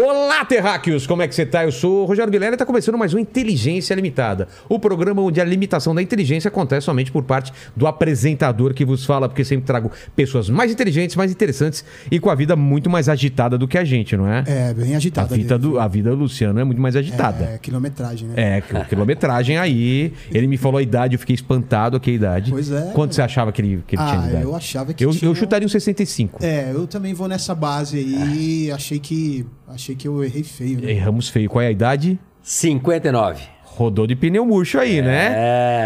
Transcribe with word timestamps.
Olá, 0.00 0.44
terráqueos! 0.44 1.08
Como 1.08 1.22
é 1.22 1.26
que 1.26 1.34
você 1.34 1.44
tá? 1.44 1.64
Eu 1.64 1.72
sou 1.72 2.02
o 2.02 2.04
Rogério 2.04 2.30
Vilela 2.30 2.52
e 2.52 2.54
está 2.54 2.64
começando 2.64 2.96
mais 2.96 3.12
um 3.14 3.18
Inteligência 3.18 3.92
Limitada. 3.96 4.46
O 4.68 4.78
programa 4.78 5.20
onde 5.22 5.40
a 5.40 5.44
limitação 5.44 5.92
da 5.92 6.00
inteligência 6.00 6.46
acontece 6.46 6.84
somente 6.84 7.10
por 7.10 7.24
parte 7.24 7.52
do 7.74 7.84
apresentador 7.84 8.74
que 8.74 8.84
vos 8.84 9.04
fala, 9.04 9.28
porque 9.28 9.44
sempre 9.44 9.66
trago 9.66 9.90
pessoas 10.14 10.48
mais 10.48 10.70
inteligentes, 10.70 11.16
mais 11.16 11.32
interessantes 11.32 11.84
e 12.12 12.20
com 12.20 12.30
a 12.30 12.36
vida 12.36 12.54
muito 12.54 12.88
mais 12.88 13.08
agitada 13.08 13.58
do 13.58 13.66
que 13.66 13.76
a 13.76 13.82
gente, 13.84 14.16
não 14.16 14.28
é? 14.32 14.44
É, 14.46 14.72
bem 14.72 14.94
A 14.94 14.98
agitada. 14.98 15.34
vida 15.34 15.58
dele. 15.58 15.72
do, 15.72 15.80
a 15.80 15.88
vida 15.88 16.10
do 16.10 16.16
Luciano 16.16 16.60
é 16.60 16.62
muito 16.62 16.80
mais 16.80 16.94
agitada. 16.94 17.42
É, 17.54 17.58
quilometragem, 17.58 18.28
né? 18.28 18.34
É, 18.58 18.84
quilometragem 18.84 19.58
aí. 19.58 20.12
Ele 20.30 20.46
me 20.46 20.56
falou 20.56 20.78
a 20.78 20.82
idade, 20.82 21.16
eu 21.16 21.18
fiquei 21.18 21.34
espantado 21.34 21.98
com 21.98 22.08
a 22.08 22.12
idade. 22.12 22.52
Pois 22.52 22.70
é. 22.70 22.92
Quanto 22.94 23.16
você 23.16 23.22
achava 23.22 23.50
que 23.50 23.60
ele, 23.60 23.82
que 23.84 23.96
ele 23.96 24.04
tinha 24.04 24.16
de 24.20 24.26
Ah, 24.26 24.30
idade? 24.30 24.44
eu 24.44 24.54
achava 24.54 24.94
que 24.94 25.04
Eu, 25.04 25.10
tinha... 25.10 25.28
eu 25.28 25.34
chutaria 25.34 25.66
um 25.66 25.68
65. 25.68 26.38
É, 26.40 26.70
eu 26.72 26.86
também 26.86 27.12
vou 27.14 27.26
nessa 27.26 27.52
base 27.52 27.98
aí. 27.98 28.70
Achei 28.70 29.00
que 29.00 29.44
achei 29.66 29.87
que 29.94 30.08
eu 30.08 30.22
errei 30.24 30.42
feio, 30.42 30.80
né? 30.80 30.90
Erramos 30.92 31.28
feio. 31.28 31.48
Qual 31.48 31.62
é 31.62 31.68
a 31.68 31.70
idade? 31.70 32.18
59. 32.42 33.42
Rodou 33.64 34.06
de 34.06 34.16
pneu 34.16 34.44
murcho 34.44 34.78
aí, 34.78 35.00
né? 35.00 35.34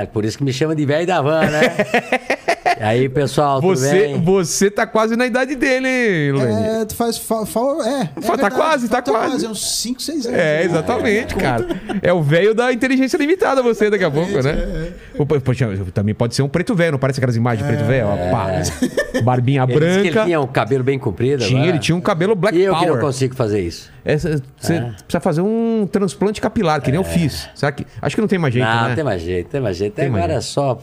É, 0.02 0.06
por 0.06 0.24
isso 0.24 0.38
que 0.38 0.44
me 0.44 0.52
chama 0.52 0.74
de 0.74 0.86
velho 0.86 1.06
da 1.06 1.20
van, 1.20 1.42
né? 1.42 1.62
e 2.78 2.82
aí, 2.82 3.08
pessoal, 3.08 3.60
tudo 3.60 3.76
Você, 3.76 3.90
bem? 3.92 4.20
você 4.22 4.70
tá 4.70 4.86
quase 4.86 5.16
na 5.16 5.26
idade 5.26 5.54
dele, 5.54 5.86
hein? 5.88 6.80
É, 6.80 6.84
tu 6.84 6.94
faz. 6.94 7.18
Fa, 7.18 7.44
fa, 7.46 7.60
é, 7.60 8.00
é 8.02 8.04
Tá 8.20 8.20
verdade, 8.32 8.54
quase, 8.54 8.88
tá 8.88 9.02
falta 9.02 9.10
quase. 9.12 9.46
É 9.46 9.48
uns 9.48 9.76
5, 9.80 10.00
6 10.02 10.26
anos. 10.26 10.38
É, 10.38 10.42
né? 10.58 10.64
exatamente, 10.64 11.34
cara. 11.34 11.66
É 12.02 12.12
o 12.12 12.22
velho 12.22 12.54
da 12.54 12.72
inteligência 12.72 13.16
limitada, 13.16 13.62
você 13.62 13.88
daqui 13.90 14.04
a 14.04 14.10
pouco, 14.10 14.36
é, 14.38 14.42
né? 14.42 14.92
O- 15.18 15.26
Poxa, 15.26 15.68
também 15.92 16.14
pode 16.14 16.34
ser 16.34 16.42
um 16.42 16.48
preto 16.48 16.74
velho, 16.74 16.92
não 16.92 16.98
parece 16.98 17.18
aquelas 17.20 17.36
imagens 17.36 17.66
de 17.66 17.72
preto 17.74 17.86
velho? 17.86 18.06
Ó, 18.06 18.16
pá. 18.30 18.48
Barbinha 19.22 19.62
Ele 19.62 19.72
que 19.72 19.84
ele 19.84 20.00
branca. 20.10 20.24
tinha 20.24 20.40
um 20.40 20.46
cabelo 20.46 20.82
bem 20.84 20.98
comprido. 20.98 21.44
Tinha, 21.44 21.58
agora. 21.60 21.70
ele 21.72 21.78
tinha 21.78 21.94
um 21.96 22.00
cabelo 22.00 22.34
black 22.34 22.56
E 22.58 22.62
eu 22.62 22.74
que 22.74 22.80
não 22.80 22.86
power. 22.88 23.00
consigo 23.00 23.34
fazer 23.34 23.60
isso. 23.60 23.90
Essa- 24.04 24.42
Você 24.58 24.80
precisa 24.80 25.20
fazer 25.20 25.40
um 25.42 25.86
transplante 25.90 26.40
capilar, 26.40 26.80
que 26.80 26.90
nem 26.90 26.98
eu 26.98 27.04
fiz. 27.04 27.48
Sabe 27.54 27.78
que, 27.78 27.86
acho 28.00 28.14
que 28.14 28.20
não 28.20 28.28
tem 28.28 28.38
mais 28.38 28.52
jeito, 28.54 28.66
É. 28.68 28.74
não, 28.74 28.88
né? 28.88 28.94
tem 28.94 29.04
mais 29.04 29.22
jeito, 29.22 29.48
tem 29.48 29.60
mais 29.60 29.76
jeito. 29.76 29.94
Tem 29.94 30.08
mais 30.10 30.24
agora 30.24 30.40
jeito. 30.40 30.48
é 30.48 30.52
só 30.52 30.78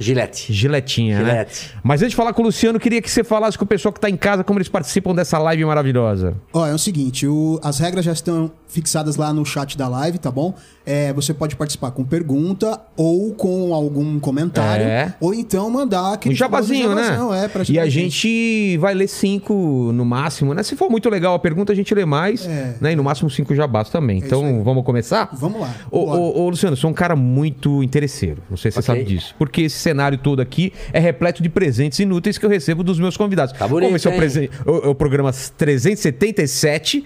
gilete. 0.00 0.52
Giletinha, 0.52 1.18
Gilete. 1.18 1.70
né? 1.74 1.80
Mas 1.82 2.00
antes 2.00 2.10
de 2.10 2.16
falar 2.16 2.32
com 2.32 2.42
o 2.42 2.46
Luciano, 2.46 2.80
queria 2.80 3.00
que 3.02 3.10
você 3.10 3.22
falasse 3.22 3.56
com 3.58 3.64
o 3.64 3.68
pessoal 3.68 3.92
que 3.92 4.00
tá 4.00 4.08
em 4.08 4.16
casa 4.16 4.42
como 4.42 4.58
eles 4.58 4.68
participam 4.68 5.14
dessa 5.14 5.38
live 5.38 5.64
maravilhosa. 5.64 6.34
Ó, 6.52 6.66
é 6.66 6.74
o 6.74 6.78
seguinte, 6.78 7.26
o- 7.26 7.60
as 7.62 7.78
regras 7.78 8.04
já 8.04 8.12
estão 8.12 8.50
fixadas 8.66 9.16
lá 9.16 9.32
no 9.32 9.44
chat 9.44 9.76
da 9.76 9.86
live, 9.88 10.18
tá 10.18 10.30
bom? 10.30 10.54
É, 10.86 11.12
você 11.12 11.34
pode 11.34 11.54
participar 11.56 11.90
com 11.90 12.04
pergunta 12.04 12.80
ou 12.96 13.32
com 13.34 13.74
algum 13.74 14.18
comentário, 14.18 14.84
É. 14.86 15.14
ou 15.20 15.34
então 15.34 15.68
mandar 15.70 16.14
aquele 16.14 16.34
Um 16.34 16.36
jabazinho, 16.36 16.94
né? 16.94 17.18
É, 17.44 17.48
pra 17.48 17.62
e 17.68 17.78
a 17.78 17.88
gente 17.88 18.76
vai 18.78 18.94
ler 18.94 19.08
cinco 19.08 19.90
no 19.92 20.04
máximo, 20.04 20.54
né? 20.54 20.62
Se 20.62 20.74
for 20.76 20.88
muito 20.88 21.08
legal 21.10 21.34
a 21.34 21.38
pergunta, 21.38 21.72
a 21.72 21.76
gente 21.76 21.94
lê 21.94 22.04
mais, 22.04 22.46
É. 22.46 22.76
né? 22.80 22.92
E 22.92 22.96
no 22.96 23.04
máximo 23.04 23.28
cinco 23.28 23.54
jabás 23.54 23.90
também. 23.90 24.18
isso 24.18 24.26
então, 24.26 24.62
vamos 24.64 24.84
começar? 24.84 25.28
Vamos 25.32 25.60
lá, 25.60 25.74
Ô, 25.90 25.98
ô, 25.98 26.42
ô, 26.44 26.48
Luciano, 26.50 26.72
eu 26.74 26.76
sou 26.80 26.90
um 26.90 26.94
cara 26.94 27.14
muito 27.16 27.82
interesseiro. 27.82 28.42
Não 28.48 28.56
sei 28.56 28.70
se 28.70 28.76
você 28.82 28.90
Ok. 28.92 29.02
sabe 29.02 29.14
disso. 29.14 29.34
Porque 29.38 29.62
esse 29.62 29.76
cenário 29.90 30.16
todo 30.18 30.40
aqui 30.40 30.72
é 30.92 30.98
repleto 30.98 31.42
de 31.42 31.48
presentes 31.48 31.98
inúteis 31.98 32.38
que 32.38 32.46
eu 32.46 32.50
recebo 32.50 32.82
dos 32.82 32.98
meus 33.00 33.16
convidados. 33.16 33.52
Tá 33.52 33.66
bonito, 33.66 33.86
Como 33.88 33.96
esse 33.96 34.08
é 34.08 34.10
o, 34.10 34.16
presen- 34.16 34.48
o- 34.64 34.86
é 34.86 34.88
o 34.88 34.94
programa 34.94 35.32
377, 35.32 37.04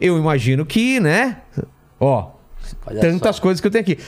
eu 0.00 0.18
imagino 0.18 0.64
que, 0.66 1.00
né? 1.00 1.38
Ó, 1.98 2.30
Olha 2.86 3.00
tantas 3.00 3.36
só. 3.36 3.42
coisas 3.42 3.60
que 3.60 3.66
eu 3.66 3.70
tenho 3.70 3.82
aqui. 3.82 3.98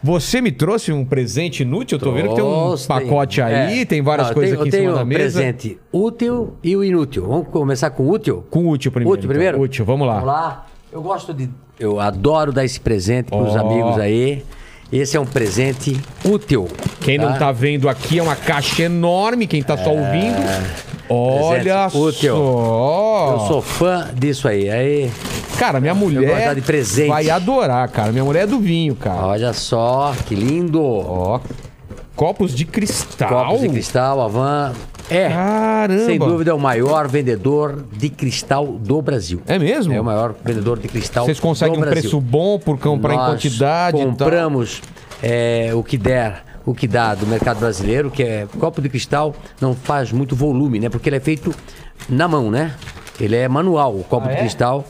Você 0.00 0.40
me 0.40 0.52
trouxe 0.52 0.92
um 0.92 1.04
presente 1.04 1.62
inútil? 1.64 1.96
Eu 1.98 2.00
tô 2.02 2.12
vendo 2.12 2.28
que 2.28 2.34
tem 2.36 2.44
um 2.44 2.50
Trouxe, 2.66 2.86
pacote 2.86 3.42
aí, 3.42 3.80
é. 3.80 3.84
tem 3.84 4.00
várias 4.00 4.28
Não, 4.28 4.30
eu 4.32 4.34
coisas 4.34 4.50
tenho- 4.52 4.60
aqui 4.60 4.68
em 4.68 4.72
cima 4.80 4.84
tenho 4.92 4.94
da 4.98 5.04
mesa. 5.04 5.40
presente 5.40 5.78
útil 5.92 6.54
e 6.62 6.76
o 6.76 6.84
inútil. 6.84 7.26
Vamos 7.26 7.48
começar 7.48 7.90
com 7.90 8.04
o 8.04 8.10
útil? 8.10 8.44
Com 8.48 8.66
o 8.66 8.70
útil 8.70 8.92
primeiro. 8.92 9.12
útil 9.14 9.24
então. 9.24 9.34
primeiro? 9.34 9.60
Útil, 9.60 9.84
vamos 9.84 10.06
lá. 10.06 10.14
Vamos 10.14 10.28
lá. 10.28 10.66
Eu 10.92 11.02
gosto 11.02 11.34
de... 11.34 11.50
Eu 11.80 11.98
adoro 12.00 12.52
dar 12.52 12.64
esse 12.64 12.78
presente 12.80 13.26
pros 13.26 13.56
Ó. 13.56 13.58
amigos 13.58 13.98
aí. 13.98 14.44
Esse 14.92 15.16
é 15.16 15.20
um 15.20 15.26
presente 15.26 16.00
útil. 16.24 16.66
Quem 17.00 17.18
não 17.18 17.36
tá 17.38 17.52
vendo 17.52 17.88
aqui 17.88 18.18
é 18.18 18.22
uma 18.22 18.36
caixa 18.36 18.84
enorme, 18.84 19.46
quem 19.46 19.62
tá 19.62 19.76
só 19.76 19.90
ouvindo. 19.90 20.38
Olha 21.10 21.88
útil. 21.92 22.34
só. 22.36 23.32
Eu 23.32 23.46
sou 23.48 23.62
fã 23.62 24.08
disso 24.14 24.48
aí. 24.48 24.68
Aí, 24.70 25.10
Cara, 25.58 25.80
minha 25.80 25.94
mulher 25.94 26.54
de 26.54 26.60
presente. 26.60 27.08
vai 27.08 27.28
adorar, 27.28 27.88
cara. 27.88 28.12
Minha 28.12 28.24
mulher 28.24 28.44
é 28.44 28.46
do 28.46 28.58
vinho, 28.60 28.94
cara. 28.94 29.26
olha 29.26 29.52
só, 29.52 30.14
que 30.26 30.34
lindo. 30.34 30.82
Ó, 30.82 31.40
copos 32.14 32.54
de 32.54 32.64
cristal. 32.64 33.28
Copos 33.28 33.60
de 33.60 33.68
cristal, 33.68 34.22
a 34.22 34.28
van 34.28 34.72
é, 35.10 35.28
Caramba. 35.30 36.04
sem 36.04 36.18
dúvida, 36.18 36.54
o 36.54 36.58
maior 36.60 37.08
vendedor 37.08 37.84
de 37.92 38.08
cristal 38.08 38.66
do 38.66 39.00
Brasil. 39.00 39.40
É 39.46 39.58
mesmo? 39.58 39.92
É 39.92 40.00
o 40.00 40.04
maior 40.04 40.34
vendedor 40.44 40.78
de 40.78 40.88
cristal 40.88 41.24
Vocês 41.24 41.40
conseguem 41.40 41.74
do 41.74 41.78
um 41.78 41.80
Brasil. 41.80 42.02
preço 42.02 42.20
bom 42.20 42.58
por 42.58 42.78
comprar 42.78 43.14
em 43.14 43.16
Nós 43.16 43.30
quantidade 43.30 43.96
e 43.96 44.00
tal? 44.00 44.08
compramos 44.10 44.82
é, 45.22 45.70
o 45.74 45.82
que 45.82 45.96
der, 45.96 46.44
o 46.66 46.74
que 46.74 46.86
dá 46.86 47.14
do 47.14 47.26
mercado 47.26 47.58
brasileiro, 47.60 48.10
que 48.10 48.22
é 48.22 48.46
copo 48.58 48.80
de 48.82 48.88
cristal, 48.88 49.34
não 49.60 49.74
faz 49.74 50.12
muito 50.12 50.36
volume, 50.36 50.78
né? 50.78 50.88
Porque 50.88 51.08
ele 51.08 51.16
é 51.16 51.20
feito 51.20 51.54
na 52.08 52.28
mão, 52.28 52.50
né? 52.50 52.74
Ele 53.20 53.34
é 53.34 53.48
manual, 53.48 53.96
o 53.96 54.04
copo 54.04 54.26
Ah, 54.26 54.30
de 54.30 54.36
é? 54.36 54.40
cristal. 54.40 54.84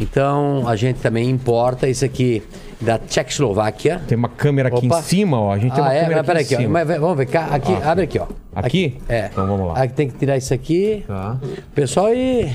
Então 0.00 0.64
a 0.66 0.74
gente 0.76 1.00
também 1.00 1.28
importa 1.28 1.88
isso 1.88 2.04
aqui 2.04 2.42
da 2.80 2.98
Tchecoslováquia. 2.98 4.00
Tem 4.08 4.16
uma 4.18 4.28
câmera 4.28 4.68
aqui 4.68 4.86
Opa. 4.86 4.98
em 4.98 5.02
cima, 5.02 5.40
ó. 5.40 5.52
A 5.52 5.58
gente 5.58 5.72
tem 5.72 5.82
uma 5.82 5.90
Ah, 5.90 5.94
é? 5.94 6.00
câmera 6.02 6.24
Mas 6.26 6.36
aqui 6.36 6.54
aqui, 6.54 6.66
ó. 6.66 6.68
Mas 6.68 6.88
vamos 6.88 7.16
ver 7.16 7.26
cá. 7.26 7.46
Aqui, 7.50 7.72
abre 7.84 8.04
aqui, 8.04 8.18
ó. 8.18 8.26
Aqui? 8.54 8.98
É. 9.08 9.28
Então 9.32 9.46
vamos 9.46 9.68
lá. 9.68 9.82
Aqui 9.82 9.94
tem 9.94 10.08
que 10.08 10.18
tirar 10.18 10.36
isso 10.36 10.52
aqui. 10.52 11.04
Tá. 11.06 11.36
Pessoal, 11.74 12.12
e. 12.12 12.50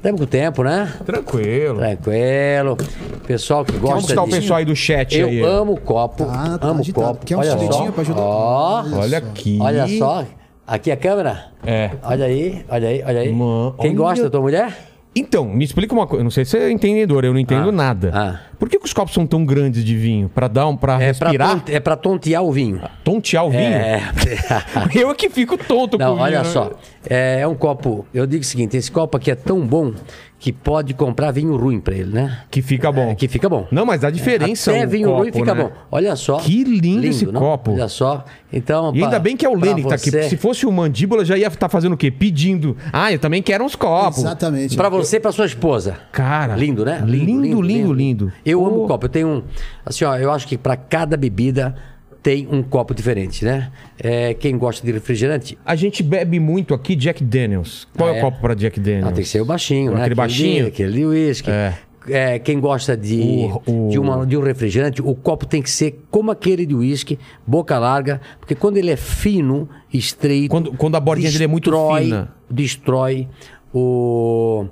Temos 0.00 0.20
com 0.20 0.24
o 0.24 0.28
tempo, 0.28 0.62
né? 0.62 0.92
Tranquilo. 1.04 1.78
Tranquilo. 1.78 2.76
Pessoal 3.26 3.64
que 3.64 3.72
Vamos 3.72 3.90
gosta 3.90 4.00
buscar 4.06 4.22
o 4.22 4.26
disso. 4.26 4.40
pessoal 4.40 4.58
aí 4.60 4.64
do 4.64 4.76
chat 4.76 5.18
Eu 5.18 5.26
aí. 5.28 5.42
amo 5.42 5.76
copo. 5.80 6.24
Tá, 6.24 6.56
tá 6.58 6.68
amo 6.68 6.80
agitado. 6.80 7.06
copo. 7.08 7.26
Quer 7.26 7.36
um 7.36 7.40
olha 7.40 7.58
só. 7.58 7.90
pra 7.90 8.00
ajudar? 8.02 8.20
Ó, 8.20 8.84
Olha 8.96 9.18
aqui. 9.18 9.58
olha 9.60 9.88
só. 9.98 10.24
Aqui 10.64 10.92
a 10.92 10.96
câmera. 10.96 11.46
É. 11.66 11.90
Olha 12.04 12.26
aí, 12.26 12.64
olha 12.68 12.88
aí, 12.88 13.02
olha 13.04 13.20
aí. 13.22 13.32
Mano, 13.32 13.74
Quem 13.80 13.90
olha- 13.90 13.96
gosta, 13.98 14.30
tua 14.30 14.40
mulher? 14.40 14.87
Então, 15.18 15.46
me 15.46 15.64
explica 15.64 15.92
uma 15.94 16.06
coisa. 16.06 16.22
Não 16.22 16.30
sei 16.30 16.44
se 16.44 16.52
você 16.52 16.58
é 16.58 16.70
entendedor, 16.70 17.24
eu 17.24 17.32
não 17.32 17.40
entendo 17.40 17.68
Ah, 17.68 17.72
nada. 17.72 18.10
ah. 18.14 18.40
Por 18.58 18.68
que, 18.68 18.78
que 18.78 18.84
os 18.84 18.92
copos 18.92 19.14
são 19.14 19.26
tão 19.26 19.44
grandes 19.44 19.84
de 19.84 19.96
vinho? 19.96 20.28
Pra 20.28 20.48
dar 20.48 20.66
um, 20.66 20.76
pra 20.76 20.94
É 20.94 20.96
pra, 20.96 21.06
respirar? 21.28 21.50
tonte- 21.50 21.72
é 21.74 21.78
pra 21.80 21.96
tontear 21.96 22.42
o 22.42 22.50
vinho. 22.52 22.80
Tontear 23.04 23.46
o 23.46 23.50
vinho? 23.50 23.62
É. 23.62 24.02
Eu 24.94 25.10
é 25.10 25.14
que 25.14 25.30
fico 25.30 25.56
tonto 25.56 25.96
com 25.96 26.02
Não, 26.04 26.12
o 26.12 26.14
vinho. 26.16 26.24
olha 26.26 26.38
né? 26.38 26.44
só. 26.44 26.72
É, 27.08 27.40
é 27.40 27.46
um 27.48 27.54
copo. 27.54 28.04
Eu 28.12 28.26
digo 28.26 28.42
o 28.42 28.46
seguinte: 28.46 28.76
esse 28.76 28.90
copo 28.90 29.16
aqui 29.16 29.30
é 29.30 29.34
tão 29.36 29.60
bom 29.64 29.92
que 30.40 30.52
pode 30.52 30.94
comprar 30.94 31.32
vinho 31.32 31.56
ruim 31.56 31.80
pra 31.80 31.94
ele, 31.94 32.12
né? 32.14 32.42
Que 32.48 32.62
fica 32.62 32.92
bom. 32.92 33.10
É, 33.10 33.14
que 33.16 33.26
fica 33.26 33.48
bom. 33.48 33.66
Não, 33.72 33.84
mas 33.84 34.00
dá 34.02 34.08
diferença 34.08 34.70
Até 34.70 34.86
o 34.86 34.88
vinho 34.88 35.08
copo, 35.08 35.20
ruim 35.22 35.32
fica 35.32 35.52
né? 35.54 35.64
bom. 35.64 35.72
Olha 35.90 36.14
só. 36.14 36.36
Que 36.38 36.62
lindo 36.62 37.04
esse 37.06 37.26
não? 37.26 37.40
copo. 37.40 37.72
Olha 37.72 37.88
só. 37.88 38.24
Então, 38.52 38.92
E 38.94 38.98
ainda 38.98 39.10
pra- 39.10 39.18
bem 39.18 39.36
que 39.36 39.44
é 39.44 39.48
o 39.48 39.54
Lene 39.54 39.82
que 39.82 39.88
tá 39.88 39.96
aqui. 39.96 40.10
Se 40.28 40.36
fosse 40.36 40.64
o 40.64 40.70
Mandíbula, 40.70 41.24
já 41.24 41.36
ia 41.36 41.48
estar 41.48 41.68
fazendo 41.68 41.94
o 41.94 41.96
quê? 41.96 42.10
Pedindo. 42.10 42.76
Ah, 42.92 43.12
eu 43.12 43.18
também 43.18 43.42
quero 43.42 43.64
uns 43.64 43.74
copos. 43.74 44.18
Exatamente. 44.18 44.76
Pra 44.76 44.88
você 44.88 45.16
e 45.16 45.20
pra 45.20 45.32
sua 45.32 45.44
esposa. 45.46 45.96
Cara. 46.12 46.54
Lindo, 46.54 46.84
né? 46.84 47.02
Lindo, 47.04 47.60
lindo, 47.60 47.92
lindo. 47.92 48.32
Eu 48.46 48.60
Pô. 48.60 48.66
amo 48.66 48.86
copo. 48.86 49.06
Eu 49.06 49.10
tenho 49.10 49.28
um. 49.28 49.42
Assim, 49.84 50.04
ó, 50.04 50.16
eu 50.16 50.30
acho 50.30 50.46
que 50.46 50.56
pra 50.56 50.76
cada 50.76 51.16
bebida 51.16 51.74
tem 52.28 52.46
um 52.50 52.62
copo 52.62 52.92
diferente, 52.94 53.42
né? 53.42 53.72
É, 53.98 54.34
quem 54.34 54.58
gosta 54.58 54.84
de 54.86 54.92
refrigerante, 54.92 55.56
A 55.64 55.74
gente 55.74 56.02
bebe 56.02 56.38
muito 56.38 56.74
aqui 56.74 56.94
Jack 56.94 57.24
Daniels. 57.24 57.88
Qual 57.96 58.10
Ah, 58.10 58.12
é 58.12 58.14
o 58.16 58.18
é? 58.18 58.20
copo 58.20 58.38
pra 58.38 58.52
Jack 58.52 58.78
Daniels? 58.78 59.04
não, 59.06 59.12
tem 59.12 59.22
que 59.24 59.30
ser 59.30 59.40
o 59.40 59.46
baixinho, 59.46 59.92
né? 59.94 60.00
Aquele 60.00 60.14
baixinho? 60.14 60.66
Aquele 60.66 60.92
de 60.92 61.06
uísque. 61.06 61.50
É. 61.50 61.74
É, 62.10 62.38
quem 62.38 62.60
gosta 62.60 62.94
de, 62.94 63.48
O- 63.66 63.86
o- 63.86 63.88
de, 63.90 63.98
uma- 63.98 64.26
de 64.26 64.36
um 64.36 64.42
refrigerante, 64.42 65.00
o 65.00 65.14
copo 65.14 65.46
tem 65.46 65.62
que 65.62 65.70
ser 65.70 66.04
como 66.10 66.30
aquele 66.30 66.66
de 66.66 66.74
uísque, 66.74 67.18
boca 67.46 67.78
larga, 67.78 68.20
porque 68.38 68.54
quando 68.54 68.76
ele 68.76 68.90
é 68.90 68.96
fino, 68.96 69.66
estreito. 69.92 70.50
Quando- 70.50 70.72
quando 70.72 70.96
a 70.96 71.00
bordinha 71.00 71.30
dele 71.32 71.44
é 71.44 71.46
muito 71.46 71.70
destrói- 71.70 72.04
fina. 72.04 72.32
Destrói 72.50 73.28
o, 73.74 74.66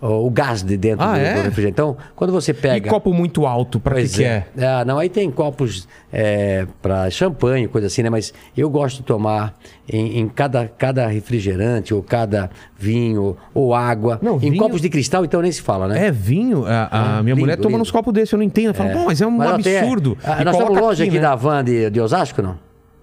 o, 0.00 0.30
gás 0.30 0.62
de 0.62 0.76
dentro 0.76 1.04
Ah, 1.04 1.12
do, 1.14 1.18
é? 1.20 1.34
do 1.34 1.40
refrigerante. 1.42 1.72
Então, 1.72 1.96
quando 2.16 2.32
você 2.32 2.52
E 2.52 2.54
pega. 2.54 2.88
copo 2.88 3.12
muito 3.12 3.46
alto, 3.46 3.78
pra 3.78 3.96
que 3.96 4.08
que 4.08 4.24
é? 4.24 4.46
Ah, 4.58 4.84
não, 4.84 4.98
aí 4.98 5.08
tem 5.08 5.30
copos 5.30 5.86
é, 6.12 6.66
para 6.80 7.10
champanhe, 7.10 7.68
coisa 7.68 7.86
assim, 7.86 8.02
né? 8.02 8.08
Mas 8.10 8.32
eu 8.56 8.68
gosto 8.70 8.98
de 8.98 9.02
tomar 9.02 9.54
em, 9.88 10.18
em 10.20 10.28
cada, 10.28 10.66
cada 10.68 11.06
refrigerante, 11.06 11.92
ou 11.92 12.02
cada 12.02 12.50
vinho, 12.78 13.36
ou 13.54 13.74
água. 13.74 14.18
Não, 14.22 14.36
em 14.36 14.38
vinho- 14.50 14.56
copos 14.58 14.80
de 14.80 14.88
cristal, 14.88 15.24
então 15.24 15.42
nem 15.42 15.52
se 15.52 15.60
fala, 15.62 15.86
né? 15.88 16.06
É 16.06 16.10
vinho? 16.10 16.64
A, 16.66 16.84
a 16.90 17.18
Ah, 17.18 17.22
minha 17.22 17.34
lindo, 17.34 17.40
mulher 17.44 17.56
toma 17.56 17.70
lindo. 17.72 17.82
uns 17.82 17.90
copos 17.90 18.12
desses, 18.14 18.32
eu 18.32 18.38
não 18.38 18.44
entendo. 18.44 18.68
Eu 18.68 18.74
falo, 18.74 18.90
pô, 18.90 19.04
mas 19.06 19.20
é 19.20 19.26
um 19.26 19.30
Mas 19.32 19.62
tem- 19.62 19.78
absurdo. 19.78 20.16
Ah, 20.24 20.40
E 20.40 20.44
nós 20.44 20.54
estamos 20.54 20.64
coloca 20.68 20.80
longe 20.86 21.02
aqui, 21.02 21.14
né? 21.16 21.20
da 21.20 21.34
van 21.34 21.62
de, 21.64 21.90
de 21.90 22.00
Osasco, 22.00 22.40
não? 22.40 22.56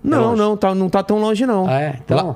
Não, 0.03 0.21
longe. 0.29 0.37
não, 0.41 0.57
tá, 0.57 0.73
não 0.75 0.89
tá 0.89 1.03
tão 1.03 1.17
longe, 1.19 1.45
não. 1.45 1.67
Ah, 1.67 1.81
é? 1.81 1.95
Então, 2.03 2.17
Lá- 2.27 2.35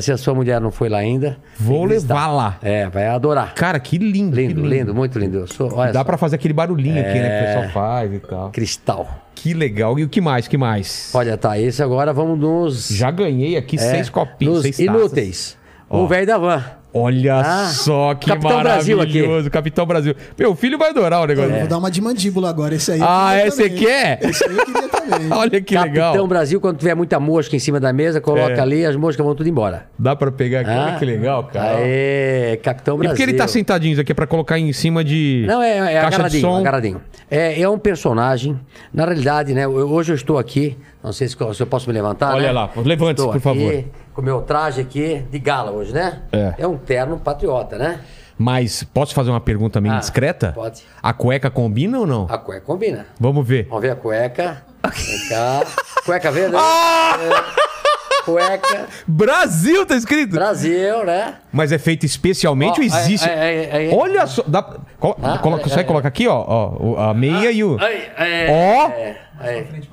Se 0.00 0.10
a 0.12 0.16
sua 0.16 0.34
mulher 0.34 0.60
não 0.60 0.70
foi 0.70 0.88
lá 0.88 0.98
ainda. 0.98 1.36
Vou 1.58 1.84
levar 1.84 2.28
lá. 2.28 2.58
É, 2.62 2.88
vai 2.88 3.06
adorar. 3.06 3.54
Cara, 3.54 3.78
que 3.78 3.98
lindo. 3.98 4.34
que 4.36 4.46
Lindo, 4.46 4.66
lindo, 4.66 4.94
muito 4.94 5.18
lindo. 5.18 5.46
Sou, 5.52 5.68
Dá 5.92 6.04
pra 6.04 6.16
fazer 6.16 6.36
aquele 6.36 6.54
barulhinho 6.54 7.00
aqui, 7.00 7.18
né? 7.18 7.28
Que 7.28 7.44
o 7.44 7.48
É. 7.48 7.54
pessoal 7.54 7.68
faz 7.72 8.12
e 8.12 8.18
tal. 8.18 8.50
Cristal. 8.50 9.08
Que 9.34 9.52
legal. 9.52 9.98
E 9.98 10.04
o 10.04 10.08
que 10.08 10.20
mais? 10.20 10.48
que 10.48 10.56
mais? 10.56 11.10
Olha, 11.14 11.36
tá, 11.36 11.58
esse 11.58 11.82
agora 11.82 12.12
vamos 12.12 12.38
nos. 12.38 12.88
Já 12.88 13.10
ganhei 13.10 13.56
aqui 13.56 13.76
é, 13.76 13.78
seis 13.78 14.08
copinhos, 14.08 14.62
seis 14.62 14.76
taças. 14.78 14.94
inúteis. 14.94 15.56
Ó. 15.90 16.02
O 16.04 16.08
velho 16.08 16.26
da 16.26 16.38
van. 16.38 16.64
Olha 16.96 17.34
Ah, 17.40 17.66
só 17.66 18.14
que 18.14 18.28
Capitão 18.28 18.62
Brasil 18.62 18.96
maravilhoso. 18.98 19.40
aqui. 19.40 19.50
Capitão 19.50 19.84
Brasil. 19.84 20.14
Meu 20.38 20.54
filho 20.54 20.78
vai 20.78 20.90
adorar 20.90 21.22
o 21.22 21.26
negócio. 21.26 21.50
Eu 21.50 21.58
Vou 21.58 21.68
dar 21.68 21.78
uma 21.78 21.90
de 21.90 22.00
mandíbula 22.00 22.48
agora. 22.48 22.72
Esse 22.76 22.92
aí. 22.92 23.00
Ah, 23.02 23.44
esse 23.44 23.62
também. 23.62 23.74
aqui 23.74 23.86
é? 23.88 24.18
Esse 24.22 24.44
aí 24.48 24.56
eu 24.56 24.64
queria 24.64 24.88
também. 24.88 25.32
Olha 25.36 25.60
que 25.60 25.74
Capitão 25.74 26.10
legal. 26.12 26.26
Brasil, 26.28 26.60
quando 26.60 26.78
tiver 26.78 26.94
muita 26.94 27.18
mosca 27.18 27.56
em 27.56 27.58
cima 27.58 27.80
da 27.80 27.92
mesa, 27.92 28.20
coloca 28.20 28.52
É. 28.52 28.60
ali, 28.60 28.86
as 28.86 28.94
moscas 28.94 29.26
vão 29.26 29.34
tudo 29.34 29.48
embora. 29.48 29.86
Dá 29.98 30.14
pra 30.14 30.30
pegar 30.30 30.60
aqui. 30.60 30.70
Ah, 30.70 30.86
Olha 30.90 30.98
que 31.00 31.04
legal, 31.04 31.44
cara. 31.52 31.78
Aê, 31.78 32.56
Capitão 32.62 32.94
E 32.94 32.98
Brasil. 32.98 33.10
por 33.12 33.16
que 33.16 33.22
ele 33.24 33.34
tá 33.38 33.48
sentadinho 33.48 33.92
isso 33.92 34.00
aqui? 34.00 34.12
É 34.12 34.14
pra 34.14 34.26
colocar 34.28 34.56
em 34.56 34.72
cima 34.72 35.02
de. 35.02 35.44
Não, 35.48 35.60
é, 35.60 35.70
é 35.70 35.78
caixa 35.78 35.90
de 35.90 36.14
agarradinho, 36.14 36.42
som? 36.42 36.56
agarradinho. 36.58 37.00
É, 37.28 37.60
é 37.60 37.68
um 37.68 37.78
personagem. 37.78 38.56
Na 38.92 39.04
realidade, 39.04 39.52
né? 39.52 39.66
hoje 39.66 40.12
eu 40.12 40.16
estou 40.16 40.38
aqui. 40.38 40.78
Não 41.04 41.12
sei 41.12 41.28
se, 41.28 41.36
se 41.36 41.62
eu 41.62 41.66
posso 41.66 41.86
me 41.86 41.92
levantar. 41.92 42.34
Olha 42.34 42.46
né? 42.46 42.52
lá, 42.52 42.70
levante-se, 42.76 43.26
por 43.26 43.38
favor. 43.38 43.70
aqui 43.70 43.90
Com 44.14 44.22
o 44.22 44.24
meu 44.24 44.40
traje 44.40 44.80
aqui 44.80 45.22
de 45.30 45.38
gala 45.38 45.70
hoje, 45.70 45.92
né? 45.92 46.22
É. 46.32 46.66
um 46.66 46.78
terno 46.78 47.18
patriota, 47.18 47.76
né? 47.76 48.00
Mas 48.38 48.82
posso 48.82 49.14
fazer 49.14 49.28
uma 49.28 49.40
pergunta 49.40 49.82
meio 49.82 49.94
Ah, 49.94 49.98
discreta? 49.98 50.52
pode. 50.52 50.82
A 51.02 51.12
cueca 51.12 51.50
combina 51.50 51.98
ou 51.98 52.06
não? 52.06 52.26
A 52.30 52.38
cueca 52.38 52.64
combina. 52.64 53.06
Vamos 53.20 53.46
ver. 53.46 53.66
Vamos 53.68 53.82
ver 53.82 53.90
a 53.90 53.96
cueca. 53.96 54.62
Vem 54.82 55.28
cá. 55.28 55.62
Cueca 56.04 56.30
verde. 56.30 56.56
Ah! 56.58 57.16
É. 57.20 57.83
Cueca. 58.24 58.86
Brasil 59.06 59.84
tá 59.86 59.96
escrito! 59.96 60.32
Brasil, 60.32 61.04
né? 61.04 61.34
Mas 61.52 61.72
é 61.72 61.78
feito 61.78 62.04
especialmente 62.06 62.74
Ó, 62.80 62.82
ou 62.82 62.82
existe? 62.84 63.28
é, 63.28 63.64
é, 63.70 63.90
é. 63.90 63.94
Olha 63.94 64.26
só. 64.26 64.42
Dá... 64.46 64.62
Colo... 64.98 65.16
Ah, 65.22 65.38
Consegue 65.38 65.84
colocar 65.84 66.08
aqui, 66.08 66.26
ó, 66.26 66.44
ó, 66.46 67.10
a 67.10 67.14
meia 67.14 67.50
e 67.52 67.62
o. 67.62 67.76
Ai, 67.80 68.10
é, 68.16 68.46
Ó! 68.50 69.24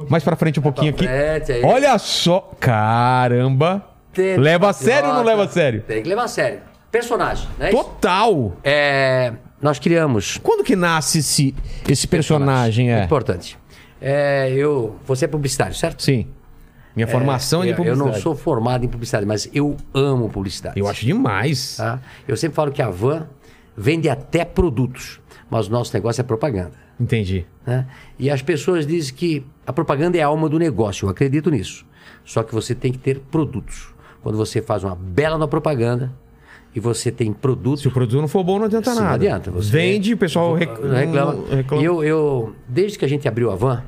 Mais 0.10 0.24
pra 0.24 0.36
frente 0.36 0.60
um 0.60 0.64
pouquinho 0.64 0.92
aqui. 0.92 1.06
frente. 1.08 1.66
Olha 1.66 1.98
só. 1.98 2.52
Caramba. 2.60 3.84
Tênis 4.14 4.38
Leva 4.38 4.70
a 4.70 4.74
sério 4.74 5.10
ou 5.10 5.16
não 5.16 5.24
leva 5.24 5.46
a 5.46 5.48
sério? 5.48 5.84
Tem 5.88 6.04
que 6.04 6.10
levar 6.10 6.24
a 6.26 6.28
sério. 6.28 6.60
Personagem, 6.92 7.48
né? 7.58 7.70
Total. 7.70 8.52
É, 8.64 9.32
nós 9.62 9.80
criamos 9.80 10.38
Quando 10.44 10.62
que 10.64 10.76
nasce 10.76 11.20
esse, 11.20 11.56
esse 11.88 12.06
personagem? 12.08 12.88
Muito 12.88 13.00
É? 13.02 13.06
importante. 13.06 13.58
É, 14.02 14.52
eu, 14.52 14.98
você 15.06 15.26
é 15.26 15.28
publicitário, 15.28 15.74
certo? 15.74 16.04
Sim. 16.04 16.28
Minha 16.96 17.08
formação 17.08 17.62
é 17.62 17.66
de 17.66 17.70
eu, 17.70 17.74
eu 17.74 17.78
publicidade. 17.78 18.12
não 18.16 18.22
sou 18.22 18.36
formado 18.36 18.84
em 18.84 18.88
publicidade, 18.88 19.26
mas 19.26 19.50
eu 19.54 19.78
amo 19.94 20.30
publicidade. 20.30 20.80
Eu 20.80 20.88
acho 20.88 21.06
demais. 21.06 21.78
tá? 21.78 22.00
Eu 22.28 22.36
sempre 22.36 22.56
falo 22.56 22.72
que 22.72 22.82
a 22.82 22.90
Van 22.90 23.28
vende 23.76 24.10
até 24.10 24.44
produtos, 24.44 25.20
mas 25.50 25.68
o 25.68 25.72
nosso 25.72 25.94
negócio 25.94 26.22
é 26.22 26.24
propaganda. 26.24 26.74
Entendi. 27.00 27.46
né? 27.66 27.88
E 28.20 28.30
as 28.30 28.42
pessoas 28.42 28.86
dizem 28.86 29.14
que 29.16 29.46
a 29.66 29.74
propaganda 29.74 30.18
é 30.18 30.22
a 30.22 30.28
alma 30.28 30.48
do 30.48 30.60
negócio. 30.60 31.06
Eu 31.06 31.10
acredito 31.10 31.50
nisso. 31.50 31.86
Só 32.24 32.44
que 32.44 32.54
você 32.54 32.76
tem 32.76 32.92
que 32.92 32.98
ter 33.00 33.20
produtos. 33.32 33.94
Quando 34.22 34.38
você 34.38 34.62
faz 34.62 34.84
uma 34.84 34.96
bela 34.96 35.38
na 35.38 35.48
propaganda 35.48 36.12
e 36.76 36.80
você 36.80 37.12
tem 37.12 37.34
produtos. 37.34 37.82
Se 37.82 37.88
o 37.88 37.92
produto 37.92 38.22
não 38.22 38.28
for 38.28 38.44
bom, 38.44 38.60
não 38.60 38.66
adianta 38.66 38.94
nada. 38.94 39.06
Não 39.08 39.14
adianta. 39.14 39.50
Você 39.52 39.72
Vende, 39.72 40.14
o 40.14 40.18
pessoal 40.18 40.54
rec... 40.54 40.70
não 40.80 40.94
reclama. 40.96 41.56
reclama. 41.56 41.82
E 41.82 41.86
eu, 41.86 42.04
eu, 42.04 42.56
desde 42.68 43.00
que 43.00 43.06
a 43.06 43.08
gente 43.08 43.28
abriu 43.28 43.50
a 43.52 43.56
van, 43.56 43.84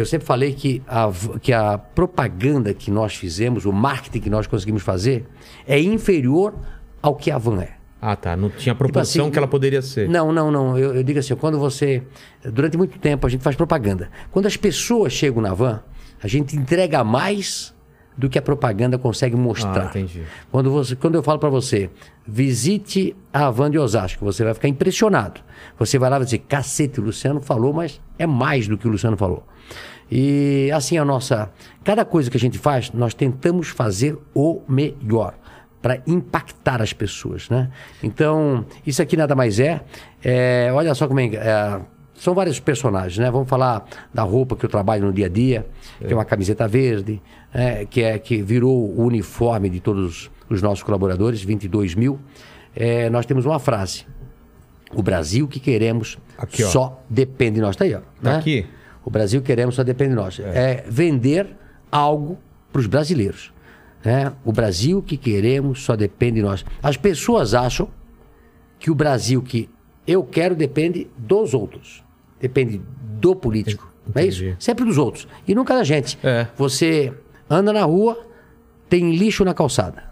eu 0.00 0.06
sempre 0.06 0.26
falei 0.26 0.52
que 0.52 0.82
a, 0.86 1.10
que 1.40 1.52
a 1.52 1.76
propaganda 1.76 2.72
que 2.72 2.90
nós 2.90 3.14
fizemos, 3.14 3.64
o 3.64 3.72
marketing 3.72 4.20
que 4.20 4.30
nós 4.30 4.46
conseguimos 4.46 4.82
fazer, 4.82 5.26
é 5.66 5.80
inferior 5.80 6.54
ao 7.02 7.16
que 7.16 7.30
a 7.30 7.38
van 7.38 7.62
é. 7.62 7.72
Ah, 8.00 8.14
tá. 8.14 8.36
Não 8.36 8.48
tinha 8.48 8.74
a 8.74 8.76
proporção 8.76 9.24
assim, 9.24 9.32
que 9.32 9.38
ela 9.38 9.48
poderia 9.48 9.82
ser. 9.82 10.08
Não, 10.08 10.32
não, 10.32 10.52
não. 10.52 10.78
Eu, 10.78 10.94
eu 10.94 11.02
digo 11.02 11.18
assim, 11.18 11.34
quando 11.34 11.58
você. 11.58 12.04
Durante 12.44 12.76
muito 12.76 12.96
tempo 12.98 13.26
a 13.26 13.30
gente 13.30 13.42
faz 13.42 13.56
propaganda. 13.56 14.08
Quando 14.30 14.46
as 14.46 14.56
pessoas 14.56 15.12
chegam 15.12 15.42
na 15.42 15.52
van, 15.52 15.82
a 16.22 16.28
gente 16.28 16.56
entrega 16.56 17.02
mais 17.02 17.74
do 18.16 18.28
que 18.28 18.38
a 18.38 18.42
propaganda 18.42 18.98
consegue 18.98 19.34
mostrar. 19.34 19.86
Ah, 19.86 19.86
entendi. 19.86 20.22
Quando, 20.50 20.70
você, 20.70 20.94
quando 20.94 21.16
eu 21.16 21.22
falo 21.24 21.38
para 21.38 21.48
você, 21.48 21.90
visite 22.26 23.16
a 23.32 23.50
van 23.50 23.70
de 23.70 23.78
Osasco, 23.78 24.24
você 24.24 24.44
vai 24.44 24.54
ficar 24.54 24.68
impressionado. 24.68 25.40
Você 25.78 25.98
vai 25.98 26.10
lá 26.10 26.16
e 26.16 26.18
vai 26.20 26.24
dizer, 26.24 26.38
cacete, 26.38 27.00
o 27.00 27.02
Luciano 27.04 27.40
falou, 27.40 27.72
mas 27.72 28.00
é 28.18 28.26
mais 28.26 28.66
do 28.66 28.78
que 28.78 28.86
o 28.86 28.90
Luciano 28.90 29.16
falou. 29.16 29.44
E 30.10 30.70
assim 30.72 30.96
a 30.96 31.04
nossa. 31.04 31.50
Cada 31.84 32.04
coisa 32.04 32.30
que 32.30 32.36
a 32.36 32.40
gente 32.40 32.58
faz, 32.58 32.90
nós 32.92 33.14
tentamos 33.14 33.68
fazer 33.68 34.16
o 34.34 34.62
melhor 34.68 35.34
para 35.80 36.02
impactar 36.06 36.82
as 36.82 36.92
pessoas, 36.92 37.48
né? 37.48 37.70
Então, 38.02 38.64
isso 38.86 39.00
aqui 39.00 39.16
nada 39.16 39.34
mais 39.34 39.60
é. 39.60 39.80
é, 40.22 40.70
olha 40.72 40.94
só 40.94 41.06
como 41.06 41.20
é, 41.20 41.26
é, 41.36 41.80
São 42.14 42.34
vários 42.34 42.58
personagens, 42.58 43.18
né? 43.18 43.30
Vamos 43.30 43.48
falar 43.48 43.84
da 44.12 44.22
roupa 44.22 44.56
que 44.56 44.64
eu 44.64 44.68
trabalho 44.68 45.06
no 45.06 45.12
dia 45.12 45.26
a 45.26 45.28
dia, 45.28 45.66
que 45.98 46.12
é 46.12 46.16
uma 46.16 46.24
camiseta 46.24 46.66
verde, 46.66 47.22
é, 47.54 47.84
que, 47.84 48.02
é, 48.02 48.18
que 48.18 48.42
virou 48.42 48.76
o 48.76 49.04
uniforme 49.04 49.70
de 49.70 49.80
todos 49.80 50.30
os 50.50 50.60
nossos 50.60 50.82
colaboradores, 50.82 51.42
22 51.42 51.94
mil. 51.94 52.18
É, 52.74 53.08
nós 53.10 53.24
temos 53.24 53.46
uma 53.46 53.58
frase. 53.58 54.04
O 54.94 55.02
Brasil 55.02 55.46
que 55.46 55.60
queremos 55.60 56.18
Aqui, 56.36 56.62
só 56.62 57.02
depende 57.08 57.56
de 57.56 57.60
nós. 57.60 57.76
Tá 57.76 57.84
aí, 57.84 57.94
ó. 57.94 58.00
né? 58.22 58.36
aqui. 58.36 58.66
O 59.08 59.10
Brasil 59.10 59.40
queremos 59.40 59.74
só 59.74 59.82
depende 59.82 60.10
de 60.10 60.16
nós. 60.16 60.38
É, 60.38 60.84
vender 60.86 61.56
algo 61.90 62.36
para 62.70 62.80
os 62.80 62.86
brasileiros. 62.86 63.50
né? 64.04 64.34
O 64.44 64.52
Brasil 64.52 65.00
que 65.02 65.16
queremos 65.16 65.82
só 65.82 65.96
depende 65.96 66.34
de 66.34 66.42
nós. 66.42 66.62
As 66.82 66.98
pessoas 66.98 67.54
acham 67.54 67.88
que 68.78 68.90
o 68.90 68.94
Brasil 68.94 69.40
que 69.40 69.70
eu 70.06 70.22
quero 70.22 70.54
depende 70.54 71.08
dos 71.16 71.54
outros. 71.54 72.04
Depende 72.38 72.82
do 73.18 73.34
político. 73.34 73.90
Não 74.14 74.20
é 74.20 74.26
isso? 74.26 74.42
Entendi. 74.44 74.56
Sempre 74.62 74.84
dos 74.84 74.98
outros. 74.98 75.26
E 75.46 75.54
nunca 75.54 75.74
da 75.74 75.84
gente. 75.84 76.18
É. 76.22 76.46
Você 76.58 77.10
anda 77.48 77.72
na 77.72 77.84
rua, 77.84 78.26
tem 78.90 79.16
lixo 79.16 79.42
na 79.42 79.54
calçada. 79.54 80.04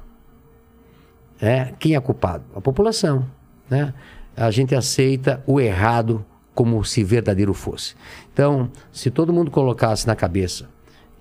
É, 1.38 1.74
quem 1.78 1.94
é 1.94 2.00
culpado? 2.00 2.44
A 2.54 2.62
população. 2.62 3.26
Né? 3.68 3.92
A 4.34 4.50
gente 4.50 4.74
aceita 4.74 5.44
o 5.46 5.60
errado 5.60 6.24
como 6.56 6.82
se 6.82 7.04
verdadeiro 7.04 7.52
fosse. 7.52 7.94
Então, 8.32 8.70
se 8.90 9.10
todo 9.10 9.32
mundo 9.32 9.50
colocasse 9.50 10.06
na 10.06 10.16
cabeça 10.16 10.68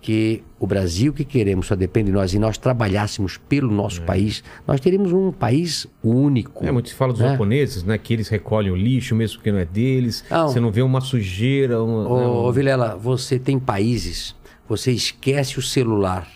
que 0.01 0.44
o 0.60 0.65
Brasil 0.65 1.12
que 1.12 1.25
queremos 1.25 1.68
só 1.68 1.75
depende 1.75 2.08
de 2.08 2.13
nós 2.13 2.34
e 2.34 2.39
nós 2.39 2.58
trabalhássemos 2.58 3.38
pelo 3.38 3.70
nosso 3.72 4.01
país, 4.04 4.44
nós 4.65 4.80
teríamos 4.80 5.12
um 5.12 5.32
país 5.32 5.88
único. 6.01 6.65
É, 6.65 6.72
muito 6.72 6.89
se 6.89 6.96
fala 6.96 7.12
dos 7.12 7.22
né? 7.22 7.32
japoneses, 7.32 7.84
né? 7.84 7.98
Que 7.98 8.13
eles 8.13 8.30
recolhem 8.30 8.72
o 8.72 8.75
lixo 8.75 9.13
mesmo 9.13 9.42
que 9.42 9.51
não 9.51 9.60
é 9.60 9.65
deles. 9.65 10.24
Não. 10.30 10.48
Você 10.48 10.60
não 10.60 10.72
vê 10.72 10.82
uma 10.82 11.01
sujeira. 11.01 11.84
Uma, 11.84 12.08
Ô, 12.08 12.20
né, 12.20 12.27
ô, 12.27 12.51
Vilela, 12.51 12.96
você 12.96 13.38
tem 13.38 13.60
países, 13.60 14.36
você 14.70 14.92
esquece 14.92 15.60
o 15.60 15.62
celular 15.62 16.27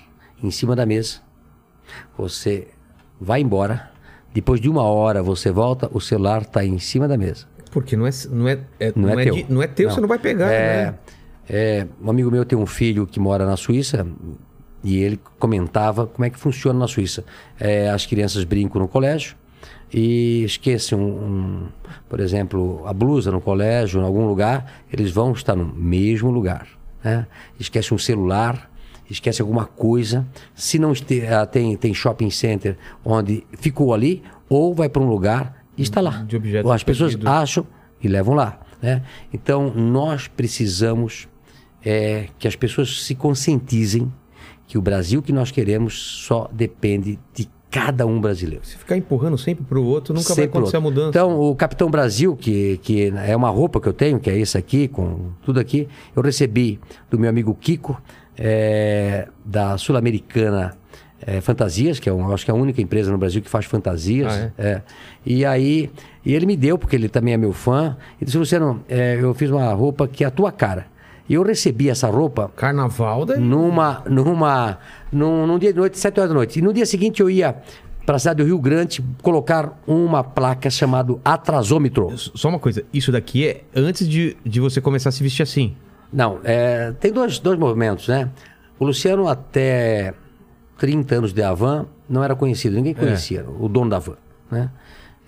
em 0.43 0.51
cima 0.51 0.75
da 0.75 0.85
mesa, 0.85 1.21
você 2.17 2.67
vai 3.21 3.39
embora, 3.39 3.91
depois 4.33 4.59
de 4.59 4.67
uma 4.67 4.83
hora 4.83 5.23
você 5.23 5.51
volta, 5.51 5.89
o 5.93 6.01
celular 6.01 6.41
está 6.41 6.65
em 6.65 6.79
cima 6.79 7.07
da 7.07 7.17
mesa. 7.17 7.48
Porque 7.71 7.95
não 7.95 8.07
é, 8.07 8.09
não 8.31 8.47
é, 8.47 8.59
é- 8.79 8.93
Não, 8.95 9.09
é, 9.19 9.23
teu. 9.23 9.35
de- 9.35 9.45
não 9.49 9.61
é 9.61 9.67
teu, 9.67 9.89
você 9.89 10.01
não 10.01 10.07
vai 10.07 10.17
pegar. 10.19 10.51
É, 10.51 10.85
né? 10.85 10.95
é, 11.49 11.87
um 12.01 12.09
amigo 12.09 12.31
meu 12.31 12.43
tem 12.45 12.57
um 12.57 12.65
filho 12.65 13.05
que 13.05 13.19
mora 13.19 13.45
na 13.45 13.55
Suíça 13.57 14.05
e 14.83 14.97
ele 14.97 15.19
comentava 15.37 16.07
como 16.07 16.25
é 16.25 16.29
que 16.29 16.39
funciona 16.39 16.79
na 16.79 16.87
Suíça. 16.87 17.23
É, 17.59 17.89
as 17.89 18.05
crianças 18.05 18.43
brincam 18.43 18.81
no 18.81 18.87
colégio 18.87 19.35
e 19.93 20.43
esquecem, 20.43 20.97
um, 20.97 21.03
um, 21.03 21.67
por 22.07 22.19
exemplo, 22.19 22.83
a 22.85 22.93
blusa 22.93 23.31
no 23.31 23.41
colégio, 23.41 24.01
em 24.01 24.03
algum 24.03 24.25
lugar, 24.27 24.83
eles 24.91 25.11
vão 25.11 25.31
estar 25.33 25.55
no 25.55 25.65
mesmo 25.65 26.29
lugar. 26.31 26.67
Né? 27.03 27.25
Esquece 27.59 27.93
um 27.93 27.97
celular, 27.97 28.69
esquece 29.09 29.41
alguma 29.41 29.65
coisa. 29.65 30.25
Se 30.55 30.77
não 30.79 30.91
este- 30.91 31.25
ah, 31.27 31.45
tem, 31.45 31.75
tem 31.75 31.93
shopping 31.93 32.29
center 32.29 32.77
onde 33.03 33.43
ficou 33.57 33.93
ali, 33.93 34.23
ou 34.47 34.73
vai 34.73 34.89
para 34.89 35.01
um 35.01 35.07
lugar 35.09 35.58
e 35.79 35.83
está 35.83 36.01
lá. 36.01 36.23
De 36.27 36.35
objetos 36.35 36.69
as 36.69 36.83
pessoas 36.83 37.11
perdidos. 37.13 37.33
acham 37.33 37.67
e 38.01 38.07
levam 38.07 38.35
lá. 38.35 38.59
Né? 38.81 39.01
Então, 39.33 39.73
nós 39.73 40.27
precisamos 40.27 41.27
é, 41.83 42.27
que 42.37 42.47
as 42.47 42.55
pessoas 42.55 43.03
se 43.03 43.15
conscientizem 43.15 44.11
que 44.67 44.77
o 44.77 44.81
Brasil 44.81 45.21
que 45.21 45.31
nós 45.31 45.51
queremos 45.51 45.99
só 46.25 46.49
depende 46.51 47.17
de 47.33 47.49
cada 47.71 48.05
um 48.05 48.19
brasileiro. 48.19 48.65
Se 48.65 48.77
ficar 48.77 48.97
empurrando 48.97 49.37
sempre 49.37 49.63
pro 49.63 49.83
outro, 49.83 50.13
nunca 50.13 50.27
vai 50.27 50.35
Sempre 50.35 50.57
acontecer 50.57 50.77
a 50.77 50.81
mudança. 50.81 51.09
Então, 51.09 51.39
o 51.39 51.55
Capitão 51.55 51.89
Brasil, 51.89 52.35
que, 52.35 52.77
que 52.77 53.13
é 53.25 53.35
uma 53.35 53.49
roupa 53.49 53.79
que 53.79 53.87
eu 53.87 53.93
tenho, 53.93 54.19
que 54.19 54.29
é 54.29 54.37
esse 54.37 54.57
aqui, 54.57 54.87
com 54.87 55.31
tudo 55.43 55.59
aqui, 55.59 55.87
eu 56.15 56.21
recebi 56.21 56.79
do 57.09 57.17
meu 57.17 57.29
amigo 57.29 57.55
Kiko, 57.55 57.99
é, 58.37 59.27
da 59.45 59.77
Sul-Americana 59.77 60.77
é, 61.25 61.41
Fantasias, 61.41 61.99
que 61.99 62.09
é 62.09 62.13
um, 62.13 62.31
acho 62.33 62.45
que 62.45 62.51
é 62.51 62.53
a 62.53 62.57
única 62.57 62.81
empresa 62.81 63.11
no 63.11 63.17
Brasil 63.17 63.41
que 63.41 63.49
faz 63.49 63.65
fantasias. 63.65 64.33
Ah, 64.33 64.51
é? 64.57 64.81
E 65.25 65.45
aí, 65.45 65.89
e 66.25 66.33
ele 66.33 66.45
me 66.45 66.55
deu, 66.55 66.77
porque 66.77 66.95
ele 66.95 67.09
também 67.09 67.33
é 67.33 67.37
meu 67.37 67.53
fã, 67.53 67.97
e 68.21 68.25
disse, 68.25 68.37
Luciano, 68.37 68.83
é, 68.87 69.17
eu 69.21 69.33
fiz 69.33 69.49
uma 69.49 69.71
roupa 69.73 70.07
que 70.07 70.23
é 70.23 70.27
a 70.27 70.31
tua 70.31 70.51
cara. 70.51 70.87
E 71.27 71.35
eu 71.35 71.43
recebi 71.43 71.89
essa 71.89 72.07
roupa 72.07 72.51
Carnaval 72.55 73.23
daí. 73.23 73.39
numa, 73.39 74.03
numa, 74.09 74.79
num, 75.11 75.45
num 75.45 75.59
dia 75.59 75.71
de 75.71 75.77
noite, 75.77 75.99
sete 75.99 76.19
horas 76.19 76.29
da 76.29 76.35
noite. 76.35 76.57
E 76.57 76.61
no 76.61 76.73
dia 76.73 76.87
seguinte 76.87 77.21
eu 77.21 77.29
ia 77.29 77.55
para 78.03 78.15
a 78.15 78.19
cidade 78.19 78.41
do 78.41 78.45
Rio 78.47 78.57
Grande 78.57 79.05
colocar 79.21 79.79
uma 79.85 80.23
placa 80.23 80.71
chamada 80.71 81.15
atrasômetro. 81.23 82.11
Só 82.17 82.49
uma 82.49 82.57
coisa, 82.57 82.83
isso 82.91 83.11
daqui 83.11 83.47
é 83.47 83.61
antes 83.75 84.09
de, 84.09 84.35
de 84.43 84.59
você 84.59 84.81
começar 84.81 85.09
a 85.09 85.11
se 85.11 85.21
vestir 85.21 85.43
assim. 85.43 85.75
Não, 86.11 86.39
é, 86.43 86.91
tem 86.99 87.13
dois, 87.13 87.37
dois 87.37 87.59
movimentos, 87.59 88.07
né? 88.07 88.29
O 88.79 88.85
Luciano, 88.85 89.27
até 89.27 90.15
30 90.79 91.15
anos 91.15 91.33
de 91.33 91.43
Avan, 91.43 91.85
não 92.09 92.23
era 92.23 92.35
conhecido, 92.35 92.75
ninguém 92.75 92.93
conhecia, 92.93 93.45
o 93.59 93.67
dono 93.67 93.89
da 93.89 93.97
Avan, 93.97 94.17
né? 94.51 94.69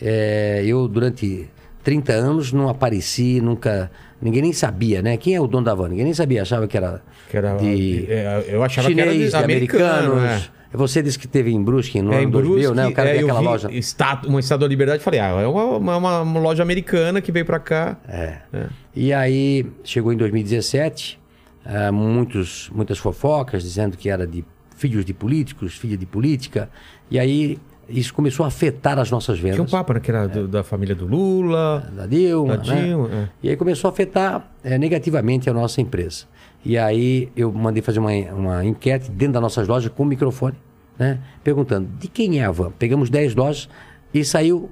É, 0.01 0.63
eu, 0.65 0.87
durante 0.87 1.47
30 1.83 2.13
anos, 2.13 2.51
não 2.53 2.69
apareci, 2.69 3.39
nunca... 3.41 3.91
Ninguém 4.21 4.41
nem 4.43 4.53
sabia, 4.53 5.01
né? 5.01 5.17
Quem 5.17 5.35
é 5.35 5.41
o 5.41 5.47
dono 5.47 5.65
da 5.65 5.71
Avan? 5.71 5.89
Ninguém 5.89 6.05
nem 6.05 6.13
sabia, 6.13 6.41
achava 6.43 6.67
que 6.67 6.77
era, 6.77 7.01
Que 7.29 7.37
era- 7.37 7.55
de 7.57 8.05
é, 8.07 8.45
eu 8.49 8.63
achava 8.63 8.87
que 8.87 8.93
chinês, 8.93 9.07
era 9.07 9.17
de 9.17 9.29
de 9.29 9.35
americano, 9.35 10.13
americanos. 10.13 10.51
Você 10.73 11.01
disse 11.03 11.19
que 11.19 11.27
teve 11.27 11.51
em 11.51 11.61
Brusque 11.61 12.01
no 12.01 12.13
É, 12.13 12.17
ano 12.19 12.27
em 12.27 12.29
2000, 12.29 12.53
Brusque, 12.55 12.75
né? 12.77 12.87
O 12.87 12.93
cara 12.93 13.09
é, 13.09 13.13
tem 13.15 13.23
aquela 13.23 13.39
loja... 13.41 13.69
estátua- 13.71 14.29
uma 14.29 14.39
estátua 14.39 14.67
da 14.67 14.69
liberdade. 14.69 15.03
Falei, 15.03 15.19
ah, 15.19 15.41
é 15.41 15.45
uma, 15.47 15.97
uma- 15.97 16.21
uma- 16.21 16.39
loja 16.39 16.63
americana 16.63 17.19
que 17.19 17.29
veio 17.31 17.45
pra 17.45 17.59
cá. 17.59 17.97
É. 18.07 18.37
É. 18.53 18.65
E 18.95 19.11
aí, 19.11 19.65
chegou 19.83 20.13
em 20.13 20.17
2017, 20.17 21.19
ah, 21.65 21.91
muitos, 21.91 22.69
muitas 22.73 22.97
fofocas 22.99 23.63
dizendo 23.63 23.97
que 23.97 24.09
era 24.09 24.25
de 24.25 24.45
filhos 24.81 25.05
de 25.05 25.13
políticos, 25.13 25.75
filha 25.75 25.95
de 25.95 26.05
política. 26.07 26.67
E 27.09 27.19
aí, 27.19 27.59
isso 27.87 28.11
começou 28.13 28.43
a 28.43 28.47
afetar 28.47 28.97
as 28.97 29.11
nossas 29.11 29.37
vendas. 29.37 29.55
Tinha 29.57 29.63
um 29.65 29.69
papo, 29.69 29.93
né? 29.93 29.99
Que 29.99 30.09
era 30.09 30.27
do- 30.27 30.47
da 30.47 30.63
família 30.63 30.95
do 30.95 31.05
Lula. 31.05 31.87
Da 31.95 32.07
Dilma, 32.07 32.57
Da 32.57 32.73
né? 32.73 32.83
Dilma, 32.85 33.09
é. 33.13 33.29
E 33.43 33.49
aí 33.49 33.55
começou 33.55 33.87
a 33.89 33.91
afetar 33.91 34.51
eh, 34.63 34.77
negativamente 34.79 35.49
a 35.49 35.53
nossa 35.53 35.79
empresa. 35.81 36.25
E 36.65 36.77
aí 36.77 37.29
eu 37.35 37.51
mandei 37.51 37.81
fazer 37.83 37.99
uma, 37.99 38.11
uma 38.33 38.65
enquete 38.65 39.11
dentro 39.11 39.33
das 39.33 39.41
nossas 39.41 39.67
lojas 39.67 39.91
com 39.95 40.01
o 40.03 40.05
microfone, 40.05 40.55
né? 40.97 41.19
Perguntando, 41.43 41.87
de 41.99 42.07
quem 42.07 42.39
é 42.39 42.45
a 42.45 42.51
van? 42.51 42.71
Pegamos 42.71 43.09
10 43.09 43.35
lojas 43.35 43.69
e 44.13 44.23
saiu 44.25 44.71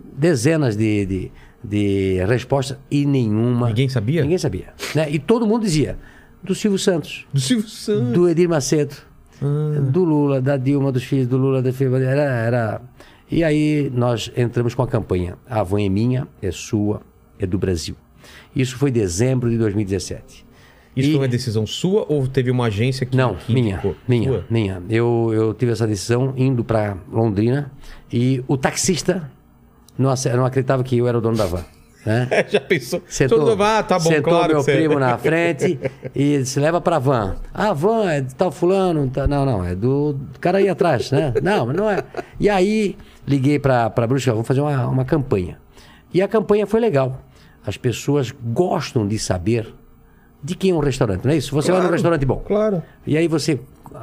dezenas 0.00 0.76
de, 0.76 1.06
de, 1.06 1.32
de 1.62 2.24
respostas 2.26 2.78
e 2.90 3.04
nenhuma... 3.06 3.68
Ninguém 3.68 3.88
sabia? 3.88 4.22
Ninguém 4.22 4.38
sabia. 4.38 4.66
Né? 4.94 5.10
E 5.10 5.18
todo 5.18 5.46
mundo 5.46 5.62
dizia, 5.62 5.96
do 6.42 6.54
Silvio 6.54 6.78
Santos, 6.78 7.26
Do 7.32 7.40
Silvio 7.40 7.68
Santos. 7.68 8.12
do 8.12 8.28
Edir 8.28 8.48
Macedo, 8.48 8.94
Ah. 9.40 9.80
do 9.80 10.04
Lula, 10.04 10.40
da 10.40 10.56
Dilma, 10.56 10.90
dos 10.92 11.04
filhos 11.04 11.26
do 11.26 11.36
Lula, 11.36 11.62
da 11.62 11.72
filha 11.72 11.96
era, 11.96 12.22
era. 12.22 12.82
E 13.30 13.42
aí 13.42 13.90
nós 13.94 14.30
entramos 14.36 14.74
com 14.74 14.82
a 14.82 14.86
campanha 14.86 15.36
A 15.48 15.60
Avon 15.60 15.78
é 15.78 15.88
minha, 15.88 16.28
é 16.40 16.50
sua, 16.50 17.00
é 17.38 17.46
do 17.46 17.58
Brasil. 17.58 17.94
Isso 18.54 18.76
foi 18.76 18.90
dezembro 18.90 19.48
de 19.50 19.56
2017. 19.58 20.44
Isso 20.94 21.08
E- 21.08 21.12
foi 21.12 21.20
uma 21.22 21.28
decisão 21.28 21.66
sua 21.66 22.04
ou 22.08 22.26
teve 22.28 22.50
uma 22.50 22.66
agência 22.66 23.06
que 23.06 23.16
Não, 23.16 23.34
que 23.34 23.52
minha, 23.54 23.74
indicou? 23.76 23.96
minha, 24.06 24.28
Sua? 24.30 24.44
minha. 24.50 24.82
Eu, 24.90 25.30
eu 25.32 25.54
tive 25.54 25.72
essa 25.72 25.86
decisão 25.86 26.34
indo 26.36 26.62
para 26.62 26.98
Londrina 27.10 27.72
e 28.12 28.44
o 28.46 28.58
taxista 28.58 29.30
não, 29.96 30.12
não 30.36 30.44
acreditava 30.44 30.84
que 30.84 30.98
eu 30.98 31.08
era 31.08 31.16
o 31.16 31.20
dono 31.22 31.36
da 31.38 31.46
van. 31.46 31.64
Né? 32.04 32.28
Já 32.50 32.60
pensou? 32.60 33.02
Sentou, 33.08 33.38
Todo- 33.38 33.62
ah, 33.62 33.82
tá 33.82 33.98
bom, 33.98 34.10
sentou 34.10 34.32
claro 34.32 34.54
meu 34.54 34.64
primo 34.64 34.98
na 34.98 35.16
frente 35.18 35.78
e 36.14 36.44
se 36.44 36.58
leva 36.58 36.80
pra 36.80 36.98
van. 36.98 37.36
Ah, 37.54 37.70
a 37.70 37.72
van 37.72 38.10
é 38.10 38.20
de 38.20 38.34
tal 38.34 38.50
fulano. 38.50 39.10
Não, 39.28 39.46
não, 39.46 39.64
é 39.64 39.74
do, 39.74 40.14
do 40.14 40.38
cara 40.40 40.58
aí 40.58 40.68
atrás, 40.68 41.10
né? 41.12 41.32
Não, 41.42 41.66
não 41.72 41.88
é. 41.88 42.02
E 42.40 42.48
aí 42.48 42.96
liguei 43.26 43.58
pra, 43.58 43.88
pra 43.90 44.06
Bruxa, 44.06 44.32
vamos 44.32 44.46
fazer 44.48 44.60
uma, 44.60 44.86
uma 44.88 45.04
campanha. 45.04 45.58
E 46.12 46.20
a 46.20 46.26
campanha 46.28 46.66
foi 46.66 46.80
legal. 46.80 47.20
As 47.64 47.76
pessoas 47.76 48.32
gostam 48.42 49.06
de 49.06 49.18
saber 49.18 49.72
de 50.42 50.56
quem 50.56 50.72
é 50.72 50.74
um 50.74 50.80
restaurante, 50.80 51.24
não 51.24 51.32
é 51.32 51.36
isso? 51.36 51.54
Você 51.54 51.68
vai 51.70 51.76
num 51.80 51.84
Claro, 51.84 51.92
restaurante 51.94 52.26
bom. 52.26 52.42
Claro. 52.44 52.82
E 53.06 53.16
aí 53.16 53.28
você 53.28 53.60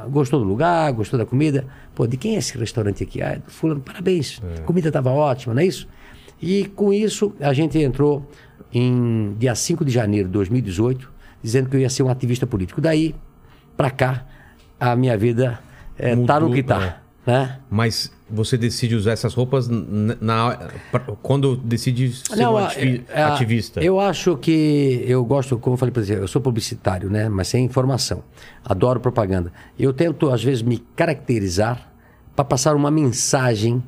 gostou 0.08 0.40
do 0.40 0.46
lugar, 0.46 0.90
gostou 0.92 1.18
da 1.18 1.26
comida. 1.26 1.66
Pô, 1.94 2.06
de 2.06 2.16
quem 2.16 2.36
é 2.36 2.38
esse 2.38 2.56
restaurante 2.56 3.02
aqui? 3.02 3.20
Ah, 3.20 3.32
é 3.32 3.36
do 3.36 3.50
fulano, 3.50 3.80
parabéns. 3.82 4.40
A 4.58 4.62
comida 4.62 4.88
estava 4.88 5.10
ótima, 5.10 5.52
não 5.52 5.60
é 5.60 5.66
isso? 5.66 5.86
E 6.40 6.64
com 6.66 6.92
isso, 6.92 7.34
a 7.40 7.52
gente 7.52 7.78
entrou 7.78 8.26
em 8.72 9.34
dia 9.38 9.54
5 9.54 9.84
de 9.84 9.90
janeiro 9.92 10.28
de 10.28 10.32
2018, 10.32 11.10
dizendo 11.42 11.68
que 11.68 11.76
eu 11.76 11.80
ia 11.80 11.90
ser 11.90 12.02
um 12.02 12.08
ativista 12.08 12.46
político. 12.46 12.80
Daí, 12.80 13.14
para 13.76 13.90
cá, 13.90 14.26
a 14.78 14.94
minha 14.96 15.16
vida 15.16 15.58
é, 15.98 16.14
tá 16.24 16.40
no 16.40 16.46
Mudou, 16.48 16.50
que 16.54 16.62
tá. 16.62 16.98
Né? 17.26 17.58
Mas 17.70 18.10
você 18.30 18.56
decide 18.56 18.94
usar 18.94 19.12
essas 19.12 19.34
roupas 19.34 19.68
n- 19.68 20.16
na, 20.20 20.56
pra- 20.90 21.00
quando 21.22 21.54
decide 21.56 22.12
ser 22.14 22.46
um 22.46 22.56
a- 22.56 22.66
ativi- 22.68 23.04
é, 23.10 23.22
a- 23.22 23.34
ativista. 23.34 23.82
Eu 23.84 24.00
acho 24.00 24.36
que 24.38 25.04
eu 25.06 25.22
gosto, 25.24 25.58
como 25.58 25.74
eu 25.74 25.78
falei 25.78 25.92
para 25.92 26.02
você, 26.02 26.14
eu 26.14 26.26
sou 26.26 26.40
publicitário, 26.40 27.10
né? 27.10 27.28
Mas 27.28 27.48
sem 27.48 27.64
informação. 27.64 28.22
Adoro 28.64 28.98
propaganda. 29.00 29.52
Eu 29.78 29.92
tento, 29.92 30.30
às 30.30 30.42
vezes, 30.42 30.62
me 30.62 30.78
caracterizar 30.96 31.92
para 32.34 32.44
passar 32.44 32.74
uma 32.74 32.90
mensagem 32.90 33.82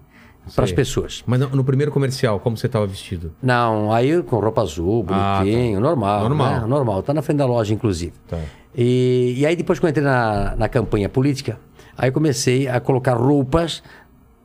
para 0.55 0.65
as 0.65 0.73
pessoas. 0.73 1.23
Mas 1.27 1.41
no, 1.41 1.49
no 1.51 1.65
primeiro 1.65 1.93
comercial, 1.93 2.41
como 2.41 2.57
você 2.57 2.67
estava 2.67 2.87
vestido? 2.87 3.33
Não, 3.43 3.93
aí 3.93 4.23
com 4.23 4.39
roupa 4.39 4.63
azul, 4.63 5.05
Ah, 5.09 5.39
bonitinho, 5.39 5.81
normal. 5.81 6.21
Normal. 6.23 6.61
Né? 6.61 6.67
Normal. 6.67 7.03
Tá 7.03 7.15
na 7.15 7.23
frente 7.23 7.39
da 7.39 7.47
loja, 7.47 7.73
inclusive. 7.73 8.13
Tá. 8.29 8.39
E, 8.75 9.35
e 9.39 9.47
aí, 9.47 9.55
depois 9.55 9.79
que 9.79 9.85
eu 9.85 9.91
entrei 9.91 10.05
na, 10.05 10.57
na 10.57 10.69
campanha 10.69 11.09
política, 11.09 11.59
aí 11.97 12.11
comecei 12.11 12.69
a 12.69 12.81
colocar 12.81 13.15
roupas 13.15 13.83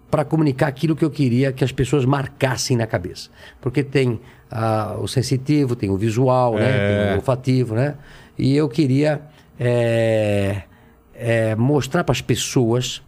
para 0.09 0.23
comunicar 0.23 0.67
aquilo 0.67 0.95
que 0.95 1.03
eu 1.03 1.09
queria 1.09 1.51
que 1.51 1.63
as 1.63 1.71
pessoas 1.71 2.05
marcassem 2.05 2.77
na 2.77 2.87
cabeça. 2.87 3.29
Porque 3.59 3.83
tem 3.83 4.19
ah, 4.49 4.95
o 4.99 5.07
sensitivo, 5.07 5.75
tem 5.75 5.89
o 5.89 5.97
visual, 5.97 6.55
né? 6.55 6.69
É. 6.69 7.03
tem 7.05 7.13
o 7.13 7.15
olfativo, 7.17 7.75
né? 7.75 7.95
E 8.37 8.55
eu 8.55 8.69
queria 8.69 9.21
é, 9.59 10.61
é, 11.13 11.55
mostrar 11.55 12.03
para 12.03 12.13
as 12.13 12.21
pessoas 12.21 13.01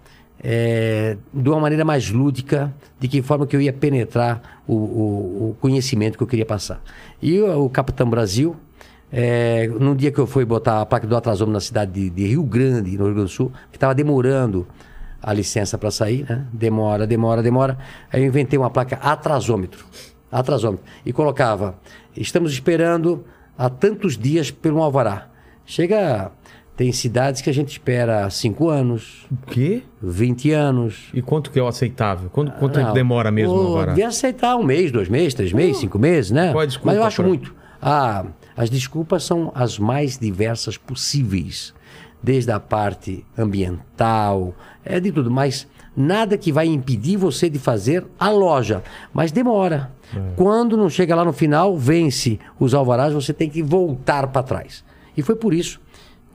é, 0.43 1.17
de 1.33 1.49
uma 1.49 1.59
maneira 1.59 1.83
mais 1.83 2.09
lúdica 2.09 2.73
de 2.99 3.07
que 3.07 3.21
forma 3.21 3.45
que 3.45 3.55
eu 3.55 3.61
ia 3.61 3.73
penetrar 3.73 4.61
o, 4.67 4.73
o- 4.73 5.49
o 5.51 5.57
conhecimento 5.59 6.17
que 6.17 6.23
eu 6.23 6.27
queria 6.27 6.45
passar. 6.45 6.81
E 7.21 7.39
o, 7.39 7.65
o 7.65 7.69
Capitão 7.69 8.09
Brasil, 8.09 8.55
é, 9.11 9.67
no 9.67 9.95
dia 9.95 10.11
que 10.11 10.19
eu 10.19 10.27
fui 10.27 10.45
botar 10.45 10.81
a 10.81 10.85
placa 10.85 11.05
do 11.07 11.15
atrasômetro 11.15 11.53
na 11.53 11.59
cidade 11.59 11.91
de, 11.91 12.09
de 12.09 12.27
Rio 12.27 12.43
Grande, 12.43 12.91
no 12.97 13.05
Rio 13.05 13.13
Grande 13.15 13.29
do 13.31 13.35
Sul, 13.35 13.51
que 13.71 13.77
estava 13.77 13.93
demorando 13.93 14.67
a 15.21 15.33
licença 15.33 15.77
para 15.77 15.91
sair, 15.91 16.25
né? 16.29 16.45
Demora, 16.53 17.05
demora, 17.05 17.43
demora. 17.43 17.77
Aí 18.11 18.21
eu 18.21 18.27
inventei 18.27 18.57
uma 18.57 18.69
placa 18.69 18.95
atrasômetro. 18.97 19.85
Atrasômetro. 20.31 20.85
E 21.05 21.11
colocava, 21.11 21.75
estamos 22.15 22.51
esperando 22.53 23.25
há 23.57 23.69
tantos 23.69 24.17
dias 24.17 24.51
pelo 24.51 24.81
alvará. 24.81 25.27
Chega, 25.65 26.31
tem 26.79 26.93
cidades 26.93 27.41
que 27.41 27.49
a 27.49 27.53
gente 27.53 27.73
espera 27.73 28.29
5 28.29 28.69
anos, 28.69 29.25
O 29.29 29.35
quê? 29.47 29.83
20 30.01 30.51
anos. 30.53 31.09
E 31.13 31.21
quanto 31.21 31.51
que 31.51 31.59
é 31.59 31.61
o 31.61 31.67
aceitável? 31.67 32.29
Quanto, 32.29 32.53
quanto 32.53 32.75
tempo 32.75 32.87
Não, 32.87 32.93
demora 32.93 33.29
mesmo, 33.29 33.53
o- 33.53 33.67
Alvará? 33.67 33.87
Devia 33.91 34.07
aceitar 34.07 34.55
um 34.55 34.63
mês, 34.63 34.89
dois 34.89 35.09
meses, 35.09 35.33
três 35.33 35.51
meses, 35.51 35.75
cinco 35.81 35.99
meses, 35.99 36.31
né? 36.31 36.53
qual 36.53 36.61
é 36.61 36.63
a 36.63 36.67
desculpa 36.67 36.87
Mas 36.91 36.95
eu 36.95 37.03
acho 37.03 37.17
pra- 37.17 37.27
muito. 37.27 37.53
Ah, 37.81 38.25
as 38.55 38.69
desculpas 38.69 39.25
são 39.25 39.51
as 39.53 39.77
mais 39.77 40.17
diversas 40.17 40.77
possíveis. 40.77 41.73
Desde 42.23 42.49
a 42.49 42.61
parte 42.61 43.25
ambiental, 43.37 44.53
é 44.85 45.01
de 45.01 45.11
tudo. 45.11 45.29
Mas 45.29 45.67
nada 45.97 46.37
que 46.37 46.49
vai 46.49 46.67
impedir 46.67 47.17
você 47.17 47.49
de 47.49 47.59
fazer 47.59 48.05
a 48.17 48.29
loja. 48.29 48.81
Mas 49.13 49.33
demora. 49.33 49.91
É. 50.15 50.19
Quando 50.37 50.77
não 50.77 50.89
chega 50.89 51.13
lá 51.13 51.25
no 51.25 51.33
final, 51.33 51.77
vence 51.77 52.39
os 52.57 52.73
alvarás, 52.73 53.13
você 53.13 53.33
tem 53.33 53.49
que 53.49 53.61
voltar 53.61 54.27
para 54.27 54.43
trás. 54.43 54.81
E 55.17 55.21
foi 55.21 55.35
por 55.35 55.53
isso 55.53 55.79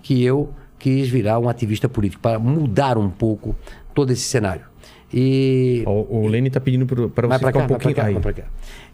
que 0.04 0.22
eu 0.22 0.52
quis 0.78 1.08
virar 1.08 1.38
um 1.38 1.48
ativista 1.48 1.88
político, 1.88 2.20
para 2.22 2.38
mudar 2.38 2.98
um 2.98 3.08
pouco 3.08 3.56
todo 3.94 4.12
esse 4.12 4.20
cenário. 4.22 4.66
E 5.12 5.82
O, 5.86 6.24
o 6.24 6.26
Lene 6.26 6.50
tá 6.50 6.60
pedindo 6.60 6.84
para 6.86 7.26
você 7.26 7.38
ficar 7.38 7.52
cá, 7.52 7.58
um 7.64 7.66
pouquinho 7.66 7.94
cá, 7.94 8.04
aí. 8.04 8.14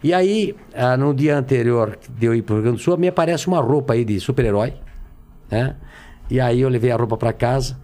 E 0.01 0.13
aí, 0.13 0.55
ah, 0.73 0.95
no 0.95 1.13
dia 1.13 1.37
anterior 1.37 1.97
de 2.17 2.25
eu 2.25 2.33
ir 2.33 2.43
pro 2.43 2.55
Rio 2.55 2.63
Grande 2.63 2.77
do 2.77 2.83
Sul, 2.83 2.95
me 2.97 3.07
aparece 3.09 3.47
uma 3.47 3.59
roupa 3.59 3.93
aí 3.93 4.05
de 4.05 4.19
super-herói, 4.21 4.73
né? 5.49 5.75
E 6.29 6.39
aí 6.39 6.61
eu 6.61 6.69
levei 6.69 6.91
a 6.91 6.95
roupa 6.95 7.17
para 7.17 7.33
casa, 7.33 7.77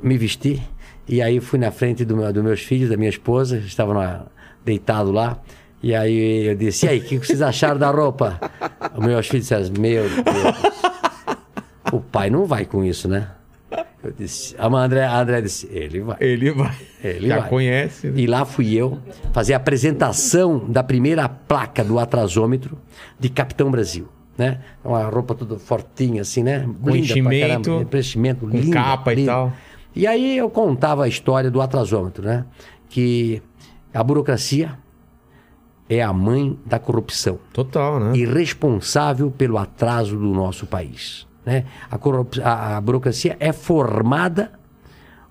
me 0.00 0.16
vesti, 0.16 0.62
e 1.08 1.20
aí 1.20 1.40
fui 1.40 1.58
na 1.58 1.72
frente 1.72 2.04
do 2.04 2.16
meu- 2.16 2.32
dos 2.32 2.44
meus 2.44 2.60
filhos, 2.60 2.90
da 2.90 2.96
minha 2.96 3.10
esposa, 3.10 3.56
estavam 3.58 3.94
lá, 3.94 4.26
deitado 4.64 5.10
lá, 5.10 5.40
e 5.82 5.94
aí 5.94 6.46
eu 6.46 6.54
disse, 6.54 6.86
e 6.86 6.88
aí, 6.90 6.98
o 6.98 7.02
que 7.02 7.18
vocês 7.18 7.40
acharam 7.42 7.78
da 7.78 7.90
roupa? 7.90 8.38
Os 8.96 9.04
meus 9.04 9.26
filhos 9.26 9.48
disseram, 9.48 9.80
meu 9.80 10.02
Deus, 10.04 10.97
o 11.92 12.00
pai 12.00 12.30
não 12.30 12.44
vai 12.44 12.64
com 12.64 12.84
isso, 12.84 13.08
né? 13.08 13.28
Eu 14.02 14.12
disse, 14.12 14.54
a 14.58 14.66
André, 14.66 15.04
a 15.04 15.20
André 15.20 15.40
disse, 15.42 15.68
ele 15.70 16.00
vai. 16.00 16.16
Ele 16.20 16.50
vai. 16.52 16.74
Ele 17.02 17.28
Já 17.28 17.40
vai. 17.40 17.48
conhece. 17.48 18.06
né? 18.06 18.20
E 18.20 18.26
lá 18.26 18.44
fui 18.44 18.74
eu 18.74 18.98
fazer 19.32 19.54
a 19.54 19.56
apresentação 19.56 20.58
da 20.68 20.82
primeira 20.82 21.28
placa 21.28 21.84
do 21.84 21.98
atrasômetro 21.98 22.78
de 23.18 23.28
Capitão 23.28 23.70
Brasil. 23.70 24.08
Né? 24.38 24.60
Uma 24.84 25.02
roupa 25.08 25.34
toda 25.34 25.58
fortinha, 25.58 26.22
assim, 26.22 26.44
né? 26.44 26.66
Com 26.80 26.94
enchimento, 26.94 27.84
Preenchimento, 27.90 28.46
com 28.46 28.56
linda, 28.56 28.72
capa 28.72 29.12
e 29.12 29.16
linda. 29.16 29.32
tal. 29.32 29.52
E 29.96 30.06
aí 30.06 30.38
eu 30.38 30.48
contava 30.48 31.04
a 31.04 31.08
história 31.08 31.50
do 31.50 31.60
atrasômetro, 31.60 32.24
né? 32.24 32.44
Que 32.88 33.42
a 33.92 34.02
burocracia 34.02 34.78
é 35.90 36.00
a 36.02 36.12
mãe 36.12 36.56
da 36.64 36.78
corrupção 36.78 37.38
Total, 37.52 37.98
né? 37.98 38.12
e 38.16 38.24
responsável 38.24 39.30
pelo 39.30 39.58
atraso 39.58 40.16
do 40.16 40.28
nosso 40.32 40.66
país. 40.66 41.26
Né? 41.48 41.64
A, 41.90 41.96
a- 42.44 42.76
a 42.76 42.80
burocracia 42.82 43.34
é 43.40 43.52
formada 43.52 44.52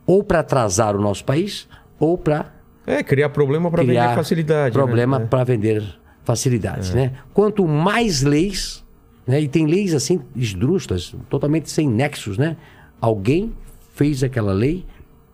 ou 0.03 0.23
para 0.23 0.39
atrasar 0.39 0.95
o 0.95 0.99
nosso 1.01 1.23
país 1.23 1.67
ou 1.99 2.17
para 2.17 2.51
É, 2.87 3.03
criar 3.03 3.29
problema 3.29 3.69
pra 3.69 3.83
criar 3.83 4.03
vender 4.07 4.15
facilidade. 4.15 4.73
problema 4.73 5.19
né? 5.19 5.25
É. 5.25 5.27
para 5.27 5.43
vender 5.43 5.83
facilidades. 6.23 6.91
Né? 6.93 7.11
Quanto 7.35 7.67
mais 7.67 8.23
leis, 8.23 8.83
né? 9.27 9.39
e 9.41 9.47
tem 9.47 9.67
leis 9.67 9.93
assim 9.93 10.19
esdrúxulas, 10.35 11.13
totalmente 11.29 11.69
sem 11.69 11.87
nexos, 11.87 12.35
né? 12.37 12.57
alguém 12.99 13.53
fez 13.93 14.23
aquela 14.23 14.53
lei 14.53 14.85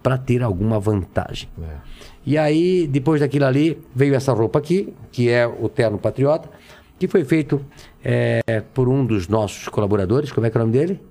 para 0.01 0.17
ter 0.17 0.43
alguma 0.43 0.79
vantagem. 0.81 1.47
É. 1.61 1.75
E 2.25 2.37
aí, 2.37 2.87
depois 2.87 3.21
daquilo 3.21 3.45
ali, 3.45 3.81
veio 3.95 4.15
essa 4.15 4.33
roupa 4.33 4.59
aqui, 4.59 4.93
que 5.13 5.29
é 5.29 5.47
o 5.47 5.69
Terno 5.69 5.97
Patriota, 5.97 6.49
que 7.03 7.07
foi 7.10 7.25
feito 7.25 7.60
é, 8.01 8.63
por 8.74 8.88
um 8.88 9.05
dos 9.05 9.27
nossos 9.27 9.67
colaboradores. 9.67 10.31
Como 10.31 10.48
é 10.48 10.50
que 10.50 10.57
é 10.57 10.62
o 10.62 10.63
nome 10.63 10.72
dele? 10.77 11.01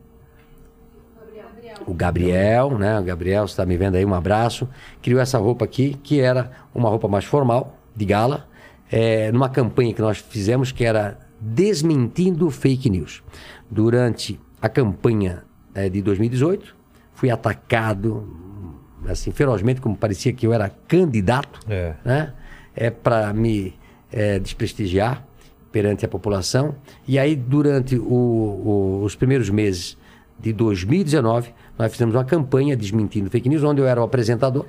O 1.86 1.92
Gabriel, 1.92 2.78
né? 2.78 2.98
O 2.98 3.02
Gabriel, 3.02 3.46
você 3.46 3.52
está 3.52 3.66
me 3.66 3.76
vendo 3.76 3.96
aí, 3.96 4.04
um 4.04 4.14
abraço. 4.14 4.66
Criou 5.02 5.20
essa 5.20 5.36
roupa 5.38 5.66
aqui, 5.66 5.94
que 6.02 6.18
era 6.18 6.50
uma 6.74 6.88
roupa 6.88 7.08
mais 7.08 7.26
formal, 7.26 7.78
de 7.94 8.06
gala, 8.06 8.48
é, 8.90 9.30
numa 9.32 9.50
campanha 9.50 9.92
que 9.92 10.00
nós 10.00 10.16
fizemos 10.18 10.72
que 10.72 10.82
era 10.82 11.18
Desmentindo 11.38 12.50
Fake 12.50 12.88
News. 12.88 13.22
Durante 13.70 14.40
a 14.62 14.68
campanha 14.70 15.42
é, 15.74 15.90
de 15.90 16.00
2018, 16.00 16.74
fui 17.12 17.30
atacado 17.30 18.26
assim 19.08 19.30
ferozmente, 19.30 19.80
como 19.80 19.94
parecia 19.94 20.32
que 20.32 20.46
eu 20.46 20.54
era 20.54 20.70
candidato, 20.88 21.60
É. 21.68 21.94
né? 22.02 22.32
É 22.74 22.88
para 22.88 23.30
me 23.34 23.74
é, 24.10 24.38
desprestigiar 24.38 25.26
perante 25.72 26.04
a 26.04 26.08
população. 26.08 26.74
E 27.08 27.18
aí, 27.18 27.34
durante 27.34 27.96
o- 27.96 28.02
o- 28.04 29.02
os 29.02 29.16
primeiros 29.16 29.48
meses 29.50 29.96
de 30.38 30.52
2019, 30.52 31.50
nós 31.78 31.90
fizemos 31.90 32.14
uma 32.14 32.24
campanha 32.24 32.76
desmentindo 32.76 33.30
fake 33.30 33.48
news, 33.48 33.64
onde 33.64 33.80
eu 33.80 33.86
era 33.86 34.00
o 34.00 34.04
apresentador. 34.04 34.66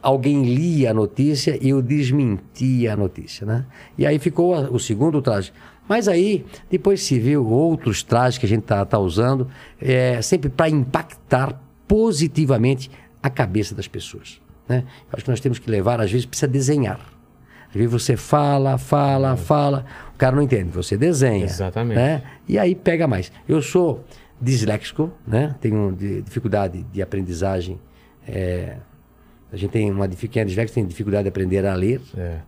Alguém 0.00 0.44
lia 0.44 0.90
a 0.90 0.94
notícia 0.94 1.58
e 1.60 1.70
eu 1.70 1.80
desmentia 1.80 2.92
a 2.92 2.96
notícia, 2.96 3.46
né? 3.46 3.64
E 3.96 4.06
aí 4.06 4.18
ficou 4.18 4.54
o 4.70 4.78
segundo 4.78 5.20
traje. 5.22 5.50
Mas 5.88 6.08
aí, 6.08 6.44
depois 6.70 7.02
se 7.02 7.18
viu 7.18 7.46
outros 7.46 8.02
trajes 8.02 8.38
que 8.38 8.44
a 8.46 8.48
gente 8.48 8.62
tá, 8.62 8.84
tá 8.84 8.98
usando, 8.98 9.48
é, 9.80 10.20
sempre 10.22 10.48
para 10.50 10.68
impactar 10.68 11.58
positivamente 11.88 12.90
a 13.22 13.30
cabeça 13.30 13.74
das 13.74 13.88
pessoas. 13.88 14.40
Né? 14.68 14.84
Acho 15.12 15.24
que 15.24 15.30
nós 15.30 15.40
temos 15.40 15.58
que 15.58 15.70
levar, 15.70 16.00
às 16.00 16.10
vezes 16.10 16.26
precisa 16.26 16.48
desenhar. 16.48 17.00
Vezes 17.74 17.90
você 17.90 18.16
fala, 18.16 18.78
fala, 18.78 19.36
fala, 19.36 19.84
o 20.14 20.18
cara 20.18 20.34
não 20.36 20.42
entende, 20.42 20.70
você 20.70 20.96
desenha. 20.96 21.44
Exatamente. 21.44 21.96
Né? 21.96 22.22
E 22.48 22.58
aí 22.58 22.74
pega 22.74 23.06
mais. 23.06 23.30
Eu 23.48 23.60
sou 23.60 24.04
disléxico, 24.40 25.10
né? 25.26 25.54
tenho 25.60 25.92
di- 25.92 26.22
dificuldade 26.22 26.84
de 26.92 27.02
aprendizagem. 27.02 27.78
é, 28.26 28.76
a 29.52 29.56
gente 29.56 29.70
tem 29.70 29.88
uma 29.90 30.08
quem 30.08 30.42
é 30.42 30.44
disléxico 30.44 30.74
tem 30.74 30.84
dificuldade 30.86 31.24
de 31.24 31.28
aprender 31.28 31.64
a 31.64 31.74
ler, 31.74 32.00
É. 32.16 32.38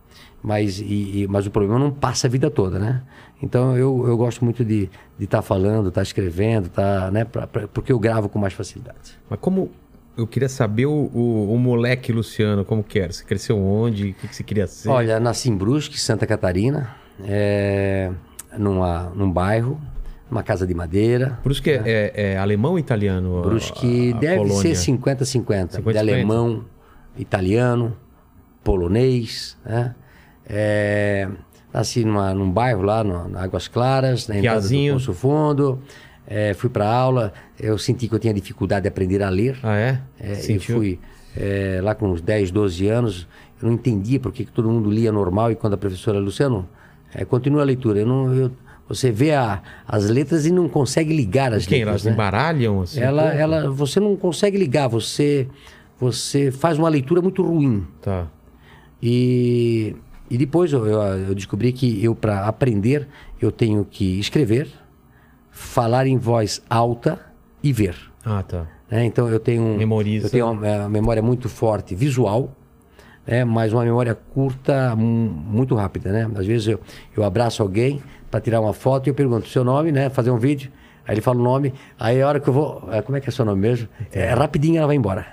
mas, 0.42 0.80
e, 0.80 1.23
e- 1.23 1.26
mas 1.28 1.47
o 1.47 1.50
problema 1.52 1.78
não 1.78 1.90
passa 1.92 2.26
a 2.26 2.30
vida 2.30 2.50
toda, 2.50 2.78
né? 2.80 3.02
Então 3.40 3.76
eu, 3.76 4.04
eu 4.09 4.16
gosto 4.16 4.45
muito 4.45 4.64
de 4.64 4.88
estar 5.21 5.40
falando, 5.42 5.88
estar 5.90 6.02
escrevendo, 6.02 6.68
tá, 6.68 7.11
né? 7.12 7.25
Pra- 7.25 7.47
pra- 7.47 7.68
porque 7.68 7.92
eu 7.92 7.99
gravo 7.99 8.28
com 8.28 8.38
mais 8.38 8.54
facilidade. 8.54 9.16
Mas 9.30 9.39
como. 9.39 9.71
Eu 10.17 10.26
queria 10.26 10.49
saber 10.49 10.87
o, 10.87 11.11
o, 11.13 11.52
o 11.55 11.59
moleque 11.59 12.11
Luciano, 12.11 12.65
como 12.65 12.83
que 12.83 12.99
era? 12.99 13.13
Você 13.13 13.23
cresceu 13.25 13.59
onde? 13.59 14.11
O 14.11 14.15
que, 14.15 14.29
que 14.29 14.35
você 14.37 14.43
queria 14.43 14.67
ser? 14.67 14.89
Olha, 14.89 15.21
nasci 15.21 15.50
em 15.50 15.57
Brusque, 15.57 16.00
Santa 16.00 16.26
Catarina, 16.26 16.97
é, 17.23 18.11
numa, 18.57 19.11
num 19.15 19.31
bairro, 19.31 19.79
numa 20.31 20.43
casa 20.43 20.67
de 20.67 20.73
madeira. 20.73 21.39
Por 21.43 21.52
isso 21.52 21.63
que 21.63 21.71
é, 21.71 22.13
é- 22.15 22.39
alemão 22.39 22.73
ou 22.73 22.79
italiano? 22.79 23.43
Brusque 23.43 24.13
a- 24.13 24.17
a 24.17 24.21
deve 24.21 24.37
colônia? 24.39 24.75
ser 24.75 24.93
50-50. 24.93 25.69
De 25.76 25.83
50-50. 25.83 25.99
alemão, 25.99 26.65
italiano, 27.19 27.95
polonês. 28.65 29.57
Né? 29.67 29.95
É, 30.49 31.29
nasci 31.75 32.05
numa, 32.07 32.33
num 32.33 32.50
bairro 32.50 32.81
lá, 32.83 33.05
no, 33.05 33.29
na 33.29 33.43
Águas 33.43 33.69
Claras, 33.69 34.29
na 34.29 34.39
entrada 34.39 34.61
do 34.61 34.63
Piazinho. 34.63 34.95
Poço 34.95 35.13
Fundo. 35.13 35.83
É, 36.26 36.54
fui 36.54 36.69
para 36.69 36.89
aula, 36.89 37.32
eu 37.58 37.78
senti 37.78 38.08
que 38.08 38.15
eu 38.15 38.19
tinha 38.19 38.34
dificuldade 38.34 38.82
de 38.82 38.89
aprender 38.89 39.23
a 39.23 39.28
ler. 39.28 39.56
Ah, 39.62 39.76
é? 39.76 40.00
É, 40.19 40.32
eu 40.52 40.60
fui 40.60 40.99
é, 41.36 41.80
lá 41.82 41.95
com 41.95 42.08
uns 42.08 42.21
10, 42.21 42.50
12 42.50 42.89
anos, 42.89 43.28
eu 43.62 43.69
não 43.69 43.75
entendia 43.75 44.19
por 44.19 44.32
que 44.32 44.45
que 44.45 44.50
todo 44.50 44.69
mundo 44.69 44.91
lia 44.91 45.12
normal 45.12 45.52
e 45.52 45.54
quando 45.54 45.75
a 45.75 45.76
professora 45.76 46.19
Luciano, 46.19 46.69
é, 47.15 47.25
continua 47.25 47.62
a 47.62 47.65
leitura. 47.65 48.00
Eu 48.00 48.06
não, 48.06 48.34
eu- 48.34 48.50
você 48.89 49.10
vê 49.10 49.32
a- 49.32 49.62
as 49.86 50.08
letras 50.10 50.47
e 50.47 50.52
não 50.52 50.69
consegue 50.69 51.15
ligar 51.15 51.52
as 51.52 51.67
Quem? 51.67 51.78
letras. 51.78 51.93
Elas 52.02 52.04
né? 52.04 52.12
embaralham? 52.12 52.82
Assim, 52.82 53.00
ela, 53.00 53.28
como? 53.30 53.41
ela, 53.41 53.71
você 53.71 54.00
não 54.00 54.17
consegue 54.17 54.58
ligar, 54.58 54.89
você, 54.89 55.47
você 55.99 56.50
faz 56.50 56.76
uma 56.78 56.89
leitura 56.89 57.21
muito 57.23 57.43
ruim. 57.43 57.86
Tá. 58.02 58.26
E, 59.02 59.95
e 60.30 60.36
depois 60.39 60.73
eu, 60.73 60.86
eu, 60.86 61.00
eu 61.28 61.34
descobri 61.34 61.73
que 61.73 62.02
eu, 62.02 62.15
para 62.15 62.47
aprender, 62.47 63.06
eu 63.41 63.52
tenho 63.52 63.84
que 63.84 64.19
escrever, 64.19 64.69
falar 65.56 66.06
em 66.06 66.19
voz 66.19 66.62
alta 66.69 67.19
e 67.62 67.73
ver. 67.73 67.97
Ah, 68.25 68.42
tá. 68.42 68.66
né? 68.90 69.06
Então 69.06 69.26
eu 69.28 69.40
tenho, 69.40 69.62
um- 69.62 69.76
Memoriza. 69.78 70.26
eu 70.26 70.30
tenho 70.30 70.50
uma, 70.50 70.76
uma 70.80 70.88
memória 70.90 71.23
muito 71.23 71.49
forte 71.49 71.95
visual, 71.95 72.54
né? 73.26 73.42
mas 73.45 73.73
uma 73.73 73.82
memória 73.84 74.14
curta, 74.14 74.95
mu- 74.95 75.30
muito 75.30 75.75
rápida. 75.75 76.12
Né? 76.12 76.30
Às 76.36 76.47
vezes 76.47 76.69
eu, 76.69 76.80
eu 77.16 77.25
abraço 77.25 77.62
alguém 77.62 78.02
para 78.30 78.38
tirar 78.40 78.60
uma 78.60 78.75
foto 78.75 79.06
e 79.06 79.10
eu 79.10 79.14
pergunto 79.14 79.49
seu 79.49 79.64
nome, 79.64 79.90
né? 79.90 80.10
fazer 80.10 80.30
um 80.30 80.36
vídeo. 80.38 80.71
Aí 81.08 81.14
ele 81.14 81.21
fala 81.23 81.38
o 81.40 81.42
nome, 81.42 81.73
aí 81.99 82.21
a 82.21 82.28
hora 82.28 82.38
que 82.40 82.49
eu 82.49 82.52
vou. 82.52 82.88
é, 82.92 83.00
Como 83.00 83.16
é 83.16 83.21
que 83.21 83.28
é 83.28 83.32
seu 83.32 83.45
nome 83.45 83.60
mesmo? 83.62 83.88
É, 84.12 84.34
rapidinho 84.34 84.76
ela 84.78 84.88
vai 84.88 84.97
embora. 84.97 85.25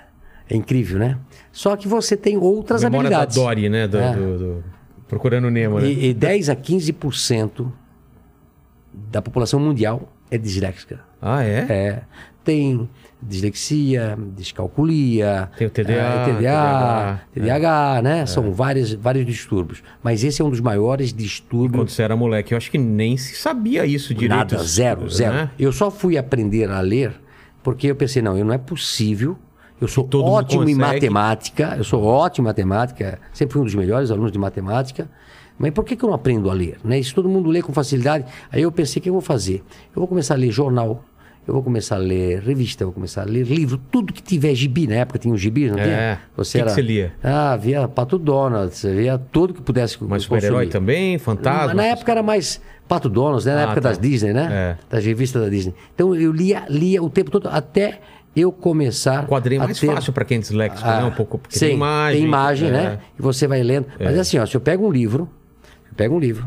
É 0.48 0.56
incrível, 0.56 0.98
né? 0.98 1.18
Só 1.52 1.76
que 1.76 1.86
você 1.88 2.16
tem 2.16 2.36
outras 2.38 2.82
Memória 2.84 3.08
habilidades. 3.08 3.36
da 3.36 3.42
Dory, 3.42 3.68
né? 3.68 3.86
Do, 3.88 3.98
É. 3.98 4.14
do- 4.14 4.38
do- 4.38 4.64
Procurando 5.08 5.50
Nemo, 5.50 5.80
né? 5.80 5.86
E, 5.88 6.10
e 6.10 6.14
10 6.14 6.48
a 6.48 6.56
15% 6.56 7.70
da 8.92 9.20
população 9.20 9.58
mundial 9.60 10.08
é 10.34 10.38
disléxica. 10.38 11.00
Ah, 11.20 11.42
é? 11.42 11.66
É, 11.68 12.02
tem 12.42 12.88
dislexia, 13.22 14.18
descalculia, 14.36 15.50
Tem 15.56 15.66
o 15.66 15.70
TDA, 15.70 15.92
eh, 15.92 16.24
TDA, 16.24 16.38
TDAH, 16.38 17.20
TDAH, 17.32 18.02
né? 18.02 18.26
São 18.26 18.52
vários, 18.52 18.92
vários 18.92 19.24
distúrbios. 19.24 19.82
Mas 20.02 20.22
esse 20.22 20.42
é 20.42 20.44
um 20.44 20.50
dos 20.50 20.60
maiores 20.60 21.10
Quando 21.10 21.18
distúrbios. 21.20 21.92
você 21.92 22.02
era 22.02 22.14
moleque, 22.14 22.52
eu 22.52 22.58
acho 22.58 22.70
que 22.70 22.76
nem 22.76 23.16
se 23.16 23.34
sabia 23.34 23.86
isso 23.86 24.12
direito. 24.12 24.36
Nada, 24.36 24.58
zero, 24.62 25.08
zero. 25.08 25.34
né? 25.34 25.50
Eu 25.58 25.72
só 25.72 25.90
fui 25.90 26.18
aprender 26.18 26.70
a 26.70 26.80
ler 26.80 27.14
porque 27.62 27.86
eu 27.86 27.96
pensei, 27.96 28.20
não, 28.20 28.36
não 28.36 28.52
é 28.52 28.58
possível. 28.58 29.38
Eu 29.80 29.88
sou 29.88 30.08
ótimo 30.12 30.68
em 30.68 30.74
matemática, 30.74 31.74
eu 31.76 31.84
sou 31.84 32.04
ótimo 32.04 32.46
em 32.46 32.50
matemática, 32.50 33.18
sempre 33.32 33.54
fui 33.54 33.62
um 33.62 33.64
dos 33.64 33.74
melhores 33.74 34.10
alunos 34.10 34.30
de 34.30 34.38
matemática. 34.38 35.08
Mas 35.58 35.70
por 35.72 35.84
que, 35.84 35.94
que 35.96 36.04
eu 36.04 36.08
não 36.08 36.14
aprendo 36.16 36.50
a 36.50 36.54
ler? 36.54 36.76
Né? 36.84 37.00
Se 37.02 37.14
todo 37.14 37.28
mundo 37.28 37.48
lê 37.48 37.62
com 37.62 37.72
facilidade, 37.72 38.24
aí 38.50 38.62
eu 38.62 38.72
pensei, 38.72 39.00
o 39.00 39.02
que 39.02 39.08
eu 39.08 39.12
vou 39.14 39.22
fazer? 39.22 39.62
Eu 39.94 40.00
vou 40.00 40.08
começar 40.08 40.34
a 40.34 40.36
ler 40.36 40.50
jornal, 40.50 41.04
eu 41.46 41.54
vou 41.54 41.62
começar 41.62 41.94
a 41.96 41.98
ler 41.98 42.40
revista, 42.40 42.82
eu 42.82 42.88
vou 42.88 42.94
começar 42.94 43.22
a 43.22 43.24
ler 43.24 43.44
livro, 43.44 43.78
tudo 43.90 44.12
que 44.12 44.22
tiver 44.22 44.54
gibi. 44.54 44.86
Na 44.86 44.96
época 44.96 45.18
tinha 45.18 45.32
os 45.32 45.40
gibis, 45.40 45.70
não 45.70 45.78
É. 45.78 45.82
tinha? 45.84 46.20
O 46.36 46.42
que 46.42 46.62
que 46.62 46.70
você 46.70 46.82
lia? 46.82 47.12
Ah, 47.22 47.56
via 47.56 47.86
Pato 47.86 48.18
Donald, 48.18 48.74
você 48.74 48.92
via 48.94 49.16
tudo 49.18 49.54
que 49.54 49.62
pudesse 49.62 49.96
Mas 50.00 50.24
super-herói 50.24 50.66
também? 50.66 51.18
Fantasma? 51.18 51.74
Na 51.74 51.84
época 51.84 52.10
era 52.10 52.22
mais 52.22 52.60
Pato 52.88 53.08
Donald, 53.08 53.44
né? 53.46 53.54
Na 53.54 53.60
Ah, 53.60 53.64
época 53.64 53.80
tá. 53.82 53.88
das 53.90 53.98
Disney, 53.98 54.32
né? 54.32 54.48
É. 54.50 54.76
Das 54.96 55.04
revistas 55.04 55.40
da 55.42 55.48
Disney. 55.48 55.74
Então 55.94 56.14
eu 56.16 56.32
lia, 56.32 56.64
lia 56.68 57.02
o 57.02 57.08
tempo 57.08 57.30
todo 57.30 57.46
até 57.48 58.00
eu 58.34 58.50
começar. 58.50 59.26
Quadrinho 59.28 59.62
a 59.62 59.66
mais 59.66 59.78
ter- 59.78 59.86
fácil 59.86 60.12
pra 60.12 60.24
quem 60.24 60.38
é 60.38 60.40
disléxico, 60.40 60.82
Ah, 60.88 61.02
né? 61.02 61.04
Um 61.04 61.10
pouco, 61.12 61.38
porque 61.38 61.56
sim, 61.58 61.66
tem 61.66 61.74
imagem. 61.76 62.18
Tem 62.20 62.26
imagem, 62.28 62.68
é. 62.68 62.72
né? 62.72 62.98
E 63.18 63.22
você 63.22 63.46
vai 63.46 63.62
lendo. 63.62 63.86
Mas 64.00 64.18
assim, 64.18 64.38
ó, 64.38 64.44
se 64.46 64.56
eu 64.56 64.60
pego 64.60 64.84
um 64.86 64.90
livro, 64.90 65.28
pego 65.96 66.14
um 66.16 66.18
livro 66.18 66.46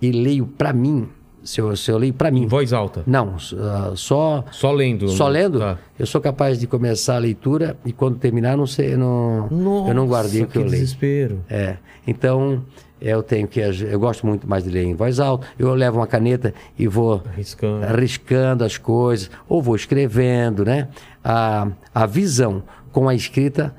e 0.00 0.10
leio 0.12 0.46
pra 0.46 0.72
mim, 0.72 1.08
se 1.42 1.60
eu, 1.60 1.74
se 1.76 1.90
eu 1.90 1.98
leio 1.98 2.12
pra 2.14 2.28
Em 2.30 2.32
mim. 2.32 2.46
voz 2.46 2.72
alta. 2.72 3.02
Não, 3.06 3.36
ah, 3.58 3.92
só. 3.96 4.44
Só 4.50 4.72
lendo. 4.72 5.08
Só 5.08 5.28
lendo, 5.28 5.58
Tá. 5.60 5.78
eu 5.98 6.06
sou 6.06 6.20
capaz 6.20 6.58
de 6.58 6.66
começar 6.66 7.16
a 7.16 7.18
leitura 7.18 7.76
e 7.84 7.92
quando 7.92 8.16
terminar, 8.18 8.56
não 8.56 8.66
sei, 8.66 8.96
não, 8.96 9.48
eu 9.88 9.94
não 9.94 10.06
guardei 10.06 10.42
o 10.42 10.46
que, 10.46 10.52
que 10.52 10.58
eu 10.58 10.62
leio. 10.62 10.72
desespero. 10.72 11.44
É. 11.48 11.76
Então, 12.06 12.62
eu 13.00 13.22
tenho 13.22 13.46
que. 13.48 13.60
Eu 13.60 13.98
gosto 14.00 14.26
muito 14.26 14.48
mais 14.48 14.64
de 14.64 14.70
ler 14.70 14.84
em 14.84 14.94
voz 14.94 15.20
alta. 15.20 15.46
Eu 15.58 15.74
levo 15.74 15.98
uma 15.98 16.06
caneta 16.06 16.52
e 16.78 16.86
vou 16.86 17.22
Arriscando. 17.26 17.84
arriscando 17.84 18.64
as 18.64 18.76
coisas, 18.78 19.30
ou 19.48 19.62
vou 19.62 19.74
escrevendo, 19.76 20.64
né? 20.64 20.88
A, 21.22 21.68
a 21.94 22.06
visão 22.06 22.62
com 22.92 23.08
a 23.08 23.14
escrita 23.14 23.74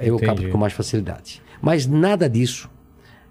eu 0.00 0.16
Entendi. 0.16 0.26
capto 0.26 0.48
com 0.50 0.58
mais 0.58 0.72
facilidade. 0.72 1.42
Mas 1.60 1.86
nada 1.86 2.28
disso 2.28 2.70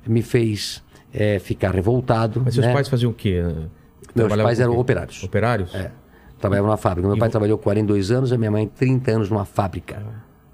me 0.05 0.21
fez 0.21 0.82
eh, 1.13 1.39
ficar 1.39 1.73
revoltado. 1.73 2.41
Mas 2.43 2.55
seus 2.55 2.65
né? 2.65 2.73
pais 2.73 2.87
faziam 2.87 3.11
o 3.11 3.13
quê? 3.13 3.43
Meus 4.15 4.35
pais 4.35 4.59
eram 4.59 4.77
operários. 4.77 5.23
Operários? 5.23 5.73
É. 5.73 5.91
Trabalhavam 6.39 6.71
na 6.71 6.77
fábrica. 6.77 7.07
Meu 7.07 7.17
pai 7.17 7.29
trabalhou 7.29 7.57
42 7.57 8.11
anos, 8.11 8.33
a 8.33 8.37
minha 8.37 8.51
mãe 8.51 8.67
30 8.67 9.11
anos 9.11 9.29
numa 9.29 9.45
fábrica. 9.45 10.03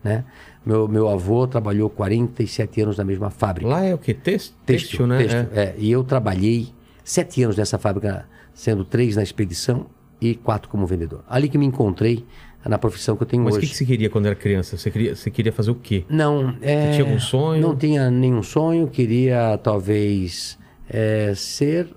né? 0.04 0.24
Meu, 0.66 0.88
meu 0.88 1.10
avô 1.10 1.48
trabalhou 1.48 1.90
47 1.90 2.82
anos 2.82 2.98
na 2.98 3.04
mesma 3.04 3.30
fábrica. 3.30 3.70
Lá 3.70 3.84
é 3.84 3.94
o 3.94 3.98
quê? 3.98 4.14
Têxtil, 4.14 4.56
têxtil 4.66 5.08
né? 5.08 5.18
Têxtil, 5.18 5.48
é. 5.54 5.74
E 5.78 5.92
eu 5.92 6.04
trabalhei 6.04 6.70
sete 7.04 7.42
anos 7.44 7.58
nessa 7.58 7.78
fábrica, 7.78 8.26
sendo 8.54 8.86
três 8.86 9.16
na 9.16 9.24
expedição 9.24 9.88
e 10.22 10.36
quatro 10.36 10.70
como 10.70 10.86
vendedor. 10.86 11.24
Ali 11.28 11.50
que 11.50 11.58
me 11.58 11.66
encontrei 11.66 12.26
na 12.66 12.78
profissão 12.78 13.16
que 13.16 13.24
eu 13.24 13.28
tenho 13.28 13.44
Mas 13.44 13.54
o 13.56 13.58
hoje. 13.58 13.68
que, 13.68 13.72
que 13.72 13.78
você 13.78 13.86
queria 13.86 14.10
quando 14.10 14.26
era 14.26 14.36
criança? 14.36 14.76
Você 14.78 14.92
queria, 14.92 15.16
você 15.16 15.32
queria 15.32 15.52
fazer 15.54 15.72
o 15.72 15.76
quê? 15.76 16.04
Não, 16.10 16.56
é, 16.62 16.92
tinha 16.92 17.04
algum 17.04 17.20
sonho? 17.20 17.62
Não 17.62 17.76
tinha 17.76 18.10
nenhum 18.12 18.44
sonho. 18.44 18.88
Queria 18.88 19.58
talvez 19.64 20.58
é, 20.90 21.34
ser 21.36 21.88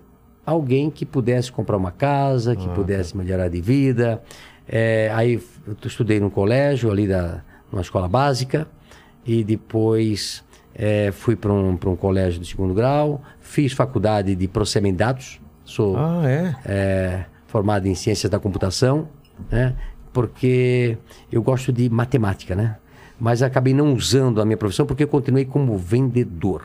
alguém 0.47 0.91
que 0.91 1.05
pudesse 1.05 1.51
comprar 1.51 1.77
uma 1.77 1.91
casa, 1.91 2.53
Ah, 2.53 2.57
que 2.57 2.67
tá. 2.67 2.73
pudesse 2.75 3.17
melhorar 3.17 3.49
de 3.49 3.61
vida. 3.61 4.23
É, 4.69 5.11
aí 5.15 5.41
eu 5.67 5.77
estudei 5.85 6.21
no 6.21 6.31
colégio 6.31 6.91
ali 6.91 7.07
da 7.09 7.43
numa 7.71 7.81
escola 7.83 8.07
básica 8.07 8.69
e 9.27 9.43
depois 9.43 10.45
é, 10.75 11.11
fui 11.11 11.35
para 11.35 11.53
um, 11.53 11.77
pra 11.77 11.89
um 11.91 11.97
colégio 11.97 12.41
de 12.41 12.47
segundo 12.47 12.75
grau. 12.75 13.21
Fiz 13.41 13.73
faculdade 13.73 14.35
de 14.35 14.47
processamento 14.49 14.93
de 14.95 14.99
dados. 14.99 15.41
Sou 15.65 15.97
Ah, 15.97 16.23
é? 16.27 16.55
é, 16.67 17.25
formado 17.47 17.87
em 17.87 17.95
ciências 17.95 18.31
da 18.31 18.39
computação, 18.39 19.09
né? 19.51 19.75
Porque 20.13 20.97
eu 21.31 21.43
gosto 21.43 21.73
de 21.73 21.89
matemática, 21.89 22.55
né? 22.55 22.77
Mas 23.19 23.43
acabei 23.43 23.73
não 23.73 23.95
usando 23.95 24.41
a 24.41 24.45
minha 24.45 24.57
profissão 24.57 24.85
porque 24.85 25.05
eu 25.05 25.09
continuei 25.09 25.45
como 25.45 25.77
vendedor 25.79 26.63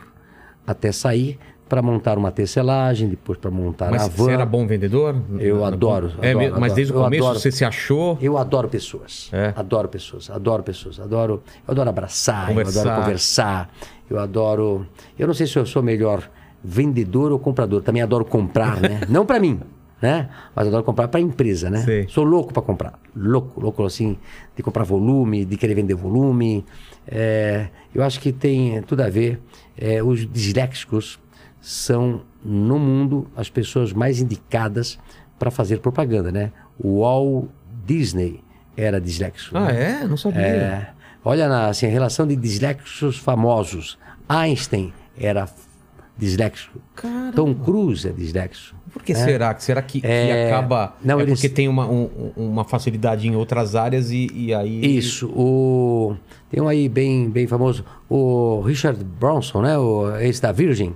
até 0.66 0.90
sair 0.92 1.38
para 1.68 1.82
montar 1.82 2.16
uma 2.16 2.30
tecelagem, 2.30 3.08
depois 3.08 3.38
para 3.38 3.50
montar 3.50 3.90
Mas 3.90 4.02
a 4.02 4.08
van. 4.08 4.24
você 4.24 4.32
era 4.32 4.46
bom 4.46 4.66
vendedor? 4.66 5.14
Eu 5.38 5.64
adoro, 5.64 6.12
É 6.22 6.30
adoro? 6.30 6.44
Mas 6.52 6.54
adoro. 6.54 6.74
desde 6.74 6.92
o 6.92 6.96
Eu 6.96 7.02
começo 7.04 7.22
adoro. 7.24 7.38
você 7.38 7.52
se 7.52 7.64
achou? 7.64 8.18
Eu 8.22 8.38
adoro 8.38 8.68
pessoas. 8.68 9.28
É? 9.32 9.52
Adoro 9.54 9.88
pessoas, 9.88 10.30
adoro 10.30 10.62
pessoas, 10.62 10.98
adoro, 10.98 11.42
eu 11.66 11.72
adoro 11.72 11.90
abraçar, 11.90 12.44
eu 12.44 12.56
Conversar. 12.56 12.80
adoro 12.80 13.00
conversar, 13.02 13.70
eu 14.10 14.18
adoro. 14.18 14.86
Eu 15.18 15.26
não 15.26 15.34
sei 15.34 15.46
se 15.46 15.58
eu 15.58 15.66
sou 15.66 15.82
melhor 15.82 16.28
vendedor 16.64 17.32
ou 17.32 17.38
comprador, 17.38 17.82
também 17.82 18.00
adoro 18.02 18.24
comprar, 18.24 18.80
né? 18.80 19.02
não 19.08 19.24
para 19.26 19.38
mim, 19.38 19.60
né? 20.00 20.28
Mas 20.54 20.66
adoro 20.66 20.84
comprar 20.84 21.08
para 21.08 21.20
empresa, 21.20 21.68
né? 21.70 21.82
Sei. 21.82 22.06
Sou 22.08 22.24
louco 22.24 22.52
para 22.52 22.62
comprar, 22.62 22.98
louco, 23.14 23.60
louco 23.60 23.84
assim, 23.84 24.16
de 24.56 24.62
comprar 24.62 24.84
volume, 24.84 25.44
de 25.44 25.56
querer 25.56 25.74
vender 25.74 25.94
volume. 25.94 26.64
É, 27.06 27.68
eu 27.94 28.02
acho 28.02 28.20
que 28.20 28.32
tem 28.32 28.82
tudo 28.82 29.02
a 29.02 29.08
ver. 29.08 29.40
É, 29.76 30.02
os 30.02 30.30
disléxicos 30.30 31.18
são 31.60 32.22
no 32.44 32.78
mundo 32.78 33.28
as 33.36 33.50
pessoas 33.50 33.92
mais 33.92 34.20
indicadas 34.20 34.98
para 35.38 35.50
fazer 35.50 35.80
propaganda, 35.80 36.30
né? 36.30 36.52
O 36.78 37.00
Walt 37.00 37.46
Disney 37.84 38.40
era 38.76 39.00
disléxico. 39.00 39.56
Ah, 39.56 39.72
né? 39.72 40.00
é? 40.02 40.06
Não 40.06 40.16
sabia. 40.16 40.40
É. 40.40 40.88
Olha 41.24 41.48
na 41.48 41.68
assim, 41.68 41.86
a 41.86 41.90
relação 41.90 42.26
de 42.26 42.36
disléxicos 42.36 43.18
famosos. 43.18 43.98
Einstein 44.28 44.92
era 45.18 45.48
disléxico. 46.16 46.80
Caramba. 46.94 47.32
Tom 47.32 47.54
Cruise 47.54 48.06
é 48.06 48.12
disléxico. 48.12 48.77
Por 48.92 49.02
que 49.02 49.14
será? 49.14 49.52
Que 49.54 49.62
Será 49.64 49.82
que, 49.82 50.00
que 50.00 50.06
É, 50.06 50.46
acaba. 50.52 50.94
não, 51.04 51.18
é 51.18 51.22
eles- 51.22 51.34
porque 51.34 51.48
tem 51.48 51.68
uma, 51.68 51.86
um- 51.86 52.08
uma 52.36 52.64
facilidade 52.64 53.26
em 53.28 53.34
outras 53.36 53.74
áreas 53.76 54.10
e, 54.10 54.28
e 54.34 54.54
aí. 54.54 54.96
Isso. 54.96 55.26
O... 55.28 56.16
Tem 56.50 56.62
um 56.62 56.68
aí 56.68 56.88
bem, 56.88 57.28
bem 57.28 57.46
famoso. 57.46 57.84
O 58.08 58.60
Richard 58.66 59.02
Bronson, 59.04 59.62
né? 59.62 59.76
O, 59.78 60.16
esse 60.18 60.40
da 60.40 60.52
Virgin. 60.52 60.94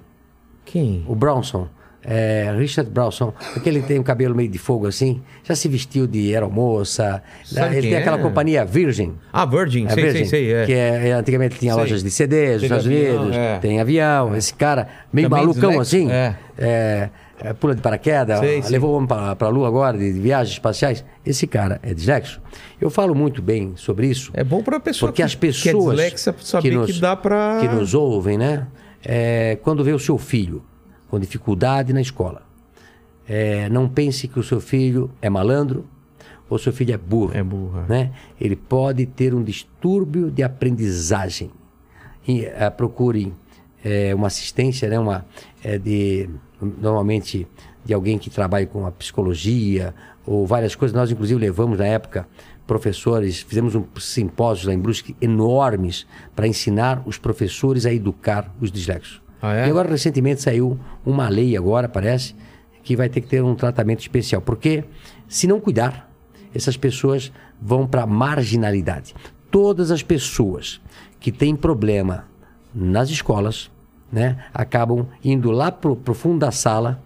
Quem? 0.64 1.04
O 1.06 1.14
Bronson. 1.14 1.68
É, 2.04 2.52
Richard 2.58 2.90
Bronson, 2.90 3.32
porque 3.52 3.68
ele 3.68 3.80
tem 3.80 3.96
o 3.96 4.02
cabelo 4.02 4.34
meio 4.34 4.48
de 4.48 4.58
fogo 4.58 4.88
assim, 4.88 5.22
já 5.44 5.54
se 5.54 5.68
vestiu 5.68 6.04
de 6.04 6.34
aeromoça. 6.34 7.22
Sabe 7.44 7.76
ele 7.76 7.90
tem 7.90 7.96
aquela 7.96 8.18
é? 8.18 8.20
companhia 8.20 8.64
Virgin. 8.64 9.14
Ah, 9.32 9.44
Virgin, 9.46 9.86
É 9.86 9.90
sei, 9.90 10.02
Virgin, 10.02 10.24
sei, 10.24 10.46
sei. 10.46 10.52
É. 10.52 10.66
Que 10.66 10.72
é, 10.72 11.08
é, 11.10 11.12
antigamente 11.12 11.60
tinha 11.60 11.72
Sei. 11.74 11.80
lojas 11.80 12.02
de 12.02 12.10
CDs 12.10 12.54
nos 12.54 12.62
Estados 12.64 12.86
avião, 12.86 13.20
Unidos, 13.20 13.36
é. 13.36 13.58
tem 13.60 13.80
avião. 13.80 14.34
Esse 14.34 14.52
cara, 14.52 14.88
meio 15.12 15.28
Também 15.30 15.46
malucão 15.46 15.78
assim, 15.78 16.10
é. 16.10 17.08
É, 17.42 17.48
é, 17.48 17.52
pula 17.52 17.74
de 17.74 17.82
paraquedas, 17.82 18.38
Sei, 18.38 18.60
levou 18.70 18.92
o 18.92 18.96
homem 18.96 19.08
para 19.08 19.36
a 19.40 19.48
Lua 19.48 19.68
agora, 19.68 19.98
de, 19.98 20.12
de 20.12 20.20
viagens 20.20 20.54
espaciais. 20.54 21.04
Esse 21.24 21.46
cara 21.46 21.80
é 21.82 21.92
disléxico. 21.92 22.42
Eu 22.80 22.90
falo 22.90 23.14
muito 23.14 23.42
bem 23.42 23.74
sobre 23.76 24.06
isso. 24.06 24.30
É 24.34 24.44
bom 24.44 24.62
pra 24.62 24.78
pessoa 24.80 25.10
Porque 25.10 25.22
que, 25.22 25.26
as 25.26 25.34
pessoas 25.34 25.62
que 25.62 25.68
é 25.68 26.04
dislexa 26.04 26.34
saber 26.40 26.70
que, 26.70 26.76
nos, 26.76 27.00
dá 27.00 27.16
pra. 27.16 27.58
que 27.60 27.68
nos 27.68 27.94
ouvem, 27.94 28.38
né? 28.38 28.66
É, 29.04 29.58
quando 29.62 29.82
vê 29.82 29.92
o 29.92 29.98
seu 29.98 30.16
filho 30.18 30.62
com 31.08 31.18
dificuldade 31.18 31.92
na 31.92 32.00
escola, 32.00 32.42
é, 33.28 33.68
não 33.68 33.88
pense 33.88 34.28
que 34.28 34.38
o 34.38 34.42
seu 34.42 34.60
filho 34.60 35.10
é 35.20 35.28
malandro 35.28 35.86
ou 36.48 36.58
seu 36.58 36.72
filho 36.72 36.94
é 36.94 36.98
burro. 36.98 37.32
É 37.34 37.42
burro, 37.42 37.84
é. 37.88 37.88
Né? 37.88 38.12
Ele 38.40 38.56
pode 38.56 39.06
ter 39.06 39.34
um 39.34 39.42
distúrbio 39.42 40.30
de 40.30 40.42
aprendizagem. 40.42 41.50
E, 42.28 42.44
eh, 42.44 42.70
procure 42.70 43.32
eh, 43.82 44.14
uma 44.14 44.26
assistência, 44.28 44.88
né? 44.88 44.98
uma, 44.98 45.24
de, 45.82 46.28
normalmente 46.80 47.46
de 47.84 47.92
alguém 47.92 48.18
que 48.18 48.30
trabalhe 48.30 48.66
com 48.66 48.86
a 48.86 48.92
psicologia 48.92 49.94
ou 50.24 50.46
várias 50.46 50.74
coisas. 50.74 50.94
Nós, 50.94 51.10
inclusive, 51.10 51.40
levamos 51.40 51.78
na 51.78 51.86
época 51.86 52.26
professores, 52.66 53.40
fizemos 53.40 53.74
um 53.74 53.84
simpósio 53.98 54.68
lá 54.68 54.74
em 54.74 54.78
Brusque 54.78 55.16
enormes 55.20 56.06
para 56.34 56.46
ensinar 56.46 57.02
os 57.04 57.18
professores 57.18 57.84
a 57.84 57.92
educar 57.92 58.54
os 58.60 58.70
disléxicos. 58.70 59.20
Ah, 59.42 59.56
é? 59.56 59.66
E 59.66 59.70
agora, 59.70 59.88
recentemente, 59.88 60.40
saiu 60.40 60.78
uma 61.04 61.28
lei 61.28 61.56
agora, 61.56 61.88
parece, 61.88 62.34
que 62.84 62.94
vai 62.94 63.08
ter 63.08 63.20
que 63.20 63.26
ter 63.26 63.42
um 63.42 63.56
tratamento 63.56 64.00
especial. 64.00 64.40
Porque, 64.40 64.84
se 65.26 65.48
não 65.48 65.60
cuidar, 65.60 66.08
essas 66.54 66.76
pessoas 66.76 67.32
vão 67.60 67.86
para 67.86 68.02
a 68.02 68.06
marginalidade. 68.06 69.14
Todas 69.50 69.90
as 69.90 70.02
pessoas 70.02 70.80
que 71.18 71.32
têm 71.32 71.56
problema 71.56 72.24
nas 72.72 73.10
escolas, 73.10 73.70
né, 74.12 74.36
acabam 74.52 75.06
indo 75.24 75.50
lá 75.50 75.72
para 75.72 75.90
o 75.90 76.14
fundo 76.14 76.40
da 76.40 76.50
sala. 76.50 77.02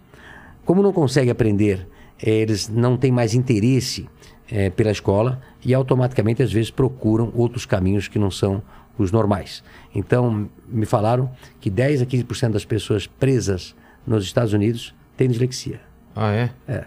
Como 0.65 0.83
não 0.83 0.93
conseguem 0.93 1.31
aprender, 1.31 1.87
eh, 2.21 2.31
eles 2.31 2.69
não 2.69 2.97
têm 2.97 3.13
mais 3.13 3.33
interesse 3.33 4.09
eh, 4.51 4.71
pela 4.71 4.91
escola 4.91 5.41
e 5.65 5.73
automaticamente, 5.73 6.43
às 6.43 6.53
vezes, 6.53 6.71
procuram 6.71 7.33
outros 7.35 7.65
caminhos 7.65 8.09
que 8.09 8.19
não 8.19 8.31
são 8.31 8.61
os 8.99 9.13
normais. 9.13 9.63
Então, 9.95 10.49
me 10.67 10.87
falaram 10.87 11.31
que 11.61 11.71
10 11.71 12.03
a 12.03 12.07
15% 12.07 12.51
das 12.51 12.65
pessoas 12.65 13.07
presas 13.07 13.75
nos 14.07 14.25
Estados 14.25 14.53
Unidos 14.53 14.95
têm 15.17 15.29
dislexia. 15.29 15.81
Ah, 16.15 16.33
é? 16.33 16.51
É, 16.67 16.85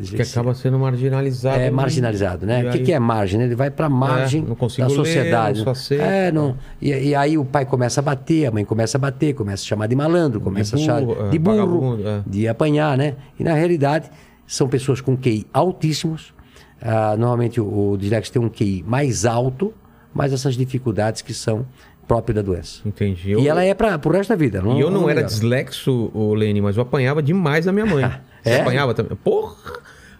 Que 0.00 0.22
acaba 0.22 0.54
sendo 0.54 0.78
marginalizado. 0.78 1.58
É 1.58 1.70
marginalizado, 1.70 2.46
né? 2.46 2.60
O 2.60 2.70
que, 2.70 2.78
aí- 2.78 2.84
que 2.84 2.92
é 2.92 2.98
margem? 2.98 3.38
né? 3.38 3.46
Ele 3.46 3.54
vai 3.54 3.70
para 3.70 3.86
a 3.86 3.88
margem 3.88 4.42
não 4.42 4.54
consigo 4.54 4.86
da 4.86 4.92
ler, 4.92 4.96
sociedade. 4.96 5.58
não 5.58 5.64
só 5.64 5.74
sei. 5.74 6.00
É, 6.00 6.30
não. 6.30 6.56
E, 6.80 6.90
e 6.90 7.14
aí 7.14 7.38
o 7.38 7.44
pai 7.44 7.64
começa 7.64 8.00
a 8.00 8.02
bater, 8.02 8.46
a 8.46 8.50
mãe 8.50 8.64
começa 8.64 8.98
a 8.98 9.00
bater, 9.00 9.34
começa 9.34 9.62
a 9.62 9.66
chamar 9.66 9.86
de 9.86 9.96
malandro, 9.96 10.40
começa 10.40 10.76
burro, 10.76 10.90
a 10.90 10.96
é, 10.96 11.00
chamar 11.00 11.30
de 11.30 11.38
burro, 11.38 11.98
é. 12.06 12.22
de 12.26 12.46
apanhar, 12.48 12.96
né? 12.98 13.14
E 13.38 13.44
na 13.44 13.54
realidade 13.54 14.10
são 14.46 14.68
pessoas 14.68 15.00
com 15.00 15.16
QI 15.16 15.46
altíssimos. 15.52 16.34
Ah, 16.80 17.16
normalmente 17.16 17.60
o, 17.60 17.92
o 17.92 17.96
dislexo 17.96 18.30
tem 18.32 18.40
um 18.40 18.48
QI 18.48 18.84
mais 18.86 19.24
alto, 19.24 19.72
mas 20.12 20.32
essas 20.32 20.54
dificuldades 20.54 21.22
que 21.22 21.32
são 21.32 21.66
próprias 22.06 22.36
da 22.36 22.42
doença. 22.42 22.80
Entendi. 22.86 23.34
E 23.34 23.48
ela 23.48 23.64
é 23.64 23.74
para 23.74 24.00
o 24.04 24.10
resto 24.10 24.30
da 24.30 24.36
vida. 24.36 24.62
E 24.64 24.80
eu 24.80 24.90
não 24.90 25.02
era 25.02 25.16
melhora. 25.16 25.26
dislexo, 25.26 26.10
o 26.14 26.34
Lene, 26.34 26.60
mas 26.60 26.76
eu 26.76 26.82
apanhava 26.82 27.22
demais 27.22 27.64
da 27.64 27.72
minha 27.72 27.86
mãe. 27.86 28.10
Você 28.46 28.56
É? 28.56 28.60
apanhava 28.60 28.94
também? 28.94 29.16
Porra! 29.16 29.54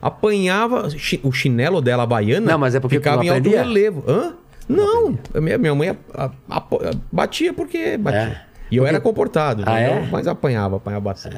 Apanhava 0.00 0.88
o 1.22 1.32
chinelo 1.32 1.80
dela, 1.80 2.02
a 2.02 2.06
baiana. 2.06 2.52
Não, 2.52 2.58
mas 2.58 2.74
é 2.74 2.80
porque 2.80 2.96
ficava 2.96 3.16
não 3.18 3.24
em 3.24 3.28
alto 3.30 3.50
relevo. 3.50 4.04
Hã? 4.06 4.34
Não, 4.68 5.18
a 5.34 5.40
minha, 5.40 5.56
minha 5.58 5.74
mãe 5.74 5.90
a- 5.90 5.96
a- 6.24 6.30
apo- 6.56 6.80
batia 7.10 7.52
porque 7.52 7.96
batia. 7.96 8.20
É. 8.20 8.46
E 8.70 8.76
eu 8.76 8.82
Porque- 8.82 8.94
era 8.94 9.00
comportado, 9.00 9.62
Ah, 9.64 9.80
entendeu? 9.80 10.02
é? 10.04 10.08
mas 10.10 10.26
apanhava, 10.26 10.76
apanhava 10.76 11.04
bastante. 11.04 11.36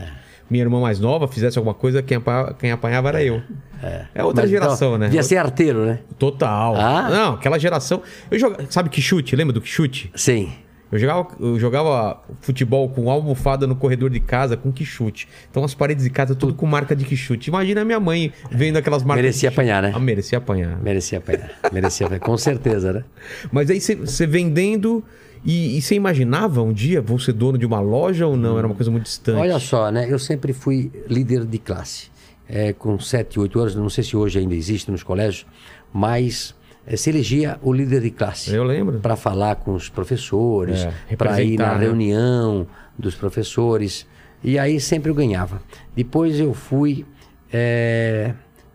Minha 0.51 0.65
irmã 0.65 0.81
mais 0.81 0.99
nova 0.99 1.29
fizesse 1.29 1.59
alguma 1.59 1.75
coisa, 1.75 2.03
quem 2.03 2.17
apanhava, 2.17 2.55
quem 2.55 2.73
apanhava 2.73 3.09
era 3.11 3.23
eu. 3.23 3.43
É, 3.83 4.25
outra 4.25 4.43
Mas, 4.43 4.51
então, 4.51 4.63
geração, 4.63 4.97
né? 4.99 5.07
Devia 5.07 5.23
ser 5.23 5.37
arteiro, 5.37 5.85
né? 5.85 5.99
Total. 6.19 6.75
Ah? 6.75 7.09
Não, 7.11 7.35
aquela 7.35 7.59
geração. 7.59 8.03
Eu 8.31 8.39
jogava, 8.39 8.65
sabe 8.71 8.89
que 8.89 9.01
chute? 9.03 9.37
Lembra 9.37 9.53
do 9.53 9.61
que 9.61 9.69
chute? 9.69 10.11
Sim. 10.15 10.51
Eu 10.91 10.99
jogava, 10.99 11.29
eu 11.39 11.59
jogava 11.59 12.23
futebol 12.41 12.89
com 12.89 13.11
almofada 13.11 13.67
no 13.67 13.77
corredor 13.77 14.09
de 14.09 14.21
casa 14.21 14.57
com 14.57 14.73
quichute. 14.73 15.29
Então 15.51 15.63
as 15.63 15.75
paredes 15.75 16.05
de 16.05 16.11
casa 16.11 16.35
tudo 16.35 16.55
com 16.55 16.65
marca 16.67 16.97
de 16.97 17.05
quichute. 17.05 17.51
Imagina 17.51 17.83
a 17.83 17.85
minha 17.85 18.01
mãe 18.01 18.33
vendo 18.51 18.77
aquelas 18.79 19.03
marcas. 19.03 19.23
Merecia 19.23 19.49
apanhar, 19.51 19.83
né? 19.83 19.93
Ah, 19.95 19.99
merecia 19.99 20.39
apanhar. 20.39 20.81
Merecia 20.83 21.19
apanhar. 21.19 21.51
Merecia 21.73 22.07
apanhar. 22.07 22.21
Com 22.21 22.37
certeza, 22.39 22.93
né? 22.93 23.05
Mas 23.53 23.71
aí 23.71 23.81
você- 23.81 24.27
vendendo 24.27 25.05
e, 25.45 25.77
e 25.77 25.83
você 25.83 25.95
imaginava 25.95 26.63
um 26.63 26.73
dia 26.73 27.01
vou 27.03 27.19
ser 27.19 27.33
dono 27.33 27.59
de 27.59 27.67
uma 27.67 27.81
loja 27.81 28.27
ou 28.27 28.37
não? 28.37 28.57
Era 28.59 28.67
uma 28.67 28.75
coisa 28.75 28.91
muito 28.91 29.05
distante. 29.05 29.39
Olha 29.39 29.59
só, 29.59 29.91
né? 29.91 30.07
Eu 30.11 30.19
sempre 30.19 30.53
fui 30.53 30.91
líder 31.09 31.45
de 31.45 31.59
classe. 31.59 32.09
É, 32.49 32.73
com 32.73 32.99
7, 32.99 33.39
8 33.39 33.61
anos, 33.61 33.75
não 33.75 33.91
sei 33.91 34.03
se 34.03 34.17
hoje 34.17 34.39
ainda 34.39 34.55
existe 34.55 34.91
nos 34.91 35.03
colégios, 35.03 35.45
mas 35.93 36.55
se 36.97 37.11
elegia 37.11 37.59
o 37.63 37.73
líder 37.73 38.01
de 38.01 38.11
classe. 38.11 38.55
Eu 38.55 38.65
lembro. 38.65 39.01
Para 39.01 39.17
falar 39.17 39.57
com 39.57 39.75
os 39.75 39.89
professores, 39.89 40.87
É, 41.11 41.17
para 41.17 41.43
ir 41.43 41.59
na 41.59 41.75
né? 41.75 41.81
reunião 41.85 42.67
dos 42.99 43.15
professores. 43.15 44.07
E 44.43 44.59
aí 44.59 44.81
sempre 44.81 45.11
eu 45.11 45.15
ganhava. 45.15 45.61
Depois 45.97 46.39
eu 46.39 46.55
fui 46.55 47.05
é, 47.53 48.33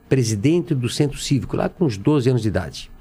presidente 0.09 0.73
do 0.75 0.89
centro 0.89 1.17
cívico, 1.17 1.55
lá 1.55 1.69
com 1.69 1.85
uns 1.85 1.97
12 1.97 2.29
anos 2.29 2.41
de 2.41 2.47
idade. 2.47 2.91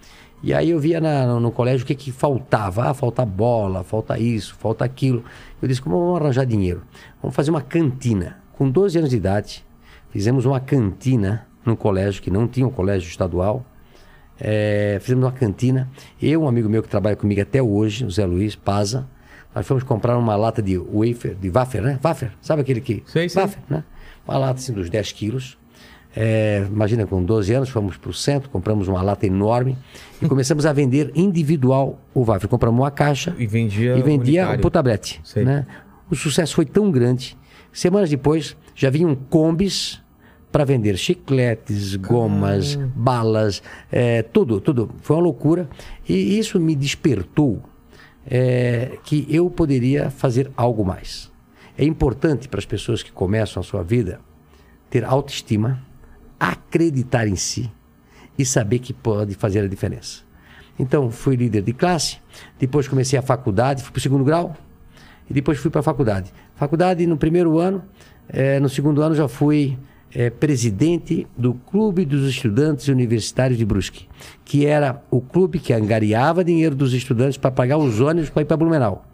E 0.42 0.52
aí 0.52 0.70
eu 0.70 0.80
via 0.80 1.00
na- 1.00 1.26
no, 1.26 1.38
no 1.40 1.50
colégio 1.52 1.84
o 1.84 1.86
que, 1.86 1.94
que 1.94 2.10
faltava. 2.12 2.88
Ah, 2.90 2.94
falta 2.94 3.24
bola, 3.24 3.84
falta 3.84 4.18
isso, 4.18 4.54
falta 4.58 4.84
aquilo. 4.84 5.24
Eu 5.60 5.68
disse, 5.68 5.80
como 5.80 5.96
vamos 5.98 6.20
arranjar 6.20 6.44
dinheiro? 6.44 6.82
Vamos 7.20 7.34
fazer 7.36 7.50
uma 7.50 7.60
cantina. 7.62 8.38
Com 8.52 8.68
12 8.68 8.98
anos 8.98 9.10
de 9.10 9.16
idade, 9.16 9.64
fizemos 10.10 10.44
uma 10.44 10.58
cantina 10.58 11.46
no 11.64 11.76
colégio, 11.76 12.20
que 12.22 12.30
não 12.30 12.48
tinha 12.48 12.66
um 12.66 12.70
colégio 12.70 13.08
estadual. 13.08 13.64
É, 14.44 14.98
fizemos 15.00 15.24
uma 15.24 15.30
cantina. 15.30 15.88
Eu, 16.20 16.42
um 16.42 16.48
amigo 16.48 16.68
meu 16.68 16.82
que 16.82 16.88
trabalha 16.88 17.14
comigo 17.14 17.40
até 17.40 17.62
hoje, 17.62 18.04
o 18.04 18.10
Zé 18.10 18.26
Luiz 18.26 18.56
Paza, 18.56 19.06
nós 19.54 19.64
fomos 19.64 19.84
comprar 19.84 20.18
uma 20.18 20.34
lata 20.34 20.60
de 20.60 20.76
wafer, 20.76 21.36
de 21.36 21.48
wafer, 21.48 21.80
né? 21.80 22.00
Wafer, 22.02 22.32
sabe 22.40 22.62
aquele 22.62 22.80
que... 22.80 23.04
Sei, 23.06 23.28
sei. 23.28 23.40
Wafer, 23.40 23.62
né? 23.70 23.84
Uma 24.26 24.38
lata 24.38 24.54
assim 24.58 24.72
dos 24.72 24.90
10 24.90 25.12
quilos. 25.12 25.56
É, 26.16 26.66
imagina, 26.68 27.06
com 27.06 27.22
12 27.22 27.54
anos, 27.54 27.68
fomos 27.68 27.96
para 27.96 28.10
o 28.10 28.12
centro, 28.12 28.50
compramos 28.50 28.88
uma 28.88 29.00
lata 29.00 29.26
enorme 29.26 29.78
e 30.20 30.26
começamos 30.26 30.66
a 30.66 30.72
vender 30.72 31.12
individual 31.14 32.00
o 32.12 32.24
wafer. 32.24 32.48
Compramos 32.48 32.80
uma 32.80 32.90
caixa 32.90 33.34
E 33.38 33.46
vendia 33.46 33.96
e 33.96 34.02
vendia 34.02 34.40
unitário. 34.42 34.60
por 34.60 34.70
tablete. 34.70 35.22
Né? 35.36 35.66
O 36.10 36.16
sucesso 36.16 36.54
foi 36.54 36.66
tão 36.66 36.90
grande. 36.90 37.38
Semanas 37.72 38.10
depois, 38.10 38.56
já 38.74 38.90
vinham 38.90 39.14
combis 39.14 40.01
para 40.52 40.64
vender 40.64 40.98
chicletes, 40.98 41.96
gomas, 41.96 42.76
balas, 42.94 43.62
é, 43.90 44.22
tudo, 44.22 44.60
tudo. 44.60 44.90
Foi 45.00 45.16
uma 45.16 45.22
loucura. 45.22 45.68
E 46.06 46.38
isso 46.38 46.60
me 46.60 46.76
despertou 46.76 47.62
é, 48.26 48.98
que 49.02 49.26
eu 49.30 49.48
poderia 49.48 50.10
fazer 50.10 50.52
algo 50.54 50.84
mais. 50.84 51.32
É 51.76 51.84
importante 51.84 52.48
para 52.48 52.60
as 52.60 52.66
pessoas 52.66 53.02
que 53.02 53.10
começam 53.10 53.60
a 53.60 53.64
sua 53.64 53.82
vida 53.82 54.20
ter 54.90 55.04
autoestima, 55.04 55.82
acreditar 56.38 57.26
em 57.26 57.34
si 57.36 57.72
e 58.38 58.44
saber 58.44 58.78
que 58.78 58.92
pode 58.92 59.34
fazer 59.34 59.60
a 59.60 59.66
diferença. 59.66 60.20
Então, 60.78 61.10
fui 61.10 61.34
líder 61.36 61.62
de 61.62 61.72
classe, 61.72 62.18
depois 62.58 62.86
comecei 62.86 63.18
a 63.18 63.22
faculdade, 63.22 63.82
fui 63.82 63.92
para 63.92 63.98
o 63.98 64.02
segundo 64.02 64.24
grau, 64.24 64.54
e 65.28 65.32
depois 65.32 65.58
fui 65.58 65.70
para 65.70 65.80
a 65.80 65.82
faculdade. 65.82 66.32
Faculdade 66.56 67.06
no 67.06 67.16
primeiro 67.16 67.58
ano, 67.58 67.82
eh, 68.28 68.60
no 68.60 68.68
segundo 68.68 69.02
ano 69.02 69.14
já 69.14 69.28
fui 69.28 69.78
eh, 70.14 70.30
presidente 70.30 71.26
do 71.36 71.54
Clube 71.54 72.04
dos 72.04 72.28
Estudantes 72.28 72.88
Universitários 72.88 73.58
de 73.58 73.64
Brusque, 73.64 74.08
que 74.44 74.66
era 74.66 75.02
o 75.10 75.20
clube 75.20 75.58
que 75.58 75.72
angariava 75.72 76.44
dinheiro 76.44 76.74
dos 76.74 76.92
estudantes 76.92 77.36
para 77.36 77.50
pagar 77.50 77.78
os 77.78 78.00
ônibus 78.00 78.30
para 78.30 78.42
ir 78.42 78.44
para 78.44 78.56
Blumenau. 78.56 79.04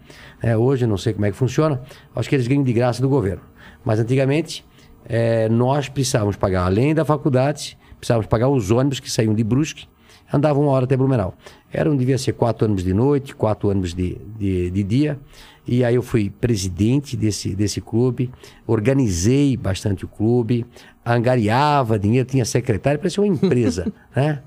Eh, 0.43 0.57
hoje 0.57 0.87
não 0.87 0.97
sei 0.97 1.13
como 1.13 1.27
é 1.27 1.31
que 1.31 1.37
funciona, 1.37 1.81
acho 2.15 2.29
que 2.29 2.35
eles 2.35 2.47
ganham 2.47 2.63
de 2.63 2.73
graça 2.73 3.01
do 3.01 3.09
governo. 3.09 3.43
Mas 3.85 4.01
antigamente 4.01 4.65
eh, 5.09 5.49
nós 5.49 5.89
precisávamos 5.89 6.37
pagar, 6.37 6.65
além 6.67 6.95
da 6.95 7.05
faculdade, 7.05 7.79
precisávamos 7.99 8.27
pagar 8.27 8.49
os 8.49 8.71
ônibus 8.71 9.01
que 9.01 9.11
saíam 9.11 9.35
de 9.35 9.45
Brusque, 9.45 9.87
andavam 10.33 10.65
uma 10.65 10.73
hora 10.73 10.85
até 10.85 10.97
Blumenau. 10.97 11.35
Eram, 11.73 11.97
devia 11.97 12.19
ser 12.19 12.33
quatro 12.33 12.65
ônibus 12.65 12.85
de 12.85 12.95
noite, 12.95 13.35
quatro 13.35 13.69
ônibus 13.69 13.95
de, 13.95 14.19
de, 14.39 14.71
de 14.71 14.83
dia. 14.83 15.19
E 15.69 15.85
aí 15.85 15.97
eu 15.97 16.03
fui 16.03 16.31
presidente 16.31 17.15
desse, 17.15 17.55
desse 17.55 17.79
clube, 17.79 18.33
organizei 18.67 19.55
bastante 19.55 20.03
o 20.07 20.09
clube, 20.09 20.65
angariava 21.05 21.99
dinheiro, 21.99 22.27
tinha 22.27 22.47
secretário, 22.47 22.99
parecia 22.99 23.23
uma 23.23 23.29
empresa, 23.29 23.93
né? 24.17 24.43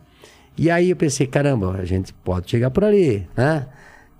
E 0.57 0.71
aí 0.71 0.89
eu 0.89 0.95
pensei, 0.95 1.27
caramba, 1.27 1.77
a 1.77 1.85
gente 1.85 2.11
pode 2.11 2.49
chegar 2.49 2.71
por 2.71 2.83
ali, 2.83 3.27
né? 3.37 3.67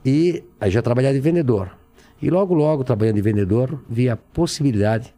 E 0.06 0.44
aí 0.60 0.70
já 0.70 0.80
trabalhava 0.84 1.16
de 1.16 1.20
vendedor. 1.20 1.76
E 2.22 2.30
logo, 2.30 2.54
logo, 2.54 2.84
trabalhando 2.84 3.16
de 3.16 3.22
vendedor, 3.24 3.84
vi 3.90 4.08
a 4.08 4.16
possibilidade 4.16 5.12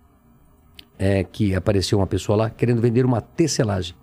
é, 0.97 1.25
que 1.25 1.53
apareceu 1.53 1.97
uma 1.97 2.07
pessoa 2.07 2.37
lá 2.37 2.49
querendo 2.49 2.81
vender 2.81 3.05
uma 3.05 3.19
tecelagem. 3.19 3.93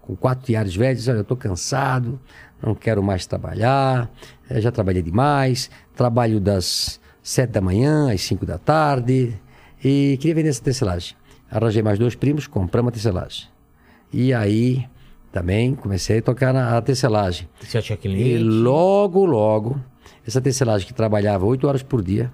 Com 0.00 0.16
quatro 0.16 0.46
tiares 0.46 0.74
velhos, 0.74 1.00
disse, 1.00 1.10
olha, 1.10 1.18
eu 1.18 1.22
estou 1.22 1.36
cansado, 1.36 2.18
não 2.62 2.74
quero 2.74 3.02
mais 3.02 3.26
trabalhar, 3.26 4.10
eh, 4.48 4.60
já 4.60 4.70
trabalhei 4.72 5.02
demais, 5.02 5.68
trabalho 5.94 6.40
das 6.40 6.98
sete 7.28 7.50
da 7.50 7.60
manhã 7.60 8.12
às 8.12 8.20
cinco 8.22 8.46
da 8.46 8.56
tarde 8.56 9.34
e 9.84 10.16
queria 10.20 10.34
vender 10.36 10.50
essa 10.50 10.62
tecelagem. 10.62 11.16
Arranjei 11.50 11.82
mais 11.82 11.98
dois 11.98 12.14
primos, 12.14 12.46
compramos 12.46 12.90
a 12.90 12.92
tecelagem. 12.92 13.46
E 14.12 14.32
aí 14.32 14.86
também 15.32 15.74
comecei 15.74 16.18
a 16.18 16.22
tocar 16.22 16.52
na 16.54 16.76
a 16.76 16.80
tecelagem. 16.82 17.48
Você 17.60 17.82
tinha 17.82 17.94
E 17.96 17.98
cliente? 18.00 18.38
logo, 18.38 19.24
logo, 19.24 19.80
essa 20.26 20.40
tecelagem 20.40 20.86
que 20.86 20.94
trabalhava 20.94 21.44
oito 21.46 21.66
horas 21.66 21.82
por 21.82 22.02
dia, 22.02 22.32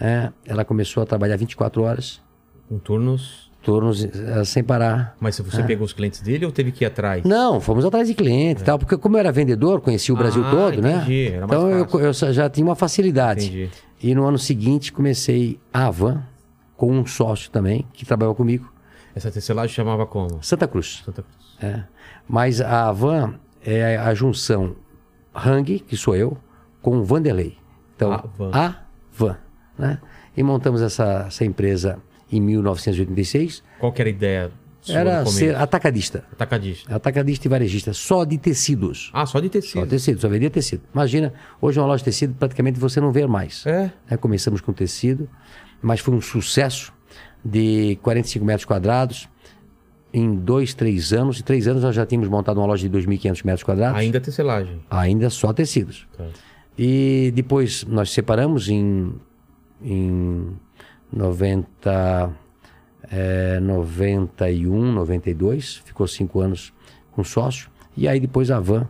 né, 0.00 0.32
ela 0.44 0.64
começou 0.64 1.02
a 1.02 1.06
trabalhar 1.06 1.36
24 1.36 1.82
horas, 1.82 2.20
Com 2.68 2.78
turnos. 2.78 3.50
turnos 3.62 4.04
eh, 4.04 4.44
sem 4.44 4.62
parar. 4.64 5.16
Mas 5.20 5.38
você 5.38 5.62
pegou 5.62 5.84
os 5.86 5.92
clientes 5.92 6.20
dele 6.20 6.44
ou 6.44 6.50
teve 6.52 6.70
que 6.72 6.84
ir 6.84 6.86
atrás? 6.86 7.22
Não, 7.24 7.60
fomos 7.60 7.84
atrás 7.84 8.08
de 8.08 8.14
cliente 8.14 8.62
e 8.62 8.64
tal, 8.64 8.78
porque 8.78 8.96
como 8.98 9.16
eu 9.16 9.20
era 9.20 9.30
vendedor, 9.32 9.80
conhecia 9.80 10.12
o 10.14 10.18
Brasil 10.18 10.42
Ah, 10.44 10.50
todo, 10.50 10.78
entendi, 10.80 11.30
né? 11.30 11.36
era 11.36 11.46
mais 11.46 11.60
Então 11.60 11.70
eu, 11.70 11.84
fácil. 11.84 12.00
eu 12.00 12.14
só- 12.14 12.32
já 12.32 12.50
tinha 12.50 12.66
uma 12.66 12.74
facilidade. 12.74 13.46
Entendi. 13.46 13.70
E 14.04 14.14
no 14.14 14.26
ano 14.26 14.38
seguinte 14.38 14.92
comecei 14.92 15.58
a 15.72 15.86
Avan 15.86 16.22
com 16.76 16.92
um 16.92 17.06
sócio 17.06 17.50
também 17.50 17.86
que 17.94 18.04
trabalhava 18.04 18.34
comigo, 18.34 18.70
Essa 19.14 19.30
tecelagem 19.30 19.74
chamava 19.74 20.06
como? 20.06 20.42
Santa 20.42 20.68
Cruz. 20.68 21.00
Santa 21.02 21.22
Cruz. 21.22 21.56
É. 21.58 21.84
Mas 22.28 22.60
a 22.60 22.90
Avan 22.90 23.40
é 23.64 23.96
a 23.96 24.12
junção 24.12 24.76
Hang, 25.34 25.78
que 25.78 25.96
sou 25.96 26.14
eu, 26.14 26.36
com 26.82 26.98
o 26.98 27.02
Vanderlei. 27.02 27.56
Então, 27.96 28.12
Avan. 28.12 28.50
a 28.52 28.82
Van, 29.10 29.38
né? 29.78 29.98
E 30.36 30.42
montamos 30.42 30.82
essa, 30.82 31.24
essa 31.28 31.42
empresa 31.42 31.98
em 32.30 32.42
1986. 32.42 33.62
Qual 33.80 33.90
que 33.90 34.02
era 34.02 34.10
a 34.10 34.12
ideia 34.12 34.52
sua 34.86 34.94
Era 35.00 35.26
ser 35.26 35.56
atacadista. 35.56 36.24
Atacadista. 36.32 36.94
Atacadista 36.94 37.46
e 37.46 37.50
varejista, 37.50 37.92
só 37.92 38.24
de 38.24 38.36
tecidos. 38.38 39.10
Ah, 39.12 39.24
só 39.26 39.40
de 39.40 39.46
Só 39.46 39.50
tecido. 39.52 39.86
tecido, 39.86 40.20
só 40.20 40.28
vendia 40.28 40.50
tecido. 40.50 40.82
Imagina, 40.92 41.32
hoje 41.60 41.78
uma 41.80 41.86
loja 41.86 41.98
de 42.00 42.04
tecido 42.04 42.34
praticamente 42.34 42.78
você 42.78 43.00
não 43.00 43.10
vê 43.10 43.26
mais. 43.26 43.64
É. 43.66 43.90
Né, 44.10 44.16
Começamos 44.16 44.60
com 44.60 44.72
tecido, 44.72 45.28
mas 45.82 46.00
foi 46.00 46.14
um 46.14 46.20
sucesso 46.20 46.92
de 47.44 47.98
45 48.02 48.44
metros 48.44 48.64
quadrados. 48.64 49.28
Em 50.12 50.34
dois, 50.36 50.74
três 50.74 51.12
anos, 51.12 51.40
em 51.40 51.42
três 51.42 51.66
anos 51.66 51.82
nós 51.82 51.94
já 51.94 52.06
tínhamos 52.06 52.28
montado 52.28 52.58
uma 52.58 52.66
loja 52.66 52.88
de 52.88 52.96
2.500 52.96 53.44
metros 53.44 53.62
quadrados, 53.64 53.98
Ainda 53.98 54.20
tecelagem. 54.20 54.80
ainda 54.88 55.28
só 55.28 55.52
tecidos. 55.52 56.06
Tá. 56.16 56.24
E 56.78 57.32
depois 57.34 57.84
nós 57.84 58.10
separamos 58.10 58.68
em, 58.68 59.12
em 59.82 60.56
90, 61.12 62.30
é, 63.10 63.58
91, 63.60 64.92
92, 64.92 65.76
ficou 65.84 66.06
cinco 66.06 66.40
anos 66.40 66.72
com 67.12 67.22
sócio. 67.24 67.68
E 67.96 68.08
aí 68.08 68.18
depois 68.20 68.50
a 68.50 68.58
Van 68.60 68.88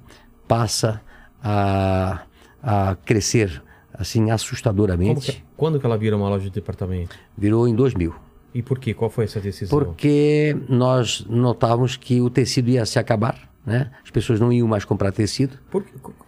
passa 0.48 1.00
a, 1.42 2.22
a 2.62 2.96
crescer 3.04 3.62
assim 3.92 4.30
assustadoramente. 4.30 5.32
que- 5.32 5.44
quando 5.56 5.78
que 5.78 5.86
ela 5.86 5.96
vira 5.96 6.16
uma 6.16 6.28
loja 6.28 6.44
de 6.44 6.50
departamento? 6.50 7.14
Virou 7.36 7.68
em 7.68 7.74
2000. 7.74 8.14
E 8.54 8.62
por 8.62 8.78
quê? 8.78 8.94
Qual 8.94 9.10
foi 9.10 9.24
essa 9.24 9.40
decisão? 9.40 9.78
Porque 9.78 10.56
nós 10.68 11.24
notávamos 11.28 11.96
que 11.96 12.20
o 12.20 12.30
tecido 12.30 12.70
ia 12.70 12.86
se 12.86 12.98
acabar, 12.98 13.48
né? 13.66 13.90
As 14.02 14.10
pessoas 14.10 14.38
não 14.40 14.52
iam 14.52 14.66
mais 14.68 14.84
comprar 14.84 15.12
tecido. 15.12 15.58
Por- 15.70 15.84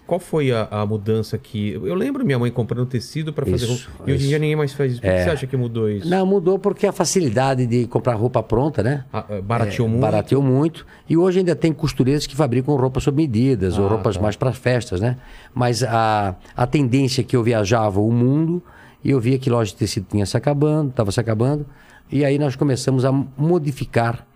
qual 0.06 0.20
foi 0.20 0.52
a, 0.52 0.68
a 0.70 0.86
mudança 0.86 1.36
que. 1.36 1.72
Eu 1.72 1.94
lembro 1.94 2.24
minha 2.24 2.38
mãe 2.38 2.50
comprando 2.50 2.86
tecido 2.86 3.32
para 3.32 3.44
fazer 3.44 3.64
Isso, 3.66 3.88
roupa. 3.96 4.10
E 4.10 4.14
hoje 4.14 4.24
em 4.24 4.28
dia 4.28 4.38
ninguém 4.38 4.56
mais 4.56 4.72
faz 4.72 4.92
isso. 4.92 5.00
Por 5.00 5.10
que 5.10 5.22
você 5.24 5.30
acha 5.30 5.46
que 5.46 5.56
mudou 5.56 5.90
isso? 5.90 6.08
Não, 6.08 6.24
mudou 6.24 6.58
porque 6.58 6.86
a 6.86 6.92
facilidade 6.92 7.66
de 7.66 7.86
comprar 7.86 8.14
roupa 8.14 8.42
pronta, 8.42 8.82
né? 8.82 9.04
Ah, 9.12 9.24
ah, 9.28 9.40
barateou 9.42 9.86
É, 9.86 9.90
muito. 9.90 10.00
Barateou 10.02 10.42
muito. 10.42 10.86
E 11.08 11.16
hoje 11.16 11.40
ainda 11.40 11.56
tem 11.56 11.72
costureiras 11.72 12.26
que 12.26 12.36
fabricam 12.36 12.76
roupas 12.76 13.02
sob 13.02 13.16
medidas 13.20 13.78
ou 13.78 13.86
Ah, 13.86 13.90
roupas 13.90 14.16
tá. 14.16 14.22
mais 14.22 14.36
para 14.36 14.52
festas, 14.52 15.00
né? 15.00 15.16
Mas 15.54 15.82
a, 15.82 16.36
a 16.56 16.66
tendência 16.66 17.20
é 17.22 17.24
que 17.24 17.34
eu 17.36 17.42
viajava 17.42 18.00
o 18.00 18.12
mundo 18.12 18.62
e 19.04 19.10
eu 19.10 19.20
via 19.20 19.38
que 19.38 19.50
loja 19.50 19.70
de 19.72 19.76
tecido 19.76 20.06
tinha 20.10 20.24
se 20.26 20.36
acabando, 20.36 20.90
estava 20.90 21.10
se 21.10 21.18
acabando. 21.20 21.66
E 22.10 22.24
aí 22.24 22.38
nós 22.38 22.54
começamos 22.54 23.04
a 23.04 23.10
modificar 23.36 24.26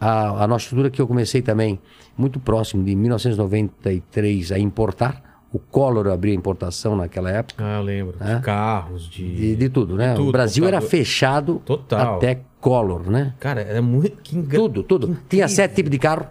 a, 0.00 0.44
a 0.44 0.46
nossa 0.46 0.64
estrutura, 0.64 0.90
que 0.90 1.00
eu 1.00 1.06
comecei 1.06 1.42
também 1.42 1.78
muito 2.16 2.38
próximo 2.40 2.84
de 2.84 2.94
1993 2.94 4.52
a 4.52 4.58
importar. 4.58 5.22
O 5.50 5.58
Collor 5.58 6.08
abriu 6.08 6.32
a 6.32 6.36
importação 6.36 6.94
naquela 6.94 7.30
época. 7.30 7.64
Ah, 7.64 7.78
eu 7.78 7.82
lembro. 7.82 8.16
É? 8.20 8.34
De 8.36 8.42
carros, 8.42 9.08
de. 9.08 9.34
De, 9.34 9.56
de 9.56 9.68
tudo, 9.70 9.96
né? 9.96 10.14
tudo, 10.14 10.28
o 10.28 10.32
Brasil 10.32 10.66
era 10.66 10.80
fechado 10.80 11.62
Total. 11.64 12.16
até 12.16 12.40
Collor, 12.60 13.10
né? 13.10 13.32
Cara, 13.40 13.62
era 13.62 13.80
muito. 13.80 14.20
Que. 14.22 14.40
Tudo, 14.42 14.82
tudo. 14.82 15.16
Tinha 15.28 15.48
sete 15.48 15.76
tipos 15.76 15.90
de 15.90 15.98
carro. 15.98 16.26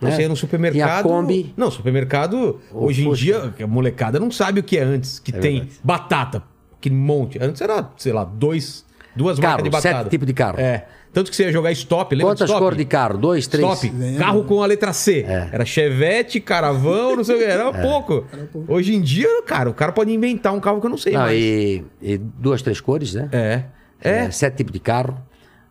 né? 0.00 0.12
Você 0.12 0.22
ia 0.22 0.28
no 0.28 0.36
supermercado. 0.36 1.02
Tinha 1.02 1.02
Kombi. 1.02 1.52
Não, 1.56 1.72
supermercado. 1.72 2.60
hoje 2.72 3.02
em 3.02 3.04
Fusca. 3.04 3.24
dia, 3.24 3.54
a 3.64 3.66
molecada 3.66 4.20
não 4.20 4.30
sabe 4.30 4.60
o 4.60 4.62
que 4.62 4.78
é 4.78 4.82
antes. 4.84 5.18
Que 5.18 5.32
tem 5.32 5.58
verdade. 5.60 5.80
batata. 5.82 6.42
Que 6.80 6.88
monte. 6.88 7.42
Antes 7.42 7.60
era, 7.60 7.90
sei 7.96 8.12
lá, 8.12 8.22
dois, 8.22 8.84
duas 9.16 9.40
Carro, 9.40 9.54
marcas 9.54 9.64
de 9.64 9.70
batata. 9.70 9.98
sete 10.04 10.10
tipos 10.10 10.26
de 10.26 10.34
carro. 10.34 10.60
É. 10.60 10.86
Tanto 11.12 11.30
que 11.30 11.36
você 11.36 11.44
ia 11.44 11.52
jogar 11.52 11.70
stop, 11.72 12.14
lembra 12.14 12.32
Quantas 12.34 12.50
cores 12.50 12.78
de 12.78 12.84
carro? 12.86 13.18
Dois, 13.18 13.46
três? 13.46 13.66
Stop. 13.66 13.92
Lembro. 13.94 14.18
Carro 14.18 14.44
com 14.44 14.62
a 14.62 14.66
letra 14.66 14.92
C. 14.92 15.24
É. 15.28 15.50
Era 15.52 15.64
Chevette, 15.64 16.40
Caravão, 16.40 17.16
não 17.16 17.22
sei 17.24 17.36
o 17.36 17.38
que. 17.38 17.44
Era 17.50 17.70
pouco. 17.72 18.24
Hoje 18.66 18.94
em 18.94 19.00
dia, 19.00 19.42
cara, 19.42 19.68
o 19.68 19.74
cara 19.74 19.92
pode 19.92 20.10
inventar 20.10 20.54
um 20.54 20.60
carro 20.60 20.80
que 20.80 20.86
eu 20.86 20.90
não 20.90 20.96
sei 20.96 21.12
Não, 21.12 21.20
mais. 21.20 21.38
e, 21.38 21.84
e 22.00 22.16
duas, 22.16 22.62
três 22.62 22.80
cores, 22.80 23.12
né? 23.14 23.28
É. 23.32 23.62
É. 24.00 24.30
Sete 24.30 24.56
tipos 24.56 24.72
de 24.72 24.80
carro. 24.80 25.18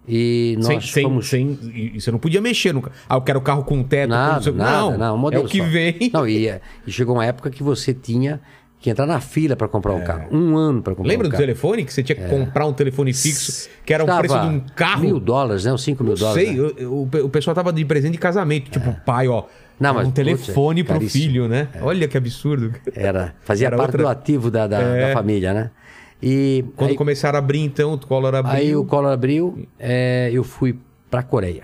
E 0.08 0.56
nós 0.58 0.67
Sem, 0.67 0.82
sem, 0.82 1.04
fomos... 1.04 1.30
sem, 1.30 1.60
e 1.73 1.91
e 1.95 2.01
você 2.01 2.12
não 2.12 2.17
podia 2.19 2.41
mexer 2.41 2.73
no 2.73 2.82
carro. 2.82 2.95
Ah, 3.08 3.15
eu 3.15 3.21
quero 3.21 3.39
carro 3.39 3.63
com 3.63 3.84
teto. 3.84 4.10
com 4.10 4.15
Nada, 4.15 4.34
não, 4.36 4.41
sei- 4.43 4.54
nada, 4.54 4.71
não, 4.82 4.97
não, 4.97 5.13
um 5.15 5.17
é 5.17 5.21
modelo 5.21 5.45
o 5.45 5.47
que 5.47 5.60
só. 5.60 5.65
vem. 5.65 6.12
Não, 6.13 6.27
e, 6.27 6.47
é, 6.47 6.60
e 6.88 6.91
chegou 6.91 7.15
uma 7.15 7.25
época 7.25 7.49
que 7.51 7.62
você 7.62 7.93
tinha 7.93 8.41
que 8.82 8.89
entrar 8.89 9.06
na 9.06 9.22
fila 9.22 9.56
para 9.56 9.67
comprar 9.67 9.94
um 9.94 10.04
carro. 10.04 10.28
Um 10.36 10.58
ano 10.58 10.82
para 10.82 10.96
comprar 10.96 11.10
É. 11.10 11.13
Lembra 11.13 11.28
um 11.28 11.30
do 11.30 11.34
carro. 11.34 11.44
telefone? 11.44 11.86
Que 11.86 11.94
você 11.94 12.02
tinha 12.04 12.15
que 12.15 12.28
comprar 12.28 12.65
um 12.65 12.74
telefone 12.74 13.13
fixo, 13.13 13.70
que 13.86 13.94
era 13.94 14.04
o 14.04 14.08
Custava 14.08 14.28
preço 14.28 14.39
de 14.50 14.56
um 14.56 14.60
carro. 14.76 15.02
Mil 15.02 15.20
dólares, 15.20 15.63
né? 15.65 15.72
Uns 15.72 15.84
5 15.84 16.04
mil 16.04 16.15
dólares. 16.15 16.48
sei, 16.48 16.58
né? 16.58 16.72
o 16.88 17.08
o 17.26 17.30
pessoal 17.30 17.54
tava 17.56 17.72
de 17.72 17.86
presente 17.86 18.13
de 18.13 18.17
casamento. 18.17 18.72
Tipo, 18.72 18.94
pai, 19.06 19.28
ó. 19.28 19.44
Não, 19.80 19.94
mas, 19.96 20.08
um 20.08 20.12
telefone 20.12 20.82
é 20.82 20.84
caríssimo. 20.84 21.24
filho, 21.24 21.48
né? 21.48 21.67
Olha 21.82 22.08
que 22.08 22.17
absurdo. 22.17 22.74
Era, 22.96 23.34
fazia 23.41 23.67
Era 23.67 23.78
parte 23.78 23.89
outra- 23.96 24.04
do 24.04 24.10
ativo 24.10 24.52
da, 24.52 24.67
da, 24.67 24.80
É. 24.82 25.08
da 25.08 25.13
família, 25.13 25.54
né? 25.54 25.72
E 26.22 26.63
Quando 26.76 26.91
aí, 26.91 26.96
começaram 26.96 27.38
a 27.38 27.39
abrir, 27.39 27.60
então, 27.62 27.94
o 27.94 27.98
Collor 28.00 28.36
abriu. 28.36 28.54
aí 28.56 28.76
o 28.76 28.86
Collor 28.86 29.12
abriu, 29.12 29.67
é, 29.80 30.30
eu 30.32 30.44
fui 30.44 30.78
para 31.10 31.24
Coreia 31.24 31.63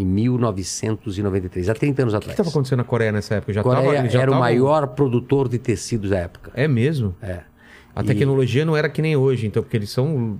em 0.00 0.04
1993, 0.06 1.68
há 1.68 1.74
30 1.74 2.02
anos 2.02 2.14
O 2.14 2.16
que 2.16 2.22
atrás. 2.24 2.32
estava 2.34 2.48
acontecendo 2.50 2.78
na 2.78 2.84
Coreia 2.84 3.12
nessa 3.12 3.34
época? 3.36 3.52
Já 3.52 3.62
Coreia 3.62 3.94
tava, 3.96 4.08
já 4.08 4.20
era 4.20 4.30
o 4.30 4.34
tava- 4.34 4.44
maior 4.44 4.86
produtor 4.88 5.48
de 5.48 5.58
tecidos 5.58 6.10
da 6.10 6.18
época. 6.18 6.50
É 6.54 6.66
mesmo? 6.68 7.14
É. 7.22 7.40
A 7.94 8.02
E- 8.02 8.04
tecnologia 8.06 8.64
não 8.64 8.76
era 8.76 8.88
que 8.88 9.02
nem 9.02 9.16
hoje, 9.16 9.46
então, 9.46 9.62
porque 9.62 9.76
eles 9.76 9.90
são. 9.90 10.38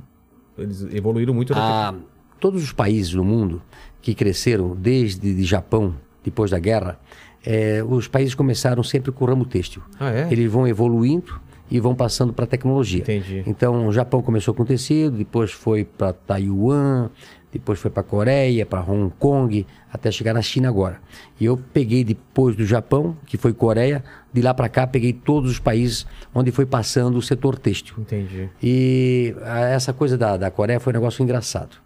Eles 0.57 0.87
evoluíram 0.93 1.33
muito. 1.35 1.53
na 1.55 1.89
Ah, 1.91 1.95
todos 2.39 2.63
os 2.63 2.73
países 2.73 3.13
no 3.15 3.25
mundo 3.25 3.63
que 4.03 4.15
cresceram 4.15 4.75
desde 4.77 5.35
de 5.35 5.45
Japão, 5.45 5.95
depois 6.25 6.51
da 6.51 6.59
guerra, 6.59 6.99
eh, 7.45 7.83
os 7.87 8.07
países 8.09 8.35
começaram 8.35 8.83
sempre 8.83 9.11
com 9.13 9.25
o 9.25 9.29
ramo 9.29 9.45
têxtil. 9.45 9.83
Ah, 9.99 10.11
é? 10.11 10.29
Eles 10.31 10.51
vão 10.51 10.67
evoluindo 10.67 11.41
e 11.71 11.79
vão 11.81 11.95
passando 11.95 12.33
para 12.33 12.45
a 12.45 12.49
tecnologia. 12.49 13.01
Entendi. 13.01 13.43
Então, 13.47 13.87
o 13.87 13.93
Japão 13.93 14.23
começou 14.23 14.53
com 14.55 14.65
tecido, 14.65 15.17
depois 15.17 15.51
foi 15.53 15.85
para 15.85 16.13
Taiwan, 16.13 17.11
depois 17.53 17.79
foi 17.81 17.91
para 17.91 18.03
Coreia, 18.03 18.65
para 18.65 18.81
Hong 18.81 19.13
Kong, 19.19 19.67
até 19.93 20.11
chegar 20.11 20.33
na 20.35 20.43
China 20.43 20.69
agora. 20.69 21.01
E 21.41 21.45
eu 21.45 21.57
peguei 21.73 22.05
depois 22.05 22.55
do 22.55 22.65
Japão, 22.65 23.17
que 23.27 23.37
foi 23.37 23.53
Coreia, 23.53 24.05
de 24.33 24.41
lá 24.41 24.55
para 24.55 24.69
cá 24.69 24.87
peguei 24.87 25.13
todos 25.13 25.51
os 25.51 25.59
países 25.59 26.07
onde 26.35 26.53
foi 26.53 26.65
passando 26.65 27.17
o 27.17 27.23
setor 27.23 27.59
têxtil. 27.59 27.97
Entendi. 27.99 28.49
E 28.63 29.35
ah, 29.43 29.61
essa 29.69 29.93
coisa 29.93 30.17
da, 30.17 30.37
da 30.37 30.51
Coreia 30.51 30.79
foi 30.79 30.93
um 30.93 30.95
negócio 30.95 31.23
engraçado. 31.23 31.77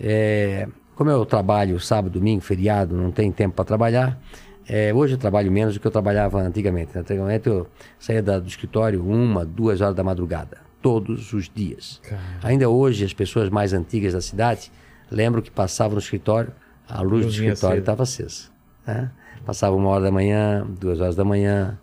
É, 0.00 0.68
como 0.94 1.10
eu 1.10 1.24
trabalho 1.26 1.78
sábado, 1.80 2.12
domingo, 2.12 2.40
feriado, 2.42 2.96
não 2.96 3.10
tem 3.10 3.30
tempo 3.32 3.54
para 3.56 3.64
trabalhar, 3.64 4.20
é, 4.68 4.94
hoje 4.94 5.14
eu 5.14 5.18
trabalho 5.18 5.50
menos 5.50 5.74
do 5.74 5.80
que 5.80 5.86
eu 5.86 5.90
trabalhava 5.90 6.40
antigamente. 6.40 6.96
Antigamente 6.96 7.48
eu 7.48 7.66
saía 7.98 8.22
da- 8.22 8.38
do 8.38 8.46
escritório 8.48 9.04
uma, 9.04 9.44
duas 9.44 9.80
horas 9.80 9.94
da 9.96 10.04
madrugada, 10.04 10.58
todos 10.80 11.32
os 11.32 11.50
dias. 11.52 12.00
Ainda 12.42 12.68
hoje, 12.68 13.04
as 13.04 13.12
pessoas 13.12 13.48
mais 13.50 13.72
antigas 13.72 14.12
da 14.12 14.20
cidade 14.20 14.70
lembram 15.10 15.42
que 15.42 15.50
passavam 15.50 15.94
no 15.94 16.00
escritório, 16.00 16.52
a 16.88 17.00
luz 17.02 17.24
do 17.24 17.30
escritório 17.32 17.80
estava 17.80 18.02
acesa. 18.02 18.50
né? 18.86 19.10
Passava 19.44 19.74
uma 19.74 19.88
hora 19.88 20.04
da 20.04 20.10
manhã, 20.10 20.66
duas 20.78 21.00
horas 21.00 21.16
da 21.16 21.24
manhã, 21.24 21.78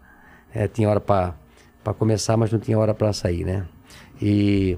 é, 0.54 0.68
tinha 0.68 0.90
hora 0.90 1.00
para 1.02 1.34
começar, 1.98 2.38
mas 2.38 2.52
não 2.52 2.60
tinha 2.60 2.78
hora 2.78 2.94
para 2.94 3.12
sair, 3.14 3.44
né? 3.44 3.66
E 4.22 4.78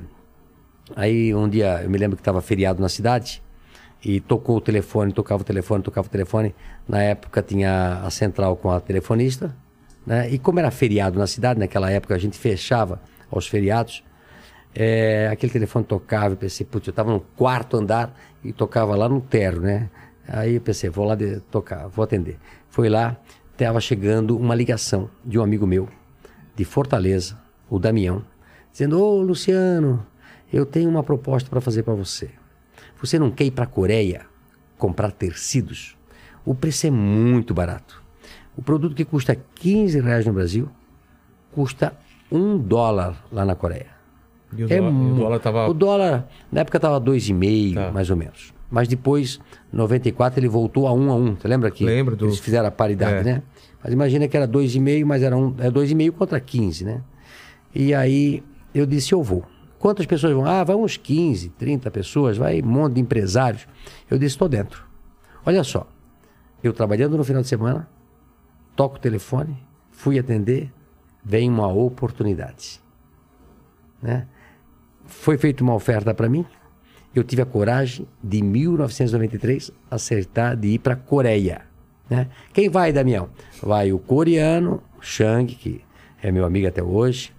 aí 0.95 1.33
um 1.33 1.47
dia 1.47 1.81
eu 1.83 1.89
me 1.89 1.97
lembro 1.97 2.15
que 2.15 2.21
estava 2.21 2.41
feriado 2.41 2.81
na 2.81 2.89
cidade 2.89 3.41
e 4.03 4.19
tocou 4.19 4.57
o 4.57 4.61
telefone, 4.61 5.13
tocava 5.13 5.41
o 5.41 5.45
telefone, 5.45 5.83
tocava 5.83 6.07
o 6.07 6.09
telefone. 6.09 6.55
Na 6.87 7.01
época 7.01 7.41
tinha 7.41 8.01
a 8.03 8.09
central 8.09 8.55
com 8.57 8.71
a 8.71 8.79
telefonista, 8.79 9.55
né? 10.05 10.29
E 10.29 10.39
como 10.39 10.59
era 10.59 10.71
feriado 10.71 11.19
na 11.19 11.27
cidade, 11.27 11.59
naquela 11.59 11.91
época 11.91 12.15
a 12.15 12.17
gente 12.17 12.37
fechava 12.37 12.99
aos 13.29 13.47
feriados, 13.47 14.03
é, 14.73 15.29
aquele 15.31 15.51
telefone 15.51 15.85
tocava, 15.85 16.33
eu 16.33 16.37
pensei, 16.37 16.65
putz, 16.65 16.87
eu 16.87 16.91
estava 16.91 17.11
no 17.11 17.19
quarto 17.19 17.77
andar 17.77 18.13
e 18.43 18.51
tocava 18.53 18.95
lá 18.95 19.07
no 19.07 19.21
terro, 19.21 19.61
né? 19.61 19.89
Aí 20.27 20.55
eu 20.55 20.61
pensei, 20.61 20.89
vou 20.89 21.05
lá 21.05 21.15
de- 21.15 21.39
tocar, 21.51 21.87
vou 21.87 22.03
atender. 22.03 22.37
Foi 22.69 22.89
lá, 22.89 23.17
estava 23.51 23.79
chegando 23.81 24.37
uma 24.37 24.55
ligação 24.55 25.09
de 25.25 25.37
um 25.37 25.43
amigo 25.43 25.67
meu, 25.67 25.89
de 26.55 26.63
Fortaleza, 26.65 27.37
o 27.69 27.79
Damião, 27.79 28.23
dizendo: 28.71 29.01
Ô 29.01 29.21
Luciano, 29.21 30.05
eu 30.51 30.65
tenho 30.65 30.89
uma 30.89 31.03
proposta 31.03 31.49
para 31.49 31.61
fazer 31.61 31.83
para 31.83 31.93
você. 31.93 32.29
Você 32.99 33.17
não 33.17 33.31
quer 33.31 33.45
ir 33.45 33.51
para 33.51 33.63
a 33.63 33.67
Coreia 33.67 34.25
comprar 34.77 35.11
tecidos? 35.11 35.97
O 36.45 36.53
preço 36.55 36.87
é 36.87 36.91
muito 36.91 37.53
barato. 37.53 38.01
O 38.55 38.61
produto 38.61 38.95
que 38.95 39.05
custa 39.05 39.35
15 39.55 39.99
reais 40.01 40.25
no 40.25 40.33
Brasil 40.33 40.69
custa 41.51 41.93
um 42.31 42.57
dólar 42.57 43.23
lá 43.31 43.43
na 43.45 43.55
Coreia. 43.55 44.00
E 44.55 44.63
o, 44.63 44.71
É 44.71 44.77
dólar, 44.79 44.91
o 44.91 45.15
dólar 45.15 45.39
tava. 45.39 45.69
O 45.69 45.73
dólar, 45.73 46.27
na 46.51 46.61
época 46.61 46.77
estava 46.77 46.99
2,5, 46.99 47.73
Tá. 47.75 47.91
mais 47.91 48.09
ou 48.09 48.15
menos. 48.17 48.53
Mas 48.69 48.87
depois, 48.87 49.39
em 49.73 49.77
94, 49.77 50.39
ele 50.39 50.47
voltou 50.47 50.87
a 50.87 50.93
1 50.93 51.11
a 51.11 51.15
1. 51.15 51.35
Você 51.37 51.47
lembra 51.47 51.71
que 51.71 51.85
Lembro 51.85 52.15
do- 52.15 52.25
eles 52.25 52.39
fizeram 52.39 52.67
a 52.67 52.71
paridade, 52.71 53.15
É. 53.17 53.23
né? 53.23 53.43
Mas 53.83 53.91
imagina 53.93 54.27
que 54.27 54.35
era 54.37 54.47
2,5, 54.47 55.05
mas 55.05 55.23
era 55.23 55.35
um, 55.35 55.55
é 55.57 55.69
2,5 55.71 56.11
contra 56.17 56.39
15, 56.39 56.85
né? 56.85 57.01
E 57.73 57.93
aí 57.93 58.43
eu 58.73 58.85
disse, 58.85 59.13
eu 59.13 59.21
vou. 59.23 59.43
Quantas 59.79 60.05
pessoas 60.05 60.33
vão? 60.33 60.45
Ah, 60.45 60.63
vai 60.63 60.75
uns 60.75 60.95
15, 60.97 61.49
30 61.49 61.89
pessoas, 61.89 62.37
vai 62.37 62.61
um 62.61 62.65
monte 62.65 62.93
de 62.93 63.01
empresários. 63.01 63.67
Eu 64.09 64.17
disse, 64.19 64.35
estou 64.35 64.47
dentro. 64.47 64.85
Olha 65.45 65.63
só, 65.63 65.87
eu 66.63 66.71
trabalhando 66.71 67.17
no 67.17 67.23
final 67.23 67.41
de 67.41 67.47
semana, 67.47 67.89
toco 68.75 68.97
o 68.97 68.99
telefone, 68.99 69.57
fui 69.89 70.19
atender, 70.19 70.71
vem 71.25 71.49
uma 71.49 71.67
oportunidade. 71.67 72.79
Né? 74.01 74.27
Foi 75.11 75.37
feita 75.37 75.63
uma 75.63 75.73
oferta 75.73 76.13
para 76.13 76.27
mim, 76.29 76.45
eu 77.13 77.23
tive 77.23 77.41
a 77.41 77.45
coragem 77.45 78.07
de 78.23 78.41
1993 78.41 79.71
acertar 79.89 80.55
de 80.55 80.69
ir 80.69 80.79
para 80.79 80.93
a 80.93 80.97
Coreia. 80.97 81.61
Né? 82.09 82.27
Quem 82.53 82.69
vai, 82.69 82.91
Damião? 82.91 83.29
Vai 83.61 83.91
o 83.93 83.99
coreano, 83.99 84.81
Shang, 84.99 85.53
que 85.53 85.81
é 86.21 86.31
meu 86.31 86.45
amigo 86.45 86.67
até 86.67 86.81
hoje, 86.81 87.33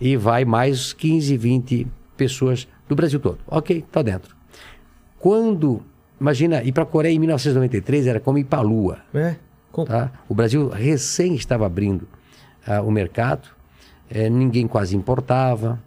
e 0.00 0.16
vai 0.16 0.44
mais 0.44 0.92
15, 0.92 1.36
20 1.36 1.86
pessoas 2.16 2.68
do 2.88 2.94
Brasil 2.94 3.18
todo. 3.18 3.38
Ok, 3.46 3.84
tá 3.90 4.02
dentro. 4.02 4.34
Quando, 5.18 5.82
imagina, 6.20 6.62
ir 6.62 6.72
para 6.72 6.82
a 6.82 6.86
Coreia 6.86 7.14
em 7.14 7.18
1993 7.18 8.06
era 8.06 8.20
como 8.20 8.38
ir 8.38 8.44
para 8.44 8.58
a 8.60 8.62
Lua. 8.62 8.98
É. 9.14 9.36
Com- 9.72 9.84
Tá? 9.84 10.12
O 10.28 10.34
Brasil 10.34 10.68
recém 10.68 11.34
estava 11.34 11.66
abrindo 11.66 12.06
ah, 12.66 12.80
o 12.82 12.90
mercado, 12.90 13.48
eh, 14.10 14.28
ninguém 14.30 14.66
quase 14.68 14.96
importava. 14.96 15.82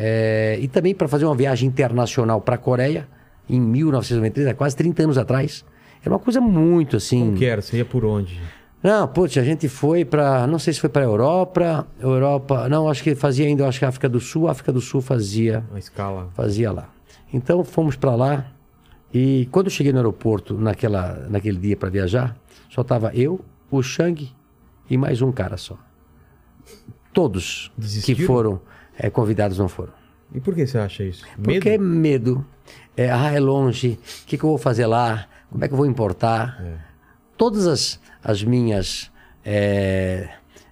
Eh, 0.00 0.58
e 0.62 0.68
também 0.68 0.94
para 0.94 1.08
fazer 1.08 1.24
uma 1.24 1.34
viagem 1.34 1.68
internacional 1.68 2.40
para 2.40 2.54
a 2.54 2.58
Coreia, 2.58 3.08
em 3.50 3.60
1993, 3.60 4.46
há 4.46 4.54
quase 4.54 4.76
30 4.76 5.02
anos 5.02 5.18
atrás, 5.18 5.64
era 6.00 6.10
uma 6.14 6.20
coisa 6.20 6.40
muito 6.40 6.96
assim. 6.96 7.18
Como 7.26 7.36
que 7.36 7.44
era? 7.44 7.60
Você 7.60 7.78
ia 7.78 7.84
por 7.84 8.04
onde? 8.04 8.40
Não, 8.80 9.08
putz, 9.08 9.36
a 9.36 9.42
gente 9.42 9.68
foi 9.68 10.04
para, 10.04 10.46
não 10.46 10.56
sei 10.60 10.72
se 10.72 10.78
foi 10.80 10.88
para 10.88 11.02
Europa, 11.02 11.84
Europa, 11.98 12.68
não, 12.68 12.88
acho 12.88 13.02
que 13.02 13.16
fazia 13.16 13.44
ainda, 13.44 13.66
acho 13.66 13.80
que 13.80 13.84
a 13.84 13.88
África 13.88 14.08
do 14.08 14.20
Sul, 14.20 14.46
a 14.46 14.52
África 14.52 14.72
do 14.72 14.80
Sul 14.80 15.00
fazia 15.00 15.64
A 15.74 15.78
escala. 15.80 16.28
fazia 16.32 16.70
lá. 16.70 16.88
Então 17.32 17.64
fomos 17.64 17.96
para 17.96 18.14
lá 18.14 18.46
e 19.12 19.48
quando 19.50 19.66
eu 19.66 19.70
cheguei 19.72 19.90
no 19.90 19.98
aeroporto 19.98 20.54
naquela, 20.56 21.26
naquele 21.28 21.58
dia 21.58 21.76
para 21.76 21.90
viajar, 21.90 22.36
só 22.70 22.84
tava 22.84 23.10
eu, 23.14 23.40
o 23.68 23.82
Shang 23.82 24.30
e 24.88 24.96
mais 24.96 25.20
um 25.22 25.32
cara 25.32 25.56
só. 25.56 25.76
Todos 27.12 27.72
que 27.74 27.80
Desistiram? 27.80 28.26
foram 28.26 28.60
eh, 28.98 29.10
convidados 29.10 29.58
não 29.58 29.68
foram. 29.68 29.92
E 30.34 30.40
por 30.40 30.54
que 30.54 30.66
você 30.66 30.78
acha 30.78 31.04
isso? 31.04 31.24
Porque 31.42 31.70
é 31.70 31.78
medo. 31.78 32.44
É, 32.96 33.10
ah, 33.10 33.32
é 33.32 33.40
longe. 33.40 33.98
O 34.22 34.26
que, 34.26 34.36
que 34.36 34.44
eu 34.44 34.50
vou 34.50 34.58
fazer 34.58 34.86
lá? 34.86 35.26
Como 35.50 35.64
é 35.64 35.68
que 35.68 35.72
eu 35.72 35.78
vou 35.78 35.86
importar? 35.86 36.62
Todas 37.36 37.66
as, 37.66 38.00
as 38.22 38.42
minhas 38.42 39.10
eh, 39.44 40.28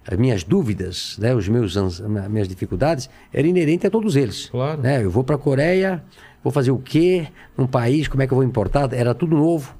as 0.07 0.17
minhas 0.17 0.43
dúvidas, 0.43 1.17
né, 1.19 1.35
os 1.35 1.49
meus 1.49 1.75
as 1.75 1.99
minhas 1.99 2.47
dificuldades, 2.47 3.09
eram 3.33 3.49
inerentes 3.49 3.85
a 3.85 3.89
todos 3.89 4.15
eles. 4.15 4.49
Claro. 4.49 4.81
Né? 4.81 5.03
Eu 5.03 5.11
vou 5.11 5.23
para 5.23 5.35
a 5.35 5.39
Coreia, 5.39 6.01
vou 6.41 6.51
fazer 6.51 6.71
o 6.71 6.77
quê? 6.77 7.27
Num 7.57 7.67
país, 7.67 8.07
como 8.07 8.23
é 8.23 8.27
que 8.27 8.31
eu 8.33 8.37
vou 8.37 8.45
importar? 8.45 8.93
Era 8.93 9.13
tudo 9.13 9.35
novo. 9.35 9.75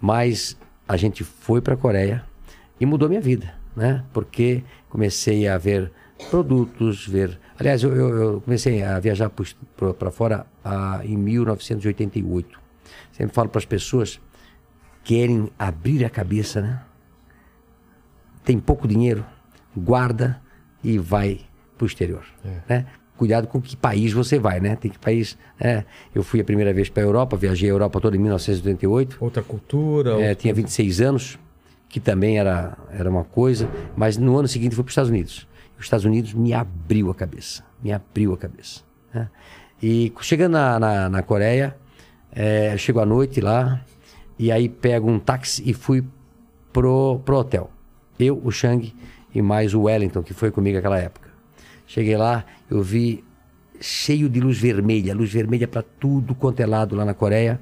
Mas 0.00 0.58
a 0.86 0.96
gente 0.96 1.24
foi 1.24 1.60
para 1.62 1.74
a 1.74 1.76
Coreia 1.76 2.22
e 2.78 2.84
mudou 2.84 3.08
minha 3.08 3.20
vida, 3.20 3.54
né? 3.74 4.04
Porque 4.12 4.62
comecei 4.90 5.48
a 5.48 5.56
ver 5.56 5.90
produtos, 6.30 7.06
ver. 7.06 7.38
Aliás, 7.58 7.82
eu, 7.82 7.94
eu- 7.94 8.40
comecei 8.40 8.82
a 8.82 8.98
viajar 8.98 9.30
para 9.98 10.10
fora 10.10 10.46
ah, 10.64 11.00
em 11.04 11.16
1988. 11.16 12.60
Sempre 13.12 13.34
falo 13.34 13.48
para 13.48 13.58
as 13.58 13.64
pessoas 13.64 14.20
querem 15.04 15.50
abrir 15.58 16.04
a 16.04 16.10
cabeça, 16.10 16.60
né? 16.60 16.80
Tem 18.44 18.58
pouco 18.58 18.88
dinheiro, 18.88 19.24
guarda 19.76 20.40
e 20.82 20.98
vai 20.98 21.40
para 21.76 21.84
o 21.84 21.86
exterior, 21.86 22.24
né? 22.68 22.86
Cuidado 23.16 23.46
com 23.46 23.60
que 23.60 23.76
país 23.76 24.12
você 24.12 24.38
vai, 24.38 24.58
né? 24.58 24.74
Tem 24.74 24.90
que 24.90 24.98
país, 24.98 25.38
né? 25.60 25.84
Eu 26.14 26.24
fui 26.24 26.40
a 26.40 26.44
primeira 26.44 26.72
vez 26.72 26.88
para 26.88 27.02
a 27.02 27.06
Europa, 27.06 27.36
viajei 27.36 27.68
a 27.68 27.72
Europa 27.72 28.00
toda 28.00 28.16
em 28.16 28.18
1988. 28.20 29.16
Outra 29.20 29.42
cultura. 29.42 30.10
É, 30.10 30.14
outra- 30.14 30.34
tinha 30.34 30.52
26 30.54 31.00
anos, 31.00 31.38
que 31.88 32.00
também 32.00 32.38
era, 32.38 32.76
era 32.90 33.08
uma 33.08 33.22
coisa, 33.22 33.68
mas 33.94 34.16
no 34.16 34.36
ano 34.36 34.48
seguinte 34.48 34.74
fui 34.74 34.82
para 34.82 34.88
os 34.88 34.92
Estados 34.92 35.10
Unidos. 35.10 35.46
Os 35.82 35.86
Estados 35.86 36.04
Unidos 36.06 36.32
me 36.32 36.54
abriu 36.54 37.10
a 37.10 37.14
cabeça, 37.14 37.64
me 37.82 37.92
abriu 37.92 38.32
a 38.32 38.38
cabeça. 38.38 38.82
né? 39.12 39.28
E 39.82 40.12
chegando 40.20 40.52
na, 40.52 40.78
na, 40.78 41.08
na 41.08 41.22
Coreia, 41.22 41.76
É, 42.34 42.78
chego 42.78 42.98
à 42.98 43.04
noite 43.04 43.42
lá 43.42 43.84
e 44.38 44.50
aí 44.50 44.66
pego 44.66 45.06
um 45.10 45.18
táxi 45.18 45.62
e 45.68 45.74
fui 45.74 46.02
pro, 46.72 47.20
pro 47.26 47.36
hotel. 47.36 47.68
Eu, 48.18 48.40
o 48.42 48.50
Shang 48.50 48.94
e 49.34 49.42
mais 49.42 49.74
o 49.74 49.82
Wellington, 49.82 50.22
que 50.22 50.32
foi 50.32 50.50
comigo 50.50 50.76
naquela 50.76 50.98
época. 50.98 51.28
Cheguei 51.86 52.16
lá, 52.16 52.42
eu 52.70 52.80
vi 52.82 53.22
cheio 53.80 54.30
de 54.30 54.40
luz 54.40 54.56
vermelha, 54.58 55.14
luz 55.14 55.30
vermelha 55.30 55.68
para 55.68 55.82
tudo 55.82 56.34
quanto 56.34 56.60
é 56.60 56.66
lado 56.66 56.96
lá 56.96 57.04
na 57.04 57.12
Coreia. 57.12 57.60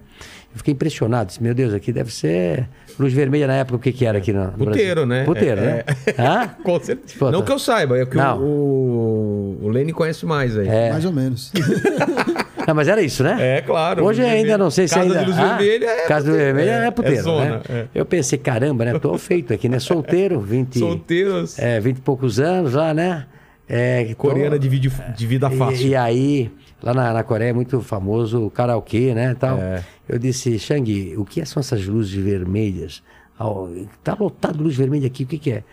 Eu 0.53 0.59
fiquei 0.59 0.73
impressionado. 0.75 1.29
Disse, 1.29 1.43
meu 1.43 1.55
Deus, 1.55 1.73
aqui 1.73 1.93
deve 1.93 2.13
ser 2.13 2.69
luz 2.99 3.13
vermelha 3.13 3.47
na 3.47 3.55
época, 3.55 3.77
o 3.77 3.79
que 3.79 3.93
que 3.93 4.05
era 4.05 4.19
aqui 4.19 4.33
no, 4.33 4.47
no 4.47 4.53
Puteiro, 4.53 5.07
Brasil? 5.07 5.07
né? 5.07 5.25
Puteiro, 5.25 5.61
É, 5.61 5.65
né? 5.65 5.85
é. 6.07 6.23
Hã? 6.23 6.49
Com 6.65 6.81
certeza. 6.81 7.15
Pô, 7.19 7.31
Não 7.31 7.41
tá. 7.41 7.47
que 7.47 7.53
eu 7.53 7.59
saiba, 7.59 7.99
é 7.99 8.05
que 8.05 8.17
o, 8.17 8.19
Não. 8.21 8.39
o, 8.43 9.59
o 9.63 9.69
Lene 9.69 9.93
conhece 9.93 10.27
mais 10.27 10.59
aí. 10.59 10.67
É. 10.69 10.91
Mais 10.91 11.05
ou 11.05 11.13
menos. 11.13 11.53
Não, 12.67 12.75
mas 12.75 12.89
era 12.89 13.01
isso, 13.03 13.23
né? 13.25 13.37
É, 13.59 13.61
claro. 13.63 14.05
Hoje 14.05 14.21
luz 14.21 14.29
ainda 14.31 14.37
vermelha. 14.39 14.59
não 14.59 14.71
sei 14.71 14.87
se 14.87 14.95
Casa 14.95 15.07
ainda... 15.07 15.21
de 15.21 15.27
luz 15.27 15.39
Ah, 15.39 15.57
vermelha 15.57 15.87
é 15.87 16.07
Casa 16.07 16.27
do 16.27 16.31
puteiro. 16.33 16.55
Vermelho 16.57 16.71
é, 16.85 16.91
puteiro, 16.91 17.23
zona, 17.23 17.51
né? 17.57 17.61
é. 17.69 17.85
Eu 17.95 18.05
pensei, 18.05 18.39
caramba, 18.39 18.85
né? 18.85 18.99
Tô 18.99 19.17
feito 19.19 19.53
aqui, 19.55 19.69
né? 19.69 19.79
Solteiro, 19.79 20.41
20... 20.41 20.79
Solteiros. 20.79 21.59
É, 21.59 21.81
20 21.81 21.97
e 21.97 22.01
poucos 22.01 22.39
anos 22.39 22.75
lá, 22.75 22.93
né? 22.95 23.27
É, 23.69 24.05
tô- 24.05 24.15
Coreana 24.17 24.59
de, 24.59 24.69
vídeo, 24.69 24.93
de 25.17 25.27
vida 25.27 25.49
fácil. 25.51 25.87
E, 25.87 25.91
e 25.91 25.97
aí, 25.97 26.51
lá 26.83 26.95
na, 26.95 27.13
na 27.13 27.23
Coreia 27.23 27.51
é 27.51 27.53
muito 27.53 27.81
famoso 27.81 28.47
o 28.47 28.51
karaokê, 28.51 29.15
né? 29.15 29.35
Tal. 29.35 29.59
É. 29.59 29.85
Eu 30.09 30.19
disse, 30.19 30.59
Shang, 30.59 31.17
o 31.17 31.25
que 31.25 31.45
são 31.45 31.61
essas 31.61 31.87
luzes 31.87 32.13
vermelhas? 32.13 33.03
Ó, 33.39 33.69
tá 34.03 34.17
lotado 34.19 34.59
de 34.59 34.63
luz 34.65 34.77
vermelha 34.77 35.07
aqui, 35.07 35.25
o 35.25 35.27
que, 35.27 35.39
que 35.39 35.53
é? 35.53 35.65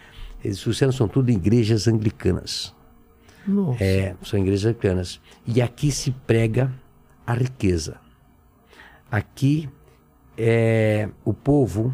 Eles 0.43 0.59
disseram 0.59 0.91
são 0.91 1.07
tudo 1.07 1.29
igrejas 1.29 1.87
anglicanas. 1.87 2.73
Nossa. 3.45 3.83
É, 3.83 4.15
são 4.23 4.39
igrejas 4.39 4.65
anglicanas. 4.65 5.21
E 5.45 5.61
aqui 5.61 5.91
se 5.91 6.11
prega 6.11 6.71
a 7.25 7.33
riqueza. 7.33 7.97
Aqui 9.09 9.69
é, 10.37 11.09
o 11.25 11.33
povo, 11.33 11.93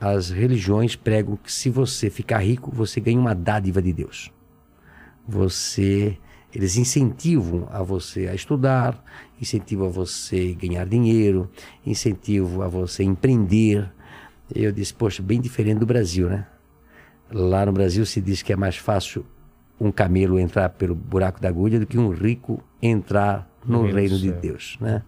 as 0.00 0.30
religiões 0.30 0.96
pregam 0.96 1.36
que 1.36 1.52
se 1.52 1.68
você 1.68 2.08
ficar 2.08 2.38
rico, 2.38 2.70
você 2.74 3.00
ganha 3.00 3.18
uma 3.18 3.34
dádiva 3.34 3.82
de 3.82 3.92
Deus. 3.92 4.32
Você, 5.28 6.16
eles 6.56 6.78
incentivam 6.78 7.68
a 7.70 7.82
você 7.82 8.28
a 8.28 8.34
estudar, 8.34 9.04
incentivam 9.38 9.88
a 9.88 9.90
você 9.90 10.54
ganhar 10.54 10.86
dinheiro, 10.86 11.50
incentivam 11.84 12.62
a 12.62 12.68
você 12.68 13.04
empreender. 13.04 13.92
Eu 14.54 14.72
disse, 14.72 14.94
poxa, 14.94 15.22
bem 15.22 15.38
diferente 15.38 15.80
do 15.80 15.84
Brasil, 15.84 16.30
né? 16.30 16.46
Lá 17.30 17.66
no 17.66 17.72
Brasil 17.72 18.06
se 18.06 18.22
diz 18.22 18.40
que 18.40 18.54
é 18.54 18.56
mais 18.56 18.74
fácil 18.74 19.26
um 19.78 19.92
camelo 19.92 20.38
entrar 20.38 20.70
pelo 20.70 20.94
buraco 20.94 21.42
da 21.42 21.48
agulha 21.50 21.78
do 21.78 21.86
que 21.86 21.98
um 21.98 22.08
rico 22.08 22.64
entrar 22.80 23.46
no, 23.62 23.82
No 23.82 23.92
reino 23.92 24.16
de 24.16 24.30
céu. 24.30 24.40
Deus, 24.40 24.78
né? 24.80 25.02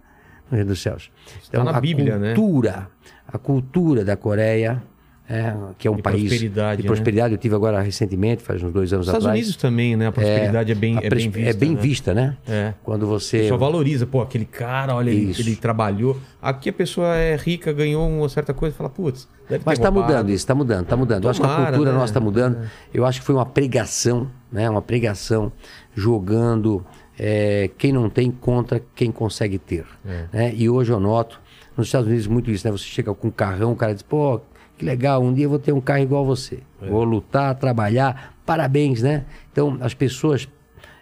No 0.51 0.55
reino 0.55 0.69
dos 0.69 0.81
céus. 0.83 1.09
Então, 1.47 1.63
na 1.63 1.75
a 1.75 1.81
Bíblia, 1.81 2.19
né? 2.19 2.35
cultura, 2.35 2.91
a 3.27 3.39
cultura 3.39 4.05
da 4.05 4.15
Coreia, 4.15 4.83
é, 5.29 5.53
que 5.77 5.87
é 5.87 5.91
um 5.91 5.95
De 5.97 6.01
país 6.01 6.23
prosperidade, 6.27 6.77
de 6.81 6.83
né? 6.83 6.87
prosperidade. 6.87 7.33
Eu 7.35 7.37
tive 7.37 7.53
agora 7.53 7.79
recentemente, 7.81 8.41
faz 8.41 8.63
uns 8.63 8.73
dois 8.73 8.91
anos 8.91 9.05
Estados 9.05 9.25
atrás. 9.27 9.39
Unidos 9.39 9.61
também, 9.61 9.95
né? 9.95 10.07
A 10.07 10.11
prosperidade 10.11 10.71
é, 10.71 10.75
bem, 10.75 10.97
a 10.97 11.01
é 11.01 11.09
pres- 11.09 11.27
bem 11.27 11.31
vista. 11.31 11.49
é 11.49 11.53
bem 11.53 11.75
né? 11.75 11.81
vista, 11.81 12.13
né? 12.15 12.37
É. 12.47 12.73
Quando 12.83 13.05
você 13.05 13.47
Só 13.47 13.55
valoriza, 13.55 14.07
pô, 14.07 14.21
aquele 14.21 14.45
cara, 14.45 14.95
olha, 14.95 15.11
ele, 15.11 15.29
Isso. 15.31 15.41
ele 15.41 15.55
trabalhou. 15.55 16.19
Aqui 16.41 16.69
a 16.69 16.73
pessoa 16.73 17.15
é 17.15 17.35
rica, 17.35 17.71
ganhou 17.71 18.09
uma 18.09 18.27
certa 18.27 18.53
coisa, 18.55 18.75
fala, 18.75 18.89
putz, 18.89 19.27
deve 19.47 19.63
ter 19.63 19.65
Mas 19.69 19.77
está 19.77 19.91
mudando 19.91 20.29
isso, 20.29 20.37
está 20.37 20.55
mudando, 20.55 20.83
está 20.83 20.97
mudando. 20.97 21.23
Eu 21.25 21.29
acho 21.29 21.39
que 21.39 21.45
a 21.45 21.49
Tomara, 21.49 21.69
cultura 21.71 21.91
né? 21.91 21.97
nossa 21.97 22.09
está 22.11 22.19
mudando. 22.19 22.57
Eu 22.91 23.05
acho 23.05 23.19
que 23.19 23.25
foi 23.25 23.35
uma 23.35 23.45
pregação, 23.45 24.27
né? 24.51 24.67
Uma 24.67 24.81
pregação 24.81 25.51
jogando 25.95 26.83
é, 27.17 27.69
quem 27.77 27.91
não 27.91 28.09
tem 28.09 28.31
contra 28.31 28.81
quem 28.95 29.11
consegue 29.11 29.59
ter. 29.59 29.85
É. 30.07 30.25
né? 30.31 30.53
E 30.55 30.69
hoje 30.69 30.91
eu 30.91 30.99
noto, 30.99 31.39
nos 31.77 31.87
Estados 31.87 32.07
Unidos, 32.07 32.25
muito 32.25 32.49
isso, 32.49 32.65
né? 32.65 32.71
Você 32.71 32.85
chega 32.85 33.13
com 33.13 33.27
um 33.27 33.31
carrão, 33.31 33.73
o 33.73 33.75
cara 33.75 33.93
diz, 33.93 34.01
pô, 34.01 34.41
que 34.79 34.85
legal, 34.85 35.21
um 35.21 35.33
dia 35.33 35.43
eu 35.45 35.49
vou 35.49 35.59
ter 35.59 35.73
um 35.73 35.81
carro 35.81 36.01
igual 36.01 36.23
a 36.23 36.25
você. 36.25 36.59
É. 36.81 36.87
Vou 36.87 37.03
lutar, 37.03 37.53
trabalhar, 37.55 38.33
parabéns, 38.45 39.01
né? 39.01 39.25
Então, 39.51 39.77
as 39.81 39.93
pessoas 39.93 40.47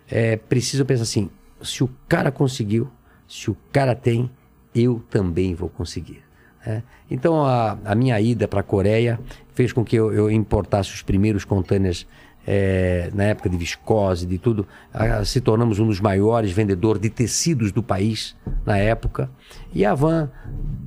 é, 0.09 0.35
precisam 0.35 0.83
pensar 0.83 1.03
assim, 1.03 1.29
se 1.61 1.83
o 1.83 1.89
cara 2.09 2.31
conseguiu, 2.31 2.89
se 3.27 3.51
o 3.51 3.57
cara 3.71 3.93
tem, 3.95 4.29
eu 4.73 5.03
também 5.11 5.53
vou 5.53 5.69
conseguir. 5.69 6.23
né? 6.65 6.81
Então 7.09 7.45
a, 7.45 7.77
a 7.85 7.93
minha 7.95 8.19
ida 8.19 8.47
para 8.47 8.61
a 8.61 8.63
Coreia 8.63 9.19
fez 9.53 9.71
com 9.71 9.85
que 9.85 9.95
eu, 9.95 10.11
eu 10.11 10.31
importasse 10.31 10.93
os 10.93 11.01
primeiros 11.03 11.45
contêineres 11.45 12.05
eh, 12.47 13.11
na 13.13 13.25
época 13.25 13.49
de 13.49 13.57
viscose, 13.57 14.25
de 14.25 14.37
tudo. 14.37 14.65
Ah, 14.93 15.23
se 15.25 15.41
tornamos 15.41 15.77
um 15.79 15.85
dos 15.87 15.99
maiores 15.99 16.51
vendedores 16.51 17.01
de 17.01 17.09
tecidos 17.09 17.71
do 17.73 17.83
país 17.83 18.35
na 18.65 18.77
época. 18.77 19.29
E 19.73 19.83
a 19.85 19.93
van 19.93 20.31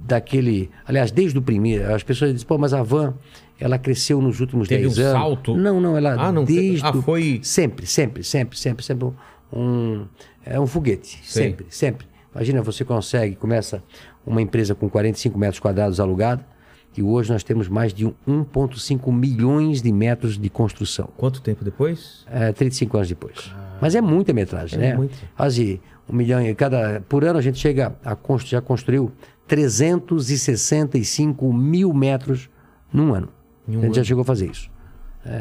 daquele, 0.07 0.71
aliás, 0.87 1.11
desde 1.11 1.39
o 1.39 1.43
primeiro, 1.43 1.93
as 1.95 2.03
pessoas 2.03 2.33
dizem, 2.33 2.47
pô, 2.47 2.57
mas 2.59 2.73
a 2.73 2.83
van 2.83 3.15
ela 3.61 3.79
cresceu 3.79 4.23
nos 4.23 4.41
últimos 4.41 4.67
Teve 4.69 4.85
10 4.85 4.99
um 4.99 5.03
anos. 5.03 5.13
salto? 5.13 5.55
Não, 5.57 5.79
não, 5.81 5.97
ela 5.97 6.15
Ah, 6.19 6.33
não, 6.33 6.45
desde 6.45 6.85
ah, 6.87 6.93
foi- 6.95 7.41
sempre, 7.43 7.87
sempre, 7.87 8.25
sempre, 8.25 8.57
sempre, 8.57 8.83
sempre 8.85 9.09
um 9.53 10.07
é 10.45 10.59
um 10.59 10.67
foguete, 10.67 11.21
Sei. 11.23 11.51
sempre, 11.51 11.67
sempre. 11.69 12.07
Imagina, 12.35 12.63
você 12.63 12.85
consegue, 12.85 13.37
começa 13.37 13.83
uma 14.25 14.41
empresa 14.41 14.75
com 14.75 14.89
45 14.89 15.39
metros 15.39 15.59
quadrados 15.61 16.01
alugada, 16.01 16.45
e 16.97 17.03
hoje 17.03 17.33
nós 17.33 17.43
temos 17.45 17.69
mais 17.69 17.93
de 17.95 18.05
1,5 18.29 19.13
milhões 19.13 19.81
de 19.83 19.93
metros 19.93 20.37
de 20.39 20.51
construção. 20.51 21.09
Quanto 21.17 21.41
tempo 21.41 21.65
depois? 21.65 22.25
É, 22.31 22.53
35 22.53 22.97
anos 22.97 23.09
depois. 23.09 23.53
Mas 23.81 23.95
é 23.95 24.01
muita 24.01 24.33
metragem, 24.33 24.79
É 24.79 24.83
né? 24.91 24.97
muito. 24.97 25.17
Quase 25.37 25.81
um 26.09 26.15
milhão 26.15 26.41
e 26.45 26.55
cada. 26.55 27.03
Por 27.09 27.25
ano 27.25 27.39
a 27.39 27.43
gente 27.43 27.59
chega 27.59 27.95
a 28.05 28.15
constru, 28.17 28.51
já 28.51 28.61
construiu 28.61 29.13
365 29.47 31.53
mil 31.53 31.93
metros 31.93 32.49
num 32.93 33.15
ano. 33.15 33.29
Um 33.69 33.79
a 33.79 33.83
gente 33.83 33.95
já 33.95 34.01
ano. 34.01 34.05
chegou 34.07 34.23
a 34.23 34.25
fazer 34.25 34.51
isso. 34.51 34.71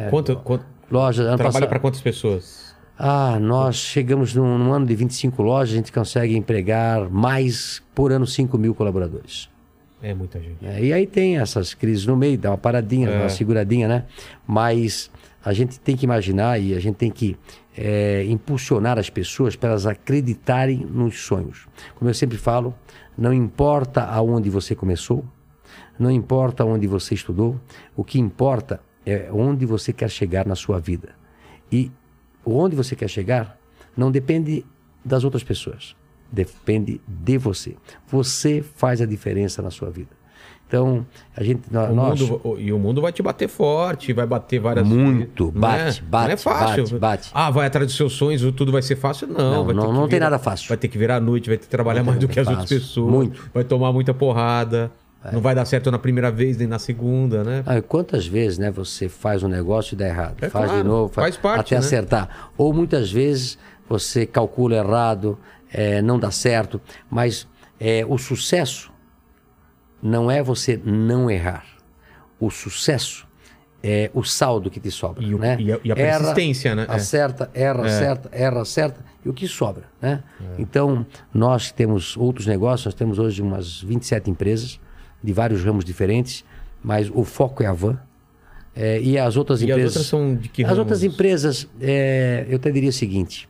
quanto, 0.10 0.36
quanto 0.38 0.66
Loja, 0.92 1.24
ano 1.24 1.38
trabalha 1.38 1.68
para 1.68 1.80
quantas 1.80 2.02
pessoas? 2.02 2.76
ah, 2.98 3.40
nós 3.40 3.76
chegamos 3.78 4.36
num, 4.36 4.58
num 4.58 4.74
ano 4.74 4.86
de 4.86 4.94
25 4.96 5.42
lojas, 5.42 5.74
a 5.74 5.78
gente 5.78 5.92
consegue 5.92 6.36
empregar 6.36 7.10
mais 7.10 7.82
por 7.96 8.12
ano 8.12 8.28
5 8.28 8.58
mil 8.58 8.76
colaboradores. 8.76 9.50
É 10.02 10.14
muita 10.14 10.40
gente. 10.40 10.66
É, 10.66 10.82
e 10.84 10.94
aí 10.94 11.06
tem 11.06 11.38
essas 11.38 11.74
crises 11.74 12.06
no 12.06 12.16
meio, 12.16 12.38
dá 12.38 12.52
uma 12.52 12.58
paradinha, 12.58 13.10
É. 13.10 13.20
uma 13.20 13.30
seguradinha, 13.30 13.88
né? 13.88 14.06
Mas 14.48 15.12
a 15.44 15.52
gente 15.54 15.80
tem 15.80 15.96
que 15.96 16.06
imaginar 16.06 16.60
e 16.60 16.74
a 16.74 16.80
gente 16.80 16.96
tem 16.96 17.12
que 17.12 17.38
é, 17.78 18.26
impulsionar 18.26 18.98
as 18.98 19.10
pessoas 19.10 19.56
para 19.56 19.70
elas 19.70 19.86
acreditarem 19.86 20.78
nos 20.86 21.20
sonhos. 21.22 21.68
Como 21.96 22.10
eu 22.10 22.14
sempre 22.14 22.38
falo, 22.38 22.74
não 23.18 23.34
importa 23.34 24.04
aonde 24.04 24.50
você 24.50 24.76
começou, 24.76 25.24
não 25.98 26.10
importa 26.10 26.64
onde 26.66 26.88
você 26.88 27.14
estudou, 27.14 27.60
o 27.96 28.04
que 28.04 28.20
importa 28.20 28.82
é 29.06 29.30
onde 29.32 29.66
você 29.66 29.92
quer 29.92 30.10
chegar 30.10 30.46
na 30.46 30.56
sua 30.56 30.80
vida. 30.80 31.10
E 31.72 31.92
onde 32.46 32.76
você 32.76 32.96
quer 32.96 33.10
chegar 33.10 33.58
não 33.96 34.12
depende 34.12 34.66
das 35.04 35.24
outras 35.24 35.44
pessoas, 35.44 35.96
depende 36.32 37.00
de 37.08 37.38
você. 37.38 37.76
Você 38.10 38.64
faz 38.76 39.02
a 39.02 39.06
diferença 39.06 39.62
na 39.62 39.70
sua 39.72 39.90
vida. 39.90 40.10
Então, 40.68 41.04
a 41.36 41.44
gente, 41.44 41.64
O 41.72 41.96
nós, 41.96 42.22
mundo, 42.22 42.58
e 42.60 42.72
o 42.72 42.78
mundo 42.78 43.02
vai 43.02 43.12
te 43.12 43.24
bater 43.24 43.48
forte, 43.50 44.14
vai 44.14 44.28
bater 44.28 44.60
várias 44.60 44.88
Muito, 44.88 45.46
não 45.46 45.62
bate, 45.62 46.00
é? 46.00 46.04
bate, 46.04 46.28
não 46.28 46.34
é 46.34 46.38
fácil. 46.38 46.84
bate, 46.84 46.96
bate. 47.00 47.32
Ah, 47.34 47.50
vai 47.50 47.66
atrás 47.66 47.88
dos 47.88 47.96
seus 47.98 48.14
sonhos, 48.14 48.40
tudo 48.56 48.72
vai 48.72 48.84
ser 48.84 48.96
fácil? 48.96 49.28
Não, 49.28 49.66
Não, 49.66 49.74
não- 49.74 49.92
não 49.94 50.02
tem 50.02 50.18
virar- 50.20 50.30
nada 50.30 50.38
fácil. 50.38 50.68
Vai 50.68 50.78
ter 50.78 50.88
que 50.88 50.96
virar 50.98 51.16
à 51.16 51.20
noite, 51.20 51.50
vai 51.50 51.58
ter 51.58 51.64
que 51.64 51.70
trabalhar 51.72 52.04
mais 52.04 52.20
do 52.20 52.28
que 52.28 52.40
as 52.40 52.48
outras 52.48 52.70
pessoas. 52.70 53.12
Muito. 53.12 53.50
Vai 53.52 53.64
tomar 53.64 53.92
muita 53.92 54.14
porrada. 54.14 54.92
É. 55.26 55.32
Não 55.34 55.42
vai 55.42 55.56
dar 55.56 55.66
certo 55.66 55.90
na 55.90 55.98
primeira 55.98 56.30
vez, 56.32 56.56
nem 56.56 56.68
na 56.68 56.78
segunda, 56.80 57.44
né? 57.44 57.64
Ah, 57.66 57.82
quantas 57.82 58.28
vezes 58.28 58.58
né, 58.60 58.70
você 58.72 59.10
faz 59.10 59.42
um 59.42 59.48
negócio 59.50 59.96
e 59.96 59.98
dá 59.98 60.08
errado? 60.08 60.36
É 60.40 60.50
faz 60.50 60.66
claro, 60.68 60.82
de 60.84 60.88
novo, 60.88 61.12
faz 61.12 61.36
parte, 61.36 61.60
até 61.74 61.76
né? 61.76 61.80
acertar. 61.80 62.52
Ou 62.56 62.72
muitas 62.72 63.12
vezes 63.12 63.58
você 63.90 64.26
calcula 64.26 64.76
errado, 64.76 65.38
é, 65.72 66.02
não 66.02 66.20
dá 66.20 66.32
certo. 66.32 66.82
Mas 67.10 67.48
é, 67.80 68.06
o 68.08 68.18
sucesso 68.18 68.92
não 70.02 70.30
é 70.30 70.42
você 70.42 70.80
não 70.84 71.30
errar. 71.30 71.66
O 72.40 72.50
sucesso 72.50 73.28
é 73.84 74.10
o 74.14 74.24
saldo 74.24 74.70
que 74.70 74.80
te 74.80 74.92
sobra. 74.92 75.24
E 75.24 75.34
o- 75.34 75.40
né? 75.40 75.58
e 75.60 75.72
a- 75.72 75.80
e 75.84 75.92
a 75.92 75.96
Erra, 75.98 76.18
persistência, 76.20 76.76
né? 76.76 76.86
É. 76.90 76.94
Acerta, 76.94 77.50
erra, 77.54 77.86
acerta, 77.86 78.30
erra, 78.32 78.62
acerta. 78.62 79.06
E 79.24 79.30
o 79.30 79.34
que 79.34 79.48
sobra, 79.48 79.84
né? 80.02 80.24
É. 80.42 80.62
Então, 80.62 81.06
nós 81.34 81.72
temos 81.72 82.16
outros 82.18 82.46
negócios, 82.46 82.86
nós 82.86 82.94
temos 82.94 83.20
hoje 83.20 83.42
umas 83.42 83.82
27 83.82 84.30
empresas 84.30 84.80
de 85.24 85.34
vários 85.34 85.64
ramos 85.64 85.84
diferentes, 85.84 86.44
mas 86.82 87.10
o 87.14 87.24
foco 87.26 87.62
é 87.64 87.66
a 87.68 87.74
van. 87.74 88.00
É, 88.76 89.02
e 89.02 89.18
as 89.18 89.36
outras 89.36 89.62
E 89.62 89.66
as 89.66 89.70
empresas. 89.72 89.92
outras 89.96 90.06
são 90.08 90.36
de 90.36 90.48
que 90.48 90.62
As 90.64 90.70
ramos? 90.70 90.80
outras 90.80 91.04
empresas, 91.04 91.68
é, 91.82 92.46
eu 92.48 92.56
até 92.56 92.72
diria 92.72 92.90
o 92.90 92.94
seguinte: 92.94 93.49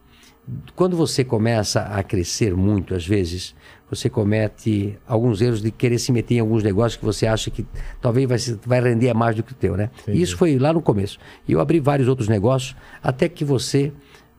quando 0.75 0.95
você 0.97 1.23
começa 1.23 1.81
a 1.81 2.01
crescer 2.03 2.55
muito, 2.55 2.95
às 2.95 3.05
vezes, 3.05 3.55
você 3.89 4.09
comete 4.09 4.97
alguns 5.07 5.41
erros 5.41 5.61
de 5.61 5.71
querer 5.71 5.97
se 5.99 6.11
meter 6.11 6.35
em 6.35 6.39
alguns 6.39 6.63
negócios 6.63 6.95
que 6.97 7.05
você 7.05 7.25
acha 7.27 7.49
que 7.49 7.65
talvez 8.01 8.27
vai, 8.27 8.57
vai 8.65 8.81
render 8.91 9.13
mais 9.13 9.35
do 9.35 9.43
que 9.43 9.51
o 9.51 9.55
teu, 9.55 9.75
né? 9.75 9.89
E 10.07 10.21
Isso 10.21 10.37
foi 10.37 10.57
lá 10.57 10.71
no 10.73 10.81
começo. 10.81 11.17
E 11.47 11.51
eu 11.53 11.59
abri 11.59 11.79
vários 11.79 12.07
outros 12.07 12.27
negócios, 12.27 12.75
até 13.01 13.27
que 13.27 13.43
você 13.43 13.91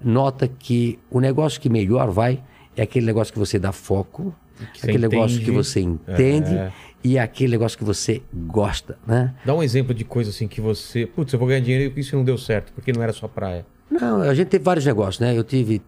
nota 0.02 0.48
que 0.48 0.98
o 1.10 1.20
negócio 1.20 1.60
que 1.60 1.68
melhor 1.68 2.10
vai 2.10 2.42
é 2.76 2.82
aquele 2.82 3.04
negócio 3.06 3.32
que 3.32 3.38
você 3.38 3.58
dá 3.58 3.72
foco, 3.72 4.34
Que 4.74 4.80
aquele 4.88 4.98
negócio 5.08 5.36
entende. 5.36 5.44
que 5.44 5.50
você 5.50 5.80
entende 5.80 6.54
É. 6.54 6.72
e 7.02 7.18
aquele 7.18 7.50
negócio 7.52 7.76
que 7.78 7.84
você 7.84 8.22
gosta, 8.32 8.98
né? 9.06 9.34
Dá 9.44 9.54
um 9.54 9.62
exemplo 9.62 9.92
de 9.94 10.04
coisa 10.04 10.30
assim 10.30 10.46
que 10.46 10.60
você. 10.60 11.06
Putz, 11.06 11.32
eu 11.32 11.38
vou 11.38 11.48
ganhar 11.48 11.60
dinheiro 11.60 11.92
e 11.96 12.00
isso 12.00 12.14
não 12.16 12.24
deu 12.24 12.36
certo, 12.38 12.72
porque 12.72 12.92
não 12.92 13.02
era 13.02 13.12
sua 13.12 13.28
praia. 13.28 13.66
Não, 13.90 14.20
a 14.22 14.32
gente 14.34 14.48
teve 14.48 14.62
vários 14.62 14.86
negócios, 14.86 15.18
né? 15.18 15.36
Eu 15.36 15.42
tive 15.42 15.82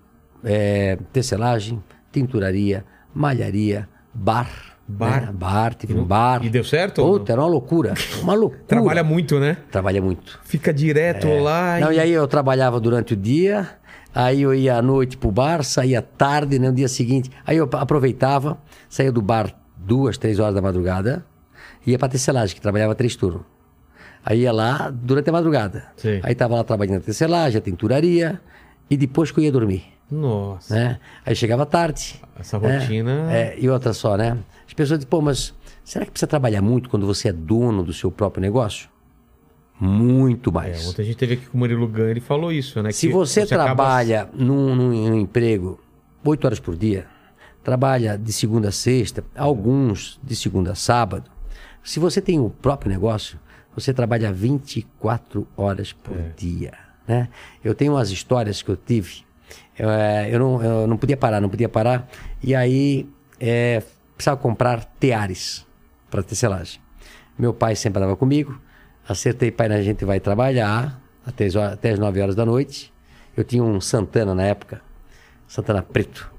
é, 0.45 0.99
tecelagem, 1.13 1.83
tinturaria, 2.11 2.85
malharia, 3.15 3.89
bar. 4.13 4.49
Bar? 4.87 5.27
né? 5.27 5.33
Bar, 5.33 5.75
tive 5.75 5.95
um 5.95 6.05
bar. 6.05 6.45
E 6.45 6.51
deu 6.51 6.65
certo 6.65 7.03
Puta, 7.03 7.33
era 7.33 7.41
uma 7.41 7.49
loucura. 7.49 7.95
Uma 8.21 8.35
loucura. 8.35 8.63
Trabalha 8.67 9.05
muito, 9.05 9.39
né? 9.39 9.57
Trabalha 9.71 10.03
muito. 10.03 10.39
Fica 10.45 10.73
direto 10.73 11.29
lá. 11.39 11.79
Não, 11.81 11.93
e 11.93 11.99
aí 11.99 12.11
eu 12.11 12.27
trabalhava 12.27 12.79
durante 12.81 13.15
o 13.15 13.17
dia, 13.17 13.69
aí 14.15 14.43
eu 14.43 14.53
ia 14.53 14.77
à 14.77 14.83
noite 14.83 15.17
pro 15.17 15.31
bar, 15.31 15.63
saía 15.65 16.03
tarde, 16.03 16.59
né, 16.59 16.69
no 16.69 16.75
dia 16.75 16.89
seguinte. 16.89 17.31
Aí 17.47 17.57
eu 17.57 17.69
aproveitava, 17.73 18.59
saía 18.89 19.13
do 19.13 19.23
bar 19.23 19.55
duas, 19.77 20.19
três 20.19 20.39
horas 20.39 20.55
da 20.55 20.61
madrugada, 20.61 21.25
ia 21.87 21.99
pra 21.99 22.09
tecelagem, 22.09 22.55
que 22.55 22.61
trabalhava 22.61 22.95
três 22.95 23.17
turnos. 23.17 23.43
Aí 24.25 24.41
ia 24.41 24.53
lá 24.53 24.91
durante 24.93 25.29
a 25.31 25.33
madrugada. 25.33 25.85
Sim. 25.97 26.21
Aí 26.23 26.35
tava 26.35 26.55
lá 26.55 26.65
trabalhando 26.65 26.97
na 26.97 27.01
tecelagem, 27.01 27.59
a 27.59 27.61
tinturaria, 27.61 28.41
e 28.89 28.97
depois 28.97 29.31
que 29.31 29.41
eu 29.41 29.45
ia 29.45 29.53
dormir. 29.53 29.85
Nossa. 30.13 30.75
Né? 30.75 31.01
Aí 31.25 31.35
chegava 31.35 31.65
tarde. 31.65 32.21
Essa 32.39 32.59
né? 32.59 32.79
rotina- 32.81 33.33
É, 33.33 33.57
e 33.59 33.69
outra 33.69 33.93
só, 33.93 34.17
né? 34.17 34.37
As 34.67 34.75
pessoas 34.75 34.99
dizem, 34.99 35.09
pô, 35.09 35.21
mas 35.23 35.55
será 35.83 36.05
que 36.05 36.11
precisa 36.11 36.27
trabalhar 36.27 36.61
muito 36.61 36.89
quando 36.91 37.07
você 37.07 37.29
é 37.29 37.33
dono 37.33 37.83
do 37.83 37.93
seu 37.93 38.11
próprio 38.11 38.41
negócio? 38.43 38.89
Muito 39.81 40.51
É, 40.51 40.53
mais. 40.53 40.87
ontem 40.89 41.03
a 41.03 41.05
gente 41.05 41.17
teve 41.17 41.35
aqui 41.35 41.47
com 41.47 41.57
o 41.57 41.61
Murilo 41.61 41.89
Gun, 41.89 42.03
ele 42.05 42.21
falou 42.21 42.53
isso, 42.53 42.81
né? 42.83 42.93
Se 42.93 43.09
você, 43.09 43.41
acaba- 43.41 43.65
trabalha 43.65 44.29
num, 44.33 44.75
num- 44.77 45.11
num 45.11 45.19
emprego 45.19 45.81
oito 46.25 46.45
horas 46.45 46.61
por 46.61 46.77
dia, 46.77 47.07
trabalha 47.65 48.17
de 48.17 48.33
segunda 48.33 48.69
a 48.69 48.73
sexta, 48.73 49.25
alguns 49.35 50.21
de 50.23 50.37
segunda 50.37 50.73
a 50.73 50.75
sábado, 50.75 51.31
se 51.83 51.99
você 51.99 52.21
tem 52.21 52.39
o 52.39 52.49
próprio 52.51 52.93
negócio, 52.93 53.41
você 53.75 53.93
trabalha 53.93 54.33
24 54.33 55.49
horas 55.57 55.93
por 55.93 56.17
dia. 56.37 56.73
Né? 57.09 57.29
Eu 57.65 57.75
tenho 57.75 57.95
umas 57.95 58.11
histórias 58.11 58.63
que 58.63 58.69
eu 58.71 58.77
tive, 58.77 59.25
eh, 59.79 60.29
eu, 60.31 60.39
não, 60.39 60.63
eu 60.63 60.87
não 60.87 60.97
podia 60.97 61.17
parar, 61.17 61.41
não 61.41 61.49
podia 61.49 61.69
parar, 61.69 62.09
e 62.43 62.55
aí 62.55 63.09
eh, 63.41 63.83
precisava 64.15 64.37
comprar 64.37 64.85
teares 64.99 65.67
para 66.11 66.23
tecelagem. 66.23 66.81
Meu 67.39 67.53
pai 67.55 67.75
sempre 67.75 67.99
andava 67.99 68.17
comigo, 68.17 68.61
acertei, 69.09 69.51
pai, 69.51 69.67
a 69.73 69.83
gente 69.83 70.05
vai 70.05 70.21
trabalhar 70.21 71.01
até 71.27 71.47
as, 71.47 71.57
até 71.57 71.91
as 71.91 71.99
9 71.99 72.21
horas 72.21 72.35
da 72.35 72.45
noite. 72.45 72.93
Eu 73.37 73.45
tinha 73.45 73.63
um 73.63 73.81
Santana 73.81 74.35
na 74.35 74.43
época, 74.43 74.83
Santana 75.49 75.83
preto. 75.83 76.31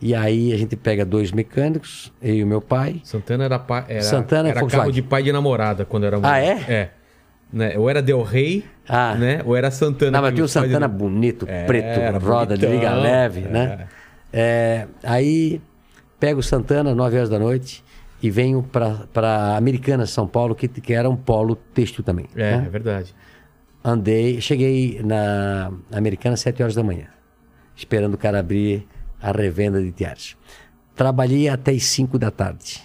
E 0.00 0.14
aí 0.14 0.52
a 0.52 0.56
gente 0.58 0.76
pega 0.76 1.04
dois 1.04 1.32
mecânicos, 1.32 2.12
eu 2.20 2.34
e 2.34 2.44
o 2.44 2.46
meu 2.46 2.60
pai. 2.60 3.00
Santana 3.02 3.44
era, 3.44 3.58
pa... 3.58 3.84
era, 3.88 4.02
Santana 4.02 4.48
é 4.48 4.50
era 4.50 4.66
carro 4.66 4.92
de 4.92 5.02
pai 5.02 5.22
de 5.22 5.32
namorada 5.32 5.84
quando 5.84 6.04
era 6.04 6.18
Ah, 6.22 6.38
é? 6.38 6.50
É. 6.68 6.90
Né? 7.52 7.78
Ou 7.78 7.88
era 7.88 8.02
Del 8.02 8.22
Rey, 8.22 8.64
Ah. 8.88 9.14
né? 9.14 9.40
Ou 9.44 9.56
era 9.56 9.70
Santana. 9.70 10.10
Não, 10.12 10.20
mas 10.22 10.34
tinha 10.34 10.42
pais 10.42 10.50
Santana 10.52 10.88
de- 10.88 10.94
bonito, 10.94 11.46
É, 11.48 11.64
preto, 11.64 12.18
roda 12.24 12.56
de 12.56 12.66
liga 12.66 12.90
bonitão, 12.90 13.02
leve, 13.02 13.40
é. 13.40 13.48
né? 13.48 13.86
É, 14.32 14.86
aí 15.02 15.60
pego 16.18 16.40
o 16.40 16.42
Santana, 16.42 16.94
9 16.94 17.16
horas 17.16 17.28
da 17.30 17.38
noite, 17.38 17.84
e 18.22 18.30
venho 18.30 18.62
para 18.62 19.56
Americana, 19.56 20.06
São 20.06 20.26
Paulo, 20.26 20.54
que, 20.54 20.66
que 20.66 20.92
era 20.92 21.08
um 21.08 21.16
polo 21.16 21.54
têxtil 21.54 22.02
também. 22.02 22.26
É, 22.34 22.56
né? 22.58 22.64
é 22.66 22.68
verdade. 22.70 23.14
Andei, 23.84 24.40
cheguei 24.40 25.00
na 25.04 25.70
Americana 25.92 26.34
às 26.34 26.40
7 26.40 26.60
horas 26.62 26.74
da 26.74 26.82
manhã, 26.82 27.06
esperando 27.76 28.14
o 28.14 28.18
cara 28.18 28.40
abrir 28.40 28.86
a 29.22 29.30
revenda 29.30 29.80
de 29.80 29.92
teares. 29.92 30.36
Trabalhei 30.94 31.48
até 31.48 31.70
as 31.72 31.84
5 31.84 32.18
da 32.18 32.30
tarde. 32.30 32.82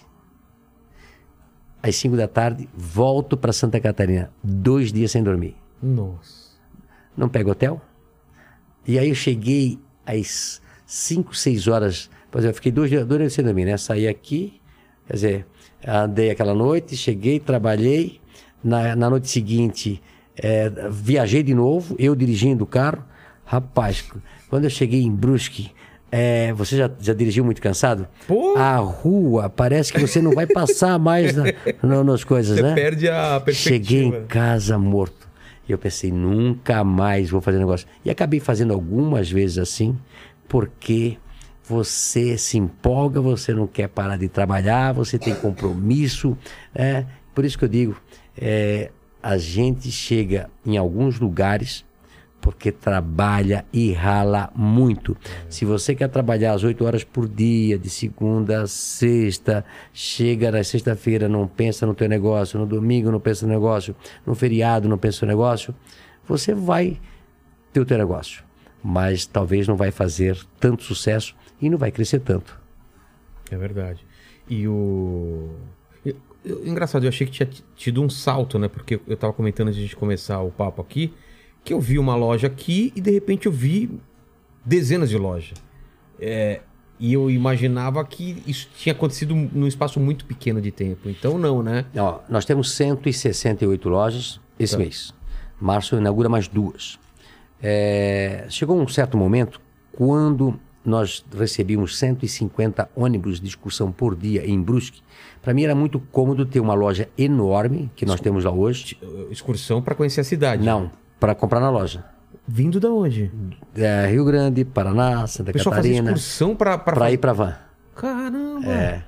Às 1.83 1.95
5 1.95 2.15
da 2.15 2.27
tarde, 2.27 2.69
volto 2.75 3.35
para 3.35 3.51
Santa 3.51 3.79
Catarina, 3.79 4.31
dois 4.43 4.93
dias 4.93 5.11
sem 5.11 5.23
dormir. 5.23 5.55
Nossa. 5.81 6.51
Não 7.17 7.27
pego 7.27 7.51
hotel. 7.51 7.81
E 8.87 8.99
aí 8.99 9.09
eu 9.09 9.15
cheguei 9.15 9.79
às 10.05 10.61
5, 10.85 11.35
6 11.35 11.67
horas. 11.67 12.09
Pois 12.29 12.45
é, 12.45 12.49
eu 12.49 12.53
fiquei 12.53 12.71
dois 12.71 12.89
dias, 12.89 13.05
dois 13.05 13.19
dias 13.19 13.33
sem 13.33 13.43
dormir, 13.43 13.65
né? 13.65 13.77
Saí 13.77 14.07
aqui, 14.07 14.61
quer 15.07 15.13
dizer, 15.13 15.45
andei 15.85 16.29
aquela 16.29 16.53
noite, 16.53 16.95
cheguei, 16.95 17.39
trabalhei. 17.39 18.21
Na, 18.63 18.95
na 18.95 19.09
noite 19.09 19.27
seguinte, 19.27 19.99
eh, 20.37 20.71
viajei 20.91 21.41
de 21.41 21.53
novo, 21.53 21.95
eu 21.97 22.15
dirigindo 22.15 22.63
o 22.63 22.67
carro. 22.67 23.03
Rapaz, 23.43 24.07
quando 24.49 24.65
eu 24.65 24.69
cheguei 24.69 25.01
em 25.01 25.11
Brusque, 25.11 25.71
eh, 26.11 26.51
você 26.53 26.75
já, 26.77 26.89
já 26.99 27.13
dirigiu 27.13 27.43
muito 27.45 27.61
cansado? 27.61 28.07
Pô! 28.27 28.55
A 28.57 28.75
rua, 28.77 29.49
parece 29.49 29.93
que 29.93 29.99
você 29.99 30.21
não 30.21 30.31
vai 30.33 30.45
passar 30.45 30.99
mais 30.99 31.35
na, 31.35 31.45
no- 31.81 32.03
nas 32.03 32.23
coisas, 32.23 32.57
Você 32.57 32.61
né? 32.63 32.73
perde 32.75 33.07
a 33.09 33.39
perspectiva. 33.39 33.85
Cheguei 33.85 34.03
em 34.05 34.25
casa 34.25 34.77
morto. 34.77 35.29
E 35.67 35.71
eu 35.71 35.77
pensei, 35.77 36.11
nunca 36.11 36.83
mais 36.83 37.29
vou 37.29 37.39
fazer 37.39 37.59
negócio. 37.59 37.87
E 38.03 38.09
acabei 38.09 38.39
fazendo 38.39 38.73
algumas 38.73 39.31
vezes 39.31 39.57
assim, 39.57 39.97
porque 40.49 41.17
você 41.63 42.37
se 42.37 42.57
empolga, 42.57 43.21
você 43.21 43.53
não 43.53 43.65
quer 43.67 43.87
parar 43.87 44.17
de 44.17 44.27
trabalhar, 44.27 44.91
você 44.91 45.17
tem 45.17 45.33
compromisso. 45.35 46.37
Né? 46.75 47.05
Por 47.33 47.45
isso 47.45 47.57
que 47.57 47.63
eu 47.63 47.69
digo, 47.69 47.95
é, 48.37 48.89
a 49.23 49.37
gente 49.37 49.89
chega 49.91 50.49
em 50.65 50.75
alguns 50.77 51.19
lugares 51.19 51.85
porque 52.41 52.71
trabalha 52.71 53.63
e 53.71 53.93
rala 53.93 54.51
muito. 54.55 55.15
Se 55.47 55.63
você 55.63 55.93
quer 55.93 56.09
trabalhar 56.09 56.53
às 56.53 56.63
8 56.63 56.83
horas 56.83 57.03
por 57.03 57.29
dia, 57.29 57.77
de 57.77 57.89
segunda 57.89 58.63
a 58.63 58.67
sexta, 58.67 59.63
chega 59.93 60.51
na 60.51 60.63
sexta-feira, 60.63 61.29
não 61.29 61.47
pensa 61.47 61.85
no 61.85 61.93
teu 61.93 62.09
negócio, 62.09 62.59
no 62.59 62.65
domingo 62.65 63.11
não 63.11 63.19
pensa 63.19 63.45
no 63.45 63.53
negócio, 63.53 63.95
no 64.25 64.33
feriado 64.33 64.89
não 64.89 64.97
pensa 64.97 65.25
no 65.25 65.29
negócio, 65.29 65.73
você 66.27 66.53
vai 66.53 66.99
ter 67.71 67.79
o 67.79 67.85
teu 67.85 67.97
negócio, 67.97 68.43
mas 68.83 69.25
talvez 69.25 69.67
não 69.67 69.75
vai 69.75 69.91
fazer 69.91 70.37
tanto 70.59 70.83
sucesso 70.83 71.35
e 71.61 71.69
não 71.69 71.77
vai 71.77 71.91
crescer 71.91 72.19
tanto. 72.19 72.59
É 73.51 73.57
verdade. 73.57 74.05
E 74.49 74.67
o. 74.67 75.49
engraçado, 76.65 77.03
eu 77.03 77.09
achei 77.09 77.27
que 77.27 77.33
tinha 77.33 77.49
tido 77.75 78.01
um 78.01 78.09
salto, 78.09 78.57
né? 78.57 78.67
Porque 78.67 78.99
eu 79.07 79.17
tava 79.17 79.33
comentando 79.33 79.67
antes 79.67 79.87
de 79.87 79.95
começar 79.95 80.41
o 80.41 80.49
papo 80.49 80.81
aqui, 80.81 81.13
que 81.63 81.73
eu 81.73 81.79
vi 81.79 81.99
uma 81.99 82.15
loja 82.15 82.47
aqui 82.47 82.91
e 82.95 83.01
de 83.01 83.11
repente 83.11 83.45
eu 83.45 83.51
vi 83.51 83.89
dezenas 84.65 85.09
de 85.09 85.17
lojas. 85.17 85.53
É, 86.19 86.61
e 86.99 87.13
eu 87.13 87.31
imaginava 87.31 88.03
que 88.05 88.43
isso 88.45 88.69
tinha 88.77 88.93
acontecido 88.93 89.33
num 89.33 89.67
espaço 89.67 89.99
muito 89.99 90.23
pequeno 90.25 90.61
de 90.61 90.71
tempo. 90.71 91.09
Então 91.09 91.37
não, 91.37 91.63
né? 91.63 91.85
Ó, 91.97 92.19
nós 92.29 92.45
temos 92.45 92.71
168 92.73 93.89
lojas 93.89 94.39
esse 94.59 94.77
mês. 94.77 95.13
Março 95.59 95.95
inaugura 95.95 96.29
mais 96.29 96.47
duas. 96.47 96.99
É, 97.61 98.45
chegou 98.49 98.79
um 98.79 98.87
certo 98.87 99.17
momento 99.17 99.59
quando 99.91 100.59
nós 100.83 101.23
recebíamos 101.35 101.97
150 101.97 102.89
ônibus 102.95 103.39
de 103.39 103.47
excursão 103.47 103.91
por 103.91 104.15
dia 104.15 104.47
em 104.47 104.59
Brusque. 104.61 105.01
Para 105.41 105.53
mim 105.53 105.63
era 105.63 105.75
muito 105.75 105.99
cômodo 105.99 106.45
ter 106.45 106.59
uma 106.59 106.73
loja 106.73 107.09
enorme 107.17 107.91
que 107.95 108.05
nós 108.05 108.19
temos 108.19 108.43
lá 108.43 108.51
hoje. 108.51 108.97
Excursão 109.29 109.81
para 109.81 109.95
conhecer 109.95 110.21
a 110.21 110.23
cidade. 110.23 110.63
Não, 110.63 110.91
para 111.21 111.35
comprar 111.35 111.59
na 111.59 111.69
loja. 111.69 112.03
Vindo 112.47 112.79
da 112.79 112.89
onde? 112.89 113.31
É, 113.75 114.07
Rio 114.07 114.25
Grande, 114.25 114.65
Paraná, 114.65 115.27
Santa 115.27 115.51
O 115.51 115.53
pessoal 115.53 115.75
fazia 115.75 115.91
Catarina, 115.91 116.11
excursão 116.17 116.55
para 116.55 116.77
para 116.79 117.11
ir 117.11 117.19
para 117.19 117.31
van. 117.31 117.55
Caramba! 117.95 118.67
É. 118.67 119.03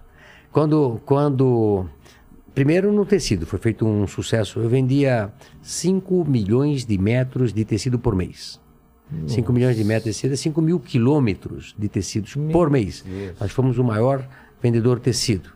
Quando, 0.52 1.02
quando. 1.04 1.88
Primeiro 2.54 2.94
no 2.94 3.04
tecido, 3.04 3.48
foi 3.48 3.58
feito 3.58 3.84
um 3.84 4.06
sucesso. 4.06 4.60
Eu 4.60 4.70
vendia 4.70 5.34
5 5.64 6.24
milhões 6.24 6.86
de 6.86 6.96
metros 7.00 7.52
de 7.52 7.66
tecido 7.66 7.98
por 7.98 8.16
mês. 8.16 8.62
5 9.28 9.52
milhões 9.52 9.76
de 9.76 9.84
metros 9.84 10.04
de 10.04 10.10
tecido 10.12 10.34
é 10.34 10.38
5 10.38 10.62
mil 10.62 10.80
quilômetros 10.80 11.76
de 11.78 11.88
tecidos 11.88 12.36
por 12.52 12.70
mês. 12.70 13.04
Nós 13.40 13.52
fomos 13.52 13.80
o 13.80 13.84
maior 13.84 14.28
vendedor 14.62 14.98
de 14.98 15.06
tecido. 15.06 15.50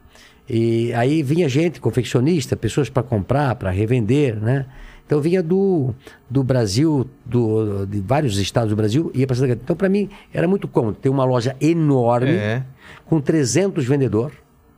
E 0.49 0.91
aí 0.93 1.21
vinha 1.21 1.47
gente, 1.47 1.79
confeccionista, 1.79 2.55
pessoas 2.55 2.89
para 2.89 3.03
comprar, 3.03 3.55
para 3.55 3.69
revender, 3.69 4.39
né? 4.39 4.65
Então 5.07 5.21
vinha 5.21 5.41
do, 5.41 5.95
do 6.29 6.43
Brasil, 6.43 7.09
do, 7.25 7.85
de 7.85 8.01
vários 8.01 8.37
estados 8.37 8.69
do 8.71 8.75
Brasil, 8.75 9.09
ia 9.15 9.25
para 9.25 9.35
Santa 9.37 9.47
Catarina. 9.47 9.63
Então 9.63 9.75
para 9.75 9.87
mim 9.89 10.09
era 10.33 10.47
muito 10.47 10.67
cômodo 10.67 10.97
ter 11.01 11.07
uma 11.09 11.23
loja 11.23 11.55
enorme, 11.61 12.31
É. 12.35 12.63
com 13.05 13.19
300 13.21 13.85
vendedores. 13.85 14.35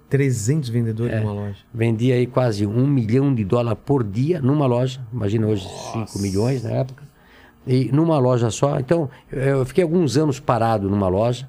300 0.07 0.69
vendedores 0.69 1.13
É. 1.13 1.19
numa 1.19 1.33
loja. 1.33 1.57
Vendia 1.73 2.13
aí 2.15 2.27
quase 2.27 2.65
um 2.65 2.85
milhão 2.87 3.33
de 3.33 3.43
dólares 3.43 3.79
por 3.83 4.03
dia 4.03 4.39
numa 4.39 4.67
loja. 4.67 5.01
Imagina 5.11 5.47
hoje 5.47 5.67
5 5.93 6.19
milhões 6.19 6.63
na 6.63 6.71
época. 6.71 7.03
E 7.65 7.91
numa 7.91 8.17
loja 8.19 8.49
só. 8.51 8.79
Então, 8.79 9.09
eu 9.31 9.65
fiquei 9.65 9.83
alguns 9.83 10.15
anos 10.17 10.39
parado 10.39 10.89
numa 10.89 11.07
loja, 11.07 11.47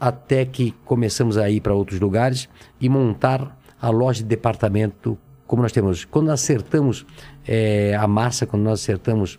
até 0.00 0.44
que 0.44 0.74
começamos 0.84 1.36
a 1.38 1.48
ir 1.50 1.60
para 1.60 1.74
outros 1.74 1.98
lugares 2.00 2.48
e 2.80 2.88
montar 2.88 3.56
a 3.80 3.90
loja 3.90 4.20
de 4.22 4.28
departamento 4.28 5.16
como 5.46 5.62
nós 5.62 5.72
temos. 5.72 6.04
Quando 6.04 6.26
nós 6.26 6.42
acertamos 6.42 7.06
eh, 7.46 7.94
a 7.98 8.06
massa, 8.06 8.46
quando 8.46 8.62
nós 8.62 8.80
acertamos 8.80 9.38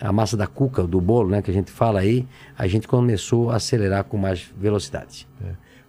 a 0.00 0.12
massa 0.12 0.36
da 0.36 0.46
cuca, 0.46 0.84
do 0.84 1.00
bolo, 1.00 1.30
né, 1.30 1.42
que 1.42 1.50
a 1.50 1.54
gente 1.54 1.70
fala 1.70 2.00
aí, 2.00 2.26
a 2.56 2.66
gente 2.66 2.86
começou 2.86 3.50
a 3.50 3.56
acelerar 3.56 4.04
com 4.04 4.16
mais 4.16 4.50
velocidade. 4.56 5.26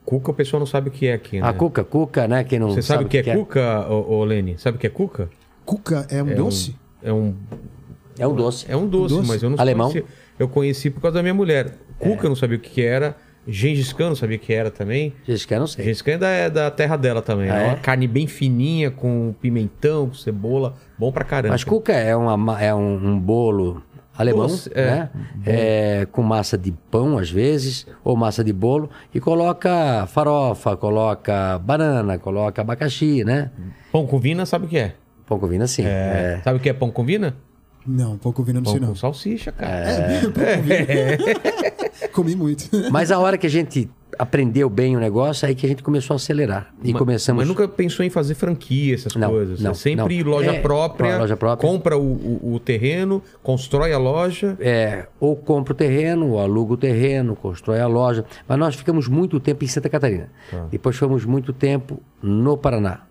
Cuca 0.03 0.31
o 0.31 0.33
pessoal 0.33 0.59
não 0.59 0.65
sabe 0.65 0.89
o 0.89 0.91
que 0.91 1.05
é 1.05 1.13
aqui, 1.13 1.39
né? 1.39 1.47
A 1.47 1.53
cuca, 1.53 1.83
cuca, 1.83 2.27
né? 2.27 2.43
Quem 2.43 2.57
não 2.57 2.69
Você 2.71 2.81
sabe 2.81 3.03
o 3.03 3.07
que 3.07 3.17
é 3.19 3.35
cuca, 3.35 3.87
ô, 3.87 4.15
ô 4.17 4.23
Lene? 4.23 4.57
Sabe 4.57 4.77
o 4.77 4.79
que 4.79 4.87
é 4.87 4.89
cuca? 4.89 5.29
Cuca 5.63 6.07
é 6.09 6.23
um 6.23 6.29
É 6.29 6.33
doce? 6.33 6.75
Um, 7.03 7.07
é 7.07 7.13
um 7.13 7.35
É 8.17 8.27
um 8.27 8.33
doce. 8.35 8.65
é 8.67 8.75
um 8.75 8.87
doce, 8.87 9.13
doce? 9.15 9.27
mas 9.27 9.43
eu 9.43 9.51
não 9.51 9.59
Alemão? 9.59 9.91
conhecia. 9.91 10.09
Eu 10.39 10.47
conheci 10.49 10.89
por 10.89 11.01
causa 11.01 11.15
da 11.15 11.21
minha 11.21 11.33
mulher. 11.35 11.75
Cuca 11.99 12.25
eu 12.25 12.29
não 12.29 12.35
sabia 12.35 12.57
o 12.57 12.59
que, 12.59 12.71
que 12.71 12.81
era. 12.81 13.15
Gengis 13.51 13.91
Khan 13.93 14.09
não 14.09 14.15
sabia 14.15 14.37
o 14.37 14.39
que 14.39 14.53
era 14.53 14.69
também. 14.71 15.13
Que 15.25 15.53
eu 15.53 15.59
não 15.59 15.67
sei. 15.67 15.85
Gengis 15.85 16.01
Khan 16.01 16.11
é 16.13 16.17
da, 16.17 16.29
é 16.29 16.49
da 16.49 16.71
terra 16.71 16.95
dela 16.97 17.21
também. 17.21 17.49
Ah, 17.49 17.59
é 17.61 17.63
é? 17.63 17.67
uma 17.67 17.75
carne 17.77 18.07
bem 18.07 18.27
fininha, 18.27 18.91
com 18.91 19.33
pimentão, 19.41 20.07
com 20.07 20.13
cebola. 20.13 20.75
Bom 20.97 21.11
pra 21.11 21.23
caramba. 21.23 21.53
Mas 21.53 21.63
cuca 21.63 21.93
é, 21.93 22.15
uma, 22.15 22.35
ma- 22.37 22.61
é 22.61 22.73
um, 22.73 22.95
um 23.13 23.19
bolo 23.19 23.81
alemão, 24.17 24.47
Doce, 24.47 24.69
é. 24.73 24.85
né? 24.85 25.09
É, 25.45 26.07
com 26.11 26.21
massa 26.21 26.57
de 26.57 26.73
pão, 26.91 27.17
às 27.17 27.31
vezes, 27.31 27.87
ou 28.03 28.17
massa 28.17 28.43
de 28.43 28.51
bolo, 28.51 28.89
e 29.13 29.19
coloca 29.19 30.05
farofa, 30.07 30.75
coloca 30.75 31.57
banana, 31.59 32.17
coloca 32.17 32.61
abacaxi, 32.61 33.23
né? 33.23 33.49
Pão 33.91 34.05
com 34.05 34.19
vina, 34.19 34.45
sabe 34.45 34.65
o 34.65 34.67
que 34.67 34.77
é? 34.77 34.95
Pão 35.25 35.39
com 35.39 35.47
vinho 35.47 35.63
assim. 35.63 35.83
É. 35.85 36.41
Sabe 36.43 36.57
o 36.57 36.59
que 36.61 36.67
é 36.69 36.73
pão 36.73 36.89
com 36.91 37.05
vina? 37.05 37.35
Não, 37.87 38.17
pouco 38.17 38.43
vindo 38.43 38.57
no 38.57 38.63
Pão 38.63 38.73
sei 38.73 38.81
com 38.81 38.87
não. 38.87 38.95
salsicha, 38.95 39.51
cara. 39.51 39.71
É, 39.71 40.21
pouco 40.27 40.39
vino. 40.63 41.88
Comi 42.23 42.35
muito. 42.35 42.69
Mas 42.91 43.11
a 43.11 43.19
hora 43.19 43.37
que 43.37 43.47
a 43.47 43.49
gente 43.49 43.89
aprendeu 44.17 44.69
bem 44.69 44.97
o 44.97 44.99
negócio, 44.99 45.47
aí 45.47 45.55
que 45.55 45.65
a 45.65 45.69
gente 45.69 45.81
começou 45.81 46.13
a 46.13 46.17
acelerar. 46.17 46.73
E 46.83 46.91
Ma- 46.91 46.99
começamos... 46.99 47.39
Mas 47.41 47.47
nunca 47.47 47.67
pensou 47.67 48.05
em 48.05 48.09
fazer 48.09 48.33
franquia, 48.35 48.95
essas 48.95 49.15
Não, 49.15 49.29
coisas. 49.29 49.61
não, 49.61 49.71
é 49.71 49.73
sempre 49.73 50.21
não. 50.23 50.31
loja 50.31 50.51
É, 50.51 50.59
própria, 50.59 51.17
loja 51.19 51.37
própria. 51.37 51.69
compra 51.69 51.97
o, 51.97 52.01
o- 52.41 52.53
o 52.55 52.59
terreno, 52.59 53.23
constrói 53.41 53.93
a 53.93 53.97
loja. 53.97 54.57
É, 54.59 55.07
ou 55.19 55.35
compra 55.37 55.71
o 55.73 55.75
terreno, 55.75 56.31
ou 56.31 56.39
aluga 56.39 56.73
o 56.73 56.77
terreno, 56.77 57.35
constrói 57.35 57.79
a 57.79 57.87
loja. 57.87 58.25
Mas 58.47 58.59
nós 58.59 58.75
ficamos 58.75 59.07
muito 59.07 59.39
tempo 59.39 59.63
em 59.63 59.67
Santa 59.67 59.87
Catarina. 59.89 60.29
Depois 60.69 60.97
fomos 60.97 61.23
muito 61.23 61.53
tempo 61.53 62.01
no 62.21 62.57
Paraná. 62.57 63.03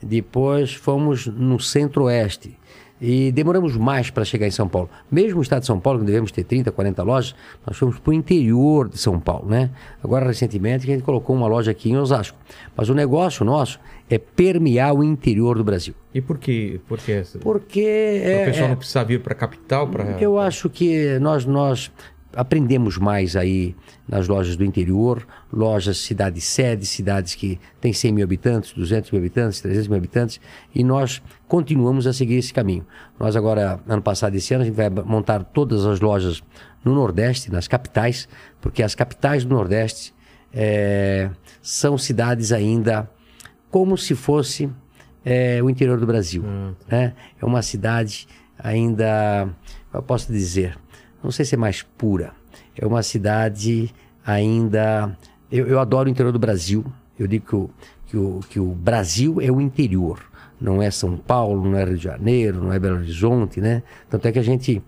Depois 0.00 0.74
fomos 0.74 1.26
no 1.26 1.58
Centro-Oeste. 1.60 2.56
E 3.04 3.32
demoramos 3.32 3.76
mais 3.76 4.10
para 4.10 4.24
chegar 4.24 4.46
em 4.46 4.50
São 4.52 4.68
Paulo. 4.68 4.88
Mesmo 5.10 5.40
o 5.40 5.42
estado 5.42 5.62
de 5.62 5.66
São 5.66 5.80
Paulo, 5.80 5.98
que 5.98 6.04
devemos 6.06 6.30
ter 6.30 6.44
30, 6.44 6.70
40 6.70 7.02
lojas, 7.02 7.34
nós 7.66 7.76
fomos 7.76 7.98
para 7.98 8.10
o 8.12 8.14
interior 8.14 8.88
de 8.88 8.96
São 8.96 9.18
Paulo, 9.18 9.48
né? 9.48 9.70
Agora, 10.04 10.24
recentemente, 10.24 10.84
a 10.88 10.94
gente 10.94 11.02
colocou 11.02 11.34
uma 11.34 11.48
loja 11.48 11.72
aqui 11.72 11.90
em 11.90 11.96
Osasco. 11.96 12.38
Mas 12.76 12.88
o 12.88 12.94
negócio 12.94 13.44
nosso 13.44 13.80
é 14.08 14.18
permear 14.18 14.94
o 14.94 15.02
interior 15.02 15.58
do 15.58 15.64
Brasil. 15.64 15.94
E 16.14 16.20
por 16.20 16.38
quê? 16.38 16.78
Por 16.86 17.00
Porque 17.40 17.80
o 17.80 18.28
é, 18.28 18.44
pessoal 18.44 18.66
é- 18.66 18.68
não 18.68 18.76
precisa 18.76 19.02
vir 19.02 19.20
para 19.20 19.32
a 19.32 19.36
capital 19.36 19.88
para. 19.88 20.04
eu 20.20 20.38
acho 20.38 20.70
que 20.70 21.18
nós, 21.18 21.44
nós 21.44 21.90
aprendemos 22.34 22.98
mais 22.98 23.36
aí 23.36 23.74
nas 24.08 24.28
lojas 24.28 24.56
do 24.56 24.64
interior, 24.64 25.26
lojas 25.52 25.98
cidades-sede, 25.98 26.86
cidades 26.86 27.34
que 27.34 27.58
têm 27.80 27.92
100 27.92 28.12
mil 28.12 28.24
habitantes, 28.24 28.72
200 28.72 29.10
mil 29.10 29.20
habitantes, 29.20 29.60
300 29.60 29.88
mil 29.88 29.98
habitantes, 29.98 30.40
e 30.74 30.82
nós 30.82 31.22
continuamos 31.46 32.06
a 32.06 32.12
seguir 32.12 32.36
esse 32.36 32.52
caminho. 32.52 32.86
Nós 33.18 33.36
agora, 33.36 33.80
ano 33.86 34.02
passado, 34.02 34.34
esse 34.34 34.54
ano, 34.54 34.62
a 34.62 34.66
gente 34.66 34.74
vai 34.74 34.90
montar 34.90 35.44
todas 35.44 35.84
as 35.86 36.00
lojas 36.00 36.42
no 36.84 36.94
Nordeste, 36.94 37.50
nas 37.50 37.68
capitais, 37.68 38.28
porque 38.60 38.82
as 38.82 38.94
capitais 38.94 39.44
do 39.44 39.54
Nordeste 39.54 40.12
eh, 40.52 41.30
são 41.60 41.96
cidades 41.96 42.52
ainda 42.52 43.08
como 43.70 43.96
se 43.96 44.14
fosse 44.14 44.68
eh, 45.24 45.62
o 45.62 45.70
interior 45.70 45.98
do 45.98 46.06
Brasil. 46.06 46.42
né? 46.88 47.14
É 47.40 47.44
uma 47.44 47.62
cidade 47.62 48.26
ainda, 48.58 49.48
eu 49.92 50.02
posso 50.02 50.30
dizer, 50.32 50.78
não 51.22 51.30
sei 51.30 51.44
se 51.44 51.54
é 51.54 51.58
mais 51.58 51.82
pura, 51.82 52.32
é 52.76 52.86
uma 52.86 53.02
cidade 53.02 53.92
ainda. 54.24 55.16
Eu, 55.50 55.66
eu 55.66 55.78
adoro 55.80 56.08
o 56.08 56.10
interior 56.10 56.32
do 56.32 56.38
Brasil, 56.38 56.84
eu 57.18 57.26
digo 57.26 57.46
que 57.46 57.54
o, 57.56 57.70
que, 58.06 58.16
o, 58.16 58.40
que 58.50 58.60
o 58.60 58.66
Brasil 58.74 59.40
é 59.40 59.50
o 59.50 59.60
interior, 59.60 60.20
não 60.60 60.82
é 60.82 60.90
São 60.90 61.16
Paulo, 61.16 61.68
não 61.70 61.78
é 61.78 61.84
Rio 61.84 61.96
de 61.96 62.04
Janeiro, 62.04 62.62
não 62.62 62.72
é 62.72 62.78
Belo 62.78 62.96
Horizonte, 62.96 63.60
né? 63.60 63.82
Tanto 64.08 64.26
é 64.26 64.32
que 64.32 64.38
a 64.38 64.42
gente. 64.42 64.82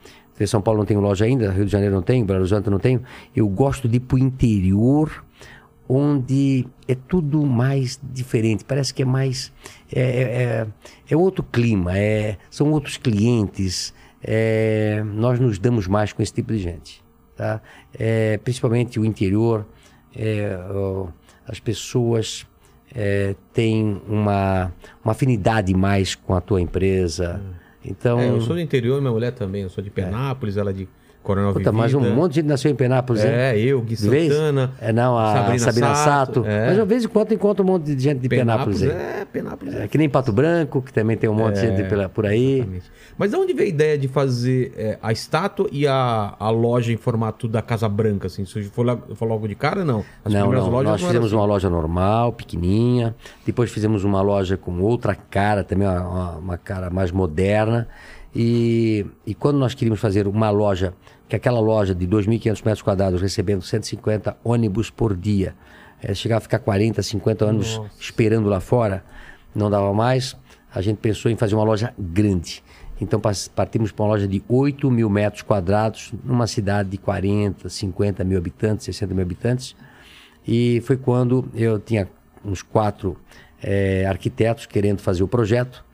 São 0.47 0.61
Paulo 0.61 0.79
não 0.81 0.87
tem 0.87 0.97
loja 0.97 1.25
ainda, 1.25 1.53
Rio 1.53 1.65
de 1.65 1.71
Janeiro 1.71 1.95
não 1.95 2.03
tem, 2.03 2.25
Belo 2.25 2.41
Horizonte 2.41 2.69
não 2.69 2.79
tem. 2.79 3.01
Eu 3.37 3.49
gosto 3.49 3.89
de 3.89 3.99
ir 3.99 4.01
para 4.01 4.17
o 4.17 4.19
interior 4.19 5.25
onde 5.89 6.67
é 6.89 6.95
tudo 6.95 7.45
mais 7.45 8.01
diferente, 8.03 8.65
parece 8.65 8.93
que 8.93 9.03
é 9.03 9.05
mais. 9.05 9.53
É, 9.93 10.01
é, 10.01 10.23
é- 10.43 10.67
é 11.11 11.17
outro 11.17 11.43
clima, 11.45 11.97
é, 11.97 12.39
são 12.51 12.71
outros 12.73 12.97
clientes, 12.97 13.93
é, 14.25 15.03
nós 15.05 15.39
nos 15.39 15.59
damos 15.59 15.87
mais 15.87 16.13
com 16.13 16.23
esse 16.23 16.33
tipo 16.33 16.53
de 16.53 16.59
gente. 16.59 17.05
Tá? 17.37 17.61
É, 17.99 18.39
principalmente 18.39 18.99
o 18.99 19.05
interior, 19.05 19.67
é, 20.17 20.57
as 21.47 21.61
pessoas 21.61 22.47
é, 22.95 23.35
têm 23.53 24.01
uma, 24.09 24.73
uma 25.05 25.13
afinidade 25.13 25.75
mais 25.75 26.15
com 26.15 26.35
a 26.35 26.41
tua 26.41 26.61
empresa. 26.61 27.41
Então, 27.85 28.19
É, 28.19 28.31
eu 28.31 28.41
sou 28.41 28.55
do 28.55 28.61
interior, 28.61 29.01
minha 29.01 29.13
mulher 29.13 29.33
também. 29.33 29.63
Eu 29.63 29.69
sou 29.69 29.85
de 29.85 29.91
Penápolis, 29.91 30.57
ela 30.57 30.71
é 30.71 30.73
de 30.73 30.89
Coronel 31.25 31.53
puta, 31.55 31.73
mas 31.73 31.93
um 31.95 31.99
Vivida. 32.01 32.15
monte 32.17 32.31
de 32.33 32.35
gente 32.37 32.47
nasceu 32.47 32.71
em 32.71 32.75
Penápolis, 32.75 33.25
hein? 33.25 33.31
É, 33.33 33.59
eu, 33.59 33.81
Gui? 33.81 33.97
Santana, 33.97 34.73
É, 34.81 34.93
não, 34.93 35.19
a 35.19 35.33
Sabrina, 35.35 35.59
Sabrina 35.59 35.95
Sato. 35.95 36.35
Sato, 36.45 36.47
é. 36.47 36.67
Mas 36.69 36.77
de 36.77 36.85
vez 36.85 37.05
em 37.05 37.09
quando 37.09 37.33
encontra 37.33 37.63
um 37.65 37.67
monte 37.67 37.95
de 37.95 38.03
gente 38.03 38.19
de 38.21 38.29
Penápolis, 38.29 38.83
aí. 38.83 38.91
é, 38.91 39.25
Penápolis 39.33 39.75
É 39.75 39.85
é. 39.85 39.89
que 39.89 39.97
nem 39.99 40.09
Pato 40.09 40.31
Branco, 40.33 40.83
que 40.83 40.93
também 40.93 41.17
tem 41.17 41.29
um 41.29 41.35
monte 41.35 41.55
de 41.55 41.61
gente 41.63 41.83
pela- 41.89 42.09
por 42.09 42.27
aí. 42.27 42.57
Exatamente. 42.59 42.93
Mas 43.17 43.31
de 43.31 43.37
onde 43.37 43.53
veio 43.55 43.67
a 43.67 43.71
ideia 43.71 43.97
de 43.99 44.07
fazer 44.07 44.73
é, 44.77 44.99
a 45.03 45.11
estátua 45.13 45.67
e 45.73 45.87
a, 45.87 46.35
a 46.39 46.51
loja 46.51 46.93
em 46.93 46.97
formato 46.97 47.49
da 47.49 47.63
Casa 47.63 47.89
Branca? 47.89 48.27
Assim? 48.27 48.43
Isso 48.43 48.63
foi, 48.71 48.85
logo- 48.85 49.15
foi 49.15 49.27
logo 49.29 49.49
de 49.49 49.55
cara, 49.55 49.83
não? 49.85 50.05
As 50.25 50.33
não, 50.33 50.53
não. 50.53 50.83
Nós 50.83 51.01
fizemos 51.03 51.31
eram 51.33 51.41
uma 51.41 51.47
loja 51.47 51.71
normal, 51.71 52.33
pequenininha. 52.33 53.15
Depois 53.47 53.71
fizemos 53.71 54.05
uma 54.05 54.21
loja 54.21 54.57
com 54.59 54.79
outra 54.83 55.15
cara, 55.15 55.65
também 55.65 55.89
uma, 55.89 56.01
uma- 56.03 56.31
uma 56.37 56.59
cara 56.59 56.91
mais 56.91 57.11
moderna. 57.11 57.89
E, 58.37 59.07
e 59.25 59.33
quando 59.33 59.59
nós 59.59 59.75
queríamos 59.75 60.01
fazer 60.01 60.27
uma 60.27 60.51
loja, 60.51 60.93
que 61.35 61.37
aquela 61.37 61.61
loja 61.61 61.95
de 61.95 62.07
2.500 62.07 62.65
metros 62.65 62.83
quadrados, 62.83 63.21
recebendo 63.21 63.63
150 63.63 64.37
ônibus 64.45 64.89
por 64.89 65.17
dia, 65.17 65.55
eh, 66.01 66.15
chegava 66.15 66.39
a 66.39 66.41
ficar 66.41 66.61
40, 66.61 67.03
50 67.03 67.47
ônibus 67.47 67.81
esperando 67.99 68.49
lá 68.49 68.61
fora, 68.61 69.05
não 69.55 69.69
dava 69.69 69.93
mais. 69.93 70.37
A 70.73 70.81
gente 70.81 70.99
pensou 70.99 71.31
em 71.31 71.37
fazer 71.37 71.55
uma 71.55 71.65
loja 71.65 71.93
grande. 71.99 72.63
Então 73.01 73.21
partimos 73.55 73.91
para 73.91 74.05
uma 74.05 74.11
loja 74.11 74.29
de 74.29 74.43
8 74.49 74.89
mil 74.91 75.11
metros 75.11 75.43
quadrados, 75.43 76.13
numa 76.25 76.47
cidade 76.47 76.91
de 76.91 76.99
40, 76.99 77.69
50 77.69 78.23
mil 78.23 78.39
habitantes, 78.39 78.87
60 78.87 79.15
mil 79.15 79.23
habitantes. 79.23 79.75
E 80.47 80.81
foi 80.83 80.97
quando 80.97 81.49
eu 81.55 81.81
tinha 81.81 82.09
uns 82.45 82.63
quatro 82.63 83.17
eh, 83.61 84.05
arquitetos 84.07 84.67
querendo 84.67 85.01
fazer 85.01 85.25
o 85.25 85.29
projeto. 85.29 85.85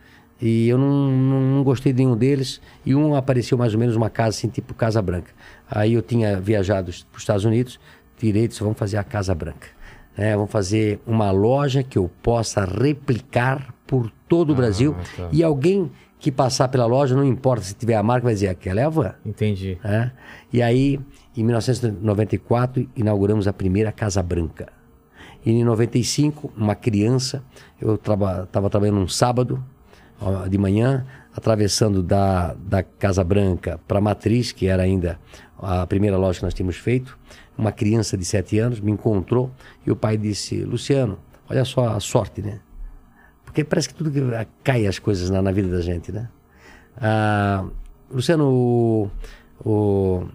E 0.41 0.69
eu 0.69 0.79
não, 0.79 1.11
não, 1.11 1.41
não 1.41 1.65
gostei 1.65 1.93
de 1.93 2.03
nenhum 2.03 2.17
deles. 2.17 2.61
E 2.85 2.95
um 2.95 3.15
apareceu 3.15 3.59
mais 3.59 3.75
ou 3.75 3.81
menos 3.81 3.95
uma 3.95 4.09
casa 4.09 4.31
assim, 4.31 4.49
tipo 4.49 4.73
Casa 4.75 5.03
Branca. 5.03 5.33
Aí 5.71 5.95
eu 5.95 6.03
tinha 6.03 6.41
viajado 6.41 6.91
para 7.11 7.17
os 7.17 7.23
Estados 7.23 7.45
Unidos, 7.45 7.79
tirei 8.17 8.45
e 8.45 8.49
disse, 8.49 8.63
vamos 8.63 8.79
fazer 8.79 8.97
a 8.97 9.05
Casa 9.05 9.35
Branca. 9.35 9.69
né? 10.17 10.35
vamos 10.35 10.51
fazer 10.51 11.01
uma 11.07 11.31
loja 11.31 11.83
que 11.83 11.99
eu 11.99 12.11
possa 12.23 12.65
replicar 12.65 13.75
por 13.87 14.11
todo 14.29 14.53
o 14.53 14.55
Brasil. 14.55 14.97
tá. 15.17 15.29
E 15.31 15.43
alguém 15.43 15.91
que 16.19 16.31
passar 16.31 16.69
pela 16.69 16.85
loja, 16.85 17.17
não 17.17 17.25
importa 17.25 17.65
se 17.65 17.75
tiver 17.75 17.95
a 17.95 18.03
marca, 18.03 18.25
vai 18.25 18.35
dizer, 18.35 18.49
aquela 18.49 18.81
é 18.81 18.85
a 18.85 18.89
van. 18.89 19.15
Entendi. 19.25 19.79
né? 19.83 20.13
E 20.53 20.61
aí, 20.61 21.01
em 21.35 21.43
1994, 21.43 22.89
inauguramos 22.95 23.49
a 23.49 23.53
primeira 23.53 23.91
Casa 23.91 24.23
Branca. 24.23 24.69
E 25.45 25.51
em 25.51 25.65
95, 25.65 26.53
uma 26.55 26.75
criança, 26.75 27.43
eu 27.81 27.95
estava 27.95 28.47
trabalhando 28.69 28.99
um 29.01 29.09
sábado 29.09 29.65
de 30.49 30.59
manhã, 30.59 31.07
atravessando 31.35 32.03
da, 32.03 32.55
da 32.55 32.83
Casa 32.83 33.25
Branca 33.25 33.81
para 33.87 33.99
a 33.99 34.01
Matriz, 34.01 34.53
que 34.53 34.67
era 34.67 34.83
ainda 34.83 35.19
a 35.59 35.87
primeira 35.87 36.17
loja 36.17 36.39
que 36.41 36.45
nós 36.45 36.55
tínhamos 36.55 36.77
feito. 36.77 37.19
Uma 37.57 37.73
criança 37.73 38.17
de 38.17 38.25
7 38.25 38.59
anos 38.59 38.81
me 38.81 38.91
encontrou 38.91 39.51
e 39.87 39.91
o 39.91 39.97
pai 39.97 40.17
disse: 40.17 40.63
Luciano, 40.63 41.19
olha 41.49 41.65
só 41.65 41.89
a 41.89 42.01
sorte, 42.01 42.43
né? 42.43 42.61
Porque 43.45 43.65
parece 43.65 43.89
que 43.89 43.95
tudo 43.95 44.11
que 44.11 44.21
cai 44.63 44.87
as 44.87 44.99
coisas 44.99 45.29
na, 45.29 45.43
na 45.43 45.51
vida 45.51 45.69
da 45.69 45.81
gente, 45.81 46.13
né? 46.13 46.29
Ah, 46.97 47.65
Luciano, 48.11 48.49
o, 48.49 49.11
o, 49.65 50.27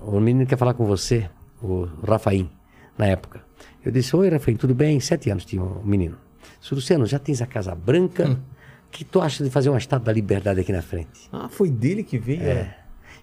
o 0.00 0.20
menino 0.20 0.46
quer 0.46 0.56
falar 0.56 0.74
com 0.74 0.84
você, 0.84 1.28
o 1.62 1.88
Rafaim, 2.06 2.50
na 2.96 3.06
época. 3.06 3.42
Eu 3.84 3.90
disse, 3.90 4.14
oi 4.14 4.28
Rafaim, 4.28 4.56
tudo 4.56 4.74
bem? 4.74 5.00
Sete 5.00 5.30
anos 5.30 5.44
tinha 5.44 5.62
o 5.62 5.84
menino. 5.84 6.16
Disse, 6.60 6.74
Luciano, 6.74 7.06
já 7.06 7.18
tens 7.18 7.40
a 7.40 7.46
Casa 7.46 7.74
Branca? 7.74 8.24
O 8.28 8.51
que 8.92 9.04
tu 9.04 9.20
acha 9.20 9.42
de 9.42 9.50
fazer 9.50 9.68
uma 9.70 9.78
estátua 9.78 10.06
da 10.06 10.12
liberdade 10.12 10.60
aqui 10.60 10.72
na 10.72 10.82
frente? 10.82 11.28
Ah, 11.32 11.48
foi 11.48 11.70
dele 11.70 12.02
que 12.04 12.18
veio? 12.18 12.42
É. 12.42 12.76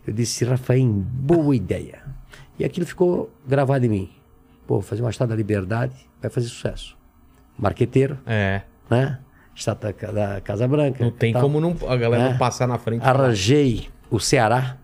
Eu 0.06 0.12
disse, 0.14 0.44
Rafaim, 0.44 0.92
boa 0.92 1.56
ideia. 1.56 2.02
E 2.58 2.66
aquilo 2.66 2.86
ficou 2.86 3.32
gravado 3.48 3.86
em 3.86 3.90
mim. 3.90 4.10
Pô, 4.68 4.82
fazer 4.82 5.02
uma 5.02 5.10
estátua 5.12 5.30
da 5.30 5.38
liberdade 5.38 5.96
vai 6.22 6.30
fazer 6.30 6.48
sucesso. 6.48 6.98
Marqueteiro, 7.58 8.18
É. 8.26 8.62
né? 8.90 9.20
Estátua 9.56 9.94
da 9.94 10.12
da 10.36 10.42
Casa 10.42 10.68
Branca. 10.68 11.04
Não 11.04 11.12
tem 11.12 11.34
tal. 11.34 11.42
como 11.42 11.60
não, 11.60 11.76
a 11.88 11.96
galera 11.98 12.24
É. 12.24 12.30
não 12.32 12.38
passar 12.38 12.68
na 12.68 12.78
frente. 12.78 13.04
Arranjei 13.06 13.90
o 14.10 14.20
Ceará, 14.20 14.78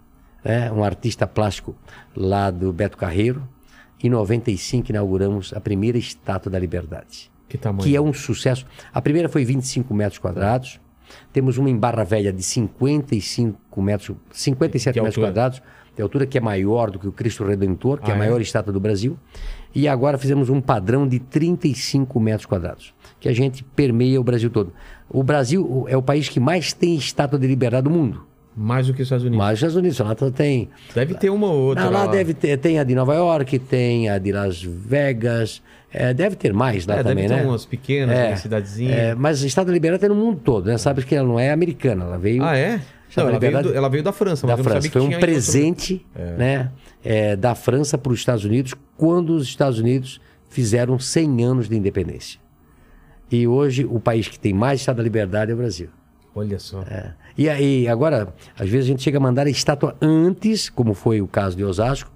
né, 0.44 0.72
um 0.72 0.84
artista 0.84 1.26
plástico 1.26 1.76
lá 2.16 2.52
do 2.52 2.72
Beto 2.72 2.98
Carreiro, 2.98 3.48
em 4.04 4.10
95 4.10 4.92
inauguramos 4.92 5.54
a 5.54 5.60
primeira 5.62 5.98
estátua 5.98 6.52
da 6.52 6.60
liberdade. 6.60 7.32
Que 7.48 7.58
tamanho? 7.58 7.84
Que 7.84 7.96
é 7.96 8.02
um 8.02 8.14
sucesso. 8.14 8.66
A 8.94 9.02
primeira 9.02 9.30
foi 9.30 9.46
25 9.46 9.94
metros 9.94 10.18
quadrados. 10.20 10.80
Temos 11.32 11.58
uma 11.58 11.70
em 11.70 11.78
Barra 11.78 12.04
Velha 12.04 12.34
de 12.34 12.42
55 12.42 13.82
metros, 13.82 14.16
57 14.32 14.94
De 14.96 15.02
metros 15.02 15.24
quadrados 15.24 15.62
de 15.96 16.02
altura, 16.02 16.26
que 16.26 16.38
é 16.38 16.42
maior 16.42 16.92
do 16.92 17.00
que 17.00 17.08
o 17.08 17.12
Cristo 17.12 17.44
Redentor, 17.46 18.00
que 18.02 18.10
é 18.10 18.14
Ah, 18.14 18.14
a 18.14 18.18
é? 18.18 18.20
maior 18.20 18.42
estátua 18.42 18.74
do 18.74 18.80
Brasil. 18.80 19.18
E 19.74 19.88
agora 19.88 20.18
fizemos 20.18 20.50
um 20.50 20.60
padrão 20.60 21.08
de 21.08 21.20
35 21.20 22.20
metros 22.20 22.46
quadrados, 22.46 22.94
que 23.20 23.30
a 23.30 23.34
gente 23.34 23.64
permeia 23.64 24.20
o 24.20 24.24
Brasil 24.24 24.50
todo. 24.50 24.74
O 25.10 25.24
Brasil 25.24 25.86
é 25.88 25.96
o 25.96 26.02
país 26.02 26.28
que 26.28 26.40
mais 26.40 26.74
tem 26.74 26.96
estátua 26.96 27.40
de 27.40 27.48
liberdade 27.48 27.84
do 27.86 27.90
mundo. 27.90 28.26
Mais 28.58 28.88
do 28.88 28.94
que 28.94 29.02
os 29.02 29.06
Estados 29.06 29.26
Unidos. 29.26 29.38
Mas 29.38 29.52
os 29.54 29.58
Estados 29.58 29.76
Unidos, 29.76 30.00
lá 30.00 30.32
tem. 30.32 30.70
Deve 30.94 31.14
ter 31.16 31.30
uma 31.30 31.48
ou 31.48 31.62
outra. 31.68 31.84
Não, 31.86 31.92
lá 31.92 32.06
lá. 32.06 32.12
deve 32.12 32.34
ter, 32.34 32.58
tem 32.58 32.80
a 32.80 32.84
de 32.86 32.96
Nova 32.96 33.14
York, 33.14 33.60
tem 33.60 34.10
a 34.10 34.18
de 34.18 34.32
Las 34.32 34.64
Vegas, 34.64 35.62
é, 35.96 36.14
deve 36.14 36.36
ter 36.36 36.54
mais 36.54 36.86
lá 36.86 36.96
É, 36.96 36.98
deve 36.98 37.10
também, 37.10 37.28
ter 37.28 37.36
né? 37.36 37.44
umas 37.44 37.66
pequenas, 37.66 38.18
uma 38.30 38.36
cidadezinha. 38.38 38.92
é, 38.94 39.16
mas 39.16 39.42
o 39.42 39.48
Estado 39.48 39.68
da 39.68 39.74
Liberdade 39.74 40.02
tem 40.02 40.10
no 40.10 40.16
mundo 40.16 40.40
todo, 40.44 40.66
né? 40.68 40.78
Sabe 40.78 41.04
que 41.04 41.16
ela 41.16 41.28
não 41.28 41.40
é 41.40 41.52
americana, 41.52 42.04
ela 42.06 42.18
veio. 42.18 42.44
Ah, 42.44 42.58
é? 42.58 42.80
Não, 43.16 43.24
da 43.26 43.30
ela, 43.32 43.40
veio 43.40 43.64
do- 43.64 43.74
ela 43.74 43.90
veio 43.90 44.04
da 44.04 44.12
França, 44.12 44.46
da 44.46 44.58
França. 44.58 44.90
Foi 44.92 45.00
um 45.02 45.06
em 45.06 45.08
outro- 45.14 45.22
presente 45.22 46.06
né, 46.38 46.70
é, 47.04 47.36
da 47.38 47.56
França 47.56 47.98
para 47.98 48.12
os 48.12 48.20
Estados 48.20 48.44
Unidos 48.44 48.74
quando 48.98 49.30
os 49.36 49.44
Estados 49.48 49.80
Unidos 49.80 50.20
fizeram 50.50 51.00
100 51.00 51.44
anos 51.46 51.70
de 51.70 51.78
independência. 51.78 52.40
E 53.32 53.48
hoje 53.48 53.86
o 53.86 54.00
país 54.00 54.28
que 54.28 54.38
tem 54.38 54.54
mais 54.54 54.82
Estado 54.82 54.98
da 54.98 55.04
Liberdade 55.04 55.52
é 55.52 55.54
o 55.54 55.58
Brasil. 55.58 55.88
Olha 56.36 56.60
só. 56.60 56.82
É. 56.82 57.14
E 57.38 57.48
aí, 57.50 57.88
agora, 57.88 58.34
às 58.60 58.68
vezes 58.70 58.86
a 58.86 58.92
gente 58.92 59.02
chega 59.04 59.18
a 59.18 59.22
mandar 59.22 59.48
a 59.48 59.50
estátua 59.50 59.96
antes, 60.02 60.70
como 60.70 60.94
foi 60.94 61.22
o 61.22 61.28
caso 61.28 61.56
de 61.56 61.64
Osasco, 61.64 62.12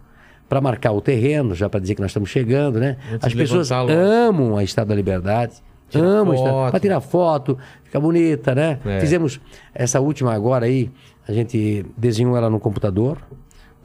para 0.50 0.60
marcar 0.60 0.92
o 0.92 1.00
terreno, 1.00 1.54
já 1.54 1.70
para 1.70 1.80
dizer 1.80 1.94
que 1.96 2.02
nós 2.02 2.10
estamos 2.10 2.30
chegando, 2.30 2.80
né? 2.80 2.98
Antes 3.14 3.28
As 3.28 3.34
pessoas 3.36 3.72
amam 3.72 4.58
a 4.58 4.64
Estátua 4.64 4.90
da 4.90 4.96
Liberdade. 4.96 5.54
Tira 5.90 6.06
amam 6.06 6.36
foto. 6.36 6.72
para 6.72 6.80
tirar 6.80 7.00
foto, 7.02 7.58
fica 7.84 8.00
bonita, 8.00 8.54
né? 8.54 8.80
É. 8.86 9.00
Fizemos 9.00 9.40
essa 9.74 10.00
última 10.00 10.34
agora 10.34 10.66
aí, 10.66 10.92
a 11.28 11.32
gente 11.34 11.86
desenhou 11.98 12.36
ela 12.38 12.50
no 12.50 12.60
computador, 12.60 13.18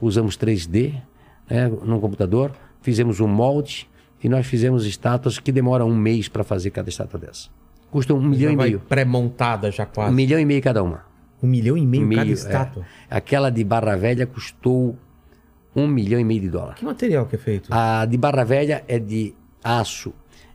usamos 0.01 0.37
3D, 0.37 0.93
né, 1.49 1.67
no 1.67 1.99
computador, 1.99 2.51
fizemos 2.81 3.19
um 3.19 3.27
molde 3.27 3.87
e 4.23 4.29
nós 4.29 4.45
fizemos 4.45 4.85
estátuas 4.85 5.39
que 5.39 5.51
demoram 5.51 5.87
um 5.89 5.95
mês 5.95 6.27
para 6.27 6.43
fazer 6.43 6.69
cada 6.71 6.89
estátua 6.89 7.19
dessa. 7.19 7.49
Custam 7.89 8.17
um 8.17 8.21
milhão 8.21 8.49
Já 8.49 8.53
e 8.53 8.57
meio. 8.57 8.79
pré-montada 8.87 9.71
já 9.71 9.85
quase. 9.85 10.11
Um 10.11 10.15
milhão 10.15 10.39
e 10.39 10.45
meio 10.45 10.61
cada 10.61 10.83
uma. 10.83 11.01
Um 11.41 11.47
milhão 11.47 11.77
e 11.77 11.85
meio 11.85 12.07
cada 12.09 12.23
Meio, 12.23 12.33
estátua. 12.33 12.83
é. 13.09 13.15
Aquela 13.17 13.49
de 13.49 13.63
Barra 13.63 13.95
Velha 13.95 14.25
custou 14.27 14.95
um 15.75 15.87
milhão 15.87 16.19
e 16.19 16.23
meio 16.23 16.41
de 16.41 16.49
dólar. 16.49 16.75
Que 16.75 16.85
material 16.85 17.25
que 17.25 17.35
é 17.35 17.39
feito? 17.39 17.67
A 17.71 18.05
de 18.05 18.17
Barra 18.17 18.43
Velha 18.43 18.83
é 18.87 18.97
de 18.99 19.33
aço 19.63 20.13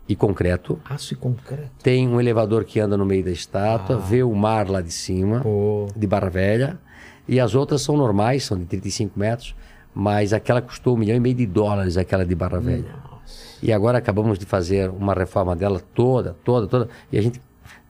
e 0.09 0.17
concreto. 0.17 0.81
Aço 0.85 1.13
e 1.15 1.17
concreto. 1.17 1.71
Tem 1.83 2.09
um 2.09 2.21
elevador 2.21 2.65
que 2.65 2.81
anda 2.81 2.97
no 2.97 3.05
meio 3.07 3.25
da 3.25 3.31
estátua, 3.31 3.97
vê 3.99 4.23
o 4.23 4.35
mar 4.35 4.69
lá 4.69 4.81
de 4.81 4.93
cima, 4.93 5.39
Ah. 5.39 5.43
Pô. 5.43 5.87
de 5.95 6.07
Barra 6.07 6.29
Velha. 6.31 6.79
E 7.29 7.39
as 7.39 7.55
outras 7.55 7.83
são 7.83 7.97
normais, 7.97 8.45
são 8.45 8.59
de 8.59 8.65
35 8.65 9.19
metros, 9.19 9.55
mas 9.95 10.33
aquela 10.33 10.61
custou 10.61 10.95
um 10.97 10.99
milhão 10.99 11.17
e 11.17 11.21
meio 11.21 11.35
de 11.35 11.47
dólares, 11.47 11.97
aquela 11.97 12.25
de 12.25 12.35
Barra 12.35 12.59
Velha. 12.59 12.93
E 13.63 13.73
agora 13.73 13.99
acabamos 13.99 14.39
de 14.39 14.47
fazer 14.47 14.89
uma 14.91 15.13
reforma 15.13 15.55
dela 15.55 15.81
toda, 15.95 16.35
toda, 16.43 16.67
toda. 16.67 16.89
E 17.13 17.19
a 17.19 17.23
gente 17.23 17.41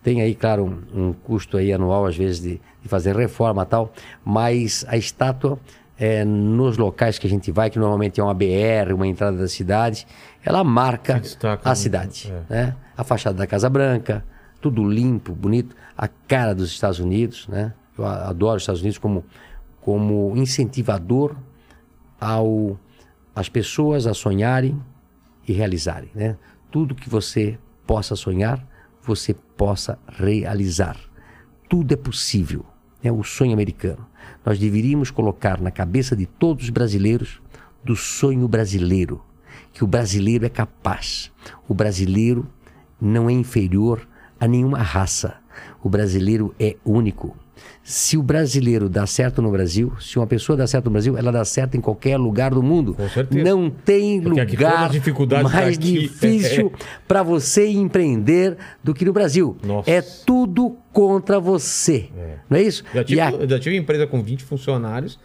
tem 0.03 0.21
aí, 0.21 0.35
claro, 0.35 0.65
um, 0.95 1.09
um 1.09 1.13
custo 1.13 1.57
aí 1.57 1.73
anual, 1.73 2.05
às 2.07 2.17
vezes, 2.17 2.41
de, 2.41 2.61
de 2.83 2.89
fazer 2.89 3.15
reforma 3.17 3.63
e 3.63 3.67
tal. 3.67 3.93
Mas 4.25 4.85
a 4.89 4.97
estátua, 4.97 5.59
é, 6.01 6.25
nos 6.25 6.79
locais 6.79 7.19
que 7.19 7.27
a 7.27 7.31
gente 7.31 7.53
vai, 7.53 7.69
que 7.69 7.79
normalmente 7.79 8.19
é 8.19 8.25
uma 8.25 8.33
BR, 8.33 8.95
uma 8.95 9.07
entrada 9.07 9.37
da 9.37 9.47
cidade, 9.47 10.07
ela 10.43 10.65
marca 10.65 11.21
destaca 11.21 11.71
a 11.71 11.75
cidade. 11.75 12.33
é. 12.49 12.55
Né? 12.55 12.77
A 12.97 13.05
fachada 13.05 13.37
da 13.37 13.47
Casa 13.47 13.69
Branca, 13.69 14.25
tudo 14.63 14.83
limpo, 14.83 15.35
bonito. 15.35 15.77
A 15.97 16.09
cara 16.09 16.55
dos 16.55 16.71
Estados 16.71 17.01
Unidos, 17.01 17.47
né? 17.49 17.75
Eu 17.99 18.07
adoro 18.07 18.57
os 18.57 18.63
Estados 18.63 18.81
Unidos 18.81 18.97
como, 18.97 19.23
como 19.83 20.35
incentivador 20.37 21.37
ao 22.19 22.79
as 23.35 23.49
pessoas 23.49 24.07
a 24.07 24.15
sonharem 24.15 24.81
e 25.47 25.53
realizarem, 25.53 26.11
né? 26.15 26.37
Tudo 26.71 26.95
que 26.95 27.11
você 27.11 27.59
possa 27.87 28.17
sonhar, 28.17 28.67
você 29.03 29.35
possa 29.35 29.99
realizar. 30.09 30.97
Tudo 31.69 31.93
é 31.93 31.97
possível. 31.97 32.65
É 33.03 33.13
o 33.13 33.23
sonho 33.23 33.53
americano. 33.53 34.10
Nós 34.45 34.59
deveríamos 34.59 35.11
colocar 35.11 35.61
na 35.61 35.71
cabeça 35.71 36.17
de 36.17 36.27
todos 36.27 36.65
os 36.65 36.71
brasileiros 36.71 37.41
do 37.85 37.97
sonho 37.97 38.47
brasileiro, 38.49 39.23
que 39.73 39.85
o 39.85 39.87
brasileiro 39.87 40.45
é 40.47 40.49
capaz. 40.49 41.31
O 41.69 41.75
brasileiro 41.75 42.47
não 43.01 43.29
é 43.29 43.33
inferior 43.33 44.07
a 44.39 44.47
nenhuma 44.47 44.79
raça. 44.79 45.37
O 45.83 45.89
brasileiro 45.89 46.55
é 46.59 46.77
único. 46.85 47.37
Se 47.83 48.17
o 48.17 48.23
brasileiro 48.23 48.89
dá 48.89 49.07
certo 49.07 49.41
no 49.43 49.51
Brasil, 49.51 49.93
se 50.01 50.19
uma 50.19 50.27
pessoa 50.27 50.57
dá 50.57 50.67
certo 50.67 50.85
no 50.85 50.91
Brasil, 50.93 51.17
ela 51.17 51.33
dá 51.33 51.45
certo 51.45 51.77
em 51.77 51.81
qualquer 51.81 52.17
lugar 52.19 52.53
do 52.53 52.63
mundo. 52.63 52.95
Com 52.95 53.09
certeza. 53.09 53.43
Não 53.43 53.69
tem 53.71 54.21
Porque 54.21 54.41
lugar 54.41 54.91
dificuldades 54.91 55.51
mais 55.53 55.79
difícil 55.79 56.73
para 57.09 57.23
você 57.23 57.67
empreender 57.69 58.57
do 58.85 58.93
que 58.95 59.05
no 59.05 59.13
Brasil. 59.13 59.57
Nossa. 59.65 59.91
É 59.91 60.03
tudo 60.03 60.77
contra 60.93 61.41
você. 61.41 62.11
Não 62.49 62.59
é 62.59 62.63
isso? 62.63 62.85
Já 62.95 63.03
tive, 63.03 63.21
a- 63.21 63.47
já 63.49 63.59
tive 63.59 63.77
empresa 63.77 64.07
com 64.07 64.23
20 64.23 64.45
funcionários. 64.45 65.19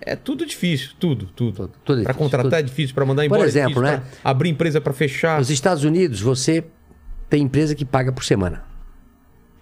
É 0.00 0.14
tudo 0.14 0.46
difícil, 0.46 0.90
tudo, 1.00 1.26
tudo. 1.34 1.70
Tudo, 1.84 2.02
Para 2.04 2.14
contratar 2.14 2.44
tudo. 2.50 2.54
é 2.54 2.62
difícil, 2.62 2.94
para 2.94 3.04
mandar 3.04 3.22
Por 3.22 3.26
embora 3.34 3.44
exemplo, 3.48 3.80
é 3.84 3.90
né? 3.90 3.96
difícil, 3.96 4.18
pra 4.22 4.30
abrir 4.30 4.50
empresa 4.50 4.80
para 4.80 4.92
fechar. 4.92 5.38
Nos 5.38 5.50
Estados 5.50 5.82
Unidos, 5.84 6.20
você 6.20 6.64
tem 7.28 7.42
empresa 7.42 7.74
que 7.74 7.84
paga 7.84 8.12
por 8.12 8.22
semana. 8.24 8.62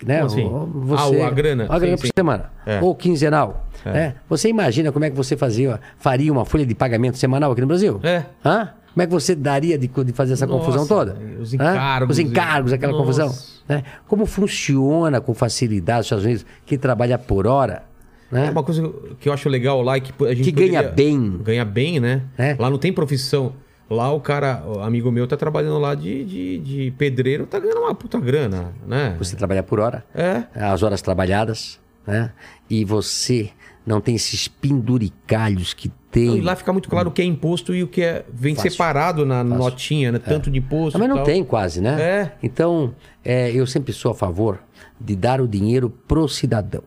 Né? 0.04 0.16
Como 0.20 0.26
assim? 0.26 0.44
Ou 0.44 0.66
Você, 0.66 1.20
Ah, 1.20 1.26
a 1.26 1.30
grana. 1.30 1.66
A 1.68 1.78
grana 1.78 1.96
Sim, 1.96 2.00
por 2.02 2.06
sim. 2.06 2.12
semana. 2.16 2.50
É. 2.66 2.80
Ou 2.82 2.94
quinzenal. 2.94 3.66
né? 3.84 4.14
Você 4.28 4.48
imagina 4.48 4.92
como 4.92 5.04
é 5.04 5.10
que 5.10 5.16
você 5.16 5.36
fazia, 5.36 5.80
faria 5.98 6.30
uma 6.32 6.44
folha 6.44 6.66
de 6.66 6.74
pagamento 6.74 7.16
semanal 7.18 7.52
aqui 7.52 7.60
no 7.60 7.66
Brasil? 7.66 8.00
É. 8.02 8.24
Hã? 8.44 8.70
Como 8.92 9.02
é 9.02 9.06
que 9.06 9.12
você 9.12 9.34
daria 9.34 9.76
de, 9.76 9.88
de 9.88 10.12
fazer 10.12 10.34
essa 10.34 10.46
Nossa, 10.46 10.58
confusão 10.60 10.86
toda? 10.86 11.16
os 11.40 11.52
Hã? 11.52 11.56
encargos 11.56 12.10
Os 12.16 12.18
encargos, 12.20 12.72
aquela 12.72 12.92
Nossa. 12.92 13.04
confusão. 13.04 13.34
né? 13.68 13.82
Como 14.06 14.24
funciona 14.24 15.20
com 15.20 15.34
facilidade 15.34 16.00
os 16.00 16.06
Estados 16.06 16.24
Unidos, 16.24 16.46
que 16.64 16.78
trabalha 16.78 17.18
por 17.18 17.46
hora? 17.46 17.82
Né? 18.30 18.46
É 18.46 18.50
uma 18.50 18.62
coisa 18.62 18.88
que 19.20 19.28
eu 19.28 19.32
acho 19.32 19.48
legal 19.48 19.82
lá 19.82 19.96
é 19.96 20.00
que 20.00 20.12
a 20.24 20.34
gente 20.34 20.44
Que 20.44 20.52
ganha 20.52 20.82
bem. 20.82 21.38
Ganha 21.42 21.64
bem, 21.64 21.98
né? 22.00 22.22
É. 22.38 22.56
Lá 22.58 22.70
não 22.70 22.78
tem 22.78 22.92
profissão. 22.92 23.52
Lá 23.88 24.10
o 24.12 24.20
cara, 24.20 24.62
o 24.66 24.80
amigo 24.80 25.10
meu, 25.12 25.26
tá 25.26 25.36
trabalhando 25.36 25.78
lá 25.78 25.94
de, 25.94 26.24
de, 26.24 26.58
de 26.58 26.90
pedreiro, 26.92 27.46
tá 27.46 27.58
ganhando 27.58 27.80
uma 27.80 27.94
puta 27.94 28.18
grana, 28.18 28.72
né? 28.86 29.14
Você 29.18 29.36
trabalha 29.36 29.62
por 29.62 29.78
hora. 29.78 30.04
É. 30.14 30.44
as 30.54 30.82
horas 30.82 31.02
trabalhadas, 31.02 31.78
né? 32.06 32.32
E 32.68 32.84
você 32.84 33.50
não 33.86 34.00
tem 34.00 34.14
esses 34.14 34.48
penduricalhos 34.48 35.74
que 35.74 35.90
tem. 36.10 36.38
E 36.38 36.40
lá 36.40 36.56
fica 36.56 36.72
muito 36.72 36.88
claro 36.88 37.10
o 37.10 37.12
que 37.12 37.20
é 37.20 37.24
imposto 37.24 37.74
e 37.74 37.82
o 37.82 37.88
que 37.88 38.02
é 38.02 38.24
vem 38.32 38.54
Fácil. 38.54 38.70
separado 38.70 39.26
na 39.26 39.44
notinha, 39.44 40.12
né? 40.12 40.18
Tanto 40.18 40.50
de 40.50 40.58
imposto. 40.58 40.96
Ah, 40.96 41.00
Mas 41.00 41.08
não 41.08 41.16
tal. 41.16 41.26
tem 41.26 41.44
quase, 41.44 41.80
né? 41.80 42.00
É. 42.00 42.32
Então, 42.42 42.94
é, 43.22 43.50
eu 43.50 43.66
sempre 43.66 43.92
sou 43.92 44.12
a 44.12 44.14
favor 44.14 44.60
de 44.98 45.14
dar 45.14 45.40
o 45.40 45.48
dinheiro 45.48 45.90
pro 45.90 46.26
cidadão. 46.28 46.82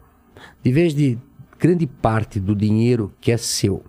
De 0.63 0.71
vez 0.71 0.95
de 0.95 1.17
grande 1.59 1.85
parte 1.85 2.39
do 2.39 2.55
dinheiro 2.55 3.11
que 3.19 3.31
é 3.31 3.37
seu, 3.37 3.83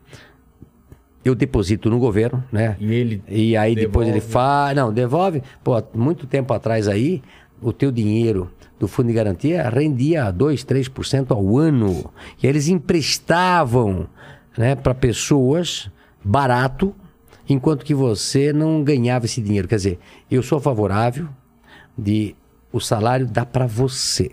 eu 1.28 1.34
deposito 1.34 1.88
no 1.90 1.98
governo, 1.98 2.42
né? 2.50 2.76
E 2.80 2.92
ele 2.92 3.22
E 3.28 3.56
aí 3.56 3.74
depois 3.74 4.06
devolve. 4.06 4.10
ele 4.10 4.20
faz. 4.20 4.76
Não, 4.76 4.92
devolve. 4.92 5.42
Pô, 5.62 5.82
muito 5.94 6.26
tempo 6.26 6.52
atrás 6.52 6.88
aí, 6.88 7.22
o 7.60 7.72
teu 7.72 7.90
dinheiro 7.90 8.50
do 8.78 8.86
fundo 8.86 9.08
de 9.08 9.12
garantia 9.14 9.68
rendia 9.68 10.30
2, 10.30 10.64
3% 10.64 11.30
ao 11.30 11.58
ano. 11.58 12.10
E 12.42 12.46
eles 12.46 12.68
emprestavam 12.68 14.06
né, 14.56 14.74
para 14.74 14.94
pessoas 14.94 15.90
barato, 16.24 16.94
enquanto 17.48 17.84
que 17.84 17.94
você 17.94 18.52
não 18.52 18.82
ganhava 18.82 19.26
esse 19.26 19.40
dinheiro. 19.40 19.66
Quer 19.68 19.76
dizer, 19.76 19.98
eu 20.30 20.42
sou 20.42 20.60
favorável 20.60 21.28
de 21.96 22.34
o 22.72 22.80
salário 22.80 23.26
dá 23.26 23.44
para 23.46 23.66
você. 23.66 24.30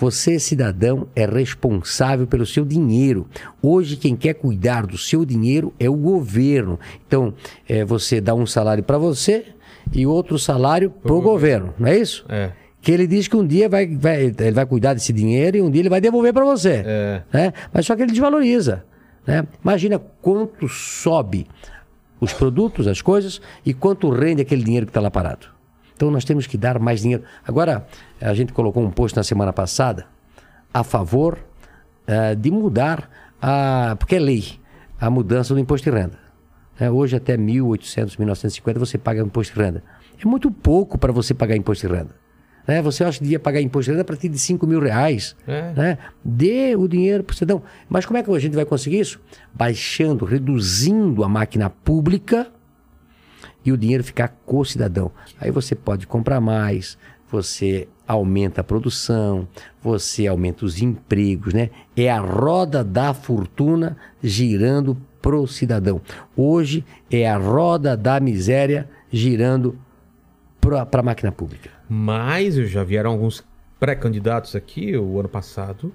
Você, 0.00 0.38
cidadão, 0.38 1.06
é 1.14 1.26
responsável 1.26 2.26
pelo 2.26 2.46
seu 2.46 2.64
dinheiro. 2.64 3.26
Hoje, 3.60 3.96
quem 3.96 4.16
quer 4.16 4.32
cuidar 4.32 4.86
do 4.86 4.96
seu 4.96 5.26
dinheiro 5.26 5.74
é 5.78 5.90
o 5.90 5.94
governo. 5.94 6.80
Então, 7.06 7.34
é, 7.68 7.84
você 7.84 8.18
dá 8.18 8.34
um 8.34 8.46
salário 8.46 8.82
para 8.82 8.96
você 8.96 9.44
e 9.92 10.06
outro 10.06 10.38
salário 10.38 10.90
para 10.90 11.12
o 11.12 11.20
governo, 11.20 11.74
não 11.78 11.86
é 11.86 11.98
isso? 11.98 12.24
É. 12.30 12.52
Que 12.80 12.92
ele 12.92 13.06
diz 13.06 13.28
que 13.28 13.36
um 13.36 13.46
dia 13.46 13.68
vai, 13.68 13.86
vai- 13.94 14.22
ele 14.24 14.52
vai 14.52 14.64
cuidar 14.64 14.94
desse 14.94 15.12
dinheiro 15.12 15.58
e 15.58 15.60
um 15.60 15.70
dia 15.70 15.82
ele 15.82 15.90
vai 15.90 16.00
devolver 16.00 16.32
para 16.32 16.46
você. 16.46 16.82
É. 16.84 17.22
né? 17.30 17.52
Mas 17.70 17.84
só 17.84 17.94
que 17.94 18.00
ele 18.02 18.10
desvaloriza. 18.12 18.84
Né? 19.26 19.46
Imagina 19.62 19.98
quanto 19.98 20.66
sobe 20.66 21.46
os 22.18 22.32
produtos, 22.32 22.86
as 22.86 23.02
coisas, 23.02 23.38
e 23.66 23.74
quanto 23.74 24.08
rende 24.08 24.40
aquele 24.40 24.62
dinheiro 24.64 24.86
que 24.86 24.90
está 24.90 25.00
lá 25.00 25.10
parado. 25.10 25.46
Então 26.00 26.10
nós 26.10 26.24
temos 26.24 26.46
que 26.46 26.56
dar 26.56 26.78
mais 26.78 27.02
dinheiro. 27.02 27.24
Agora, 27.46 27.86
a 28.18 28.32
gente 28.32 28.54
colocou 28.54 28.82
um 28.82 28.90
post 28.90 29.14
na 29.14 29.22
semana 29.22 29.52
passada 29.52 30.06
a 30.72 30.82
favor 30.82 31.38
eh, 32.06 32.34
de 32.34 32.50
mudar 32.50 33.10
a. 33.38 33.96
Porque 33.98 34.16
é 34.16 34.18
lei, 34.18 34.58
a 34.98 35.10
mudança 35.10 35.52
do 35.52 35.60
imposto 35.60 35.90
de 35.90 35.94
renda. 35.94 36.18
né? 36.80 36.90
Hoje 36.90 37.16
até 37.16 37.36
1.800, 37.36 38.16
1.950 38.16 38.78
você 38.78 38.96
paga 38.96 39.20
imposto 39.20 39.52
de 39.52 39.60
renda. 39.60 39.84
É 40.18 40.26
muito 40.26 40.50
pouco 40.50 40.96
para 40.96 41.12
você 41.12 41.34
pagar 41.34 41.54
imposto 41.54 41.86
de 41.86 41.92
renda. 41.92 42.14
Né? 42.66 42.80
Você 42.80 43.04
acha 43.04 43.18
que 43.18 43.24
devia 43.24 43.38
pagar 43.38 43.60
imposto 43.60 43.84
de 43.84 43.90
renda 43.90 44.00
a 44.00 44.06
partir 44.06 44.30
de 44.30 44.38
5 44.38 44.66
mil 44.66 44.80
reais. 44.80 45.36
É. 45.46 45.72
Né? 45.76 45.98
Dê 46.24 46.76
o 46.76 46.88
dinheiro 46.88 47.24
para 47.24 47.34
o 47.34 47.36
cidadão. 47.36 47.62
Mas 47.90 48.06
como 48.06 48.16
é 48.16 48.22
que 48.22 48.30
a 48.30 48.38
gente 48.38 48.56
vai 48.56 48.64
conseguir 48.64 49.00
isso? 49.00 49.20
Baixando, 49.52 50.24
reduzindo 50.24 51.22
a 51.22 51.28
máquina 51.28 51.68
pública 51.68 52.50
e 53.64 53.72
o 53.72 53.76
dinheiro 53.76 54.04
ficar 54.04 54.28
com 54.46 54.58
o 54.58 54.64
cidadão. 54.64 55.10
Aí 55.40 55.50
você 55.50 55.74
pode 55.74 56.06
comprar 56.06 56.40
mais, 56.40 56.96
você 57.30 57.88
aumenta 58.06 58.60
a 58.60 58.64
produção, 58.64 59.46
você 59.82 60.26
aumenta 60.26 60.64
os 60.64 60.82
empregos, 60.82 61.54
né? 61.54 61.70
É 61.96 62.10
a 62.10 62.20
roda 62.20 62.82
da 62.82 63.14
fortuna 63.14 63.96
girando 64.22 64.96
pro 65.22 65.46
cidadão. 65.46 66.00
Hoje 66.36 66.84
é 67.10 67.28
a 67.28 67.36
roda 67.36 67.96
da 67.96 68.18
miséria 68.18 68.88
girando 69.12 69.78
para 70.60 71.00
a 71.00 71.02
máquina 71.02 71.30
pública. 71.30 71.70
Mas 71.88 72.54
já 72.54 72.82
vieram 72.82 73.12
alguns 73.12 73.44
pré-candidatos 73.78 74.54
aqui 74.54 74.96
o 74.96 75.18
ano 75.18 75.28
passado 75.28 75.92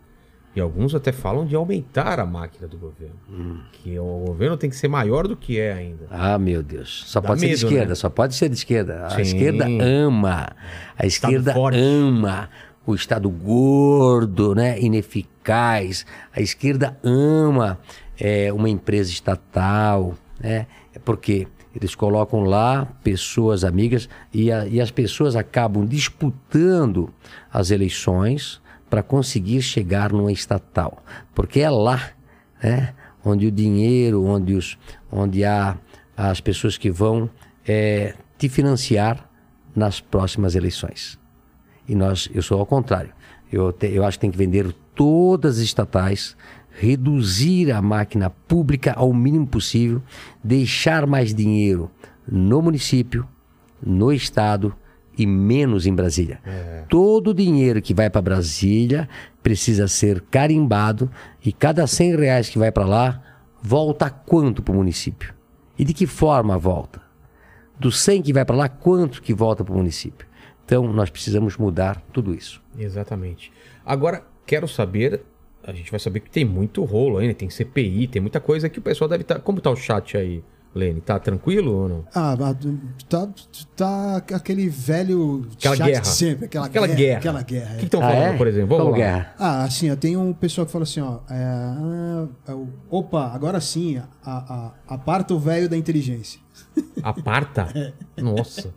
e 0.55 0.61
alguns 0.61 0.95
até 0.95 1.11
falam 1.11 1.45
de 1.45 1.55
aumentar 1.55 2.19
a 2.19 2.25
máquina 2.25 2.67
do 2.67 2.77
governo. 2.77 3.15
Hum. 3.29 3.59
Que 3.73 3.99
o 3.99 4.23
governo 4.25 4.55
tem 4.57 4.69
que 4.69 4.75
ser 4.75 4.87
maior 4.87 5.27
do 5.27 5.35
que 5.35 5.59
é 5.59 5.73
ainda. 5.73 6.05
Ah, 6.09 6.37
meu 6.37 6.63
Deus. 6.63 7.03
Só 7.07 7.19
Dá 7.19 7.27
pode 7.27 7.41
ser 7.41 7.47
de 7.47 7.53
medo, 7.55 7.65
esquerda, 7.65 7.89
né? 7.89 7.95
só 7.95 8.09
pode 8.09 8.35
ser 8.35 8.49
de 8.49 8.55
esquerda. 8.55 9.05
A 9.05 9.09
Sim. 9.11 9.21
esquerda 9.21 9.65
ama. 9.81 10.47
A 10.97 11.05
esquerda 11.05 11.53
ama 11.73 12.49
o 12.85 12.95
Estado 12.95 13.29
gordo, 13.29 14.55
né? 14.55 14.79
ineficaz. 14.79 16.05
A 16.33 16.39
esquerda 16.41 16.97
ama 17.03 17.79
é, 18.19 18.51
uma 18.53 18.69
empresa 18.69 19.09
estatal, 19.11 20.15
né? 20.39 20.67
É 20.93 20.99
Porque 20.99 21.47
eles 21.75 21.93
colocam 21.93 22.43
lá 22.45 22.85
pessoas 23.03 23.65
amigas 23.65 24.07
e, 24.33 24.49
a- 24.51 24.65
e 24.65 24.79
as 24.79 24.91
pessoas 24.91 25.35
acabam 25.35 25.85
disputando 25.85 27.09
as 27.51 27.69
eleições 27.71 28.61
para 28.95 29.03
conseguir 29.03 29.61
chegar 29.61 30.13
numa 30.13 30.31
estatal. 30.31 31.03
Porque 31.33 31.59
é 31.59 31.69
lá 31.69 32.11
né? 32.63 32.93
onde 33.25 33.45
o 33.45 33.51
dinheiro, 33.51 34.23
onde, 34.23 34.53
os, 34.53 34.77
onde 35.11 35.43
há 35.43 35.75
as 36.15 36.39
pessoas 36.39 36.77
que 36.77 36.89
vão 36.89 37.29
é, 37.67 38.13
te 38.37 38.47
financiar 38.47 39.29
nas 39.75 39.99
próximas 39.99 40.55
eleições. 40.55 41.19
E 41.89 41.93
nós, 41.93 42.29
eu 42.33 42.41
sou 42.41 42.57
ao 42.57 42.65
contrário. 42.65 43.11
Eu, 43.51 43.73
te- 43.73 43.87
eu 43.87 44.05
acho 44.05 44.17
que 44.17 44.21
tem 44.21 44.31
que 44.31 44.37
vender 44.37 44.73
todas 44.95 45.57
as 45.57 45.63
estatais, 45.65 46.37
reduzir 46.71 47.73
a 47.73 47.81
máquina 47.81 48.29
pública 48.29 48.93
ao 48.93 49.13
mínimo 49.13 49.45
possível, 49.45 50.01
deixar 50.41 51.05
mais 51.05 51.35
dinheiro 51.35 51.91
no 52.25 52.61
município, 52.61 53.27
no 53.85 54.13
estado 54.13 54.73
e 55.17 55.25
menos 55.25 55.85
em 55.85 55.93
Brasília. 55.93 56.39
Todo 56.89 57.29
o 57.29 57.33
dinheiro 57.33 57.81
que 57.81 57.93
vai 57.93 58.09
para 58.09 58.21
Brasília 58.21 59.07
precisa 59.41 59.87
ser 59.87 60.21
carimbado 60.21 61.09
e 61.43 61.51
cada 61.51 61.85
100 61.85 62.15
reais 62.15 62.49
que 62.49 62.57
vai 62.57 62.71
para 62.71 62.85
lá 62.85 63.21
volta 63.61 64.09
quanto 64.09 64.61
para 64.61 64.73
o 64.73 64.75
município? 64.75 65.33
E 65.77 65.83
de 65.83 65.93
que 65.93 66.05
forma 66.05 66.57
volta? 66.57 67.01
Do 67.79 67.91
100 67.91 68.21
que 68.21 68.33
vai 68.33 68.45
para 68.45 68.55
lá, 68.55 68.69
quanto 68.69 69.21
que 69.21 69.33
volta 69.33 69.63
para 69.63 69.73
o 69.73 69.77
município? 69.77 70.27
Então, 70.65 70.91
nós 70.93 71.09
precisamos 71.09 71.57
mudar 71.57 72.01
tudo 72.13 72.33
isso. 72.33 72.61
Exatamente. 72.77 73.51
Agora, 73.85 74.23
quero 74.45 74.67
saber. 74.67 75.21
A 75.63 75.73
gente 75.73 75.91
vai 75.91 75.99
saber 75.99 76.19
que 76.21 76.29
tem 76.29 76.45
muito 76.45 76.83
rolo 76.83 77.17
ainda, 77.17 77.33
tem 77.33 77.49
CPI, 77.49 78.07
tem 78.07 78.21
muita 78.21 78.39
coisa 78.39 78.69
que 78.69 78.79
o 78.79 78.81
pessoal 78.81 79.07
deve 79.07 79.23
estar. 79.23 79.39
Como 79.39 79.59
tá 79.59 79.69
o 79.71 79.75
chat 79.75 80.15
aí, 80.15 80.43
Lene? 80.75 80.99
Tá 80.99 81.17
tranquilo 81.17 81.71
ou 81.73 81.87
não? 81.89 82.05
Ah, 82.13 82.35
tá, 83.07 83.29
tá 83.75 84.17
aquele 84.35 84.67
velho 84.67 85.47
Aquela 85.57 85.75
chat 85.77 85.85
guerra. 85.87 86.01
de 86.01 86.07
sempre, 86.09 86.45
aquela, 86.45 86.65
Aquela 86.65 86.87
guerra, 86.87 86.97
guerra. 86.99 87.17
Aquela 87.19 87.41
guerra. 87.43 87.71
O 87.71 87.75
é. 87.75 87.77
que 87.79 87.85
estão 87.85 88.01
Ah, 88.01 88.09
falando, 88.11 88.33
é? 88.33 88.37
por 88.37 88.47
exemplo? 88.47 88.67
Vamos 88.67 88.83
Como 88.83 88.91
lá. 88.91 88.97
guerra? 88.97 89.35
Ah, 89.39 89.63
assim, 89.63 89.89
ó, 89.89 89.95
tem 89.95 90.17
um 90.17 90.33
pessoal 90.33 90.65
que 90.65 90.71
fala 90.73 90.83
assim, 90.83 90.99
ó. 90.99 91.19
é, 91.29 91.35
ah, 91.35 92.27
é 92.49 92.53
opa, 92.89 93.27
agora 93.33 93.61
sim, 93.61 93.97
a, 93.97 94.03
a- 94.25 94.71
aparta 94.87 95.33
o 95.33 95.39
velho 95.39 95.69
da 95.69 95.77
inteligência. 95.77 96.39
Aparta? 97.01 97.67
É. 98.17 98.21
Nossa. 98.21 98.73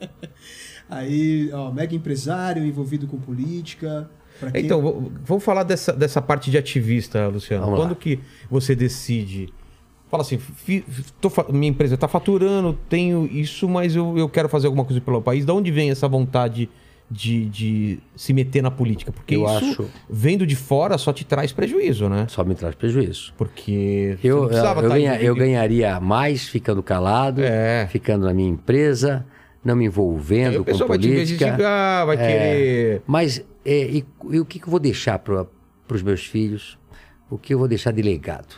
Aí, 0.89 1.51
ó, 1.53 1.71
mega 1.71 1.95
empresário 1.95 2.65
envolvido 2.65 3.07
com 3.07 3.19
política. 3.19 4.09
Então, 4.55 5.11
vamos 5.25 5.43
falar 5.43 5.65
dessa, 5.65 5.93
dessa 5.93 6.23
parte 6.23 6.51
de 6.51 6.57
ativista, 6.57 7.27
Luciano. 7.29 7.65
Vamos 7.65 7.79
lá. 7.81 7.87
Quando 7.87 7.97
que 7.97 8.21
você 8.49 8.75
decide? 8.75 9.53
Fala 10.11 10.23
assim, 10.23 10.39
tô 11.21 11.31
minha 11.53 11.69
empresa 11.71 11.95
está 11.95 12.09
faturando, 12.09 12.79
tenho 12.89 13.27
isso, 13.31 13.69
mas 13.69 13.95
eu, 13.95 14.17
eu 14.17 14.29
quero 14.29 14.49
fazer 14.49 14.67
alguma 14.67 14.85
coisa 14.85 15.01
pelo 15.01 15.21
país. 15.21 15.45
Da 15.45 15.53
onde 15.53 15.71
vem 15.71 15.91
essa 15.91 16.09
vontade 16.09 16.69
de, 17.11 17.45
de 17.47 17.99
se 18.17 18.33
meter 18.33 18.63
na 18.63 18.71
política? 18.71 19.13
Porque 19.13 19.37
Eu 19.37 19.45
isso, 19.45 19.57
acho- 19.83 19.91
vendo 20.09 20.47
de 20.47 20.57
fora, 20.57 20.97
só 20.97 21.13
te 21.13 21.25
traz 21.27 21.53
prejuízo, 21.53 22.09
né? 22.09 22.27
Só 22.29 22.43
me 22.43 22.55
traz 22.55 22.75
prejuízo. 22.75 23.35
Porque 23.37 24.17
Eu, 24.25 24.45
eu, 24.45 24.51
eu 24.51 24.63
tá 24.63 24.75
ganha- 24.81 25.21
eu 25.21 25.35
ganharia 25.35 26.01
mais 26.01 26.49
ficando 26.49 26.83
calado, 26.83 27.43
É. 27.43 27.87
ficando 27.91 28.25
na 28.25 28.33
minha 28.33 28.49
empresa, 28.49 29.27
não 29.63 29.77
me 29.77 29.85
envolvendo 29.85 30.59
com 30.59 30.65
pessoal 30.65 30.89
vai 30.89 30.99
te 30.99 31.07
política. 31.09 31.45
investigar, 31.45 32.07
vai 32.07 32.17
querer... 32.17 33.03
Mas 33.07 33.45
é, 33.65 33.85
e, 33.91 34.05
e 34.31 34.41
o 34.41 34.45
que, 34.47 34.59
que 34.59 34.67
eu 34.67 34.71
vou 34.71 34.81
deixar 34.81 35.19
para 35.19 35.47
os 35.93 36.03
meus 36.03 36.25
filhos? 36.25 36.79
O 37.31 37.37
que 37.37 37.53
eu 37.53 37.59
vou 37.59 37.69
deixar 37.69 37.91
de 37.93 38.01
legado? 38.01 38.55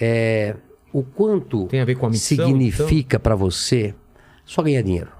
É, 0.00 0.56
o 0.92 1.02
quanto 1.02 1.66
Tem 1.66 1.80
a 1.80 1.84
ver 1.84 1.96
com 1.96 2.06
a 2.06 2.10
missão, 2.10 2.46
significa 2.46 3.18
para 3.18 3.34
você 3.34 3.94
só 4.44 4.62
ganhar 4.62 4.82
dinheiro. 4.82 5.10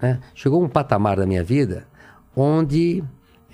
né? 0.00 0.20
Chegou 0.34 0.62
um 0.62 0.68
patamar 0.68 1.16
da 1.16 1.26
minha 1.26 1.44
vida 1.44 1.86
onde 2.34 3.02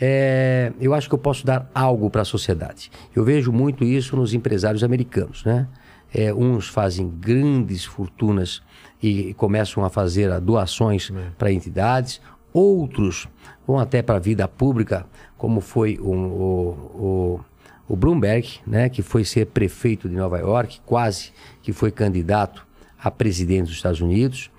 é, 0.01 0.73
eu 0.81 0.93
acho 0.93 1.09
que 1.09 1.15
eu 1.15 1.19
posso 1.19 1.47
dar 1.47 1.71
algo 1.75 2.11
para 2.11 2.23
a 2.23 2.25
sociedade. 2.25 2.91
Eu 3.15 3.25
vejo 3.25 3.53
muito 3.53 3.85
isso 3.85 4.17
nos 4.17 4.35
empresários 4.35 4.85
americanos. 4.85 5.45
Né? 5.45 5.67
É, 6.13 6.33
uns 6.33 6.69
fazem 6.69 7.09
grandes 7.09 7.85
fortunas 7.85 8.63
e 9.03 9.35
começam 9.35 9.85
a 9.85 9.91
fazer 9.91 10.41
doações 10.41 11.13
para 11.37 11.53
entidades, 11.53 12.21
outros 12.53 13.29
vão 13.67 13.79
até 13.79 14.01
para 14.01 14.17
a 14.17 14.21
vida 14.21 14.47
pública, 14.47 15.07
como 15.37 15.61
foi 15.61 15.99
o, 16.01 16.11
o, 16.11 16.71
o, 16.95 17.41
o 17.89 17.97
Bloomberg, 17.97 18.61
né, 18.67 18.89
que 18.89 19.03
foi 19.03 19.25
ser 19.25 19.47
prefeito 19.47 20.09
de 20.09 20.15
Nova 20.15 20.39
York, 20.39 20.81
quase 20.87 21.33
que 21.65 21.73
foi 21.73 21.91
candidato 21.91 22.67
a 23.03 23.11
presidente 23.11 23.69
dos 23.69 23.77
Estados 23.77 24.03
Unidos. 24.03 24.51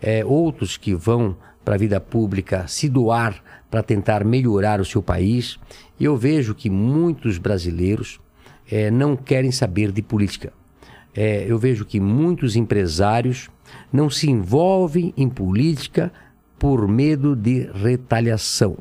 É, 0.00 0.22
outros 0.24 0.76
que 0.76 0.94
vão 0.94 1.36
para 1.64 1.74
a 1.74 1.78
vida 1.78 1.98
pública 1.98 2.66
se 2.68 2.88
doar 2.88 3.42
para 3.70 3.82
tentar 3.82 4.24
melhorar 4.24 4.78
o 4.78 4.84
seu 4.84 5.02
país. 5.02 5.58
E 5.98 6.04
eu 6.04 6.16
vejo 6.16 6.54
que 6.54 6.68
muitos 6.68 7.38
brasileiros 7.38 8.20
é, 8.70 8.90
não 8.90 9.16
querem 9.16 9.50
saber 9.50 9.90
de 9.90 10.02
política. 10.02 10.52
É, 11.14 11.44
eu 11.48 11.58
vejo 11.58 11.84
que 11.84 11.98
muitos 11.98 12.56
empresários 12.56 13.48
não 13.92 14.10
se 14.10 14.30
envolvem 14.30 15.14
em 15.16 15.28
política 15.28 16.12
por 16.58 16.86
medo 16.86 17.34
de 17.34 17.70
retaliação. 17.72 18.76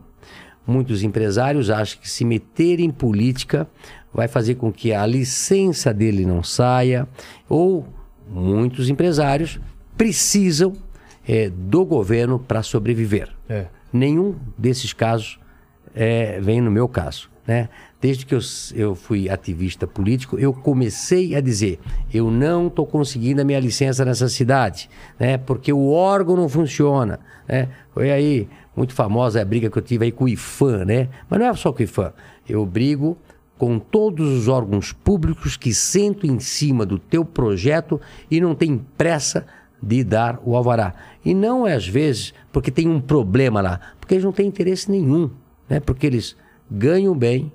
Muitos 0.68 1.02
empresários 1.02 1.70
acham 1.70 2.00
que 2.02 2.10
se 2.10 2.26
meter 2.26 2.80
em 2.80 2.92
política 2.92 3.68
vai 4.14 4.28
fazer 4.28 4.55
com 4.55 4.72
que 4.72 4.93
a 4.93 5.05
licença 5.05 5.93
dele 5.93 6.26
não 6.26 6.43
saia, 6.43 7.07
ou 7.47 7.86
muitos 8.28 8.89
empresários 8.89 9.60
precisam 9.97 10.74
eh, 11.28 11.49
do 11.49 11.86
governo 11.86 12.39
para 12.39 12.64
sobreviver. 12.64 13.30
É. 13.47 13.66
Nenhum 13.91 14.36
desses 14.57 14.93
casos 14.93 15.39
eh, 15.95 16.39
vem 16.41 16.62
no 16.62 16.72
meu 16.72 16.88
caso. 16.88 17.30
Né? 17.49 17.68
Desde 17.99 18.28
que 18.28 18.36
eu, 18.36 18.39
eu 18.76 18.93
fui 18.93 19.28
ativista 19.28 19.88
político, 19.88 20.38
eu 20.38 20.53
comecei 20.53 21.36
a 21.36 21.41
dizer: 21.41 21.80
eu 22.14 22.30
não 22.30 22.68
estou 22.68 22.86
conseguindo 22.86 23.41
a 23.41 23.43
minha 23.43 23.60
licença 23.60 24.05
nessa 24.05 24.30
cidade, 24.30 24.88
né? 25.20 25.38
porque 25.38 25.74
o 25.74 25.89
órgão 25.89 26.36
não 26.36 26.47
funciona. 26.47 27.20
Né? 27.47 27.70
Foi 27.91 28.12
aí 28.12 28.47
muito 28.76 28.93
famosa 28.93 29.41
a 29.41 29.45
briga 29.45 29.70
que 29.70 29.78
eu 29.78 29.82
tive 29.82 30.05
aí 30.05 30.12
com 30.12 30.26
o 30.26 30.30
IFAM, 30.30 30.86
né? 30.86 31.10
mas 31.28 31.39
não 31.39 31.47
é 31.47 31.53
só 31.55 31.74
com 31.74 31.80
o 31.80 31.84
IFAM. 31.84 32.14
Eu 32.47 32.64
brigo 32.68 33.18
com 33.60 33.78
todos 33.78 34.26
os 34.30 34.47
órgãos 34.47 34.93
públicos 34.93 35.57
que 35.57 35.74
sentam 35.74 36.30
em 36.30 36.39
cima 36.39 36.86
do 36.86 36.97
teu 36.97 37.26
projeto 37.26 37.99
e 38.32 38.39
não 38.39 38.55
tem 38.55 38.80
pressa 38.97 39.45
de 39.84 40.01
dar 40.01 40.39
o 40.45 40.55
alvará. 40.55 40.95
E 41.26 41.34
não 41.34 41.68
é 41.68 41.74
às 41.74 41.86
vezes 41.86 42.34
porque 42.53 42.72
tem 42.72 42.88
um 42.88 43.01
problema 43.01 43.62
lá, 43.62 43.82
porque 43.99 44.14
eles 44.14 44.24
não 44.24 44.32
têm 44.32 44.47
interesse 44.47 44.89
nenhum, 44.89 45.30
né? 45.68 45.82
porque 45.82 46.07
eles 46.07 46.38
ganham 46.72 47.14
bem, 47.14 47.51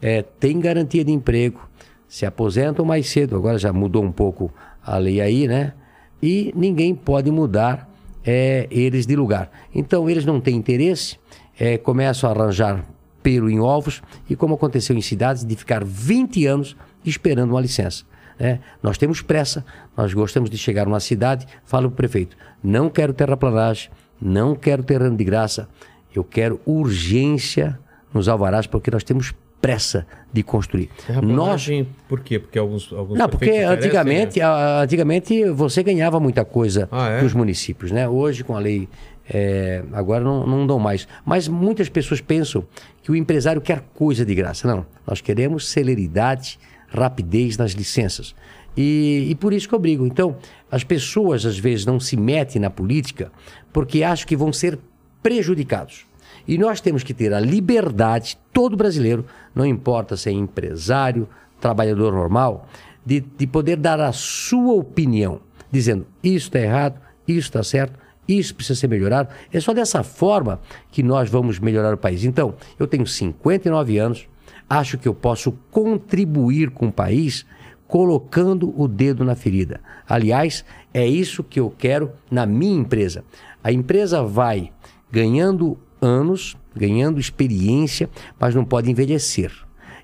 é, 0.00 0.22
têm 0.22 0.60
garantia 0.60 1.04
de 1.04 1.10
emprego, 1.10 1.68
se 2.06 2.24
aposentam 2.24 2.84
mais 2.84 3.08
cedo, 3.08 3.34
agora 3.34 3.58
já 3.58 3.72
mudou 3.72 4.04
um 4.04 4.12
pouco 4.12 4.54
a 4.80 4.98
lei 4.98 5.20
aí, 5.20 5.48
né? 5.48 5.74
E 6.22 6.52
ninguém 6.54 6.94
pode 6.94 7.30
mudar 7.30 7.90
é, 8.24 8.68
eles 8.70 9.04
de 9.04 9.16
lugar. 9.16 9.50
Então 9.74 10.08
eles 10.08 10.24
não 10.24 10.40
têm 10.40 10.56
interesse, 10.56 11.18
é, 11.58 11.76
começam 11.76 12.30
a 12.30 12.32
arranjar 12.32 12.84
pelo 13.22 13.50
em 13.50 13.60
ovos, 13.60 14.02
e 14.28 14.36
como 14.36 14.54
aconteceu 14.54 14.96
em 14.96 15.00
cidades, 15.02 15.44
de 15.44 15.54
ficar 15.56 15.84
20 15.84 16.46
anos 16.46 16.76
esperando 17.04 17.50
uma 17.50 17.60
licença. 17.60 18.04
Né? 18.38 18.60
Nós 18.82 18.96
temos 18.96 19.20
pressa, 19.20 19.64
nós 19.96 20.14
gostamos 20.14 20.48
de 20.48 20.56
chegar 20.56 20.86
numa 20.86 21.00
cidade, 21.00 21.46
falo 21.64 21.88
para 21.90 21.94
o 21.94 21.96
prefeito, 21.96 22.36
não 22.62 22.88
quero 22.88 23.12
terraplanagem, 23.12 23.90
não 24.20 24.54
quero 24.54 24.82
terreno 24.82 25.16
de 25.16 25.24
graça, 25.24 25.68
eu 26.14 26.24
quero 26.24 26.60
urgência 26.64 27.78
nos 28.12 28.28
alvarás, 28.28 28.66
porque 28.66 28.90
nós 28.90 29.04
temos 29.04 29.34
pressa 29.60 30.06
de 30.32 30.42
construir. 30.42 30.90
Nós, 31.22 31.68
por 32.08 32.20
quê? 32.20 32.38
Porque 32.38 32.58
alguns, 32.58 32.90
alguns 32.92 33.18
não, 33.18 33.28
porque 33.28 33.50
antigamente, 33.58 34.38
né? 34.38 34.46
antigamente 34.82 35.44
você 35.50 35.82
ganhava 35.82 36.18
muita 36.18 36.44
coisa 36.44 36.88
Ah, 36.90 37.08
é? 37.10 37.22
nos 37.22 37.34
municípios, 37.34 37.92
né? 37.92 38.08
Hoje 38.08 38.42
com 38.42 38.56
a 38.56 38.58
lei 38.58 38.88
é, 39.32 39.84
agora 39.92 40.24
não, 40.24 40.44
não 40.44 40.66
dão 40.66 40.78
mais. 40.80 41.06
Mas 41.24 41.46
muitas 41.46 41.88
pessoas 41.88 42.20
pensam 42.20 42.66
que 43.00 43.12
o 43.12 43.16
empresário 43.16 43.62
quer 43.62 43.84
coisa 43.94 44.24
de 44.26 44.34
graça. 44.34 44.66
Não, 44.66 44.84
nós 45.06 45.20
queremos 45.20 45.68
celeridade, 45.68 46.58
rapidez 46.88 47.56
nas 47.56 47.70
licenças. 47.70 48.34
E, 48.76 49.28
e 49.30 49.34
por 49.36 49.52
isso 49.52 49.68
que 49.68 49.74
eu 49.74 49.78
brigo. 49.78 50.04
Então, 50.04 50.36
as 50.68 50.82
pessoas 50.82 51.46
às 51.46 51.56
vezes 51.56 51.86
não 51.86 52.00
se 52.00 52.16
metem 52.16 52.60
na 52.60 52.70
política 52.70 53.30
porque 53.72 54.02
acham 54.02 54.26
que 54.26 54.36
vão 54.36 54.52
ser 54.52 54.78
prejudicados. 55.22 56.06
E 56.48 56.58
nós 56.58 56.80
temos 56.80 57.04
que 57.04 57.14
ter 57.14 57.32
a 57.32 57.38
liberdade, 57.38 58.36
todo 58.52 58.76
brasileiro, 58.76 59.24
não 59.54 59.64
importa 59.64 60.16
se 60.16 60.28
é 60.28 60.32
empresário, 60.32 61.28
trabalhador 61.60 62.12
normal, 62.12 62.66
de, 63.06 63.20
de 63.20 63.46
poder 63.46 63.76
dar 63.76 64.00
a 64.00 64.12
sua 64.12 64.72
opinião, 64.72 65.40
dizendo 65.70 66.06
isso 66.22 66.48
está 66.48 66.58
errado, 66.58 67.00
isso 67.28 67.48
está 67.48 67.62
certo, 67.62 67.99
isso 68.38 68.54
precisa 68.54 68.78
ser 68.78 68.88
melhorado. 68.88 69.28
É 69.52 69.60
só 69.60 69.72
dessa 69.72 70.02
forma 70.02 70.60
que 70.90 71.02
nós 71.02 71.28
vamos 71.28 71.58
melhorar 71.58 71.94
o 71.94 71.98
país. 71.98 72.24
Então, 72.24 72.54
eu 72.78 72.86
tenho 72.86 73.06
59 73.06 73.98
anos, 73.98 74.28
acho 74.68 74.98
que 74.98 75.08
eu 75.08 75.14
posso 75.14 75.52
contribuir 75.70 76.70
com 76.70 76.88
o 76.88 76.92
país 76.92 77.44
colocando 77.86 78.72
o 78.80 78.86
dedo 78.86 79.24
na 79.24 79.34
ferida. 79.34 79.80
Aliás, 80.08 80.64
é 80.94 81.06
isso 81.06 81.42
que 81.42 81.58
eu 81.58 81.74
quero 81.76 82.12
na 82.30 82.46
minha 82.46 82.78
empresa. 82.78 83.24
A 83.64 83.72
empresa 83.72 84.22
vai 84.22 84.70
ganhando 85.10 85.76
anos, 86.00 86.56
ganhando 86.74 87.18
experiência, 87.18 88.08
mas 88.38 88.54
não 88.54 88.64
pode 88.64 88.90
envelhecer. 88.90 89.52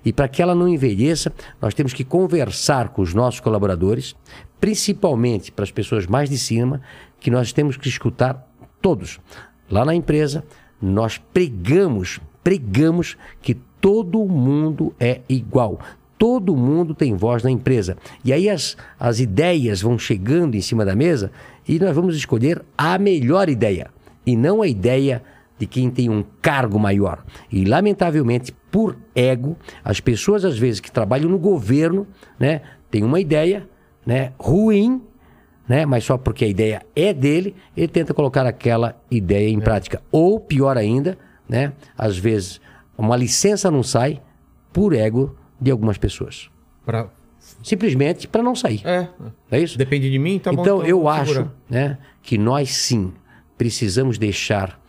E 0.03 0.13
para 0.13 0.27
que 0.27 0.41
ela 0.41 0.53
não 0.53 0.67
envelheça, 0.67 1.33
nós 1.61 1.73
temos 1.73 1.93
que 1.93 2.03
conversar 2.03 2.89
com 2.89 3.01
os 3.01 3.13
nossos 3.13 3.39
colaboradores, 3.39 4.15
principalmente 4.59 5.51
para 5.51 5.63
as 5.63 5.71
pessoas 5.71 6.05
mais 6.05 6.29
de 6.29 6.37
cima, 6.37 6.81
que 7.19 7.31
nós 7.31 7.51
temos 7.51 7.77
que 7.77 7.89
escutar 7.89 8.47
todos. 8.81 9.19
Lá 9.69 9.83
na 9.83 9.93
empresa, 9.93 10.43
nós 10.81 11.17
pregamos, 11.17 12.19
pregamos 12.43 13.17
que 13.41 13.55
todo 13.81 14.25
mundo 14.25 14.93
é 14.99 15.21
igual. 15.27 15.79
Todo 16.17 16.55
mundo 16.55 16.95
tem 16.95 17.15
voz 17.15 17.43
na 17.43 17.51
empresa. 17.51 17.97
E 18.23 18.33
aí 18.33 18.49
as, 18.49 18.75
as 18.99 19.19
ideias 19.19 19.81
vão 19.81 19.99
chegando 19.99 20.55
em 20.55 20.61
cima 20.61 20.83
da 20.83 20.95
mesa 20.95 21.31
e 21.67 21.77
nós 21.77 21.95
vamos 21.95 22.15
escolher 22.15 22.63
a 22.77 22.97
melhor 22.97 23.49
ideia. 23.49 23.91
E 24.25 24.35
não 24.35 24.61
a 24.61 24.67
ideia 24.67 25.21
de 25.59 25.65
quem 25.65 25.89
tem 25.89 26.09
um 26.09 26.23
cargo 26.41 26.79
maior. 26.79 27.23
E, 27.51 27.65
lamentavelmente, 27.65 28.53
por 28.71 28.97
ego, 29.15 29.57
as 29.83 29.99
pessoas, 29.99 30.45
às 30.45 30.57
vezes, 30.57 30.79
que 30.79 30.91
trabalham 30.91 31.29
no 31.29 31.39
governo, 31.39 32.07
né, 32.39 32.61
têm 32.91 33.03
uma 33.03 33.19
ideia 33.19 33.67
né, 34.05 34.33
ruim, 34.39 35.01
né, 35.67 35.85
mas 35.85 36.03
só 36.03 36.17
porque 36.17 36.45
a 36.45 36.47
ideia 36.47 36.81
é 36.95 37.13
dele, 37.13 37.55
ele 37.75 37.87
tenta 37.87 38.13
colocar 38.13 38.45
aquela 38.45 38.95
ideia 39.11 39.49
em 39.49 39.59
prática. 39.59 40.01
Ou, 40.11 40.39
pior 40.39 40.77
ainda, 40.77 41.17
né, 41.47 41.73
às 41.97 42.17
vezes, 42.17 42.61
uma 42.97 43.15
licença 43.15 43.69
não 43.69 43.83
sai 43.83 44.21
por 44.71 44.93
ego 44.93 45.35
de 45.59 45.71
algumas 45.71 45.97
pessoas. 45.97 46.49
Pra... 46.85 47.09
Simplesmente 47.63 48.27
para 48.27 48.43
não 48.43 48.55
sair. 48.55 48.81
É, 48.85 49.07
É 49.49 49.59
isso? 49.59 49.77
depende 49.77 50.09
de 50.11 50.19
mim, 50.19 50.37
tá 50.39 50.51
bom. 50.51 50.61
então, 50.61 50.83
eu 50.83 50.99
vou 51.01 51.09
acho 51.09 51.33
segurar. 51.33 51.53
né, 51.69 51.97
que 52.21 52.37
nós 52.37 52.69
sim 52.71 53.13
precisamos 53.57 54.17
deixar 54.17 54.79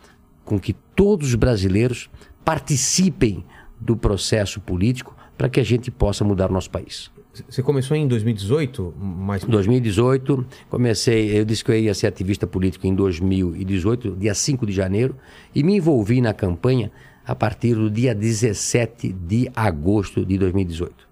com 0.43 0.59
que 0.59 0.73
todos 0.73 1.29
os 1.29 1.35
brasileiros 1.35 2.09
participem 2.43 3.45
do 3.79 3.95
processo 3.95 4.59
político 4.59 5.15
para 5.37 5.47
que 5.47 5.59
a 5.59 5.63
gente 5.63 5.89
possa 5.89 6.23
mudar 6.25 6.49
o 6.49 6.53
nosso 6.53 6.69
país. 6.69 7.09
Você 7.49 7.61
começou 7.61 7.95
em 7.95 8.07
2018, 8.07 8.93
mas... 8.99 9.43
Em 9.43 9.47
2018, 9.47 10.45
comecei, 10.69 11.37
eu 11.39 11.45
disse 11.45 11.63
que 11.63 11.71
eu 11.71 11.75
ia 11.79 11.93
ser 11.93 12.07
ativista 12.07 12.45
político 12.47 12.87
em 12.87 12.93
2018, 12.95 14.15
dia 14.15 14.33
5 14.33 14.65
de 14.65 14.73
janeiro, 14.73 15.15
e 15.53 15.63
me 15.63 15.75
envolvi 15.77 16.21
na 16.21 16.33
campanha 16.33 16.91
a 17.25 17.35
partir 17.35 17.75
do 17.75 17.89
dia 17.89 18.13
17 18.15 19.13
de 19.13 19.49
agosto 19.55 20.25
de 20.25 20.37
2018. 20.37 21.07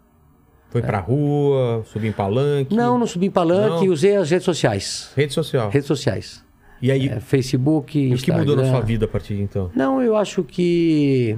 Foi 0.70 0.82
pra 0.82 1.00
rua, 1.00 1.84
subiu 1.86 2.10
em 2.10 2.14
palanque. 2.14 2.76
Não, 2.76 3.00
não 3.00 3.08
subi 3.08 3.28
em 3.28 3.32
palanque, 3.32 3.86
Não. 3.86 3.94
usei 3.94 4.16
as 4.16 4.30
redes 4.30 4.46
sociais. 4.46 5.12
Rede 5.16 5.34
social. 5.34 5.70
Redes 5.70 5.88
sociais. 5.88 6.44
E 6.82 6.92
aí, 6.92 7.08
É, 7.08 7.20
Facebook, 7.20 7.98
e 7.98 8.14
o 8.14 8.18
que 8.18 8.32
mudou 8.32 8.56
na 8.56 8.62
Instagram. 8.64 8.72
sua 8.80 8.82
vida 8.86 9.06
a 9.06 9.08
partir 9.08 9.36
de 9.36 9.42
então? 9.42 9.72
Não, 9.76 10.02
eu 10.02 10.16
acho 10.16 10.44
que 10.44 11.38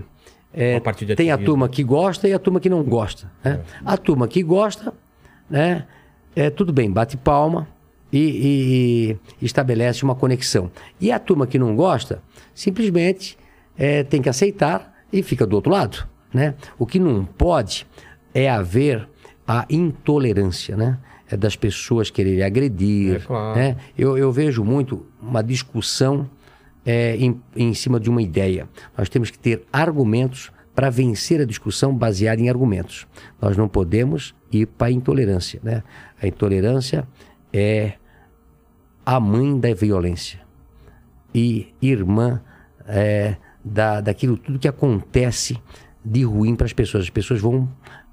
é, 0.53 0.79
tem 1.15 1.31
a 1.31 1.37
turma 1.45 1.69
que 1.69 1.83
gosta 1.83 2.27
e 2.27 2.33
a 2.33 2.39
turma 2.39 2.59
que 2.59 2.69
não 2.69 2.83
gosta. 2.83 3.31
né? 3.43 3.61
A 3.85 3.95
turma 3.97 4.27
que 4.27 4.41
gosta, 4.43 4.93
né, 5.49 5.85
é 6.35 6.49
tudo 6.49 6.71
bem, 6.73 6.91
bate 6.91 7.15
palma 7.17 7.67
e, 8.11 8.19
e- 8.19 9.17
e 9.41 9.45
estabelece 9.45 10.03
uma 10.03 10.15
conexão. 10.15 10.71
E 10.99 11.11
a 11.11 11.19
turma 11.19 11.45
que 11.45 11.59
não 11.59 11.75
gosta, 11.75 12.21
simplesmente 12.53 13.37
é, 13.77 14.03
tem 14.03 14.21
que 14.21 14.29
aceitar 14.29 14.93
e 15.13 15.21
fica 15.23 15.45
do 15.45 15.55
outro 15.55 15.71
lado. 15.71 16.07
Né? 16.33 16.53
O 16.77 16.85
que 16.85 16.99
não 16.99 17.25
pode 17.25 17.87
é 18.33 18.49
haver 18.49 19.07
a 19.47 19.65
intolerância, 19.69 20.75
né? 20.77 20.97
É 21.31 21.37
das 21.37 21.55
pessoas 21.55 22.09
quererem 22.09 22.41
agredir. 22.43 23.15
É 23.15 23.19
claro. 23.19 23.55
né? 23.59 23.75
Eu, 23.97 24.17
eu 24.17 24.31
vejo 24.31 24.63
muito 24.63 25.05
uma 25.21 25.43
discussão 25.43 26.27
é, 26.91 27.15
em, 27.17 27.39
em 27.55 27.71
cima 27.75 27.99
de 27.99 28.09
uma 28.09 28.19
ideia. 28.19 28.67
Nós 28.97 29.07
temos 29.09 29.29
que 29.29 29.37
ter 29.37 29.63
argumentos 29.71 30.51
para 30.73 30.89
vencer 30.89 31.39
a 31.39 31.45
discussão 31.45 31.95
baseada 31.95 32.41
em 32.41 32.49
argumentos. 32.49 33.05
Nós 33.39 33.55
não 33.55 33.67
podemos 33.67 34.33
ir 34.51 34.65
para 34.65 34.87
a 34.87 34.91
intolerância. 34.91 35.59
Né? 35.61 35.83
A 36.19 36.25
intolerância 36.25 37.07
é 37.53 37.93
a 39.05 39.19
mãe 39.19 39.59
da 39.59 39.71
violência 39.71 40.39
e 41.31 41.67
irmã 41.79 42.41
é, 42.87 43.35
da, 43.63 44.01
daquilo 44.01 44.35
tudo 44.35 44.57
que 44.57 44.67
acontece 44.67 45.61
de 46.03 46.23
ruim 46.23 46.55
para 46.55 46.65
as 46.65 46.73
pessoas. 46.73 47.03
As 47.03 47.09
pessoas 47.11 47.39
vão 47.39 47.69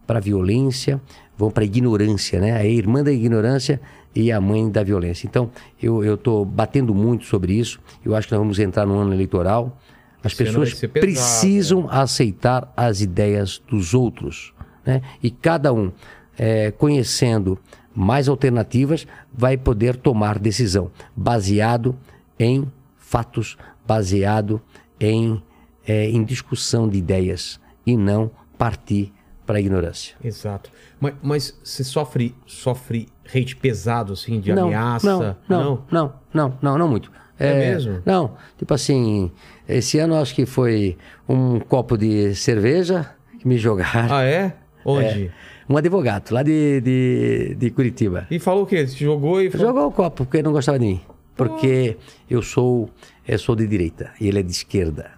para 0.07 0.19
a 0.19 0.23
violência, 0.23 1.01
vão 1.35 1.51
para 1.51 1.65
a 1.65 1.67
ignorância, 1.67 2.39
né? 2.41 2.53
A 2.53 2.67
irmã 2.67 3.03
da 3.03 3.11
ignorância 3.11 3.81
e 4.17 4.33
a 4.33 4.41
mãe 4.41 4.71
da 4.71 4.83
violência. 4.83 5.27
Então, 5.27 5.51
eu 5.81 6.15
estou 6.15 6.45
batendo 6.45 6.95
muito 6.95 7.27
sobre 7.27 7.53
isso. 7.53 7.79
Eu 8.05 8.17
acho 8.17 8.27
que 8.27 8.33
nós 8.33 8.41
vamos 8.41 8.59
entrar 8.59 8.87
no 8.87 8.95
ano 8.95 9.13
eleitoral. 9.13 9.79
As 10.25 10.33
Esse 10.33 10.45
pessoas 10.45 10.75
pesado, 10.75 10.93
precisam 11.01 11.91
aceitar 11.91 12.73
as 12.77 13.03
ideias 13.03 13.63
dos 13.69 13.93
outros. 13.93 14.55
Né? 14.85 15.03
E 15.23 15.31
cada 15.31 15.73
um, 15.73 15.93
eh, 16.39 16.73
conhecendo 16.73 17.59
mais 17.95 18.29
alternativas, 18.29 19.07
vai 19.33 19.57
poder 19.57 19.97
tomar 19.97 20.39
decisão 20.39 20.91
baseado 21.15 21.95
em 22.39 22.67
fatos, 22.97 23.57
baseado 23.87 24.61
em, 24.99 25.41
eh, 25.87 26.11
em 26.11 26.25
discussão 26.25 26.89
de 26.89 26.97
ideias 26.97 27.61
e 27.87 27.97
não 27.97 28.31
partir 28.59 29.13
para 29.47 29.59
a 29.59 29.61
ignorância. 29.61 30.17
Exato. 30.23 30.71
Mas, 31.01 31.15
mas 31.23 31.59
você 31.63 31.85
sofre, 31.85 32.35
sofre 32.47 33.09
hate 33.25 33.55
pesado, 33.57 34.13
assim, 34.13 34.41
de 34.41 34.53
não, 34.53 34.67
ameaça? 34.67 35.07
Não, 35.09 35.37
não, 35.49 35.85
não, 35.91 36.13
não, 36.35 36.59
não, 36.61 36.79
não 36.79 36.89
muito. 36.89 37.11
É 37.39 37.55
mesmo? 37.55 38.03
Não, 38.05 38.35
tipo 38.57 38.73
assim, 38.73 39.31
esse 39.69 39.99
ano 39.99 40.17
acho 40.17 40.35
que 40.35 40.47
foi 40.47 40.97
um 41.29 41.61
copo 41.61 41.97
de 41.97 42.35
cerveja 42.35 43.15
que 43.39 43.47
me 43.47 43.59
jogaram. 43.59 44.15
Ah, 44.15 44.25
é? 44.25 44.57
Onde? 44.85 45.31
Um 45.69 45.77
advogado 45.77 46.31
lá 46.33 46.43
de, 46.43 46.81
de, 46.81 47.57
de 47.59 47.71
Curitiba. 47.71 48.27
E 48.31 48.39
falou 48.39 48.63
o 48.63 48.67
quê? 48.67 48.87
Você 48.87 48.97
jogou 48.97 49.41
e 49.43 49.51
falou... 49.51 49.67
Jogou 49.67 49.89
o 49.89 49.93
copo 49.93 50.25
porque 50.25 50.43
não 50.43 50.53
gostava 50.53 50.79
de 50.79 50.87
mim. 50.87 51.01
Porque 51.37 51.99
eu 52.31 52.41
sou, 52.41 52.89
eu 53.29 53.39
sou 53.39 53.55
de 53.55 53.67
direita 53.67 54.13
e 54.19 54.29
ele 54.29 54.39
é 54.39 54.43
de 54.43 54.53
esquerda. 54.53 55.11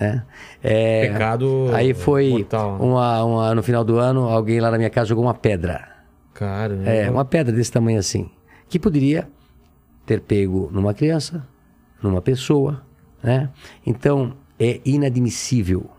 Né? 0.00 0.24
É, 0.62 1.08
Pecado 1.10 1.70
Aí 1.74 1.92
foi 1.92 2.30
mortal, 2.30 2.78
né? 2.78 2.84
uma, 2.84 3.24
uma- 3.24 3.54
no 3.54 3.62
final 3.62 3.84
do 3.84 3.98
ano, 3.98 4.22
alguém 4.28 4.58
lá 4.58 4.70
na 4.70 4.78
minha 4.78 4.88
casa 4.90 5.06
jogou 5.08 5.24
uma 5.24 5.34
pedra. 5.34 5.86
Cara, 6.32 6.74
É, 6.86 7.10
uma 7.10 7.24
pedra 7.24 7.54
desse 7.54 7.70
tamanho 7.70 7.98
assim. 7.98 8.30
Que 8.68 8.78
poderia 8.78 9.28
ter 10.06 10.20
pego 10.22 10.70
numa 10.72 10.94
criança, 10.94 11.46
numa 12.02 12.22
pessoa, 12.22 12.82
né? 13.22 13.50
Então, 13.86 14.32
é 14.58 14.80
inadmissível 14.84 15.90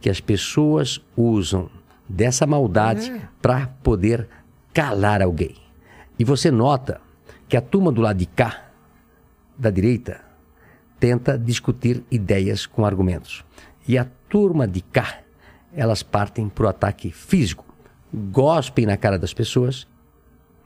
que 0.00 0.08
as 0.08 0.20
pessoas 0.20 1.00
usam 1.16 1.68
dessa 2.08 2.46
maldade 2.46 3.10
para 3.42 3.66
poder 3.82 4.28
calar 4.72 5.20
alguém. 5.22 5.56
E 6.18 6.24
você 6.24 6.50
nota 6.50 7.00
que 7.48 7.56
a 7.56 7.60
turma 7.60 7.90
do 7.90 8.00
lado 8.00 8.18
de 8.18 8.26
cá, 8.26 8.64
da 9.58 9.70
direita, 9.70 10.20
tenta 11.04 11.36
discutir 11.38 12.02
ideias 12.10 12.64
com 12.64 12.82
argumentos. 12.82 13.44
E 13.86 13.98
a 13.98 14.06
turma 14.26 14.66
de 14.66 14.80
cá, 14.80 15.18
elas 15.76 16.02
partem 16.02 16.48
para 16.48 16.64
o 16.64 16.68
ataque 16.68 17.10
físico, 17.10 17.62
gospem 18.32 18.86
na 18.86 18.96
cara 18.96 19.18
das 19.18 19.34
pessoas 19.34 19.86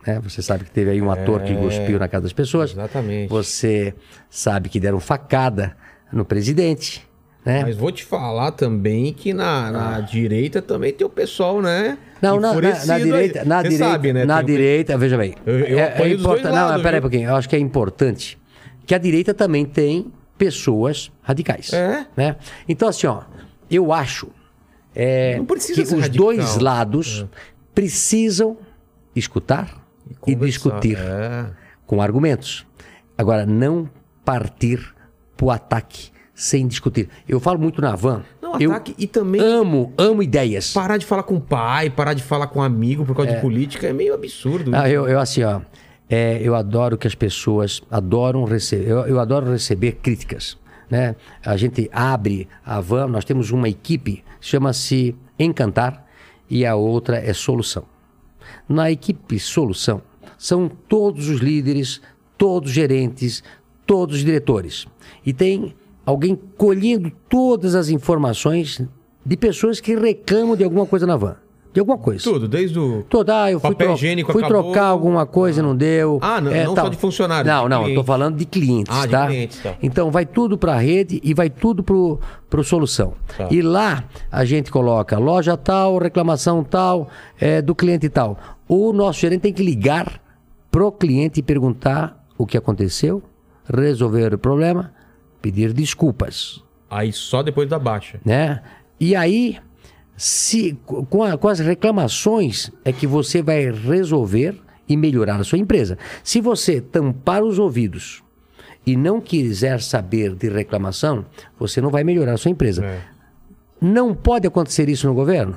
Né? 0.07 0.21
Você 0.21 0.41
sabe 0.41 0.63
que 0.65 0.71
teve 0.71 0.91
aí 0.91 1.03
um 1.03 1.11
ator 1.11 1.43
que 1.43 1.57
cuspiu 1.57 1.99
na 1.99 2.07
casa 2.07 2.23
das 2.23 2.33
pessoas. 2.33 2.71
Exatamente. 2.71 3.29
Você 3.29 3.93
sabe 4.31 4.69
que 4.69 4.79
deram 4.79 5.01
facada 5.01 5.77
no 6.13 6.25
presidente. 6.25 7.05
Né? 7.45 7.63
Mas 7.65 7.77
vou 7.77 7.91
te 7.91 8.05
falar 8.05 8.53
também 8.53 9.13
que 9.13 9.35
na, 9.35 9.73
na 9.73 10.01
direita 10.01 10.63
também 10.63 10.93
tem 10.93 11.05
o 11.05 11.11
pessoal, 11.11 11.61
né? 11.61 11.99
Não, 12.23 12.39
na, 12.39 12.55
na, 12.55 12.87
na 12.87 12.95
aí. 12.95 13.03
direita, 13.03 13.45
na 13.45 13.57
Você 13.61 13.69
direita, 13.71 13.91
sabe, 13.93 14.13
né? 14.13 14.25
na 14.25 14.41
direita, 14.41 14.97
veja 14.97 15.19
bem. 15.19 15.35
Eu- 15.45 15.59
eu 15.59 15.79
é, 15.81 15.95
é 16.01 16.09
importante. 16.11 16.45
Não, 16.55 16.69
lados, 16.69 16.83
peraí 16.83 16.99
um 17.01 17.03
pouquinho. 17.03 17.29
Eu 17.29 17.35
acho 17.35 17.49
que 17.49 17.57
é 17.57 17.59
importante 17.59 18.39
que 18.87 18.95
a 18.95 18.99
direita 18.99 19.35
também 19.35 19.67
tem 19.67 20.13
pessoas 20.39 21.11
radicais. 21.21 21.73
É? 21.73 22.07
Né? 22.17 22.37
Então, 22.69 22.89
assim, 22.89 23.07
ó, 23.07 23.23
eu 23.71 23.93
acho 23.93 24.29
é, 24.95 25.39
que 25.75 25.83
os 25.83 25.93
radical. 25.93 26.11
dois 26.11 26.57
lados 26.57 27.27
precisam 27.75 28.57
escutar 29.15 29.85
e, 30.09 30.15
conversar. 30.15 30.47
discutir 30.47 30.99
É. 30.99 31.47
com 31.85 32.01
argumentos. 32.01 32.67
Agora, 33.17 33.45
não 33.45 33.91
partir 34.25 34.95
pro 35.37 35.51
ataque 35.51 36.11
sem 36.35 36.69
discutir. 36.69 37.09
Eu 37.29 37.41
falo 37.41 37.59
muito 37.59 37.83
na 37.83 37.97
van. 37.97 38.23
Não, 38.41 38.59
eu 38.61 38.71
ataque 38.71 38.95
e 38.97 39.07
também 39.09 39.41
amo, 39.41 39.93
amo 39.99 40.23
ideias. 40.23 40.73
parar 40.73 40.97
de 40.97 41.05
falar 41.05 41.25
com 41.25 41.35
o 41.35 41.41
pai, 41.41 41.91
parar 41.91 42.15
de 42.15 42.23
falar 42.23 42.47
com 42.47 42.63
amigo 42.63 43.05
por 43.05 43.15
causa 43.15 43.33
de 43.33 43.41
política 43.41 43.89
é 43.89 43.93
meio 43.93 44.15
absurdo. 44.15 44.71
Ah, 44.75 44.89
eu, 44.89 45.09
eu 45.09 45.19
assim, 45.19 45.43
ó, 45.43 45.61
é, 46.09 46.41
eu 46.43 46.55
adoro 46.55 46.97
que 46.97 47.07
as 47.07 47.15
pessoas 47.15 47.83
adoram 47.91 48.45
receber, 48.45 48.89
eu, 48.89 48.99
eu 49.07 49.21
adoro 49.21 49.51
receber 49.51 49.93
críticas, 50.03 50.57
né? 50.91 51.17
A 51.45 51.57
gente 51.57 51.89
abre 51.93 52.49
a 52.65 52.81
van, 52.81 53.09
nós 53.09 53.25
temos 53.25 53.51
uma 53.51 53.69
equipe, 53.69 54.25
chama-se 54.41 55.15
Encantar, 55.39 56.07
e 56.49 56.65
a 56.65 56.75
outra 56.75 57.19
é 57.19 57.33
Solução. 57.35 57.85
Na 58.69 58.91
equipe 58.91 59.39
Solução, 59.39 60.01
são 60.39 60.69
todos 60.69 61.29
os 61.29 61.41
líderes, 61.41 62.01
todos 62.39 62.71
os 62.71 62.75
gerentes, 62.75 63.43
todos 63.87 64.17
os 64.17 64.25
diretores. 64.25 64.87
E 65.27 65.33
tem 65.33 65.75
alguém 66.07 66.39
colhendo 66.57 67.11
todas 67.29 67.75
as 67.75 67.91
informações 67.91 68.81
de 69.27 69.37
pessoas 69.37 69.81
que 69.81 69.95
reclamam 69.95 70.57
de 70.57 70.65
alguma 70.65 70.87
coisa 70.87 71.07
na 71.07 71.17
van. 71.17 71.37
De 71.73 71.81
alguma 71.81 71.99
coisa. 71.99 72.25
Tudo, 72.25 72.49
desde 72.49 72.79
o. 72.79 73.03
Toda, 73.09 73.45
ah, 73.45 73.51
eu 73.53 73.61
fui, 73.61 73.71
Papel 73.71 73.89
tro- 73.89 73.97
higiênico 73.97 74.33
fui 74.33 74.43
acabou. 74.43 74.63
trocar 74.65 74.87
alguma 74.87 75.27
coisa 75.27 75.61
e 75.61 75.63
não 75.63 75.77
deu. 75.77 76.19
Ah, 76.23 76.41
não- 76.41 76.51
não 76.51 76.75
só 76.75 76.89
de 76.89 76.97
funcionário, 76.97 77.49
Não, 77.51 77.65
de 77.65 77.69
não, 77.69 77.95
tô 77.95 78.03
falando 78.05 78.37
de 78.37 78.45
clientes, 78.47 78.93
Ah, 78.97 79.05
de 79.05 79.13
tá? 79.13 79.27
clientes, 79.27 79.63
tá. 79.63 79.75
Então 79.83 80.11
vai 80.11 80.25
tudo 80.25 80.57
para 80.57 80.75
a 80.75 80.79
rede 80.79 81.21
e 81.23 81.35
vai 81.35 81.51
tudo 81.51 81.83
pro, 81.83 82.19
pro 82.49 82.65
solução. 82.65 83.13
Tá. 83.37 83.49
E 83.51 83.61
lá 83.61 84.03
a 84.33 84.45
gente 84.47 84.71
coloca 84.71 85.19
loja 85.19 85.57
tal, 85.57 85.99
reclamação 85.99 86.65
tal, 86.65 87.09
é, 87.39 87.61
do 87.61 87.75
cliente 87.75 88.09
tal. 88.09 88.39
O 88.67 88.93
nosso 88.93 89.21
gerente 89.21 89.43
tem 89.43 89.53
que 89.53 89.63
ligar 89.63 90.21
pro 90.71 90.91
cliente 90.91 91.41
e 91.41 91.43
perguntar 91.43 92.25
o 92.37 92.47
que 92.47 92.57
aconteceu, 92.57 93.23
resolver 93.73 94.33
o 94.35 94.39
problema, 94.39 94.93
pedir 95.43 95.73
desculpas 95.73 96.63
Aí 96.91 97.13
só 97.13 97.43
depois 97.43 97.69
da 97.69 97.79
baixa. 97.79 98.19
né? 98.25 98.63
E 98.99 99.15
aí, 99.15 99.59
se 100.19 100.77
com, 100.85 101.23
a- 101.23 101.39
com 101.39 101.49
as 101.49 101.61
reclamações 101.61 102.71
é 102.85 102.93
que 102.93 103.07
você 103.07 103.41
vai 103.41 103.71
resolver 103.71 104.61
e 104.89 104.97
melhorar 104.97 105.41
a 105.41 105.45
sua 105.45 105.59
empresa. 105.59 105.97
Se 106.25 106.41
você 106.41 106.81
tampar 106.81 107.43
os 107.45 107.59
ouvidos 107.59 108.23
e 108.85 108.97
não 108.97 109.21
quiser 109.21 109.81
saber 109.81 110.35
de 110.35 110.49
reclamação, 110.49 111.25
você 111.59 111.81
não 111.81 111.89
vai 111.91 112.03
melhorar 112.03 112.33
a 112.33 112.37
sua 112.37 112.51
empresa. 112.51 112.85
É. 112.85 113.01
Não 113.81 114.13
pode 114.15 114.47
acontecer 114.47 114.89
isso 114.89 115.07
no 115.07 115.15
governo. 115.15 115.57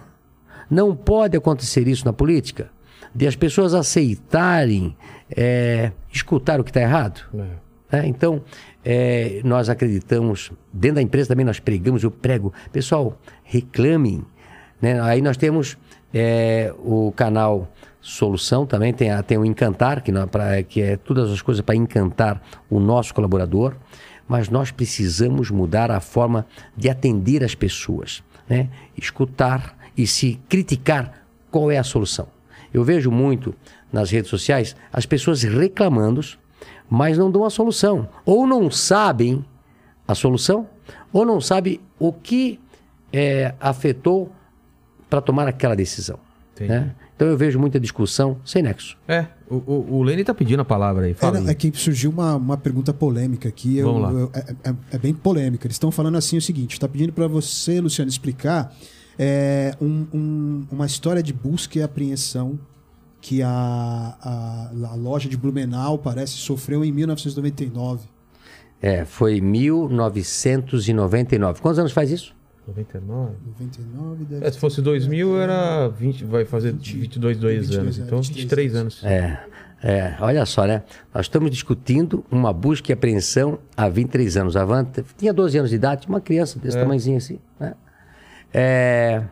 Não 0.69 0.95
pode 0.95 1.35
acontecer 1.35 1.87
isso 1.87 2.05
na 2.05 2.13
política. 2.13 2.69
De 3.15 3.25
as 3.25 3.35
pessoas 3.35 3.73
aceitarem 3.73 4.95
é, 5.35 5.91
escutar 6.13 6.59
o 6.59 6.63
que 6.63 6.69
está 6.69 6.81
errado. 6.81 7.21
É. 7.91 7.97
né? 7.97 8.07
Então, 8.07 8.41
é, 8.85 9.41
nós 9.43 9.69
acreditamos, 9.69 10.51
dentro 10.71 10.95
da 10.95 11.01
empresa 11.01 11.29
também 11.29 11.45
nós 11.45 11.59
pregamos, 11.59 12.03
eu 12.03 12.11
prego, 12.11 12.53
pessoal, 12.71 13.19
reclamem. 13.43 14.23
Né? 14.81 14.99
Aí 15.01 15.21
nós 15.21 15.37
temos 15.37 15.77
é, 16.13 16.73
o 16.79 17.11
canal 17.15 17.67
Solução 18.01 18.65
também, 18.65 18.91
tem, 18.91 19.09
tem 19.23 19.37
o 19.37 19.45
Encantar, 19.45 20.01
que, 20.01 20.11
não- 20.11 20.27
pra- 20.27 20.63
que 20.63 20.81
é 20.81 20.97
todas 20.97 21.29
as 21.31 21.41
coisas 21.41 21.61
para 21.63 21.75
encantar 21.75 22.41
o 22.69 22.79
nosso 22.79 23.13
colaborador, 23.13 23.75
mas 24.27 24.49
nós 24.49 24.71
precisamos 24.71 25.51
mudar 25.51 25.91
a 25.91 25.99
forma 25.99 26.47
de 26.75 26.89
atender 26.89 27.43
as 27.43 27.53
pessoas, 27.53 28.23
né? 28.49 28.69
escutar 28.97 29.77
e 29.95 30.07
se 30.07 30.39
criticar 30.49 31.13
qual 31.51 31.69
é 31.69 31.77
a 31.77 31.83
solução. 31.83 32.27
Eu 32.73 32.83
vejo 32.83 33.11
muito 33.11 33.53
nas 33.93 34.09
redes 34.09 34.29
sociais 34.31 34.75
as 34.91 35.05
pessoas 35.05 35.43
reclamando, 35.43 36.21
mas 36.89 37.17
não 37.19 37.29
dão 37.29 37.43
a 37.45 37.49
solução. 37.51 38.07
Ou 38.25 38.47
não 38.47 38.71
sabem 38.71 39.45
a 40.07 40.15
solução, 40.15 40.67
ou 41.13 41.23
não 41.25 41.39
sabem 41.39 41.79
o 41.99 42.11
que 42.11 42.59
eh, 43.13 43.53
afetou 43.59 44.31
para 45.11 45.21
tomar 45.21 45.47
aquela 45.47 45.75
decisão. 45.75 46.17
Né? 46.59 46.93
Então 47.15 47.27
eu 47.27 47.35
vejo 47.35 47.57
muita 47.59 47.79
discussão 47.79 48.37
sem 48.45 48.61
nexo. 48.61 48.95
É, 49.07 49.25
o, 49.49 49.55
o, 49.55 49.95
o 49.97 50.03
Lene 50.03 50.23
tá 50.23 50.31
pedindo 50.33 50.61
a 50.61 50.65
palavra 50.65 51.05
aí. 51.05 51.11
É, 51.11 51.15
Fala 51.15 51.39
não, 51.39 51.47
aí. 51.47 51.51
é 51.51 51.55
que 51.55 51.71
surgiu 51.75 52.11
uma, 52.11 52.35
uma 52.35 52.55
pergunta 52.57 52.93
polêmica 52.93 53.49
aqui. 53.49 53.77
eu- 53.77 53.87
Vamos 53.91 54.01
lá. 54.03 54.11
eu- 54.11 54.31
é, 54.33 54.69
é- 54.69 54.75
é 54.91 54.97
bem 54.99 55.11
polêmica. 55.13 55.65
Eles 55.65 55.75
estão 55.75 55.89
falando 55.91 56.17
assim 56.17 56.37
o 56.37 56.41
seguinte: 56.41 56.73
está 56.73 56.87
pedindo 56.87 57.11
para 57.13 57.27
você, 57.27 57.81
Luciano, 57.81 58.09
explicar 58.09 58.71
é, 59.17 59.75
um- 59.81 60.05
um- 60.13 60.67
uma 60.71 60.85
história 60.85 61.23
de 61.23 61.33
busca 61.33 61.79
e 61.79 61.81
apreensão 61.81 62.59
que 63.19 63.41
a, 63.41 63.49
a, 63.49 64.69
a 64.91 64.95
loja 64.95 65.27
de 65.27 65.35
Blumenau 65.37 65.97
parece 65.97 66.33
sofreu 66.33 66.85
em 66.85 66.91
1999. 66.91 68.07
É, 68.81 69.03
foi 69.05 69.41
1999. 69.41 71.59
Quantos 71.61 71.79
anos 71.79 71.91
faz 71.91 72.11
isso? 72.11 72.35
99? 72.71 73.31
99 73.59 74.25
deve 74.25 74.45
É, 74.45 74.51
se 74.51 74.59
fosse 74.59 74.81
2000 74.81 75.39
era 75.39 75.87
20, 75.89 76.25
vai 76.25 76.45
fazer 76.45 76.73
22, 76.73 77.37
2 77.37 77.67
22 77.67 77.77
anos. 77.79 77.99
é, 77.99 78.01
Então 78.01 78.17
23 78.21 78.43
23 78.43 78.75
anos. 78.75 79.03
É, 79.03 79.39
é, 79.83 80.15
olha 80.19 80.45
só, 80.45 80.65
né? 80.65 80.83
Nós 81.13 81.25
estamos 81.25 81.49
discutindo 81.51 82.23
uma 82.31 82.51
busca 82.53 82.91
e 82.91 82.93
apreensão 82.93 83.59
há 83.75 83.87
23 83.89 84.37
anos. 84.37 84.55
A 84.55 84.63
Van 84.65 84.85
tinha 85.17 85.33
12 85.33 85.57
anos 85.57 85.69
de 85.69 85.75
idade, 85.75 86.07
uma 86.07 86.21
criança 86.21 86.59
desse 86.59 86.77
tamanhozinho 86.83 87.17
assim, 87.17 87.39
né? 87.59 87.73
É, 88.53 89.23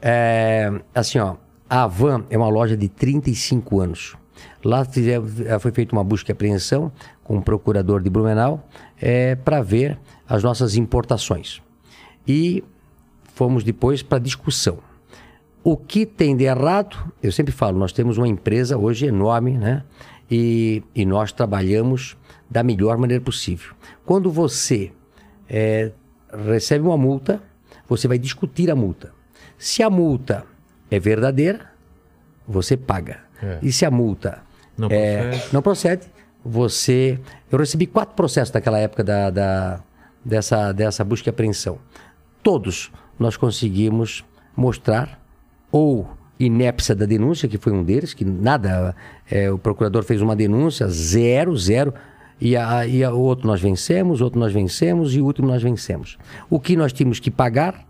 é, 0.00 0.72
assim, 0.94 1.18
ó, 1.18 1.36
a 1.68 1.86
Van 1.86 2.24
é 2.30 2.36
uma 2.36 2.48
loja 2.48 2.76
de 2.76 2.88
35 2.88 3.80
anos. 3.80 4.16
Lá 4.64 4.84
fizer- 4.84 5.20
foi 5.58 5.70
feita 5.72 5.94
uma 5.94 6.02
busca 6.04 6.30
e 6.30 6.32
apreensão 6.32 6.90
com 7.22 7.36
o 7.38 7.42
procurador 7.42 8.02
de 8.02 8.08
Blumenau 8.10 8.66
é, 9.00 9.34
para 9.34 9.60
ver 9.62 9.98
as 10.28 10.42
nossas 10.42 10.76
importações. 10.76 11.60
E 12.26 12.62
fomos 13.40 13.64
depois 13.64 14.02
para 14.02 14.18
discussão. 14.18 14.76
O 15.64 15.74
que 15.74 16.04
tem 16.04 16.36
de 16.36 16.44
errado, 16.44 17.10
eu 17.22 17.32
sempre 17.32 17.52
falo, 17.52 17.78
nós 17.78 17.90
temos 17.90 18.18
uma 18.18 18.28
empresa 18.28 18.76
hoje 18.76 19.06
enorme, 19.06 19.56
né? 19.56 19.82
E, 20.30 20.82
e 20.94 21.06
nós 21.06 21.32
trabalhamos 21.32 22.18
da 22.50 22.62
melhor 22.62 22.98
maneira 22.98 23.24
possível. 23.24 23.72
Quando 24.04 24.30
você 24.30 24.92
eh, 25.48 25.90
recebe 26.46 26.84
uma 26.86 26.98
multa, 26.98 27.42
você 27.88 28.06
vai 28.06 28.18
discutir 28.18 28.70
a 28.70 28.76
multa. 28.76 29.10
Se 29.56 29.82
a 29.82 29.88
multa 29.88 30.44
é 30.90 30.98
verdadeira, 31.00 31.70
você 32.46 32.76
paga. 32.76 33.20
É. 33.42 33.58
E 33.62 33.72
se 33.72 33.86
a 33.86 33.90
multa 33.90 34.42
Não 34.76 34.88
é, 34.90 35.28
procede. 35.30 35.48
não 35.54 35.62
procede, 35.62 36.06
você. 36.44 37.18
Eu 37.50 37.58
recebi 37.58 37.86
quatro 37.86 38.14
processos 38.14 38.52
naquela 38.52 38.78
época 38.78 39.02
da, 39.02 39.30
da- 39.30 39.80
dessa, 40.22 40.72
dessa 40.72 41.02
busca 41.02 41.28
e 41.28 41.30
apreensão. 41.30 41.78
Todos 42.42 42.90
nós 43.20 43.36
conseguimos 43.36 44.24
mostrar 44.56 45.20
ou 45.70 46.08
inépcia 46.38 46.94
da 46.94 47.04
denúncia, 47.04 47.48
que 47.48 47.58
foi 47.58 47.72
um 47.72 47.84
deles, 47.84 48.14
que 48.14 48.24
nada, 48.24 48.96
é, 49.30 49.50
o 49.50 49.58
procurador 49.58 50.02
fez 50.02 50.22
uma 50.22 50.34
denúncia, 50.34 50.88
zero, 50.88 51.56
zero, 51.56 51.92
e, 52.40 52.56
a, 52.56 52.86
e 52.86 53.04
a- 53.04 53.12
outro 53.12 53.46
nós 53.46 53.60
vencemos, 53.60 54.22
outro 54.22 54.40
nós 54.40 54.52
vencemos 54.52 55.14
e 55.14 55.20
o 55.20 55.26
último 55.26 55.46
nós 55.48 55.62
vencemos. 55.62 56.16
O 56.48 56.58
que 56.58 56.74
nós 56.76 56.92
tínhamos 56.94 57.20
que 57.20 57.30
pagar, 57.30 57.86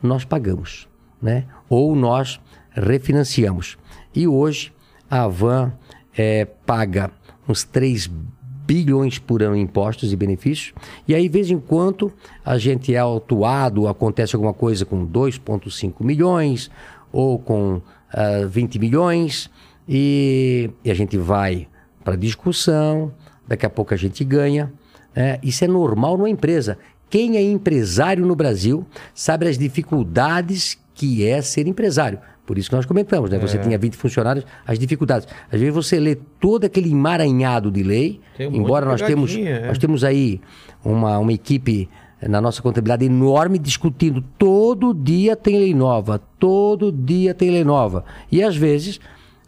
nós 0.00 0.24
pagamos, 0.24 0.88
né? 1.20 1.44
Ou 1.68 1.96
nós 1.96 2.40
refinanciamos. 2.70 3.76
E 4.14 4.28
hoje 4.28 4.72
a 5.10 5.26
Van 5.26 5.72
eh, 6.16 6.44
paga 6.64 7.10
uns 7.48 7.64
3 7.64 8.06
bilhões 8.06 8.37
por 9.18 9.42
ano 9.42 9.56
em 9.56 9.62
impostos 9.62 10.12
e 10.12 10.16
benefícios. 10.16 10.74
E 11.06 11.14
aí, 11.14 11.22
de 11.22 11.28
vez 11.28 11.50
em 11.50 11.58
quando, 11.58 12.12
a 12.44 12.58
gente 12.58 12.94
é 12.94 12.98
autuado, 12.98 13.88
acontece 13.88 14.36
alguma 14.36 14.52
coisa 14.52 14.84
com 14.84 15.06
2,5 15.06 16.04
milhões 16.04 16.70
ou 17.10 17.38
com 17.38 17.80
ah, 18.12 18.46
20 18.46 18.78
milhões, 18.78 19.50
e, 19.88 20.70
e 20.84 20.90
a 20.90 20.94
gente 20.94 21.16
vai 21.16 21.66
para 22.04 22.16
discussão, 22.16 23.12
daqui 23.46 23.64
a 23.64 23.70
pouco 23.70 23.94
a 23.94 23.96
gente 23.96 24.22
ganha. 24.22 24.72
né? 25.14 25.38
isso 25.42 25.64
é 25.64 25.68
normal 25.68 26.16
numa 26.18 26.28
empresa. 26.28 26.78
Quem 27.08 27.36
é 27.36 27.42
empresário 27.42 28.26
no 28.26 28.36
Brasil 28.36 28.86
sabe 29.14 29.48
as 29.48 29.56
dificuldades 29.56 30.78
que 30.94 31.26
é 31.26 31.40
ser 31.40 31.66
empresário. 31.66 32.18
Por 32.48 32.56
isso 32.56 32.70
que 32.70 32.76
nós 32.76 32.86
comentamos, 32.86 33.28
né? 33.28 33.38
Você 33.38 33.58
tinha 33.58 33.76
20 33.76 33.94
funcionários, 33.94 34.46
as 34.66 34.78
dificuldades. 34.78 35.28
Às 35.52 35.60
vezes 35.60 35.74
você 35.74 36.00
lê 36.00 36.14
todo 36.40 36.64
aquele 36.64 36.90
emaranhado 36.90 37.70
de 37.70 37.82
lei, 37.82 38.22
um 38.40 38.56
embora 38.56 38.86
de 38.86 38.92
nós 38.92 39.02
temos, 39.02 39.36
é. 39.36 39.66
nós 39.66 39.76
temos 39.76 40.02
aí 40.02 40.40
uma, 40.82 41.18
uma 41.18 41.30
equipe 41.30 41.90
eh, 42.22 42.26
na 42.26 42.40
nossa 42.40 42.62
contabilidade 42.62 43.04
enorme 43.04 43.58
discutindo. 43.58 44.24
Todo 44.38 44.94
dia 44.94 45.36
tem 45.36 45.58
lei 45.58 45.74
nova, 45.74 46.22
todo 46.38 46.90
dia 46.90 47.34
tem 47.34 47.50
lei 47.50 47.64
nova. 47.64 48.02
E 48.32 48.42
às 48.42 48.56
vezes 48.56 48.98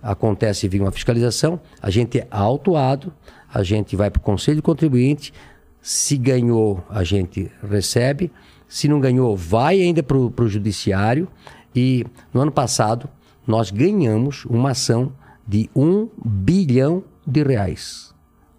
acontece 0.02 0.68
vir 0.68 0.82
uma 0.82 0.92
fiscalização, 0.92 1.58
a 1.80 1.88
gente 1.88 2.18
é 2.18 2.26
autuado, 2.30 3.10
a 3.50 3.62
gente 3.62 3.96
vai 3.96 4.10
para 4.10 4.20
o 4.20 4.22
Conselho 4.22 4.56
de 4.56 4.62
Contribuinte, 4.62 5.32
se 5.80 6.18
ganhou, 6.18 6.84
a 6.90 7.02
gente 7.02 7.50
recebe, 7.66 8.30
se 8.68 8.88
não 8.88 9.00
ganhou, 9.00 9.34
vai 9.34 9.80
ainda 9.80 10.02
para 10.02 10.18
o 10.18 10.48
Judiciário. 10.48 11.26
E 11.74 12.04
no 12.32 12.40
ano 12.40 12.52
passado, 12.52 13.08
nós 13.46 13.70
ganhamos 13.70 14.44
uma 14.44 14.70
ação 14.70 15.12
de 15.46 15.68
um 15.74 16.08
bilhão 16.24 17.02
de 17.26 17.42
reais. 17.42 18.14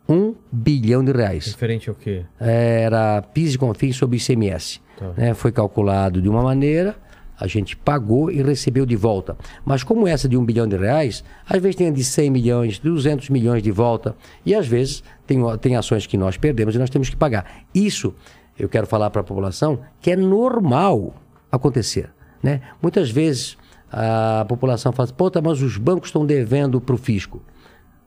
Um 0.10 0.36
bilhão 0.52 1.06
de 1.06 1.12
reais 1.14 1.46
Diferente 1.46 1.88
ao 1.88 1.96
quê? 1.96 2.26
era 2.38 3.22
PIS 3.22 3.54
e 3.54 3.58
CONFINS 3.58 3.96
sobre 3.96 4.18
ICMS. 4.18 4.82
Tá. 4.98 5.14
né? 5.16 5.34
Foi 5.34 5.52
calculado 5.52 6.22
de 6.22 6.28
uma 6.28 6.42
maneira, 6.44 6.98
a 7.40 7.48
gente 7.48 7.76
pagou 7.78 8.30
e 8.30 8.42
recebeu 8.42 8.86
de 8.86 8.96
volta. 8.96 9.38
Mas 9.66 9.84
como 9.84 10.08
essa 10.08 10.28
de 10.28 10.38
um 10.38 10.46
bilhão 10.46 10.68
de 10.68 10.78
reais, 10.78 11.24
às 11.48 11.62
vezes 11.62 11.76
tem 11.76 11.88
a 11.88 11.92
de 11.92 12.04
100 12.04 12.30
milhões, 12.30 12.78
200 12.78 13.30
milhões 13.30 13.64
de 13.64 13.72
volta. 13.72 14.16
E 14.46 14.54
às 14.54 14.68
vezes 14.68 15.04
tem, 15.26 15.40
tem 15.60 15.76
ações 15.76 16.06
que 16.06 16.18
nós 16.18 16.38
perdemos 16.38 16.76
e 16.76 16.78
nós 16.78 16.90
temos 16.90 17.10
que 17.10 17.16
pagar. 17.16 17.64
Isso, 17.74 18.14
eu 18.60 18.70
quero 18.70 18.86
falar 18.86 19.10
para 19.10 19.22
a 19.22 19.24
população, 19.24 19.80
que 20.00 20.12
é 20.12 20.16
normal 20.16 21.16
acontecer. 21.52 22.12
Né? 22.42 22.62
Muitas 22.82 23.10
vezes 23.10 23.58
a 23.92 24.46
população 24.48 24.92
fala, 24.92 25.12
pô, 25.12 25.30
tá, 25.30 25.42
mas 25.42 25.62
os 25.62 25.78
bancos 25.78 26.10
estão 26.10 26.26
devendo 26.26 26.80
para 26.80 26.96
o 26.96 26.98
fisco. 26.98 27.42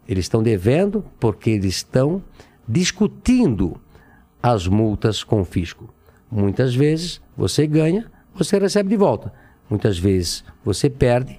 Eles 0.09 0.25
estão 0.25 0.43
devendo 0.43 1.05
porque 1.21 1.51
eles 1.51 1.77
estão 1.77 2.23
discutindo 2.67 3.81
as 4.43 4.67
multas 4.67 5.23
com 5.23 5.41
o 5.41 5.45
fisco. 5.45 5.93
Muitas 6.31 6.75
vezes 6.75 7.21
você 7.37 7.67
ganha, 7.67 8.11
você 8.35 8.59
recebe 8.59 8.89
de 8.89 8.97
volta. 8.97 9.33
Muitas 9.69 9.99
vezes 9.99 10.45
você 10.65 10.91
perde 10.91 11.39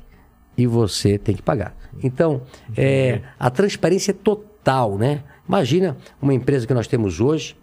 e 0.58 0.66
você 0.66 1.18
tem 1.18 1.36
que 1.36 1.42
pagar. 1.42 1.76
Então, 2.02 2.42
é, 2.76 3.22
a 3.40 3.50
transparência 3.50 4.12
é 4.12 4.14
total, 4.14 4.98
né? 4.98 5.24
Imagina 5.48 5.98
uma 6.22 6.34
empresa 6.34 6.66
que 6.66 6.74
nós 6.74 6.88
temos 6.88 7.20
hoje 7.20 7.56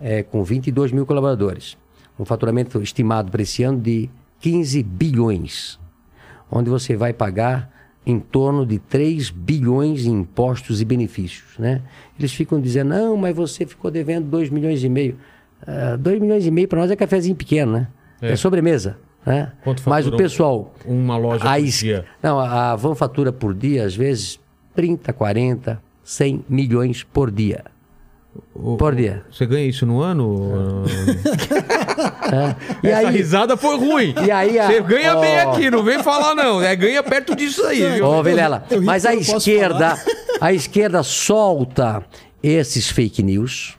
é, 0.00 0.22
com 0.22 0.44
22 0.44 0.92
mil 0.92 1.06
colaboradores. 1.06 1.76
Um 2.18 2.24
faturamento 2.24 2.80
estimado 2.80 3.30
para 3.30 3.42
esse 3.42 3.62
ano 3.62 3.80
de 3.80 4.08
15 4.44 4.82
bilhões 4.82 5.80
onde 6.50 6.68
você 6.68 6.94
vai 6.94 7.14
pagar 7.14 7.72
em 8.04 8.20
torno 8.20 8.66
de 8.66 8.78
3 8.78 9.30
bilhões 9.30 10.04
em 10.04 10.20
impostos 10.20 10.82
e 10.82 10.84
benefícios. 10.84 11.58
Né? 11.58 11.80
Eles 12.18 12.30
ficam 12.34 12.60
dizendo, 12.60 12.90
não, 12.90 13.16
mas 13.16 13.34
você 13.34 13.64
ficou 13.64 13.90
devendo 13.90 14.26
2 14.26 14.50
milhões 14.50 14.84
e 14.84 14.88
meio. 14.90 15.16
2 15.98 16.20
milhões 16.20 16.46
e 16.46 16.50
meio 16.50 16.68
para 16.68 16.78
nós 16.78 16.90
é 16.90 16.96
cafezinho 16.96 17.34
pequeno, 17.34 17.72
né? 17.72 17.88
É, 18.20 18.32
É. 18.32 18.36
sobremesa. 18.36 18.98
Né? 19.24 19.50
Quanto 19.64 19.82
mas 19.88 20.06
o 20.06 20.14
pessoal... 20.14 20.74
uma 20.84 21.16
loja 21.16 21.48
a 21.48 21.56
por 21.56 21.64
dia? 21.64 22.04
Não, 22.22 22.38
a 22.38 22.72
a 22.72 22.76
Van 22.76 22.94
fatura 22.94 23.32
por 23.32 23.54
dia, 23.54 23.86
às 23.86 23.96
vezes, 23.96 24.38
30, 24.74 25.10
40, 25.10 25.82
100 26.02 26.44
milhões 26.50 27.02
por 27.02 27.30
dia. 27.30 27.64
O- 28.54 28.76
Por 28.76 28.94
dia. 28.94 29.22
Você 29.30 29.46
ganha 29.46 29.66
isso 29.66 29.84
no 29.86 30.00
ano? 30.00 30.84
E 32.82 32.88
Essa 32.88 33.08
aí, 33.08 33.16
risada 33.16 33.56
foi 33.56 33.76
ruim. 33.76 34.14
E 34.26 34.30
aí 34.30 34.58
a- 34.58 34.66
Você 34.66 34.80
ganha 34.80 35.16
ó. 35.16 35.20
bem 35.20 35.38
aqui, 35.38 35.70
não 35.70 35.82
vem 35.82 36.02
falar 36.02 36.34
não. 36.34 36.60
É 36.62 36.74
ganha 36.74 37.02
perto 37.02 37.34
disso 37.34 37.64
aí, 37.66 37.82
viu? 37.94 38.06
Ô, 38.06 38.22
Vilela, 38.22 38.64
mas 38.82 39.04
a 39.06 39.14
esquerda, 39.14 39.96
a 40.40 40.52
esquerda 40.52 41.02
solta 41.02 42.04
esses 42.42 42.88
fake 42.90 43.22
news, 43.22 43.76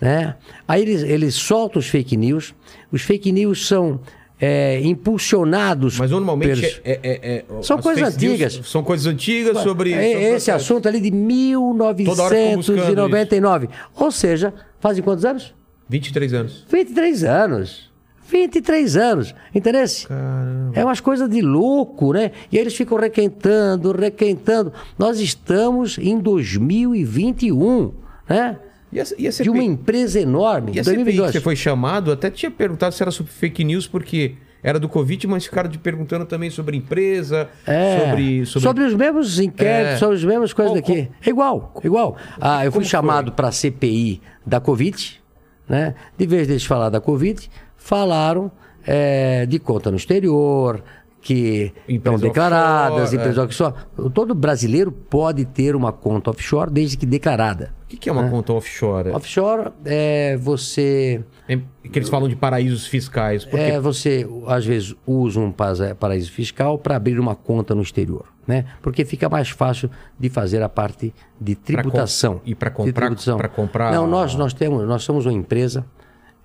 né? 0.00 0.34
Aí 0.66 0.82
eles, 0.82 1.02
eles 1.02 1.34
soltam 1.34 1.78
os 1.78 1.86
fake 1.88 2.16
news. 2.16 2.54
Os 2.90 3.02
fake 3.02 3.30
news 3.32 3.66
são 3.66 4.00
é, 4.40 4.80
impulsionados. 4.82 5.98
Mas 5.98 6.10
normalmente 6.10 6.60
pelos- 6.60 6.80
é, 6.84 6.98
é- 7.02 7.34
é- 7.36 7.44
São 7.62 7.76
as 7.76 7.82
coisas 7.82 8.14
antigas. 8.14 8.60
São 8.64 8.82
coisas 8.82 9.06
antigas 9.06 9.58
sobre. 9.58 9.92
É, 9.92 10.12
sobre- 10.12 10.24
esse 10.36 10.50
assunto 10.50 10.88
ali 10.88 11.00
de 11.00 11.10
Toda 11.10 12.22
hora 12.22 12.34
ficam 12.34 12.56
buscando 12.56 12.76
1999. 12.78 13.68
Ou 13.96 14.10
seja, 14.10 14.54
fazem 14.80 15.02
quantos 15.04 15.24
anos? 15.24 15.54
23 15.88 16.32
anos. 16.34 16.64
23 16.70 17.24
anos. 17.24 17.90
23 18.30 18.96
anos. 18.96 19.34
Entendeu? 19.52 19.84
Caramba. 20.06 20.72
É 20.78 20.84
umas 20.84 21.00
coisas 21.00 21.28
de 21.28 21.40
louco, 21.42 22.12
né? 22.12 22.30
E 22.52 22.56
eles 22.56 22.74
ficam 22.76 22.96
requentando, 22.96 23.90
requentando. 23.92 24.72
Nós 24.96 25.18
estamos 25.18 25.98
em 25.98 26.16
2021, 26.18 27.92
né? 28.28 28.56
E 28.92 29.00
a, 29.00 29.04
e 29.18 29.28
a 29.28 29.30
De 29.30 29.48
uma 29.50 29.62
empresa 29.62 30.18
enorme. 30.20 30.72
E 30.74 30.80
a 30.80 30.84
CPI 30.84 30.96
que 30.98 31.04
2022. 31.04 31.32
você 31.32 31.40
foi 31.40 31.54
chamado, 31.56 32.10
até 32.12 32.30
tinha 32.30 32.50
perguntado 32.50 32.94
se 32.94 33.02
era 33.02 33.10
sobre 33.10 33.32
fake 33.32 33.62
news, 33.64 33.86
porque 33.86 34.34
era 34.62 34.78
do 34.78 34.88
Covid, 34.88 35.26
mas 35.26 35.44
ficaram 35.44 35.70
te 35.70 35.78
perguntando 35.78 36.26
também 36.26 36.50
sobre 36.50 36.76
empresa, 36.76 37.48
É, 37.66 37.98
sobre, 38.10 38.46
sobre... 38.46 38.66
sobre... 38.68 38.84
os 38.84 38.94
mesmos 38.94 39.38
inquéritos, 39.38 39.94
É. 39.94 39.96
sobre 39.98 40.16
as 40.16 40.24
mesmas 40.24 40.52
coisas 40.52 40.72
Qual- 40.80 40.82
daqui. 40.96 41.08
É 41.24 41.30
igual, 41.30 41.74
igual. 41.82 42.16
Ah, 42.40 42.64
eu 42.64 42.70
fui 42.72 42.80
como 42.80 42.90
chamado 42.90 43.32
para 43.32 43.48
a 43.48 43.52
CPI 43.52 44.20
da 44.44 44.60
Covid, 44.60 45.20
né? 45.68 45.94
De 46.18 46.26
vez 46.26 46.46
deles 46.46 46.64
falar 46.64 46.90
da 46.90 47.00
Covid, 47.00 47.48
falaram 47.76 48.50
é, 48.86 49.46
de 49.46 49.58
conta 49.58 49.90
no 49.90 49.96
exterior, 49.96 50.82
que 51.22 51.72
Empresa 51.88 52.16
estão 52.16 52.18
declaradas, 52.18 52.92
offshore, 53.12 53.16
empresas 53.16 53.38
é. 53.38 53.42
offshore. 53.42 53.74
Todo 54.14 54.34
brasileiro 54.34 54.90
pode 54.90 55.44
ter 55.44 55.76
uma 55.76 55.92
conta 55.92 56.30
offshore 56.30 56.70
desde 56.70 56.96
que 56.96 57.04
declarada. 57.04 57.74
O 57.84 57.88
que, 57.90 57.96
que 57.96 58.08
é 58.08 58.12
uma 58.12 58.28
conta 58.30 58.52
offshore? 58.52 59.10
Offshore 59.10 59.70
é 59.84 60.36
você 60.38 61.22
É 61.48 61.58
que 61.88 61.98
eles 61.98 62.08
falam 62.08 62.28
de 62.28 62.36
paraísos 62.36 62.86
fiscais. 62.86 63.44
Porque 63.44 63.62
É, 63.64 63.80
você 63.80 64.26
às 64.46 64.64
vezes 64.64 64.94
usa 65.06 65.40
um 65.40 65.52
paraíso 65.52 66.30
fiscal 66.32 66.78
para 66.78 66.96
abrir 66.96 67.18
uma 67.20 67.34
conta 67.34 67.74
no 67.74 67.82
exterior, 67.82 68.24
né? 68.46 68.64
Porque 68.80 69.04
fica 69.04 69.28
mais 69.28 69.50
fácil 69.50 69.90
de 70.18 70.30
fazer 70.30 70.62
a 70.62 70.68
parte 70.68 71.12
de 71.40 71.54
com- 71.56 71.62
tributação. 71.62 72.40
e 72.46 72.54
pra 72.54 72.70
De 72.70 72.76
comprar- 72.76 72.92
tributação. 73.06 73.36
pra 73.36 73.48
comprar- 73.48 73.92
Não, 73.92 74.06
nós 74.06 74.34
nós 74.36 74.54
temos, 74.54 74.86
nós 74.86 75.02
somos 75.02 75.26
uma 75.26 75.32
empresa 75.34 75.84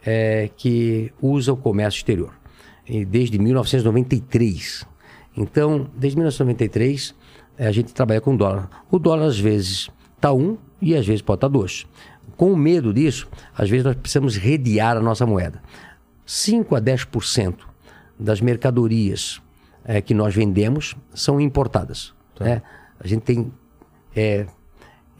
é, 0.06 0.50
que 0.58 1.12
usa 1.22 1.54
o 1.54 1.58
comércio 1.58 1.98
exterior 2.00 2.32
e 2.32 2.45
desde 3.08 3.40
1993. 3.40 4.86
Então, 5.36 5.90
desde 5.96 6.18
1993 6.18 7.16
eh, 7.58 7.68
a 7.68 7.72
gente 7.72 7.94
trabalha 7.94 8.22
com 8.22 8.36
dólar. 8.36 8.70
O 8.92 9.00
dólar 9.00 9.26
às 9.26 9.40
vezes 9.40 9.90
está 10.16 10.32
um 10.32 10.58
e 10.82 10.96
às 10.96 11.06
vezes 11.06 11.22
pode 11.22 11.38
estar 11.38 11.48
dois. 11.48 11.86
Com 12.38 12.56
medo 12.56 12.94
disso, 12.94 13.28
às 13.56 13.70
vezes 13.70 13.86
nós 13.86 13.96
precisamos 13.96 14.36
redear 14.38 14.98
a 14.98 15.02
nossa 15.02 15.26
moeda. 15.26 15.62
5 16.26 16.76
a 16.76 16.82
10% 16.82 17.56
das 18.20 18.42
mercadorias 18.42 19.42
eh, 19.84 20.02
que 20.02 20.14
nós 20.14 20.34
vendemos 20.34 20.96
são 21.14 21.40
importadas. 21.40 22.14
né? 22.40 22.62
A 23.00 23.08
gente 23.08 23.24
tem 23.24 23.52
é, 24.16 24.46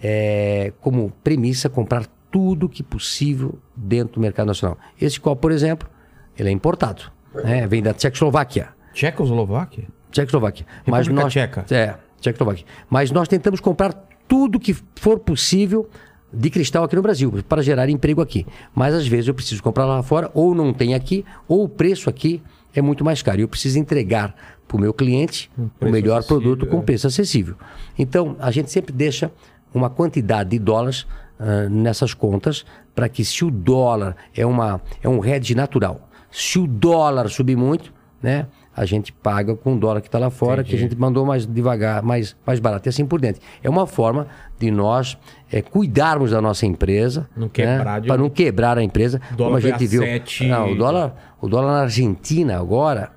é, 0.02 0.74
como 0.80 1.12
premissa 1.24 1.70
comprar 1.70 2.06
tudo 2.32 2.70
que 2.70 2.82
possível 2.82 3.60
dentro 3.76 4.16
do 4.16 4.22
mercado 4.22 4.48
nacional. 4.48 4.78
Esse 5.00 5.20
copo, 5.20 5.42
por 5.42 5.52
exemplo, 5.52 5.90
ele 6.38 6.50
é 6.50 6.52
importado. 6.52 7.12
Né? 7.44 7.68
Vem 7.68 7.82
da 7.82 7.94
Tchecoslováquia. 7.94 8.70
Tchecoslováquia? 8.94 9.86
Tchecoslováquia. 10.12 10.66
República 10.86 11.28
Tcheca. 11.28 11.66
É, 11.72 11.96
Tchecoslováquia. 12.22 12.66
Mas 12.90 13.12
nós 13.12 13.28
tentamos 13.28 13.60
comprar 13.60 13.94
tudo 14.28 14.60
que 14.60 14.76
for 14.96 15.20
possível 15.20 15.90
de 16.32 16.50
cristal 16.50 16.84
aqui 16.84 16.96
no 16.96 17.02
Brasil, 17.02 17.32
para 17.48 17.62
gerar 17.62 17.90
emprego 17.90 18.22
aqui. 18.22 18.46
Mas 18.74 18.94
às 18.94 19.08
vezes 19.08 19.28
eu 19.28 19.34
preciso 19.34 19.64
comprar 19.64 19.86
lá 19.86 20.04
fora, 20.04 20.30
ou 20.34 20.54
não 20.54 20.74
tem 20.74 20.94
aqui, 20.94 21.24
ou 21.48 21.64
o 21.64 21.70
preço 21.70 22.10
aqui 22.10 22.42
é 22.74 22.82
muito 22.82 23.06
mais 23.06 23.22
caro. 23.22 23.40
E 23.40 23.42
eu 23.42 23.48
preciso 23.48 23.80
entregar 23.80 24.36
para 24.68 24.78
o 24.78 24.80
meu 24.80 24.94
cliente 24.94 25.50
o 25.58 25.70
preço 25.80 25.94
melhor 25.94 26.24
produto 26.24 26.66
com 26.66 26.80
é. 26.80 26.82
preço 26.82 27.08
acessível. 27.08 27.56
Então, 27.98 28.36
a 28.40 28.52
gente 28.52 28.70
sempre 28.70 28.92
deixa 28.92 29.32
uma 29.74 29.90
quantidade 29.90 30.50
de 30.50 30.60
dólares 30.60 31.06
ah, 31.40 31.68
nessas 31.70 32.14
contas 32.14 32.66
para 32.94 33.10
que 33.10 33.24
se 33.26 33.44
o 33.44 33.52
dólar 33.52 34.16
é, 34.34 34.46
uma, 34.46 34.82
é 35.04 35.10
um 35.10 35.24
hedge 35.24 35.54
natural, 35.54 36.10
se 36.38 36.60
o 36.60 36.68
dólar 36.68 37.30
subir 37.30 37.56
muito, 37.56 37.94
né, 38.22 38.48
a 38.76 38.84
gente 38.86 39.14
paga 39.14 39.56
com 39.56 39.76
o 39.76 39.80
dólar 39.80 40.02
que 40.02 40.08
está 40.08 40.20
lá 40.20 40.30
fora, 40.30 40.62
que 40.64 40.76
a 40.76 40.78
gente 40.78 40.96
mandou 40.98 41.26
mais 41.26 41.46
devagar, 41.46 42.04
mais, 42.04 42.36
mais 42.46 42.60
barato 42.60 42.88
e 42.88 42.90
assim 42.90 43.06
por 43.06 43.22
diante. 43.22 43.40
É 43.64 43.70
uma 43.70 43.88
forma 43.88 44.28
de 44.60 44.70
nós 44.70 45.18
eh, 45.52 45.62
cuidarmos 45.62 46.32
da 46.32 46.42
nossa 46.42 46.66
empresa, 46.66 47.30
Não 47.38 47.48
quebrar 47.48 48.02
de- 48.02 48.08
para 48.08 48.18
não 48.18 48.30
quebrar 48.30 48.78
a 48.78 48.84
empresa, 48.84 49.22
O 49.32 49.36
dólar 49.36 49.48
como 49.52 49.58
a 49.58 49.62
foi 49.62 49.72
a 49.72 49.78
gente 49.78 49.88
viu. 49.90 50.02
Não, 50.50 50.72
o 50.72 50.76
dólar, 50.76 51.36
o 51.40 51.48
dólar 51.48 51.68
na 51.72 51.82
Argentina 51.84 52.58
agora, 52.60 53.12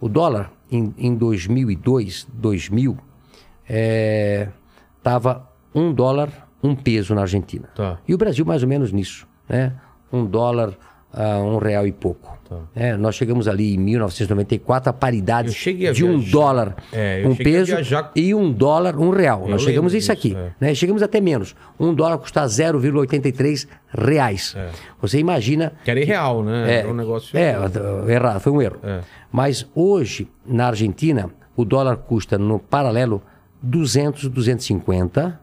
o 0.00 0.08
dólar 0.08 0.50
em, 0.72 0.94
em 0.96 1.14
2002, 1.14 2.26
2000, 2.32 2.96
estava 4.98 5.50
um 5.74 5.92
dólar, 5.92 6.30
um 6.62 6.74
peso 6.74 7.14
na 7.14 7.22
Argentina. 7.22 7.68
Tá. 7.74 7.98
E 8.06 8.14
o 8.14 8.18
Brasil 8.18 8.44
mais 8.46 8.62
ou 8.62 8.68
menos 8.68 8.92
nisso, 8.92 9.26
né? 9.48 9.72
Um 10.12 10.24
dólar 10.24 10.72
a 11.16 11.38
um 11.38 11.58
real 11.58 11.86
e 11.86 11.92
pouco. 11.92 12.34
É, 12.76 12.96
nós 12.96 13.16
chegamos 13.16 13.48
ali 13.48 13.74
em 13.74 13.78
1994 13.78 14.90
a 14.90 14.92
paridade 14.92 15.48
Eu 15.48 15.88
a 15.88 15.92
de 15.92 16.04
um 16.04 16.18
viajar. 16.18 16.30
dólar, 16.30 16.76
É, 16.92 17.24
eu 17.24 17.30
um 17.30 17.32
a 17.32 17.36
peso 17.36 17.66
viajar- 17.72 18.12
e 18.14 18.32
um 18.34 18.52
dólar, 18.52 18.96
um 18.96 19.10
real. 19.10 19.48
nós 19.48 19.62
chegamos 19.62 19.92
lembro 19.92 19.98
isso 19.98 20.12
aqui. 20.12 20.36
é. 20.36 20.50
né? 20.60 20.74
Chegamos 20.74 21.02
até 21.02 21.20
menos. 21.20 21.56
Um 21.80 21.92
dólar 21.92 22.18
custa 22.18 22.46
0,83 22.46 23.66
reais. 23.92 24.54
Você 25.00 25.18
imagina 25.18 25.72
Que 25.84 25.90
era 25.90 26.00
irreal, 26.00 26.44
né? 26.44 26.70
é, 26.72 26.78
Era 26.80 26.88
um 26.88 26.94
negócio. 26.94 27.36
é, 27.36 27.56
errado, 28.12 28.40
foi 28.40 28.52
um 28.52 28.62
erro. 28.62 28.76
É. 28.84 29.00
Mas 29.32 29.66
hoje, 29.74 30.28
na 30.46 30.68
Argentina, 30.68 31.30
o 31.56 31.64
dólar 31.64 31.96
custa 31.96 32.38
no 32.38 32.58
paralelo 32.60 33.20
200, 33.62 34.28
250 34.28 35.40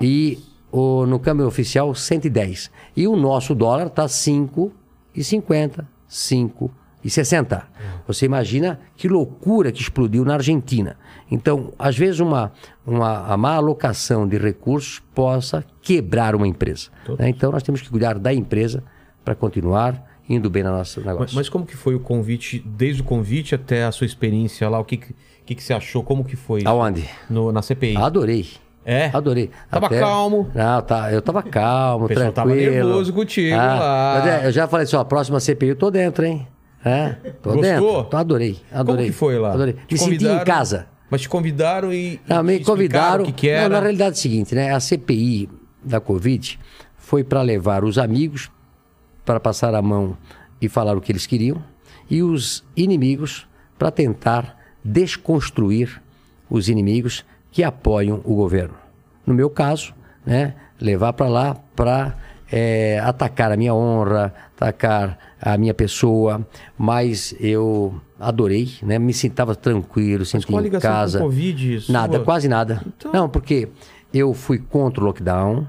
e 0.00 0.38
o, 0.72 1.06
no 1.06 1.18
câmbio 1.18 1.46
oficial 1.46 1.94
110. 1.94 2.70
E 2.96 3.06
o 3.06 3.16
nosso 3.16 3.54
dólar 3.54 3.86
está 3.88 4.06
5,50, 4.06 5.84
5,60. 6.08 7.62
Você 8.06 8.26
imagina 8.26 8.80
que 8.96 9.08
loucura 9.08 9.72
que 9.72 9.80
explodiu 9.80 10.24
na 10.24 10.34
Argentina. 10.34 10.96
Então, 11.30 11.72
às 11.78 11.96
vezes, 11.96 12.20
uma, 12.20 12.52
uma 12.86 13.26
a 13.32 13.36
má 13.36 13.54
alocação 13.54 14.26
de 14.26 14.36
recursos 14.36 15.00
possa 15.14 15.64
quebrar 15.80 16.34
uma 16.34 16.46
empresa. 16.46 16.88
né? 17.18 17.28
Então, 17.28 17.52
nós 17.52 17.62
temos 17.62 17.80
que 17.80 17.88
cuidar 17.88 18.18
da 18.18 18.32
empresa 18.32 18.82
para 19.24 19.34
continuar 19.34 20.10
indo 20.28 20.48
bem 20.48 20.62
no 20.62 20.70
nosso 20.70 21.00
negócio. 21.00 21.20
Mas, 21.20 21.34
mas 21.34 21.48
como 21.48 21.66
que 21.66 21.76
foi 21.76 21.94
o 21.94 22.00
convite, 22.00 22.62
desde 22.64 23.02
o 23.02 23.04
convite 23.04 23.54
até 23.54 23.84
a 23.84 23.92
sua 23.92 24.04
experiência 24.06 24.68
lá? 24.68 24.78
O 24.78 24.84
que, 24.84 24.96
que, 24.96 25.14
que, 25.44 25.54
que 25.56 25.62
você 25.62 25.72
achou? 25.72 26.04
Como 26.04 26.24
que 26.24 26.36
foi? 26.36 26.62
Aonde? 26.64 27.08
No, 27.28 27.50
na 27.50 27.62
CPI. 27.62 27.96
Adorei. 27.96 28.46
É? 28.84 29.10
Adorei. 29.12 29.50
Tava 29.70 29.88
calmo. 29.88 30.50
Não, 30.54 30.82
tá, 30.82 31.12
eu 31.12 31.20
tava 31.20 31.42
calmo, 31.42 32.06
O 32.06 32.08
pessoal 32.08 32.32
tava 32.32 32.50
tranquilo. 32.50 32.72
nervoso 32.72 33.12
contigo 33.12 33.56
lá. 33.56 34.14
mas 34.22 34.26
é, 34.26 34.46
eu 34.46 34.52
já 34.52 34.66
falei 34.66 34.84
assim, 34.84 34.96
ó, 34.96 35.00
a 35.00 35.04
próxima 35.04 35.38
CPI 35.38 35.68
eu 35.68 35.76
tô 35.76 35.90
dentro, 35.90 36.24
hein? 36.24 36.48
É, 36.84 37.10
tô 37.42 37.50
Gostou? 37.50 37.60
dentro. 37.62 38.04
Tô, 38.04 38.16
adorei, 38.16 38.58
adorei. 38.72 39.04
Como 39.04 39.12
que 39.12 39.18
foi 39.18 39.38
lá? 39.38 39.52
Adorei. 39.52 39.74
Te 39.86 39.92
Me 39.92 39.98
senti 39.98 40.10
em 40.14 40.16
convidaram? 40.18 40.44
casa. 40.44 40.86
Mas 41.10 41.20
te 41.20 41.28
convidaram 41.28 41.92
e. 41.92 42.18
Não, 42.26 42.42
me 42.42 42.60
convidaram. 42.64 43.24
O 43.24 43.26
que, 43.26 43.32
que 43.32 43.48
era? 43.50 43.64
Não, 43.68 43.76
na 43.76 43.80
realidade 43.80 44.10
é 44.10 44.18
o 44.18 44.20
seguinte, 44.20 44.54
né? 44.54 44.72
A 44.72 44.80
CPI 44.80 45.48
da 45.84 46.00
Covid 46.00 46.58
foi 46.96 47.22
para 47.22 47.42
levar 47.42 47.84
os 47.84 47.98
amigos 47.98 48.50
para 49.26 49.38
passar 49.38 49.74
a 49.74 49.82
mão 49.82 50.16
e 50.60 50.68
falar 50.68 50.96
o 50.96 51.00
que 51.02 51.12
eles 51.12 51.26
queriam 51.26 51.62
e 52.08 52.22
os 52.22 52.64
inimigos 52.76 53.46
para 53.78 53.90
tentar 53.90 54.56
desconstruir 54.82 56.00
os 56.48 56.68
inimigos 56.68 57.24
que 57.50 57.62
apoiam 57.62 58.20
o 58.24 58.34
governo. 58.34 58.74
No 59.26 59.34
meu 59.34 59.50
caso, 59.50 59.94
né? 60.24 60.54
Levar 60.80 61.12
para 61.12 61.28
lá 61.28 61.56
para 61.76 62.16
atacar 63.04 63.52
a 63.52 63.56
minha 63.56 63.74
honra, 63.74 64.32
atacar 64.56 65.18
a 65.40 65.56
minha 65.56 65.72
pessoa, 65.74 66.46
mas 66.76 67.34
eu 67.38 67.94
adorei, 68.18 68.70
né? 68.82 68.98
Me 68.98 69.12
sentava 69.14 69.54
tranquilo, 69.54 70.24
a 70.24 70.24
em 70.76 70.80
com 70.80 70.88
casa. 70.88 71.18
o 71.18 71.22
Covid 71.22 71.92
Nada, 71.92 72.16
sua? 72.16 72.24
quase 72.24 72.48
nada. 72.48 72.82
Então- 72.86 73.12
Não, 73.12 73.28
porque 73.28 73.68
eu 74.12 74.34
fui 74.34 74.58
contra 74.58 75.02
o 75.02 75.06
lockdown, 75.06 75.66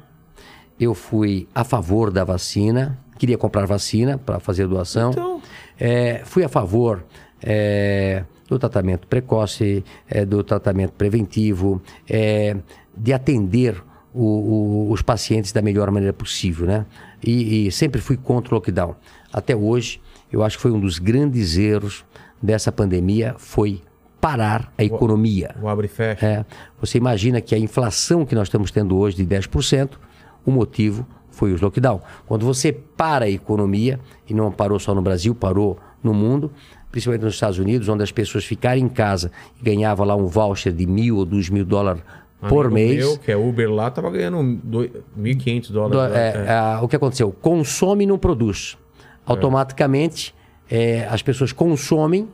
eu 0.79 0.93
fui 0.93 1.47
a 1.53 1.63
favor 1.63 2.09
da 2.11 2.23
vacina, 2.23 2.97
queria 3.17 3.37
comprar 3.37 3.65
vacina 3.65 4.17
para 4.17 4.39
fazer 4.39 4.67
doação. 4.67 5.11
Então. 5.11 5.41
É, 5.79 6.21
fui 6.25 6.43
a 6.43 6.49
favor 6.49 7.03
é, 7.41 8.23
do 8.55 8.59
tratamento 8.59 9.07
precoce, 9.07 9.83
é, 10.09 10.25
do 10.25 10.43
tratamento 10.43 10.91
preventivo, 10.93 11.81
é, 12.09 12.57
de 12.95 13.13
atender 13.13 13.81
o- 14.13 14.87
o- 14.89 14.91
os 14.91 15.01
pacientes 15.01 15.51
da 15.51 15.61
melhor 15.61 15.89
maneira 15.89 16.11
possível, 16.13 16.67
né? 16.67 16.85
E, 17.23 17.67
e 17.67 17.71
sempre 17.71 18.01
fui 18.01 18.17
contra 18.17 18.53
o 18.53 18.55
lockdown. 18.57 18.95
Até 19.31 19.55
hoje, 19.55 20.01
eu 20.31 20.43
acho 20.43 20.57
que 20.57 20.61
foi 20.61 20.71
um 20.71 20.79
dos 20.79 20.99
grandes 20.99 21.57
erros 21.57 22.03
dessa 22.41 22.71
pandemia 22.71 23.35
foi 23.37 23.81
parar 24.19 24.71
a 24.77 24.83
economia. 24.83 25.55
O 25.61 25.67
abre 25.67 25.85
e 25.85 25.89
fecha. 25.89 26.25
É, 26.25 26.45
você 26.79 26.97
imagina 26.97 27.39
que 27.41 27.55
a 27.55 27.57
inflação 27.57 28.25
que 28.25 28.35
nós 28.35 28.47
estamos 28.49 28.69
tendo 28.69 28.97
hoje 28.97 29.15
de 29.15 29.25
10%, 29.25 29.97
o 30.45 30.51
motivo 30.51 31.05
foi 31.29 31.53
os 31.53 31.61
lockdown. 31.61 32.01
Quando 32.27 32.45
você 32.45 32.71
para 32.73 33.25
a 33.25 33.29
economia, 33.29 33.99
e 34.29 34.33
não 34.33 34.51
parou 34.51 34.77
só 34.79 34.93
no 34.93 35.01
Brasil, 35.01 35.33
parou 35.33 35.79
no 36.03 36.13
mundo, 36.13 36.51
principalmente 36.91 37.23
nos 37.23 37.33
Estados 37.35 37.57
Unidos, 37.57 37.87
onde 37.89 38.03
as 38.03 38.11
pessoas 38.11 38.43
ficaram 38.45 38.79
em 38.79 38.89
casa 38.89 39.31
e 39.59 39.63
ganhavam 39.63 40.05
lá 40.05 40.15
um 40.15 40.27
voucher 40.27 40.73
de 40.73 40.85
mil 40.85 41.17
ou 41.17 41.25
dois 41.25 41.49
mil 41.49 41.63
dólares 41.65 42.01
por 42.49 42.65
Amigo 42.67 42.73
mês. 42.73 43.05
Meu, 43.05 43.17
que 43.19 43.31
é 43.31 43.37
Uber 43.37 43.71
lá, 43.71 43.89
tava 43.91 44.09
ganhando 44.11 44.59
dois- 44.63 44.91
1.500 45.17 45.69
dólares. 45.71 45.91
Do- 45.95 46.13
lá. 46.13 46.19
é, 46.19 46.77
é, 46.79 46.83
o 46.83 46.87
que 46.87 46.95
aconteceu? 46.95 47.31
Consome 47.31 48.03
e 48.03 48.07
não 48.07 48.17
produz. 48.17 48.77
Automaticamente, 49.25 50.33
é, 50.69 51.07
as 51.09 51.21
pessoas 51.21 51.51
consomem, 51.51 52.27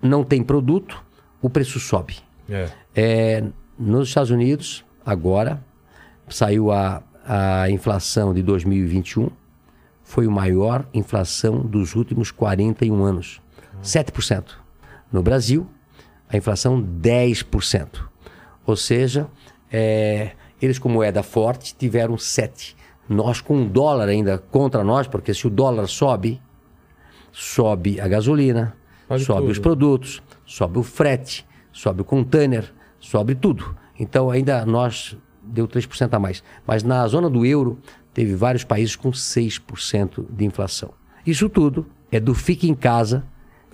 não 0.00 0.24
tem 0.24 0.42
produto, 0.42 1.02
o 1.42 1.50
preço 1.50 1.78
sobe. 1.80 2.16
É. 2.48 2.68
É, 2.94 3.44
nos 3.78 4.08
Estados 4.08 4.30
Unidos, 4.30 4.84
agora, 5.04 5.60
saiu 6.28 6.70
a, 6.72 7.02
a 7.26 7.68
inflação 7.70 8.32
de 8.32 8.42
2021, 8.42 9.28
foi 10.02 10.26
a 10.26 10.30
maior 10.30 10.86
inflação 10.94 11.58
dos 11.60 11.94
últimos 11.94 12.30
41 12.30 13.04
anos. 13.04 13.40
7%. 13.82 14.44
No 15.12 15.22
Brasil, 15.22 15.66
a 16.28 16.36
inflação 16.36 16.82
10%. 16.82 17.88
Ou 18.66 18.76
seja, 18.76 19.28
é, 19.70 20.32
eles 20.60 20.78
com 20.78 20.88
moeda 20.88 21.22
forte 21.22 21.74
tiveram 21.74 22.16
7%. 22.16 22.74
Nós 23.08 23.40
com 23.40 23.56
um 23.56 23.68
dólar 23.68 24.08
ainda 24.08 24.38
contra 24.38 24.82
nós, 24.82 25.06
porque 25.06 25.32
se 25.32 25.46
o 25.46 25.50
dólar 25.50 25.86
sobe, 25.86 26.42
sobe 27.30 28.00
a 28.00 28.08
gasolina, 28.08 28.76
Sobe 29.06 29.24
sobe 29.24 29.40
tudo. 29.42 29.50
os 29.52 29.58
produtos, 29.60 30.22
sobe 30.44 30.78
o 30.80 30.82
frete, 30.82 31.46
sobe 31.72 32.00
o 32.00 32.04
container, 32.04 32.72
sobe 32.98 33.36
tudo. 33.36 33.76
Então 33.98 34.28
ainda 34.28 34.66
nós 34.66 35.16
deu 35.40 35.68
3% 35.68 36.12
a 36.12 36.18
mais. 36.18 36.42
Mas 36.66 36.82
na 36.82 37.06
zona 37.06 37.30
do 37.30 37.46
euro 37.46 37.78
teve 38.12 38.34
vários 38.34 38.64
países 38.64 38.96
com 38.96 39.10
6% 39.12 40.26
de 40.28 40.44
inflação. 40.44 40.92
Isso 41.24 41.48
tudo 41.48 41.86
é 42.10 42.18
do 42.18 42.34
fique 42.34 42.68
em 42.68 42.74
casa 42.74 43.24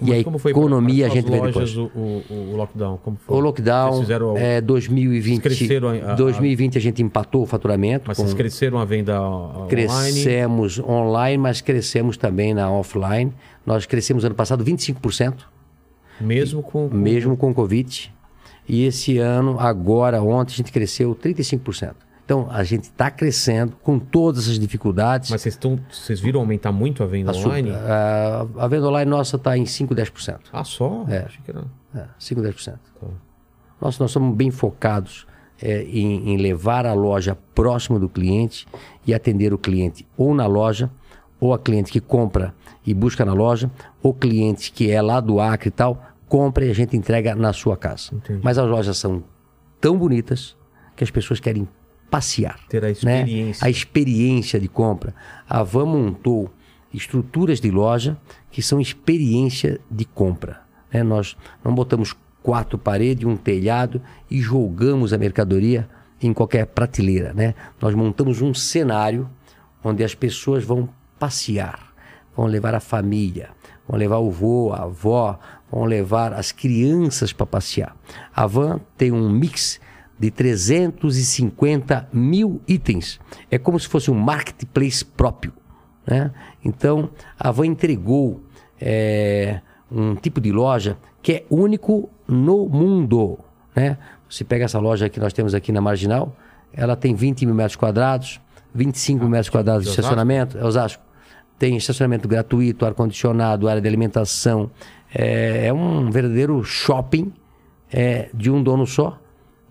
e 0.02 0.20
a 0.20 0.24
Como 0.24 0.38
foi 0.38 0.52
pra- 0.52 0.60
economia 0.60 1.06
a 1.06 1.08
gente 1.08 1.30
vê 1.30 1.40
depois. 1.40 1.76
O, 1.76 1.84
o, 1.94 2.22
o 2.52 2.56
lockdown, 2.56 2.98
como 3.02 3.16
foi? 3.16 3.36
O 3.36 3.40
lockdown, 3.40 4.00
fizeram, 4.00 4.36
é, 4.36 4.60
2020, 4.60 5.42
Vocês 5.42 5.56
cresceram 5.58 5.88
a- 5.88 6.12
a- 6.12 6.14
2020 6.14 6.78
a 6.78 6.80
gente 6.80 7.02
empatou 7.02 7.42
o 7.42 7.46
faturamento. 7.46 8.04
Mas 8.08 8.16
com- 8.16 8.22
vocês 8.24 8.34
cresceram 8.34 8.78
a 8.78 8.84
venda 8.84 9.20
online? 9.22 9.68
Crescemos 9.68 10.78
online, 10.78 11.38
mas 11.38 11.60
crescemos 11.60 12.16
também 12.16 12.54
na 12.54 12.70
offline. 12.70 13.32
Nós 13.64 13.86
crescemos 13.86 14.24
ano 14.24 14.34
passado 14.34 14.64
25%, 14.64 15.34
Mesmo 16.20 16.62
com... 16.62 16.88
com- 16.88 16.96
mesmo 16.96 17.36
com 17.36 17.52
Covid. 17.54 18.12
E 18.68 18.84
esse 18.84 19.18
ano, 19.18 19.56
agora, 19.58 20.22
ontem, 20.22 20.52
a 20.52 20.56
gente 20.56 20.70
cresceu 20.72 21.14
35%. 21.14 21.94
Então, 22.32 22.48
a 22.50 22.64
gente 22.64 22.84
está 22.84 23.10
crescendo 23.10 23.76
com 23.82 23.98
todas 23.98 24.48
as 24.48 24.58
dificuldades. 24.58 25.30
Mas 25.30 25.42
vocês, 25.42 25.54
estão, 25.54 25.78
vocês 25.90 26.18
viram 26.18 26.40
aumentar 26.40 26.72
muito 26.72 27.02
a 27.02 27.06
venda 27.06 27.30
a, 27.30 27.34
online? 27.34 27.70
a, 27.70 28.46
a 28.56 28.68
venda 28.68 28.88
online 28.88 29.10
nossa 29.10 29.36
está 29.36 29.58
em 29.58 29.66
5, 29.66 29.94
10%. 29.94 30.38
Ah, 30.50 30.64
só? 30.64 31.04
É. 31.10 31.18
Achei 31.26 31.42
que 31.44 31.50
era... 31.50 31.64
É, 31.94 32.06
5, 32.18 32.40
10%. 32.40 32.78
Nós, 33.78 33.98
nós 33.98 34.10
somos 34.10 34.34
bem 34.34 34.50
focados 34.50 35.26
é, 35.60 35.82
em, 35.82 36.30
em 36.30 36.38
levar 36.38 36.86
a 36.86 36.94
loja 36.94 37.36
próximo 37.54 37.98
do 37.98 38.08
cliente 38.08 38.66
e 39.06 39.12
atender 39.12 39.52
o 39.52 39.58
cliente 39.58 40.06
ou 40.16 40.34
na 40.34 40.46
loja, 40.46 40.90
ou 41.38 41.52
a 41.52 41.58
cliente 41.58 41.92
que 41.92 42.00
compra 42.00 42.54
e 42.86 42.94
busca 42.94 43.26
na 43.26 43.34
loja, 43.34 43.70
ou 44.02 44.14
cliente 44.14 44.72
que 44.72 44.90
é 44.90 45.02
lá 45.02 45.20
do 45.20 45.38
Acre 45.38 45.68
e 45.68 45.70
tal, 45.70 46.02
compra 46.30 46.64
e 46.64 46.70
a 46.70 46.74
gente 46.74 46.96
entrega 46.96 47.34
na 47.34 47.52
sua 47.52 47.76
casa. 47.76 48.14
Entendi. 48.14 48.40
Mas 48.42 48.56
as 48.56 48.66
lojas 48.66 48.96
são 48.96 49.22
tão 49.78 49.98
bonitas 49.98 50.56
que 50.96 51.04
as 51.04 51.10
pessoas 51.10 51.38
querem 51.38 51.68
passear. 52.12 52.60
Ter 52.68 52.84
a 52.84 52.88
né? 52.88 52.92
experiência. 52.92 53.66
A 53.66 53.70
experiência 53.70 54.60
de 54.60 54.68
compra. 54.68 55.14
A 55.48 55.62
Van 55.62 55.86
montou 55.86 56.52
estruturas 56.92 57.58
de 57.58 57.70
loja 57.70 58.18
que 58.50 58.60
são 58.60 58.78
experiência 58.78 59.80
de 59.90 60.04
compra. 60.04 60.60
né? 60.92 61.02
Nós 61.02 61.38
não 61.64 61.74
botamos 61.74 62.14
quatro 62.42 62.76
paredes, 62.76 63.24
um 63.24 63.34
telhado 63.34 64.02
e 64.30 64.42
jogamos 64.42 65.14
a 65.14 65.18
mercadoria 65.18 65.88
em 66.20 66.34
qualquer 66.34 66.66
prateleira. 66.66 67.32
Né? 67.32 67.54
Nós 67.80 67.94
montamos 67.94 68.42
um 68.42 68.52
cenário 68.52 69.26
onde 69.82 70.04
as 70.04 70.14
pessoas 70.14 70.62
vão 70.62 70.86
passear, 71.18 71.94
vão 72.36 72.44
levar 72.44 72.74
a 72.74 72.80
família, 72.80 73.48
vão 73.88 73.98
levar 73.98 74.18
o 74.18 74.30
vô, 74.30 74.70
a 74.70 74.82
avó, 74.82 75.38
vão 75.70 75.86
levar 75.86 76.34
as 76.34 76.52
crianças 76.52 77.32
para 77.32 77.46
passear. 77.46 77.96
A 78.36 78.46
van 78.46 78.80
tem 78.98 79.10
um 79.10 79.30
mix 79.30 79.80
de 80.22 80.30
350 80.30 82.08
mil 82.12 82.60
itens. 82.68 83.18
É 83.50 83.58
como 83.58 83.78
se 83.80 83.88
fosse 83.88 84.08
um 84.08 84.14
marketplace 84.14 85.04
próprio. 85.04 85.52
Né? 86.06 86.30
Então, 86.64 87.10
a 87.36 87.50
Van 87.50 87.66
entregou 87.66 88.40
é, 88.80 89.60
um 89.90 90.14
tipo 90.14 90.40
de 90.40 90.52
loja 90.52 90.96
que 91.20 91.32
é 91.32 91.44
único 91.50 92.08
no 92.28 92.68
mundo. 92.68 93.36
Né? 93.74 93.98
Você 94.30 94.44
pega 94.44 94.64
essa 94.64 94.78
loja 94.78 95.08
que 95.08 95.18
nós 95.18 95.32
temos 95.32 95.56
aqui 95.56 95.72
na 95.72 95.80
Marginal, 95.80 96.36
ela 96.72 96.94
tem 96.94 97.16
20 97.16 97.44
mil 97.44 97.54
metros 97.56 97.74
quadrados, 97.74 98.40
25 98.72 99.22
mil 99.22 99.28
metros 99.28 99.50
quadrados 99.50 99.82
de 99.82 99.88
Osasco? 99.88 100.02
estacionamento, 100.02 100.56
é 100.56 100.64
Osasco. 100.64 101.02
tem 101.58 101.76
estacionamento 101.76 102.28
gratuito, 102.28 102.86
ar-condicionado, 102.86 103.68
área 103.68 103.82
de 103.82 103.88
alimentação. 103.88 104.70
É, 105.12 105.66
é 105.66 105.72
um 105.72 106.12
verdadeiro 106.12 106.62
shopping 106.62 107.32
é, 107.92 108.30
de 108.32 108.52
um 108.52 108.62
dono 108.62 108.86
só, 108.86 109.18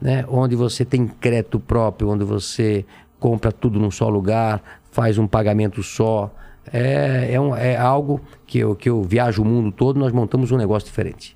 né? 0.02 0.26
onde 0.28 0.56
você 0.56 0.84
tem 0.84 1.08
crédito 1.08 1.60
próprio, 1.60 2.10
onde 2.10 2.24
você 2.24 2.86
compra 3.20 3.52
tudo 3.52 3.80
num 3.80 3.92
só 3.92 4.10
lugar, 4.10 4.62
faz 4.92 5.18
um 5.18 5.28
pagamento 5.28 5.84
só. 5.84 6.34
É, 6.72 7.30
é, 7.34 7.40
um- 7.40 7.56
é 7.56 7.76
algo 7.78 8.22
que 8.46 8.60
eu, 8.60 8.76
que 8.76 8.90
eu 8.90 9.02
viajo 9.04 9.42
o 9.42 9.46
mundo 9.46 9.72
todo, 9.72 10.00
nós 10.00 10.12
montamos 10.12 10.52
um 10.52 10.58
negócio 10.58 10.88
diferente. 10.88 11.36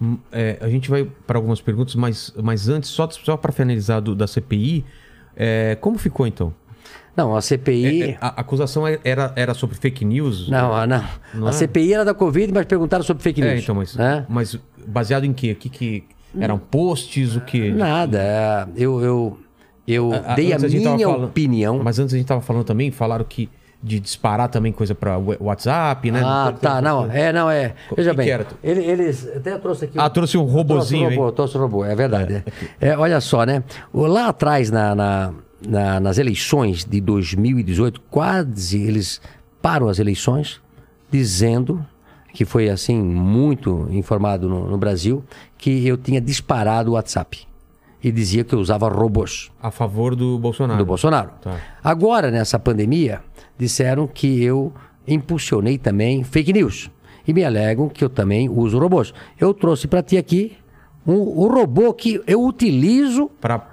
Hum, 0.00 0.18
é, 0.30 0.58
a 0.60 0.68
gente 0.68 0.90
vai 0.90 1.04
para 1.26 1.38
algumas 1.38 1.60
perguntas, 1.60 1.94
mas, 1.94 2.32
mas 2.42 2.68
antes, 2.68 2.90
só, 2.90 3.08
só 3.10 3.36
para 3.36 3.50
finalizar 3.52 4.00
do- 4.00 4.14
da 4.14 4.26
CPI, 4.26 4.84
é, 5.36 5.76
como 5.80 5.98
ficou 5.98 6.26
então? 6.26 6.52
Não, 7.16 7.34
a 7.34 7.40
CPI. 7.40 8.02
É, 8.02 8.08
é, 8.10 8.18
a 8.20 8.28
acusação 8.40 8.84
era, 9.02 9.32
era 9.36 9.54
sobre 9.54 9.74
fake 9.76 10.04
news? 10.04 10.50
Não, 10.50 10.86
não. 10.86 11.04
Não 11.32 11.46
a 11.46 11.50
é? 11.50 11.52
CPI 11.52 11.94
era 11.94 12.04
da 12.04 12.12
Covid, 12.12 12.52
mas 12.52 12.66
perguntaram 12.66 13.02
sobre 13.02 13.22
fake 13.22 13.40
news. 13.40 13.52
É, 13.52 13.58
então, 13.58 13.74
mas, 13.74 13.96
né? 13.96 14.26
mas 14.28 14.58
baseado 14.86 15.24
em 15.24 15.32
quê? 15.32 15.52
O 15.52 15.56
que, 15.56 15.70
que 15.70 16.04
eram 16.40 16.58
posts? 16.58 17.36
O 17.36 17.40
que? 17.40 17.70
Nada. 17.70 18.18
é, 18.20 18.66
Eu, 18.76 19.00
eu, 19.00 19.38
eu 19.86 20.10
dei 20.34 20.52
a, 20.52 20.58
gente 20.58 20.82
tava 20.82 20.96
minha 20.96 21.08
falando- 21.08 21.24
opinião. 21.26 21.80
Mas 21.82 21.98
antes 21.98 22.14
a 22.14 22.16
gente 22.18 22.26
tava 22.26 22.40
falando 22.40 22.64
também, 22.64 22.90
falaram 22.90 23.24
que 23.28 23.48
de 23.82 24.00
disparar 24.00 24.48
também 24.48 24.72
coisa 24.72 24.94
para 24.94 25.16
WhatsApp, 25.18 26.10
né? 26.10 26.20
Ah, 26.24 26.46
Não- 26.50 26.58
tá. 26.58 26.80
Não, 26.82 27.10
é, 27.12 27.32
não, 27.32 27.48
é. 27.50 27.74
Veja 27.94 28.10
que 28.10 28.16
bem. 28.16 28.26
que 28.26 28.46
ele- 28.66 28.82
Eles. 28.84 29.28
Até 29.36 29.56
trouxe 29.58 29.84
aqui. 29.84 29.98
Ah, 29.98 30.08
trouxe 30.10 30.36
um 30.38 30.42
robozinho, 30.44 31.02
trouxe 31.02 31.14
um 31.14 31.16
robô, 31.18 31.28
hein? 31.28 31.34
trouxe 31.36 31.58
um 31.58 31.60
robô, 31.60 31.84
é 31.84 31.94
verdade. 31.94 32.42
É, 32.80 32.88
É, 32.88 32.98
olha 32.98 33.20
só, 33.20 33.44
né? 33.44 33.62
Lá 33.94 34.28
atrás, 34.28 34.70
na, 34.70 34.94
na- 34.94 35.32
na- 35.68 36.00
nas 36.00 36.18
eleições 36.18 36.84
de 36.84 37.00
2018, 37.00 38.00
quase 38.10 38.82
eles 38.82 39.20
param 39.62 39.88
as 39.88 39.98
eleições 39.98 40.60
dizendo 41.10 41.84
que 42.36 42.44
foi 42.44 42.68
assim 42.68 43.00
muito 43.02 43.88
informado 43.90 44.46
no, 44.46 44.68
no 44.68 44.76
Brasil 44.76 45.24
que 45.56 45.86
eu 45.86 45.96
tinha 45.96 46.20
disparado 46.20 46.90
o 46.90 46.92
WhatsApp 46.92 47.38
e 48.04 48.12
dizia 48.12 48.44
que 48.44 48.54
eu 48.54 48.58
usava 48.60 48.90
robôs 48.90 49.50
A 49.62 49.70
favor 49.70 50.14
do 50.14 50.38
Bolsonaro. 50.38 50.78
do 50.78 50.84
Bolsonaro. 50.84 51.30
Tá. 51.40 51.56
Agora, 51.82 52.30
nessa 52.30 52.58
pandemia, 52.58 53.22
disseram 53.58 54.06
que 54.06 54.42
eu 54.44 54.70
impulsionei 55.08 55.78
também 55.78 56.22
fake 56.24 56.52
news. 56.52 56.90
E 57.26 57.32
me 57.32 57.42
alegam 57.42 57.88
que 57.88 58.04
eu 58.04 58.10
também 58.10 58.50
uso 58.50 58.78
robôs. 58.78 59.14
Eu 59.40 59.54
trouxe 59.54 59.88
para 59.88 60.02
ti 60.02 60.18
aqui 60.18 60.58
um, 61.06 61.14
o 61.14 61.46
robô 61.48 61.94
que 61.94 62.20
eu 62.26 62.44
utilizo 62.44 63.30
Para 63.40 63.66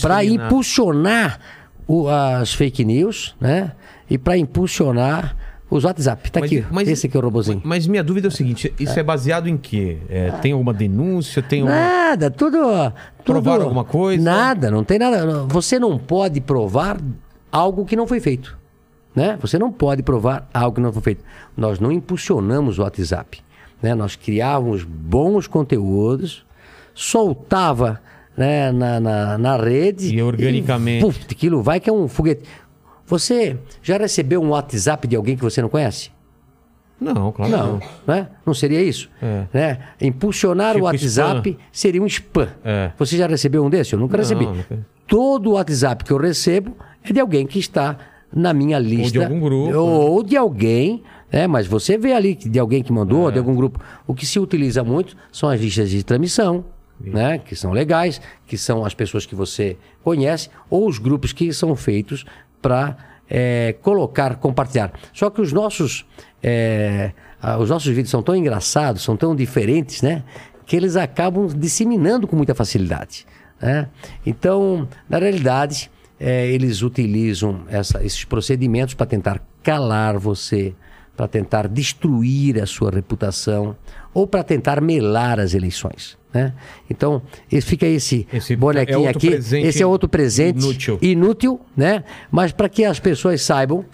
para 0.00 0.24
impulsionar 0.24 1.38
o- 1.86 2.08
as 2.08 2.54
fake 2.54 2.82
news, 2.82 3.36
né? 3.38 3.72
E 4.08 4.16
para 4.16 4.38
impulsionar 4.38 5.36
os 5.68 5.84
WhatsApp. 5.84 6.30
Tá 6.30 6.40
aqui, 6.40 6.64
esse 6.86 7.06
aqui 7.06 7.16
é 7.16 7.20
o 7.20 7.22
robozinho. 7.22 7.60
Mas 7.64 7.86
minha 7.86 8.02
dúvida 8.02 8.28
é 8.28 8.30
o 8.30 8.32
seguinte: 8.32 8.72
isso 8.78 8.98
é 8.98 9.02
baseado 9.02 9.48
em 9.48 9.56
quê? 9.56 9.98
É, 10.08 10.30
tem 10.42 10.52
alguma 10.52 10.72
denúncia? 10.72 11.42
Tem 11.42 11.62
uma... 11.62 11.70
Nada, 11.70 12.30
tudo, 12.30 12.58
tudo. 12.58 12.92
Provaram 13.24 13.64
alguma 13.64 13.84
coisa? 13.84 14.22
Nada, 14.22 14.70
não 14.70 14.84
tem 14.84 14.98
nada. 14.98 15.44
Você 15.48 15.78
não 15.78 15.98
pode 15.98 16.40
provar 16.40 16.98
algo 17.50 17.84
que 17.84 17.96
não 17.96 18.06
foi 18.06 18.20
feito. 18.20 18.56
Né? 19.14 19.38
Você 19.40 19.58
não 19.58 19.72
pode 19.72 20.02
provar 20.02 20.48
algo 20.52 20.76
que 20.76 20.80
não 20.80 20.92
foi 20.92 21.02
feito. 21.02 21.24
Nós 21.56 21.80
não 21.80 21.90
impulsionamos 21.90 22.78
o 22.78 22.82
WhatsApp. 22.82 23.40
Né? 23.82 23.94
Nós 23.94 24.14
criávamos 24.14 24.84
bons 24.84 25.46
conteúdos, 25.46 26.44
soltava 26.94 28.00
né, 28.36 28.70
na, 28.70 29.00
na, 29.00 29.38
na 29.38 29.56
rede. 29.56 30.14
E 30.14 30.22
organicamente. 30.22 31.04
puf, 31.04 31.24
aquilo 31.30 31.62
vai 31.62 31.80
que 31.80 31.88
é 31.88 31.92
um 31.92 32.06
foguete. 32.06 32.42
Você 33.06 33.56
já 33.82 33.96
recebeu 33.98 34.42
um 34.42 34.50
WhatsApp 34.50 35.06
de 35.06 35.16
alguém 35.16 35.36
que 35.36 35.42
você 35.42 35.62
não 35.62 35.68
conhece? 35.68 36.10
Não, 37.00 37.30
claro 37.30 37.52
que 37.52 37.56
Não, 37.58 37.72
não. 37.74 37.80
né? 38.06 38.28
Não 38.44 38.54
seria 38.54 38.82
isso? 38.82 39.10
É. 39.22 39.44
Né? 39.52 39.78
Impulsionar 40.00 40.72
Tipo 40.72 40.84
o 40.84 40.86
WhatsApp 40.86 41.50
spam. 41.50 41.62
seria 41.70 42.02
um 42.02 42.06
spam. 42.06 42.48
É. 42.64 42.90
Você 42.98 43.16
já 43.18 43.26
recebeu 43.26 43.62
um 43.64 43.68
desse? 43.70 43.92
Eu 43.92 43.98
nunca 43.98 44.16
Não, 44.16 44.22
recebi. 44.24 44.46
nunca. 44.46 44.86
Todo 45.06 45.50
o 45.50 45.52
WhatsApp 45.52 46.04
que 46.04 46.10
eu 46.10 46.16
recebo 46.16 46.74
é 47.04 47.12
de 47.12 47.20
alguém 47.20 47.46
que 47.46 47.58
está 47.58 47.96
na 48.34 48.52
minha 48.54 48.78
lista. 48.78 49.22
algum 49.22 49.38
grupo, 49.40 49.76
Ou 49.78 50.22
de 50.22 50.36
alguém, 50.36 51.02
né? 51.30 51.46
Mas 51.46 51.66
você 51.66 51.96
vê 51.98 52.12
ali 52.14 52.34
de 52.34 52.58
alguém 52.58 52.82
que 52.82 52.92
mandou, 52.92 53.28
É. 53.28 53.32
de 53.32 53.38
algum 53.38 53.54
grupo. 53.54 53.78
O 54.06 54.14
que 54.14 54.24
se 54.26 54.40
utiliza 54.40 54.82
muito 54.82 55.14
são 55.30 55.48
as 55.50 55.60
listas 55.60 55.90
de 55.90 56.02
transmissão. 56.02 56.64
Né, 56.98 57.36
que 57.36 57.54
são 57.54 57.72
legais, 57.72 58.22
que 58.46 58.56
são 58.56 58.82
as 58.82 58.94
pessoas 58.94 59.26
que 59.26 59.34
você 59.34 59.76
conhece, 60.02 60.48
ou 60.70 60.88
os 60.88 60.96
grupos 60.96 61.30
que 61.30 61.52
são 61.52 61.76
feitos 61.76 62.24
para 62.66 62.96
colocar, 63.82 64.36
compartilhar. 64.36 64.92
Só 65.12 65.30
que 65.30 65.40
os 65.40 65.52
nossos, 65.52 66.04
é, 66.42 67.12
os 67.60 67.70
nossos 67.70 67.88
vídeos 67.88 68.10
são 68.10 68.22
tão 68.22 68.34
engraçados, 68.34 69.02
são 69.02 69.16
tão 69.16 69.34
diferentes, 69.36 70.02
né? 70.02 70.22
Que 70.64 70.74
eles 70.76 70.96
acabam 70.96 71.46
disseminando 71.46 72.26
com 72.26 72.34
muita 72.36 72.54
facilidade. 72.54 73.26
né? 73.60 73.88
Então, 74.24 74.86
na 75.08 75.18
realidade, 75.18 75.90
é, 76.20 76.46
eles 76.48 76.82
utilizam 76.82 77.62
essa- 77.68 78.04
esses 78.04 78.22
procedimentos 78.24 78.92
para 78.94 79.06
tentar 79.06 79.40
calar 79.62 80.18
você, 80.18 80.74
para 81.16 81.26
tentar 81.26 81.66
destruir 81.68 82.62
a 82.62 82.66
sua 82.66 82.90
reputação 82.90 83.74
ou 84.12 84.26
para 84.26 84.42
tentar 84.44 84.80
melar 84.80 85.40
as 85.40 85.54
eleições. 85.54 86.16
Né? 86.32 86.52
Então, 86.90 87.22
esse- 87.50 87.66
fica 87.66 87.86
esse, 87.86 88.26
Esse 88.32 88.52
é 88.52 88.56
bonequinho 88.56 89.00
outro 89.06 89.16
aqui. 89.16 89.56
Esse 89.56 89.82
é 89.82 89.86
outro 89.86 90.08
presente 90.08 90.58
inútil. 90.62 90.98
inútil, 91.00 91.60
né? 91.76 92.04
Mas 92.30 92.52
para 92.52 92.68
que 92.68 92.84
as 92.84 93.00
pessoas 93.00 93.40
saibam 93.42 93.84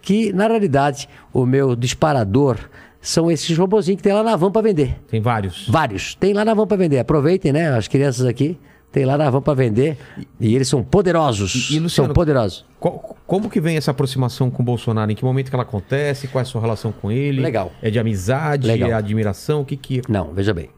que, 0.00 0.32
na 0.32 0.46
realidade, 0.46 1.08
o 1.32 1.44
meu 1.44 1.74
disparador 1.74 2.56
são 3.00 3.30
esses 3.30 3.56
robozinhos 3.56 3.96
que 3.98 4.02
tem 4.02 4.12
lá 4.12 4.22
na 4.22 4.36
van 4.36 4.50
para 4.52 4.62
vender. 4.62 4.96
Tem 5.08 5.20
vários. 5.20 5.68
Vários. 5.68 6.14
Tem 6.14 6.32
lá 6.32 6.44
na 6.44 6.54
van 6.54 6.66
para 6.66 6.76
vender. 6.76 6.98
Aproveitem, 7.00 7.52
né? 7.52 7.70
As 7.76 7.88
crianças 7.88 8.24
aqui. 8.26 8.56
Tem 8.90 9.04
lá 9.04 9.18
na 9.18 9.28
van 9.28 9.42
para 9.42 9.52
vender. 9.54 9.98
E 10.40 10.54
eles 10.54 10.66
são 10.66 10.82
poderosos. 10.82 11.54
E- 11.70 11.76
e, 11.76 11.78
Luciano, 11.78 12.08
são 12.08 12.14
poderosos. 12.14 12.64
Qual- 12.80 13.16
como 13.26 13.50
que 13.50 13.60
vem 13.60 13.76
essa 13.76 13.90
aproximação 13.90 14.50
com 14.50 14.62
o 14.62 14.64
Bolsonaro? 14.64 15.10
Em 15.10 15.14
que 15.14 15.24
momento 15.24 15.50
que 15.50 15.54
ela 15.56 15.62
acontece? 15.62 16.26
Qual 16.28 16.40
é 16.40 16.42
a 16.42 16.46
sua 16.46 16.60
relação 16.60 16.90
com 16.90 17.10
ele? 17.12 17.40
Legal. 17.42 17.70
É 17.82 17.90
de 17.90 17.98
amizade? 17.98 18.66
Legal. 18.66 18.90
É 18.90 18.92
admiração? 18.94 19.60
O 19.60 19.64
que 19.64 19.76
que... 19.76 20.00
Não, 20.08 20.32
veja 20.32 20.54
bem. 20.54 20.70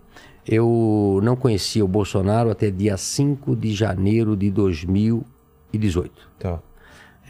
Eu 0.46 1.20
não 1.22 1.36
conhecia 1.36 1.84
o 1.84 1.88
Bolsonaro 1.88 2.50
até 2.50 2.70
dia 2.70 2.96
5 2.96 3.54
de 3.54 3.72
janeiro 3.72 4.36
de 4.36 4.50
2018. 4.50 6.10
Tá. 6.38 6.58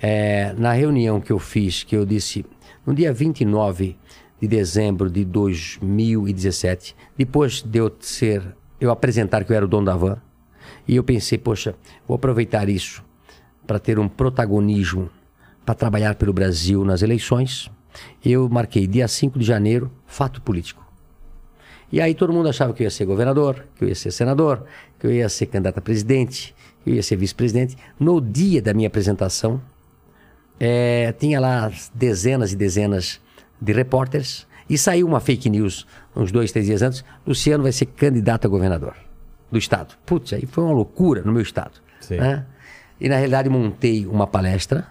É, 0.01 0.55
na 0.57 0.73
reunião 0.73 1.21
que 1.21 1.31
eu 1.31 1.39
fiz, 1.39 1.83
que 1.83 1.95
eu 1.95 2.07
disse, 2.07 2.47
no 2.87 2.95
dia 2.95 3.13
29 3.13 3.97
de 4.41 4.49
dezembro 4.49 5.11
de 5.11 5.25
2017, 5.25 6.97
depois 7.19 7.63
de 7.63 7.79
eu 7.79 7.95
ser, 8.01 8.43
eu 8.81 8.91
apresentar 8.91 9.45
que 9.45 9.53
eu 9.53 9.57
era 9.57 9.65
o 9.65 9.69
dono 9.69 9.85
da 9.87 9.97
van, 9.97 10.17
e 10.91 10.97
eu 10.97 11.05
pensei, 11.05 11.39
poxa, 11.39 11.77
vou 12.05 12.17
aproveitar 12.17 12.69
isso 12.69 13.01
para 13.65 13.79
ter 13.79 13.97
um 13.97 14.09
protagonismo 14.09 15.09
para 15.65 15.73
trabalhar 15.73 16.17
pelo 16.17 16.33
Brasil 16.33 16.85
nas 16.85 17.01
eleições. 17.01 17.71
Eu 18.25 18.49
marquei 18.49 18.89
dia 18.89 19.07
5 19.07 19.39
de 19.39 19.45
janeiro, 19.45 19.89
fato 20.05 20.43
político. 20.43 20.85
E 21.93 22.01
aí 22.01 22.13
todo 22.13 22.33
mundo 22.33 22.49
achava 22.49 22.75
que 22.75 22.83
eu 22.83 22.87
ia 22.87 22.91
ser 22.91 23.05
governador, 23.05 23.67
que 23.77 23.85
eu 23.85 23.89
ia 23.89 23.95
ser 23.95 24.11
senador, 24.11 24.65
que 24.99 25.07
eu 25.07 25.13
ia 25.13 25.29
ser 25.29 25.47
candidato 25.47 25.79
a 25.79 25.81
presidente, 25.81 26.57
que 26.83 26.91
eu 26.91 26.95
ia 26.97 27.05
ser 27.05 27.15
vice-presidente. 27.15 27.77
No 27.97 28.21
dia 28.21 28.61
da 28.61 28.75
minha 28.75 28.89
apresentação, 28.89 29.63
é, 30.59 31.13
tinha 31.13 31.39
lá 31.39 31.71
dezenas 31.95 32.53
e 32.53 32.57
dezenas 32.57 33.21
de 33.63 33.73
repórteres 33.73 34.45
e 34.69 34.77
saiu 34.77 35.07
uma 35.07 35.21
fake 35.21 35.49
news 35.49 35.87
uns 36.17 36.33
dois, 36.33 36.51
três 36.51 36.67
dias 36.67 36.83
antes. 36.83 37.05
Luciano 37.25 37.63
vai 37.63 37.71
ser 37.71 37.87
candidato 37.87 38.47
a 38.47 38.49
governador 38.49 39.10
do 39.51 39.59
estado. 39.59 39.95
Putz, 40.07 40.33
aí 40.33 40.47
foi 40.47 40.65
uma 40.65 40.73
loucura 40.73 41.23
no 41.23 41.33
meu 41.33 41.43
estado. 41.43 41.81
Né? 42.11 42.47
E 43.01 43.09
na 43.09 43.17
realidade 43.17 43.49
montei 43.49 44.07
uma 44.07 44.27
palestra, 44.27 44.87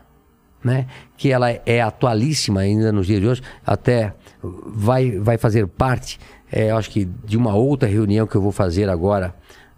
né? 0.63 0.87
Que 1.15 1.31
ela 1.31 1.49
é 1.49 1.81
atualíssima 1.81 2.61
ainda 2.61 2.91
nos 2.91 3.07
dias 3.07 3.21
de 3.21 3.27
hoje. 3.27 3.41
Até 3.65 4.13
vai, 4.41 5.17
vai 5.19 5.37
fazer 5.37 5.67
parte, 5.67 6.19
é, 6.51 6.71
acho 6.71 6.89
que 6.89 7.05
de 7.05 7.37
uma 7.37 7.55
outra 7.55 7.87
reunião 7.87 8.25
que 8.27 8.35
eu 8.35 8.41
vou 8.41 8.51
fazer 8.51 8.89
agora 8.89 9.33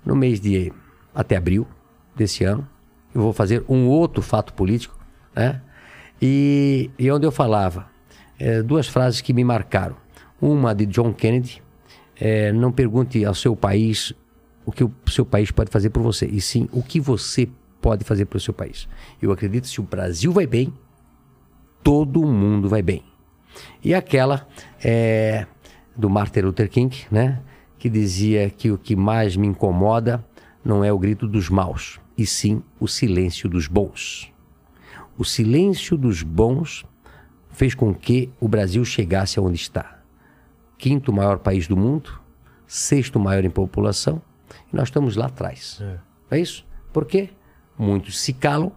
no 0.06 0.16
mês 0.16 0.40
de 0.40 0.72
até 1.14 1.36
abril 1.36 1.68
desse 2.16 2.44
ano. 2.44 2.68
Eu 3.14 3.22
vou 3.22 3.34
fazer 3.34 3.64
um 3.68 3.88
outro 3.88 4.22
fato 4.22 4.53
político, 4.53 4.98
né? 5.36 5.62
E, 6.22 6.90
e 6.98 7.12
onde 7.12 7.26
eu 7.26 7.32
falava 7.32 7.88
é, 8.40 8.64
duas 8.64 8.88
frases 8.88 9.22
que 9.22 9.34
me 9.34 9.44
marcaram. 9.44 9.95
Uma 10.41 10.74
de 10.74 10.88
John 10.88 11.14
Kennedy, 11.14 11.62
é, 12.20 12.52
não 12.52 12.72
pergunte 12.72 13.24
ao 13.24 13.36
seu 13.36 13.56
país 13.56 14.14
o 14.72 14.73
que 14.73 14.84
o 14.84 14.91
seu 15.10 15.26
país 15.26 15.52
pode 15.52 15.69
fazer 15.69 15.89
por 15.89 16.02
você, 16.02 16.26
e 16.26 16.39
sim 16.39 16.68
o 16.72 16.81
que 16.81 16.99
você 16.99 17.48
pode 17.81 18.06
fazer 18.06 18.26
para 18.26 18.38
o 18.38 18.39
seu 18.39 18.53
país. 18.53 18.88
Eu 19.22 19.31
acredito 19.31 19.64
que 19.64 19.69
se 19.69 19.81
o 19.81 19.84
Brasil 19.84 20.31
vai 20.31 20.48
bem, 20.48 20.73
todo 21.84 22.26
mundo 22.26 22.69
vai 22.69 22.81
bem. 22.81 23.03
E 23.84 23.93
aquela 23.93 24.48
é, 24.81 25.45
do 25.95 26.10
Martin 26.10 26.39
Luther 26.41 26.69
King, 26.69 27.06
né, 27.11 27.41
que 27.77 27.89
dizia 27.89 28.49
que 28.49 28.72
o 28.72 28.77
que 28.77 28.95
mais 28.95 29.35
me 29.35 29.48
incomoda 29.48 30.26
não 30.64 30.84
é 30.84 30.93
o 30.93 30.99
grito 30.99 31.27
dos 31.27 31.49
maus, 31.49 31.99
e 32.18 32.26
sim 32.26 32.64
o 32.80 32.88
silêncio 32.88 33.49
dos 33.49 33.68
bons. 33.68 34.31
O 35.18 35.26
silêncio 35.26 35.98
dos 35.98 36.23
bons 36.23 36.85
fez 37.49 37.76
com 37.76 37.93
que 37.93 38.31
o 38.39 38.48
Brasil 38.48 38.85
chegasse 38.85 39.38
aonde 39.38 39.57
está. 39.57 39.99
Quinto 40.77 41.11
maior 41.11 41.39
país 41.39 41.68
do 41.68 41.76
mundo, 41.76 42.19
sexto 42.65 43.19
maior 43.19 43.43
em 43.43 43.49
população, 43.49 44.22
nós 44.72 44.88
estamos 44.88 45.15
lá 45.15 45.27
atrás. 45.27 45.80
É, 45.81 46.38
é 46.38 46.39
isso? 46.39 46.65
Por 46.91 47.06
quê? 47.06 47.30
Muitos 47.77 48.19
se 48.19 48.34
calam, 48.34 48.72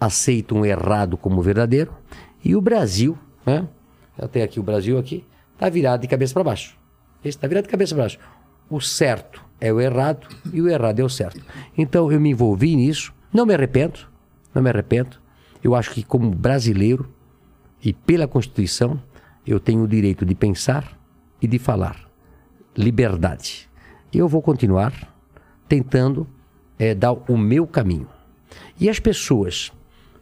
aceitam 0.00 0.60
o 0.60 0.66
errado 0.66 1.16
como 1.16 1.40
verdadeiro, 1.42 1.92
e 2.44 2.56
o 2.56 2.60
Brasil, 2.60 3.16
né? 3.46 3.68
Eu 4.18 4.28
tenho 4.28 4.44
aqui 4.44 4.58
o 4.58 4.62
Brasil 4.62 4.98
aqui, 4.98 5.24
está 5.54 5.68
virado 5.68 6.00
de 6.00 6.08
cabeça 6.08 6.34
para 6.34 6.44
baixo. 6.44 6.76
Esse 7.20 7.36
está 7.36 7.46
virado 7.46 7.64
de 7.64 7.70
cabeça 7.70 7.94
para 7.94 8.04
baixo. 8.04 8.18
O 8.68 8.80
certo 8.80 9.44
é 9.60 9.72
o 9.72 9.80
errado 9.80 10.26
e 10.52 10.60
o 10.60 10.68
errado 10.68 11.00
é 11.00 11.04
o 11.04 11.08
certo. 11.08 11.40
Então 11.76 12.10
eu 12.10 12.20
me 12.20 12.30
envolvi 12.30 12.74
nisso, 12.74 13.14
não 13.32 13.46
me 13.46 13.54
arrependo, 13.54 14.00
não 14.54 14.62
me 14.62 14.70
arrependo. 14.70 15.18
Eu 15.62 15.74
acho 15.74 15.92
que 15.92 16.02
como 16.02 16.30
brasileiro 16.30 17.08
e 17.82 17.92
pela 17.92 18.26
Constituição, 18.26 19.00
eu 19.46 19.60
tenho 19.60 19.82
o 19.82 19.88
direito 19.88 20.24
de 20.24 20.34
pensar 20.34 20.98
e 21.40 21.46
de 21.46 21.58
falar. 21.58 22.08
Liberdade. 22.76 23.70
E 24.12 24.18
eu 24.18 24.28
vou 24.28 24.42
continuar 24.42 24.92
tentando 25.68 26.26
é, 26.78 26.94
dar 26.94 27.12
o 27.12 27.36
meu 27.36 27.66
caminho. 27.66 28.08
E 28.78 28.88
as 28.88 28.98
pessoas 28.98 29.72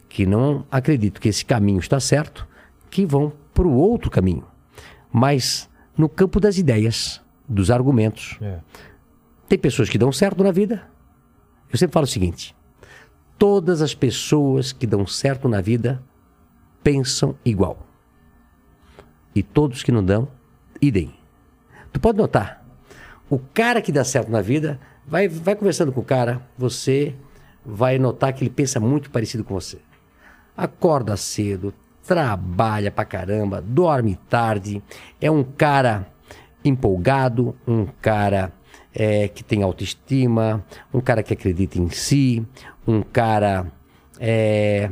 que 0.07 0.25
não 0.25 0.65
acreditam 0.71 1.21
que 1.21 1.29
esse 1.29 1.43
caminho 1.43 1.79
está 1.79 1.99
certo, 1.99 2.47
que 2.89 3.05
vão 3.05 3.33
para 3.53 3.67
o 3.67 3.73
outro 3.73 4.09
caminho. 4.09 4.45
Mas 5.11 5.69
no 5.97 6.07
campo 6.07 6.39
das 6.39 6.57
ideias, 6.57 7.21
dos 7.51 7.69
argumentos. 7.69 8.37
É. 8.41 8.59
Tem 9.47 9.59
pessoas 9.59 9.89
que 9.89 9.97
dão 9.97 10.11
certo 10.11 10.43
na 10.43 10.51
vida. 10.51 10.87
Eu 11.71 11.77
sempre 11.77 11.93
falo 11.93 12.05
o 12.05 12.09
seguinte: 12.09 12.55
todas 13.37 13.81
as 13.81 13.93
pessoas 13.93 14.71
que 14.71 14.87
dão 14.87 15.05
certo 15.05 15.49
na 15.49 15.61
vida 15.61 16.01
pensam 16.83 17.35
igual. 17.43 17.85
E 19.35 19.43
todos 19.43 19.83
que 19.83 19.91
não 19.91 20.03
dão, 20.03 20.27
idem. 20.81 21.13
Tu 21.91 21.99
pode 21.99 22.17
notar, 22.17 22.60
o 23.31 23.39
cara 23.39 23.81
que 23.81 23.93
dá 23.93 24.03
certo 24.03 24.29
na 24.29 24.41
vida, 24.41 24.77
vai, 25.07 25.29
vai 25.29 25.55
conversando 25.55 25.93
com 25.93 26.01
o 26.01 26.03
cara, 26.05 26.41
você 26.57 27.15
vai 27.65 27.97
notar 27.97 28.33
que 28.33 28.43
ele 28.43 28.49
pensa 28.49 28.77
muito 28.77 29.09
parecido 29.09 29.41
com 29.41 29.53
você. 29.53 29.79
Acorda 30.55 31.15
cedo, 31.15 31.73
trabalha 32.05 32.91
pra 32.91 33.05
caramba, 33.05 33.61
dorme 33.61 34.19
tarde, 34.29 34.83
é 35.21 35.31
um 35.31 35.45
cara 35.45 36.05
empolgado, 36.61 37.55
um 37.65 37.85
cara 38.01 38.51
é, 38.93 39.29
que 39.29 39.45
tem 39.45 39.63
autoestima, 39.63 40.61
um 40.93 40.99
cara 40.99 41.23
que 41.23 41.33
acredita 41.33 41.79
em 41.79 41.89
si, 41.89 42.45
um 42.85 43.01
cara 43.01 43.71
é, 44.19 44.91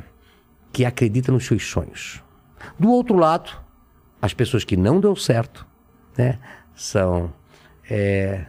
que 0.72 0.86
acredita 0.86 1.30
nos 1.30 1.46
seus 1.46 1.68
sonhos. 1.68 2.24
Do 2.80 2.90
outro 2.90 3.18
lado, 3.18 3.52
as 4.22 4.34
pessoas 4.34 4.64
que 4.64 4.78
não 4.78 5.02
deu 5.02 5.14
certo, 5.14 5.68
né, 6.18 6.40
são 6.74 7.34
é, 7.90 8.46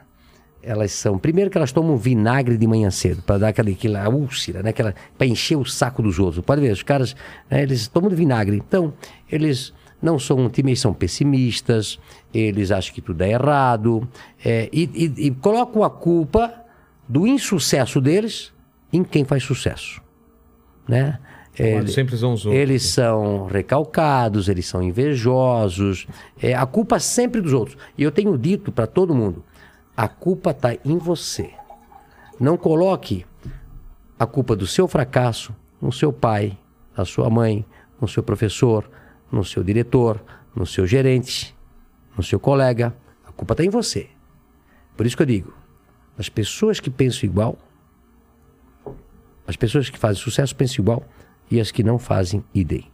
elas 0.62 0.93
são. 0.93 1.19
Primeiro 1.19 1.51
que 1.51 1.57
elas 1.57 1.73
tomam 1.73 1.97
vinagre 1.97 2.57
de 2.57 2.67
manhã 2.67 2.91
cedo, 2.91 3.23
para 3.23 3.39
dar 3.39 3.49
aquela, 3.49 3.71
aquela 3.71 4.09
úlcera, 4.09 4.62
né? 4.62 4.73
para 4.73 5.27
encher 5.27 5.57
o 5.57 5.65
saco 5.65 6.03
dos 6.03 6.19
outros. 6.19 6.45
Pode 6.45 6.61
ver, 6.61 6.73
os 6.73 6.83
caras, 6.83 7.17
né, 7.49 7.62
eles 7.62 7.89
tomam 7.89 8.11
vinagre. 8.11 8.57
Então, 8.57 8.93
eles 9.31 9.73
não 10.03 10.19
são 10.19 10.39
um 10.39 10.77
são 10.77 10.95
pessimistas, 10.95 11.99
eles 12.33 12.71
acham 12.71 12.95
que 12.95 13.03
tudo 13.03 13.23
é 13.23 13.33
errado, 13.33 14.09
é, 14.45 14.69
e, 14.73 14.89
e, 14.95 15.27
e 15.27 15.31
colocam 15.31 15.83
a 15.83 15.91
culpa 15.91 16.55
do 17.09 17.27
insucesso 17.27 18.01
deles 18.01 18.53
em 18.93 19.05
quem 19.05 19.25
faz 19.25 19.43
sucesso. 19.43 20.01
Né? 20.89 21.19
Ele, 21.61 21.89
sempre 21.89 22.15
outros. 22.24 22.47
Eles 22.47 22.82
são 22.85 23.47
recalcados, 23.47 24.49
eles 24.49 24.66
são 24.66 24.82
invejosos. 24.82 26.07
É, 26.41 26.55
a 26.55 26.65
culpa 26.65 26.97
é 26.97 26.99
sempre 26.99 27.41
dos 27.41 27.53
outros. 27.53 27.77
E 27.99 28.03
eu 28.03 28.11
tenho 28.11 28.37
dito 28.39 28.73
para 28.73 28.87
todo 28.87 29.15
mundo: 29.15 29.45
a 29.97 30.09
culpa 30.09 30.53
está 30.53 30.74
em 30.85 30.97
você. 30.97 31.51
Não 32.39 32.57
coloque 32.57 33.27
a 34.19 34.27
culpa 34.27 34.57
do 34.57 34.66
seu 34.66 34.89
fracasso 34.89 35.55
no 35.81 35.93
seu 35.93 36.12
pai, 36.12 36.59
na 36.97 37.05
sua 37.05 37.31
mãe, 37.31 37.65
no 38.01 38.07
seu 38.07 38.23
professor, 38.23 38.89
no 39.31 39.45
seu 39.45 39.65
diretor, 39.65 40.23
no 40.55 40.66
seu 40.66 40.87
gerente, 40.87 41.57
no 42.16 42.23
seu 42.23 42.39
colega. 42.39 42.95
A 43.27 43.32
culpa 43.32 43.55
está 43.55 43.65
em 43.65 43.70
você. 43.70 44.09
Por 44.97 45.07
isso 45.07 45.16
que 45.16 45.23
eu 45.23 45.27
digo: 45.27 45.55
as 46.19 46.28
pessoas 46.28 46.81
que 46.81 46.91
pensam 46.91 47.28
igual, 47.28 47.59
as 49.47 49.57
pessoas 49.57 49.89
que 49.91 49.99
fazem 49.99 50.23
sucesso 50.23 50.55
pensam 50.55 50.82
igual 50.82 51.05
e 51.51 51.61
as 51.61 51.71
que 51.71 51.83
não 51.83 51.99
fazem, 51.99 52.45
idem. 52.55 52.87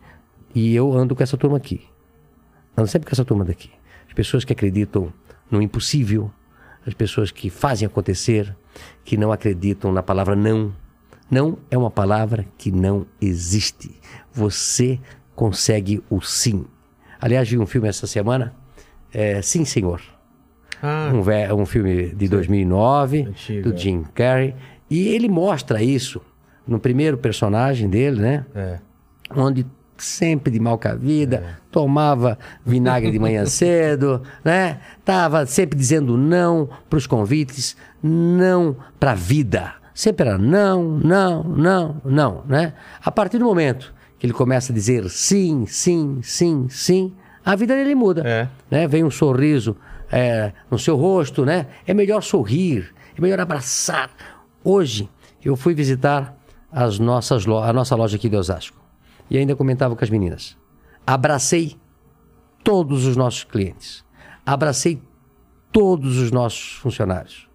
E 0.54 0.74
eu 0.74 0.92
ando 0.92 1.14
com 1.14 1.22
essa 1.22 1.36
turma 1.36 1.58
aqui. 1.58 1.82
Ando 2.76 2.88
sempre 2.88 3.08
com 3.08 3.14
essa 3.14 3.24
turma 3.24 3.44
daqui. 3.44 3.70
As 4.08 4.14
pessoas 4.14 4.44
que 4.44 4.52
acreditam 4.52 5.12
no 5.50 5.60
impossível, 5.60 6.30
as 6.86 6.94
pessoas 6.94 7.30
que 7.30 7.50
fazem 7.50 7.86
acontecer, 7.86 8.56
que 9.04 9.16
não 9.16 9.32
acreditam 9.32 9.92
na 9.92 10.02
palavra 10.02 10.34
não. 10.34 10.72
Não 11.30 11.58
é 11.70 11.76
uma 11.76 11.90
palavra 11.90 12.46
que 12.56 12.70
não 12.70 13.06
existe. 13.20 13.90
Você 14.32 14.98
consegue 15.34 16.02
o 16.08 16.20
sim. 16.20 16.64
Aliás, 17.20 17.48
vi 17.48 17.58
um 17.58 17.66
filme 17.66 17.88
essa 17.88 18.06
semana, 18.06 18.54
é, 19.12 19.42
Sim 19.42 19.64
Senhor. 19.64 20.00
Ah, 20.82 21.10
um, 21.12 21.62
um 21.62 21.66
filme 21.66 22.10
de 22.10 22.28
2009, 22.28 23.22
antigo, 23.22 23.70
do 23.70 23.74
é. 23.74 23.78
Jim 23.78 24.04
Carrey. 24.14 24.54
E 24.88 25.08
ele 25.08 25.28
mostra 25.28 25.82
isso 25.82 26.20
no 26.66 26.78
primeiro 26.78 27.16
personagem 27.16 27.88
dele, 27.88 28.20
né? 28.20 28.46
É. 28.54 28.78
Onde 29.34 29.66
sempre 29.98 30.52
de 30.52 30.60
mal 30.60 30.78
com 30.78 30.88
a 30.88 30.94
vida, 30.94 31.36
é. 31.36 31.54
tomava 31.70 32.38
vinagre 32.64 33.10
de 33.10 33.18
manhã 33.18 33.44
cedo, 33.46 34.22
né? 34.44 34.80
Tava 35.04 35.46
sempre 35.46 35.78
dizendo 35.78 36.16
não 36.16 36.68
para 36.88 36.96
os 36.96 37.06
convites, 37.06 37.76
não 38.02 38.76
para 38.98 39.12
a 39.12 39.14
vida. 39.14 39.74
Sempre 39.94 40.28
era 40.28 40.38
não, 40.38 40.98
não, 40.98 41.42
não, 41.42 42.02
não, 42.04 42.44
né? 42.46 42.74
A 43.02 43.10
partir 43.10 43.38
do 43.38 43.44
momento 43.44 43.94
que 44.18 44.26
ele 44.26 44.32
começa 44.32 44.72
a 44.72 44.74
dizer 44.74 45.08
sim, 45.08 45.64
sim, 45.66 46.20
sim, 46.22 46.66
sim, 46.68 47.14
a 47.44 47.54
vida 47.54 47.74
dele 47.74 47.94
muda, 47.94 48.22
é. 48.26 48.48
né? 48.70 48.86
Vem 48.86 49.04
um 49.04 49.10
sorriso 49.10 49.76
é, 50.10 50.52
no 50.70 50.78
seu 50.78 50.96
rosto, 50.96 51.44
né? 51.44 51.66
É 51.86 51.94
melhor 51.94 52.22
sorrir, 52.22 52.92
é 53.16 53.20
melhor 53.20 53.40
abraçar. 53.40 54.10
Hoje 54.62 55.08
eu 55.42 55.56
fui 55.56 55.74
visitar 55.74 56.35
as 56.76 56.98
nossas 56.98 57.46
a 57.48 57.72
nossa 57.72 57.96
loja 57.96 58.16
aqui 58.16 58.28
de 58.28 58.36
Osasco 58.36 58.76
e 59.30 59.38
ainda 59.38 59.56
comentava 59.56 59.96
com 59.96 60.04
as 60.04 60.10
meninas. 60.10 60.58
Abracei 61.06 61.74
todos 62.62 63.06
os 63.06 63.16
nossos 63.16 63.44
clientes. 63.44 64.04
Abracei 64.44 65.00
todos 65.72 66.18
os 66.18 66.30
nossos 66.30 66.74
funcionários. 66.74 67.48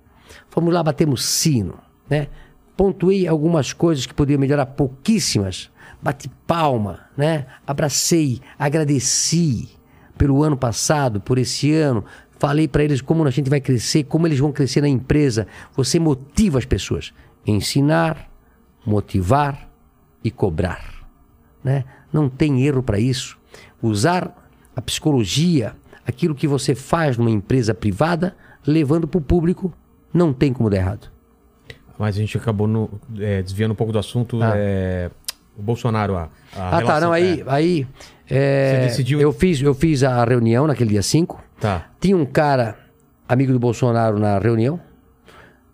Fomos 0.49 0.73
lá, 0.73 0.81
batemos 0.81 1.23
sino, 1.23 1.77
né? 2.09 2.29
Pontuei 2.75 3.27
algumas 3.27 3.73
coisas 3.73 4.07
que 4.07 4.13
podiam 4.13 4.39
melhorar, 4.39 4.65
pouquíssimas. 4.65 5.69
Bati 6.01 6.27
palma, 6.47 7.01
né? 7.15 7.45
Abracei, 7.65 8.41
agradeci 8.57 9.69
pelo 10.17 10.41
ano 10.41 10.57
passado, 10.57 11.21
por 11.21 11.37
esse 11.37 11.71
ano. 11.71 12.03
Falei 12.39 12.67
para 12.67 12.83
eles 12.83 13.01
como 13.01 13.23
a 13.23 13.29
gente 13.29 13.51
vai 13.51 13.61
crescer, 13.61 14.05
como 14.05 14.25
eles 14.25 14.39
vão 14.39 14.51
crescer 14.51 14.81
na 14.81 14.89
empresa. 14.89 15.45
Você 15.75 15.99
motiva 15.99 16.57
as 16.57 16.65
pessoas. 16.65 17.13
Ensinar, 17.45 18.30
motivar 18.85 19.69
e 20.23 20.31
cobrar. 20.31 21.05
Né? 21.63 21.85
Não 22.11 22.29
tem 22.29 22.63
erro 22.65 22.81
para 22.81 22.99
isso. 22.99 23.37
Usar 23.81 24.35
a 24.75 24.81
psicologia, 24.81 25.75
aquilo 26.05 26.35
que 26.35 26.47
você 26.47 26.75
faz 26.75 27.17
numa 27.17 27.29
empresa 27.31 27.73
privada, 27.73 28.35
levando 28.65 29.07
para 29.07 29.17
o 29.17 29.21
público, 29.21 29.73
não 30.13 30.33
tem 30.33 30.53
como 30.53 30.69
dar 30.69 30.77
errado. 30.77 31.11
Mas 31.97 32.15
a 32.15 32.19
gente 32.19 32.35
acabou 32.37 32.67
no, 32.67 32.89
é, 33.19 33.41
desviando 33.41 33.73
um 33.73 33.75
pouco 33.75 33.93
do 33.93 33.99
assunto. 33.99 34.41
Ah. 34.41 34.53
É, 34.55 35.11
o 35.57 35.61
Bolsonaro, 35.61 36.15
a, 36.15 36.29
a 36.55 36.69
Ah, 36.69 36.77
relação, 36.79 36.87
tá. 36.87 36.99
Não, 37.01 37.13
aí, 37.13 37.41
é... 37.41 37.43
aí 37.47 37.87
é, 38.27 38.85
decidiu... 38.85 39.19
eu, 39.19 39.31
fiz, 39.31 39.61
eu 39.61 39.73
fiz 39.73 40.03
a 40.03 40.23
reunião 40.23 40.65
naquele 40.65 40.91
dia 40.91 41.03
5. 41.03 41.43
Tá. 41.59 41.89
Tinha 41.99 42.17
um 42.17 42.25
cara, 42.25 42.77
amigo 43.27 43.53
do 43.53 43.59
Bolsonaro, 43.59 44.17
na 44.17 44.39
reunião. 44.39 44.79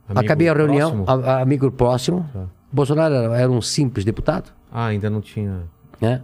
Amigo 0.09 0.25
Acabei 0.25 0.49
a 0.49 0.53
reunião, 0.53 1.05
a, 1.07 1.13
a, 1.13 1.41
amigo 1.41 1.71
próximo. 1.71 2.29
Tá. 2.34 2.47
Bolsonaro 2.72 3.14
era, 3.14 3.38
era 3.38 3.52
um 3.52 3.61
simples 3.61 4.06
deputado. 4.06 4.52
Ah, 4.72 4.88
ainda 4.88 5.10
não 5.10 5.22
tinha. 5.22 5.64
Né? 6.02 6.22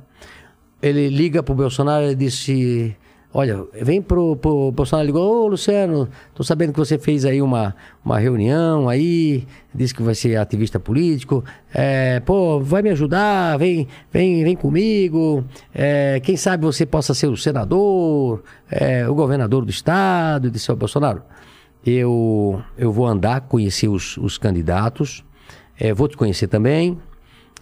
Ele 0.81 1.09
liga 1.09 1.41
pro 1.41 1.55
Bolsonaro 1.55 2.05
e 2.05 2.15
disse: 2.15 2.95
Olha, 3.35 3.65
vem 3.81 3.99
pro, 3.99 4.35
pro 4.35 4.71
Bolsonaro 4.71 5.07
ligou, 5.07 5.45
ô 5.45 5.47
Luciano, 5.47 6.07
tô 6.35 6.43
sabendo 6.43 6.71
que 6.71 6.77
você 6.77 6.99
fez 6.99 7.25
aí 7.25 7.41
uma, 7.41 7.75
uma 8.05 8.19
reunião 8.19 8.87
aí, 8.87 9.47
disse 9.73 9.91
que 9.91 10.03
vai 10.03 10.13
ser 10.13 10.35
ativista 10.35 10.79
político. 10.79 11.43
É, 11.73 12.19
pô, 12.19 12.59
vai 12.59 12.83
me 12.83 12.91
ajudar, 12.91 13.57
vem, 13.57 13.87
vem, 14.11 14.43
vem 14.43 14.55
comigo. 14.55 15.43
É, 15.73 16.19
quem 16.19 16.37
sabe 16.37 16.63
você 16.63 16.85
possa 16.85 17.15
ser 17.15 17.25
o 17.25 17.35
senador, 17.35 18.43
é, 18.69 19.09
o 19.09 19.15
governador 19.15 19.65
do 19.65 19.71
estado, 19.71 20.51
disse 20.51 20.69
ao 20.69 20.77
Bolsonaro. 20.77 21.23
Eu, 21.83 22.61
eu 22.77 22.91
vou 22.91 23.07
andar, 23.07 23.41
conhecer 23.41 23.87
os, 23.87 24.15
os 24.17 24.37
candidatos, 24.37 25.25
é, 25.79 25.93
vou 25.93 26.07
te 26.07 26.15
conhecer 26.17 26.47
também 26.47 26.97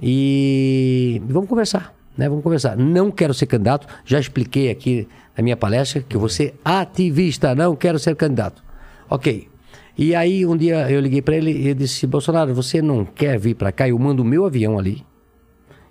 e 0.01 1.21
vamos 1.25 1.49
conversar. 1.49 1.93
Né? 2.17 2.27
Vamos 2.27 2.43
conversar. 2.43 2.75
Não 2.77 3.09
quero 3.11 3.33
ser 3.33 3.45
candidato. 3.45 3.87
Já 4.05 4.19
expliquei 4.19 4.69
aqui 4.69 5.07
na 5.35 5.43
minha 5.43 5.57
palestra 5.57 6.01
que 6.01 6.15
eu 6.15 6.19
vou 6.19 6.29
ser 6.29 6.55
ativista. 6.63 7.55
Não 7.55 7.75
quero 7.75 7.97
ser 7.99 8.15
candidato. 8.15 8.63
Ok. 9.09 9.49
E 9.97 10.15
aí 10.15 10.45
um 10.45 10.55
dia 10.55 10.89
eu 10.89 10.99
liguei 10.99 11.21
para 11.21 11.35
ele 11.35 11.51
e 11.51 11.67
ele 11.67 11.75
disse: 11.75 12.07
Bolsonaro, 12.07 12.53
você 12.53 12.81
não 12.81 13.05
quer 13.05 13.37
vir 13.37 13.55
para 13.55 13.71
cá? 13.71 13.87
Eu 13.87 13.97
mando 13.99 14.23
o 14.23 14.25
meu 14.25 14.45
avião 14.45 14.79
ali 14.79 15.05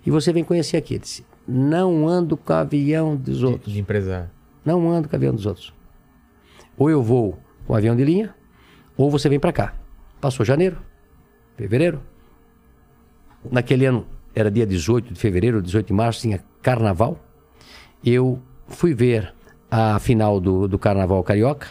e 0.05 0.11
você 0.11 0.33
vem 0.33 0.43
conhecer 0.43 0.77
aqui. 0.77 0.95
Ele 0.95 1.01
disse: 1.01 1.25
Não 1.47 2.07
ando 2.07 2.35
com 2.35 2.51
o 2.53 2.55
avião 2.55 3.15
dos 3.15 3.39
De, 3.39 3.45
outros. 3.45 3.73
de 3.73 3.79
empresário. 3.79 4.29
Não 4.65 4.89
ando 4.91 5.07
com 5.07 5.15
o 5.15 5.17
avião 5.17 5.33
dos 5.33 5.45
outros. 5.45 5.73
Ou 6.77 6.89
eu 6.89 7.01
vou 7.01 7.37
com 7.65 7.73
o 7.73 7.75
avião 7.75 7.95
de 7.95 8.03
linha, 8.03 8.33
ou 8.97 9.09
você 9.09 9.29
vem 9.29 9.39
para 9.39 9.51
cá. 9.51 9.73
Passou 10.19 10.45
janeiro, 10.45 10.77
fevereiro. 11.55 12.01
Naquele 13.49 13.85
ano, 13.85 14.05
era 14.35 14.49
dia 14.51 14.65
18 14.65 15.13
de 15.13 15.19
fevereiro, 15.19 15.61
18 15.61 15.87
de 15.87 15.93
março, 15.93 16.21
tinha 16.21 16.43
carnaval. 16.61 17.19
Eu 18.03 18.39
fui 18.67 18.93
ver 18.93 19.33
a 19.69 19.99
final 19.99 20.39
do, 20.39 20.67
do 20.67 20.77
carnaval 20.77 21.23
carioca. 21.23 21.67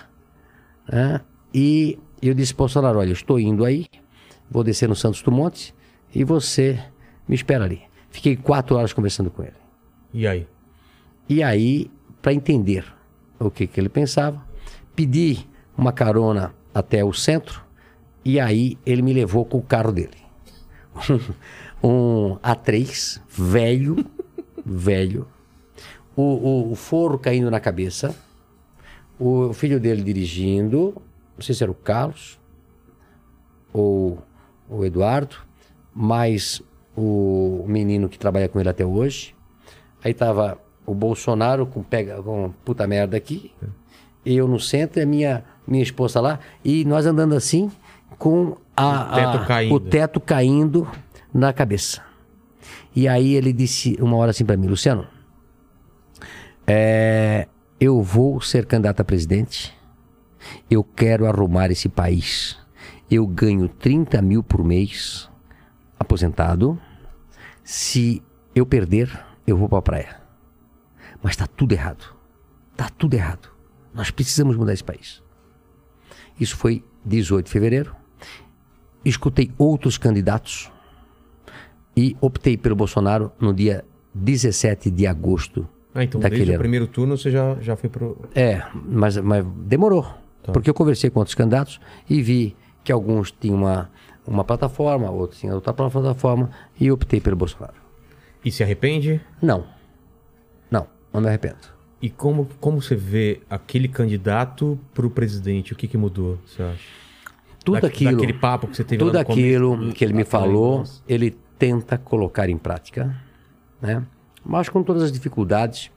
né? 0.90 1.20
E 1.52 1.98
eu 2.22 2.34
disse, 2.34 2.54
Bolsonaro, 2.54 2.98
olha, 2.98 3.12
estou 3.12 3.38
indo 3.38 3.64
aí, 3.64 3.86
vou 4.50 4.62
descer 4.62 4.88
no 4.88 4.94
Santos 4.96 5.22
Dumont 5.22 5.74
e 6.14 6.24
você 6.24 6.78
me 7.28 7.34
espera 7.34 7.64
ali. 7.64 7.82
Fiquei 8.10 8.36
quatro 8.36 8.76
horas 8.76 8.92
conversando 8.92 9.30
com 9.30 9.42
ele. 9.42 9.52
E 10.12 10.26
aí? 10.26 10.46
E 11.28 11.42
aí, 11.42 11.90
para 12.20 12.32
entender 12.32 12.84
o 13.38 13.50
que, 13.50 13.66
que 13.66 13.80
ele 13.80 13.88
pensava, 13.88 14.44
pedi 14.94 15.46
uma 15.76 15.92
carona 15.92 16.52
até 16.74 17.04
o 17.04 17.12
centro 17.12 17.62
e 18.24 18.38
aí 18.40 18.76
ele 18.84 19.02
me 19.02 19.12
levou 19.12 19.44
com 19.44 19.58
o 19.58 19.62
carro 19.62 19.92
dele. 19.92 20.18
um 21.82 22.36
A3, 22.36 23.20
velho, 23.28 24.04
velho, 24.64 25.26
o, 26.16 26.22
o, 26.22 26.72
o 26.72 26.74
forro 26.74 27.18
caindo 27.18 27.50
na 27.50 27.60
cabeça, 27.60 28.14
o 29.18 29.52
filho 29.52 29.78
dele 29.78 30.02
dirigindo, 30.02 30.94
não 31.36 31.42
sei 31.42 31.54
se 31.54 31.62
era 31.62 31.70
o 31.70 31.74
Carlos 31.74 32.38
ou 33.72 34.22
o 34.68 34.84
Eduardo, 34.84 35.36
mais 35.94 36.62
o 36.96 37.64
menino 37.66 38.08
que 38.08 38.18
trabalha 38.18 38.48
com 38.48 38.60
ele 38.60 38.68
até 38.68 38.84
hoje. 38.84 39.34
Aí 40.02 40.14
tava 40.14 40.58
o 40.86 40.94
Bolsonaro 40.94 41.66
com 41.66 41.82
pega 41.82 42.22
com 42.22 42.52
puta 42.64 42.86
merda 42.86 43.16
aqui, 43.16 43.52
eu 44.24 44.46
no 44.48 44.58
centro 44.58 45.00
e 45.00 45.02
a 45.02 45.06
minha 45.06 45.44
minha 45.66 45.82
esposa 45.82 46.20
lá. 46.20 46.40
E 46.64 46.84
nós 46.84 47.06
andando 47.06 47.34
assim 47.34 47.70
com 48.18 48.56
a, 48.80 49.12
O 49.12 49.14
teto 49.14 49.36
a- 49.42 49.46
caindo. 49.46 49.74
o 49.74 49.80
teto 49.80 50.20
caindo 50.20 50.88
na 51.32 51.52
cabeça. 51.52 52.02
E 52.94 53.06
aí 53.06 53.34
ele 53.34 53.52
disse 53.52 53.96
uma 54.00 54.16
hora 54.16 54.30
assim 54.32 54.44
para 54.44 54.56
mim, 54.56 54.66
Luciano, 54.66 55.06
é, 56.66 57.48
eu 57.78 58.02
vou 58.02 58.40
ser 58.40 58.66
candidato 58.66 59.00
a 59.00 59.04
presidente. 59.04 59.76
Eu 60.70 60.82
quero 60.82 61.26
arrumar 61.26 61.70
esse 61.70 61.88
país. 61.88 62.58
Eu 63.10 63.26
ganho 63.26 63.68
30 63.68 64.22
mil 64.22 64.42
por 64.42 64.64
mês, 64.64 65.28
aposentado. 65.98 66.80
Se 67.64 68.22
eu 68.54 68.64
perder, 68.64 69.10
eu 69.46 69.56
vou 69.56 69.68
para 69.68 69.78
a 69.78 69.82
praia. 69.82 70.20
Mas 71.22 71.32
está 71.32 71.46
tudo 71.46 71.72
errado. 71.72 72.04
Está 72.72 72.88
tudo 72.88 73.14
errado. 73.14 73.48
Nós 73.92 74.10
precisamos 74.10 74.56
mudar 74.56 74.72
esse 74.72 74.84
país. 74.84 75.22
Isso 76.38 76.56
foi 76.56 76.84
18 77.04 77.46
de 77.46 77.52
fevereiro. 77.52 77.94
Escutei 79.04 79.50
outros 79.58 79.96
candidatos 79.98 80.70
e 81.96 82.16
optei 82.20 82.56
pelo 82.56 82.76
Bolsonaro 82.76 83.32
no 83.40 83.52
dia 83.52 83.84
17 84.14 84.90
de 84.90 85.06
agosto 85.06 85.66
Ah, 85.94 86.04
então 86.04 86.20
daquele 86.20 86.38
desde 86.40 86.50
o 86.52 86.54
ano. 86.54 86.60
primeiro 86.60 86.86
turno 86.86 87.16
você 87.16 87.30
já, 87.30 87.56
já 87.60 87.76
foi 87.76 87.88
pro. 87.88 88.16
É, 88.34 88.62
mas, 88.74 89.16
mas 89.18 89.44
demorou. 89.66 90.02
Tá. 90.42 90.52
Porque 90.52 90.68
eu 90.70 90.74
conversei 90.74 91.10
com 91.10 91.18
outros 91.18 91.34
candidatos 91.34 91.80
e 92.08 92.20
vi 92.22 92.56
que 92.84 92.92
alguns 92.92 93.30
tinham 93.30 93.56
uma, 93.56 93.90
uma 94.26 94.44
plataforma, 94.44 95.10
outros 95.10 95.40
tinham 95.40 95.54
outra 95.54 95.72
plataforma 95.72 96.50
e 96.78 96.90
optei 96.90 97.20
pelo 97.20 97.36
Bolsonaro. 97.36 97.74
E 98.44 98.50
se 98.50 98.62
arrepende? 98.62 99.20
Não. 99.42 99.64
Não, 100.70 100.86
não 101.12 101.20
me 101.20 101.28
arrependo. 101.28 101.58
E 102.00 102.08
como, 102.08 102.48
como 102.58 102.80
você 102.80 102.94
vê 102.96 103.42
aquele 103.50 103.86
candidato 103.86 104.78
pro 104.94 105.10
presidente? 105.10 105.74
O 105.74 105.76
que, 105.76 105.86
que 105.86 105.98
mudou, 105.98 106.38
você 106.46 106.62
acha? 106.62 106.88
Tudo 107.64 107.80
Da- 107.80 107.88
aquilo. 107.88 108.12
Daquele 108.12 108.32
papo 108.32 108.66
que 108.68 108.76
você 108.76 108.84
teve 108.84 108.98
tudo 108.98 109.18
no 109.18 109.24
começo, 109.24 109.40
aquilo 109.46 109.92
que 109.92 110.04
ele 110.04 110.12
me 110.14 110.24
falou, 110.24 110.84
ele 111.08 111.36
tenta 111.58 111.98
colocar 111.98 112.48
em 112.48 112.56
prática, 112.56 113.14
né? 113.80 114.02
Mas 114.44 114.68
com 114.68 114.82
todas 114.82 115.02
as 115.02 115.12
dificuldades. 115.12 115.90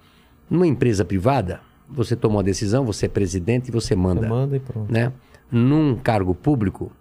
Numa 0.49 0.68
empresa 0.68 1.06
privada, 1.06 1.61
você 1.90 2.15
toma 2.15 2.35
uma 2.35 2.44
decisão, 2.44 2.85
você 2.85 3.06
é 3.06 3.10
presidente 3.10 3.69
e 3.69 3.72
você 3.72 3.95
manda. 3.95 4.22
Você 4.22 4.27
manda 4.27 4.57
e 4.57 4.60
pronto. 4.60 4.91
né? 4.91 5.11
Num 5.49 5.95
cargo 5.95 6.35
público, 6.35 6.91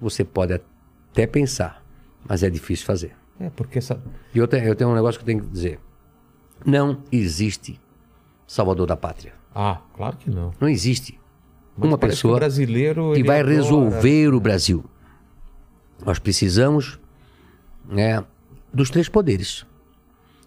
você 0.00 0.22
pode 0.24 0.52
até 0.52 1.26
pensar, 1.26 1.82
mas 2.28 2.42
é 2.42 2.50
difícil 2.50 2.84
fazer. 2.86 3.12
É, 3.40 3.48
porque 3.50 3.78
essa. 3.78 4.00
E 4.34 4.38
eu 4.38 4.46
tenho, 4.46 4.64
eu 4.66 4.74
tenho 4.74 4.90
um 4.90 4.94
negócio 4.94 5.18
que 5.18 5.22
eu 5.22 5.26
tenho 5.26 5.40
que 5.42 5.48
dizer. 5.50 5.80
Não 6.64 6.98
existe 7.10 7.80
salvador 8.46 8.86
da 8.86 8.96
pátria. 8.96 9.32
Ah, 9.54 9.80
claro 9.94 10.16
que 10.18 10.28
não. 10.30 10.52
Não 10.60 10.68
existe 10.68 11.18
Mas 11.80 11.90
uma 11.90 11.98
pessoa 11.98 12.36
brasileiro, 12.38 13.12
que 13.14 13.22
vai 13.22 13.40
adora- 13.40 13.54
resolver 13.54 14.28
o 14.34 14.40
Brasil. 14.40 14.84
Nós 16.04 16.18
precisamos 16.18 16.98
né, 17.88 18.24
dos 18.72 18.90
três 18.90 19.08
poderes. 19.08 19.66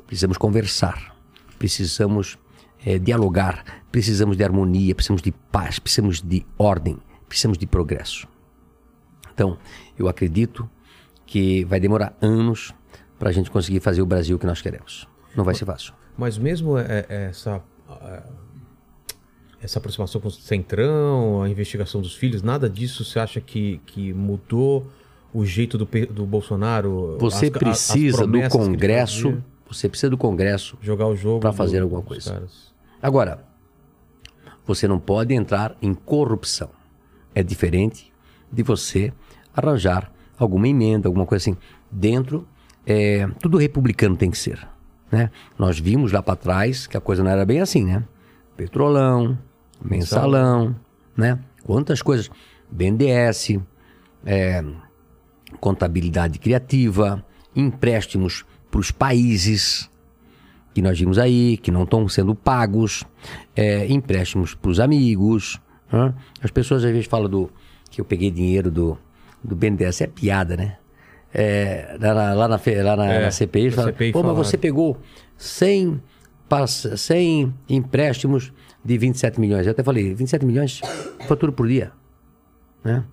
Precisamos 0.07 0.37
conversar, 0.37 1.15
precisamos 1.57 2.37
eh, 2.85 2.99
dialogar, 2.99 3.63
precisamos 3.91 4.35
de 4.37 4.43
harmonia, 4.43 4.93
precisamos 4.93 5.21
de 5.21 5.31
paz, 5.31 5.79
precisamos 5.79 6.21
de 6.21 6.45
ordem, 6.57 6.97
precisamos 7.27 7.57
de 7.57 7.65
progresso. 7.65 8.27
Então, 9.33 9.57
eu 9.97 10.07
acredito 10.07 10.69
que 11.25 11.65
vai 11.65 11.79
demorar 11.79 12.15
anos 12.21 12.73
para 13.17 13.29
a 13.29 13.31
gente 13.31 13.49
conseguir 13.49 13.79
fazer 13.79 14.01
o 14.01 14.05
Brasil 14.05 14.37
que 14.37 14.45
nós 14.45 14.61
queremos. 14.61 15.07
Não 15.35 15.43
vai 15.43 15.55
ser 15.55 15.65
fácil. 15.65 15.93
Mas 16.17 16.37
mesmo 16.37 16.77
é- 16.77 17.05
é 17.09 17.25
essa. 17.29 17.61
Essa 19.63 19.79
aproximação 19.79 20.19
com 20.19 20.27
o 20.27 20.31
Centrão, 20.31 21.41
a 21.41 21.49
investigação 21.49 22.01
dos 22.01 22.13
filhos, 22.13 22.43
nada 22.43 22.69
disso 22.69 23.05
você 23.05 23.17
acha 23.17 23.39
que, 23.39 23.79
que 23.85 24.11
mudou 24.11 24.85
o 25.33 25.45
jeito 25.45 25.77
do, 25.77 25.87
do 26.11 26.25
Bolsonaro? 26.25 27.17
Você 27.19 27.45
As- 27.45 27.51
precisa 27.51 28.27
do 28.27 28.49
Congresso, 28.49 29.41
você 29.65 29.87
precisa 29.87 30.09
do 30.09 30.17
Congresso 30.17 30.77
jogar 30.81 31.07
o 31.07 31.15
jogo 31.15 31.39
pra 31.39 31.53
fazer 31.53 31.77
do- 31.79 31.83
alguma 31.83 32.01
coisa. 32.01 32.43
Agora, 33.01 33.45
você 34.65 34.85
não 34.87 34.99
pode 34.99 35.33
entrar 35.33 35.75
em 35.81 35.93
corrupção. 35.93 36.69
É 37.33 37.41
diferente 37.41 38.11
de 38.51 38.63
você 38.63 39.13
arranjar 39.55 40.11
alguma 40.37 40.67
emenda, 40.67 41.07
alguma 41.07 41.25
coisa 41.25 41.41
assim. 41.41 41.57
Dentro, 41.89 42.45
é, 42.85 43.27
tudo 43.39 43.57
republicano 43.57 44.15
tem 44.17 44.29
que 44.29 44.37
ser. 44.37 44.67
Né? 45.11 45.31
Nós 45.57 45.79
vimos 45.79 46.11
lá 46.11 46.21
para 46.21 46.35
trás 46.35 46.85
que 46.85 46.97
a 46.97 47.01
coisa 47.01 47.23
não 47.23 47.31
era 47.31 47.45
bem 47.45 47.61
assim, 47.61 47.85
né? 47.85 48.03
Petrolão, 48.57 49.37
mensalão, 49.83 50.75
né? 51.15 51.39
Quantas 51.63 52.01
coisas. 52.01 52.29
BNDES, 52.71 53.59
é, 54.25 54.63
contabilidade 55.59 56.39
criativa, 56.39 57.23
empréstimos 57.55 58.45
para 58.71 58.79
os 58.79 58.91
países 58.91 59.89
que 60.73 60.81
nós 60.81 60.97
vimos 60.99 61.19
aí, 61.19 61.57
que 61.57 61.69
não 61.69 61.83
estão 61.83 62.07
sendo 62.09 62.33
pagos, 62.33 63.03
é, 63.55 63.85
empréstimos 63.91 64.55
para 64.55 64.71
os 64.71 64.79
amigos. 64.79 65.61
né? 65.91 66.13
As 66.41 66.49
pessoas 66.49 66.83
às 66.83 66.91
vezes 66.91 67.05
falam 67.05 67.29
do 67.29 67.51
que 67.91 68.01
eu 68.01 68.05
peguei 68.05 68.31
dinheiro 68.31 68.71
do, 68.71 68.97
do 69.43 69.55
BNDES, 69.55 70.01
é 70.01 70.07
piada, 70.07 70.57
né? 70.57 70.77
É, 71.31 71.95
lá, 71.99 72.13
na, 72.13 72.33
lá, 72.33 72.47
na, 72.47 72.59
lá 72.83 72.95
na, 72.95 73.13
É, 73.13 73.21
na 73.25 73.31
CPI, 73.31 73.69
fala, 73.71 73.87
CPI 73.91 74.11
pô, 74.11 74.23
mas 74.23 74.35
você 74.35 74.57
pegou 74.57 74.97
100, 75.37 76.01
pass- 76.49 76.87
100 76.95 77.53
empréstimos 77.69 78.51
de 78.83 78.97
27 78.97 79.39
milhões. 79.39 79.65
Eu 79.65 79.71
até 79.71 79.83
falei, 79.83 80.13
27 80.13 80.45
milhões, 80.45 80.81
fatura 81.27 81.51
por 81.51 81.67
dia 81.67 81.91
né? 82.83 83.03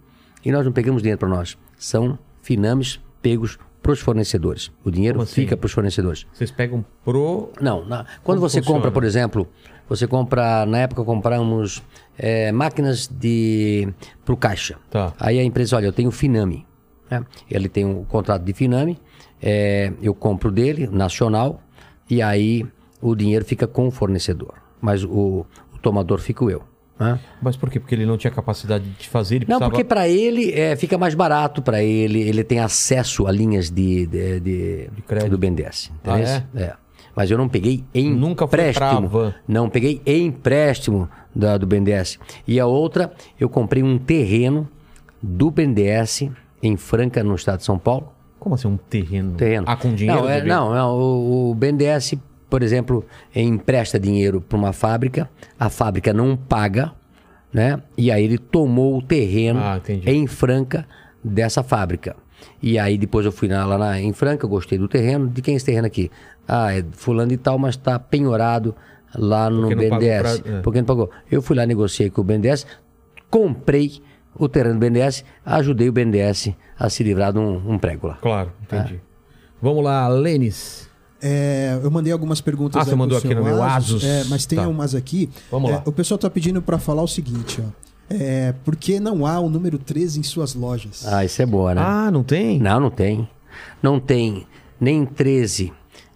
E 0.44 0.50
nós 0.50 0.64
não 0.64 0.72
pegamos 0.72 1.00
dinheiro 1.02 1.18
para 1.18 1.28
nós. 1.28 1.56
São 1.78 2.18
finames 2.42 2.98
pegos 3.22 3.58
para 3.82 3.92
os 3.92 4.00
fornecedores. 4.00 4.70
O 4.84 4.90
dinheiro 4.90 5.20
assim? 5.20 5.34
fica 5.42 5.56
para 5.56 5.66
os 5.66 5.72
fornecedores. 5.72 6.26
Vocês 6.32 6.50
pegam 6.50 6.84
pro. 7.04 7.50
Não, 7.60 7.84
na- 7.84 8.04
quando 8.24 8.38
Como 8.38 8.48
você 8.48 8.58
funciona? 8.58 8.78
compra, 8.78 8.90
por 8.90 9.04
exemplo, 9.04 9.46
você 9.88 10.06
compra, 10.08 10.66
na 10.66 10.78
época 10.78 11.04
compramos 11.04 11.82
eh, 12.18 12.50
máquinas 12.52 13.06
de 13.06 13.88
para 14.24 14.34
o 14.34 14.36
caixa. 14.36 14.76
Tá. 14.90 15.12
Aí 15.20 15.38
a 15.38 15.44
empresa, 15.44 15.76
olha, 15.76 15.86
eu 15.86 15.92
tenho 15.92 16.10
Finame. 16.10 16.66
né? 17.10 17.24
Ele 17.50 17.68
tem 17.68 17.84
um 17.84 18.02
contrato 18.04 18.42
de 18.42 18.52
Finame, 18.52 18.98
eh, 19.40 19.92
eu 20.02 20.14
compro 20.14 20.50
dele, 20.50 20.86
nacional, 20.88 21.62
e 22.08 22.20
aí 22.20 22.66
o 23.00 23.14
dinheiro 23.14 23.44
fica 23.44 23.66
com 23.66 23.86
o 23.88 23.90
fornecedor. 23.90 24.54
Mas 24.80 25.04
o 25.04 25.44
tomador 25.80 26.18
fica 26.20 26.44
eu. 26.44 26.62
né? 26.98 27.18
Mas 27.40 27.56
por 27.56 27.70
quê? 27.70 27.80
Porque 27.80 27.94
ele 27.94 28.04
não 28.06 28.16
tinha 28.18 28.30
capacidade 28.30 28.84
de 28.98 29.08
fazer, 29.08 29.36
ele 29.36 29.44
Não, 29.48 29.56
precisava... 29.58 29.70
porque 29.70 29.84
para 29.84 30.08
ele 30.08 30.52
é, 30.52 30.76
fica 30.76 30.96
mais 30.98 31.14
barato 31.14 31.62
para 31.62 31.82
ele, 31.82 32.20
ele 32.20 32.44
tem 32.44 32.58
acesso 32.60 33.26
a 33.26 33.32
linhas 33.32 33.70
de, 33.70 34.06
de, 34.06 34.40
de- 34.40 34.90
De 34.94 35.02
crédito. 35.02 35.30
do 35.30 35.38
BNDES. 35.38 35.90
Ah, 36.04 36.18
entendeu? 36.20 36.66
é? 36.66 36.74
Mas 37.16 37.30
eu 37.30 37.36
não 37.36 37.48
peguei 37.48 37.84
em 37.92 38.14
Nunca 38.14 38.44
empréstimo. 38.44 39.34
Não, 39.48 39.68
peguei 39.68 40.00
em 40.06 40.26
empréstimo 40.26 41.08
da, 41.34 41.58
do 41.58 41.66
BNDES. 41.66 42.18
E 42.46 42.60
a 42.60 42.66
outra, 42.66 43.12
eu 43.38 43.48
comprei 43.48 43.82
um 43.82 43.98
terreno 43.98 44.68
do 45.22 45.50
BNDES 45.50 46.30
em 46.62 46.76
Franca, 46.76 47.22
no 47.24 47.34
estado 47.34 47.58
de 47.58 47.64
São 47.64 47.78
Paulo. 47.78 48.12
Como 48.38 48.54
assim 48.54 48.68
um 48.68 48.76
terreno? 48.76 49.32
Terreno. 49.32 49.64
Ah, 49.68 49.76
com 49.76 49.92
dinheiro? 49.94 50.22
Não, 50.22 50.28
é- 50.30 50.44
não, 50.44 50.72
não, 50.74 50.98
o, 50.98 51.50
o 51.50 51.54
BNDES, 51.54 52.14
por 52.50 52.62
exemplo, 52.62 53.04
empresta 53.34 53.98
dinheiro 53.98 54.40
para 54.40 54.58
uma 54.58 54.72
fábrica, 54.72 55.30
a 55.58 55.70
fábrica 55.70 56.12
não 56.12 56.36
paga, 56.36 56.92
né? 57.52 57.80
E 57.96 58.10
aí 58.10 58.24
ele 58.24 58.36
tomou 58.38 58.98
o 58.98 59.02
terreno 59.02 59.60
Ah, 59.60 59.80
em 60.06 60.26
Franca 60.26 60.86
dessa 61.24 61.62
fábrica. 61.62 62.16
E 62.62 62.78
aí 62.78 62.98
depois 62.98 63.24
eu 63.24 63.32
fui 63.32 63.48
na- 63.48 63.64
lá 63.66 63.78
na- 63.78 64.00
em 64.00 64.12
Franca, 64.12 64.46
gostei 64.46 64.76
do 64.78 64.88
terreno. 64.88 65.28
De 65.28 65.40
quem 65.42 65.54
é 65.54 65.56
esse 65.56 65.66
terreno 65.66 65.86
aqui? 65.86 66.10
Ah, 66.48 66.74
é 66.74 66.84
fulano 66.92 67.32
e 67.32 67.36
tal, 67.36 67.58
mas 67.58 67.74
está 67.76 67.98
penhorado 67.98 68.74
lá 69.14 69.48
no 69.50 69.62
Porque 69.68 69.74
BNDES. 69.88 70.40
pra- 70.40 70.52
é. 70.52 70.60
Porque 70.60 70.78
não 70.80 70.86
pagou. 70.86 71.10
Eu 71.30 71.40
fui 71.42 71.56
lá, 71.56 71.64
negociei 71.66 72.10
com 72.10 72.20
o 72.22 72.24
BNDES, 72.24 72.66
comprei 73.28 74.00
o 74.34 74.48
terreno 74.48 74.74
do 74.74 74.80
BNDES, 74.80 75.24
ajudei 75.44 75.88
o 75.88 75.92
BNDES 75.92 76.54
a 76.78 76.88
se 76.88 77.02
livrar 77.02 77.32
de 77.32 77.38
um, 77.38 77.72
um 77.74 77.78
prego 77.78 78.08
lá. 78.08 78.14
Claro, 78.20 78.52
entendi. 78.62 78.94
É. 78.94 78.98
Vamos 79.62 79.84
lá, 79.84 80.08
Lênis. 80.08 80.88
É, 81.22 81.78
eu 81.82 81.90
mandei 81.90 82.12
algumas 82.12 82.40
perguntas. 82.40 82.80
Ah, 82.80 82.84
você 82.84 82.94
mandou 82.94 83.18
aqui 83.18 83.34
no 83.34 83.44
meu 83.44 83.62
Asus. 83.62 84.02
É, 84.04 84.24
mas 84.24 84.46
tem 84.46 84.58
Tá. 84.58 84.68
umas 84.68 84.94
aqui. 84.94 85.28
Vamos 85.50 85.70
É, 85.70 85.74
lá. 85.74 85.82
O 85.84 85.92
pessoal 85.92 86.16
tá 86.18 86.30
pedindo 86.30 86.62
para 86.62 86.78
falar 86.78 87.02
o 87.02 87.08
seguinte, 87.08 87.60
ó. 87.60 87.68
É, 88.12 88.52
por 88.64 88.74
que 88.74 88.98
não 88.98 89.24
há 89.24 89.38
o 89.38 89.48
número 89.48 89.78
13 89.78 90.18
em 90.18 90.22
suas 90.22 90.54
lojas? 90.54 91.06
Ah, 91.06 91.24
isso 91.24 91.40
é 91.42 91.46
boa, 91.46 91.74
né? 91.74 91.80
Ah, 91.84 92.10
não 92.10 92.24
tem? 92.24 92.58
Não, 92.58 92.80
não 92.80 92.90
tem. 92.90 93.28
Não 93.82 94.00
tem 94.00 94.46
nem 94.80 95.04
13. 95.04 95.72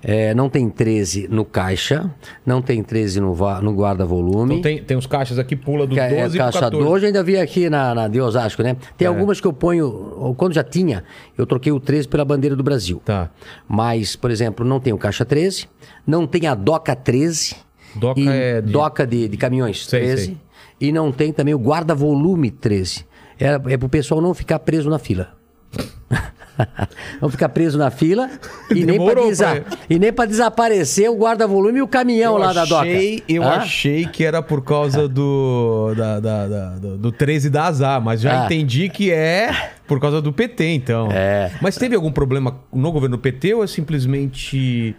É, 0.06 0.34
não 0.34 0.50
tem 0.50 0.68
13 0.68 1.28
no 1.30 1.46
caixa, 1.46 2.10
não 2.44 2.60
tem 2.60 2.82
13 2.82 3.20
no, 3.20 3.34
no 3.62 3.72
guarda-volume. 3.74 4.56
Então 4.56 4.62
tem, 4.62 4.82
tem 4.82 4.96
os 4.98 5.06
caixas 5.06 5.38
aqui, 5.38 5.56
pula 5.56 5.86
do 5.86 5.94
Que 5.94 6.00
12 6.00 6.14
é, 6.14 6.28
pro 6.28 6.38
caixa 6.38 6.60
14. 6.60 6.84
12, 6.84 7.04
eu 7.04 7.06
ainda 7.06 7.22
vi 7.22 7.38
aqui 7.38 7.70
na, 7.70 7.94
na 7.94 8.06
de 8.06 8.20
Osasco, 8.20 8.62
né? 8.62 8.70
É. 8.70 8.76
Tem 8.98 9.08
algumas 9.08 9.40
que 9.40 9.46
eu 9.46 9.52
ponho, 9.54 10.34
quando 10.36 10.52
já 10.52 10.62
tinha, 10.62 11.02
eu 11.38 11.46
troquei 11.46 11.72
o 11.72 11.80
13 11.80 12.06
pela 12.06 12.22
bandeira 12.22 12.54
do 12.54 12.62
Brasil. 12.62 13.00
Tá. 13.02 13.30
Mas, 13.66 14.14
por 14.14 14.30
exemplo, 14.30 14.66
não 14.66 14.78
tem 14.78 14.92
o 14.92 14.98
caixa 14.98 15.24
13, 15.24 15.66
não 16.06 16.26
tem 16.26 16.46
a 16.46 16.54
DOCA 16.54 16.94
13. 16.94 17.56
Doca 17.94 18.20
é 18.20 18.60
de- 18.60 18.72
DOCA 18.72 19.06
de, 19.06 19.28
de 19.28 19.36
caminhões 19.38 19.86
Sei, 19.86 20.00
13. 20.02 20.24
sei. 20.26 20.36
E 20.80 20.92
não 20.92 21.10
tem 21.10 21.32
também 21.32 21.54
o 21.54 21.58
guarda-volume 21.58 22.50
13. 22.50 23.06
É, 23.40 23.54
é 23.72 23.76
pro 23.78 23.88
pessoal 23.88 24.20
não 24.20 24.34
ficar 24.34 24.58
preso 24.58 24.90
na 24.90 24.98
fila. 24.98 25.30
não 27.20 27.28
ficar 27.28 27.48
preso 27.48 27.76
na 27.78 27.90
fila 27.90 28.30
e 28.70 28.84
nem, 28.84 28.96
pra 28.96 29.08
Demorou 29.14 29.28
desa- 29.28 29.64
e 29.90 29.98
nem 29.98 30.12
desaparecer 30.28 31.10
o 31.10 31.16
guarda-volume 31.16 31.78
e 31.78 31.82
o 31.82 31.88
caminhão 31.88 32.34
Eu 32.34 32.38
lá 32.38 32.52
da 32.52 32.64
DOCA. 32.64 32.82
achei, 32.82 33.22
eu 33.28 33.42
Hã? 33.42 33.48
achei 33.56 34.06
que 34.06 34.24
era 34.24 34.42
por 34.42 34.62
causa 34.62 35.08
do, 35.08 35.94
da, 35.96 36.20
da- 36.20 36.48
da- 36.48 36.70
do, 36.78 36.98
do 36.98 37.12
13 37.12 37.50
da 37.50 37.64
Azar, 37.64 38.00
mas 38.00 38.20
já 38.20 38.42
Ah. 38.42 38.44
entendi 38.46 38.88
que 38.88 39.10
é 39.10 39.50
por 39.86 40.00
causa 40.00 40.20
do 40.22 40.32
PT, 40.32 40.64
então. 40.74 41.08
É. 41.10 41.50
Mas 41.60 41.76
teve 41.76 41.94
algum 41.94 42.10
problema 42.12 42.58
no 42.72 42.90
governo 42.92 43.18
PT 43.18 43.54
ou 43.54 43.64
é 43.64 43.66
simplesmente. 43.66 44.94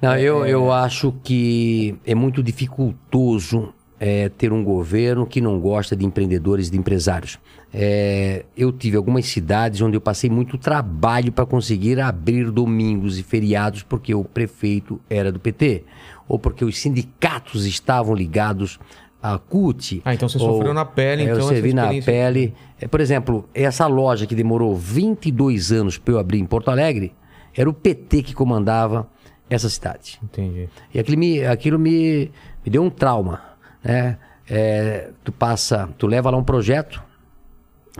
Não, 0.00 0.16
eu, 0.16 0.46
eu 0.46 0.70
acho 0.72 1.12
que 1.24 1.96
é 2.06 2.14
muito 2.14 2.42
dificultoso 2.42 3.72
é, 3.98 4.28
ter 4.30 4.52
um 4.52 4.64
governo 4.64 5.26
que 5.26 5.40
não 5.40 5.58
gosta 5.60 5.94
de 5.94 6.04
empreendedores 6.06 6.68
e 6.68 6.70
de 6.70 6.78
empresários. 6.78 7.38
É, 7.72 8.44
eu 8.56 8.72
tive 8.72 8.96
algumas 8.96 9.26
cidades 9.26 9.80
onde 9.80 9.96
eu 9.96 10.00
passei 10.00 10.28
muito 10.28 10.58
trabalho 10.58 11.30
para 11.30 11.46
conseguir 11.46 12.00
abrir 12.00 12.50
domingos 12.50 13.18
e 13.18 13.22
feriados 13.22 13.82
porque 13.84 14.12
o 14.14 14.24
prefeito 14.24 15.00
era 15.08 15.30
do 15.30 15.38
PT 15.38 15.84
ou 16.26 16.38
porque 16.38 16.64
os 16.64 16.78
sindicatos 16.78 17.64
estavam 17.66 18.14
ligados 18.14 18.78
à 19.22 19.38
CUT. 19.38 20.02
Ah, 20.04 20.14
então 20.14 20.28
você 20.28 20.38
ou- 20.38 20.54
sofreu 20.54 20.74
na 20.74 20.84
pele, 20.84 21.22
É, 21.22 21.24
então, 21.26 21.36
Eu 21.38 21.42
servi 21.42 21.72
na 21.72 21.88
pele. 22.04 22.54
É, 22.80 22.88
por 22.88 23.00
exemplo, 23.00 23.48
essa 23.54 23.86
loja 23.86 24.26
que 24.26 24.34
demorou 24.34 24.74
22 24.74 25.70
anos 25.70 25.96
para 25.98 26.14
eu 26.14 26.18
abrir 26.18 26.40
em 26.40 26.46
Porto 26.46 26.70
Alegre, 26.70 27.12
era 27.54 27.68
o 27.68 27.72
PT 27.74 28.22
que 28.22 28.34
comandava 28.34 29.08
essa 29.48 29.68
cidade. 29.68 30.18
Entendi. 30.22 30.68
E 30.94 30.98
aquilo 30.98 31.18
me, 31.18 31.44
aquilo 31.44 31.78
me, 31.78 32.30
me 32.64 32.70
deu 32.70 32.82
um 32.82 32.90
trauma, 32.90 33.40
né? 33.82 34.16
É, 34.48 35.10
tu 35.22 35.30
passa, 35.30 35.88
tu 35.98 36.06
leva 36.08 36.30
lá 36.30 36.36
um 36.38 36.42
projeto, 36.44 37.02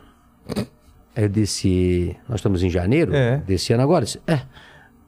Eu 1.15 1.29
disse, 1.29 2.15
nós 2.27 2.39
estamos 2.39 2.63
em 2.63 2.69
janeiro 2.69 3.13
É. 3.13 3.37
desse 3.37 3.71
ano 3.73 3.83
agora. 3.83 4.03
Eu 4.03 4.05
disse, 4.05 4.21
é, 4.27 4.41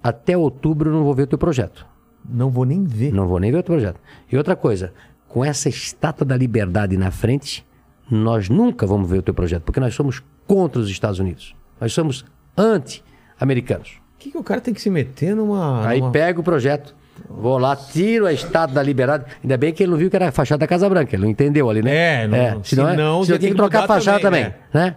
até 0.04 0.38
outubro 0.38 0.90
eu 0.90 0.94
não 0.94 1.04
vou 1.04 1.14
ver 1.16 1.24
o 1.24 1.28
teu 1.28 1.38
projeto. 1.38 1.86
Não 2.28 2.50
vou 2.50 2.66
nem 2.66 2.84
ver. 2.84 3.12
Não 3.14 3.28
vou 3.28 3.40
nem 3.40 3.52
ver 3.52 3.58
outro 3.58 3.74
projeto. 3.74 4.00
E 4.32 4.38
outra 4.38 4.56
coisa, 4.56 4.94
com 5.28 5.44
essa 5.44 5.70
estátua 5.70 6.26
da 6.26 6.38
liberdade 6.38 6.96
na 6.98 7.12
frente, 7.12 7.66
nós 8.10 8.50
nunca 8.50 8.86
vamos 8.86 9.10
ver 9.10 9.20
o 9.20 9.22
teu 9.22 9.34
projeto, 9.34 9.64
porque 9.64 9.80
nós 9.80 9.94
somos 9.96 10.24
contra 10.48 10.80
os 10.80 10.90
Estados 10.90 11.20
Unidos. 11.20 11.56
Nós 11.82 11.92
somos 11.94 12.24
anti-americanos. 12.58 14.00
Que, 14.26 14.32
que 14.32 14.38
o 14.40 14.44
cara 14.44 14.60
tem 14.60 14.74
que 14.74 14.82
se 14.82 14.90
meter 14.90 15.36
numa. 15.36 15.88
Aí 15.88 16.00
numa- 16.00 16.12
pego 16.12 16.42
o 16.42 16.44
projeto, 16.44 16.96
vou 17.30 17.60
lá, 17.60 17.76
tiro 17.76 18.26
a 18.26 18.34
estátua 18.34 18.74
da 18.74 18.82
liberdade. 18.82 19.26
Ainda 19.44 19.56
bem 19.56 19.72
que 19.72 19.84
ele 19.84 19.92
não 19.92 19.98
viu 20.00 20.10
que 20.10 20.16
era 20.16 20.30
a 20.30 20.32
fachada 20.32 20.60
da 20.62 20.68
Casa 20.68 20.90
Branca, 20.90 21.16
ele 21.16 21.22
não 21.24 21.30
entendeu 21.30 21.70
ali, 21.70 21.84
né? 21.84 22.24
É, 22.24 22.28
não- 22.28 22.38
senão, 22.38 22.64
senão 22.64 22.88
é, 22.88 22.92
senão 22.92 23.24
você 23.24 23.34
eu 23.34 23.40
tem 23.40 23.50
que 23.52 23.56
trocar 23.56 23.84
a 23.84 23.88
fachada 23.88 24.20
também, 24.20 24.46
também, 24.46 24.60
né? 24.74 24.96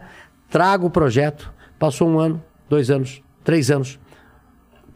Trago 0.48 0.86
o 0.86 0.90
projeto, 0.90 1.52
passou 1.78 2.08
um 2.08 2.18
ano, 2.18 2.42
dois 2.70 2.90
anos, 2.90 3.22
três 3.44 3.70
anos. 3.70 3.98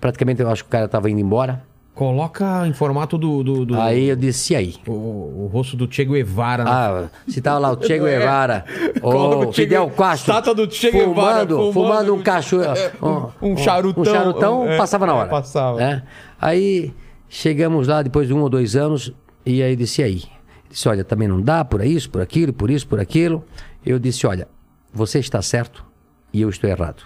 Praticamente 0.01 0.41
eu 0.41 0.51
acho 0.51 0.65
que 0.65 0.69
o 0.69 0.73
cara 0.73 0.87
estava 0.87 1.11
indo 1.11 1.21
embora. 1.21 1.63
Coloca 1.95 2.67
em 2.67 2.73
formato 2.73 3.19
do. 3.19 3.43
do, 3.45 3.67
do- 3.67 3.81
Aí 3.81 4.09
eu 4.09 4.17
disse, 4.17 4.55
e 4.55 4.57
aí? 4.57 4.75
o, 4.87 4.93
o 4.93 5.51
rosto 5.53 5.77
do 5.77 5.87
Che 5.93 6.05
Guevara. 6.07 6.65
na 6.65 6.71
Ah, 6.71 7.09
se 7.29 7.41
tava 7.43 7.59
lá 7.59 7.71
o 7.73 7.77
Che 7.83 7.99
Guevara, 8.01 8.65
Coloca 9.01 9.37
o 9.37 9.49
o 9.49 9.53
Che 9.53 9.63
Fidel 9.63 9.91
Castro, 9.91 10.33
estátua 10.33 10.55
do 10.55 10.71
Che 10.71 10.91
Guevara 10.91 11.47
fumando, 11.47 11.57
fumando- 11.59 11.73
fumando 11.73 12.15
um 12.15 12.23
cachorro, 12.23 12.65
um 13.43 13.57
charutão, 13.59 14.03
um 14.03 14.05
charutão, 14.07 14.67
é, 14.71 14.79
passava 14.79 15.07
na 15.07 15.15
hora. 15.15 15.27
é, 15.27 15.31
passava. 15.31 15.77
né? 15.79 16.03
Aí 16.41 16.95
chegamos 17.29 17.89
lá 17.89 18.01
depois 18.03 18.27
de 18.27 18.33
um 18.33 18.41
ou 18.41 18.49
dois 18.49 18.75
anos 18.75 19.13
e 19.45 19.63
aí 19.63 19.77
disse 19.77 20.01
e 20.01 20.05
aí, 20.05 20.23
disse 20.71 20.89
olha 20.89 21.05
também 21.05 21.29
não 21.29 21.43
dá 21.43 21.63
por 21.63 21.85
isso, 21.85 22.09
por 22.09 22.23
aquilo, 22.23 22.55
por 22.55 22.71
isso, 22.71 22.87
por 22.87 23.01
aquilo. 23.01 23.45
Eu 23.85 23.99
disse 23.99 24.27
olha, 24.27 24.49
você 24.95 25.19
está 25.19 25.43
certo 25.43 25.85
e 26.33 26.41
eu 26.41 26.49
estou 26.49 26.71
errado. 26.71 27.03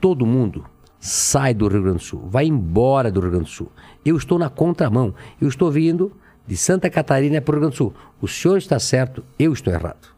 Todo 0.00 0.26
mundo 0.26 0.64
sai 0.98 1.54
do 1.54 1.68
Rio 1.68 1.82
Grande 1.82 1.98
do 1.98 2.02
Sul, 2.02 2.24
vai 2.28 2.46
embora 2.46 3.12
do 3.12 3.20
Rio 3.20 3.30
Grande 3.30 3.44
do 3.44 3.50
Sul. 3.50 3.70
Eu 4.04 4.16
estou 4.16 4.38
na 4.38 4.48
contramão. 4.50 5.14
Eu 5.40 5.48
estou 5.48 5.70
vindo 5.70 6.12
de 6.46 6.56
Santa 6.56 6.90
Catarina 6.90 7.40
para 7.40 7.52
o 7.52 7.54
Rio 7.54 7.60
Grande 7.62 7.74
do 7.74 7.78
Sul. 7.78 7.94
O 8.20 8.28
senhor 8.28 8.58
está 8.58 8.78
certo, 8.78 9.24
eu 9.38 9.52
estou 9.52 9.72
errado. 9.72 10.08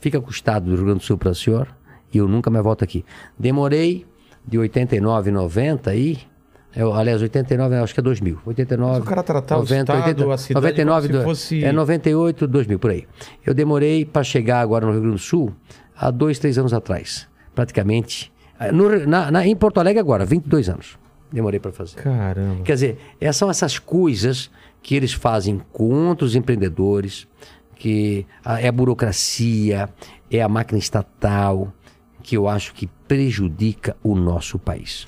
Fica 0.00 0.20
com 0.20 0.28
o 0.28 0.30
estado 0.30 0.64
do 0.70 0.74
Rio 0.76 0.84
Grande 0.84 1.00
do 1.00 1.04
Sul 1.04 1.16
para 1.18 1.30
o 1.30 1.34
senhor 1.34 1.68
e 2.12 2.18
eu 2.18 2.28
nunca 2.28 2.50
mais 2.50 2.64
volto 2.64 2.82
aqui. 2.84 3.04
Demorei 3.38 4.06
de 4.46 4.58
89, 4.58 5.30
90 5.30 5.90
aí. 5.90 6.18
Eu, 6.74 6.92
aliás, 6.92 7.22
89, 7.22 7.74
acho 7.76 7.94
que 7.94 8.00
é 8.00 8.02
2000. 8.02 8.38
89, 8.44 9.00
O 9.00 9.04
cara 9.04 9.22
tratar 9.22 9.58
o 9.58 9.64
estado, 9.64 10.30
a 10.32 10.36
cidade 10.36 10.60
99, 10.60 11.08
como 11.08 11.18
se 11.20 11.24
fosse- 11.24 11.64
é 11.64 11.72
98, 11.72 12.46
2000, 12.46 12.78
por 12.78 12.90
aí. 12.90 13.06
Eu 13.46 13.54
demorei 13.54 14.04
para 14.04 14.22
chegar 14.22 14.60
agora 14.60 14.84
no 14.84 14.92
Rio 14.92 15.00
Grande 15.00 15.16
do 15.16 15.22
Sul 15.22 15.54
há 15.96 16.10
dois, 16.10 16.38
três 16.38 16.58
anos 16.58 16.74
atrás. 16.74 17.26
Praticamente. 17.54 18.30
eh, 18.60 18.72
no 18.72 19.06
na- 19.06 19.30
na- 19.30 19.46
em 19.46 19.54
Porto 19.56 19.78
Alegre 19.80 20.00
agora, 20.00 20.24
22 20.24 20.68
anos. 20.68 20.98
Demorei 21.32 21.58
para 21.60 21.72
fazer. 21.72 21.96
Caramba. 21.96 22.62
Quer 22.62 22.74
dizer, 22.74 22.98
é- 23.20 23.32
são 23.32 23.50
essas 23.50 23.78
coisas 23.78 24.50
que 24.82 24.94
eles 24.94 25.12
fazem 25.12 25.60
contra 25.72 26.24
os 26.24 26.34
empreendedores, 26.36 27.26
que 27.74 28.24
a- 28.44 28.60
é 28.60 28.68
a 28.68 28.72
burocracia, 28.72 29.88
é 30.30 30.40
a 30.42 30.48
máquina 30.48 30.78
estatal, 30.78 31.72
que 32.22 32.36
eu 32.36 32.48
acho 32.48 32.72
que 32.74 32.86
prejudica 33.08 33.96
o 34.02 34.14
nosso 34.14 34.58
país. 34.58 35.06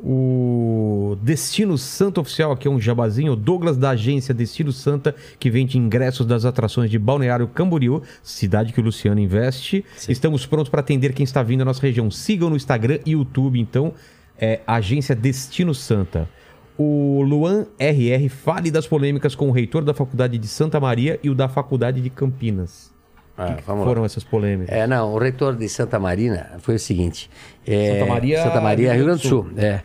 O 0.00 1.16
Destino 1.22 1.76
Santa 1.76 2.20
Oficial, 2.20 2.52
aqui 2.52 2.68
é 2.68 2.70
um 2.70 2.80
jabazinho. 2.80 3.32
O 3.32 3.36
Douglas 3.36 3.76
da 3.76 3.90
agência 3.90 4.32
Destino 4.32 4.70
Santa, 4.72 5.14
que 5.40 5.50
vende 5.50 5.76
ingressos 5.76 6.24
das 6.24 6.44
atrações 6.44 6.88
de 6.90 6.98
Balneário 6.98 7.48
Camboriú, 7.48 8.02
cidade 8.22 8.72
que 8.72 8.80
o 8.80 8.84
Luciano 8.84 9.20
investe. 9.20 9.84
Estamos 10.08 10.46
prontos 10.46 10.68
para 10.70 10.80
atender 10.80 11.12
quem 11.12 11.24
está 11.24 11.42
vindo 11.42 11.62
à 11.62 11.64
nossa 11.64 11.82
região. 11.82 12.10
Sigam 12.12 12.48
no 12.48 12.56
Instagram 12.56 13.00
e 13.04 13.10
YouTube, 13.12 13.58
então, 13.58 13.92
é 14.38 14.60
Agência 14.66 15.14
Destino 15.14 15.74
Santa. 15.74 16.28
O 16.76 17.22
Luan 17.22 17.66
RR 17.78 18.28
fale 18.28 18.70
das 18.70 18.86
polêmicas 18.86 19.34
com 19.34 19.48
o 19.48 19.52
reitor 19.52 19.84
da 19.84 19.92
Faculdade 19.92 20.38
de 20.38 20.46
Santa 20.46 20.78
Maria 20.78 21.18
e 21.22 21.28
o 21.28 21.34
da 21.34 21.48
Faculdade 21.48 22.00
de 22.00 22.08
Campinas. 22.08 22.94
Ah, 23.36 23.54
que 23.54 23.62
foram 23.62 24.00
lá. 24.00 24.06
essas 24.06 24.24
polêmicas? 24.24 24.74
É, 24.74 24.86
não, 24.86 25.12
o 25.14 25.18
reitor 25.18 25.54
de 25.56 25.68
Santa 25.68 25.98
Marina 25.98 26.56
foi 26.58 26.74
o 26.74 26.78
seguinte. 26.78 27.30
é, 27.66 27.98
Santa 27.98 28.06
Maria, 28.06 28.42
Santa 28.42 28.60
Maria, 28.60 28.94
Rio 28.94 29.04
Grande 29.04 29.22
do 29.22 29.28
Sul. 29.28 29.50
É. 29.56 29.80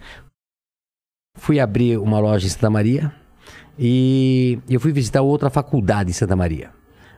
Fui 1.36 1.60
abrir 1.60 1.98
uma 1.98 2.20
loja 2.20 2.46
em 2.46 2.50
Santa 2.50 2.70
Maria 2.70 3.12
e 3.78 4.60
eu 4.70 4.80
fui 4.80 4.92
visitar 4.92 5.22
outra 5.22 5.50
faculdade 5.50 6.10
em 6.12 6.14
Santa 6.14 6.36
Maria. 6.36 6.72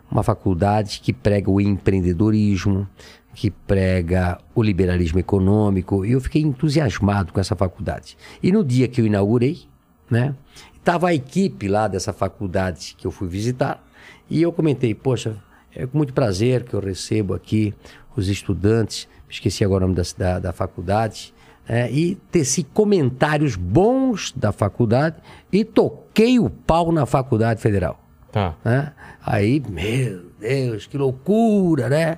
Uma 0.10 0.24
faculdade 0.24 1.02
que 1.02 1.12
prega 1.12 1.49
o 1.49 1.60
empreendedorismo, 1.60 2.88
que 3.36 3.52
prega 3.52 4.40
o 4.56 4.64
liberalismo 4.64 5.20
econômico. 5.20 6.06
E 6.06 6.14
eu 6.14 6.22
fiquei 6.22 6.41
entusiasmado 6.41 7.34
com 7.34 7.40
essa 7.40 7.56
faculdade. 7.56 8.18
E 8.41 8.52
no 8.52 8.64
dia 8.64 8.88
que 8.88 9.02
eu 9.02 9.06
inaugurei, 9.06 9.64
né, 10.10 10.34
estava 10.76 11.10
a 11.10 11.14
equipe 11.14 11.68
lá 11.68 11.88
dessa 11.88 12.14
faculdade 12.14 12.95
que 12.98 13.06
eu 13.06 13.12
fui 13.12 13.28
visitar. 13.28 13.86
E 14.30 14.41
eu 14.41 14.52
comentei, 14.52 14.95
poxa, 14.95 15.36
é 15.76 15.86
com 15.86 15.98
muito 15.98 16.14
prazer 16.14 16.64
que 16.64 16.74
eu 16.74 16.80
recebo 16.80 17.34
aqui 17.34 17.74
os 18.16 18.30
estudantes, 18.30 19.07
esqueci 19.30 19.64
agora 19.64 19.84
o 19.84 19.88
nome 19.90 20.02
da, 20.02 20.03
da, 20.18 20.40
da 20.40 20.53
faculdade, 20.53 21.34
é, 21.68 21.91
e 21.91 22.16
teci 22.32 22.64
comentários 22.64 23.56
bons 23.56 24.32
da 24.32 24.52
faculdade 24.52 25.18
e 25.52 25.66
toquei 25.66 26.40
o 26.40 26.49
pau 26.49 26.91
na 26.91 27.06
faculdade 27.06 27.60
federal 27.60 27.99
Tá. 28.36 28.53
né? 28.66 28.91
Aí, 29.26 29.64
meu 29.70 30.26
Deus, 30.41 30.86
que 30.88 30.98
loucura, 30.98 31.88
né? 31.88 32.18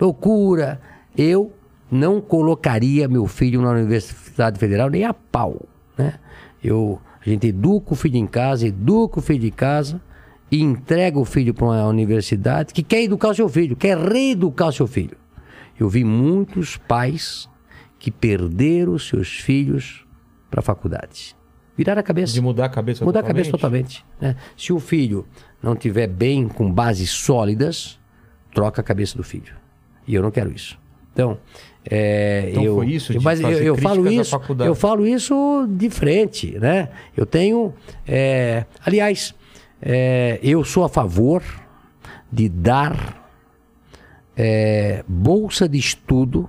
Loucura. 0.00 0.80
Eu 1.16 1.52
não 1.90 2.20
colocaria 2.20 3.08
meu 3.08 3.26
filho 3.26 3.62
na 3.62 3.70
Universidade 3.70 4.58
Federal 4.58 4.90
nem 4.90 5.04
a 5.04 5.14
pau, 5.14 5.66
né? 5.96 6.14
Eu, 6.62 7.00
a 7.24 7.28
gente 7.28 7.46
educa 7.46 7.92
o 7.92 7.96
filho 7.96 8.16
em 8.16 8.26
casa, 8.26 8.66
educa 8.66 9.18
o 9.18 9.22
filho 9.22 9.40
de 9.40 9.50
casa 9.50 10.00
e 10.50 10.60
entrega 10.62 11.18
o 11.18 11.24
filho 11.24 11.52
para 11.54 11.64
uma 11.66 11.86
universidade 11.86 12.72
que 12.72 12.82
quer 12.82 13.02
educar 13.02 13.28
o 13.28 13.34
seu 13.34 13.48
filho, 13.48 13.76
quer 13.76 13.96
reeducar 13.98 14.68
o 14.68 14.72
seu 14.72 14.86
filho. 14.86 15.16
Eu 15.78 15.88
vi 15.88 16.04
muitos 16.04 16.76
pais 16.76 17.48
que 17.98 18.10
perderam 18.10 18.98
seus 18.98 19.28
filhos 19.40 20.04
para 20.50 20.60
a 20.60 20.62
faculdade. 20.62 21.36
Viraram 21.76 22.00
a 22.00 22.02
cabeça. 22.02 22.32
De 22.32 22.40
mudar 22.40 22.64
a 22.64 22.68
cabeça 22.68 23.04
Mudar 23.04 23.20
a 23.20 23.22
cabeça 23.22 23.52
totalmente. 23.52 24.04
né? 24.20 24.34
Se 24.56 24.72
o 24.72 24.80
filho 24.80 25.26
não 25.62 25.76
tiver 25.76 26.08
bem, 26.08 26.48
com 26.48 26.72
bases 26.72 27.10
sólidas, 27.10 28.00
troca 28.52 28.80
a 28.80 28.84
cabeça 28.84 29.16
do 29.16 29.22
filho. 29.22 29.54
E 30.08 30.14
eu 30.14 30.22
não 30.22 30.30
quero 30.30 30.50
isso. 30.50 30.78
Então, 31.12 31.38
é, 31.84 32.48
Então 32.50 32.64
eu, 32.64 32.74
foi 32.76 32.86
isso 32.88 33.12
de 33.12 33.20
mas 33.20 33.40
eu, 33.40 33.50
eu 33.50 33.76
falo 33.76 34.10
isso, 34.10 34.30
faculdade. 34.30 34.68
eu 34.68 34.74
falo 34.74 35.06
isso 35.06 35.66
de 35.70 35.90
frente, 35.90 36.58
né? 36.58 36.88
Eu 37.16 37.26
tenho, 37.26 37.74
é, 38.06 38.64
aliás, 38.84 39.34
é, 39.80 40.38
eu 40.42 40.64
sou 40.64 40.84
a 40.84 40.88
favor 40.88 41.42
de 42.30 42.48
dar 42.48 43.30
é, 44.36 45.04
bolsa 45.08 45.68
de 45.68 45.78
estudo 45.78 46.48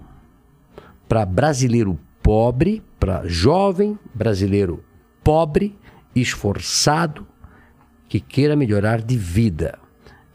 para 1.08 1.26
brasileiro 1.26 2.00
pobre, 2.22 2.84
para 3.00 3.28
jovem 3.28 3.98
brasileiro 4.14 4.84
pobre, 5.24 5.76
esforçado, 6.16 7.26
que 8.08 8.20
queira 8.20 8.56
melhorar 8.56 9.02
de 9.02 9.18
vida. 9.18 9.80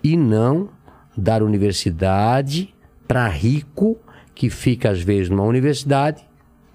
E 0.03 0.17
não 0.17 0.69
dar 1.17 1.43
universidade 1.43 2.74
para 3.07 3.27
rico 3.29 3.97
que 4.35 4.51
fica, 4.51 4.91
às 4.91 5.01
vezes, 5.01 5.29
numa 5.31 5.45
universidade 5.45 6.23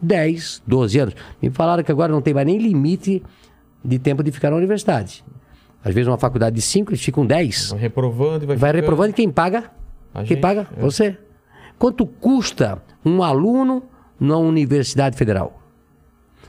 10, 0.01 0.63
12 0.65 0.99
anos. 0.99 1.15
Me 1.41 1.49
falaram 1.49 1.83
que 1.83 1.91
agora 1.91 2.11
não 2.11 2.21
tem 2.21 2.33
mais 2.33 2.45
nem 2.47 2.57
limite 2.57 3.21
de 3.83 3.99
tempo 3.99 4.23
de 4.23 4.31
ficar 4.31 4.49
na 4.51 4.57
universidade. 4.57 5.23
Às 5.83 5.93
vezes, 5.93 6.07
uma 6.07 6.17
faculdade 6.17 6.55
de 6.55 6.61
5, 6.61 6.91
eles 6.91 7.01
ficam 7.03 7.25
10. 7.25 7.71
Vai 7.71 7.79
reprovando 7.79 8.43
e 8.43 8.47
vai, 8.47 8.57
Vai 8.57 8.69
ficando. 8.69 8.81
reprovando 8.81 9.09
e 9.11 9.13
quem 9.13 9.29
paga? 9.31 9.71
A 10.13 10.19
quem 10.19 10.27
gente, 10.27 10.41
paga? 10.41 10.67
é. 10.75 10.81
Você. 10.81 11.17
Quanto 11.77 12.05
custa 12.05 12.81
um 13.05 13.23
aluno 13.23 13.83
na 14.19 14.37
Universidade 14.37 15.15
Federal? 15.17 15.55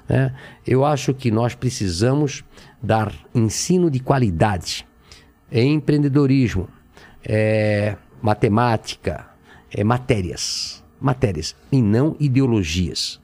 né? 0.08 0.34
Eu 0.66 0.84
acho 0.84 1.14
que 1.14 1.30
nós 1.30 1.54
precisamos 1.54 2.42
dar 2.82 3.12
ensino 3.32 3.88
de 3.88 4.00
qualidade, 4.00 4.84
é 5.52 5.62
empreendedorismo, 5.62 6.68
é 7.24 7.94
matemática, 8.20 9.28
é 9.72 9.84
matérias, 9.84 10.84
matérias 11.00 11.56
e 11.70 11.80
não 11.80 12.16
ideologias 12.18 13.20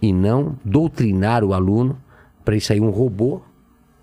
e 0.00 0.12
não 0.12 0.58
doutrinar 0.64 1.44
o 1.44 1.54
aluno 1.54 1.98
para 2.44 2.54
ele 2.54 2.60
sair 2.60 2.80
um 2.80 2.90
robô 2.90 3.42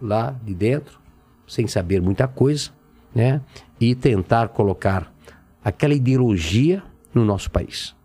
lá 0.01 0.35
de 0.43 0.53
dentro, 0.53 0.99
sem 1.47 1.67
saber 1.67 2.01
muita 2.01 2.27
coisa, 2.27 2.71
né? 3.13 3.41
E 3.79 3.93
tentar 3.93 4.49
colocar 4.49 5.13
aquela 5.63 5.93
ideologia 5.93 6.81
no 7.13 7.23
nosso 7.23 7.51
país. 7.51 7.95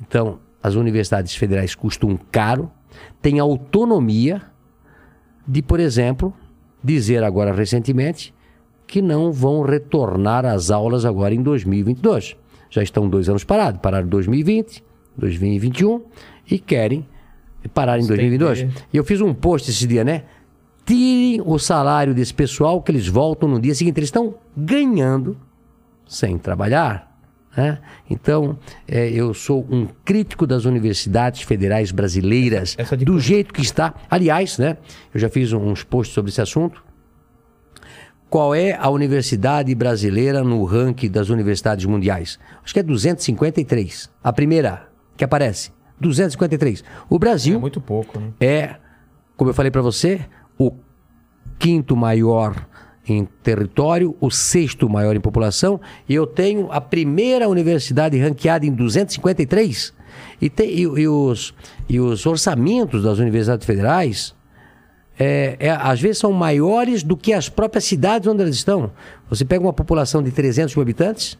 Então, 0.00 0.38
as 0.62 0.74
universidades 0.74 1.34
federais 1.34 1.74
custam 1.74 2.18
caro, 2.30 2.70
têm 3.20 3.38
autonomia 3.38 4.42
de, 5.46 5.60
por 5.60 5.80
exemplo, 5.80 6.32
dizer 6.82 7.22
agora 7.22 7.52
recentemente 7.52 8.34
que 8.86 9.02
não 9.02 9.32
vão 9.32 9.62
retornar 9.62 10.44
às 10.44 10.70
aulas 10.70 11.04
agora 11.04 11.34
em 11.34 11.42
2022. 11.42 12.36
Já 12.72 12.82
estão 12.82 13.06
dois 13.06 13.28
anos 13.28 13.44
parados, 13.44 13.82
pararam 13.82 14.06
em 14.06 14.08
2020, 14.08 14.82
2021 15.14 16.02
e 16.50 16.58
querem 16.58 17.06
parar 17.74 17.98
em 17.98 18.06
2022. 18.06 18.66
E 18.90 18.96
eu 18.96 19.04
fiz 19.04 19.20
um 19.20 19.34
post 19.34 19.70
esse 19.70 19.86
dia, 19.86 20.02
né? 20.02 20.22
Tirem 20.86 21.42
o 21.44 21.58
salário 21.58 22.14
desse 22.14 22.32
pessoal 22.32 22.80
que 22.80 22.90
eles 22.90 23.06
voltam 23.06 23.46
no 23.46 23.60
dia 23.60 23.74
seguinte. 23.74 23.98
Eles 23.98 24.08
estão 24.08 24.36
ganhando 24.56 25.36
sem 26.06 26.38
trabalhar. 26.38 27.14
Né? 27.54 27.78
Então, 28.08 28.58
é, 28.88 29.10
eu 29.10 29.34
sou 29.34 29.66
um 29.70 29.86
crítico 30.02 30.46
das 30.46 30.64
universidades 30.64 31.42
federais 31.42 31.92
brasileiras, 31.92 32.74
do 33.04 33.20
jeito 33.20 33.52
que 33.52 33.60
está. 33.60 33.92
Aliás, 34.08 34.56
né, 34.56 34.78
eu 35.12 35.20
já 35.20 35.28
fiz 35.28 35.52
uns 35.52 35.84
posts 35.84 36.14
sobre 36.14 36.30
esse 36.30 36.40
assunto. 36.40 36.82
Qual 38.32 38.54
é 38.54 38.72
a 38.80 38.88
universidade 38.88 39.74
brasileira 39.74 40.42
no 40.42 40.64
ranking 40.64 41.10
das 41.10 41.28
universidades 41.28 41.84
mundiais? 41.84 42.38
Acho 42.64 42.72
que 42.72 42.80
é 42.80 42.82
253. 42.82 44.08
A 44.24 44.32
primeira 44.32 44.88
que 45.18 45.22
aparece. 45.22 45.70
253. 46.00 46.82
O 47.10 47.18
Brasil 47.18 47.56
É 47.56 47.58
muito 47.58 47.78
pouco, 47.78 48.18
né? 48.18 48.32
é, 48.40 48.76
como 49.36 49.50
eu 49.50 49.54
falei 49.54 49.70
para 49.70 49.82
você, 49.82 50.22
o 50.58 50.72
quinto 51.58 51.94
maior 51.94 52.66
em 53.06 53.26
território, 53.42 54.16
o 54.18 54.30
sexto 54.30 54.88
maior 54.88 55.14
em 55.14 55.20
população, 55.20 55.78
e 56.08 56.14
eu 56.14 56.26
tenho 56.26 56.72
a 56.72 56.80
primeira 56.80 57.46
universidade 57.50 58.16
ranqueada 58.18 58.64
em 58.64 58.72
253. 58.72 59.92
E, 60.40 60.48
tem, 60.48 60.70
e, 60.70 60.80
e 60.80 61.06
os, 61.06 61.54
e 61.86 62.00
os 62.00 62.24
orçamentos 62.24 63.02
das 63.02 63.18
universidades 63.18 63.66
federais, 63.66 64.34
é, 65.18 65.56
é, 65.58 65.70
às 65.70 66.00
vezes 66.00 66.18
são 66.18 66.32
maiores 66.32 67.02
do 67.02 67.16
que 67.16 67.32
as 67.32 67.48
próprias 67.48 67.84
cidades 67.84 68.26
onde 68.28 68.42
elas 68.42 68.54
estão. 68.54 68.90
Você 69.28 69.44
pega 69.44 69.62
uma 69.62 69.72
população 69.72 70.22
de 70.22 70.30
300 70.30 70.74
mil 70.74 70.82
habitantes, 70.82 71.38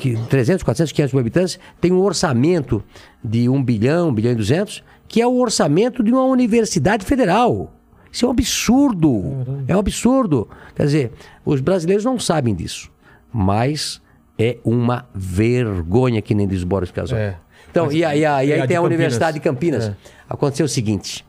que 0.00 0.16
300, 0.28 0.62
400, 0.62 0.92
500 0.92 1.12
mil 1.12 1.20
habitantes, 1.20 1.58
tem 1.80 1.92
um 1.92 2.00
orçamento 2.00 2.82
de 3.22 3.48
1 3.48 3.62
bilhão, 3.62 4.08
1 4.08 4.14
bilhão 4.14 4.32
e 4.32 4.36
200, 4.36 4.82
que 5.08 5.20
é 5.20 5.26
o 5.26 5.36
orçamento 5.38 6.02
de 6.02 6.12
uma 6.12 6.24
universidade 6.24 7.04
federal. 7.04 7.72
Isso 8.10 8.24
é 8.24 8.28
um 8.28 8.30
absurdo. 8.32 9.22
É 9.68 9.76
um 9.76 9.78
absurdo. 9.80 10.48
Quer 10.74 10.84
dizer, 10.86 11.12
os 11.44 11.60
brasileiros 11.60 12.04
não 12.04 12.18
sabem 12.18 12.54
disso, 12.54 12.90
mas 13.32 14.00
é 14.38 14.56
uma 14.64 15.06
vergonha, 15.14 16.22
que 16.22 16.34
nem 16.34 16.46
diz 16.48 16.64
Boris 16.64 16.90
Casoy. 16.90 17.18
É. 17.18 17.36
Então, 17.70 17.86
Mas- 17.86 17.94
e, 17.94 18.04
aí- 18.04 18.20
e 18.20 18.24
aí 18.26 18.48
e 18.48 18.60
a 18.60 18.66
tem 18.66 18.76
a? 18.76 18.80
Universidade 18.80 19.34
de 19.34 19.40
Campinas. 19.40 19.88
É. 19.88 19.96
Aconteceu 20.28 20.64
o 20.64 20.68
seguinte: 20.68 21.26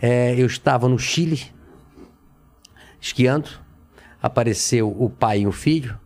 é, 0.00 0.34
eu 0.38 0.46
estava 0.46 0.88
no 0.88 0.98
Chile, 0.98 1.42
esquiando, 3.00 3.48
apareceu 4.22 4.88
o 4.88 5.08
pai 5.08 5.40
e 5.40 5.46
o 5.46 5.52
filho, 5.52 5.98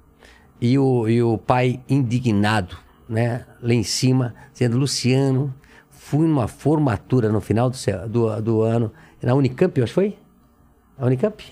e 0.60 0.78
o, 0.78 1.08
e 1.08 1.22
o 1.22 1.38
pai 1.38 1.80
indignado, 1.88 2.76
né, 3.08 3.46
lá 3.60 3.74
em 3.74 3.82
cima, 3.82 4.34
dizendo: 4.52 4.78
Luciano, 4.78 5.52
fui 5.90 6.26
numa 6.26 6.48
formatura 6.48 7.30
no 7.30 7.40
final 7.40 7.70
do, 7.70 7.76
do, 8.08 8.42
do 8.42 8.62
ano, 8.62 8.92
na 9.22 9.34
Unicamp, 9.34 9.78
eu 9.78 9.84
acho 9.84 9.90
que 9.90 9.94
foi? 9.94 10.18
A 10.98 11.06
Unicamp? 11.06 11.42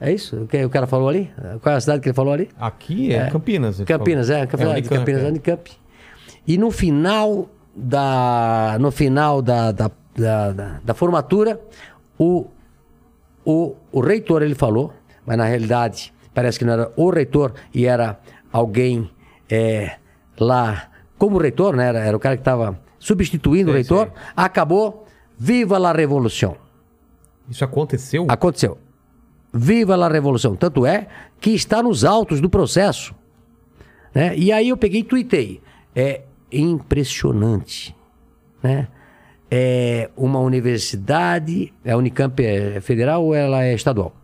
É 0.00 0.12
isso? 0.12 0.42
O 0.42 0.46
que 0.46 0.62
o 0.64 0.68
cara 0.68 0.86
falou 0.86 1.08
ali? 1.08 1.30
Qual 1.62 1.72
é 1.72 1.76
a 1.76 1.80
cidade 1.80 2.02
que 2.02 2.08
ele 2.08 2.14
falou 2.14 2.32
ali? 2.32 2.50
Aqui 2.58 3.12
é, 3.12 3.30
Campinas. 3.30 3.76
você 3.76 3.84
Campinas, 3.84 4.26
falou. 4.26 4.42
é, 4.42 4.46
Campinas, 4.46 4.72
Unicamp, 4.72 4.98
Campinas, 4.98 5.22
é. 5.22 5.28
Unicamp. 5.28 5.72
E 6.46 6.58
no 6.58 6.70
final 6.70 7.48
da, 7.74 8.76
no 8.80 8.90
final 8.90 9.40
da, 9.40 9.72
da, 9.72 9.90
da, 10.16 10.52
da- 10.52 10.80
da 10.84 10.94
formatura, 10.94 11.60
o, 12.18 12.46
o, 13.44 13.74
o 13.92 14.00
reitor 14.00 14.42
ele 14.42 14.54
falou, 14.54 14.92
mas 15.26 15.36
na 15.36 15.44
realidade 15.44 16.12
parece 16.32 16.58
que 16.58 16.64
não 16.64 16.72
era 16.72 16.92
o 16.96 17.10
reitor 17.10 17.52
e 17.72 17.86
era 17.86 18.18
alguém 18.52 19.10
é, 19.50 19.96
lá 20.38 20.88
como 21.18 21.38
reitor, 21.38 21.74
né? 21.76 21.86
Era, 21.88 21.98
era 22.00 22.16
o 22.16 22.20
cara 22.20 22.36
que 22.36 22.40
estava 22.42 22.78
substituindo 22.98 23.70
o 23.70 23.74
Sei, 23.74 23.82
reitor. 23.82 24.06
sei. 24.08 24.16
Acabou. 24.36 25.06
Viva 25.38 25.78
la 25.78 25.92
revolução. 25.92 26.56
Isso 27.48 27.64
aconteceu? 27.64 28.26
Aconteceu. 28.28 28.78
Viva 29.52 29.94
a 29.94 30.08
Revolução. 30.08 30.56
Tanto 30.56 30.84
é 30.86 31.06
que 31.40 31.50
está 31.50 31.82
nos 31.82 32.04
autos 32.04 32.40
do 32.40 32.48
processo. 32.50 33.14
Né? 34.14 34.36
E 34.36 34.50
aí 34.50 34.68
eu 34.70 34.76
peguei 34.76 35.00
e 35.02 35.04
tuitei. 35.04 35.60
É 35.94 36.22
impressionante. 36.50 37.94
Né? 38.62 38.88
É 39.50 40.10
uma 40.16 40.40
universidade. 40.40 41.72
A 41.86 41.96
Unicamp 41.96 42.42
é 42.44 42.80
federal 42.80 43.24
ou 43.24 43.34
ela 43.34 43.64
é 43.64 43.74
estadual? 43.74 44.14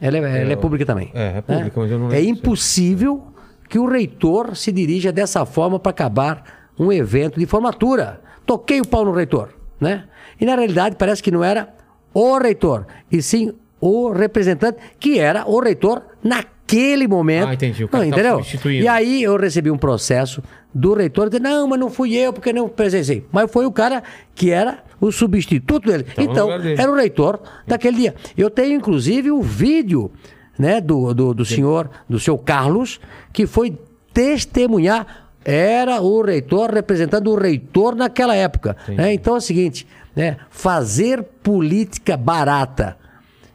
Ela 0.00 0.18
é, 0.18 0.42
ela 0.42 0.52
é 0.52 0.56
pública 0.56 0.84
também. 0.84 1.10
é, 1.14 1.38
é 1.38 1.40
pública, 1.40 1.80
mas 1.80 1.90
eu 1.90 1.98
não 1.98 2.08
É 2.08 2.20
lembro 2.20 2.30
impossível 2.30 3.26
que 3.68 3.78
o 3.78 3.86
reitor 3.88 4.54
se 4.56 4.70
dirija 4.70 5.10
dessa 5.10 5.44
forma 5.46 5.78
para 5.78 5.90
acabar 5.90 6.70
um 6.78 6.92
evento 6.92 7.38
de 7.40 7.46
formatura. 7.46 8.20
Toquei 8.44 8.80
o 8.80 8.86
pau 8.86 9.04
no 9.04 9.12
reitor, 9.12 9.48
né? 9.80 10.04
E 10.40 10.44
na 10.44 10.54
realidade 10.54 10.96
parece 10.96 11.22
que 11.22 11.30
não 11.30 11.42
era 11.42 11.68
o 12.12 12.38
reitor, 12.38 12.86
e 13.10 13.20
sim 13.22 13.52
o 13.80 14.10
representante, 14.10 14.78
que 14.98 15.18
era 15.18 15.46
o 15.48 15.60
reitor 15.60 16.02
naquele 16.22 17.06
momento. 17.08 17.48
Ah, 17.48 17.54
entendi. 17.54 17.84
O 17.84 17.88
cara 17.88 18.04
Não, 18.04 18.10
tava 18.10 18.40
entendeu? 18.40 18.70
E 18.70 18.88
aí 18.88 19.22
eu 19.22 19.36
recebi 19.36 19.70
um 19.70 19.78
processo 19.78 20.42
do 20.76 20.92
reitor 20.92 21.28
dizendo, 21.30 21.44
não, 21.44 21.68
mas 21.68 21.80
não 21.80 21.90
fui 21.90 22.14
eu, 22.14 22.32
porque 22.32 22.52
não 22.52 22.68
presenciei. 22.68 23.26
Mas 23.32 23.50
foi 23.50 23.64
o 23.64 23.72
cara 23.72 24.02
que 24.34 24.50
era 24.50 24.84
o 25.00 25.10
substituto 25.10 25.88
dele. 25.88 26.06
então, 26.18 26.50
era 26.52 26.90
o 26.90 26.94
reitor 26.94 27.40
daquele 27.66 27.96
dia. 27.96 28.14
Eu 28.36 28.50
tenho, 28.50 28.74
inclusive, 28.74 29.30
o 29.30 29.40
vídeo 29.40 30.10
né, 30.58 30.80
do, 30.80 31.14
do, 31.14 31.34
do 31.34 31.44
senhor, 31.44 31.90
do 32.08 32.18
seu 32.20 32.36
Carlos, 32.36 33.00
que 33.32 33.46
foi 33.46 33.78
testemunhar. 34.12 35.30
Era 35.44 36.00
o 36.02 36.22
reitor 36.22 36.70
representando 36.70 37.30
o 37.30 37.38
reitor 37.38 37.94
naquela 37.94 38.34
época. 38.34 38.76
né? 38.88 39.14
Então 39.14 39.34
é 39.34 39.38
o 39.38 39.40
seguinte: 39.40 39.86
né, 40.14 40.36
fazer 40.50 41.22
política 41.22 42.16
barata 42.16 42.96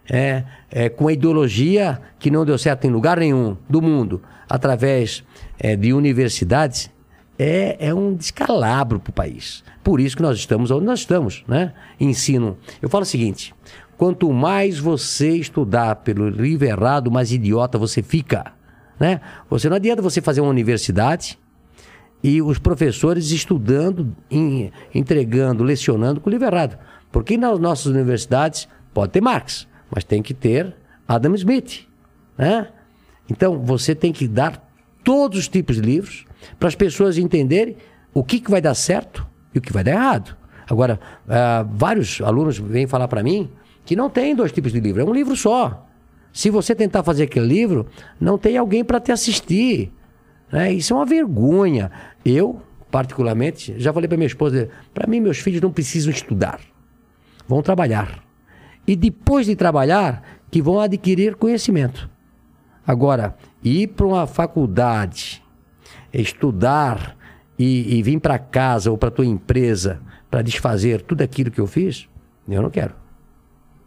é, 0.09 0.43
é, 0.71 0.89
com 0.89 1.07
a 1.07 1.13
ideologia 1.13 1.99
que 2.17 2.31
não 2.31 2.45
deu 2.45 2.57
certo 2.57 2.85
em 2.85 2.89
lugar 2.89 3.19
nenhum 3.19 3.57
do 3.69 3.81
mundo, 3.81 4.21
através 4.49 5.23
é, 5.59 5.75
de 5.75 5.93
universidades, 5.93 6.89
é, 7.43 7.87
é 7.87 7.91
um 7.91 8.13
descalabro 8.13 8.99
para 8.99 9.09
o 9.09 9.13
país. 9.13 9.63
Por 9.83 9.99
isso 9.99 10.15
que 10.15 10.21
nós 10.21 10.37
estamos 10.37 10.69
onde 10.69 10.85
nós 10.85 10.99
estamos, 10.99 11.43
né? 11.47 11.73
Ensino. 11.99 12.55
Eu 12.79 12.87
falo 12.87 13.01
o 13.01 13.05
seguinte: 13.05 13.51
quanto 13.97 14.31
mais 14.31 14.77
você 14.77 15.31
estudar 15.37 15.95
pelo 15.97 16.29
livro 16.29 16.67
errado, 16.67 17.09
mais 17.09 17.31
idiota 17.31 17.79
você 17.79 18.03
fica, 18.03 18.53
né? 18.99 19.21
Você 19.49 19.67
não 19.67 19.77
adianta 19.77 20.03
você 20.03 20.21
fazer 20.21 20.39
uma 20.39 20.51
universidade 20.51 21.39
e 22.23 22.43
os 22.43 22.59
professores 22.59 23.31
estudando, 23.31 24.15
em- 24.29 24.71
entregando, 24.93 25.63
lecionando 25.63 26.21
com 26.21 26.29
o 26.29 26.31
livro 26.31 26.45
errado. 26.45 26.77
Porque 27.11 27.37
nas 27.37 27.57
nossas 27.57 27.87
universidades 27.87 28.67
pode 28.93 29.13
ter 29.13 29.21
Marx, 29.21 29.67
mas 29.89 30.03
tem 30.03 30.21
que 30.21 30.35
ter 30.35 30.75
Adam 31.07 31.33
Smith. 31.33 31.87
Né? 32.37 32.67
Então 33.27 33.57
você 33.57 33.95
tem 33.95 34.13
que 34.13 34.27
dar 34.27 34.71
todos 35.03 35.39
os 35.39 35.47
tipos 35.47 35.77
de 35.77 35.81
livros 35.81 36.25
para 36.59 36.67
as 36.67 36.75
pessoas 36.75 37.17
entenderem 37.17 37.75
o 38.13 38.23
que, 38.23 38.39
que 38.39 38.51
vai 38.51 38.61
dar 38.61 38.75
certo 38.75 39.25
e 39.53 39.59
o 39.59 39.61
que 39.61 39.71
vai 39.71 39.83
dar 39.83 39.91
errado. 39.91 40.37
Agora, 40.69 40.99
ah, 41.27 41.65
vários 41.69 42.21
alunos 42.21 42.57
vêm 42.57 42.87
falar 42.87 43.07
para 43.07 43.23
mim 43.23 43.49
que 43.85 43.95
não 43.95 44.09
tem 44.09 44.35
dois 44.35 44.51
tipos 44.51 44.71
de 44.71 44.79
livro, 44.79 45.01
é 45.01 45.05
um 45.05 45.13
livro 45.13 45.35
só. 45.35 45.87
Se 46.31 46.49
você 46.49 46.73
tentar 46.73 47.03
fazer 47.03 47.23
aquele 47.23 47.47
livro, 47.47 47.87
não 48.19 48.37
tem 48.37 48.57
alguém 48.57 48.83
para 48.83 48.99
te 48.99 49.11
assistir. 49.11 49.91
né? 50.51 50.71
Isso 50.71 50.93
é 50.93 50.95
uma 50.95 51.05
vergonha. 51.05 51.91
Eu, 52.23 52.61
particularmente, 52.89 53.75
já 53.77 53.91
falei 53.91 54.07
para 54.07 54.17
minha 54.17 54.27
esposa: 54.27 54.69
para 54.93 55.07
mim, 55.07 55.19
meus 55.19 55.39
filhos 55.39 55.61
não 55.61 55.71
precisam 55.71 56.11
estudar, 56.11 56.61
vão 57.47 57.61
trabalhar. 57.61 58.23
E 58.87 58.95
depois 58.95 59.45
de 59.45 59.55
trabalhar, 59.55 60.23
que 60.49 60.61
vão 60.61 60.79
adquirir 60.79 61.35
conhecimento. 61.35 62.09
Agora, 62.85 63.35
ir 63.63 63.87
para 63.87 64.05
uma 64.05 64.25
faculdade, 64.25 65.43
estudar 66.13 67.15
e, 67.57 67.97
e 67.97 68.03
vir 68.03 68.19
para 68.19 68.39
casa 68.39 68.91
ou 68.91 68.97
para 68.97 69.11
tua 69.11 69.25
empresa 69.25 70.01
para 70.29 70.41
desfazer 70.41 71.01
tudo 71.01 71.21
aquilo 71.21 71.51
que 71.51 71.59
eu 71.59 71.67
fiz, 71.67 72.07
eu 72.47 72.61
não 72.61 72.69
quero. 72.69 72.95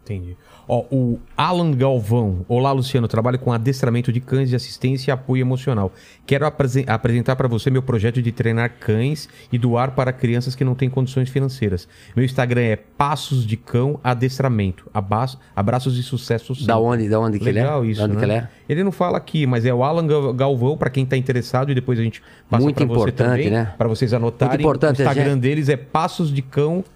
Entendi. 0.03 0.37
Ó, 0.67 0.83
o 0.89 1.19
Alan 1.37 1.71
Galvão. 1.73 2.43
Olá, 2.47 2.71
Luciano. 2.71 3.07
Trabalho 3.07 3.37
com 3.37 3.53
adestramento 3.53 4.11
de 4.11 4.19
cães 4.19 4.49
de 4.49 4.55
assistência 4.55 5.11
e 5.11 5.13
apoio 5.13 5.41
emocional. 5.41 5.91
Quero 6.25 6.43
apresen- 6.43 6.85
apresentar 6.87 7.35
para 7.35 7.47
você 7.47 7.69
meu 7.69 7.83
projeto 7.83 8.19
de 8.19 8.31
treinar 8.31 8.71
cães 8.79 9.29
e 9.51 9.59
doar 9.59 9.91
para 9.91 10.11
crianças 10.11 10.55
que 10.55 10.63
não 10.63 10.73
têm 10.73 10.89
condições 10.89 11.29
financeiras. 11.29 11.87
Meu 12.15 12.25
Instagram 12.25 12.61
é 12.61 12.75
Passos 12.77 13.45
de 13.45 13.55
Cão 13.55 13.99
Adestramento. 14.03 14.89
Abra- 14.91 15.15
Abraços 15.55 15.99
e 15.99 16.03
sucesso. 16.03 16.53
Da 16.65 16.79
onde, 16.79 17.07
da 17.07 17.19
onde 17.19 17.37
que 17.37 17.47
ele 17.47 17.59
é? 17.59 17.61
Legal 17.63 17.85
isso, 17.85 17.99
da 17.99 18.05
onde 18.05 18.13
né? 18.15 18.19
que 18.19 18.25
ele 18.25 18.33
é? 18.33 18.49
Ele 18.67 18.83
não 18.83 18.91
fala 18.91 19.17
aqui, 19.19 19.45
mas 19.45 19.65
é 19.65 19.73
o 19.73 19.83
Alan 19.83 20.07
Gal- 20.07 20.33
Galvão, 20.33 20.75
para 20.75 20.89
quem 20.89 21.03
está 21.03 21.15
interessado, 21.15 21.71
e 21.71 21.75
depois 21.75 21.99
a 21.99 22.03
gente 22.03 22.23
passa 22.49 22.63
para 22.65 22.73
você 22.73 22.83
importante, 22.83 23.15
também, 23.29 23.49
né? 23.51 23.71
para 23.77 23.87
vocês 23.87 24.13
anotarem. 24.13 24.53
Muito 24.53 24.61
importante, 24.61 24.99
o 24.99 25.03
Instagram 25.03 25.33
gente. 25.33 25.41
deles 25.41 25.69
é 25.69 25.77
Passos 25.77 26.33
de 26.33 26.41
Cão 26.41 26.77
Adestramento. 26.77 26.94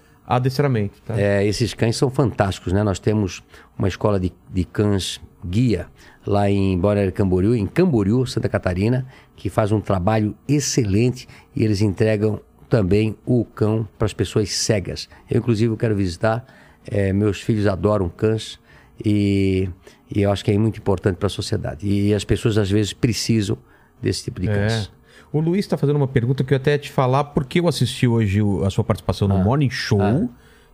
Tá? 1.04 1.20
É, 1.20 1.44
esses 1.46 1.74
cães 1.74 1.96
são 1.96 2.10
fantásticos, 2.10 2.72
né? 2.72 2.82
Nós 2.82 2.98
temos 2.98 3.42
uma 3.78 3.88
escola 3.88 4.20
de, 4.20 4.32
de 4.52 4.64
cães 4.64 5.20
guia 5.44 5.88
lá 6.26 6.50
em 6.50 6.78
Balneário 6.78 7.12
Camboriú, 7.12 7.54
em 7.54 7.66
Camboriú, 7.66 8.26
Santa 8.26 8.48
Catarina, 8.48 9.06
que 9.34 9.48
faz 9.48 9.72
um 9.72 9.80
trabalho 9.80 10.36
excelente 10.46 11.26
e 11.56 11.64
eles 11.64 11.80
entregam 11.80 12.40
também 12.68 13.16
o 13.26 13.44
cão 13.44 13.88
para 13.98 14.06
as 14.06 14.12
pessoas 14.12 14.50
cegas. 14.50 15.08
Eu, 15.28 15.38
inclusive, 15.38 15.76
quero 15.76 15.96
visitar. 15.96 16.44
É, 16.86 17.12
meus 17.12 17.40
filhos 17.40 17.66
adoram 17.66 18.08
cães 18.08 18.58
e, 19.04 19.68
e 20.14 20.22
eu 20.22 20.30
acho 20.30 20.44
que 20.44 20.50
é 20.50 20.58
muito 20.58 20.78
importante 20.78 21.16
para 21.16 21.26
a 21.26 21.30
sociedade. 21.30 21.86
E 21.86 22.14
as 22.14 22.24
pessoas, 22.24 22.56
às 22.56 22.70
vezes, 22.70 22.92
precisam 22.92 23.58
desse 24.00 24.24
tipo 24.24 24.40
de 24.40 24.48
É. 24.86 24.99
O 25.32 25.40
Luiz 25.40 25.60
está 25.60 25.76
fazendo 25.76 25.96
uma 25.96 26.08
pergunta 26.08 26.42
que 26.42 26.52
eu 26.52 26.56
até 26.56 26.72
ia 26.72 26.78
te 26.78 26.90
falar, 26.90 27.24
porque 27.24 27.60
eu 27.60 27.68
assisti 27.68 28.06
hoje 28.06 28.40
a 28.64 28.70
sua 28.70 28.82
participação 28.82 29.28
no 29.28 29.38
Morning 29.44 29.70
Show 29.70 30.28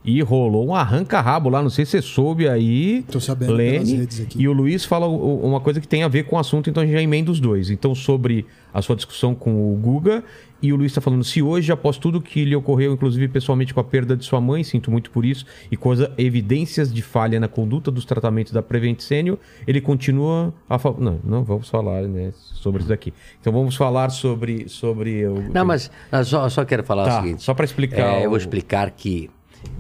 e 0.06 0.22
rolou 0.22 0.68
um 0.68 0.74
arranca-rabo 0.74 1.48
lá, 1.48 1.60
não 1.62 1.68
sei 1.68 1.84
se 1.84 1.90
você 1.90 2.02
soube 2.02 2.48
aí. 2.48 3.04
Tô 3.10 3.18
sabendo 3.20 3.52
Lene, 3.52 3.96
redes 3.96 4.20
aqui. 4.20 4.40
E 4.40 4.46
o 4.48 4.52
Luiz 4.52 4.84
fala 4.84 5.06
uma 5.08 5.60
coisa 5.60 5.80
que 5.80 5.88
tem 5.88 6.04
a 6.04 6.08
ver 6.08 6.22
com 6.24 6.36
o 6.36 6.38
assunto, 6.38 6.70
então 6.70 6.82
a 6.82 6.86
gente 6.86 6.94
já 6.94 7.02
emenda 7.02 7.30
os 7.30 7.40
dois. 7.40 7.70
Então, 7.70 7.92
sobre 7.94 8.46
a 8.72 8.80
sua 8.80 8.94
discussão 8.94 9.34
com 9.34 9.72
o 9.72 9.76
Guga, 9.76 10.22
e 10.62 10.72
o 10.72 10.76
Luiz 10.76 10.90
está 10.92 11.00
falando, 11.00 11.22
se 11.24 11.42
hoje, 11.42 11.70
após 11.72 11.98
tudo 11.98 12.20
que 12.20 12.44
lhe 12.44 12.54
ocorreu, 12.56 12.92
inclusive 12.92 13.28
pessoalmente 13.28 13.74
com 13.74 13.80
a 13.80 13.84
perda 13.84 14.16
de 14.16 14.24
sua 14.24 14.40
mãe, 14.40 14.62
sinto 14.64 14.90
muito 14.90 15.10
por 15.10 15.24
isso, 15.24 15.44
e 15.70 15.76
com 15.76 15.90
as 15.90 15.98
evidências 16.16 16.92
de 16.92 17.02
falha 17.02 17.38
na 17.40 17.48
conduta 17.48 17.90
dos 17.90 18.04
tratamentos 18.04 18.52
da 18.52 18.62
Prevent 18.62 19.00
Senior, 19.00 19.38
ele 19.66 19.80
continua 19.80 20.54
a 20.68 20.78
favor. 20.78 21.00
Não, 21.00 21.18
não 21.24 21.42
vamos 21.44 21.68
falar 21.68 22.02
né, 22.02 22.32
sobre 22.36 22.80
isso 22.80 22.88
daqui. 22.88 23.12
Então 23.40 23.52
vamos 23.52 23.74
falar 23.76 24.10
sobre. 24.10 24.68
sobre 24.68 25.26
o... 25.26 25.42
Não, 25.52 25.64
mas 25.64 25.90
eu 26.12 26.24
só, 26.24 26.48
só 26.48 26.64
quero 26.64 26.84
falar 26.84 27.04
Tá, 27.04 27.18
o 27.20 27.22
seguinte. 27.22 27.42
só 27.42 27.52
pra 27.54 27.64
explicar 27.64 28.14
É, 28.20 28.22
eu 28.22 28.26
o- 28.26 28.30
vou 28.30 28.38
explicar 28.38 28.90
que 28.90 29.28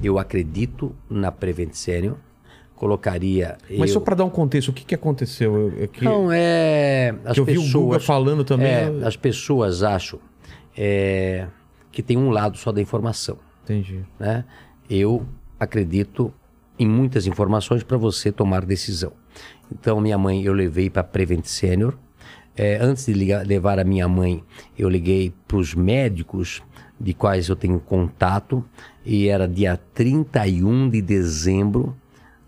eu 0.02 0.18
acredito 0.18 0.94
na 1.10 1.30
Prevent 1.32 1.72
Senior. 1.74 2.16
Colocaria. 2.74 3.56
Mas 3.70 3.88
eu... 3.90 3.94
só 3.94 4.00
para 4.00 4.16
dar 4.16 4.24
um 4.24 4.30
contexto, 4.30 4.68
o 4.68 4.72
que, 4.72 4.84
que 4.84 4.94
aconteceu? 4.94 5.54
Eu- 5.56 5.78
eu- 5.78 5.88
que- 5.88 6.04
Não, 6.04 6.30
é. 6.30 7.14
As 7.24 7.36
eu 7.38 7.44
vi 7.44 7.56
o 7.58 7.62
pessoas, 7.62 7.84
Guga 7.84 8.00
falando 8.00 8.44
também, 8.44 8.66
é, 8.68 8.88
eu- 8.88 9.06
as 9.06 9.16
pessoas 9.16 9.82
acham 9.82 10.18
é, 10.76 11.46
que 11.90 12.02
tem 12.02 12.16
um 12.18 12.28
lado 12.30 12.58
só 12.58 12.70
da 12.72 12.80
informação. 12.80 13.38
Entendi. 13.64 14.04
né? 14.20 14.44
Eu 14.88 15.26
acredito 15.58 16.32
em 16.78 16.86
muitas 16.86 17.26
informações 17.26 17.82
para 17.82 17.96
você 17.96 18.30
tomar 18.30 18.64
decisão. 18.64 19.12
Então, 19.72 20.00
minha 20.00 20.16
mãe 20.18 20.42
eu 20.44 20.52
levei 20.52 20.88
para 20.90 21.02
Prevent 21.02 21.46
Senior. 21.46 21.94
É, 22.54 22.78
antes 22.80 23.06
de 23.06 23.12
ligar- 23.12 23.44
levar 23.46 23.78
a 23.78 23.84
minha 23.84 24.06
mãe, 24.06 24.44
eu 24.78 24.88
liguei 24.88 25.32
para 25.48 25.56
os 25.56 25.74
médicos 25.74 26.62
de 27.00 27.12
quais 27.12 27.48
eu 27.48 27.56
tenho 27.56 27.80
contato 27.80 28.64
e 29.06 29.28
era 29.28 29.46
dia 29.46 29.78
31 29.94 30.90
de 30.90 31.00
dezembro 31.00 31.96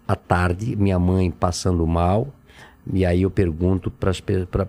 à 0.06 0.16
tarde, 0.16 0.74
minha 0.74 0.98
mãe 0.98 1.30
passando 1.30 1.86
mal. 1.86 2.28
E 2.92 3.06
aí 3.06 3.22
eu 3.22 3.30
pergunto 3.30 3.90
para 3.90 4.10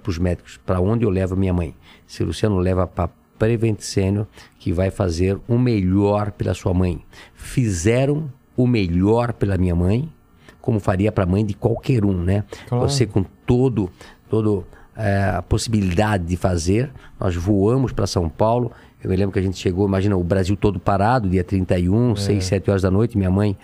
os 0.07 0.17
médicos 0.19 0.59
para 0.63 0.79
onde 0.79 1.03
eu 1.03 1.09
levo 1.09 1.35
minha 1.35 1.53
mãe. 1.53 1.73
Se 2.05 2.21
o 2.21 2.27
Luciano 2.27 2.59
leva 2.59 2.85
para 2.85 3.09
Preventicênio 3.39 4.27
que 4.59 4.73
vai 4.73 4.91
fazer 4.91 5.39
o 5.47 5.57
melhor 5.57 6.31
pela 6.33 6.53
sua 6.53 6.73
mãe. 6.73 7.01
Fizeram 7.33 8.29
o 8.55 8.67
melhor 8.67 9.31
pela 9.31 9.57
minha 9.57 9.73
mãe, 9.73 10.11
como 10.59 10.77
faria 10.79 11.09
para 11.09 11.23
a 11.23 11.27
mãe 11.27 11.45
de 11.45 11.53
qualquer 11.53 12.03
um, 12.03 12.21
né? 12.21 12.43
Claro. 12.67 12.87
Você 12.87 13.05
com 13.05 13.23
todo, 13.45 13.89
todo 14.29 14.65
eh, 14.97 15.33
a 15.37 15.41
possibilidade 15.41 16.25
de 16.25 16.35
fazer, 16.35 16.91
nós 17.17 17.33
voamos 17.33 17.93
para 17.93 18.05
São 18.05 18.27
Paulo. 18.27 18.73
Eu 19.03 19.09
me 19.09 19.15
lembro 19.15 19.31
que 19.31 19.39
a 19.39 19.41
gente 19.41 19.57
chegou, 19.57 19.87
imagina, 19.87 20.17
o 20.17 20.23
Brasil 20.23 20.57
todo 20.57 20.79
parado, 20.79 21.29
dia 21.29 21.43
31, 21.43 22.15
6, 22.15 22.43
7 22.43 22.69
horas 22.69 22.81
da 22.81 22.91
noite. 22.91 23.17
Minha 23.17 23.31
mãe 23.31 23.57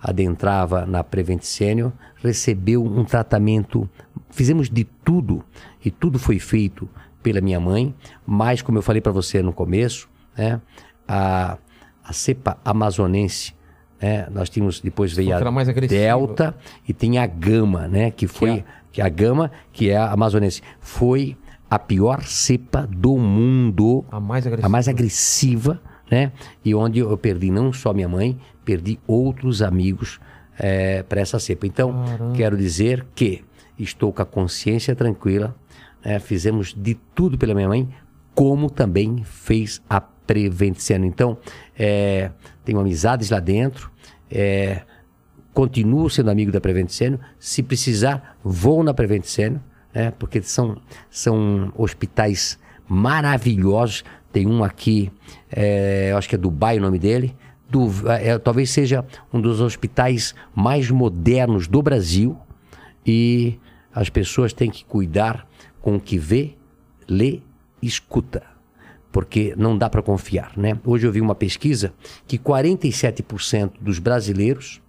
adentrava 0.00 0.84
na 0.86 1.02
Preventicênio, 1.02 1.92
recebeu 2.16 2.84
um 2.84 3.04
tratamento. 3.04 3.88
Fizemos 4.30 4.68
de 4.68 4.84
tudo 4.84 5.44
e 5.84 5.90
tudo 5.90 6.18
foi 6.18 6.38
feito 6.38 6.88
pela 7.22 7.40
minha 7.40 7.58
mãe, 7.58 7.94
mas 8.26 8.60
como 8.60 8.76
eu 8.76 8.82
falei 8.82 9.00
para 9.00 9.12
você 9.12 9.42
no 9.42 9.52
começo, 9.52 10.08
né, 10.36 10.60
a, 11.08 11.56
a 12.04 12.12
cepa 12.12 12.58
amazonense, 12.62 13.54
né, 14.00 14.26
nós 14.30 14.50
tínhamos 14.50 14.78
depois 14.80 15.14
veio 15.14 15.28
que 15.28 15.32
a 15.32 15.72
delta 15.86 16.54
e 16.86 16.92
tem 16.92 17.16
a 17.16 17.26
gama, 17.26 17.88
né, 17.88 18.10
que 18.10 18.26
foi 18.26 18.62
que 18.92 19.00
a 19.00 19.08
gama 19.08 19.50
que 19.72 19.88
é 19.88 19.96
a 19.96 20.12
amazonense 20.12 20.60
foi 20.80 21.34
a 21.70 21.78
pior 21.78 22.22
cepa 22.24 22.86
do 22.86 23.16
mundo, 23.18 24.04
A 24.10 24.20
mais 24.20 24.46
agressiva. 24.46 24.66
a 24.66 24.70
mais 24.70 24.88
agressiva, 24.88 25.80
né? 26.10 26.32
E 26.64 26.74
onde 26.74 27.00
eu 27.00 27.16
perdi 27.18 27.50
não 27.50 27.72
só 27.72 27.92
minha 27.92 28.08
mãe, 28.08 28.38
perdi 28.64 28.98
outros 29.06 29.62
amigos 29.62 30.20
para 31.08 31.20
essa 31.20 31.38
cepa. 31.38 31.66
Então, 31.66 32.04
quero 32.36 32.56
dizer 32.56 33.04
que 33.14 33.44
estou 33.78 34.12
com 34.12 34.22
a 34.22 34.24
consciência 34.24 34.94
tranquila, 34.94 35.54
né? 36.04 36.18
fizemos 36.20 36.72
de 36.76 36.94
tudo 37.14 37.36
pela 37.36 37.54
minha 37.54 37.68
mãe, 37.68 37.88
como 38.34 38.70
também 38.70 39.22
fez 39.24 39.82
a 39.88 40.00
Preventiceno. 40.00 41.04
Então, 41.04 41.36
é, 41.78 42.30
tenho 42.64 42.78
amizades 42.80 43.30
lá 43.30 43.40
dentro, 43.40 43.90
é, 44.30 44.82
continuo 45.52 46.08
sendo 46.08 46.30
amigo 46.30 46.50
da 46.50 46.60
Preventiceno. 46.60 47.20
Se 47.38 47.62
precisar, 47.62 48.36
vou 48.42 48.82
na 48.82 48.94
Preventiceno, 48.94 49.62
né? 49.94 50.10
porque 50.18 50.42
são, 50.42 50.76
são 51.10 51.72
hospitais 51.76 52.58
maravilhosos. 52.88 54.04
Tem 54.32 54.46
um 54.46 54.64
aqui, 54.64 55.12
é, 55.50 56.12
acho 56.16 56.28
que 56.28 56.34
é 56.34 56.38
Dubai 56.38 56.78
o 56.78 56.80
nome 56.80 56.98
dele. 56.98 57.34
Du- 57.70 57.90
é, 58.08 58.36
talvez 58.38 58.70
seja 58.70 59.04
um 59.32 59.40
dos 59.40 59.60
hospitais 59.60 60.34
mais 60.54 60.90
modernos 60.90 61.68
do 61.68 61.80
Brasil. 61.80 62.36
E 63.06 63.58
as 63.94 64.08
pessoas 64.08 64.52
têm 64.52 64.70
que 64.70 64.84
cuidar 64.84 65.46
com 65.80 65.96
o 65.96 66.00
que 66.00 66.18
vê, 66.18 66.54
lê 67.08 67.40
escuta 67.82 68.42
porque 69.12 69.54
não 69.56 69.78
dá 69.78 69.88
para 69.88 70.02
confiar, 70.02 70.50
né? 70.56 70.76
Hoje 70.84 71.06
eu 71.06 71.12
vi 71.12 71.20
uma 71.20 71.36
pesquisa 71.36 71.92
que 72.26 72.36
47% 72.36 73.74
dos 73.80 74.00
brasileiros, 74.00 74.82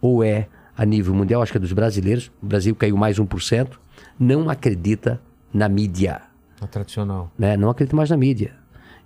ou 0.00 0.24
é 0.24 0.48
a 0.76 0.84
nível 0.84 1.14
mundial, 1.14 1.40
acho 1.40 1.52
que 1.52 1.58
é 1.58 1.60
dos 1.60 1.72
brasileiros, 1.72 2.32
o 2.42 2.46
Brasil 2.46 2.74
caiu 2.74 2.96
mais 2.96 3.16
1%, 3.16 3.68
não 4.18 4.48
acredita 4.48 5.20
na 5.52 5.68
mídia, 5.68 6.20
A 6.60 6.66
tradicional. 6.66 7.30
né? 7.38 7.56
Não 7.56 7.70
acredita 7.70 7.96
mais 7.96 8.10
na 8.10 8.16
mídia. 8.16 8.52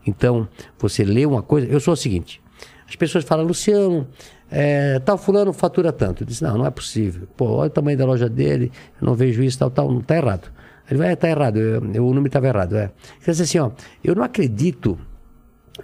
Então, 0.07 0.49
você 0.79 1.05
lê 1.05 1.27
uma 1.27 1.43
coisa, 1.43 1.67
eu 1.67 1.81
sou 1.81 1.95
o 1.95 1.97
seguinte, 1.97 2.41
as 2.89 2.97
pessoas 2.97 3.25
falam, 3.25 3.45
Luciano, 3.47 4.07
é, 4.51 4.99
tal 5.01 5.19
fulano 5.19 5.53
fatura 5.53 5.93
tanto. 5.93 6.23
Eu 6.23 6.27
disse, 6.27 6.43
não, 6.43 6.57
não 6.59 6.65
é 6.67 6.71
possível. 6.71 7.29
Pô, 7.37 7.47
olha 7.57 7.67
o 7.67 7.71
tamanho 7.71 7.99
da 7.99 8.07
loja 8.07 8.29
dele, 8.29 8.73
eu 9.01 9.07
não 9.07 9.15
vejo 9.15 9.43
isso, 9.43 9.59
tal, 9.59 9.71
tal, 9.71 9.91
não 9.93 10.01
está 10.01 10.17
errado. 10.17 10.51
Ele 10.91 10.99
vai, 10.99 11.13
está 11.13 11.29
errado, 11.29 11.59
eu- 11.59 11.85
eu- 11.93 12.05
o 12.07 12.09
número 12.15 12.29
estava 12.29 12.47
errado. 12.49 12.75
É. 12.77 12.91
Quer 13.23 13.33
dizer 13.33 13.43
assim, 13.43 13.59
ó, 13.59 13.71
eu 14.03 14.15
não 14.15 14.23
acredito 14.23 14.99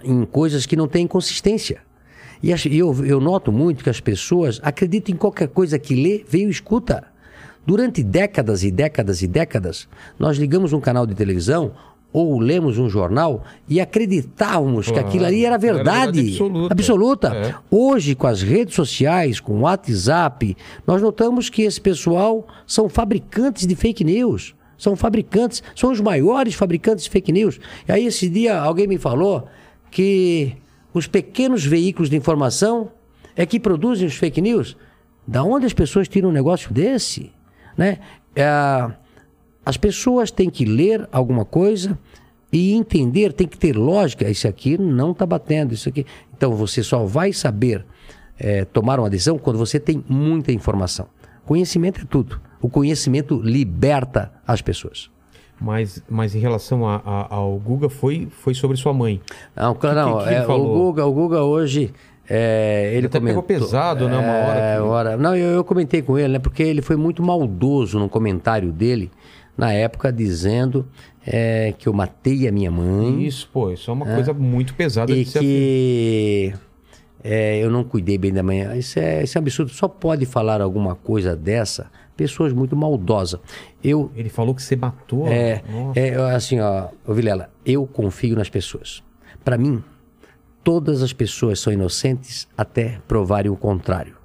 em 0.03 0.25
coisas 0.25 0.65
que 0.65 0.75
não 0.75 0.87
têm 0.87 1.05
consistência. 1.05 1.81
E 2.41 2.51
e 2.51 2.77
eu, 2.79 3.05
eu 3.05 3.19
noto 3.21 3.51
muito 3.51 3.83
que 3.83 3.89
as 3.89 3.99
pessoas 3.99 4.59
acreditam 4.63 5.13
em 5.13 5.17
qualquer 5.17 5.47
coisa 5.49 5.77
que 5.77 5.93
lê, 5.95 6.25
vê 6.27 6.43
ou 6.45 6.49
escuta. 6.49 7.03
Durante 7.65 8.03
décadas 8.03 8.63
e 8.63 8.71
décadas 8.71 9.21
e 9.21 9.27
décadas, 9.27 9.87
nós 10.19 10.37
ligamos 10.37 10.71
um 10.73 10.79
canal 10.79 11.05
de 11.05 11.15
televisão 11.15 11.71
ou 12.13 12.39
lemos 12.39 12.77
um 12.77 12.87
jornal 12.87 13.43
e 13.67 13.81
acreditávamos 13.81 14.89
que 14.89 14.97
aquilo 14.97 15.25
ali 15.25 15.43
era 15.43 15.55
Era 15.55 15.57
verdade 15.57 16.21
verdade. 16.21 16.31
absoluta. 16.31 16.73
absoluta. 16.73 17.27
É. 17.35 17.55
Hoje, 17.69 18.15
com 18.15 18.27
as 18.27 18.41
redes 18.41 18.73
sociais, 18.73 19.41
com 19.41 19.57
o 19.57 19.61
WhatsApp, 19.61 20.55
nós 20.87 21.01
notamos 21.01 21.49
que 21.49 21.63
esse 21.63 21.81
pessoal 21.81 22.47
são 22.65 22.87
fabricantes 22.87 23.67
de 23.67 23.75
fake 23.75 24.03
news. 24.05 24.55
São 24.77 24.95
fabricantes, 24.95 25.61
são 25.75 25.91
os 25.91 25.99
maiores 25.99 26.53
fabricantes 26.53 27.03
de 27.03 27.09
fake 27.09 27.31
news. 27.31 27.59
E 27.87 27.91
aí, 27.91 28.05
esse 28.05 28.29
dia, 28.29 28.59
alguém 28.59 28.87
me 28.87 28.97
falou 28.97 29.47
que 29.91 30.55
os 30.93 31.07
pequenos 31.07 31.65
veículos 31.65 32.09
de 32.09 32.15
informação 32.15 32.91
é 33.35 33.45
que 33.45 33.59
produzem 33.59 34.07
os 34.07 34.15
fake 34.15 34.41
news. 34.41 34.77
Da 35.27 35.43
onde 35.43 35.65
as 35.65 35.73
pessoas 35.73 36.07
tiram 36.07 36.29
um 36.29 36.33
negócio 36.33 36.73
desse? 36.73 37.31
Né? 37.77 37.99
É, 38.35 38.91
as 39.65 39.77
pessoas 39.77 40.31
têm 40.31 40.49
que 40.49 40.65
ler 40.65 41.07
alguma 41.11 41.43
coisa 41.45 41.97
e 42.51 42.73
entender, 42.73 43.33
tem 43.33 43.47
que 43.47 43.57
ter 43.57 43.75
lógica. 43.75 44.29
Isso 44.29 44.47
aqui 44.47 44.77
não 44.77 45.11
está 45.11 45.25
batendo, 45.25 45.73
isso 45.73 45.89
aqui. 45.89 46.05
Então 46.37 46.53
você 46.53 46.81
só 46.83 47.03
vai 47.05 47.33
saber 47.33 47.85
eh, 48.39 48.65
tomar 48.65 48.99
uma 48.99 49.09
decisão 49.09 49.37
quando 49.37 49.57
você 49.57 49.79
tem 49.79 50.03
muita 50.07 50.51
informação. 50.51 51.07
Conhecimento 51.45 52.01
é 52.01 52.05
tudo. 52.05 52.39
O 52.61 52.69
conhecimento 52.69 53.39
liberta 53.41 54.31
as 54.47 54.61
pessoas. 54.61 55.09
Mas, 55.59 56.03
mas 56.09 56.35
em 56.35 56.39
relação 56.39 56.85
a- 56.87 57.01
a- 57.05 57.33
ao 57.35 57.57
Guga, 57.57 57.87
foi, 57.89 58.27
foi 58.29 58.53
sobre 58.53 58.75
sua 58.75 58.93
mãe. 58.93 59.21
Não, 59.55 59.73
claro, 59.73 59.95
que- 59.99 60.11
não. 60.11 60.17
que 60.19 60.25
ele 60.27 60.35
é, 60.35 60.47
o? 60.47 60.63
Guga, 60.73 61.05
o 61.05 61.13
Guga 61.13 61.43
hoje. 61.43 61.93
É, 62.29 62.91
ele 62.95 63.07
até 63.07 63.19
pegou 63.19 63.41
comentou- 63.43 63.67
pesado, 63.67 64.07
né, 64.09 64.17
uma 64.17 64.31
hora 64.33 64.59
É, 64.59 64.75
que- 64.75 64.81
hora- 64.81 65.17
Não, 65.17 65.35
eu, 65.35 65.49
eu 65.55 65.63
comentei 65.63 66.01
com 66.01 66.17
ele, 66.17 66.33
né? 66.33 66.39
Porque 66.39 66.63
ele 66.63 66.81
foi 66.81 66.95
muito 66.95 67.21
maldoso 67.23 67.99
no 67.99 68.09
comentário 68.09 68.71
dele, 68.71 69.11
na 69.57 69.71
época, 69.71 70.11
dizendo 70.11 70.85
é, 71.25 71.73
que 71.77 71.87
eu 71.87 71.93
matei 71.93 72.47
a 72.47 72.51
minha 72.51 72.69
mãe. 72.71 73.25
Isso, 73.25 73.49
pô, 73.51 73.71
isso 73.71 73.89
é 73.89 73.93
uma 73.93 74.05
coisa 74.05 74.33
muito 74.33 74.73
pesada 74.75 75.11
e 75.11 75.23
de 75.23 75.29
ser 75.29 75.39
que 75.39 76.53
é, 77.23 77.57
eu 77.57 77.71
não 77.71 77.83
cuidei 77.83 78.17
bem 78.17 78.31
da 78.31 78.43
manhã. 78.43 78.75
Isso 78.75 78.99
é, 78.99 79.23
isso 79.23 79.37
é 79.37 79.39
absurdo. 79.39 79.71
Só 79.71 79.87
pode 79.87 80.25
falar 80.25 80.61
alguma 80.61 80.93
coisa 80.95 81.35
dessa 81.35 81.89
pessoas 82.15 82.53
muito 82.53 82.75
maldosas. 82.75 83.39
Eu, 83.83 84.09
Ele 84.15 84.29
falou 84.29 84.53
que 84.55 84.61
você 84.63 84.75
matou. 84.75 85.27
é, 85.27 85.61
é 85.95 86.15
assim, 86.35 86.59
ó, 86.59 86.87
Vilela, 87.09 87.49
eu 87.65 87.85
confio 87.87 88.35
nas 88.35 88.49
pessoas. 88.49 89.03
Para 89.43 89.57
mim, 89.57 89.83
todas 90.65 91.03
as 91.03 91.13
pessoas 91.13 91.59
são 91.59 91.71
inocentes 91.71 92.47
até 92.57 92.99
provarem 93.07 93.51
o 93.51 93.55
contrário. 93.55 94.17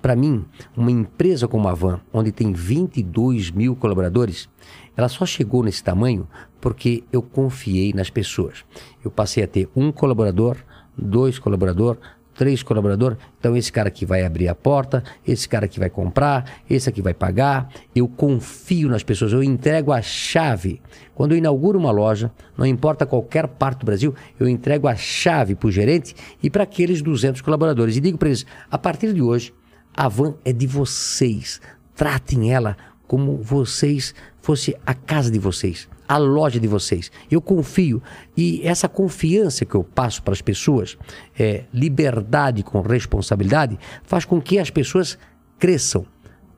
Para 0.00 0.16
mim, 0.16 0.46
uma 0.74 0.90
empresa 0.90 1.46
como 1.46 1.68
a 1.68 1.74
Van, 1.74 2.00
onde 2.10 2.32
tem 2.32 2.50
22 2.50 3.50
mil 3.50 3.76
colaboradores, 3.76 4.48
ela 4.96 5.08
só 5.10 5.26
chegou 5.26 5.62
nesse 5.62 5.84
tamanho 5.84 6.26
porque 6.62 7.04
eu 7.12 7.20
confiei 7.20 7.92
nas 7.92 8.08
pessoas. 8.08 8.64
Eu 9.04 9.10
passei 9.10 9.44
a 9.44 9.46
ter 9.46 9.68
um 9.76 9.92
colaborador, 9.92 10.56
dois 10.96 11.38
colaboradores, 11.38 12.00
três 12.34 12.62
colaboradores. 12.62 13.18
Então, 13.38 13.56
esse 13.56 13.72
cara 13.72 13.90
que 13.90 14.06
vai 14.06 14.24
abrir 14.24 14.48
a 14.48 14.54
porta, 14.54 15.02
esse 15.26 15.48
cara 15.48 15.68
que 15.68 15.78
vai 15.78 15.90
comprar, 15.90 16.60
esse 16.68 16.88
aqui 16.88 17.02
vai 17.02 17.14
pagar. 17.14 17.70
Eu 17.94 18.08
confio 18.08 18.88
nas 18.88 19.02
pessoas, 19.02 19.32
eu 19.32 19.42
entrego 19.42 19.92
a 19.92 20.02
chave. 20.02 20.80
Quando 21.14 21.32
eu 21.32 21.38
inauguro 21.38 21.78
uma 21.78 21.90
loja, 21.90 22.32
não 22.56 22.66
importa 22.66 23.06
qualquer 23.06 23.46
parte 23.46 23.80
do 23.80 23.86
Brasil, 23.86 24.14
eu 24.38 24.48
entrego 24.48 24.88
a 24.88 24.96
chave 24.96 25.54
para 25.54 25.68
o 25.68 25.72
gerente 25.72 26.14
e 26.42 26.48
para 26.48 26.62
aqueles 26.62 27.02
200 27.02 27.40
colaboradores. 27.40 27.96
E 27.96 28.00
digo 28.00 28.18
para 28.18 28.28
eles: 28.28 28.46
a 28.70 28.78
partir 28.78 29.12
de 29.12 29.22
hoje, 29.22 29.52
a 29.94 30.08
van 30.08 30.34
é 30.44 30.52
de 30.52 30.66
vocês. 30.66 31.60
Tratem 31.94 32.52
ela 32.52 32.76
como 33.06 33.36
vocês 33.36 34.14
fosse 34.40 34.74
a 34.86 34.94
casa 34.94 35.30
de 35.30 35.38
vocês, 35.38 35.88
a 36.08 36.18
loja 36.18 36.60
de 36.60 36.66
vocês. 36.66 37.10
Eu 37.30 37.40
confio 37.40 38.02
e 38.36 38.60
essa 38.64 38.88
confiança 38.88 39.64
que 39.64 39.74
eu 39.74 39.84
passo 39.84 40.22
para 40.22 40.32
as 40.32 40.42
pessoas, 40.42 40.96
é 41.38 41.64
liberdade 41.72 42.62
com 42.62 42.80
responsabilidade, 42.80 43.78
faz 44.04 44.24
com 44.24 44.40
que 44.40 44.58
as 44.58 44.70
pessoas 44.70 45.18
cresçam, 45.58 46.04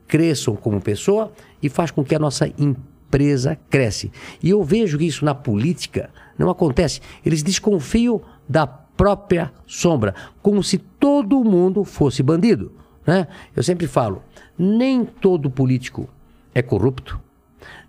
cresçam 0.07 0.55
como 0.55 0.81
pessoa 0.81 1.31
e 1.61 1.69
faz 1.69 1.91
com 1.91 2.03
que 2.03 2.15
a 2.15 2.19
nossa 2.19 2.47
empresa 2.57 3.57
cresce. 3.69 4.11
E 4.41 4.49
eu 4.49 4.63
vejo 4.63 4.97
que 4.97 5.05
isso 5.05 5.23
na 5.23 5.35
política 5.35 6.09
não 6.37 6.49
acontece. 6.49 7.01
Eles 7.25 7.43
desconfiam 7.43 8.21
da 8.47 8.67
própria 8.67 9.51
sombra, 9.65 10.15
como 10.41 10.63
se 10.63 10.77
todo 10.77 11.43
mundo 11.43 11.83
fosse 11.83 12.23
bandido. 12.23 12.71
Né? 13.05 13.27
Eu 13.55 13.61
sempre 13.61 13.87
falo, 13.87 14.23
nem 14.57 15.05
todo 15.05 15.49
político 15.49 16.09
é 16.53 16.61
corrupto, 16.61 17.19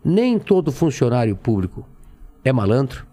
nem 0.08 0.38
todo 0.38 0.70
funcionário 0.70 1.34
público 1.34 1.84
é 2.44 2.52
malandro, 2.52 3.04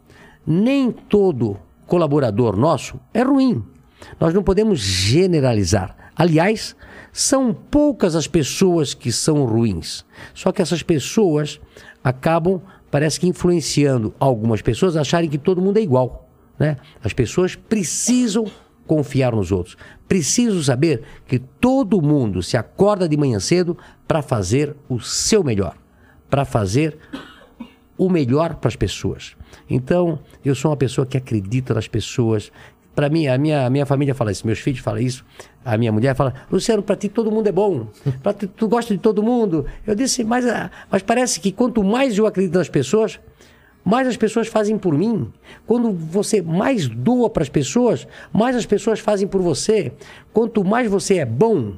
nem 0.46 0.92
todo 0.92 1.58
colaborador 1.88 2.56
nosso 2.56 3.00
é 3.12 3.24
ruim. 3.24 3.64
Nós 4.20 4.32
não 4.32 4.44
podemos 4.44 4.80
generalizar. 4.80 5.98
Aliás, 6.16 6.76
são 7.12 7.52
poucas 7.52 8.16
as 8.16 8.28
pessoas 8.28 8.94
que 8.94 9.12
são 9.12 9.44
ruins. 9.44 10.06
Só 10.36 10.52
que 10.52 10.62
essas 10.62 10.84
pessoas 10.84 11.60
acabam 12.04 12.62
parece 12.92 13.20
que 13.20 13.28
influenciando 13.28 14.14
algumas 14.20 14.62
pessoas 14.62 14.96
a 14.96 15.02
acharem 15.02 15.28
que 15.28 15.40
todo 15.40 15.64
mundo 15.64 15.78
é 15.78 15.82
igual. 15.82 16.30
Né? 16.60 16.78
As 17.04 17.12
pessoas 17.12 17.56
precisam 17.56 18.46
confiar 18.86 19.34
nos 19.34 19.52
outros. 19.52 19.76
Precisam 20.08 20.62
saber 20.62 21.02
que 21.26 21.40
todo 21.40 22.00
mundo 22.04 22.44
se 22.44 22.56
acorda 22.56 23.10
de 23.10 23.18
manhã 23.18 23.40
cedo 23.40 23.76
para 24.08 24.22
fazer 24.22 24.76
o 24.88 25.00
seu 25.00 25.44
melhor, 25.44 25.76
para 26.34 26.46
fazer 26.46 26.98
o 27.96 28.10
melhor 28.10 28.56
para 28.56 28.68
as 28.68 28.76
pessoas. 28.76 29.36
Então, 29.70 30.18
eu 30.44 30.56
sou 30.56 30.72
uma 30.72 30.78
pessoa 30.78 31.06
que 31.06 31.16
acredita 31.16 31.76
nas 31.76 31.88
pessoas. 31.88 32.52
Para 32.96 33.08
mim, 33.08 33.28
a 33.28 33.38
minha, 33.38 33.68
a 33.68 33.70
minha 33.70 33.86
família 33.86 34.16
fala 34.16 34.32
isso, 34.32 34.48
meus 34.48 34.58
filhos 34.58 34.80
falam 34.80 35.00
isso, 35.00 35.24
a 35.64 35.78
minha 35.78 35.92
mulher 35.92 36.16
fala: 36.16 36.34
Luciano, 36.52 36.82
para 36.82 36.96
ti 36.96 37.08
todo 37.08 37.32
mundo 37.32 37.46
é 37.46 37.52
bom, 37.52 37.86
para 38.24 38.34
ti, 38.34 38.48
tu 38.48 38.68
gosta 38.68 38.96
de 38.96 39.00
todo 39.00 39.22
mundo. 39.22 39.68
Eu 39.86 39.94
disse, 39.94 40.24
mas, 40.24 40.44
ah, 40.48 40.72
mas 40.90 41.04
parece 41.04 41.40
que 41.40 41.52
quanto 41.52 41.84
mais 41.84 42.18
eu 42.18 42.26
acredito 42.26 42.58
nas 42.58 42.68
pessoas, 42.68 43.20
mais 43.86 44.08
as 44.08 44.18
pessoas 44.18 44.48
fazem 44.48 44.76
por 44.76 44.98
mim. 44.98 45.32
Quando 45.68 45.92
você 45.92 46.42
mais 46.42 46.88
doa 46.88 47.30
para 47.30 47.44
as 47.44 47.50
pessoas, 47.50 48.08
mais 48.34 48.56
as 48.56 48.66
pessoas 48.66 49.00
fazem 49.00 49.28
por 49.28 49.40
você. 49.40 49.92
Quanto 50.34 50.64
mais 50.64 50.90
você 50.90 51.18
é 51.18 51.26
bom, 51.26 51.74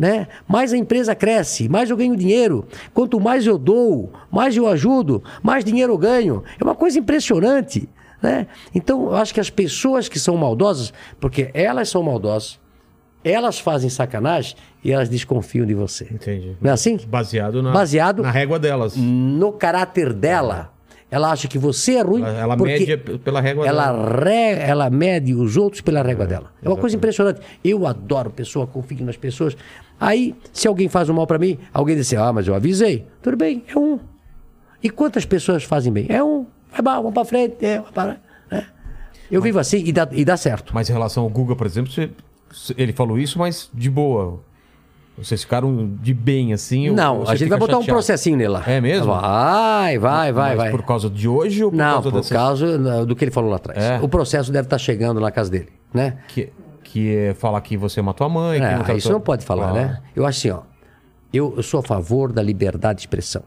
né? 0.00 0.28
Mais 0.48 0.72
a 0.72 0.78
empresa 0.78 1.14
cresce, 1.14 1.68
mais 1.68 1.90
eu 1.90 1.96
ganho 1.96 2.16
dinheiro. 2.16 2.66
Quanto 2.94 3.20
mais 3.20 3.46
eu 3.46 3.58
dou, 3.58 4.10
mais 4.32 4.56
eu 4.56 4.66
ajudo, 4.66 5.22
mais 5.42 5.62
dinheiro 5.62 5.92
eu 5.92 5.98
ganho. 5.98 6.42
É 6.58 6.64
uma 6.64 6.74
coisa 6.74 6.98
impressionante, 6.98 7.86
né? 8.22 8.46
Então, 8.74 9.08
eu 9.08 9.14
acho 9.16 9.34
que 9.34 9.40
as 9.40 9.50
pessoas 9.50 10.08
que 10.08 10.18
são 10.18 10.38
maldosas, 10.38 10.90
porque 11.20 11.50
elas 11.52 11.90
são 11.90 12.02
maldosas, 12.02 12.58
elas 13.22 13.58
fazem 13.58 13.90
sacanagem 13.90 14.56
e 14.82 14.90
elas 14.90 15.10
desconfiam 15.10 15.66
de 15.66 15.74
você. 15.74 16.08
Entendi. 16.10 16.56
Não 16.62 16.70
é 16.70 16.72
assim? 16.72 16.98
Baseado 17.06 17.62
na, 17.62 17.70
Baseado 17.70 18.22
na 18.22 18.30
régua 18.30 18.58
delas. 18.58 18.96
no 18.96 19.52
caráter 19.52 20.14
dela. 20.14 20.72
Ela 21.10 21.32
acha 21.32 21.48
que 21.48 21.58
você 21.58 21.94
é 21.96 22.02
ruim. 22.02 22.22
Ela, 22.22 22.38
ela 22.38 22.56
mede 22.56 22.96
pela 22.96 23.40
régua 23.40 23.66
ela, 23.66 23.86
dela. 23.92 24.24
re- 24.24 24.58
ela 24.60 24.88
mede 24.90 25.34
os 25.34 25.56
outros 25.56 25.80
pela 25.80 26.02
régua 26.02 26.24
dela. 26.26 26.52
É 26.62 26.68
uma 26.68 26.76
coisa 26.76 26.96
exatamente. 26.96 26.96
impressionante. 26.96 27.40
Eu 27.64 27.86
adoro 27.86 28.30
pessoa, 28.30 28.66
confio 28.66 29.04
nas 29.04 29.16
pessoas. 29.16 29.56
Aí, 29.98 30.34
se 30.52 30.68
alguém 30.68 30.88
faz 30.88 31.08
um 31.08 31.14
mal 31.14 31.26
pra 31.26 31.38
mim, 31.38 31.58
alguém 31.74 31.96
diz 31.96 32.06
assim, 32.06 32.16
ah, 32.16 32.32
mas 32.32 32.46
eu 32.46 32.54
avisei. 32.54 33.06
Tudo 33.20 33.36
bem, 33.36 33.64
é 33.68 33.76
um. 33.78 33.98
E 34.82 34.88
quantas 34.88 35.24
pessoas 35.24 35.64
fazem 35.64 35.92
bem? 35.92 36.06
É 36.08 36.22
um. 36.22 36.46
Vai 36.70 36.80
bom, 36.82 36.94
vamos 37.02 37.12
pra 37.14 37.24
frente. 37.24 37.56
É, 37.64 37.80
vai 37.80 37.92
para, 37.92 38.20
né? 38.50 38.66
Eu 39.30 39.42
vivo 39.42 39.58
assim 39.58 39.82
e 39.84 39.92
dá, 39.92 40.08
e 40.12 40.24
dá 40.24 40.36
certo. 40.36 40.72
Mas 40.74 40.88
em 40.88 40.92
relação 40.92 41.24
ao 41.24 41.28
Guga, 41.28 41.54
por 41.56 41.66
exemplo, 41.66 41.90
você- 41.92 42.10
ele 42.78 42.92
falou 42.92 43.18
isso, 43.18 43.38
mas 43.38 43.68
de 43.74 43.90
boa. 43.90 44.40
Vocês 45.22 45.42
ficaram 45.42 45.94
de 46.00 46.14
bem, 46.14 46.52
assim? 46.52 46.90
Não, 46.90 47.28
a 47.28 47.34
gente 47.34 47.48
vai 47.48 47.58
botar 47.58 47.72
um 47.76 47.80
chateado? 47.80 47.94
processinho 47.96 48.36
nele 48.36 48.48
lá. 48.50 48.62
É 48.66 48.80
mesmo? 48.80 49.06
Vai, 49.12 49.98
vai, 49.98 50.32
vai, 50.32 50.48
Mas 50.50 50.56
vai. 50.56 50.70
por 50.70 50.82
causa 50.82 51.10
de 51.10 51.28
hoje 51.28 51.62
ou 51.62 51.70
por 51.70 51.76
Não, 51.76 51.92
causa 51.94 52.10
por 52.10 52.16
dessa... 52.16 52.34
causa 52.34 53.04
do 53.06 53.14
que 53.14 53.24
ele 53.24 53.30
falou 53.30 53.50
lá 53.50 53.56
atrás. 53.56 53.78
É. 53.82 54.00
O 54.00 54.08
processo 54.08 54.50
deve 54.50 54.66
estar 54.66 54.78
chegando 54.78 55.20
na 55.20 55.30
casa 55.30 55.50
dele, 55.50 55.68
né? 55.92 56.18
Que, 56.28 56.50
que 56.82 57.14
é 57.14 57.34
falar 57.34 57.60
que 57.60 57.76
você 57.76 58.00
matou 58.00 58.26
a 58.26 58.30
mãe. 58.30 58.58
que 58.60 58.66
É, 58.66 58.76
não 58.78 58.96
isso 58.96 59.12
não 59.12 59.20
pode 59.20 59.44
falar, 59.44 59.70
Ah. 59.70 59.72
né? 59.74 59.98
Eu 60.16 60.24
acho 60.26 60.38
assim, 60.48 60.50
ó. 60.58 60.62
Eu, 61.32 61.54
eu 61.56 61.62
sou 61.62 61.80
a 61.80 61.82
favor 61.82 62.32
da 62.32 62.42
liberdade 62.42 62.96
de 62.96 63.02
expressão. 63.02 63.42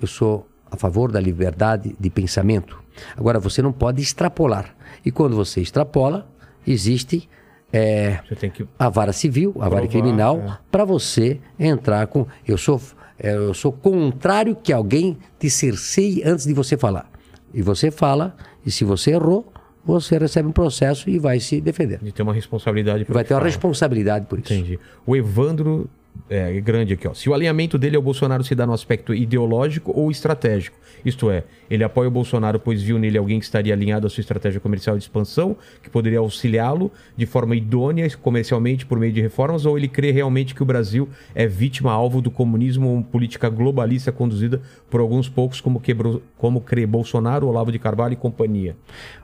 Eu 0.00 0.06
sou 0.06 0.46
a 0.70 0.76
favor 0.76 1.10
da 1.10 1.20
liberdade 1.20 1.94
de 1.98 2.10
pensamento. 2.10 2.80
Agora, 3.16 3.38
você 3.40 3.62
não 3.62 3.72
pode 3.72 4.00
extrapolar. 4.02 4.74
E 5.04 5.10
quando 5.10 5.34
você 5.34 5.60
extrapola, 5.60 6.26
existe 6.66 7.28
é, 7.72 8.20
tem 8.38 8.50
que... 8.50 8.66
a 8.78 8.88
vara 8.88 9.12
civil, 9.12 9.54
a 9.58 9.68
vara 9.68 9.86
criminal, 9.86 10.38
é. 10.38 10.58
para 10.70 10.84
você 10.84 11.40
entrar 11.58 12.06
com. 12.06 12.26
Eu 12.46 12.58
sou, 12.58 12.80
é, 13.18 13.34
eu 13.34 13.54
sou 13.54 13.72
contrário 13.72 14.54
que 14.54 14.72
alguém 14.72 15.16
te 15.38 15.48
cerceie 15.48 16.22
antes 16.24 16.44
de 16.44 16.52
você 16.52 16.76
falar. 16.76 17.10
E 17.54 17.62
você 17.62 17.90
fala, 17.90 18.36
e 18.64 18.70
se 18.70 18.84
você 18.84 19.12
errou, 19.12 19.52
você 19.84 20.18
recebe 20.18 20.48
um 20.48 20.52
processo 20.52 21.10
e 21.10 21.18
vai 21.18 21.40
se 21.40 21.60
defender. 21.60 21.98
De 22.02 22.12
ter 22.12 22.22
uma 22.22 22.34
responsabilidade. 22.34 23.04
pelo 23.04 23.14
Vai 23.14 23.24
ter 23.24 23.34
uma 23.34 23.40
fala. 23.40 23.50
responsabilidade 23.50 24.26
por 24.26 24.38
isso. 24.38 24.52
Entendi. 24.52 24.78
O 25.06 25.16
Evandro 25.16 25.88
é, 26.28 26.56
é 26.56 26.60
grande 26.60 26.94
aqui, 26.94 27.06
ó. 27.06 27.14
Se 27.14 27.28
o 27.28 27.34
alinhamento 27.34 27.76
dele 27.76 27.96
ao 27.96 28.02
Bolsonaro 28.02 28.42
se 28.42 28.54
dá 28.54 28.66
no 28.66 28.72
aspecto 28.72 29.14
ideológico 29.14 29.92
ou 29.94 30.10
estratégico, 30.10 30.76
isto 31.04 31.30
é, 31.30 31.44
ele 31.70 31.84
apoia 31.84 32.08
o 32.08 32.10
Bolsonaro 32.10 32.58
pois 32.58 32.82
viu 32.82 32.98
nele 32.98 33.18
alguém 33.18 33.38
que 33.38 33.44
estaria 33.44 33.74
alinhado 33.74 34.06
à 34.06 34.10
sua 34.10 34.20
estratégia 34.20 34.60
comercial 34.60 34.96
de 34.96 35.02
expansão, 35.02 35.56
que 35.82 35.90
poderia 35.90 36.20
auxiliá-lo 36.20 36.90
de 37.16 37.26
forma 37.26 37.54
idônea 37.54 38.08
comercialmente 38.16 38.86
por 38.86 38.98
meio 38.98 39.12
de 39.12 39.20
reformas, 39.20 39.66
ou 39.66 39.76
ele 39.76 39.88
crê 39.88 40.10
realmente 40.10 40.54
que 40.54 40.62
o 40.62 40.66
Brasil 40.66 41.08
é 41.34 41.46
vítima 41.46 41.92
alvo 41.92 42.22
do 42.22 42.30
comunismo 42.30 42.88
ou 42.88 43.02
política 43.02 43.48
globalista 43.50 44.12
conduzida 44.12 44.62
por 44.88 45.00
alguns 45.00 45.28
poucos, 45.28 45.60
como, 45.60 45.80
quebrou, 45.80 46.22
como 46.38 46.60
crê 46.60 46.86
Bolsonaro, 46.86 47.46
Olavo 47.46 47.72
de 47.72 47.78
Carvalho 47.78 48.14
e 48.14 48.16
companhia? 48.16 48.76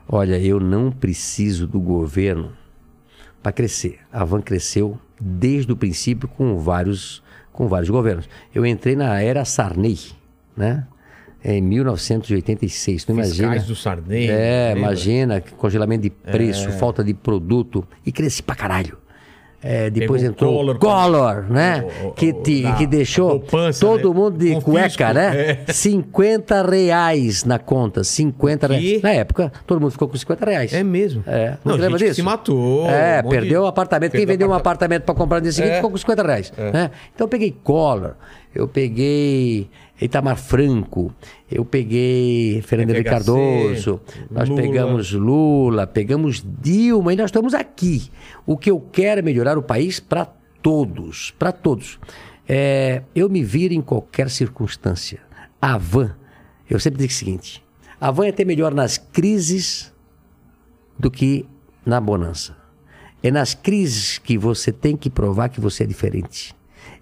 Olha, 0.07 0.39
eu 0.39 0.59
não 0.59 0.91
preciso 0.91 1.65
do 1.65 1.79
governo 1.79 2.51
para 3.41 3.51
crescer. 3.51 3.99
A 4.11 4.23
Van 4.25 4.41
cresceu 4.41 4.99
desde 5.19 5.71
o 5.71 5.75
princípio 5.75 6.27
com 6.27 6.57
vários, 6.57 7.23
com 7.51 7.67
vários 7.67 7.89
governos. 7.89 8.29
Eu 8.53 8.65
entrei 8.65 8.95
na 8.95 9.21
era 9.21 9.43
Sarney, 9.45 9.99
né? 10.55 10.85
Em 11.43 11.61
1986. 11.61 13.05
Tu 13.05 13.11
imagina? 13.11 13.49
Fiscais 13.49 13.65
do 13.65 13.75
Sarney. 13.75 14.29
É, 14.29 14.73
lembra? 14.73 14.79
imagina, 14.79 15.41
congelamento 15.57 16.03
de 16.03 16.09
preço, 16.09 16.69
falta 16.71 17.03
de 17.03 17.13
produto 17.13 17.87
e 18.05 18.11
cresci 18.11 18.43
pra 18.43 18.55
caralho. 18.55 18.97
É, 19.61 19.89
depois 19.89 20.21
Pegou 20.21 20.33
entrou 20.33 20.53
Collor, 20.55 20.79
Collor, 20.79 21.45
né? 21.51 21.83
o- 22.03 22.07
o- 22.07 22.11
que, 22.13 22.31
te- 22.31 22.63
da- 22.63 22.73
que 22.75 22.87
deixou 22.87 23.41
poupança, 23.41 23.81
todo 23.85 24.09
né? 24.13 24.15
mundo 24.19 24.37
de 24.37 24.53
Confisco, 24.61 24.71
cueca, 24.71 25.13
né? 25.13 25.57
é. 25.67 25.73
50 25.73 26.61
reais 26.63 27.43
na 27.43 27.59
conta, 27.59 28.01
50 28.03 28.67
O 28.67 28.69
quê? 28.69 28.75
reais. 28.77 29.01
Na 29.01 29.11
época, 29.11 29.51
todo 29.67 29.81
mundo 29.81 29.91
ficou 29.91 30.07
com 30.07 30.15
50 30.15 30.45
reais. 30.45 30.71
É 30.73 30.81
mesmo? 30.81 31.23
É, 31.27 31.57
Não, 31.65 31.73
não, 31.73 31.81
lembra 31.81 31.97
que 31.97 32.05
disso? 32.05 32.15
se 32.15 32.21
matou, 32.23 32.89
É, 32.89 33.21
um 33.25 33.27
perdeu 33.29 33.61
de- 33.61 33.65
o 33.65 33.67
apartamento. 33.67 34.11
Quem 34.11 34.19
perdeu 34.21 34.33
vendeu 34.35 34.47
um 34.47 34.51
aparta- 34.53 34.69
apartamento 34.69 35.03
para 35.03 35.15
comprar 35.15 35.37
no 35.39 35.43
dia 35.43 35.51
seguinte 35.51 35.73
É. 35.73 35.75
ficou 35.75 35.91
com 35.91 35.97
50 35.97 36.23
reais. 36.23 36.53
né? 36.71 36.89
Então 37.13 37.25
eu 37.25 37.29
peguei 37.29 37.53
Collor, 37.61 38.13
eu 38.55 38.65
peguei 38.65 39.69
Itamar 40.01 40.37
Franco, 40.37 41.13
eu 41.51 41.65
peguei 41.65 42.61
Fernando 42.61 42.91
Henrique 42.91 43.09
Cardoso, 43.09 43.99
nós 44.31 44.47
Lula. 44.47 44.61
pegamos 44.61 45.11
Lula, 45.11 45.87
pegamos 45.87 46.43
Dilma 46.61 47.13
e 47.13 47.17
nós 47.17 47.25
estamos 47.25 47.53
aqui. 47.53 48.09
O 48.45 48.55
que 48.57 48.71
eu 48.71 48.79
quero 48.79 49.19
é 49.19 49.21
melhorar 49.21 49.57
o 49.57 49.61
país 49.61 49.99
para 49.99 50.25
todos, 50.61 51.31
para 51.37 51.51
todos. 51.51 51.99
É, 52.47 53.03
eu 53.13 53.29
me 53.29 53.43
viro 53.43 53.73
em 53.73 53.81
qualquer 53.81 54.29
circunstância. 54.29 55.19
A 55.61 55.77
van, 55.77 56.15
eu 56.69 56.79
sempre 56.79 56.99
digo 56.99 57.11
o 57.11 57.15
seguinte: 57.15 57.63
a 57.99 58.09
van 58.09 58.25
é 58.25 58.29
até 58.29 58.45
melhor 58.45 58.73
nas 58.73 58.97
crises 58.97 59.93
do 60.97 61.11
que 61.11 61.45
na 61.85 61.99
bonança. 61.99 62.57
É 63.21 63.29
nas 63.29 63.53
crises 63.53 64.17
que 64.17 64.37
você 64.37 64.71
tem 64.71 64.95
que 64.95 65.09
provar 65.09 65.49
que 65.49 65.59
você 65.59 65.83
é 65.83 65.85
diferente. 65.85 66.55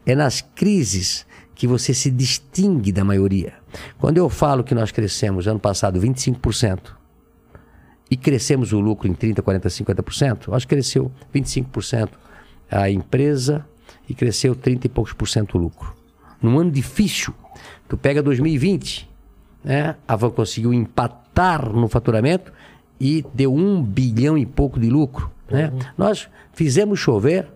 É 0.04 0.16
nas 0.16 0.42
crises 0.42 1.28
que 1.58 1.66
você 1.66 1.92
se 1.92 2.12
distingue 2.12 2.92
da 2.92 3.04
maioria. 3.04 3.54
Quando 3.98 4.18
eu 4.18 4.30
falo 4.30 4.64
que 4.64 4.76
nós 4.76 4.92
crescemos 4.92 5.48
ano 5.48 5.60
passado 5.60 6.00
25% 6.00 6.80
e 8.12 8.16
crescemos 8.16 8.72
o 8.74 8.80
lucro 8.80 9.08
em 9.08 9.14
30, 9.14 9.42
40, 9.42 9.68
50%, 9.68 10.54
acho 10.54 10.68
que 10.68 10.76
cresceu 10.76 11.12
25% 11.34 12.10
a 12.70 12.90
empresa 12.92 13.66
e 14.08 14.14
cresceu 14.14 14.56
30 14.56 14.86
e 14.86 14.90
poucos 14.90 15.14
por 15.14 15.28
cento 15.28 15.58
o 15.58 15.62
lucro. 15.62 15.96
Num 16.40 16.60
ano 16.60 16.70
difícil, 16.70 17.34
tu 17.90 17.98
pega 17.98 18.22
2020, 18.22 19.10
né? 19.64 19.96
A 20.08 20.16
Van 20.16 20.30
conseguiu 20.30 20.72
empatar 20.72 21.74
no 21.74 21.88
faturamento 21.88 22.54
e 23.00 23.26
deu 23.34 23.54
um 23.54 23.82
bilhão 23.82 24.38
e 24.38 24.46
pouco 24.46 24.80
de 24.80 24.90
lucro. 24.90 25.32
Né? 25.50 25.72
Nós 25.98 26.30
fizemos 26.54 27.00
chover 27.00 27.48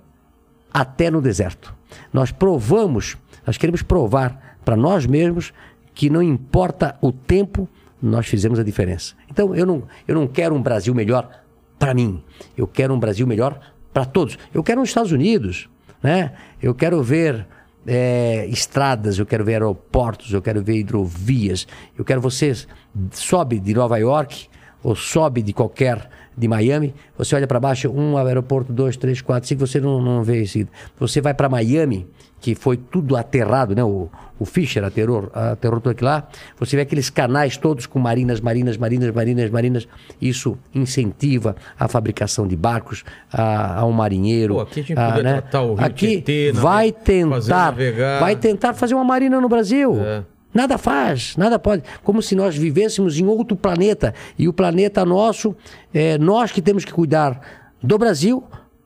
até 0.73 1.11
no 1.11 1.21
deserto. 1.21 1.73
Nós 2.11 2.31
provamos, 2.31 3.15
nós 3.45 3.57
queremos 3.57 3.81
provar 3.81 4.57
para 4.63 4.75
nós 4.75 5.05
mesmos 5.05 5.53
que 5.93 6.09
não 6.09 6.21
importa 6.21 6.97
o 7.01 7.11
tempo, 7.11 7.67
nós 8.01 8.27
fizemos 8.27 8.59
a 8.59 8.63
diferença. 8.63 9.13
Então 9.29 9.55
eu 9.55 9.65
não, 9.65 9.83
eu 10.07 10.15
não 10.15 10.27
quero 10.27 10.55
um 10.55 10.61
Brasil 10.61 10.93
melhor 10.93 11.29
para 11.77 11.93
mim. 11.93 12.23
Eu 12.57 12.67
quero 12.67 12.93
um 12.93 12.99
Brasil 12.99 13.27
melhor 13.27 13.59
para 13.93 14.05
todos. 14.05 14.37
Eu 14.53 14.63
quero 14.63 14.81
os 14.81 14.89
Estados 14.89 15.11
Unidos, 15.11 15.69
né? 16.01 16.33
Eu 16.61 16.73
quero 16.73 17.01
ver 17.03 17.45
é, 17.85 18.45
estradas, 18.47 19.17
eu 19.17 19.25
quero 19.25 19.43
ver 19.43 19.53
aeroportos, 19.53 20.33
eu 20.33 20.41
quero 20.41 20.63
ver 20.63 20.77
hidrovias. 20.77 21.67
Eu 21.97 22.05
quero 22.05 22.21
vocês 22.21 22.67
sobe 23.11 23.59
de 23.59 23.73
Nova 23.73 23.97
York 23.97 24.47
ou 24.83 24.95
sobe 24.95 25.41
de 25.41 25.53
qualquer 25.53 26.09
de 26.37 26.47
Miami, 26.47 26.93
você 27.17 27.35
olha 27.35 27.45
para 27.45 27.59
baixo, 27.59 27.89
um 27.89 28.17
aeroporto, 28.17 28.71
dois, 28.71 28.95
três, 28.97 29.21
quatro, 29.21 29.47
cinco, 29.47 29.65
você 29.67 29.79
não, 29.79 30.01
não 30.01 30.23
vê 30.23 30.41
isso. 30.43 30.59
Você 30.99 31.19
vai 31.21 31.33
para 31.33 31.49
Miami, 31.49 32.07
que 32.39 32.55
foi 32.55 32.77
tudo 32.77 33.15
aterrado, 33.15 33.75
né? 33.75 33.83
O, 33.83 34.09
o 34.39 34.45
Fischer 34.45 34.83
aterrou, 34.83 35.29
aterrou 35.33 35.79
tudo 35.79 35.91
aquilo 35.91 36.09
lá. 36.09 36.27
Você 36.59 36.75
vê 36.75 36.81
aqueles 36.81 37.09
canais 37.09 37.57
todos 37.57 37.85
com 37.85 37.99
marinas, 37.99 38.39
marinas, 38.41 38.75
marinas, 38.77 39.13
marinas, 39.13 39.49
marinas. 39.51 39.87
Isso 40.19 40.57
incentiva 40.73 41.55
a 41.79 41.87
fabricação 41.87 42.47
de 42.47 42.55
barcos, 42.55 43.03
a, 43.31 43.79
a 43.81 43.85
um 43.85 43.91
marinheiro. 43.91 44.55
Pô, 44.55 44.61
aqui 44.61 44.79
a 44.79 44.83
gente 44.83 44.97
a, 44.99 45.07
podia 45.09 45.23
tratar 45.23 45.61
o 45.61 45.75
Rio 45.75 45.85
aqui 45.85 46.07
Tietê, 46.21 46.51
vai 46.53 46.87
nave- 46.91 47.29
fazer 47.29 47.47
tentar, 47.51 47.65
navegar. 47.65 48.19
vai 48.19 48.35
tentar 48.35 48.73
fazer 48.73 48.95
uma 48.95 49.03
marina 49.03 49.39
no 49.39 49.47
Brasil. 49.49 49.99
É. 50.01 50.23
Nada 50.53 50.77
faz, 50.77 51.35
nada 51.37 51.57
pode. 51.57 51.83
Como 52.03 52.21
se 52.21 52.35
nós 52.35 52.55
vivêssemos 52.55 53.17
em 53.19 53.25
outro 53.25 53.55
planeta. 53.55 54.13
E 54.37 54.47
o 54.47 54.53
planeta 54.53 55.05
nosso, 55.05 55.55
é 55.93 56.17
nós 56.17 56.51
que 56.51 56.61
temos 56.61 56.83
que 56.83 56.91
cuidar 56.91 57.39
do 57.81 57.97
Brasil 57.97 58.43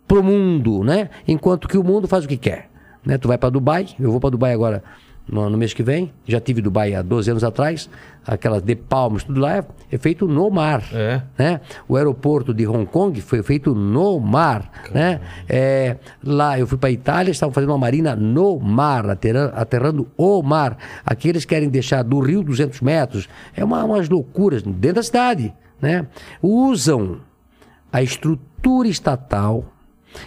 pro 0.08 0.24
mundo, 0.24 0.84
né? 0.84 1.10
Enquanto 1.28 1.68
que 1.68 1.78
o 1.78 1.84
mundo 1.84 2.08
faz 2.08 2.26
o 2.26 2.28
que 2.28 2.38
quer. 2.38 2.70
Né? 3.04 3.18
Tu 3.18 3.28
vai 3.28 3.38
para 3.38 3.50
Dubai, 3.50 3.88
eu 4.00 4.12
vou 4.12 4.20
para 4.20 4.30
Dubai 4.30 4.54
agora 4.54 4.84
no, 5.28 5.50
no, 5.50 5.58
mês 5.58 5.74
que 5.74 5.84
vem. 5.84 6.12
Já 6.26 6.40
tive 6.40 6.62
Dubai 6.62 6.94
há 6.94 7.02
12 7.02 7.32
anos 7.32 7.44
atrás. 7.44 7.90
Aquelas 8.26 8.62
de 8.62 8.76
palmas, 8.76 9.24
tudo 9.24 9.40
lá 9.40 9.58
é, 9.58 9.66
é 9.92 9.98
feito 9.98 10.28
no 10.28 10.50
mar. 10.50 10.84
É. 10.94 11.22
Né? 11.38 11.62
O 11.88 11.96
aeroporto 11.96 12.54
de 12.54 12.68
Hong 12.68 12.86
Kong 12.86 13.20
foi 13.22 13.44
feito 13.44 13.74
no 13.76 14.20
mar. 14.20 14.72
Né? 14.92 15.20
É, 15.48 15.98
lá 16.24 16.60
eu 16.60 16.66
fui 16.66 16.78
para 16.78 16.92
Itália, 16.92 17.32
estavam 17.32 17.54
fazendo 17.54 17.70
uma 17.70 17.78
marina 17.78 18.16
no 18.16 18.60
mar, 18.60 19.10
aterrando, 19.10 19.54
aterrando 19.56 20.08
o 20.18 20.42
mar. 20.42 20.78
Aqui 21.06 21.30
eles 21.30 21.46
querem 21.46 21.70
deixar 21.70 22.04
do 22.04 22.20
rio 22.20 22.44
200 22.44 22.82
metros. 22.82 23.28
É 23.56 23.64
uma, 23.64 23.84
umas 23.84 24.10
loucuras 24.10 24.64
dentro 24.64 24.96
da 24.96 25.04
cidade. 25.04 25.54
Né? 25.82 26.08
Usam 26.42 27.20
a 27.92 28.02
estrutura 28.02 28.88
estatal 28.88 29.66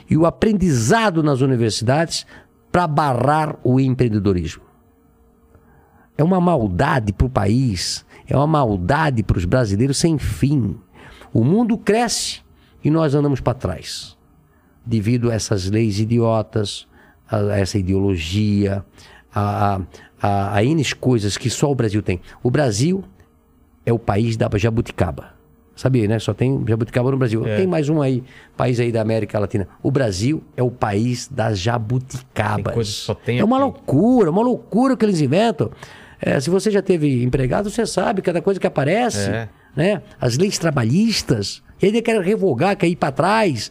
e 0.09 0.17
o 0.17 0.27
aprendizado 0.27 1.23
nas 1.23 1.41
universidades 1.41 2.27
para 2.71 2.87
barrar 2.87 3.57
o 3.65 3.81
empreendedorismo. 3.81 4.68
É 6.19 6.25
uma 6.25 6.41
maldade 6.41 7.13
para 7.13 7.29
o 7.29 7.31
país, 7.31 8.05
é 8.27 8.37
uma 8.37 8.47
maldade 8.47 9.23
para 9.23 9.39
os 9.39 9.45
brasileiros 9.45 9.97
sem 9.97 10.19
fim. 10.19 10.75
O 11.33 11.45
mundo 11.45 11.79
cresce 11.79 12.41
e 12.83 12.91
nós 12.91 13.15
andamos 13.15 13.41
para 13.41 13.55
trás, 13.55 14.17
devido 14.85 15.31
a 15.31 15.35
essas 15.35 15.71
leis 15.71 16.01
idiotas, 16.01 16.89
a 17.31 17.57
essa 17.57 17.79
ideologia, 17.79 18.85
a, 19.33 19.81
a, 20.21 20.57
a 20.57 20.65
N 20.65 20.85
coisas 20.97 21.37
que 21.37 21.49
só 21.49 21.71
o 21.71 21.75
Brasil 21.75 22.03
tem. 22.03 22.21
O 22.43 22.51
Brasil 22.51 23.05
é 23.87 23.93
o 23.93 23.99
país 23.99 24.37
da 24.37 24.51
jabuticaba. 24.57 25.39
Sabia, 25.77 26.09
né? 26.09 26.19
Só 26.19 26.35
tem 26.35 26.65
jabuticaba 26.67 27.09
no 27.13 27.17
Brasil. 27.17 27.47
É. 27.47 27.59
Tem 27.59 27.67
mais 27.67 27.89
um 27.89 28.03
aí, 28.03 28.25
país 28.57 28.81
aí 28.81 28.91
da 28.91 29.01
América 29.01 29.39
Latina. 29.39 29.69
O 29.81 29.93
Brasil 29.93 30.43
é 30.57 30.63
o 30.65 30.73
país 30.73 31.29
das 31.29 31.61
jabuticabas. 31.61 32.65
Tem 32.65 32.75
coisa 32.75 32.91
que 32.91 32.97
só 32.97 33.15
tem 33.15 33.39
é 33.39 33.45
uma 33.45 33.59
aqui. 33.59 33.65
loucura, 33.65 34.31
uma 34.33 34.43
loucura 34.43 34.97
que 34.97 35.05
eles 35.05 35.21
inventam. 35.21 35.71
É, 36.21 36.39
se 36.41 36.51
você 36.51 36.71
já 36.71 36.83
teve 36.83 37.23
empregado, 37.23 37.71
você 37.71 37.87
sabe 37.87 38.23
cada 38.23 38.43
coisa 38.43 38.59
que 38.59 38.67
aparece, 38.67 39.31
É. 39.31 39.49
né? 39.77 40.03
As 40.21 40.37
leis 40.37 40.59
trabalhistas, 40.59 41.63
e 41.81 41.87
ainda 41.87 42.03
querem 42.03 42.23
revogar, 42.23 42.77
quer 42.77 42.89
ir 42.89 42.97
para 42.97 43.13
trás. 43.13 43.71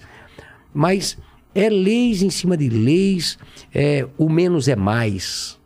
Mas 0.74 1.18
é 1.54 1.70
leis 1.70 2.22
em 2.22 2.30
cima 2.30 2.56
de 2.56 2.70
leis, 2.70 3.38
é, 3.74 4.08
o 4.18 4.30
menos 4.30 4.68
é 4.68 4.76
mais. 4.76 5.60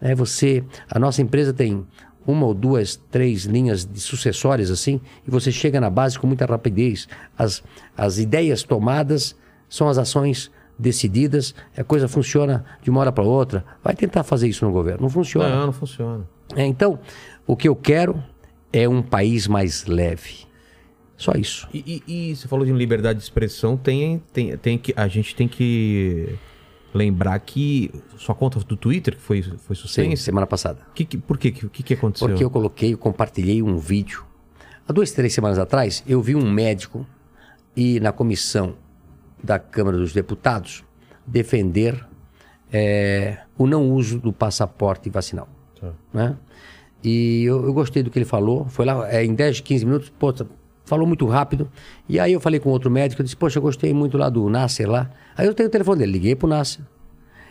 É 0.00 0.14
você, 0.14 0.64
a 0.90 0.98
nossa 0.98 1.20
empresa 1.22 1.52
tem 1.52 1.86
uma 2.26 2.46
ou 2.46 2.54
duas, 2.54 2.96
três 3.10 3.44
linhas 3.44 3.84
de 3.84 4.00
sucessórias 4.00 4.70
assim, 4.70 5.00
e 5.26 5.30
você 5.30 5.50
chega 5.52 5.80
na 5.80 5.90
base 5.90 6.18
com 6.18 6.26
muita 6.26 6.46
rapidez. 6.46 7.08
As, 7.36 7.62
as 7.96 8.18
ideias 8.18 8.62
tomadas 8.62 9.36
são 9.68 9.88
as 9.88 9.98
ações 9.98 10.50
decididas, 10.82 11.54
a 11.76 11.82
coisa 11.84 12.06
funciona 12.08 12.64
de 12.82 12.90
uma 12.90 13.00
hora 13.00 13.12
para 13.12 13.24
outra. 13.24 13.64
Vai 13.82 13.94
tentar 13.94 14.22
fazer 14.24 14.48
isso 14.48 14.64
no 14.66 14.72
governo, 14.72 15.02
não 15.02 15.08
funciona. 15.10 15.48
Não, 15.48 15.66
não 15.66 15.72
funciona. 15.72 16.28
É, 16.54 16.66
então, 16.66 16.98
o 17.46 17.56
que 17.56 17.68
eu 17.68 17.74
quero 17.74 18.22
é 18.72 18.88
um 18.88 19.00
país 19.02 19.46
mais 19.48 19.86
leve. 19.86 20.44
Só 21.16 21.32
isso. 21.32 21.68
E, 21.72 22.02
e- 22.06 22.30
e 22.30 22.36
você 22.36 22.48
falou 22.48 22.66
de 22.66 22.72
liberdade 22.72 23.18
de 23.18 23.24
expressão, 23.24 23.76
tem, 23.76 24.20
tem, 24.32 24.56
tem 24.58 24.76
que, 24.76 24.92
a 24.96 25.06
gente 25.08 25.34
tem 25.36 25.46
que 25.46 26.36
lembrar 26.92 27.38
que 27.40 27.90
sua 28.18 28.34
conta 28.34 28.58
do 28.60 28.76
Twitter, 28.76 29.14
que 29.16 29.22
foi, 29.22 29.40
foi 29.40 29.76
Sim, 29.76 29.82
suspensa, 29.82 30.22
semana 30.24 30.46
passada. 30.46 30.80
que, 30.94 31.04
que- 31.04 31.16
por 31.18 31.38
quê? 31.38 31.54
O 31.62 31.68
que, 31.70 31.82
que 31.82 31.94
aconteceu? 31.94 32.28
Porque 32.28 32.42
eu 32.44 32.50
coloquei, 32.50 32.92
eu 32.92 32.98
compartilhei 32.98 33.62
um 33.62 33.78
vídeo. 33.78 34.24
Há 34.86 34.92
duas, 34.92 35.12
três 35.12 35.32
semanas 35.32 35.58
atrás, 35.58 36.02
eu 36.06 36.20
vi 36.20 36.34
um 36.34 36.50
médico 36.50 37.06
ir 37.76 38.00
na 38.02 38.10
comissão 38.12 38.74
da 39.42 39.58
Câmara 39.58 39.96
dos 39.96 40.12
Deputados 40.12 40.84
defender 41.26 42.04
eh, 42.72 43.38
o 43.58 43.66
não 43.66 43.90
uso 43.90 44.18
do 44.18 44.32
passaporte 44.32 45.10
vacinal. 45.10 45.48
Tá. 45.80 45.92
né? 46.12 46.36
E 47.02 47.44
eu, 47.44 47.64
eu 47.64 47.72
gostei 47.72 48.02
do 48.02 48.10
que 48.10 48.18
ele 48.18 48.24
falou. 48.26 48.66
Foi 48.66 48.84
lá, 48.84 49.10
é, 49.12 49.24
em 49.24 49.34
10, 49.34 49.60
15 49.60 49.84
minutos, 49.84 50.12
pô, 50.18 50.32
tá- 50.32 50.46
falou 50.84 51.06
muito 51.06 51.26
rápido. 51.26 51.68
E 52.08 52.18
aí 52.18 52.32
eu 52.32 52.40
falei 52.40 52.60
com 52.60 52.70
outro 52.70 52.90
médico, 52.90 53.20
eu 53.20 53.24
disse, 53.24 53.36
poxa, 53.36 53.58
eu 53.58 53.62
gostei 53.62 53.92
muito 53.92 54.16
lá 54.16 54.28
do 54.28 54.48
Nasser 54.48 54.88
lá. 54.88 55.10
Aí 55.36 55.46
eu 55.46 55.54
tenho 55.54 55.68
o 55.68 55.72
telefone 55.72 56.00
dele, 56.00 56.12
liguei 56.12 56.34
pro 56.34 56.48
Nasser. 56.48 56.84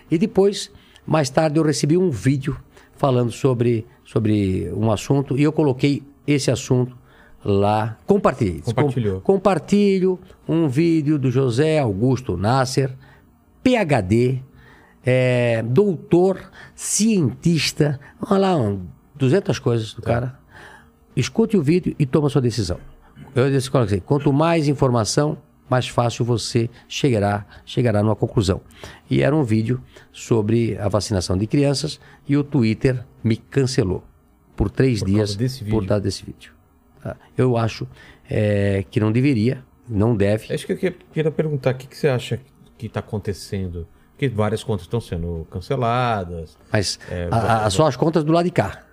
E 0.09 0.18
depois, 0.18 0.72
mais 1.05 1.30
tarde, 1.30 1.57
eu 1.59 1.63
recebi 1.63 1.97
um 1.97 2.09
vídeo 2.09 2.57
falando 2.95 3.31
sobre, 3.31 3.85
sobre 4.03 4.72
um 4.76 4.91
assunto 4.91 5.38
e 5.38 5.43
eu 5.43 5.51
coloquei 5.51 6.03
esse 6.27 6.51
assunto 6.51 6.95
lá, 7.43 7.97
compartilhei. 8.05 8.59
Disse, 8.59 8.73
com- 8.73 8.81
Compartilhou. 8.84 9.22
compartilho 9.22 10.19
um 10.47 10.68
vídeo 10.68 11.18
do 11.19 11.31
José 11.31 11.80
Augusto 11.80 12.38
Nasser, 12.38 12.95
PhD, 13.63 14.41
é, 15.05 15.63
doutor, 15.63 16.39
cientista, 16.76 17.99
olha 18.30 18.38
lá, 18.39 18.55
um, 18.57 18.85
200 19.15 19.57
coisas 19.59 19.93
do 19.93 20.01
cara. 20.01 20.39
Escute 21.15 21.57
o 21.57 21.61
vídeo 21.61 21.95
e 21.99 22.05
toma 22.05 22.30
sua 22.30 22.41
decisão. 22.41 22.80
Eu 23.35 23.49
disse, 23.49 23.69
coloquei, 23.69 23.99
quanto 23.99 24.31
mais 24.31 24.68
informação, 24.68 25.38
mais 25.69 25.88
fácil 25.88 26.23
você 26.26 26.69
chegará, 26.88 27.45
chegará 27.65 28.01
numa 28.03 28.15
conclusão. 28.15 28.61
E 29.09 29.22
era 29.22 29.35
um 29.35 29.43
vídeo 29.43 29.81
sobre 30.11 30.77
a 30.77 30.88
vacinação 30.89 31.38
de 31.38 31.47
crianças 31.47 31.99
e 32.27 32.35
o 32.38 32.43
Twitter 32.43 33.03
me 33.23 33.38
cancelou 33.38 34.03
por 34.55 34.69
três 34.69 34.99
Por 34.99 35.05
dias 35.07 35.35
por 35.69 35.85
causa 35.85 36.01
desse 36.03 36.23
vídeo. 36.26 36.51
Eu 37.38 37.57
acho 37.57 37.88
é, 38.30 38.84
que 38.90 38.99
não 38.99 39.11
deveria, 39.11 39.64
não 39.88 40.15
deve. 40.15 40.53
Acho 40.53 40.65
que 40.65 40.73
eu 40.73 40.78
que- 40.78 40.91
queria 41.14 41.32
perguntar, 41.32 41.72
o 41.73 41.78
que, 41.78 41.88
que 41.88 41.98
você 41.98 42.07
acha 42.07 42.40
que 42.78 42.86
está 42.88 42.99
acontecendo? 42.99 43.88
Porque 44.11 44.28
várias 44.30 44.64
contas 44.64 44.86
estão 44.86 45.02
sendo 45.02 45.48
canceladas. 45.49 46.57
Mas 46.72 46.99
É, 47.10 47.28
a- 47.32 47.65
a- 47.65 47.69
só 47.69 47.88
as 47.88 47.95
contas 47.95 48.23
do 48.23 48.32
lado 48.32 48.45
de 48.45 48.52
cá. 48.52 48.84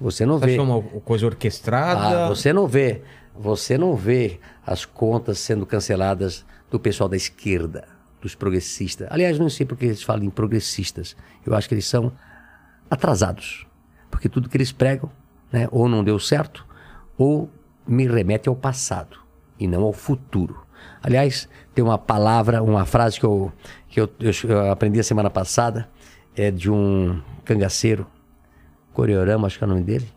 Você 0.00 0.24
não 0.26 0.38
Você 0.38 0.46
vê. 0.46 0.58
uma 0.58 0.82
coisa 0.82 1.26
orquestrada? 1.26 2.26
Ah, 2.26 2.28
você 2.28 2.52
não 2.52 2.66
vê. 2.66 3.02
Você 3.34 3.78
não 3.78 3.94
vê 3.96 4.38
as 4.66 4.84
contas 4.84 5.38
sendo 5.38 5.64
canceladas 5.64 6.44
do 6.70 6.78
pessoal 6.78 7.08
da 7.08 7.16
esquerda, 7.16 7.86
dos 8.20 8.34
progressistas. 8.34 9.06
Aliás, 9.10 9.38
não 9.38 9.48
sei 9.48 9.64
porque 9.64 9.86
eles 9.86 10.02
falam 10.02 10.24
em 10.24 10.30
progressistas. 10.30 11.16
Eu 11.46 11.54
acho 11.54 11.68
que 11.68 11.74
eles 11.74 11.86
são 11.86 12.12
atrasados. 12.90 13.66
Porque 14.10 14.28
tudo 14.28 14.48
que 14.48 14.56
eles 14.56 14.72
pregam, 14.72 15.10
né, 15.52 15.68
ou 15.70 15.88
não 15.88 16.02
deu 16.02 16.18
certo, 16.18 16.66
ou 17.18 17.50
me 17.86 18.06
remete 18.06 18.48
ao 18.48 18.54
passado 18.56 19.18
e 19.60 19.66
não 19.66 19.82
ao 19.82 19.92
futuro. 19.92 20.64
Aliás, 21.02 21.48
tem 21.74 21.84
uma 21.84 21.98
palavra, 21.98 22.62
uma 22.62 22.86
frase 22.86 23.18
que 23.18 23.26
eu, 23.26 23.52
que 23.88 24.00
eu, 24.00 24.08
eu- 24.48 24.70
aprendi 24.70 25.00
a 25.00 25.04
semana 25.04 25.28
passada, 25.28 25.88
é 26.36 26.50
de 26.50 26.70
um 26.70 27.20
cangaceiro, 27.44 28.06
Coreorama, 28.92 29.46
acho 29.46 29.58
que 29.58 29.64
é 29.64 29.66
o 29.66 29.70
nome 29.70 29.82
dele, 29.82 30.08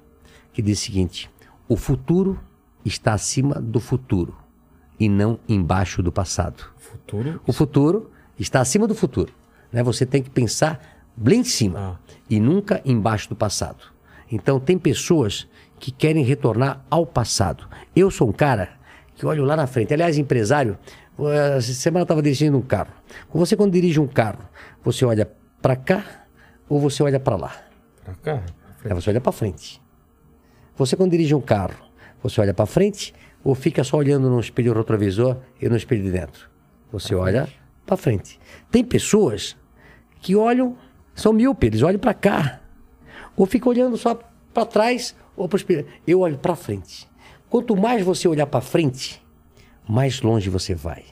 que 0.53 0.61
diz 0.61 0.79
o 0.79 0.83
seguinte: 0.83 1.29
o 1.67 1.75
futuro 1.75 2.39
está 2.83 3.13
acima 3.13 3.55
do 3.55 3.79
futuro 3.79 4.35
e 4.99 5.07
não 5.07 5.39
embaixo 5.47 6.01
do 6.01 6.11
passado. 6.11 6.63
Futuro? 6.77 7.41
O 7.45 7.53
futuro 7.53 8.11
está 8.39 8.59
acima 8.61 8.87
do 8.87 8.95
futuro. 8.95 9.31
Né? 9.71 9.83
Você 9.83 10.05
tem 10.05 10.21
que 10.21 10.29
pensar 10.29 10.79
bem 11.15 11.41
em 11.41 11.43
cima 11.43 11.99
Ah. 11.99 12.13
e 12.29 12.39
nunca 12.39 12.81
embaixo 12.83 13.29
do 13.29 13.35
passado. 13.35 13.83
Então, 14.31 14.59
tem 14.59 14.77
pessoas 14.79 15.47
que 15.81 15.91
querem 15.91 16.23
retornar 16.23 16.85
ao 16.91 17.07
passado. 17.07 17.67
Eu 17.95 18.11
sou 18.11 18.29
um 18.29 18.31
cara 18.31 18.69
que 19.15 19.25
olho 19.25 19.43
lá 19.43 19.55
na 19.55 19.65
frente. 19.65 19.91
Aliás, 19.91 20.15
empresário, 20.15 20.77
eh, 21.19 21.57
essa 21.57 21.73
semana 21.73 22.01
eu 22.01 22.03
estava 22.03 22.21
dirigindo 22.21 22.55
um 22.55 22.61
carro. 22.61 22.93
Você, 23.33 23.57
quando 23.57 23.73
dirige 23.73 23.99
um 23.99 24.07
carro, 24.07 24.47
você 24.83 25.03
olha 25.03 25.29
para 25.59 25.75
cá 25.75 26.05
ou 26.69 26.79
você 26.79 27.01
olha 27.01 27.19
para 27.19 27.35
lá? 27.35 27.55
Pra 28.05 28.13
cá? 28.13 28.43
É, 28.85 28.93
você 28.93 29.09
olha 29.09 29.19
para 29.19 29.31
frente. 29.31 29.81
Você 30.77 30.95
quando 30.95 31.11
dirige 31.11 31.33
um 31.33 31.41
carro, 31.41 31.73
você 32.21 32.39
olha 32.39 32.53
para 32.53 32.67
frente 32.67 33.11
ou 33.43 33.55
fica 33.55 33.83
só 33.83 33.97
olhando 33.97 34.29
no 34.29 34.39
espelho 34.39 34.73
retrovisor 34.73 35.37
e 35.59 35.67
no 35.67 35.75
espelho 35.75 36.03
de 36.03 36.11
dentro? 36.11 36.47
Você 36.91 37.15
olha 37.15 37.49
para 37.87 37.97
frente. 37.97 38.39
Tem 38.69 38.83
pessoas 38.83 39.57
que 40.21 40.35
olham, 40.35 40.77
são 41.15 41.33
míopes, 41.33 41.67
eles 41.67 41.81
olham 41.81 41.99
para 41.99 42.13
cá. 42.13 42.61
Ou 43.35 43.47
ficam 43.47 43.71
olhando 43.71 43.97
só 43.97 44.19
para 44.53 44.65
trás 44.65 45.15
Eu 46.05 46.21
olho 46.21 46.37
para 46.37 46.55
frente. 46.55 47.09
Quanto 47.49 47.75
mais 47.75 48.03
você 48.03 48.27
olhar 48.27 48.45
para 48.47 48.61
frente, 48.61 49.21
mais 49.87 50.21
longe 50.21 50.49
você 50.49 50.73
vai. 50.73 51.03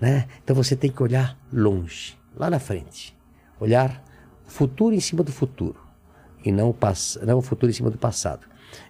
Né? 0.00 0.26
Então 0.42 0.54
você 0.56 0.74
tem 0.74 0.90
que 0.90 1.02
olhar 1.02 1.38
longe, 1.52 2.16
lá 2.36 2.50
na 2.50 2.58
frente. 2.58 3.16
Olhar 3.60 4.02
o 4.46 4.50
futuro 4.50 4.94
em 4.94 5.00
cima 5.00 5.22
do 5.22 5.32
futuro 5.32 5.78
e 6.44 6.50
não 6.52 6.70
o, 6.70 6.74
pass- 6.74 7.18
não 7.24 7.38
o 7.38 7.42
futuro 7.42 7.70
em 7.70 7.74
cima 7.74 7.90
do 7.90 7.98
passado. 7.98 8.46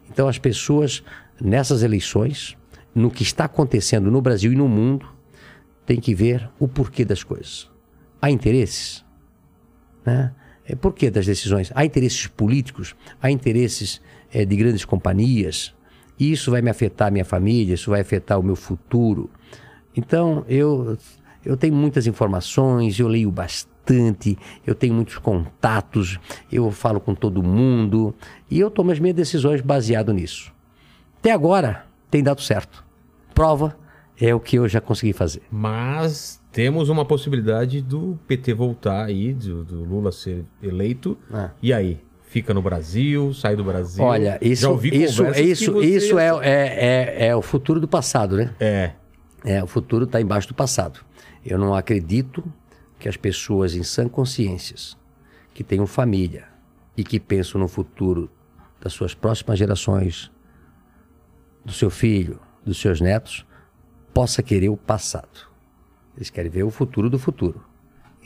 Então 0.09 0.27
as 0.29 0.39
pessoas 0.39 1.03
nessas 1.41 1.83
eleições, 1.83 2.57
no 2.95 3.11
que 3.11 3.23
está 3.23 3.45
acontecendo 3.45 4.11
no 4.11 4.23
Brasil 4.23 4.53
e 4.53 4.57
no 4.57 4.69
mundo, 4.69 5.07
têm 5.85 6.01
que 6.01 6.15
ver 6.15 6.49
o 6.59 6.67
porquê 6.67 7.05
das 7.05 7.23
coisas. 7.23 7.71
Há 8.21 8.31
interesses, 8.31 9.05
né? 10.05 10.35
É, 10.67 10.75
por 10.75 10.95
que 10.95 11.11
das 11.11 11.27
decisões? 11.27 11.71
Há 11.75 11.85
interesses 11.85 12.27
políticos, 12.27 12.97
há 13.21 13.31
interesses 13.31 14.01
é, 14.35 14.45
de 14.45 14.57
grandes 14.57 14.85
companhias, 14.85 15.73
isso 16.19 16.51
vai 16.51 16.61
me 16.61 16.69
afetar 16.69 17.09
a 17.09 17.11
minha 17.11 17.25
família, 17.25 17.75
isso 17.75 17.91
vai 17.91 18.01
afetar 18.01 18.39
o 18.39 18.43
meu 18.43 18.57
futuro. 18.57 19.31
Então, 19.97 20.45
eu, 20.49 20.99
eu 21.45 21.57
tenho 21.57 21.75
muitas 21.75 22.07
informações, 22.07 22.99
eu 22.99 23.07
leio 23.07 23.31
bastante, 23.31 24.37
eu 24.67 24.75
tenho 24.75 24.93
muitos 24.93 25.19
contatos, 25.19 26.19
eu 26.51 26.71
falo 26.73 27.01
com 27.01 27.15
todo 27.15 27.43
mundo, 27.43 28.13
e 28.51 28.59
eu 28.59 28.71
tomo 28.71 28.91
as 28.91 28.99
minhas 28.99 29.17
decisões 29.17 29.61
baseado 29.61 30.13
nisso. 30.13 30.53
Até 31.21 31.31
agora, 31.31 31.87
tem 32.11 32.23
dado 32.23 32.43
certo. 32.43 32.85
Prova 33.33 33.77
é 34.21 34.35
o 34.35 34.41
que 34.41 34.57
eu 34.57 34.69
já 34.69 34.81
consegui 34.81 35.13
fazer. 35.13 35.43
Mas 35.51 36.41
temos 36.53 36.89
uma 36.89 37.05
possibilidade 37.05 37.81
do 37.81 38.19
PT 38.29 38.55
voltar 38.55 39.05
aí, 39.05 39.33
do, 39.33 39.65
do 39.65 39.85
Lula 39.85 40.13
ser 40.13 40.45
eleito. 40.63 41.19
Ah. 41.33 41.51
E 41.61 41.73
aí? 41.73 42.01
Fica 42.35 42.53
no 42.53 42.61
Brasil, 42.61 43.33
sai 43.33 43.55
do 43.55 43.63
Brasil. 43.63 44.03
Olha, 44.03 44.41
isso, 44.43 44.81
isso, 44.83 45.25
isso, 45.37 45.81
isso 45.81 46.19
é, 46.19 46.31
é, 46.43 46.47
é, 46.47 47.27
é 47.29 47.37
o 47.37 47.41
futuro 47.41 47.79
do 47.79 47.87
passado, 47.87 48.37
né? 48.37 48.53
É. 48.59 48.91
É, 49.45 49.63
o 49.63 49.69
futuro 49.69 50.03
está 50.05 50.21
embaixo 50.21 50.49
do 50.49 50.55
passado. 50.55 50.99
Eu 51.47 51.57
não 51.59 51.77
acredito 51.77 52.43
que 52.99 53.09
as 53.09 53.17
pessoas 53.17 53.77
em 53.77 53.85
sã 53.85 54.09
consciências, 54.09 54.99
que 55.55 55.63
tenham 55.63 55.87
família 55.87 56.49
e 56.97 57.05
que 57.05 57.21
pensam 57.21 57.61
no 57.61 57.69
futuro 57.69 58.29
das 58.81 58.93
suas 58.93 59.15
próximas 59.15 59.57
gerações, 59.57 60.29
do 61.65 61.71
seu 61.71 61.89
filho, 61.89 62.41
dos 62.67 62.81
seus 62.81 63.01
netos, 63.01 63.47
possa 64.13 64.43
querer 64.43 64.71
o 64.71 64.77
passado. 64.77 65.49
Eles 66.17 66.31
querem 66.31 66.51
ver 66.51 66.65
o 66.65 66.71
futuro 66.71 67.09
do 67.09 67.17
futuro 67.17 67.65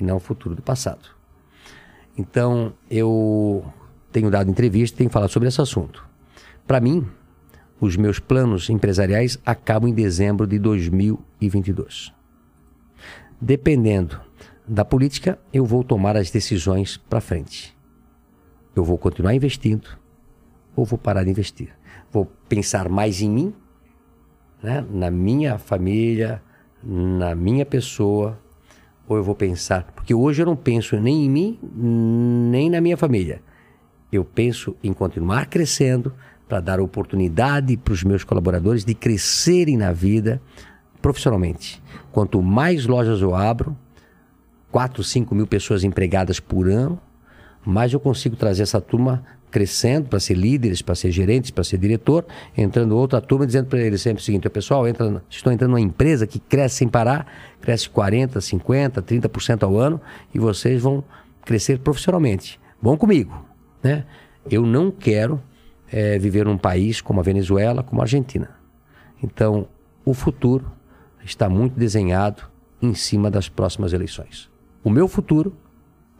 e 0.00 0.02
não 0.02 0.16
o 0.16 0.20
futuro 0.20 0.54
do 0.54 0.62
passado. 0.62 1.10
Então, 2.16 2.72
eu 2.90 3.70
tenho 4.10 4.30
dado 4.30 4.50
entrevista 4.50 4.98
tenho 4.98 5.10
falado 5.10 5.30
sobre 5.30 5.48
esse 5.48 5.60
assunto. 5.60 6.06
Para 6.66 6.80
mim, 6.80 7.06
os 7.80 7.96
meus 7.96 8.18
planos 8.18 8.68
empresariais 8.68 9.38
acabam 9.44 9.88
em 9.88 9.94
dezembro 9.94 10.46
de 10.46 10.58
2022. 10.58 12.12
Dependendo 13.40 14.20
da 14.66 14.84
política, 14.84 15.38
eu 15.52 15.64
vou 15.64 15.84
tomar 15.84 16.16
as 16.16 16.30
decisões 16.30 16.96
para 16.96 17.20
frente. 17.20 17.76
Eu 18.74 18.84
vou 18.84 18.98
continuar 18.98 19.34
investindo 19.34 19.88
ou 20.74 20.84
vou 20.84 20.98
parar 20.98 21.24
de 21.24 21.30
investir. 21.30 21.70
Vou 22.10 22.26
pensar 22.48 22.88
mais 22.88 23.20
em 23.20 23.30
mim, 23.30 23.54
né? 24.62 24.84
na 24.90 25.10
minha 25.10 25.58
família, 25.58 26.42
na 26.82 27.34
minha 27.34 27.64
pessoa, 27.64 28.38
ou 29.08 29.16
eu 29.16 29.24
vou 29.24 29.34
pensar. 29.34 29.84
Porque 29.94 30.14
hoje 30.14 30.42
eu 30.42 30.46
não 30.46 30.56
penso 30.56 30.98
nem 31.00 31.24
em 31.24 31.30
mim, 31.30 31.58
nem 31.62 32.70
na 32.70 32.80
minha 32.80 32.96
família. 32.96 33.42
Eu 34.12 34.24
penso 34.24 34.76
em 34.82 34.92
continuar 34.92 35.46
crescendo 35.46 36.12
para 36.48 36.60
dar 36.60 36.80
oportunidade 36.80 37.76
para 37.76 37.92
os 37.92 38.02
meus 38.02 38.24
colaboradores 38.24 38.84
de 38.84 38.94
crescerem 38.94 39.76
na 39.76 39.92
vida 39.92 40.40
profissionalmente. 41.02 41.82
Quanto 42.10 42.42
mais 42.42 42.86
lojas 42.86 43.20
eu 43.20 43.34
abro, 43.34 43.76
4, 44.70 45.02
5 45.04 45.34
mil 45.34 45.46
pessoas 45.46 45.84
empregadas 45.84 46.40
por 46.40 46.68
ano, 46.68 47.00
mais 47.64 47.92
eu 47.92 48.00
consigo 48.00 48.36
trazer 48.36 48.62
essa 48.62 48.80
turma 48.80 49.24
crescendo 49.50 50.08
para 50.08 50.20
ser 50.20 50.34
líderes, 50.34 50.82
para 50.82 50.94
ser 50.94 51.10
gerentes, 51.10 51.50
para 51.50 51.64
ser 51.64 51.78
diretor, 51.78 52.26
entrando 52.56 52.96
outra 52.96 53.20
turma 53.20 53.46
dizendo 53.46 53.66
para 53.66 53.78
eles 53.78 54.00
sempre 54.00 54.20
o 54.20 54.24
seguinte, 54.24 54.46
"Ô, 54.46 54.50
pessoal, 54.50 54.86
entra, 54.86 55.22
estou 55.28 55.52
entrando 55.52 55.70
numa 55.70 55.80
empresa 55.80 56.26
que 56.26 56.38
cresce 56.38 56.76
sem 56.76 56.88
parar, 56.88 57.26
cresce 57.60 57.88
40, 57.88 58.40
50, 58.40 59.02
30% 59.02 59.62
ao 59.62 59.78
ano 59.78 60.00
e 60.34 60.38
vocês 60.38 60.82
vão 60.82 61.02
crescer 61.44 61.78
profissionalmente. 61.78 62.60
Vão 62.80 62.96
comigo, 62.96 63.47
né? 63.82 64.04
Eu 64.50 64.64
não 64.64 64.90
quero 64.90 65.42
eh, 65.90 66.18
viver 66.18 66.44
num 66.46 66.58
país 66.58 67.00
como 67.00 67.20
a 67.20 67.22
Venezuela, 67.22 67.82
como 67.82 68.00
a 68.00 68.04
Argentina. 68.04 68.50
Então, 69.22 69.68
o 70.04 70.14
futuro 70.14 70.70
está 71.24 71.48
muito 71.48 71.78
desenhado 71.78 72.42
em 72.80 72.94
cima 72.94 73.30
das 73.30 73.48
próximas 73.48 73.92
eleições. 73.92 74.48
O 74.82 74.90
meu 74.90 75.08
futuro 75.08 75.54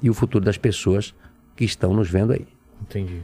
e 0.02 0.10
o 0.10 0.14
futuro 0.14 0.44
das 0.44 0.59
pessoas 0.59 1.14
que 1.56 1.64
estão 1.64 1.94
nos 1.94 2.10
vendo 2.10 2.32
aí. 2.32 2.47
Entendi. 2.82 3.22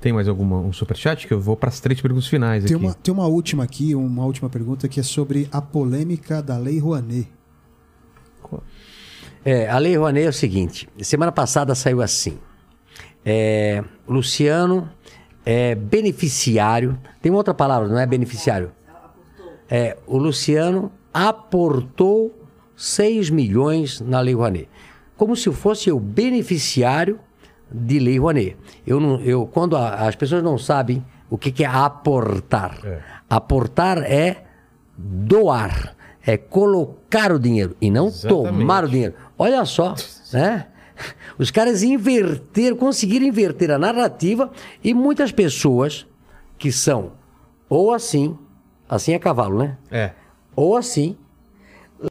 Tem 0.00 0.12
mais 0.12 0.28
alguma 0.28 0.58
um 0.58 0.72
superchat? 0.72 1.26
Que 1.26 1.34
eu 1.34 1.40
vou 1.40 1.56
para 1.56 1.68
as 1.68 1.80
três 1.80 2.00
perguntas 2.00 2.28
finais 2.28 2.64
Tem 2.64 2.76
aqui. 2.76 2.84
uma, 2.84 2.94
tem 2.94 3.12
uma 3.12 3.26
última 3.26 3.64
aqui, 3.64 3.94
uma 3.94 4.24
última 4.24 4.48
pergunta 4.48 4.88
que 4.88 5.00
é 5.00 5.02
sobre 5.02 5.48
a 5.50 5.60
polêmica 5.60 6.40
da 6.40 6.56
Lei 6.56 6.78
Rouanet. 6.78 7.28
É, 9.44 9.68
a 9.68 9.78
Lei 9.78 9.96
Rouanet 9.96 10.26
é 10.26 10.30
o 10.30 10.32
seguinte: 10.32 10.88
semana 11.02 11.32
passada 11.32 11.74
saiu 11.74 12.00
assim. 12.00 12.38
É, 13.24 13.82
Luciano 14.06 14.88
é 15.44 15.74
beneficiário. 15.74 16.98
Tem 17.20 17.30
uma 17.30 17.38
outra 17.38 17.54
palavra, 17.54 17.88
não 17.88 17.98
é 17.98 18.06
beneficiário? 18.06 18.72
É, 19.70 19.96
o 20.06 20.16
Luciano 20.16 20.90
aportou 21.12 22.34
6 22.76 23.30
milhões 23.30 24.00
na 24.00 24.20
Lei 24.20 24.34
Rouanet. 24.34 24.68
Como 25.16 25.34
se 25.36 25.50
fosse 25.52 25.90
o 25.90 25.98
beneficiário 25.98 27.18
de 27.70 27.98
Lei 27.98 28.18
Rouanet. 28.18 28.56
Eu 28.86 28.98
não, 29.00 29.20
eu, 29.20 29.46
quando 29.46 29.76
a- 29.76 30.06
as 30.08 30.16
pessoas 30.16 30.42
não 30.42 30.56
sabem 30.56 31.04
o 31.28 31.36
que, 31.36 31.50
que 31.50 31.64
é 31.64 31.66
aportar. 31.66 32.78
Aportar 33.28 33.98
é 33.98 34.44
doar, 34.96 35.94
é 36.26 36.36
colocar 36.36 37.30
o 37.32 37.38
dinheiro 37.38 37.76
e 37.80 37.90
não 37.90 38.06
Exatamente. 38.06 38.58
tomar 38.58 38.84
o 38.84 38.88
dinheiro. 38.88 39.14
Olha 39.38 39.64
só, 39.66 39.94
né? 40.32 40.66
Os 41.38 41.50
caras 41.50 41.82
inverteram, 41.82 42.76
conseguiram 42.76 43.26
inverter 43.26 43.70
a 43.70 43.78
narrativa 43.78 44.50
e 44.82 44.92
muitas 44.94 45.32
pessoas 45.32 46.06
que 46.58 46.72
são 46.72 47.12
ou 47.68 47.92
assim, 47.92 48.36
assim 48.88 49.12
é 49.12 49.18
cavalo, 49.18 49.58
né? 49.58 49.76
É. 49.90 50.10
Ou 50.56 50.76
assim, 50.76 51.16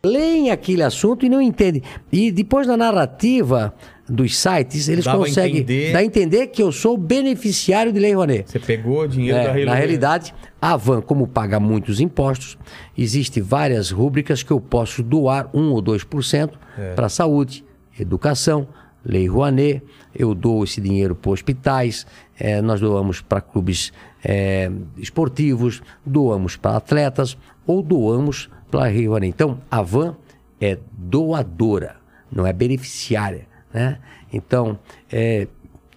leem 0.03 0.51
aquele 0.51 0.83
assunto 0.83 1.25
e 1.25 1.29
não 1.29 1.41
entendem. 1.41 1.81
E 2.11 2.31
depois 2.31 2.67
na 2.67 2.75
narrativa 2.77 3.73
dos 4.07 4.37
sites, 4.37 4.87
eles 4.87 5.03
Dava 5.05 5.17
a 5.17 5.25
conseguem 5.25 5.57
entender- 5.61 5.91
dar 5.93 5.99
a 5.99 6.03
entender 6.03 6.47
que 6.47 6.61
eu 6.63 6.71
sou 6.71 6.97
beneficiário 6.97 7.91
de 7.91 7.99
Lei 7.99 8.13
Rouanet. 8.13 8.49
Você 8.49 8.59
pegou 8.59 9.01
o 9.01 9.07
dinheiro 9.07 9.37
É, 9.37 9.43
da 9.43 9.47
na 9.49 9.53
Reluz. 9.55 9.75
realidade, 9.77 10.33
a 10.61 10.77
Van, 10.77 11.01
como 11.01 11.27
paga 11.27 11.59
muitos 11.59 11.99
impostos, 11.99 12.57
existe 12.97 13.41
várias 13.41 13.91
rúbricas 13.91 14.43
que 14.43 14.51
eu 14.51 14.61
posso 14.61 15.03
doar 15.03 15.49
1 15.53 15.71
ou 15.71 15.81
2% 15.81 16.57
É. 16.77 16.93
para 16.93 17.09
saúde, 17.09 17.65
educação, 17.99 18.67
Lei 19.03 19.27
Rouanet, 19.27 19.81
eu 20.13 20.35
dou 20.35 20.63
esse 20.63 20.81
dinheiro 20.81 21.15
para 21.15 21.31
hospitais, 21.31 22.05
eh, 22.37 22.61
nós 22.61 22.81
doamos 22.81 23.21
para 23.21 23.39
clubes 23.39 23.93
eh, 24.23 24.69
esportivos, 24.97 25.81
doamos 26.05 26.57
para 26.57 26.75
atletas 26.75 27.37
ou 27.65 27.81
doamos 27.81 28.49
para 28.69 28.81
a 28.81 28.83
Lei 28.89 29.07
Rouanet. 29.07 29.29
Então, 29.29 29.59
a 29.71 29.81
Van 29.81 30.17
é 30.59 30.77
doadora, 30.91 31.95
não 32.31 32.45
é 32.45 32.51
beneficiária. 32.51 33.47
Né? 33.73 33.99
Então, 34.31 34.77
é, 35.11 35.47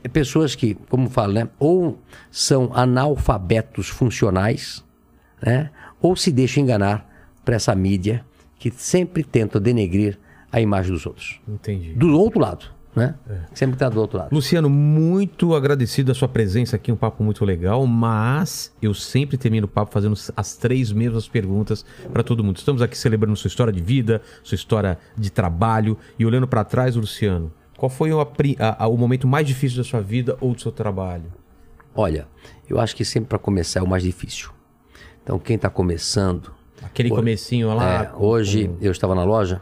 é 0.05 0.09
pessoas 0.09 0.55
que, 0.55 0.75
como 0.89 1.09
falo, 1.09 1.33
né, 1.33 1.49
ou 1.59 1.99
são 2.31 2.71
analfabetos 2.75 3.89
funcionais, 3.89 4.85
né, 5.43 5.71
ou 6.01 6.15
se 6.15 6.31
deixam 6.31 6.63
enganar 6.63 7.09
por 7.45 7.55
essa 7.55 7.75
mídia 7.75 8.25
que 8.59 8.71
sempre 8.71 9.25
tenta 9.25 9.59
denegrir 9.59 10.19
a 10.53 10.61
imagem 10.61 10.93
dos 10.93 11.07
outros. 11.07 11.41
Entendi. 11.49 11.93
Do 11.95 12.19
outro 12.19 12.41
lado, 12.41 12.67
né? 12.95 13.15
É. 13.29 13.39
Sempre 13.55 13.75
está 13.77 13.89
do 13.89 14.01
outro 14.01 14.19
lado. 14.19 14.33
Luciano, 14.35 14.69
muito 14.69 15.55
agradecido 15.55 16.11
a 16.11 16.15
sua 16.15 16.27
presença 16.29 16.77
aqui, 16.77 16.91
um 16.91 16.97
papo 16.97 17.23
muito 17.23 17.45
legal, 17.45 17.87
mas 17.87 18.75
eu 18.83 18.93
sempre 18.95 19.37
termino 19.37 19.67
o 19.67 19.69
papo 19.69 19.93
fazendo 19.93 20.15
as 20.37 20.57
três 20.57 20.91
mesmas 20.93 21.29
perguntas 21.29 21.85
para 22.13 22.23
todo 22.23 22.43
mundo. 22.43 22.57
Estamos 22.57 22.83
aqui 22.83 22.97
celebrando 22.99 23.37
sua 23.37 23.49
história 23.49 23.73
de 23.73 23.81
vida, 23.81 24.21
sua 24.43 24.57
história 24.57 24.99
de 25.17 25.31
trabalho 25.31 25.97
e 26.19 26.27
olhando 26.27 26.49
para 26.49 26.65
trás, 26.65 26.97
Luciano, 26.97 27.53
qual 27.79 27.89
foi 27.89 28.13
o, 28.13 28.21
a- 28.21 28.27
a- 28.85 28.89
o 28.89 28.97
momento 28.97 29.27
mais 29.27 29.47
difícil 29.47 29.79
da 29.79 29.85
sua 29.85 30.01
vida 30.01 30.37
ou 30.41 30.53
do 30.55 30.61
seu 30.61 30.73
trabalho? 30.73 31.33
Olha, 31.95 32.27
eu 32.69 32.79
acho 32.81 32.95
que 32.95 33.05
sempre 33.05 33.29
para 33.29 33.39
começar 33.39 33.81
é 33.81 33.83
o 33.83 33.89
mais 33.89 34.03
difícil. 34.03 34.51
Então, 35.23 35.39
quem 35.39 35.57
está 35.57 35.69
começando, 35.71 36.53
Aquele 36.83 37.09
comecinho 37.11 37.75
lá. 37.75 38.05
É, 38.05 38.13
hoje 38.17 38.71
eu 38.81 38.91
estava 38.91 39.15
na 39.15 39.23
loja 39.23 39.61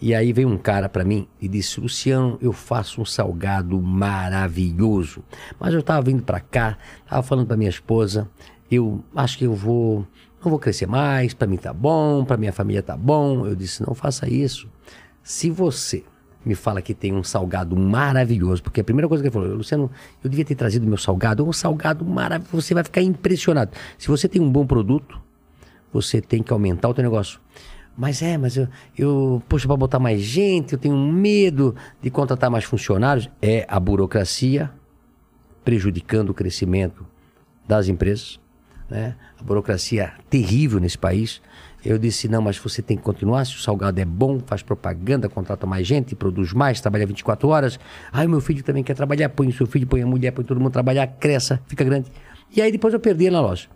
e 0.00 0.14
aí 0.14 0.32
veio 0.32 0.48
um 0.48 0.56
cara 0.56 0.88
para 0.88 1.04
mim 1.04 1.26
e 1.40 1.48
disse: 1.48 1.80
Luciano, 1.80 2.38
eu 2.40 2.52
faço 2.52 3.00
um 3.00 3.04
salgado 3.04 3.80
maravilhoso. 3.80 5.22
Mas 5.58 5.74
eu 5.74 5.80
estava 5.80 6.02
vindo 6.02 6.22
para 6.22 6.40
cá, 6.40 6.78
estava 7.04 7.22
falando 7.22 7.46
para 7.46 7.56
minha 7.56 7.70
esposa, 7.70 8.28
eu 8.70 9.02
acho 9.14 9.38
que 9.38 9.44
eu 9.44 9.54
vou, 9.54 10.06
não 10.42 10.50
vou 10.50 10.58
crescer 10.58 10.86
mais, 10.86 11.34
para 11.34 11.48
mim 11.48 11.56
tá 11.56 11.72
bom, 11.72 12.24
para 12.24 12.36
minha 12.36 12.52
família 12.52 12.82
tá 12.82 12.96
bom. 12.96 13.46
Eu 13.46 13.56
disse: 13.56 13.84
não 13.86 13.94
faça 13.94 14.28
isso. 14.28 14.68
Se 15.22 15.50
você 15.50 16.04
me 16.44 16.54
fala 16.54 16.80
que 16.80 16.94
tem 16.94 17.12
um 17.12 17.24
salgado 17.24 17.76
maravilhoso, 17.76 18.62
porque 18.62 18.80
a 18.80 18.84
primeira 18.84 19.08
coisa 19.08 19.22
que 19.22 19.28
ele 19.28 19.34
falou, 19.34 19.56
Luciano, 19.56 19.90
eu 20.22 20.30
devia 20.30 20.44
ter 20.44 20.54
trazido 20.54 20.86
meu 20.86 20.96
salgado, 20.96 21.46
um 21.46 21.52
salgado 21.52 22.04
maravilhoso, 22.04 22.62
você 22.62 22.72
vai 22.72 22.84
ficar 22.84 23.02
impressionado. 23.02 23.72
Se 23.98 24.08
você 24.08 24.28
tem 24.28 24.40
um 24.40 24.50
bom 24.50 24.66
produto, 24.66 25.20
você 25.92 26.20
tem 26.20 26.42
que 26.42 26.52
aumentar 26.52 26.88
o 26.88 26.94
teu 26.94 27.02
negócio. 27.02 27.40
Mas 27.98 28.22
é, 28.22 28.38
mas 28.38 28.56
eu, 28.56 28.68
eu 28.96 29.42
poxa, 29.48 29.66
para 29.66 29.76
botar 29.76 29.98
mais 29.98 30.20
gente, 30.20 30.74
eu 30.74 30.78
tenho 30.78 30.96
medo 30.96 31.74
de 32.00 32.08
contratar 32.10 32.48
mais 32.48 32.62
funcionários. 32.62 33.28
É 33.42 33.66
a 33.68 33.80
burocracia 33.80 34.70
prejudicando 35.64 36.30
o 36.30 36.34
crescimento 36.34 37.04
das 37.66 37.88
empresas, 37.88 38.38
né? 38.88 39.16
A 39.36 39.42
burocracia 39.42 40.12
terrível 40.30 40.78
nesse 40.78 40.96
país. 40.96 41.42
Eu 41.84 41.98
disse, 41.98 42.28
não, 42.28 42.40
mas 42.40 42.56
você 42.56 42.80
tem 42.80 42.96
que 42.96 43.02
continuar, 43.02 43.44
se 43.44 43.56
o 43.56 43.58
salgado 43.58 44.00
é 44.00 44.04
bom, 44.04 44.38
faz 44.46 44.62
propaganda, 44.62 45.28
contrata 45.28 45.66
mais 45.66 45.84
gente, 45.84 46.14
produz 46.14 46.52
mais, 46.52 46.80
trabalha 46.80 47.04
24 47.04 47.48
horas. 47.48 47.80
Aí 48.12 48.28
meu 48.28 48.40
filho 48.40 48.62
também 48.62 48.84
quer 48.84 48.94
trabalhar, 48.94 49.28
põe 49.30 49.48
o 49.48 49.52
seu 49.52 49.66
filho, 49.66 49.88
põe 49.88 50.02
a 50.02 50.06
mulher, 50.06 50.30
põe 50.30 50.44
todo 50.44 50.60
mundo 50.60 50.72
trabalhar, 50.72 51.08
cresça, 51.08 51.60
fica 51.66 51.82
grande. 51.82 52.12
E 52.54 52.62
aí 52.62 52.70
depois 52.70 52.94
eu 52.94 53.00
perdi 53.00 53.28
na 53.28 53.40
loja. 53.40 53.66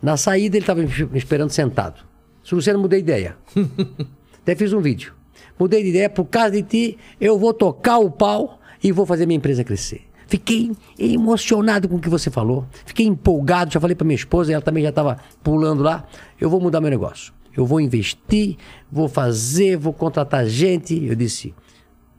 Na 0.00 0.16
saída 0.16 0.56
ele 0.56 0.62
estava 0.62 0.80
me 0.80 1.18
esperando 1.18 1.50
sentado. 1.50 2.06
Se 2.48 2.54
Luciano, 2.54 2.78
mudei 2.78 3.02
de 3.02 3.12
ideia. 3.12 3.36
Até 4.40 4.56
fiz 4.56 4.72
um 4.72 4.80
vídeo. 4.80 5.12
Mudei 5.58 5.82
de 5.82 5.90
ideia, 5.90 6.08
por 6.08 6.24
causa 6.24 6.52
de 6.52 6.62
ti, 6.62 6.98
eu 7.20 7.38
vou 7.38 7.52
tocar 7.52 7.98
o 7.98 8.10
pau 8.10 8.58
e 8.82 8.90
vou 8.90 9.04
fazer 9.04 9.26
minha 9.26 9.36
empresa 9.36 9.62
crescer. 9.62 10.08
Fiquei 10.26 10.72
emocionado 10.98 11.86
com 11.90 11.96
o 11.96 12.00
que 12.00 12.08
você 12.08 12.30
falou. 12.30 12.66
Fiquei 12.86 13.04
empolgado. 13.04 13.70
Já 13.70 13.78
falei 13.78 13.94
para 13.94 14.06
minha 14.06 14.16
esposa, 14.16 14.50
ela 14.50 14.62
também 14.62 14.82
já 14.82 14.88
estava 14.88 15.18
pulando 15.42 15.82
lá. 15.82 16.06
Eu 16.40 16.48
vou 16.48 16.58
mudar 16.58 16.80
meu 16.80 16.88
negócio. 16.88 17.34
Eu 17.54 17.66
vou 17.66 17.82
investir, 17.82 18.56
vou 18.90 19.10
fazer, 19.10 19.76
vou 19.76 19.92
contratar 19.92 20.46
gente. 20.46 21.04
Eu 21.04 21.14
disse: 21.14 21.54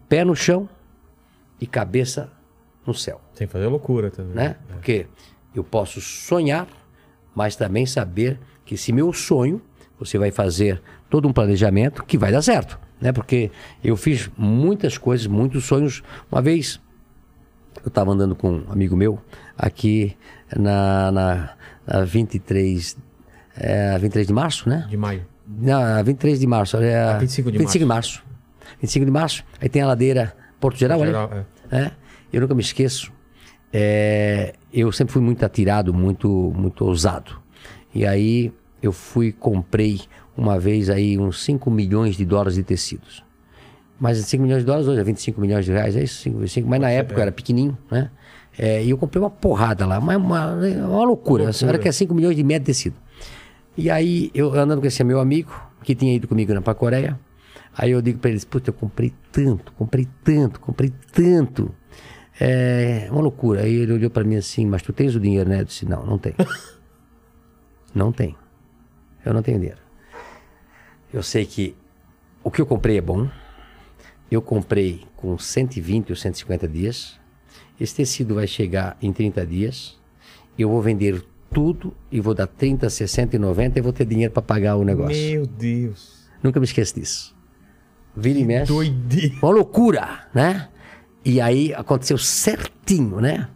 pé 0.07 0.23
no 0.23 0.35
chão 0.35 0.69
e 1.59 1.65
cabeça 1.65 2.31
no 2.85 2.93
céu. 2.93 3.19
Sem 3.33 3.47
fazer 3.47 3.65
loucura 3.65 4.11
também. 4.11 4.35
Né? 4.35 4.57
Porque 4.67 5.07
eu 5.55 5.63
posso 5.63 5.99
sonhar, 5.99 6.67
mas 7.33 7.55
também 7.55 7.87
saber 7.87 8.39
que 8.63 8.77
se 8.77 8.93
meu 8.93 9.11
sonho, 9.11 9.59
você 9.99 10.17
vai 10.17 10.31
fazer 10.31 10.81
todo 11.09 11.27
um 11.27 11.33
planejamento 11.33 12.03
que 12.03 12.17
vai 12.17 12.31
dar 12.31 12.41
certo. 12.41 12.79
Né? 13.01 13.11
Porque 13.11 13.51
eu 13.83 13.95
fiz 13.95 14.29
muitas 14.37 14.97
coisas, 14.97 15.27
muitos 15.27 15.65
sonhos. 15.65 16.01
Uma 16.31 16.41
vez 16.41 16.79
eu 17.83 17.89
estava 17.89 18.11
andando 18.11 18.35
com 18.35 18.51
um 18.51 18.71
amigo 18.71 18.95
meu 18.95 19.19
aqui 19.57 20.15
na, 20.55 21.11
na, 21.11 21.49
na 21.85 22.03
23, 22.03 22.97
é, 23.55 23.97
23 23.97 24.27
de 24.27 24.33
março, 24.33 24.69
né? 24.69 24.85
De 24.89 24.97
maio. 24.97 25.25
Na 25.47 26.01
23 26.01 26.39
de 26.39 26.47
março. 26.47 26.77
É, 26.77 26.95
Ah, 26.95 27.17
25 27.17 27.51
de 27.51 27.57
25 27.57 27.79
de 27.83 27.85
março. 27.87 28.23
25 28.81 29.05
de 29.05 29.11
março. 29.11 29.43
Aí 29.59 29.69
tem 29.69 29.81
a 29.81 29.87
ladeira 29.87 30.33
Porto 30.59 30.77
Geral, 30.77 30.99
Geral, 30.99 31.29
olha. 31.31 31.47
É. 31.71 31.91
Eu 32.31 32.41
nunca 32.41 32.53
me 32.53 32.61
esqueço. 32.61 33.11
É, 33.71 34.53
eu 34.73 34.91
sempre 34.91 35.13
fui 35.13 35.21
muito 35.21 35.43
atirado, 35.45 35.93
muito, 35.93 36.53
muito 36.55 36.85
ousado. 36.85 37.39
E 37.93 38.05
aí 38.05 38.51
eu 38.81 38.91
fui, 38.91 39.31
comprei 39.31 40.01
uma 40.35 40.59
vez 40.59 40.89
aí 40.89 41.17
uns 41.17 41.43
5 41.43 41.69
milhões 41.69 42.15
de 42.15 42.25
dólares 42.25 42.55
de 42.55 42.63
tecidos. 42.63 43.23
Mas 43.99 44.17
5 44.17 44.41
milhões 44.41 44.61
de 44.61 44.65
dólares 44.65 44.87
hoje 44.87 44.99
é 45.01 45.03
25 45.03 45.41
milhões 45.41 45.65
de 45.65 45.71
reais, 45.71 45.95
é 45.95 46.03
isso? 46.03 46.21
5, 46.21 46.47
5, 46.47 46.69
mas 46.69 46.79
na 46.79 46.89
época 46.89 47.19
eu 47.19 47.21
era 47.21 47.31
pequenininho, 47.31 47.77
né? 47.91 48.09
É, 48.57 48.83
e 48.83 48.89
eu 48.89 48.97
comprei 48.97 49.21
uma 49.21 49.29
porrada 49.29 49.85
lá, 49.85 49.99
uma, 49.99 50.17
uma, 50.17 50.53
uma 50.53 51.03
loucura. 51.03 51.49
A 51.49 51.53
senhora 51.53 51.77
quer 51.77 51.93
5 51.93 52.13
milhões 52.13 52.35
de 52.35 52.43
metro 52.43 52.63
de 52.63 52.65
tecido. 52.67 52.95
E 53.77 53.89
aí, 53.89 54.31
eu 54.33 54.53
andando 54.53 54.81
com 54.81 54.87
esse 54.87 55.03
meu 55.03 55.19
amigo, 55.19 55.51
que 55.83 55.95
tinha 55.95 56.13
ido 56.13 56.27
comigo 56.27 56.53
na 56.53 56.61
pra 56.61 56.73
Coreia, 56.73 57.19
aí 57.77 57.91
eu 57.91 58.01
digo 58.01 58.19
pra 58.19 58.29
eles, 58.29 58.43
puta, 58.43 58.69
eu 58.69 58.73
comprei 58.73 59.13
tanto, 59.31 59.71
comprei 59.73 60.07
tanto, 60.23 60.59
comprei 60.59 60.93
tanto. 61.11 61.73
É 62.39 63.07
uma 63.11 63.21
loucura. 63.21 63.61
Aí 63.61 63.73
ele 63.73 63.93
olhou 63.93 64.09
pra 64.09 64.23
mim 64.23 64.35
assim, 64.35 64.65
mas 64.65 64.81
tu 64.81 64.93
tens 64.93 65.15
o 65.15 65.19
dinheiro, 65.19 65.49
né? 65.49 65.61
Eu 65.61 65.65
disse, 65.65 65.85
não, 65.85 66.05
não 66.05 66.17
tenho. 66.17 66.35
não 67.93 68.11
tenho. 68.11 68.35
Eu 69.29 69.33
não 69.35 69.43
tenho 69.43 69.59
dinheiro. 69.59 69.79
Eu 71.13 71.21
sei 71.21 71.45
que 71.45 71.75
o 72.43 72.49
que 72.49 72.59
eu 72.59 72.65
comprei 72.65 72.97
é 72.97 73.01
bom. 73.01 73.29
Eu 74.31 74.41
comprei 74.41 75.03
com 75.15 75.37
120 75.37 76.09
ou 76.09 76.15
150 76.15 76.67
dias. 76.67 77.19
Esse 77.79 77.93
tecido 77.93 78.33
vai 78.33 78.47
chegar 78.47 78.97
em 78.99 79.13
30 79.13 79.45
dias. 79.45 79.99
Eu 80.57 80.69
vou 80.69 80.81
vender 80.81 81.23
tudo 81.53 81.95
e 82.11 82.19
vou 82.19 82.33
dar 82.33 82.47
30, 82.47 82.89
60 82.89 83.35
e 83.35 83.39
90 83.39 83.77
e 83.77 83.81
vou 83.83 83.93
ter 83.93 84.05
dinheiro 84.05 84.33
para 84.33 84.41
pagar 84.41 84.77
o 84.77 84.83
negócio. 84.83 85.15
Meu 85.15 85.45
Deus. 85.45 86.27
Nunca 86.41 86.59
me 86.59 86.65
esqueço 86.65 86.95
disso. 86.95 87.35
Vira 88.17 88.39
e 88.39 88.45
mexe. 88.45 88.73
Doideira. 88.73 89.35
Uma 89.43 89.51
loucura, 89.51 90.27
né? 90.33 90.69
E 91.23 91.39
aí 91.39 91.71
aconteceu 91.75 92.17
certinho, 92.17 93.21
né? 93.21 93.47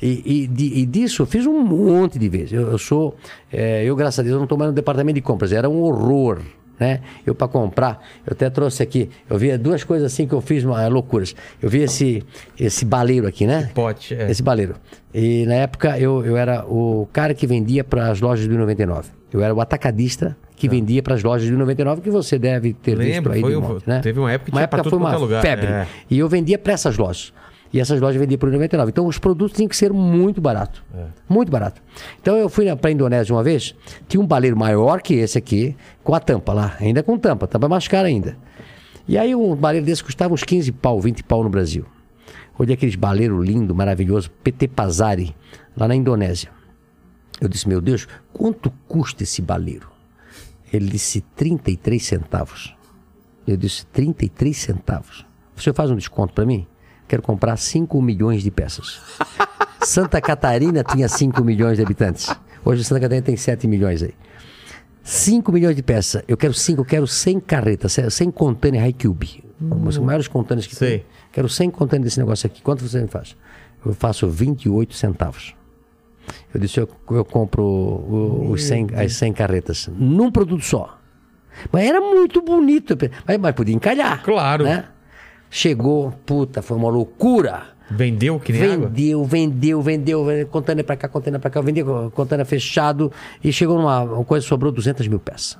E, 0.00 0.48
e, 0.58 0.80
e 0.82 0.86
disso 0.86 1.22
eu 1.22 1.26
fiz 1.26 1.46
um 1.46 1.58
monte 1.62 2.18
de 2.18 2.28
vezes. 2.28 2.52
Eu, 2.52 2.70
eu 2.70 2.78
sou, 2.78 3.16
eh, 3.52 3.82
eu 3.84 3.96
graças 3.96 4.18
a 4.20 4.22
Deus 4.22 4.32
eu 4.34 4.38
não 4.38 4.44
estou 4.44 4.58
mais 4.58 4.70
no 4.70 4.74
departamento 4.74 5.14
de 5.14 5.22
compras, 5.22 5.52
era 5.52 5.68
um 5.68 5.80
horror, 5.82 6.40
né? 6.78 7.00
Eu 7.24 7.34
para 7.34 7.48
comprar, 7.48 8.02
eu 8.26 8.32
até 8.32 8.50
trouxe 8.50 8.82
aqui, 8.82 9.08
eu 9.28 9.38
vi 9.38 9.56
duas 9.56 9.84
coisas 9.84 10.12
assim 10.12 10.26
que 10.26 10.34
eu 10.34 10.40
fiz 10.42 10.64
uma, 10.64 10.86
loucuras. 10.88 11.34
Eu 11.62 11.70
vi 11.70 11.80
esse 11.80 12.22
esse 12.58 12.84
baleiro 12.84 13.26
aqui, 13.26 13.46
né? 13.46 13.70
Pote, 13.74 14.14
é. 14.14 14.30
Esse 14.30 14.42
baleiro. 14.42 14.74
E 15.14 15.46
na 15.46 15.54
época 15.54 15.98
eu, 15.98 16.24
eu 16.24 16.36
era 16.36 16.66
o 16.66 17.08
cara 17.12 17.32
que 17.32 17.46
vendia 17.46 17.82
para 17.82 18.10
as 18.10 18.20
lojas 18.20 18.46
do 18.46 18.56
99. 18.58 19.08
Eu 19.32 19.42
era 19.42 19.54
o 19.54 19.60
atacadista 19.60 20.36
que 20.56 20.68
vendia 20.68 21.02
para 21.02 21.14
as 21.14 21.22
lojas 21.22 21.48
do 21.50 21.56
99 21.56 22.00
que 22.00 22.10
você 22.10 22.38
deve 22.38 22.72
ter 22.72 22.96
visto 22.96 23.10
Lembro, 23.14 23.32
aí 23.32 23.40
foi 23.40 23.56
um- 23.56 23.60
monte, 23.60 23.86
né? 23.86 24.00
teve 24.00 24.18
uma 24.18 24.32
época 24.32 24.50
que 24.50 24.56
uma 24.56 24.60
tinha 24.60 24.64
época 24.64 24.90
foi 24.90 24.98
uma 24.98 25.12
é 25.14 25.16
lugar, 25.16 25.42
febre. 25.42 25.66
é. 25.66 25.86
E 26.10 26.18
eu 26.18 26.28
vendia 26.28 26.58
para 26.58 26.72
essas 26.72 26.96
lojas. 26.96 27.32
E 27.72 27.80
essas 27.80 28.00
lojas 28.00 28.20
vendiam 28.20 28.38
por 28.38 28.50
99. 28.50 28.90
Então 28.90 29.06
os 29.06 29.18
produtos 29.18 29.56
tinham 29.56 29.68
que 29.68 29.76
ser 29.76 29.92
muito 29.92 30.40
barato. 30.40 30.84
É. 30.94 31.06
Muito 31.28 31.50
barato. 31.50 31.82
Então 32.20 32.36
eu 32.36 32.48
fui 32.48 32.74
para 32.76 32.90
a 32.90 32.92
Indonésia 32.92 33.34
uma 33.34 33.42
vez, 33.42 33.74
tinha 34.08 34.20
um 34.20 34.26
baleiro 34.26 34.56
maior 34.56 35.00
que 35.00 35.14
esse 35.14 35.36
aqui, 35.36 35.76
com 36.02 36.14
a 36.14 36.20
tampa 36.20 36.52
lá, 36.52 36.76
ainda 36.80 37.02
com 37.02 37.18
tampa, 37.18 37.46
tampa 37.46 37.68
mais 37.68 37.88
cara 37.88 38.08
ainda. 38.08 38.36
E 39.08 39.16
aí 39.18 39.34
um 39.34 39.54
baleiro 39.54 39.86
desse 39.86 40.02
custava 40.02 40.32
uns 40.32 40.42
15 40.42 40.72
pau, 40.72 41.00
20 41.00 41.22
pau 41.24 41.42
no 41.42 41.50
Brasil. 41.50 41.84
Olhei 42.58 42.74
aqueles 42.74 42.94
baleiro 42.94 43.42
lindo, 43.42 43.74
maravilhoso, 43.74 44.30
PT 44.42 44.68
Pazari, 44.68 45.36
lá 45.76 45.86
na 45.86 45.94
Indonésia. 45.94 46.50
Eu 47.38 47.48
disse, 47.48 47.68
meu 47.68 47.82
Deus, 47.82 48.08
quanto 48.32 48.70
custa 48.88 49.22
esse 49.22 49.42
baleiro? 49.42 49.90
Ele 50.72 50.88
disse 50.88 51.20
33 51.20 52.02
centavos. 52.02 52.74
Eu 53.46 53.56
disse, 53.56 53.84
33 53.86 54.56
centavos. 54.56 55.26
Senhor 55.56 55.74
faz 55.74 55.90
um 55.90 55.96
desconto 55.96 56.34
para 56.34 56.44
mim? 56.44 56.66
Quero 57.08 57.22
comprar 57.22 57.56
5 57.56 58.00
milhões 58.02 58.42
de 58.42 58.50
peças. 58.50 59.00
Santa 59.82 60.20
Catarina 60.20 60.82
tinha 60.82 61.08
5 61.08 61.42
milhões 61.44 61.76
de 61.76 61.82
habitantes. 61.84 62.28
Hoje 62.64 62.82
Santa 62.84 63.00
Catarina 63.02 63.24
tem 63.24 63.36
7 63.36 63.66
milhões 63.68 64.02
aí. 64.02 64.14
5 65.02 65.52
milhões 65.52 65.76
de 65.76 65.82
peças. 65.82 66.22
Eu 66.26 66.36
quero 66.36 66.52
5, 66.52 66.80
eu 66.80 66.84
quero 66.84 67.06
100 67.06 67.38
carretas, 67.40 67.96
100 68.10 68.30
container 68.32 68.80
high 68.80 68.92
cube. 68.92 69.44
Os 69.84 69.96
maiores 69.98 70.26
containers 70.26 70.66
que 70.66 70.74
Sei. 70.74 70.98
tem. 70.98 71.06
Quero 71.32 71.48
100 71.48 71.70
containers 71.70 72.04
desse 72.06 72.18
negócio 72.18 72.46
aqui. 72.46 72.60
Quanto 72.60 72.86
você 72.86 73.00
me 73.00 73.06
faz? 73.08 73.36
Eu 73.84 73.94
faço 73.94 74.28
28 74.28 74.94
centavos. 74.94 75.54
Eu 76.52 76.58
disse, 76.60 76.80
eu, 76.80 76.88
eu 77.12 77.24
compro 77.24 77.62
o- 77.62 78.50
os 78.50 78.64
100, 78.64 78.88
as 78.96 79.12
100 79.14 79.32
carretas 79.32 79.88
num 79.96 80.30
produto 80.32 80.64
só. 80.64 80.98
Mas 81.72 81.86
era 81.86 82.00
muito 82.00 82.42
bonito. 82.42 82.96
Mas, 83.24 83.38
mas 83.38 83.54
podia 83.54 83.74
encalhar. 83.74 84.22
Claro. 84.24 84.64
Né? 84.64 84.84
Chegou, 85.56 86.12
puta, 86.26 86.60
foi 86.60 86.76
uma 86.76 86.90
loucura. 86.90 87.62
Vendeu 87.90 88.38
que 88.38 88.52
nem 88.52 88.62
água? 88.62 88.88
Vendeu, 88.88 89.24
vendeu, 89.24 89.80
vendeu, 89.80 90.22
vendeu, 90.22 90.46
container 90.48 90.84
pra 90.84 90.96
cá, 90.96 91.08
container 91.08 91.40
pra 91.40 91.48
cá, 91.48 91.62
vendeu, 91.62 92.12
container 92.14 92.44
fechado 92.44 93.10
e 93.42 93.50
chegou 93.50 93.78
numa 93.78 94.02
uma 94.02 94.22
coisa, 94.22 94.46
sobrou 94.46 94.70
200 94.70 95.08
mil 95.08 95.18
peças. 95.18 95.56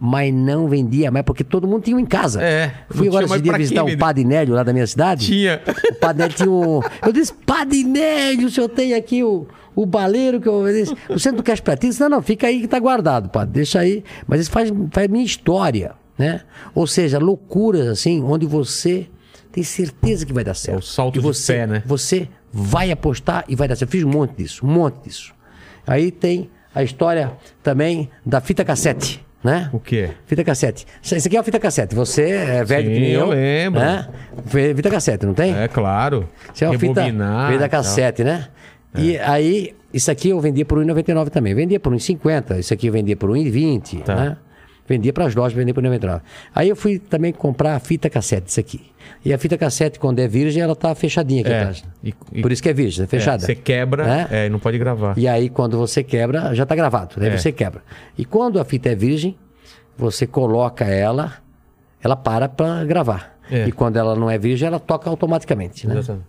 Mas 0.00 0.34
não 0.34 0.66
vendia 0.66 1.12
mais 1.12 1.24
porque 1.24 1.44
todo 1.44 1.68
mundo 1.68 1.84
tinha 1.84 1.96
um 1.96 2.00
em 2.00 2.04
casa. 2.04 2.42
É, 2.42 2.74
Fui 2.90 3.06
agora 3.06 3.26
esse 3.26 3.40
dia 3.40 3.56
visitar 3.56 3.84
o 3.84 3.96
Padre 3.96 4.24
Nélio 4.24 4.56
lá 4.56 4.64
da 4.64 4.72
minha 4.72 4.88
cidade. 4.88 5.26
Tinha. 5.26 5.62
O 5.88 5.94
Padre 5.94 6.22
Nélio 6.22 6.36
tinha 6.36 6.50
um. 6.50 6.80
Eu 7.06 7.12
disse, 7.12 7.32
Padre 7.32 7.84
Nélio, 7.84 8.48
o 8.48 8.50
senhor 8.50 8.68
tem 8.68 8.92
aqui 8.94 9.22
o, 9.22 9.46
o 9.72 9.86
baleiro 9.86 10.40
que 10.40 10.48
eu. 10.48 10.64
disse, 10.66 10.96
o 11.08 11.16
centro 11.16 11.36
do 11.36 11.42
Cash 11.44 11.60
pra 11.60 11.76
ti? 11.76 11.86
Disse, 11.86 12.00
Não, 12.00 12.08
não, 12.08 12.22
fica 12.22 12.48
aí 12.48 12.60
que 12.62 12.66
tá 12.66 12.80
guardado, 12.80 13.28
padre, 13.28 13.54
deixa 13.54 13.78
aí. 13.78 14.02
Mas 14.26 14.40
isso 14.40 14.50
faz, 14.50 14.68
faz 14.90 15.06
minha 15.06 15.24
história, 15.24 15.92
né? 16.18 16.40
Ou 16.74 16.88
seja, 16.88 17.20
loucuras 17.20 17.86
assim, 17.86 18.20
onde 18.24 18.44
você 18.44 19.06
tem 19.58 19.62
certeza 19.64 20.24
que 20.24 20.32
vai 20.32 20.44
dar 20.44 20.54
certo. 20.54 20.76
É 20.76 20.78
o 20.78 20.82
salto 20.82 21.16
E 21.16 21.18
de 21.18 21.26
você, 21.26 21.52
fé, 21.54 21.66
né? 21.66 21.82
Você 21.84 22.28
vai 22.52 22.90
apostar 22.92 23.44
e 23.48 23.56
vai 23.56 23.66
dar 23.66 23.74
certo. 23.76 23.88
Eu 23.90 23.92
fiz 23.92 24.04
um 24.04 24.08
monte 24.10 24.36
disso, 24.36 24.64
um 24.64 24.70
monte 24.70 25.04
disso. 25.04 25.34
Aí 25.86 26.10
tem 26.10 26.48
a 26.74 26.82
história 26.82 27.32
também 27.62 28.08
da 28.24 28.40
fita 28.40 28.64
cassete, 28.64 29.24
né? 29.42 29.68
O 29.72 29.80
quê? 29.80 30.10
Fita 30.26 30.44
cassete. 30.44 30.86
Isso 31.02 31.14
aqui 31.26 31.36
é 31.36 31.40
uma 31.40 31.44
fita 31.44 31.58
cassete. 31.58 31.94
Você 31.94 32.30
é 32.30 32.64
velho 32.64 32.88
Sim, 32.88 32.94
que 32.94 33.00
nem 33.00 33.10
eu. 33.10 33.20
eu 33.20 33.28
lembro. 33.30 33.80
Né? 33.80 34.08
Fita 34.76 34.90
cassete, 34.90 35.26
não 35.26 35.34
tem? 35.34 35.54
É 35.56 35.66
claro. 35.66 36.28
Isso 36.54 36.64
é 36.64 36.68
uma 36.68 36.78
fita, 36.78 37.04
fita 37.04 37.58
tal. 37.58 37.68
cassete, 37.68 38.22
né? 38.22 38.46
E 38.94 39.18
aí, 39.18 39.74
isso 39.92 40.10
aqui 40.10 40.28
eu 40.30 40.40
vendia 40.40 40.64
por 40.64 40.78
1,99 40.78 41.30
também. 41.30 41.54
Vendia 41.54 41.80
por 41.80 41.92
1,50. 41.92 42.58
Isso 42.58 42.72
aqui 42.72 42.86
eu 42.86 42.92
vendia 42.92 43.16
por 43.16 43.30
1,20, 43.30 44.02
Tá. 44.02 44.14
né? 44.14 44.36
Vendia 44.88 45.12
para 45.12 45.26
as 45.26 45.34
lojas, 45.34 45.52
vendia 45.52 45.74
por 45.74 45.82
1,99. 45.84 46.20
Aí 46.54 46.68
eu 46.68 46.74
fui 46.76 46.98
também 46.98 47.32
comprar 47.32 47.76
a 47.76 47.78
fita 47.80 48.08
cassete, 48.08 48.48
isso 48.48 48.58
aqui. 48.58 48.80
E 49.24 49.32
a 49.32 49.38
fita 49.38 49.58
cassete, 49.58 49.98
quando 49.98 50.18
é 50.20 50.26
virgem, 50.28 50.62
ela 50.62 50.74
tá 50.74 50.94
fechadinha 50.94 51.42
aqui 51.42 51.50
É. 51.50 51.58
atrás. 51.60 51.84
E- 52.02 52.14
e- 52.32 52.40
Por 52.42 52.50
isso 52.52 52.62
que 52.62 52.68
é 52.68 52.72
virgem, 52.72 53.04
é 53.04 53.06
fechada. 53.06 53.42
É, 53.42 53.46
você 53.46 53.54
quebra 53.54 54.04
Né? 54.06 54.28
é, 54.30 54.46
e 54.46 54.48
não 54.48 54.58
pode 54.58 54.78
gravar. 54.78 55.16
E 55.18 55.28
aí, 55.28 55.48
quando 55.48 55.76
você 55.76 56.02
quebra, 56.02 56.54
já 56.54 56.62
está 56.62 56.74
gravado. 56.74 57.16
Daí 57.18 57.28
É. 57.28 57.36
você 57.36 57.52
quebra. 57.52 57.82
E 58.16 58.24
quando 58.24 58.58
a 58.58 58.64
fita 58.64 58.88
é 58.88 58.94
virgem, 58.94 59.36
você 59.96 60.26
coloca 60.26 60.84
ela, 60.84 61.34
ela 62.02 62.16
para 62.16 62.48
para 62.48 62.84
gravar. 62.84 63.36
É. 63.50 63.66
E 63.66 63.72
quando 63.72 63.96
ela 63.96 64.14
não 64.14 64.30
é 64.30 64.38
virgem, 64.38 64.66
ela 64.68 64.78
toca 64.80 65.08
automaticamente, 65.10 65.86
né? 65.86 65.98
Exatamente. 65.98 66.26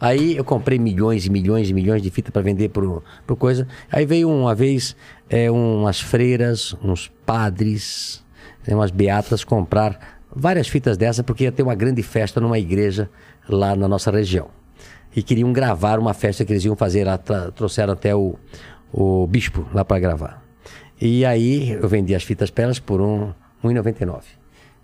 Aí 0.00 0.36
eu 0.36 0.44
comprei 0.44 0.78
milhões 0.78 1.26
e 1.26 1.30
milhões 1.30 1.70
e 1.70 1.74
milhões 1.74 2.02
de 2.02 2.10
fita 2.10 2.30
para 2.30 2.42
vender 2.42 2.68
pro, 2.68 3.02
pro 3.26 3.36
coisa. 3.36 3.66
Aí 3.90 4.04
veio 4.04 4.28
uma 4.30 4.54
vez 4.54 4.94
é, 5.28 5.50
umas 5.50 6.00
freiras, 6.00 6.74
uns 6.82 7.08
padres, 7.24 8.24
né, 8.66 8.74
umas 8.74 8.90
beatas 8.90 9.44
comprar 9.44 10.18
várias 10.34 10.68
fitas 10.68 10.96
dessas 10.96 11.24
porque 11.24 11.44
ia 11.44 11.52
ter 11.52 11.62
uma 11.62 11.74
grande 11.74 12.02
festa 12.02 12.40
numa 12.40 12.58
igreja 12.58 13.10
lá 13.48 13.74
na 13.74 13.88
nossa 13.88 14.10
região. 14.10 14.48
E 15.14 15.22
queriam 15.22 15.52
gravar 15.52 15.98
uma 15.98 16.12
festa 16.12 16.44
que 16.44 16.52
eles 16.52 16.64
iam 16.64 16.76
fazer 16.76 17.04
lá, 17.04 17.16
trouxeram 17.18 17.94
até 17.94 18.14
o, 18.14 18.36
o 18.92 19.26
bispo 19.26 19.66
lá 19.72 19.84
para 19.84 19.98
gravar. 19.98 20.42
E 21.00 21.24
aí 21.24 21.70
eu 21.70 21.88
vendi 21.88 22.14
as 22.14 22.22
fitas 22.22 22.50
para 22.50 22.64
elas 22.64 22.78
por 22.78 23.00
um, 23.00 23.32
R$ 23.62 23.70
1,99. 23.70 24.22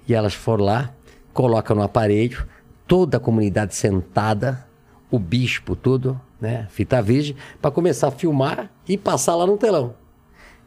E 0.09 0.15
elas 0.15 0.35
foram 0.35 0.65
lá, 0.65 0.91
colocam 1.33 1.77
no 1.77 1.83
aparelho, 1.83 2.47
toda 2.87 3.19
a 3.19 3.21
comunidade 3.21 3.75
sentada, 3.75 4.67
o 5.11 5.19
bispo, 5.19 5.77
tudo, 5.77 6.19
né? 6.41 6.67
Fita 6.71 7.01
virgem, 7.01 7.37
para 7.61 7.71
começar 7.71 8.09
a 8.09 8.11
filmar 8.11 8.71
e 8.89 8.97
passar 8.97 9.37
lá 9.37 9.47
no 9.47 9.57
telão. 9.57 9.95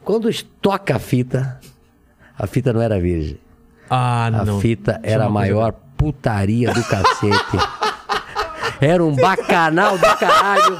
Quando 0.06 0.30
toca 0.62 0.94
a 0.94 0.98
fita, 1.00 1.58
a 2.38 2.46
fita 2.46 2.72
não 2.72 2.80
era 2.80 3.00
virgem. 3.00 3.40
Ah, 3.90 4.26
A 4.26 4.30
não. 4.44 4.60
fita 4.60 4.92
Isso 4.92 5.00
é 5.02 5.10
era 5.12 5.24
a 5.24 5.28
uma 5.28 5.40
coisa- 5.40 5.54
maior 5.54 5.72
putaria 5.98 6.72
do 6.72 6.82
cacete. 6.84 7.58
Era 8.80 9.02
um 9.02 9.16
bacanal 9.16 9.96
do 9.98 10.16
caralho. 10.16 10.78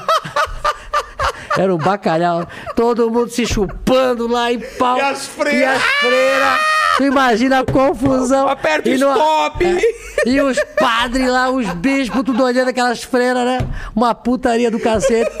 Era 1.57 1.73
um 1.73 1.77
bacalhau. 1.79 2.47
Todo 2.75 3.09
mundo 3.09 3.29
se 3.31 3.43
chupando 3.45 4.27
lá 4.27 4.51
em 4.51 4.59
pau. 4.77 4.97
E 4.97 5.01
as 5.01 5.25
freiras? 5.25 5.61
E 5.61 5.65
as 5.65 5.81
freiras. 5.83 6.59
Tu 6.97 7.03
imagina 7.05 7.59
a 7.61 7.65
confusão. 7.65 8.47
Aperta 8.47 8.87
o 8.87 8.91
E 8.91 8.95
stop. 8.95 9.65
É. 9.65 10.29
E 10.29 10.39
os 10.41 10.57
padres 10.79 11.27
lá, 11.27 11.49
os 11.49 11.67
bispos, 11.73 12.21
tudo 12.23 12.43
olhando 12.43 12.67
aquelas 12.69 13.01
freiras, 13.03 13.43
né? 13.45 13.59
Uma 13.95 14.13
putaria 14.13 14.69
do 14.69 14.79
cacete. 14.79 15.31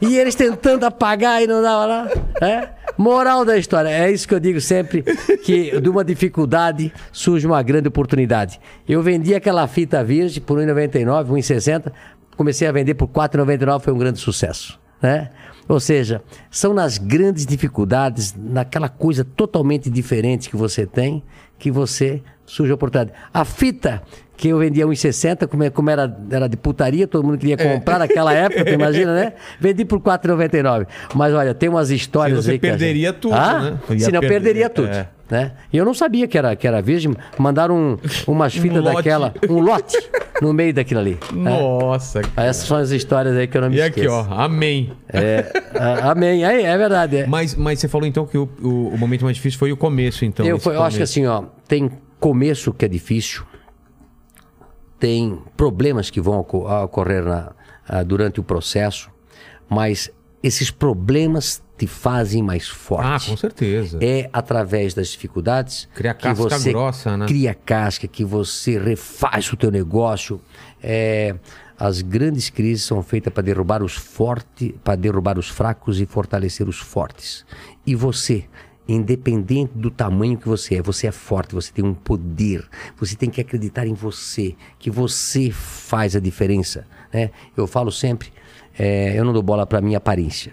E 0.00 0.16
eles 0.18 0.34
tentando 0.34 0.84
apagar 0.84 1.40
e 1.40 1.46
não 1.46 1.62
dava 1.62 1.86
lá. 1.86 2.08
É? 2.42 2.68
Moral 2.96 3.44
da 3.44 3.58
história, 3.58 3.88
é 3.88 4.10
isso 4.10 4.26
que 4.26 4.34
eu 4.34 4.40
digo 4.40 4.60
sempre, 4.60 5.02
que 5.44 5.80
de 5.80 5.88
uma 5.88 6.04
dificuldade 6.04 6.92
surge 7.12 7.46
uma 7.46 7.62
grande 7.62 7.88
oportunidade. 7.88 8.60
Eu 8.88 9.02
vendi 9.02 9.34
aquela 9.34 9.66
fita 9.66 10.02
virgem 10.04 10.42
por 10.42 10.58
R$ 10.58 10.66
1,99, 10.66 11.26
R$ 11.26 11.32
1,60, 11.32 11.92
comecei 12.36 12.68
a 12.68 12.72
vender 12.72 12.94
por 12.94 13.06
R$ 13.06 13.28
4,99, 13.28 13.80
foi 13.80 13.92
um 13.92 13.98
grande 13.98 14.20
sucesso. 14.20 14.78
Né? 15.02 15.30
Ou 15.68 15.80
seja, 15.80 16.22
são 16.50 16.74
nas 16.74 16.98
grandes 16.98 17.46
dificuldades, 17.46 18.34
naquela 18.36 18.88
coisa 18.88 19.24
totalmente 19.24 19.90
diferente 19.90 20.48
que 20.48 20.56
você 20.56 20.86
tem, 20.86 21.22
que 21.64 21.70
você 21.70 22.20
surge 22.44 22.70
a 22.70 22.74
oportunidade. 22.74 23.16
A 23.32 23.42
fita 23.42 24.02
que 24.36 24.48
eu 24.48 24.58
vendia 24.58 24.86
1,60, 24.86 25.46
como, 25.48 25.62
é- 25.64 25.70
como 25.70 25.88
era, 25.88 26.14
era 26.30 26.46
de 26.46 26.58
putaria, 26.58 27.06
todo 27.08 27.24
mundo 27.24 27.38
queria 27.38 27.56
comprar 27.56 27.98
naquela 27.98 28.34
época, 28.36 28.62
tu 28.66 28.70
imagina, 28.70 29.14
né? 29.14 29.32
Vendi 29.58 29.82
por 29.82 29.98
4,99. 29.98 30.86
Mas 31.14 31.32
olha, 31.32 31.54
tem 31.54 31.70
umas 31.70 31.88
histórias 31.90 32.32
Senão 32.36 32.42
você 32.42 32.50
aí 32.50 32.58
que 32.58 32.66
perderia 32.68 33.08
gente- 33.12 33.18
tudo, 33.20 33.34
Ah? 33.34 33.60
né? 33.88 33.98
Senão 33.98 34.20
perder, 34.20 34.28
perderia 34.28 34.68
tudo. 34.68 34.88
é. 34.88 35.08
Né? 35.34 35.50
E 35.72 35.76
eu 35.76 35.84
não 35.84 35.92
sabia 35.94 36.28
que 36.28 36.38
era, 36.38 36.54
que 36.54 36.64
era 36.64 36.80
virgem. 36.80 37.12
Mandaram 37.36 37.76
um- 37.76 37.98
umas 38.28 38.54
fitas 38.54 38.80
lote. 38.80 38.94
daquela, 38.98 39.34
um 39.50 39.58
lote 39.58 39.98
no 40.40 40.52
meio 40.52 40.72
daquilo 40.72 41.00
ali. 41.00 41.18
Nossa. 41.32 42.20
Ah, 42.36 42.44
Essas 42.44 42.68
são 42.68 42.76
as 42.76 42.90
histórias 42.92 43.36
aí 43.36 43.48
que 43.48 43.56
eu 43.56 43.62
não 43.62 43.68
me 43.68 43.74
E 43.76 43.82
aqui, 43.82 43.98
esqueço. 44.02 44.14
ó, 44.14 44.32
amém. 44.32 44.92
É, 45.12 45.44
ah, 45.74 46.12
amém. 46.12 46.44
Aí, 46.44 46.62
é 46.62 46.78
verdade. 46.78 47.16
é. 47.16 47.26
Mas, 47.26 47.56
mas 47.56 47.80
você 47.80 47.88
falou 47.88 48.06
então 48.06 48.24
que 48.26 48.38
o, 48.38 48.48
o, 48.62 48.88
o 48.90 48.96
momento 48.96 49.24
mais 49.24 49.34
difícil 49.36 49.58
foi 49.58 49.72
o 49.72 49.76
começo, 49.76 50.24
então. 50.24 50.46
eu, 50.46 50.56
foi- 50.60 50.76
eu 50.76 50.82
acho 50.84 50.98
que 50.98 51.02
assim, 51.02 51.26
ó, 51.26 51.42
tem 51.66 51.90
começo 52.20 52.72
que 52.72 52.84
é 52.84 52.88
difícil, 52.88 53.42
tem 55.00 55.36
problemas 55.56 56.10
que 56.10 56.20
vão 56.20 56.38
oco- 56.38 56.68
ocorrer 56.84 57.24
na- 57.24 57.50
durante 58.06 58.38
o 58.38 58.42
processo, 58.44 59.10
mas 59.68 60.10
esses 60.46 60.70
problemas 60.70 61.62
te 61.78 61.86
fazem 61.86 62.42
mais 62.42 62.68
Ah, 62.70 62.74
forte. 62.74 63.30
com 63.30 63.36
certeza. 63.36 63.98
É 64.02 64.28
através 64.32 64.92
das 64.94 65.08
dificuldades 65.08 65.88
Cria 65.94 66.12
que 66.14 66.22
casca 66.22 66.34
você 66.58 66.70
grossa, 66.70 67.16
né? 67.16 67.26
cria 67.26 67.54
casca, 67.54 68.06
que 68.06 68.24
você 68.24 68.78
refaz 68.78 69.50
o 69.52 69.56
teu 69.56 69.70
negócio. 69.70 70.40
É, 70.82 71.34
as 71.78 72.02
grandes 72.02 72.50
crises 72.50 72.84
são 72.84 73.02
feitas 73.02 73.32
para 73.32 73.42
derrubar 73.42 73.82
os 73.82 73.94
fortes, 73.94 74.72
para 74.84 74.94
derrubar 74.96 75.38
os 75.38 75.48
fracos 75.48 75.98
e 76.00 76.06
fortalecer 76.06 76.68
os 76.68 76.78
fortes. 76.78 77.44
E 77.86 77.94
você, 77.94 78.44
independente 78.86 79.72
do 79.74 79.90
tamanho 79.90 80.36
que 80.38 80.46
você 80.46 80.76
é, 80.76 80.82
você 80.82 81.06
é 81.06 81.12
forte, 81.12 81.54
você 81.54 81.72
tem 81.72 81.84
um 81.84 81.94
poder, 81.94 82.64
você 82.96 83.16
tem 83.16 83.30
que 83.30 83.40
acreditar 83.40 83.86
em 83.86 83.94
você, 83.94 84.54
que 84.78 84.90
você 84.90 85.50
faz 85.50 86.14
a 86.14 86.20
diferença. 86.20 86.86
Né? 87.12 87.30
Eu 87.56 87.66
falo 87.66 87.90
sempre, 87.90 88.32
é, 88.78 89.18
eu 89.18 89.24
não 89.24 89.32
dou 89.32 89.42
bola 89.42 89.66
para 89.66 89.80
minha 89.80 89.98
aparência. 89.98 90.52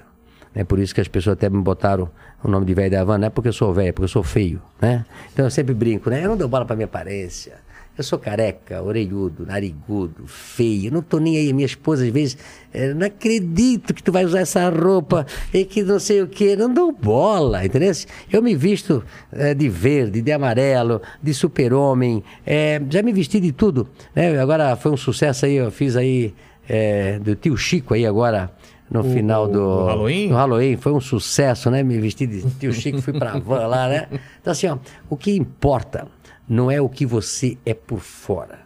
É 0.54 0.64
por 0.64 0.80
isso 0.80 0.94
que 0.94 1.00
as 1.02 1.08
pessoas 1.08 1.34
até 1.34 1.50
me 1.50 1.62
botaram 1.62 2.10
o 2.44 2.48
nome 2.48 2.66
de 2.66 2.74
velho 2.74 2.92
da 2.92 3.02
Havana, 3.02 3.20
não 3.20 3.28
é 3.28 3.30
porque 3.30 3.50
eu 3.50 3.54
sou 3.54 3.74
velho, 3.74 3.90
é 3.90 3.92
porque 3.92 4.06
eu 4.06 4.10
sou 4.10 4.24
feio, 4.24 4.62
né? 4.82 5.06
Então 5.32 5.46
eu 5.46 5.52
sempre 5.52 5.74
brinco, 5.74 6.10
né? 6.10 6.26
Eu 6.26 6.30
não 6.30 6.38
dou 6.38 6.48
bola 6.48 6.66
pra 6.66 6.76
minha 6.76 6.86
aparência. 6.86 7.54
Eu 7.98 8.06
sou 8.06 8.18
careca, 8.18 8.82
orelhudo, 8.82 9.46
narigudo, 9.46 10.26
feio. 10.26 10.88
Eu 10.88 10.92
não 10.94 11.02
tô 11.02 11.20
nem 11.20 11.38
aí. 11.38 11.52
Minha 11.52 11.66
esposa, 11.66 12.04
às 12.06 12.10
vezes, 12.10 12.38
eh, 12.74 12.94
não 12.94 13.06
acredito 13.06 13.94
que 13.94 14.02
tu 14.02 14.14
vai 14.14 14.24
usar 14.26 14.40
essa 14.40 14.70
roupa 14.70 15.26
e 15.54 15.66
que 15.66 15.84
não 15.84 16.00
sei 16.00 16.22
o 16.22 16.28
quê. 16.28 16.56
Não 16.56 16.74
dou 16.74 16.92
bola, 16.92 17.66
entendeu? 17.66 17.92
Eu 18.32 18.42
me 18.42 18.56
visto 18.56 19.04
eh, 19.32 19.54
de 19.54 19.68
verde, 19.68 20.22
de 20.22 20.32
amarelo, 20.32 21.02
de 21.22 21.34
super-homem. 21.34 22.24
eh, 22.46 22.82
já 22.90 23.04
me 23.04 23.12
vesti 23.12 23.42
de 23.42 23.52
tudo. 23.52 23.88
Né? 24.16 24.40
Agora 24.40 24.76
foi 24.78 24.92
um 24.92 24.98
sucesso 24.98 25.46
aí, 25.46 25.56
eu 25.56 25.70
fiz 25.70 25.96
aí 25.98 26.34
eh, 26.68 27.20
do 27.20 27.36
tio 27.36 27.58
Chico 27.58 27.94
aí 27.94 28.06
agora 28.06 28.52
no 28.90 29.04
final 29.04 29.48
do, 29.48 29.54
do 29.54 29.86
Halloween? 29.86 30.30
no 30.30 30.36
Halloween 30.36 30.76
foi 30.76 30.92
um 30.92 31.00
sucesso, 31.00 31.72
né? 31.72 31.82
Me 31.82 31.98
vesti 31.98 32.28
de 32.28 32.42
tio 32.60 32.74
Chico, 32.74 33.02
fui 33.02 33.14
pra 33.14 33.40
van 33.40 33.68
lá, 33.68 33.88
né? 33.88 34.08
Então, 34.42 34.52
assim, 34.52 34.68
ó, 34.68 34.78
o 35.10 35.16
que 35.16 35.32
importa 35.32 36.08
não 36.48 36.70
é 36.70 36.82
o 36.82 36.90
que 36.90 37.06
você 37.06 37.58
é 37.66 37.74
por 37.74 38.00
fora. 38.00 38.60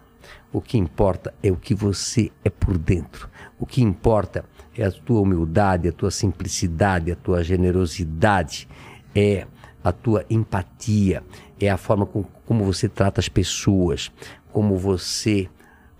O 0.52 0.62
que 0.62 0.78
importa 0.78 1.34
é 1.44 1.52
o 1.52 1.56
que 1.56 1.76
você 1.76 2.32
é 2.44 2.50
por 2.50 2.78
dentro. 2.78 3.30
O 3.60 3.66
que 3.66 3.84
importa 3.84 4.46
é 4.76 4.86
a 4.86 4.92
tua 4.92 5.22
humildade, 5.22 5.88
a 5.88 5.92
tua 5.92 6.10
simplicidade, 6.10 7.12
a 7.12 7.16
tua 7.16 7.44
generosidade, 7.44 8.68
é 9.14 9.46
a 9.84 9.92
tua 9.92 10.26
empatia, 10.30 11.22
é 11.60 11.70
a 11.70 11.78
forma 11.78 12.06
com, 12.06 12.24
como 12.46 12.64
você 12.64 12.90
trata 12.90 13.20
as 13.20 13.30
pessoas, 13.30 14.12
como 14.52 14.78
você 14.78 15.48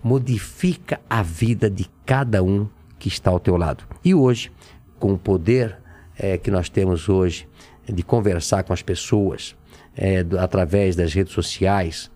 modifica 0.06 1.00
a 1.10 1.20
vida 1.20 1.68
de 1.68 1.90
cada 2.04 2.40
um 2.40 2.68
que 2.96 3.08
está 3.08 3.28
ao 3.32 3.40
teu 3.40 3.56
lado. 3.56 3.82
E 4.04 4.14
hoje, 4.14 4.52
com 5.00 5.12
o 5.12 5.18
poder 5.18 5.76
eh, 6.16 6.38
que 6.38 6.48
nós 6.48 6.68
temos 6.68 7.08
hoje 7.08 7.48
de 7.92 8.04
conversar 8.04 8.62
com 8.62 8.72
as 8.72 8.82
pessoas 8.82 9.56
eh, 9.96 10.22
do- 10.22 10.38
através 10.38 10.94
das 10.94 11.12
redes 11.12 11.32
sociais, 11.32 12.08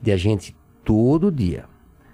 de 0.00 0.12
a 0.12 0.16
gente 0.18 0.54
todo 0.84 1.32
dia 1.32 1.64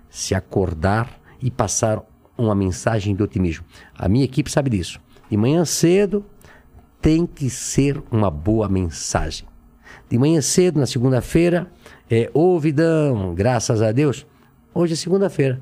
se 0.09 0.37
acordar 0.37 1.21
e 1.43 1.51
passar 1.51 2.01
uma 2.39 2.55
mensagem 2.55 3.13
de 3.17 3.23
otimismo. 3.23 3.65
A 3.99 4.09
minha 4.09 4.25
equipe 4.25 4.49
sabe 4.49 4.71
disso. 4.71 5.01
De 5.29 5.37
manhã 5.37 5.65
cedo 5.65 6.25
tem 7.03 7.27
que 7.27 7.51
ser 7.51 8.01
uma 8.09 8.31
boa 8.31 8.69
mensagem. 8.69 9.49
De 10.09 10.17
manhã 10.17 10.41
cedo, 10.41 10.79
na 10.79 10.87
segunda-feira, 10.87 11.67
é, 12.09 12.31
ô 12.33 12.57
Vidão, 12.61 13.35
graças 13.35 13.83
a 13.83 13.91
Deus, 13.91 14.25
hoje 14.75 14.93
é 14.95 14.97
segunda-feira. 14.97 15.61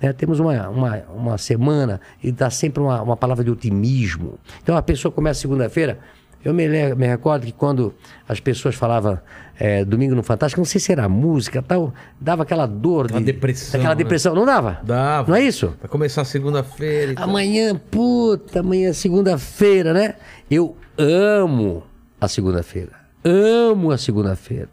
né? 0.00 0.12
Temos 0.12 0.38
uma, 0.40 0.68
uma, 0.68 0.96
uma 1.14 1.38
semana 1.38 2.00
e 2.22 2.30
dá 2.32 2.48
sempre 2.50 2.82
uma, 2.82 3.02
uma 3.02 3.16
palavra 3.16 3.42
de 3.44 3.50
otimismo. 3.50 4.38
Então 4.62 4.76
a 4.76 4.82
pessoa 4.82 5.10
começa 5.12 5.40
segunda-feira. 5.40 5.98
Eu 6.44 6.52
me, 6.52 6.66
me 6.68 7.06
recordo 7.06 7.46
que 7.46 7.52
quando 7.52 7.94
as 8.28 8.40
pessoas 8.40 8.74
falavam 8.74 9.16
é, 9.60 9.84
domingo 9.84 10.12
no 10.16 10.24
Fantástico, 10.24 10.60
não 10.60 10.64
sei 10.64 10.80
se 10.80 10.90
era 10.90 11.08
música 11.08 11.62
tal, 11.62 11.94
dava 12.20 12.42
aquela 12.42 12.66
dor 12.66 13.04
Aquela 13.04 13.20
de. 13.20 13.26
depressão, 13.26 13.78
Aquela 13.78 13.94
né? 13.94 13.98
depressão, 14.02 14.34
não 14.34 14.44
dava? 14.44 14.80
Dava. 14.82 15.28
Não 15.30 15.36
é 15.36 15.42
isso? 15.42 15.72
Vai 15.80 15.88
começar 15.88 16.24
segunda-feira. 16.24 17.14
Amanhã, 17.22 17.76
puta, 17.90 18.58
amanhã 18.58 18.88
é 18.90 18.92
segunda-feira, 18.92 19.92
né? 19.94 20.16
Eu 20.50 20.76
amo 20.98 21.84
a 22.20 22.26
segunda-feira. 22.26 22.90
Amo 23.24 23.92
a 23.92 23.98
segunda-feira, 23.98 24.68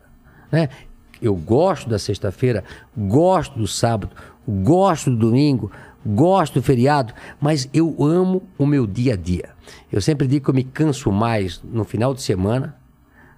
né? 0.52 0.70
Eu 1.22 1.36
gosto 1.36 1.90
da 1.90 2.00
sexta-feira, 2.00 2.64
gosto 2.98 3.58
do 3.58 3.68
sábado, 3.68 4.16
gosto 4.48 5.10
do 5.10 5.18
domingo, 5.18 5.72
gosto 6.06 6.56
do 6.56 6.64
feriado, 6.64 7.14
mas 7.40 7.70
eu 7.74 7.96
amo 8.00 8.44
o 8.58 8.66
meu 8.66 8.88
dia 8.88 9.14
a 9.14 9.18
dia. 9.18 9.50
Eu 9.92 10.02
sempre 10.02 10.28
digo 10.28 10.46
que 10.46 10.52
eu 10.52 10.56
me 10.56 10.64
canso 10.64 11.12
mais 11.12 11.62
no 11.64 11.84
final 11.84 12.14
de 12.14 12.22
semana 12.22 12.76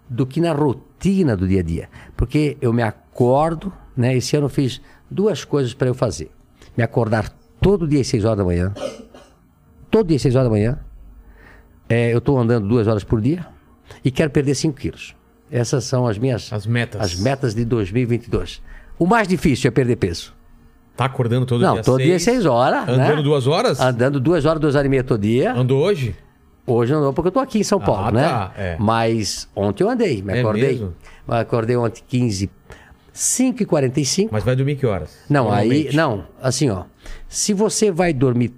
do 0.09 0.25
que 0.25 0.41
na 0.41 0.53
rotina 0.53 1.35
do 1.35 1.47
dia 1.47 1.61
a 1.61 1.63
dia. 1.63 1.89
Porque 2.15 2.57
eu 2.61 2.71
me 2.73 2.83
acordo, 2.83 3.71
né? 3.95 4.15
Esse 4.15 4.35
ano 4.35 4.45
eu 4.45 4.49
fiz 4.49 4.81
duas 5.09 5.43
coisas 5.43 5.73
para 5.73 5.87
eu 5.87 5.93
fazer. 5.93 6.29
Me 6.75 6.83
acordar 6.83 7.29
todo 7.59 7.87
dia 7.87 8.01
às 8.01 8.07
6 8.07 8.25
horas 8.25 8.37
da 8.37 8.43
manhã. 8.43 8.73
Todo 9.89 10.07
dia 10.07 10.17
às 10.17 10.21
6 10.21 10.35
horas 10.35 10.47
da 10.47 10.51
manhã. 10.51 10.79
É, 11.89 12.13
eu 12.13 12.19
estou 12.19 12.37
andando 12.37 12.67
duas 12.67 12.87
horas 12.87 13.03
por 13.03 13.19
dia 13.19 13.45
e 14.03 14.11
quero 14.11 14.29
perder 14.31 14.55
5 14.55 14.77
quilos. 14.77 15.15
Essas 15.51 15.83
são 15.83 16.07
as 16.07 16.17
minhas 16.17 16.51
As 16.53 16.65
metas. 16.65 17.01
as 17.01 17.15
metas 17.19 17.53
de 17.53 17.65
2022. 17.65 18.61
O 18.97 19.05
mais 19.05 19.27
difícil 19.27 19.67
é 19.67 19.71
perder 19.71 19.97
peso. 19.97 20.33
Tá 20.95 21.05
acordando 21.05 21.45
todo 21.45 21.61
Não, 21.61 21.73
dia 21.75 21.83
todo 21.83 22.01
dia 22.01 22.19
seis 22.19 22.45
horas. 22.45 22.87
Andando 22.87 23.17
né? 23.17 23.21
duas 23.23 23.47
horas? 23.47 23.79
Andando 23.79 24.19
duas 24.19 24.45
horas, 24.45 24.59
duas 24.61 24.75
horas 24.75 24.85
e 24.85 24.89
meia 24.89 25.03
todo 25.03 25.21
dia. 25.21 25.53
Andou 25.53 25.81
hoje? 25.83 26.15
Hoje 26.65 26.93
não, 26.93 27.13
porque 27.13 27.29
eu 27.29 27.31
tô 27.31 27.39
aqui 27.39 27.59
em 27.59 27.63
São 27.63 27.79
Paulo, 27.79 28.07
Ah, 28.07 28.11
né? 28.11 28.27
tá, 28.29 28.51
é. 28.55 28.77
Mas 28.79 29.49
ontem 29.55 29.83
eu 29.83 29.89
andei, 29.89 30.21
me 30.21 30.33
É 30.33 30.39
acordei. 30.41 30.69
mesmo? 30.69 30.93
Me 31.27 31.35
acordei 31.35 31.75
ontem 31.75 32.03
15, 32.07 32.49
5 33.11 33.63
e 33.63 33.65
45 33.65 34.29
Mas 34.31 34.43
vai 34.43 34.55
dormir 34.55 34.75
que 34.75 34.85
horas? 34.85 35.17
Não, 35.29 35.51
aí, 35.51 35.89
não, 35.93 36.25
assim, 36.41 36.69
ó. 36.69 36.83
Se 37.27 37.51
você 37.53 37.91
vai 37.91 38.13
dormir, 38.13 38.53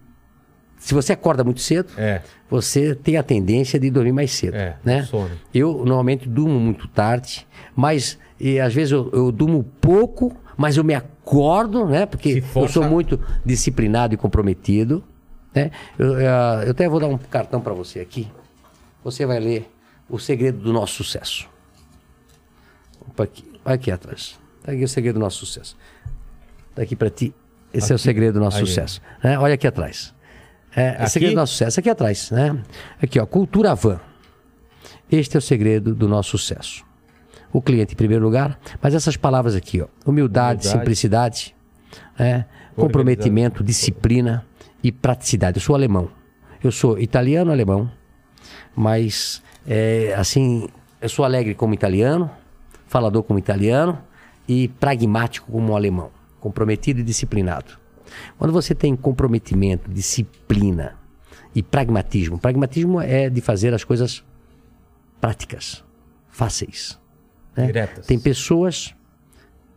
se 0.86 0.94
você 0.94 1.14
acorda 1.14 1.44
muito 1.44 1.62
cedo, 1.62 1.90
É. 1.98 2.22
você 2.50 2.94
tem 2.94 3.16
a 3.18 3.24
tendência 3.24 3.80
de 3.80 3.90
dormir 3.90 4.12
mais 4.12 4.32
cedo, 4.32 4.56
É, 4.56 4.76
né? 4.84 5.04
sono. 5.04 5.32
Eu 5.54 5.84
normalmente 5.86 6.28
durmo 6.28 6.60
muito 6.60 6.88
tarde, 6.90 7.48
mas 7.76 8.20
e, 8.40 8.60
às 8.60 8.74
vezes 8.74 8.92
eu, 8.92 9.10
eu 9.14 9.32
durmo 9.32 9.64
pouco, 9.80 10.36
mas 10.58 10.76
eu 10.76 10.84
me 10.84 10.94
acordo, 10.94 11.86
né? 11.86 12.06
Porque 12.06 12.44
eu 12.56 12.68
sou 12.68 12.84
muito 12.84 13.18
disciplinado 13.46 14.14
e 14.14 14.18
comprometido, 14.18 15.02
né? 15.56 15.72
Eu, 15.98 16.20
eh, 16.20 16.64
eu 16.66 16.72
até 16.72 16.90
vou 16.90 17.00
dar 17.00 17.08
um 17.08 17.18
cartão 17.18 17.62
para 17.62 17.74
você 17.74 18.00
aqui. 18.02 18.28
Você 19.04 19.26
vai 19.26 19.40
ler 19.40 19.72
o 20.10 20.20
segredo 20.20 20.60
do 20.60 20.74
nosso 20.74 20.96
sucesso. 20.96 21.48
Opa, 23.08 23.24
aqui, 23.24 23.44
aqui 23.64 23.90
atrás. 23.92 24.38
Tá 24.64 24.72
aqui 24.74 24.84
o 24.84 24.88
segredo 24.88 25.16
do 25.16 25.20
nosso 25.22 25.46
sucesso. 25.46 25.78
Tá 26.76 26.82
aqui 26.82 26.96
para 26.96 27.10
ti. 27.10 27.34
Esse 27.74 27.92
é 27.92 27.96
o 27.96 28.00
segredo 28.00 28.36
do 28.36 28.40
nosso 28.40 28.58
Aí. 28.58 28.66
sucesso. 28.68 29.02
né? 29.24 29.38
Olha 29.40 29.54
aqui 29.56 29.66
atrás. 29.66 30.14
É, 30.76 30.90
Aqui? 30.90 31.04
o 31.04 31.10
segredo 31.10 31.34
do 31.34 31.38
nosso 31.38 31.54
sucesso. 31.54 31.80
Aqui 31.80 31.90
atrás, 31.90 32.32
né? 32.32 32.58
Aqui, 33.02 33.20
ó. 33.20 33.26
Cultura 33.26 33.76
van. 33.76 34.00
Este 35.12 35.36
é 35.36 35.40
o 35.40 35.42
segredo 35.42 35.94
do 35.94 36.08
nosso 36.08 36.38
sucesso. 36.38 36.84
O 37.52 37.62
cliente 37.62 37.94
em 37.94 37.98
primeiro 37.98 38.24
lugar, 38.24 38.60
mas 38.82 38.96
essas 38.96 39.16
palavras 39.16 39.56
aqui, 39.56 39.80
ó. 39.82 39.88
Humildade, 40.06 40.62
Humildade. 40.62 40.68
simplicidade, 40.68 41.56
né? 42.18 42.46
comprometimento, 42.76 43.64
disciplina 43.64 44.44
e 44.84 44.92
praticidade. 44.92 45.58
Eu 45.58 45.62
sou 45.62 45.76
alemão. 45.76 46.10
Eu 46.64 46.72
sou 46.72 46.98
italiano 46.98 47.52
alemão, 47.52 47.92
mas 48.76 49.44
é, 49.68 50.16
assim, 50.18 50.68
eu 51.02 51.10
sou 51.10 51.26
alegre 51.26 51.54
como 51.54 51.74
italiano, 51.74 52.32
falador 52.88 53.22
como 53.24 53.38
italiano 53.38 54.00
e 54.48 54.68
pragmático 54.68 55.52
como 55.52 55.76
alemão, 55.76 56.10
comprometido 56.40 57.02
e 57.02 57.04
disciplinado. 57.04 57.83
Quando 58.38 58.52
você 58.52 58.74
tem 58.76 58.96
comprometimento, 58.96 59.90
disciplina 59.92 60.98
e 61.56 61.62
pragmatismo, 61.64 62.38
pragmatismo 62.40 63.00
é 63.02 63.30
de 63.30 63.42
fazer 63.42 63.74
as 63.74 63.84
coisas 63.84 64.24
práticas, 65.22 65.84
fáceis. 66.30 67.00
né? 67.56 67.68
Diretas. 67.68 68.06
Tem 68.06 68.20
pessoas 68.20 68.94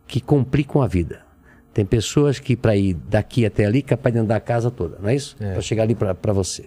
que 0.07 0.19
complicam 0.21 0.81
a 0.81 0.87
vida. 0.87 1.25
Tem 1.73 1.85
pessoas 1.85 2.39
que 2.39 2.55
para 2.55 2.75
ir 2.75 2.95
daqui 2.95 3.45
até 3.45 3.65
ali 3.65 3.81
capaz 3.83 4.11
de 4.13 4.19
andar 4.19 4.37
a 4.37 4.39
casa 4.39 4.71
toda, 4.71 4.97
não 4.99 5.09
é 5.09 5.15
isso? 5.15 5.35
É. 5.39 5.51
Para 5.53 5.61
chegar 5.61 5.83
ali 5.83 5.93
para 5.95 6.33
você. 6.33 6.65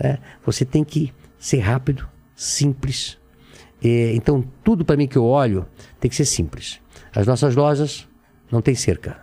né? 0.00 0.18
Você 0.46 0.64
tem 0.64 0.84
que 0.84 1.12
ser 1.38 1.58
rápido, 1.58 2.08
simples. 2.36 3.18
É, 3.82 4.14
então 4.14 4.44
tudo 4.62 4.84
para 4.84 4.96
mim 4.96 5.08
que 5.08 5.18
eu 5.18 5.24
olho 5.24 5.66
tem 5.98 6.08
que 6.08 6.14
ser 6.16 6.24
simples. 6.24 6.80
As 7.14 7.26
nossas 7.26 7.56
lojas 7.56 8.08
não 8.50 8.62
tem 8.62 8.74
cerca. 8.74 9.20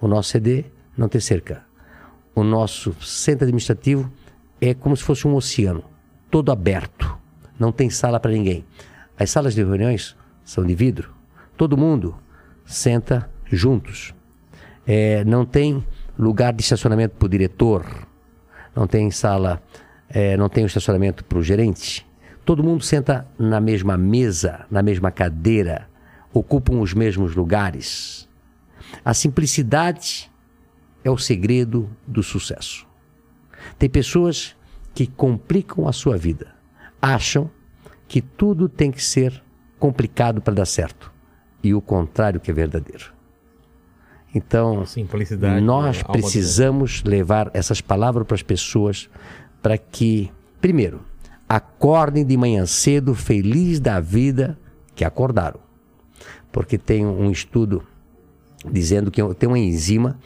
O 0.00 0.08
nosso 0.08 0.30
CD 0.30 0.64
não 0.96 1.08
tem 1.08 1.20
cerca. 1.20 1.64
O 2.34 2.42
nosso 2.42 2.94
centro 3.00 3.44
administrativo 3.44 4.10
é 4.60 4.74
como 4.74 4.96
se 4.96 5.02
fosse 5.02 5.26
um 5.26 5.34
oceano, 5.34 5.84
todo 6.30 6.50
aberto. 6.50 7.16
Não 7.58 7.70
tem 7.70 7.90
sala 7.90 8.18
para 8.18 8.32
ninguém. 8.32 8.64
As 9.18 9.30
salas 9.30 9.54
de 9.54 9.62
reuniões 9.62 10.16
são 10.44 10.64
de 10.64 10.74
vidro. 10.74 11.14
Todo 11.56 11.76
mundo 11.76 12.16
senta 12.64 13.30
juntos. 13.46 14.14
É, 14.86 15.24
não 15.24 15.44
tem 15.44 15.84
lugar 16.18 16.52
de 16.52 16.62
estacionamento 16.62 17.16
para 17.16 17.26
o 17.26 17.28
diretor. 17.28 17.84
Não 18.74 18.86
tem 18.86 19.10
sala, 19.10 19.62
é, 20.08 20.36
não 20.36 20.48
tem 20.48 20.64
estacionamento 20.64 21.24
para 21.24 21.38
o 21.38 21.42
gerente. 21.42 22.06
Todo 22.44 22.64
mundo 22.64 22.82
senta 22.82 23.26
na 23.38 23.60
mesma 23.60 23.96
mesa, 23.96 24.66
na 24.70 24.82
mesma 24.82 25.10
cadeira, 25.10 25.88
ocupam 26.32 26.80
os 26.80 26.92
mesmos 26.92 27.34
lugares. 27.34 28.28
A 29.04 29.14
simplicidade 29.14 30.30
é 31.04 31.10
o 31.10 31.18
segredo 31.18 31.88
do 32.06 32.22
sucesso. 32.22 32.86
Tem 33.78 33.88
pessoas 33.88 34.56
que 34.94 35.06
complicam 35.06 35.86
a 35.86 35.92
sua 35.92 36.16
vida, 36.16 36.54
acham 37.00 37.50
que 38.08 38.20
tudo 38.20 38.68
tem 38.68 38.90
que 38.90 39.02
ser 39.02 39.42
complicado 39.78 40.40
para 40.40 40.54
dar 40.54 40.66
certo, 40.66 41.12
e 41.62 41.74
o 41.74 41.80
contrário 41.80 42.40
que 42.40 42.50
é 42.50 42.54
verdadeiro. 42.54 43.12
Então, 44.34 44.84
nós 45.62 45.98
né? 45.98 46.02
Do 46.02 46.12
precisamos 46.12 47.04
levar 47.04 47.50
essas 47.54 47.80
palavras 47.80 48.26
para 48.26 48.34
as 48.34 48.42
pessoas 48.42 49.08
para 49.62 49.78
que, 49.78 50.32
primeiro, 50.60 51.02
acordem 51.48 52.24
de 52.24 52.36
manhã 52.36 52.66
cedo, 52.66 53.14
feliz 53.14 53.78
da 53.78 54.00
vida 54.00 54.58
que 54.94 55.04
acordaram. 55.04 55.60
Porque 56.50 56.76
tem 56.76 57.06
um 57.06 57.30
estudo 57.30 57.86
dizendo 58.70 59.10
que 59.10 59.22
tem 59.34 59.48
uma 59.48 59.58
enzima 59.58 60.18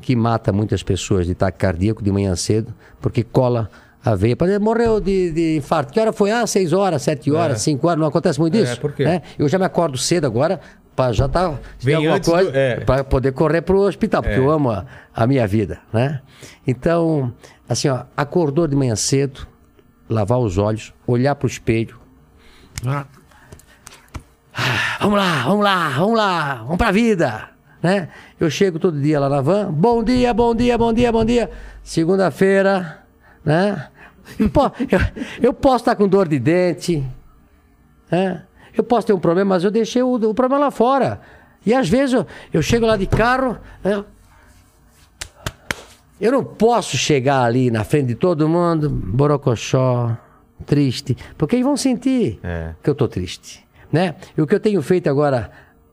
que 0.00 0.14
mata 0.16 0.52
muitas 0.52 0.82
pessoas 0.82 1.26
de 1.26 1.32
ataque 1.32 1.58
cardíaco 1.58 2.02
de 2.02 2.10
manhã 2.10 2.34
cedo, 2.36 2.72
porque 3.00 3.22
cola 3.22 3.68
a 4.04 4.14
veia. 4.14 4.36
Morreu 4.60 5.00
de, 5.00 5.30
de 5.32 5.56
infarto. 5.56 5.92
Que 5.92 6.00
hora 6.00 6.12
foi? 6.12 6.30
Ah, 6.30 6.46
6 6.46 6.72
horas, 6.72 7.02
7 7.02 7.30
horas, 7.32 7.60
5 7.62 7.86
horas. 7.86 8.00
Não 8.00 8.06
acontece 8.06 8.38
muito 8.40 8.56
É, 8.56 8.60
isso? 8.60 8.80
por 8.80 8.92
quê? 8.92 9.04
né? 9.04 9.22
Eu 9.38 9.48
já 9.48 9.58
me 9.58 9.64
acordo 9.64 9.98
cedo 9.98 10.26
agora 10.26 10.60
para 10.96 11.12
já 11.12 11.28
tá 11.28 11.54
se 11.78 11.92
alguma 11.94 12.18
coisa 12.20 12.50
é. 12.56 12.80
para 12.80 13.04
poder 13.04 13.32
correr 13.32 13.62
para 13.62 13.76
o 13.76 13.80
hospital, 13.86 14.22
porque 14.22 14.36
É. 14.36 14.38
eu 14.40 14.50
amo 14.50 14.70
a, 14.70 14.84
a 15.14 15.26
minha 15.26 15.46
vida, 15.46 15.78
né? 15.92 16.20
Então, 16.66 17.32
assim, 17.68 17.88
ó, 17.88 18.02
acordou 18.16 18.66
de 18.66 18.74
manhã 18.74 18.96
cedo, 18.96 19.46
lavar 20.08 20.38
os 20.40 20.58
olhos, 20.58 20.92
olhar 21.06 21.34
para 21.36 21.46
o 21.46 21.48
espelho. 21.50 21.96
Ah, 22.86 23.04
Vamos 25.00 25.18
lá, 25.18 25.42
vamos 25.44 25.64
lá, 25.64 25.88
vamos 25.90 26.16
lá, 26.16 26.54
vamos 26.62 26.76
pra 26.78 26.90
vida, 26.90 27.48
né? 27.82 28.08
Eu 28.38 28.50
chego 28.50 28.78
todo 28.78 29.00
dia 29.00 29.18
lá 29.20 29.28
na 29.28 29.40
van, 29.40 29.72
bom 29.72 30.02
dia, 30.02 30.32
bom 30.34 30.54
dia, 30.54 30.76
bom 30.78 30.92
dia, 30.92 31.12
bom 31.12 31.24
dia. 31.24 31.50
Segunda-feira, 31.82 33.02
né? 33.44 33.88
Eu, 34.38 34.46
eu- 34.46 35.24
eu 35.40 35.54
posso 35.54 35.76
estar 35.82 35.96
com 35.96 36.06
dor 36.06 36.28
de 36.28 36.38
dente, 36.38 37.02
né? 38.10 38.42
Eu 38.76 38.84
posso 38.84 39.06
ter 39.06 39.12
um 39.12 39.18
problema, 39.18 39.54
mas 39.54 39.64
eu 39.64 39.70
deixei 39.70 40.02
o, 40.02 40.14
o 40.14 40.34
problema 40.34 40.66
lá 40.66 40.70
fora. 40.70 41.20
E 41.66 41.72
às 41.74 41.88
vezes 41.88 42.12
eu, 42.14 42.26
eu 42.52 42.62
chego 42.62 42.86
lá 42.86 42.96
de 42.96 43.06
carro, 43.06 43.58
né? 43.82 44.04
eu 46.20 46.32
não 46.32 46.42
posso 46.44 46.96
chegar 46.96 47.42
ali 47.44 47.70
na 47.70 47.84
frente 47.84 48.06
de 48.08 48.14
todo 48.14 48.48
mundo, 48.48 48.88
borocochó, 48.90 50.16
triste, 50.66 51.16
porque 51.36 51.56
eles 51.56 51.64
vão 51.64 51.76
sentir 51.76 52.40
É. 52.42 52.74
que 52.82 52.90
eu 52.90 52.94
tô 52.94 53.06
triste, 53.06 53.64
né? 53.92 54.16
E 54.36 54.42
o 54.42 54.46
que 54.46 54.54
eu 54.54 54.60
tenho 54.60 54.82
feito 54.82 55.08
agora, 55.08 55.50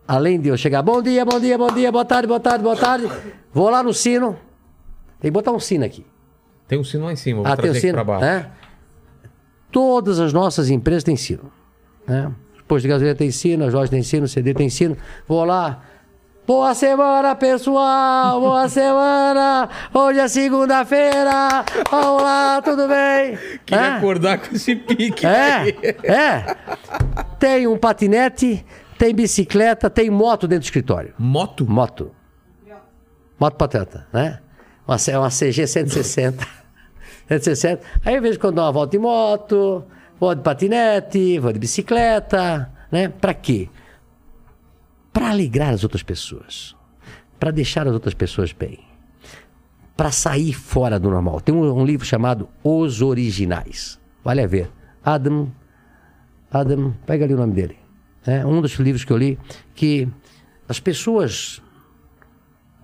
além 0.07 0.39
de 0.39 0.49
eu 0.49 0.57
chegar, 0.57 0.81
bom 0.81 1.01
dia, 1.01 1.23
bom 1.25 1.39
dia, 1.39 1.57
bom 1.57 1.71
dia, 1.71 1.91
boa 1.91 2.05
tarde, 2.05 2.27
boa 2.27 2.39
tarde, 2.39 2.63
boa 2.63 2.75
tarde, 2.75 3.09
vou 3.53 3.69
lá 3.69 3.81
no 3.83 3.93
sino, 3.93 4.37
tem 5.19 5.29
que 5.31 5.33
botar 5.33 5.51
um 5.51 5.59
sino 5.59 5.85
aqui. 5.85 6.05
Tem 6.67 6.79
um 6.79 6.83
sino 6.83 7.05
lá 7.05 7.13
em 7.13 7.15
cima, 7.15 7.41
vou 7.43 7.47
Ah, 7.47 7.55
tem 7.55 7.63
trazer 7.65 7.77
aqui 7.77 7.87
sino, 7.87 7.93
pra 7.93 8.03
baixo. 8.03 8.25
né? 8.25 8.51
Todas 9.71 10.19
as 10.19 10.31
nossas 10.33 10.69
empresas 10.69 11.03
têm 11.03 11.15
sino, 11.15 11.51
né? 12.07 12.31
Os 12.55 12.61
postos 12.61 12.83
de 12.83 12.87
gasolina 12.89 13.15
tem 13.15 13.29
sino, 13.29 13.65
as 13.65 13.73
lojas 13.73 13.89
têm 13.89 14.01
sino, 14.01 14.25
o 14.25 14.27
CD 14.27 14.53
tem 14.53 14.69
sino. 14.69 14.97
Vou 15.27 15.43
lá. 15.43 15.81
Boa 16.47 16.73
semana, 16.75 17.35
pessoal! 17.35 18.39
Boa 18.39 18.69
semana! 18.69 19.67
Hoje 19.93 20.19
é 20.19 20.27
segunda-feira! 20.27 21.65
Vamos 21.91 22.21
lá, 22.23 22.61
tudo 22.61 22.87
bem? 22.87 23.37
Queria 23.65 23.83
É? 23.85 23.89
acordar 23.97 24.37
com 24.39 24.55
esse 24.55 24.75
pique. 24.75 25.25
É, 25.25 25.69
é. 26.03 26.55
Tem 27.39 27.67
um 27.67 27.77
patinete, 27.77 28.63
tem 28.97 29.13
bicicleta, 29.13 29.89
tem 29.89 30.09
moto 30.09 30.47
dentro 30.47 30.61
do 30.61 30.65
escritório. 30.65 31.13
Moto? 31.17 31.65
Moto. 31.69 32.11
Moto 33.39 33.55
pateta, 33.55 34.07
né? 34.13 34.39
Uma, 34.87 34.97
C- 34.97 35.15
uma 35.17 35.29
CG 35.29 35.67
160. 35.67 36.47
160. 37.27 37.81
Aí 38.05 38.15
eu 38.15 38.21
vejo 38.21 38.39
quando 38.39 38.55
dou 38.55 38.63
uma 38.65 38.71
volta 38.71 38.91
de 38.91 38.99
moto, 38.99 39.83
vou 40.19 40.33
de 40.35 40.41
patinete, 40.41 41.39
vou 41.39 41.51
de 41.51 41.59
bicicleta, 41.59 42.71
né? 42.91 43.09
Pra 43.09 43.33
quê? 43.33 43.67
Pra 45.11 45.29
alegrar 45.31 45.73
as 45.73 45.83
outras 45.83 46.03
pessoas. 46.03 46.75
Pra 47.39 47.51
deixar 47.51 47.87
as 47.87 47.93
outras 47.93 48.13
pessoas 48.13 48.53
bem. 48.53 48.79
Pra 49.97 50.11
sair 50.11 50.53
fora 50.53 50.99
do 50.99 51.09
normal. 51.09 51.41
Tem 51.41 51.53
um, 51.53 51.79
um 51.81 51.85
livro 51.85 52.05
chamado 52.05 52.47
Os 52.63 53.01
Originais. 53.01 53.99
Vale 54.23 54.41
a 54.41 54.47
ver. 54.47 54.69
Adam. 55.03 55.51
Adam, 56.51 56.93
pega 57.05 57.25
ali 57.25 57.33
o 57.33 57.37
nome 57.37 57.53
dele. 57.53 57.77
É 58.25 58.45
um 58.45 58.61
dos 58.61 58.73
livros 58.73 59.03
que 59.03 59.11
eu 59.11 59.17
li 59.17 59.37
que 59.75 60.07
as 60.67 60.79
pessoas 60.79 61.61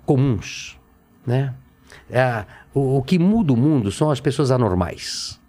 comuns, 0.05 0.79
né? 1.25 1.55
É, 2.09 2.45
o, 2.73 2.97
o 2.97 3.03
que 3.03 3.17
muda 3.17 3.53
o 3.53 3.57
mundo 3.57 3.91
são 3.91 4.11
as 4.11 4.19
pessoas 4.19 4.51
anormais. 4.51 5.39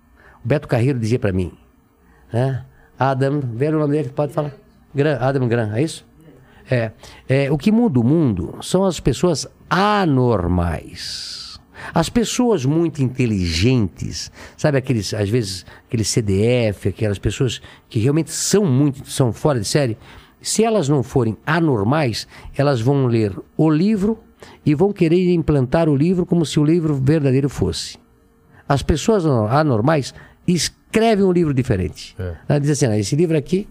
O 0.44 0.48
Beto 0.48 0.66
Carreiro 0.66 0.98
dizia 0.98 1.18
para 1.18 1.32
mim, 1.32 1.52
né? 2.32 2.64
Adam, 2.98 3.40
vê 3.40 3.68
o 3.68 3.78
nome 3.78 3.92
dele, 3.92 4.08
pode 4.10 4.32
falar. 4.32 4.52
Gran, 4.94 5.18
Adam 5.20 5.48
Grant, 5.48 5.72
é 5.74 5.82
isso? 5.82 6.06
É, 6.70 6.92
é, 7.28 7.50
o 7.50 7.58
que 7.58 7.72
muda 7.72 7.98
o 7.98 8.04
mundo 8.04 8.58
são 8.62 8.84
as 8.84 9.00
pessoas 9.00 9.46
anormais. 9.68 11.41
As 11.94 12.08
pessoas 12.08 12.64
muito 12.64 13.02
inteligentes, 13.02 14.30
sabe 14.56 14.78
aqueles, 14.78 15.12
às 15.14 15.28
vezes, 15.28 15.66
aquele 15.86 16.04
CDF, 16.04 16.88
aquelas 16.88 17.18
pessoas 17.18 17.60
que 17.88 17.98
realmente 17.98 18.30
são 18.30 18.64
muito, 18.64 19.08
são 19.10 19.32
fora 19.32 19.60
de 19.60 19.66
série, 19.66 19.96
se 20.40 20.64
elas 20.64 20.88
não 20.88 21.02
forem 21.02 21.36
anormais, 21.46 22.26
elas 22.56 22.80
vão 22.80 23.06
ler 23.06 23.36
o 23.56 23.70
livro 23.70 24.18
e 24.66 24.74
vão 24.74 24.92
querer 24.92 25.32
implantar 25.32 25.88
o 25.88 25.96
livro 25.96 26.26
como 26.26 26.44
se 26.44 26.58
o 26.58 26.64
livro 26.64 26.94
verdadeiro 26.94 27.48
fosse. 27.48 27.96
As 28.68 28.82
pessoas 28.82 29.24
anormais 29.26 30.14
escrevem 30.46 31.24
um 31.24 31.32
livro 31.32 31.54
diferente. 31.54 32.14
É. 32.18 32.34
Ela 32.48 32.58
diz 32.58 32.70
assim: 32.70 32.86
"Ah, 32.86 32.98
esse 32.98 33.14
livro 33.14 33.36
aqui, 33.36 33.68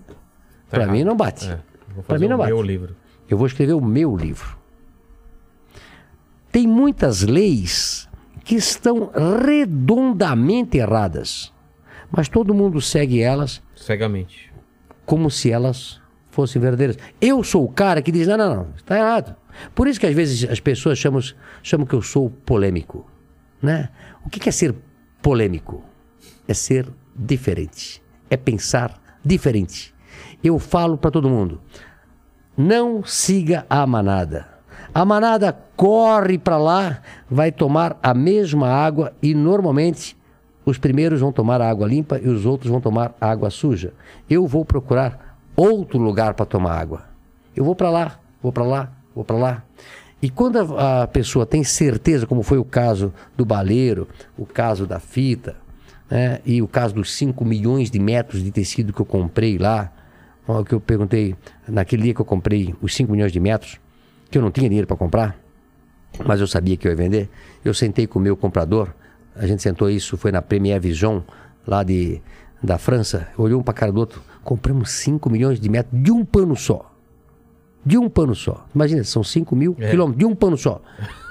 Tá 0.70 0.78
para 0.78 0.88
mim 0.88 1.04
não 1.04 1.18
bate. 1.18 1.50
É, 1.50 1.60
Para 2.08 2.18
mim 2.18 2.28
não 2.30 2.38
bate. 2.38 2.50
Eu 3.30 3.38
vou 3.38 3.46
escrever 3.48 3.74
o 3.74 3.82
meu 3.82 4.16
livro. 4.16 4.58
Tem 6.52 6.68
muitas 6.68 7.24
leis 7.24 8.10
que 8.44 8.56
estão 8.56 9.12
redondamente 9.48 10.78
erradas, 10.78 11.54
mas 12.12 12.28
todo 12.28 12.54
mundo 12.54 12.82
segue 12.82 13.22
elas 13.22 13.62
Cegamente. 13.76 14.52
como 15.06 15.30
se 15.30 15.52
elas 15.52 16.02
fossem 16.30 16.62
verdadeiras. 16.62 16.98
Eu 17.20 17.44
sou 17.44 17.64
o 17.64 17.72
cara 17.72 18.02
que 18.02 18.12
diz: 18.12 18.28
não, 18.28 18.38
não, 18.38 18.56
não, 18.56 18.68
está 18.76 18.98
errado. 18.98 19.36
Por 19.76 19.88
isso 19.88 20.00
que 20.00 20.08
às 20.08 20.16
vezes 20.16 20.50
as 20.50 20.60
pessoas 20.60 20.98
chamam, 20.98 21.22
chamam 21.62 21.86
que 21.86 21.94
eu 21.94 22.02
sou 22.02 22.30
polêmico. 22.30 23.10
Né? 23.62 23.90
O 24.26 24.30
que 24.30 24.48
é 24.48 24.52
ser 24.52 24.74
polêmico? 25.22 25.84
É 26.48 26.54
ser 26.54 26.88
diferente. 27.16 28.02
É 28.30 28.36
pensar 28.36 29.00
diferente. 29.24 29.94
Eu 30.44 30.58
falo 30.58 30.98
para 30.98 31.12
todo 31.12 31.30
mundo: 31.30 31.62
não 32.58 33.04
siga 33.04 33.66
a 33.70 33.86
manada. 33.86 34.50
A 34.94 35.06
manada 35.06 35.58
corre 35.78 36.38
para 36.38 36.58
lá, 36.58 37.00
vai 37.30 37.50
tomar 37.50 37.98
a 38.04 38.14
mesma 38.14 38.68
água 38.68 39.14
e 39.24 39.34
normalmente 39.34 40.18
os 40.66 40.78
primeiros 40.78 41.22
vão 41.22 41.32
tomar 41.32 41.62
a 41.62 41.70
água 41.70 41.88
limpa 41.88 42.20
e 42.22 42.28
os 42.28 42.46
outros 42.46 42.70
vão 42.70 42.82
tomar 42.82 43.16
a 43.20 43.32
água 43.32 43.50
suja. 43.50 43.94
Eu 44.30 44.46
vou 44.46 44.66
procurar 44.66 45.38
outro 45.56 45.98
lugar 45.98 46.34
para 46.34 46.46
tomar 46.46 46.78
água. 46.78 47.04
Eu 47.56 47.64
vou 47.64 47.74
para 47.74 47.90
lá, 47.90 48.20
vou 48.44 48.52
para 48.52 48.66
lá, 48.66 48.92
vou 49.16 49.24
para 49.24 49.38
lá. 49.38 49.64
E 50.22 50.30
quando 50.30 50.58
a, 50.58 51.04
a 51.04 51.08
pessoa 51.08 51.46
tem 51.46 51.64
certeza, 51.64 52.28
como 52.28 52.44
foi 52.44 52.58
o 52.58 52.66
caso 52.66 53.14
do 53.36 53.46
baleiro, 53.46 54.10
o 54.38 54.46
caso 54.46 54.86
da 54.86 55.00
fita, 55.00 55.56
né, 56.10 56.42
e 56.46 56.62
o 56.62 56.68
caso 56.68 56.94
dos 56.94 57.14
5 57.14 57.46
milhões 57.46 57.90
de 57.90 57.98
metros 57.98 58.44
de 58.44 58.52
tecido 58.52 58.92
que 58.92 59.02
eu 59.02 59.06
comprei 59.06 59.58
lá, 59.58 59.90
que 60.68 60.76
eu 60.76 60.82
perguntei 60.82 61.34
naquele 61.66 62.04
dia 62.04 62.14
que 62.14 62.20
eu 62.20 62.26
comprei 62.26 62.76
os 62.82 62.94
5 62.94 63.10
milhões 63.10 63.32
de 63.32 63.40
metros, 63.40 63.80
que 64.32 64.38
eu 64.38 64.42
não 64.42 64.50
tinha 64.50 64.70
dinheiro 64.70 64.88
para 64.88 64.96
comprar, 64.96 65.38
mas 66.26 66.40
eu 66.40 66.48
sabia 66.48 66.78
que 66.78 66.88
eu 66.88 66.92
ia 66.92 66.96
vender. 66.96 67.30
Eu 67.64 67.74
sentei 67.74 68.08
com 68.08 68.18
o 68.18 68.22
meu 68.22 68.38
comprador, 68.38 68.90
a 69.36 69.46
gente 69.46 69.62
sentou 69.62 69.90
isso, 69.90 70.18
foi 70.18 70.32
na 70.32 70.42
Premier 70.42 70.80
Vision, 70.80 71.20
lá 71.68 71.84
de, 71.84 72.22
da 72.64 72.78
França, 72.78 73.28
olhou 73.38 73.60
um 73.60 73.64
para 73.64 73.74
cara 73.74 73.92
do 73.92 74.00
outro, 74.00 74.22
compramos 74.44 74.92
5 74.92 75.30
milhões 75.30 75.60
de 75.60 75.70
metros 75.70 76.02
de 76.02 76.12
um 76.12 76.24
pano 76.24 76.56
só. 76.56 76.90
De 77.84 77.98
um 77.98 78.08
pano 78.08 78.36
só. 78.36 78.66
Imagina, 78.74 79.04
são 79.04 79.24
5 79.24 79.56
mil 79.56 79.74
quilômetros 79.74 80.18
de 80.18 80.26
um 80.26 80.36
pano 80.36 80.56
só. 80.56 80.82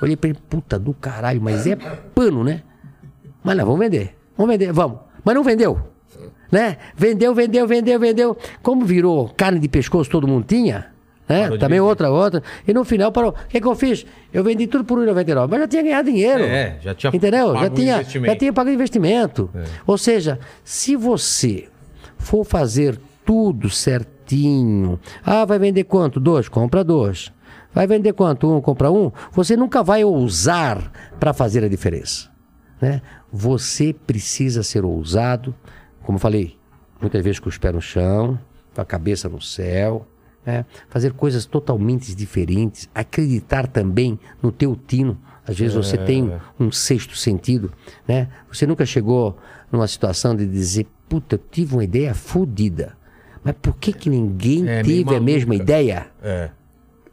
Olhei 0.02 0.16
para 0.16 0.30
ele, 0.30 0.38
puta 0.48 0.78
do 0.78 0.92
caralho, 0.92 1.40
mas 1.40 1.66
é 1.66 1.76
pano, 1.76 2.42
né? 2.42 2.62
Mas 3.42 3.56
não, 3.56 3.64
vamos 3.64 3.80
vender. 3.80 4.16
Vamos 4.36 4.52
vender, 4.52 4.72
vamos. 4.72 4.98
Mas 5.24 5.34
não 5.34 5.44
vendeu. 5.44 5.80
Né? 6.50 6.76
Vendeu, 6.96 7.32
vendeu, 7.34 7.66
vendeu, 7.66 8.00
vendeu. 8.00 8.36
Como 8.62 8.84
virou 8.84 9.28
carne 9.28 9.60
de 9.60 9.68
pescoço 9.68 10.10
todo 10.10 10.26
mundo 10.26 10.44
tinha, 10.44 10.89
né? 11.30 11.48
De 11.50 11.58
Também 11.58 11.78
vender. 11.78 11.80
outra, 11.88 12.10
outra. 12.10 12.42
E 12.66 12.74
no 12.74 12.84
final 12.84 13.12
parou. 13.12 13.30
O 13.30 13.48
que, 13.48 13.60
que 13.60 13.66
eu 13.66 13.74
fiz? 13.74 14.04
Eu 14.32 14.42
vendi 14.42 14.66
tudo 14.66 14.84
por 14.84 14.98
1,99. 14.98 15.48
Mas 15.48 15.60
já 15.60 15.68
tinha 15.68 15.82
ganhado 15.82 16.10
dinheiro. 16.10 16.42
É, 16.44 16.76
já 16.82 16.94
tinha 16.94 17.14
Entendeu? 17.14 17.52
pago 17.52 17.60
Já 17.60 17.70
tinha, 17.70 17.94
investimento. 17.96 18.32
já 18.32 18.38
tinha 18.38 18.52
pago 18.52 18.70
investimento. 18.70 19.50
É. 19.54 19.64
Ou 19.86 19.96
seja, 19.96 20.38
se 20.64 20.96
você 20.96 21.68
for 22.18 22.44
fazer 22.44 22.98
tudo 23.24 23.70
certinho, 23.70 24.98
ah, 25.24 25.44
vai 25.44 25.58
vender 25.58 25.84
quanto? 25.84 26.18
Dois, 26.20 26.48
compra 26.48 26.82
dois. 26.84 27.32
Vai 27.72 27.86
vender 27.86 28.12
quanto? 28.12 28.52
Um, 28.52 28.60
compra 28.60 28.90
um. 28.90 29.12
Você 29.32 29.56
nunca 29.56 29.82
vai 29.82 30.02
ousar 30.04 30.90
para 31.20 31.32
fazer 31.32 31.62
a 31.64 31.68
diferença. 31.68 32.28
Né? 32.80 33.00
Você 33.32 33.92
precisa 33.92 34.62
ser 34.62 34.84
ousado, 34.84 35.54
como 36.02 36.16
eu 36.16 36.20
falei, 36.20 36.56
muitas 37.00 37.22
vezes 37.22 37.38
com 37.38 37.48
os 37.48 37.58
pés 37.58 37.72
no 37.74 37.80
chão, 37.80 38.38
com 38.74 38.80
a 38.80 38.84
cabeça 38.84 39.28
no 39.28 39.40
céu, 39.40 40.06
né? 40.44 40.64
fazer 40.88 41.12
coisas 41.12 41.44
totalmente 41.46 42.14
diferentes, 42.14 42.88
acreditar 42.94 43.66
também 43.66 44.18
no 44.42 44.50
teu 44.50 44.76
tino. 44.76 45.18
Às 45.46 45.58
vezes 45.58 45.74
você 45.74 45.98
tem 45.98 46.32
um 46.58 46.70
sexto 46.70 47.16
sentido, 47.16 47.72
né? 48.06 48.28
Você 48.52 48.66
nunca 48.66 48.86
chegou 48.86 49.36
numa 49.72 49.88
situação 49.88 50.36
de 50.36 50.46
dizer, 50.46 50.86
puta, 51.08 51.34
eu 51.34 51.40
tive 51.50 51.74
uma 51.74 51.82
ideia 51.82 52.14
fodida. 52.14 52.96
Mas 53.42 53.54
por 53.60 53.74
que, 53.76 53.92
que 53.92 54.10
ninguém 54.10 54.68
É, 54.68 54.82
meio 54.82 55.04
teve 55.04 55.16
a 55.16 55.20
mesma 55.20 55.54
ideia? 55.54 56.06
É. 56.22 56.50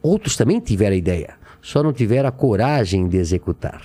Outros 0.01 0.35
também 0.35 0.59
tiveram 0.59 0.93
a 0.93 0.97
ideia, 0.97 1.35
só 1.61 1.81
não 1.81 1.93
tiveram 1.93 2.29
a 2.29 2.31
coragem 2.31 3.07
de 3.07 3.17
executar. 3.17 3.81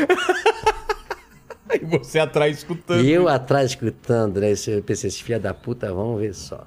E 1.73 1.85
você 1.85 2.19
atrás 2.19 2.57
escutando. 2.57 3.03
E 3.05 3.11
eu 3.11 3.27
atrás 3.27 3.71
escutando, 3.71 4.39
né? 4.39 4.51
Eu 4.67 4.81
pensei, 4.83 5.07
esses 5.07 5.19
filha 5.19 5.39
da 5.39 5.53
puta, 5.53 5.93
vamos 5.93 6.19
ver 6.19 6.33
só. 6.33 6.65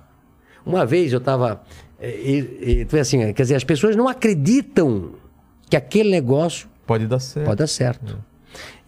Uma 0.64 0.84
vez 0.84 1.12
eu 1.12 1.20
tava. 1.20 1.62
eh, 2.00 2.10
E, 2.20 2.86
e, 2.92 2.98
assim, 2.98 3.32
quer 3.32 3.42
dizer, 3.42 3.54
as 3.56 3.64
pessoas 3.64 3.96
não 3.96 4.08
acreditam 4.08 5.14
que 5.68 5.76
aquele 5.76 6.10
negócio 6.10 6.68
Pode 6.86 7.06
dar 7.06 7.18
certo. 7.18 7.46
pode 7.46 7.58
dar 7.58 7.66
certo. 7.66 8.24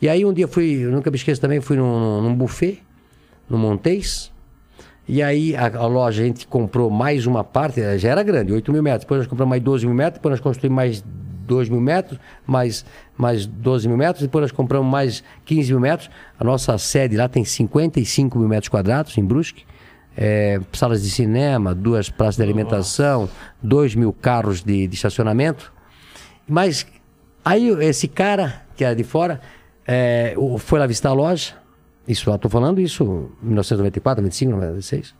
E 0.00 0.08
aí 0.08 0.24
um 0.24 0.32
dia 0.32 0.48
fui, 0.48 0.84
eu 0.84 0.90
nunca 0.90 1.10
me 1.10 1.16
esqueço 1.16 1.40
também, 1.40 1.60
fui 1.60 1.76
num, 1.76 2.22
num 2.22 2.34
buffet, 2.34 2.82
no 3.48 3.58
Montes. 3.58 4.32
E 5.08 5.22
aí 5.22 5.56
a, 5.56 5.66
a 5.66 5.86
loja, 5.86 6.22
a 6.22 6.26
gente 6.26 6.46
comprou 6.46 6.88
mais 6.88 7.26
uma 7.26 7.42
parte, 7.42 7.80
eh, 7.80 7.98
já 7.98 8.10
era 8.10 8.22
grande, 8.22 8.52
8 8.52 8.72
mil 8.72 8.82
metros. 8.82 9.02
Depois 9.04 9.18
nós 9.18 9.26
compramos 9.26 9.50
mais 9.50 9.62
12 9.62 9.86
mil 9.86 9.94
metros, 9.94 10.18
depois 10.18 10.30
nós 10.30 10.40
construímos 10.40 10.76
mais 10.76 11.04
2 11.46 11.68
mil 11.68 11.80
metros, 11.80 12.18
mais, 12.46 12.84
mais 13.16 13.44
12 13.44 13.88
mil 13.88 13.96
metros, 13.96 14.22
depois 14.22 14.42
nós 14.42 14.52
compramos 14.52 14.88
mais 14.88 15.24
15 15.44 15.72
mil 15.72 15.80
metros. 15.80 16.08
A 16.38 16.44
nossa 16.44 16.78
sede 16.78 17.16
lá 17.16 17.28
tem 17.28 17.44
55 17.44 18.38
mil 18.38 18.48
metros 18.48 18.68
quadrados, 18.68 19.18
em 19.18 19.24
Brusque. 19.24 19.64
Eh, 20.16 20.60
salas 20.72 21.02
de 21.02 21.10
cinema, 21.10 21.74
duas 21.74 22.08
praças 22.08 22.36
de 22.36 22.42
alimentação, 22.42 23.28
2 23.62 23.96
mil 23.96 24.12
carros 24.12 24.62
de, 24.62 24.86
de 24.86 24.94
estacionamento. 24.94 25.72
Mas 26.46 26.86
aí 27.44 27.68
esse 27.80 28.06
cara, 28.06 28.62
que 28.76 28.84
era 28.84 28.94
de 28.94 29.04
fora, 29.04 29.40
é, 29.86 30.34
foi 30.58 30.78
lá 30.78 30.86
visitar 30.86 31.10
a 31.10 31.12
loja 31.12 31.54
Isso, 32.06 32.30
eu 32.30 32.38
tô 32.38 32.48
falando 32.48 32.80
isso 32.80 33.30
em 33.42 33.46
1994, 33.46 34.22
95, 34.22 34.52
96. 34.52 35.14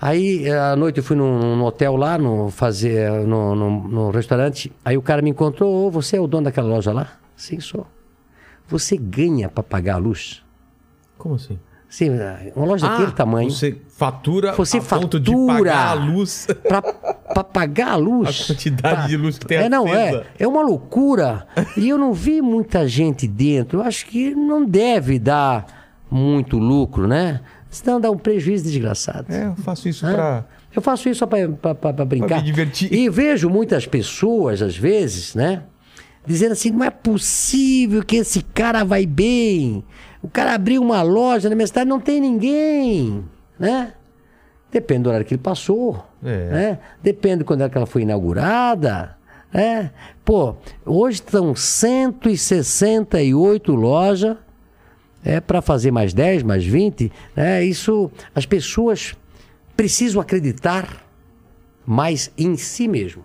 Aí, 0.00 0.46
eh, 0.46 0.58
à 0.58 0.76
noite, 0.76 0.98
eu 0.98 1.04
fui 1.04 1.16
num, 1.16 1.56
num 1.56 1.64
hotel 1.64 1.96
lá, 1.96 2.18
no, 2.18 2.50
fazer, 2.50 3.10
no, 3.26 3.54
no, 3.54 3.88
no 3.88 4.10
restaurante. 4.10 4.72
Aí 4.84 4.96
o 4.96 5.02
cara 5.02 5.22
me 5.22 5.30
encontrou, 5.30 5.86
ô, 5.86 5.90
você 5.90 6.16
é 6.16 6.20
o 6.20 6.26
dono 6.26 6.44
daquela 6.44 6.68
loja 6.68 6.92
lá? 6.92 7.12
Sim, 7.36 7.60
sou. 7.60 7.86
Você 8.68 8.96
ganha 8.96 9.48
para 9.48 9.62
pagar 9.62 9.94
a 9.94 9.98
luz? 9.98 10.42
Como 11.16 11.36
assim? 11.36 11.58
Sim, 11.94 12.10
uma 12.56 12.66
loja 12.66 12.88
daquele 12.88 13.12
tamanho. 13.12 13.48
Você 13.48 13.76
fatura 13.96 14.52
Você 14.54 14.78
a 14.78 14.80
ponto 14.80 15.20
de 15.20 15.30
fatura. 15.30 15.54
pagar 15.70 15.86
a 15.90 15.94
luz. 15.94 16.48
Pra, 16.66 16.82
pra 16.82 17.44
pagar 17.44 17.92
a 17.92 17.94
luz. 17.94 18.40
A 18.42 18.46
quantidade 18.48 19.08
de 19.08 19.16
luz 19.16 19.38
que 19.38 19.46
tem 19.46 19.58
É, 19.58 19.68
não, 19.68 19.86
é. 19.86 20.24
É 20.36 20.44
uma 20.48 20.60
loucura. 20.60 21.46
e 21.76 21.88
eu 21.88 21.96
não 21.96 22.12
vi 22.12 22.42
muita 22.42 22.88
gente 22.88 23.28
dentro. 23.28 23.78
Eu 23.78 23.84
acho 23.84 24.06
que 24.06 24.34
não 24.34 24.64
deve 24.64 25.20
dar 25.20 25.66
muito 26.10 26.58
lucro, 26.58 27.06
né? 27.06 27.40
Senão 27.70 28.00
dá 28.00 28.10
um 28.10 28.18
prejuízo 28.18 28.64
desgraçado. 28.64 29.32
É, 29.32 29.46
eu 29.46 29.54
faço 29.54 29.88
isso 29.88 30.04
pra. 30.04 30.44
Eu 30.74 30.82
faço 30.82 31.08
isso 31.08 31.20
só 31.20 31.26
para 31.26 32.04
brincar. 32.04 32.38
me 32.38 32.42
divertir. 32.42 32.92
E 32.92 33.08
vejo 33.08 33.48
muitas 33.48 33.86
pessoas, 33.86 34.60
às 34.62 34.76
vezes, 34.76 35.36
né? 35.36 35.62
Dizendo 36.26 36.52
assim: 36.52 36.72
não 36.72 36.82
é 36.84 36.90
possível 36.90 38.02
que 38.02 38.16
esse 38.16 38.42
cara 38.42 38.82
vai 38.82 39.06
bem. 39.06 39.84
O 40.24 40.28
cara 40.28 40.54
abriu 40.54 40.80
uma 40.80 41.02
loja 41.02 41.50
na 41.50 41.54
minha 41.54 41.66
cidade, 41.66 41.86
não 41.86 42.00
tem 42.00 42.18
ninguém, 42.18 43.22
né? 43.58 43.92
Depende 44.72 45.02
do 45.02 45.10
horário 45.10 45.26
que 45.26 45.34
ele 45.34 45.42
passou, 45.42 46.02
É. 46.24 46.48
né? 46.50 46.78
Depende 47.02 47.40
de 47.40 47.44
quando 47.44 47.60
é 47.62 47.68
que 47.68 47.76
ela 47.76 47.84
foi 47.86 48.00
inaugurada, 48.02 49.18
né? 49.52 49.90
Pô, 50.24 50.56
hoje 50.86 51.16
estão 51.20 51.54
168 51.54 53.74
lojas 53.74 54.38
é 55.22 55.40
para 55.40 55.60
fazer 55.60 55.90
mais 55.90 56.14
10, 56.14 56.42
mais 56.42 56.64
20, 56.64 57.12
né? 57.36 57.62
Isso 57.62 58.10
as 58.34 58.46
pessoas 58.46 59.14
precisam 59.76 60.22
acreditar 60.22 61.04
mais 61.86 62.32
em 62.38 62.56
si 62.56 62.88
mesmo. 62.88 63.22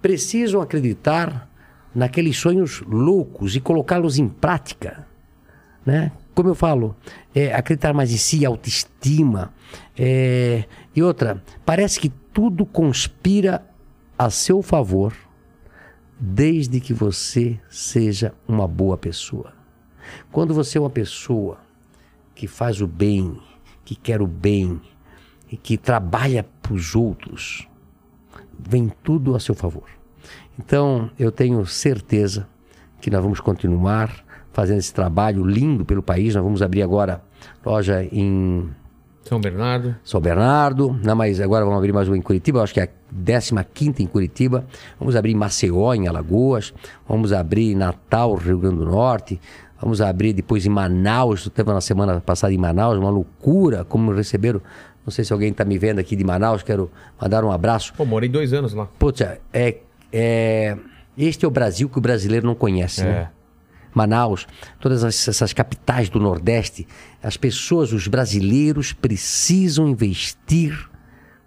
Precisam 0.00 0.60
acreditar 0.60 1.50
naqueles 1.92 2.38
sonhos 2.38 2.82
loucos 2.86 3.56
e 3.56 3.60
colocá-los 3.60 4.16
em 4.16 4.28
prática, 4.28 5.07
né? 5.84 6.12
Como 6.34 6.48
eu 6.48 6.54
falo, 6.54 6.94
é, 7.34 7.52
acreditar 7.54 7.92
mais 7.92 8.12
em 8.12 8.16
si, 8.16 8.44
autoestima. 8.44 9.52
é, 9.98 10.64
e 10.94 11.02
outra, 11.02 11.42
parece 11.64 11.98
que 11.98 12.08
tudo 12.08 12.64
conspira 12.64 13.64
a 14.16 14.30
seu 14.30 14.62
favor 14.62 15.14
desde 16.18 16.80
que 16.80 16.92
você 16.92 17.58
seja 17.68 18.34
uma 18.46 18.66
boa 18.66 18.96
pessoa. 18.96 19.52
Quando 20.32 20.54
você 20.54 20.78
é 20.78 20.80
uma 20.80 20.90
pessoa 20.90 21.58
que 22.34 22.46
faz 22.46 22.80
o 22.80 22.86
bem, 22.86 23.40
que 23.84 23.94
quer 23.94 24.20
o 24.20 24.26
bem 24.26 24.80
e 25.50 25.56
que 25.56 25.76
trabalha 25.76 26.44
para 26.62 26.74
os 26.74 26.94
outros, 26.94 27.68
vem 28.58 28.90
tudo 29.02 29.34
a 29.36 29.40
seu 29.40 29.54
favor. 29.54 29.88
Então, 30.58 31.10
eu 31.18 31.30
tenho 31.30 31.64
certeza 31.64 32.48
que 33.00 33.10
nós 33.10 33.22
vamos 33.22 33.40
continuar 33.40 34.24
fazendo 34.58 34.78
esse 34.78 34.92
trabalho 34.92 35.44
lindo 35.44 35.84
pelo 35.84 36.02
país. 36.02 36.34
Nós 36.34 36.42
vamos 36.42 36.62
abrir 36.62 36.82
agora 36.82 37.22
loja 37.64 38.02
em 38.02 38.68
São 39.22 39.40
Bernardo. 39.40 39.94
são 40.02 40.20
Bernardo, 40.20 40.98
não, 41.00 41.14
mas 41.14 41.40
agora 41.40 41.64
vamos 41.64 41.78
abrir 41.78 41.92
mais 41.92 42.08
uma 42.08 42.18
em 42.18 42.20
Curitiba, 42.20 42.60
acho 42.60 42.74
que 42.74 42.80
é 42.80 42.82
a 42.82 43.64
15 43.64 44.02
em 44.02 44.06
Curitiba. 44.08 44.66
Vamos 44.98 45.14
abrir 45.14 45.30
em 45.30 45.36
Maceió, 45.36 45.94
em 45.94 46.08
Alagoas. 46.08 46.74
Vamos 47.08 47.32
abrir 47.32 47.70
em 47.70 47.76
Natal, 47.76 48.34
Rio 48.34 48.58
Grande 48.58 48.78
do 48.78 48.86
Norte. 48.86 49.40
Vamos 49.80 50.00
abrir 50.00 50.32
depois 50.32 50.66
em 50.66 50.70
Manaus. 50.70 51.44
Eu 51.44 51.52
Teve 51.52 51.72
na 51.72 51.80
semana 51.80 52.20
passada 52.20 52.52
em 52.52 52.58
Manaus, 52.58 52.98
uma 52.98 53.10
loucura 53.10 53.84
como 53.84 54.10
receberam. 54.10 54.60
Não 55.06 55.12
sei 55.12 55.24
se 55.24 55.32
alguém 55.32 55.52
está 55.52 55.64
me 55.64 55.78
vendo 55.78 56.00
aqui 56.00 56.16
de 56.16 56.24
Manaus, 56.24 56.64
quero 56.64 56.90
mandar 57.20 57.44
um 57.44 57.52
abraço. 57.52 57.94
Pô, 57.96 58.04
morei 58.04 58.28
dois 58.28 58.52
anos 58.52 58.74
lá. 58.74 58.86
Puta, 58.98 59.40
é, 59.52 59.76
é, 60.12 60.76
este 61.16 61.44
é 61.44 61.48
o 61.48 61.50
Brasil 61.52 61.88
que 61.88 61.98
o 61.98 62.00
brasileiro 62.00 62.44
não 62.44 62.56
conhece, 62.56 63.04
né? 63.04 63.30
Manaus, 63.98 64.46
todas 64.80 65.02
as- 65.02 65.26
essas 65.28 65.52
capitais 65.52 66.08
do 66.08 66.20
Nordeste, 66.20 66.86
as 67.22 67.36
pessoas, 67.36 67.92
os 67.92 68.06
brasileiros 68.06 68.92
precisam 68.92 69.88
investir 69.88 70.88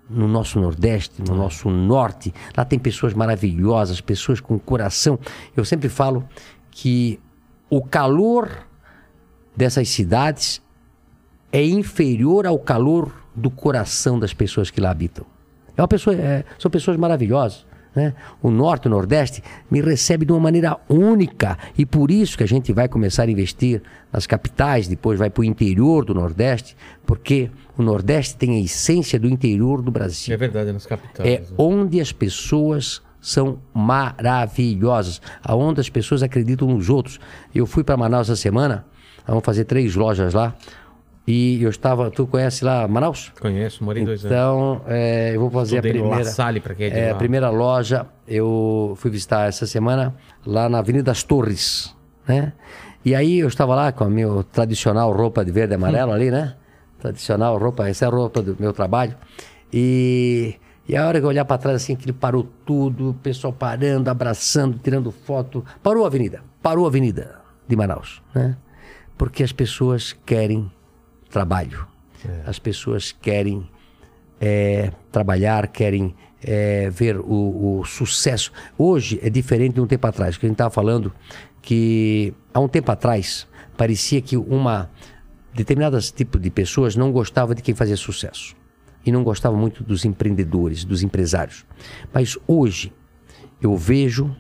no 0.09 0.27
nosso 0.27 0.59
Nordeste, 0.59 1.21
no 1.21 1.33
nosso 1.35 1.69
Norte. 1.69 2.33
Lá 2.57 2.65
tem 2.65 2.77
pessoas 2.77 3.13
maravilhosas, 3.13 4.01
pessoas 4.01 4.41
com 4.41 4.59
coração. 4.59 5.17
Eu 5.55 5.63
sempre 5.63 5.87
falo 5.87 6.27
que 6.69 7.17
o 7.69 7.81
calor 7.81 8.49
dessas 9.55 9.87
cidades 9.87 10.61
é 11.51 11.63
inferior 11.63 12.45
ao 12.45 12.59
calor 12.59 13.11
do 13.33 13.49
coração 13.49 14.19
das 14.19 14.33
pessoas 14.33 14.69
que 14.69 14.81
lá 14.81 14.89
habitam. 14.91 15.25
É 15.77 15.87
pessoa, 15.87 16.15
é, 16.15 16.43
são 16.59 16.69
pessoas 16.69 16.97
maravilhosas. 16.97 17.65
Né? 17.95 18.13
O 18.41 18.49
Norte, 18.49 18.87
o 18.87 18.89
Nordeste 18.89 19.43
me 19.69 19.81
recebe 19.81 20.25
de 20.25 20.31
uma 20.31 20.39
maneira 20.39 20.77
única 20.87 21.57
e 21.77 21.85
por 21.85 22.09
isso 22.09 22.37
que 22.37 22.43
a 22.43 22.47
gente 22.47 22.71
vai 22.71 22.87
começar 22.87 23.23
a 23.23 23.31
investir 23.31 23.81
nas 24.11 24.25
capitais, 24.25 24.87
depois 24.87 25.19
vai 25.19 25.29
para 25.29 25.41
o 25.41 25.43
interior 25.43 26.05
do 26.05 26.13
Nordeste, 26.13 26.75
porque 27.05 27.49
o 27.77 27.83
Nordeste 27.83 28.37
tem 28.37 28.55
a 28.55 28.59
essência 28.59 29.19
do 29.19 29.27
interior 29.27 29.81
do 29.81 29.91
Brasil 29.91 30.33
É 30.33 30.37
verdade, 30.37 30.71
nas 30.71 30.85
capitais. 30.85 31.27
é 31.27 31.39
né? 31.39 31.45
onde 31.57 31.99
as 31.99 32.11
pessoas 32.11 33.01
são 33.19 33.59
maravilhosas, 33.73 35.21
aonde 35.43 35.79
as 35.79 35.89
pessoas 35.89 36.23
acreditam 36.23 36.67
nos 36.67 36.89
outros. 36.89 37.19
Eu 37.53 37.65
fui 37.65 37.83
para 37.83 37.95
Manaus 37.95 38.29
essa 38.29 38.35
semana, 38.35 38.85
vamos 39.27 39.43
fazer 39.45 39.65
três 39.65 39.95
lojas 39.95 40.33
lá, 40.33 40.55
e 41.25 41.61
eu 41.61 41.69
estava, 41.69 42.09
tu 42.09 42.25
conhece 42.25 42.65
lá 42.65 42.87
Manaus? 42.87 43.31
Conheço, 43.39 43.83
morei 43.83 44.03
dois 44.03 44.25
anos. 44.25 44.35
Então, 44.35 44.81
é, 44.87 45.35
eu 45.35 45.39
vou 45.39 45.51
fazer 45.51 45.77
Estudei 45.77 45.91
a 45.91 46.03
primeira. 46.03 46.25
Salle, 46.25 46.59
pra 46.59 46.73
quem 46.73 46.87
é 46.87 46.89
de 46.89 46.99
é, 46.99 47.05
lá. 47.07 47.11
a 47.11 47.15
primeira 47.15 47.49
loja 47.49 48.07
eu 48.27 48.93
fui 48.97 49.11
visitar 49.11 49.47
essa 49.47 49.67
semana 49.67 50.15
lá 50.45 50.67
na 50.67 50.79
Avenida 50.79 51.05
das 51.05 51.21
Torres, 51.21 51.95
né? 52.27 52.53
E 53.05 53.13
aí 53.13 53.39
eu 53.39 53.47
estava 53.47 53.75
lá 53.75 53.91
com 53.91 54.03
a 54.03 54.09
minha 54.09 54.43
tradicional 54.51 55.11
roupa 55.11 55.45
de 55.45 55.51
verde 55.51 55.73
e 55.73 55.75
amarelo 55.75 56.11
ali, 56.11 56.31
né? 56.31 56.55
Tradicional 56.99 57.57
roupa, 57.57 57.87
essa 57.87 58.05
é 58.05 58.07
a 58.07 58.11
roupa 58.11 58.41
do 58.41 58.55
meu 58.59 58.73
trabalho. 58.73 59.15
E, 59.71 60.55
e 60.87 60.95
a 60.95 61.07
hora 61.07 61.19
que 61.19 61.25
eu 61.25 61.29
olhar 61.29 61.45
para 61.45 61.57
trás 61.57 61.77
assim, 61.77 61.95
que 61.95 62.05
ele 62.05 62.13
parou 62.13 62.47
tudo, 62.65 63.11
o 63.11 63.13
pessoal 63.13 63.53
parando, 63.53 64.09
abraçando, 64.09 64.77
tirando 64.77 65.11
foto. 65.11 65.63
Parou 65.81 66.03
a 66.03 66.07
avenida, 66.07 66.43
parou 66.61 66.85
a 66.85 66.89
avenida 66.89 67.39
de 67.67 67.75
Manaus, 67.75 68.21
né? 68.33 68.57
Porque 69.17 69.43
as 69.43 69.51
pessoas 69.51 70.15
querem 70.25 70.71
trabalho. 71.31 71.87
As 72.45 72.59
pessoas 72.59 73.11
querem 73.11 73.67
é, 74.39 74.91
trabalhar, 75.11 75.67
querem 75.67 76.13
é, 76.43 76.89
ver 76.89 77.17
o, 77.17 77.79
o 77.79 77.85
sucesso. 77.85 78.51
Hoje 78.77 79.19
é 79.23 79.29
diferente 79.29 79.75
de 79.75 79.81
um 79.81 79.87
tempo 79.87 80.05
atrás, 80.07 80.37
que 80.37 80.45
a 80.45 80.49
gente 80.49 80.55
estava 80.55 80.69
falando 80.69 81.11
que 81.61 82.33
há 82.53 82.59
um 82.59 82.67
tempo 82.67 82.91
atrás 82.91 83.47
parecia 83.77 84.21
que 84.21 84.35
uma 84.35 84.89
determinadas 85.53 86.11
tipo 86.11 86.39
de 86.39 86.49
pessoas 86.49 86.95
não 86.95 87.11
gostava 87.11 87.53
de 87.53 87.61
quem 87.61 87.75
fazia 87.75 87.97
sucesso 87.97 88.55
e 89.05 89.11
não 89.11 89.23
gostava 89.23 89.55
muito 89.55 89.83
dos 89.83 90.05
empreendedores, 90.05 90.83
dos 90.83 91.03
empresários. 91.03 91.65
Mas 92.13 92.37
hoje 92.47 92.93
eu 93.61 93.75
vejo 93.75 94.35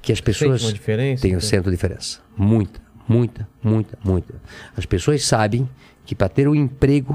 que 0.00 0.12
as 0.12 0.20
pessoas 0.20 0.62
uma 0.62 0.72
diferença, 0.72 1.22
têm 1.22 1.32
então? 1.32 1.40
sendo 1.40 1.70
diferença, 1.70 2.20
muita, 2.36 2.80
muita, 3.06 3.48
muita, 3.62 3.98
muita. 4.04 4.34
As 4.76 4.86
pessoas 4.86 5.24
sabem 5.24 5.68
que 6.08 6.14
para 6.14 6.30
ter 6.30 6.48
um 6.48 6.54
emprego 6.54 7.14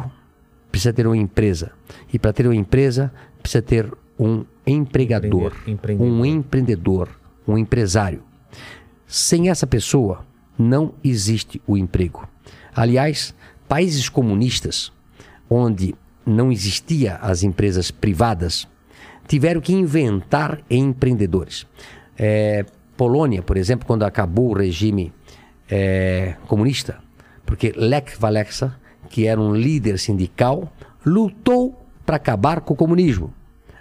precisa 0.71 0.93
ter 0.93 1.07
uma 1.07 1.17
empresa 1.17 1.71
e 2.13 2.19
para 2.19 2.31
ter 2.31 2.45
uma 2.45 2.55
empresa 2.55 3.11
precisa 3.41 3.59
ter 3.59 3.91
um 4.19 4.45
empregador, 4.67 5.51
empreendedor. 5.65 6.07
um 6.07 6.23
empreendedor, 6.23 7.09
um 7.47 7.57
empresário. 7.57 8.21
Sem 9.07 9.49
essa 9.49 9.65
pessoa, 9.65 10.23
não 10.59 10.93
existe 11.03 11.59
o 11.65 11.75
emprego. 11.75 12.29
Aliás, 12.75 13.33
países 13.67 14.09
comunistas, 14.09 14.93
onde 15.49 15.95
não 16.23 16.51
existia 16.51 17.15
as 17.15 17.41
empresas 17.41 17.89
privadas, 17.89 18.67
tiveram 19.27 19.59
que 19.59 19.73
inventar 19.73 20.61
empreendedores. 20.69 21.65
É, 22.15 22.63
Polônia, 22.95 23.41
por 23.41 23.57
exemplo, 23.57 23.87
quando 23.87 24.03
acabou 24.03 24.51
o 24.51 24.53
regime 24.53 25.11
é, 25.67 26.35
comunista, 26.47 26.99
porque 27.43 27.73
Lech 27.75 28.15
Walesa, 28.21 28.82
que 29.13 29.27
era 29.27 29.39
um 29.39 29.53
líder 29.53 29.99
sindical, 29.99 30.73
lutou 31.05 31.79
para 32.03 32.15
acabar 32.15 32.61
com 32.61 32.73
o 32.73 32.75
comunismo. 32.75 33.31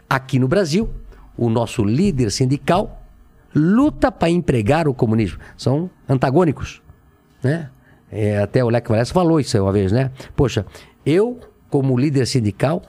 Aqui 0.07 0.39
no 0.39 0.47
Brasil, 0.47 0.91
o 1.39 1.49
nosso 1.49 1.83
líder 1.83 2.31
sindical 2.31 3.03
luta 3.55 4.13
para 4.13 4.29
empregar 4.29 4.87
o 4.87 4.93
comunismo. 4.93 5.39
São 5.57 5.89
antagônicos, 6.07 6.83
né? 7.43 7.71
É, 8.11 8.41
até 8.41 8.63
o 8.63 8.69
Lech 8.69 8.87
Walesa 8.93 9.11
falou 9.11 9.41
isso 9.41 9.59
uma 9.59 9.73
vez, 9.73 9.91
né? 9.91 10.11
Poxa, 10.37 10.67
eu, 11.07 11.41
como 11.71 11.99
líder 11.99 12.27
sindical, 12.27 12.83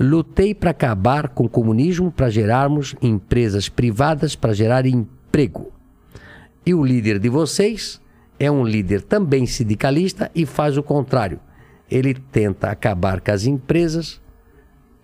lutei 0.00 0.54
para 0.54 0.70
acabar 0.70 1.28
com 1.28 1.44
o 1.44 1.50
comunismo, 1.50 2.10
para 2.10 2.30
gerarmos 2.30 2.96
empresas 3.02 3.68
privadas, 3.68 4.34
para 4.34 4.54
gerar 4.54 4.86
emprego. 4.86 5.70
E 6.64 6.72
o 6.72 6.82
líder 6.82 7.18
de 7.18 7.28
vocês 7.28 8.00
é 8.38 8.50
um 8.50 8.64
líder 8.64 9.02
também 9.02 9.44
sindicalista 9.44 10.30
e 10.34 10.46
faz 10.46 10.78
o 10.78 10.82
contrário. 10.82 11.38
Ele 11.94 12.12
tenta 12.12 12.70
acabar 12.70 13.20
com 13.20 13.30
as 13.30 13.46
empresas 13.46 14.20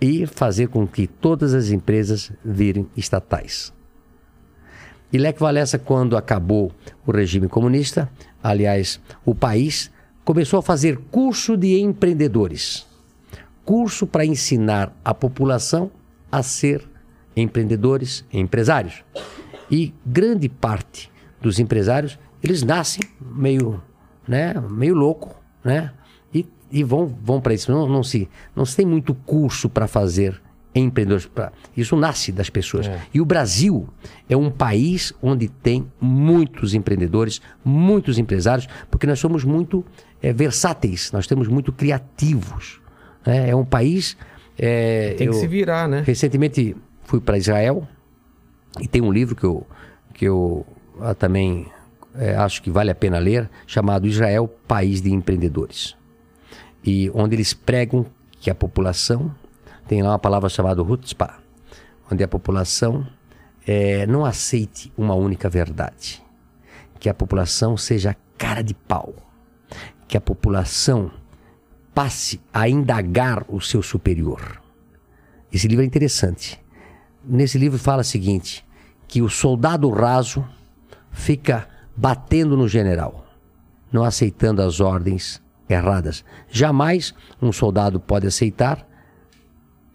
e 0.00 0.26
fazer 0.26 0.66
com 0.66 0.88
que 0.88 1.06
todas 1.06 1.54
as 1.54 1.70
empresas 1.70 2.32
virem 2.44 2.88
estatais. 2.96 3.72
E 5.12 5.18
Lech 5.18 5.40
Walesa, 5.40 5.78
quando 5.78 6.16
acabou 6.16 6.72
o 7.06 7.12
regime 7.12 7.46
comunista, 7.46 8.10
aliás, 8.42 9.00
o 9.24 9.36
país 9.36 9.88
começou 10.24 10.58
a 10.58 10.62
fazer 10.62 10.98
curso 11.12 11.56
de 11.56 11.78
empreendedores. 11.78 12.84
Curso 13.64 14.04
para 14.04 14.26
ensinar 14.26 14.92
a 15.04 15.14
população 15.14 15.92
a 16.30 16.42
ser 16.42 16.88
empreendedores, 17.36 18.24
empresários. 18.32 19.04
E 19.70 19.94
grande 20.04 20.48
parte 20.48 21.08
dos 21.40 21.60
empresários, 21.60 22.18
eles 22.42 22.64
nascem 22.64 23.02
meio, 23.20 23.80
né, 24.26 24.54
meio 24.68 24.96
louco, 24.96 25.40
né? 25.62 25.92
E, 26.70 26.84
vão, 26.84 27.06
vão 27.06 27.40
para 27.40 27.52
isso. 27.54 27.70
Não, 27.72 27.88
não, 27.88 28.02
se, 28.02 28.28
não 28.54 28.64
se 28.64 28.76
tem 28.76 28.86
muito 28.86 29.14
curso 29.14 29.68
para 29.68 29.86
fazer 29.86 30.40
empreendedores. 30.74 31.26
Pra, 31.26 31.52
isso 31.76 31.96
nasce 31.96 32.30
das 32.30 32.48
pessoas. 32.48 32.86
É. 32.86 33.00
E 33.12 33.20
o 33.20 33.24
Brasil 33.24 33.88
é 34.28 34.36
um 34.36 34.50
país 34.50 35.12
onde 35.20 35.48
tem 35.48 35.86
muitos 36.00 36.74
empreendedores, 36.74 37.40
muitos 37.64 38.18
empresários, 38.18 38.68
porque 38.90 39.06
nós 39.06 39.18
somos 39.18 39.42
muito 39.44 39.84
é, 40.22 40.32
versáteis, 40.32 41.10
nós 41.12 41.26
temos 41.26 41.48
muito 41.48 41.72
criativos. 41.72 42.80
né? 43.26 43.50
É 43.50 43.56
um 43.56 43.64
país. 43.64 44.16
é, 44.58 45.14
Tem 45.18 45.28
que 45.28 45.34
eu- 45.34 45.40
se 45.40 45.46
virar, 45.48 45.88
né? 45.88 46.02
Recentemente 46.06 46.76
fui 47.04 47.20
para 47.20 47.36
Israel 47.36 47.86
e 48.80 48.86
tem 48.86 49.02
um 49.02 49.10
livro 49.12 49.34
que 49.34 49.44
eu, 49.44 49.66
que 50.14 50.24
eu 50.26 50.64
ah, 51.00 51.14
também 51.14 51.66
eh, 52.14 52.36
acho 52.36 52.62
que 52.62 52.70
vale 52.70 52.90
a 52.90 52.94
pena 52.94 53.18
ler, 53.18 53.48
chamado 53.66 54.06
Israel, 54.06 54.46
País 54.68 55.00
de 55.02 55.10
Empreendedores. 55.12 55.96
E 56.84 57.10
onde 57.14 57.36
eles 57.36 57.52
pregam 57.52 58.06
que 58.40 58.50
a 58.50 58.54
população, 58.54 59.34
tem 59.86 60.02
lá 60.02 60.10
uma 60.10 60.18
palavra 60.18 60.48
chamada 60.48 60.82
Hutzpah, 60.82 61.38
onde 62.10 62.24
a 62.24 62.28
população 62.28 63.06
eh, 63.66 64.06
não 64.06 64.24
aceite 64.24 64.92
uma 64.96 65.14
única 65.14 65.48
verdade. 65.48 66.22
Que 66.98 67.08
a 67.08 67.14
população 67.14 67.76
seja 67.76 68.16
cara 68.38 68.62
de 68.62 68.74
pau. 68.74 69.14
Que 70.08 70.16
a 70.16 70.20
população 70.20 71.10
passe 71.94 72.40
a 72.52 72.68
indagar 72.68 73.44
o 73.48 73.60
seu 73.60 73.82
superior. 73.82 74.60
Esse 75.52 75.68
livro 75.68 75.82
é 75.82 75.86
interessante. 75.86 76.60
Nesse 77.24 77.58
livro 77.58 77.78
fala 77.78 78.02
o 78.02 78.04
seguinte: 78.04 78.64
que 79.06 79.20
o 79.20 79.28
soldado 79.28 79.90
raso 79.90 80.46
fica 81.10 81.68
batendo 81.96 82.56
no 82.56 82.68
general, 82.68 83.26
não 83.92 84.04
aceitando 84.04 84.62
as 84.62 84.80
ordens 84.80 85.42
erradas. 85.72 86.24
Jamais 86.48 87.14
um 87.40 87.52
soldado 87.52 88.00
pode 88.00 88.26
aceitar 88.26 88.86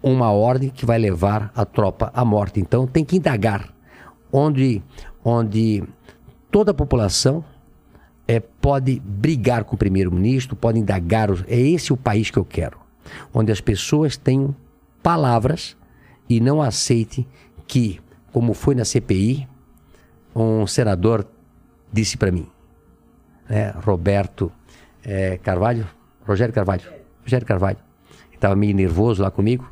uma 0.02 0.30
ordem 0.30 0.70
que 0.70 0.86
vai 0.86 0.98
levar 0.98 1.50
a 1.54 1.64
tropa 1.64 2.10
à 2.14 2.24
morte. 2.24 2.60
Então 2.60 2.86
tem 2.86 3.04
que 3.04 3.16
indagar 3.16 3.68
onde, 4.32 4.82
onde 5.24 5.82
toda 6.50 6.70
a 6.70 6.74
população 6.74 7.44
é, 8.28 8.40
pode 8.40 9.00
brigar 9.00 9.64
com 9.64 9.74
o 9.74 9.78
primeiro-ministro, 9.78 10.56
pode 10.56 10.78
indagar. 10.78 11.30
É 11.48 11.58
esse 11.58 11.92
o 11.92 11.96
país 11.96 12.30
que 12.30 12.38
eu 12.38 12.44
quero. 12.44 12.78
Onde 13.32 13.52
as 13.52 13.60
pessoas 13.60 14.16
tenham 14.16 14.54
palavras 15.02 15.76
e 16.28 16.40
não 16.40 16.60
aceite 16.60 17.26
que, 17.66 18.00
como 18.32 18.52
foi 18.52 18.74
na 18.74 18.84
CPI, 18.84 19.48
um 20.34 20.66
senador 20.66 21.26
disse 21.92 22.16
para 22.16 22.30
mim, 22.30 22.46
né, 23.48 23.70
Roberto 23.84 24.52
eh, 25.06 25.38
Carvalho, 25.42 25.86
Rogério 26.26 26.52
Carvalho, 26.52 26.82
Rogério 27.22 27.46
Carvalho, 27.46 27.78
estava 28.34 28.56
meio 28.56 28.74
nervoso 28.74 29.22
lá 29.22 29.30
comigo, 29.30 29.70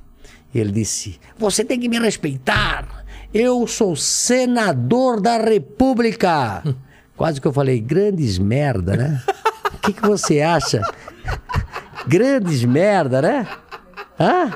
e 0.54 0.60
ele 0.60 0.70
disse: 0.70 1.18
Você 1.36 1.64
tem 1.64 1.80
que 1.80 1.88
me 1.88 1.98
respeitar, 1.98 3.04
eu 3.34 3.66
sou 3.66 3.96
senador 3.96 5.20
da 5.20 5.36
República. 5.36 6.62
Quase 7.16 7.40
que 7.40 7.46
eu 7.46 7.52
falei: 7.52 7.80
Grandes 7.80 8.38
merda, 8.38 8.96
né? 8.96 9.22
O 9.74 9.78
que, 9.78 9.92
que 9.92 10.02
você 10.02 10.40
acha? 10.40 10.80
Grandes 12.06 12.64
merda, 12.64 13.20
né? 13.20 13.48
Hã? 14.18 14.52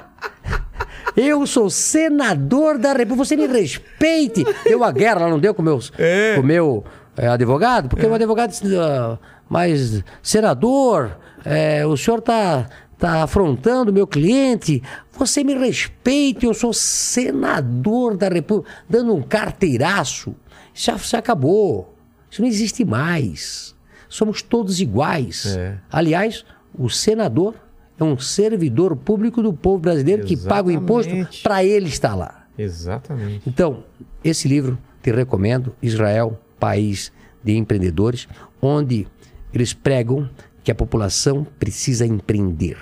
Eu 1.16 1.44
sou 1.48 1.68
senador 1.68 2.78
da 2.78 2.92
República. 2.92 3.24
Você 3.24 3.36
me 3.36 3.48
respeite. 3.48 4.44
Deu 4.62 4.84
a 4.84 4.92
guerra, 4.92 5.28
não 5.28 5.40
deu 5.40 5.52
com 5.52 5.62
meus, 5.62 5.90
com 5.90 6.40
o 6.40 6.44
meu 6.44 6.84
é, 7.18 7.26
advogado? 7.26 7.89
Porque 7.89 8.07
o 8.07 8.15
advogado 8.15 8.50
disse, 8.50 8.65
ah, 8.76 9.18
mas 9.49 10.02
senador, 10.23 11.17
é, 11.44 11.86
o 11.86 11.97
senhor 11.97 12.18
está 12.18 12.68
tá 12.99 13.23
afrontando 13.23 13.91
o 13.91 13.94
meu 13.94 14.07
cliente. 14.07 14.83
Você 15.12 15.43
me 15.44 15.55
respeite, 15.55 16.44
eu 16.44 16.52
sou 16.52 16.73
senador 16.73 18.17
da 18.17 18.28
República. 18.28 18.70
Dando 18.89 19.15
um 19.15 19.23
carteiraço. 19.23 20.35
Isso 20.75 20.86
já, 20.91 20.97
já 20.97 21.18
acabou. 21.18 21.94
Isso 22.31 22.43
não 22.43 22.49
existe 22.49 22.85
mais. 22.85 23.75
Somos 24.09 24.43
todos 24.43 24.81
iguais. 24.81 25.57
É. 25.57 25.78
Aliás, 25.91 26.44
o 26.77 26.89
senador 26.89 27.55
é 27.99 28.05
um 28.05 28.18
servidor 28.18 28.97
público 28.97 29.43
do 29.43 29.52
povo 29.52 29.78
brasileiro 29.78 30.25
que 30.25 30.36
paga 30.36 30.68
o 30.68 30.70
imposto 30.70 31.12
Exatamente. 31.12 31.43
para 31.43 31.65
ele 31.65 31.89
estar 31.89 32.15
lá. 32.15 32.47
Exatamente. 32.57 33.43
Então, 33.47 33.85
esse 34.23 34.49
livro 34.49 34.78
te 35.02 35.10
recomendo, 35.10 35.75
Israel, 35.83 36.39
País 36.59 37.12
de 37.43 37.57
Empreendedores, 37.57 38.28
onde 38.60 39.07
eles 39.52 39.73
pregam 39.73 40.28
que 40.62 40.70
a 40.70 40.75
população 40.75 41.44
precisa 41.59 42.07
empreender. 42.07 42.77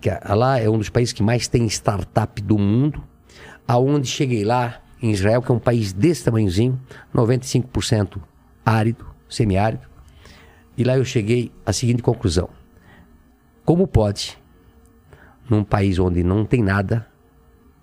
Que 0.00 0.10
lá 0.34 0.58
é 0.58 0.68
um 0.68 0.78
dos 0.78 0.88
países 0.88 1.12
que 1.12 1.22
mais 1.22 1.48
tem 1.48 1.66
startup 1.66 2.40
do 2.40 2.56
mundo, 2.56 3.02
aonde 3.66 4.06
cheguei 4.06 4.44
lá 4.44 4.80
em 5.02 5.10
Israel, 5.10 5.42
que 5.42 5.50
é 5.50 5.54
um 5.54 5.58
país 5.58 5.92
desse 5.92 6.24
tamanhozinho, 6.24 6.80
95% 7.14 8.20
árido, 8.64 9.06
semiárido, 9.28 9.86
e 10.76 10.84
lá 10.84 10.96
eu 10.96 11.04
cheguei 11.04 11.50
à 11.66 11.72
seguinte 11.72 12.02
conclusão: 12.02 12.48
como 13.64 13.86
pode, 13.86 14.38
num 15.50 15.64
país 15.64 15.98
onde 15.98 16.22
não 16.22 16.44
tem 16.44 16.62
nada, 16.62 17.06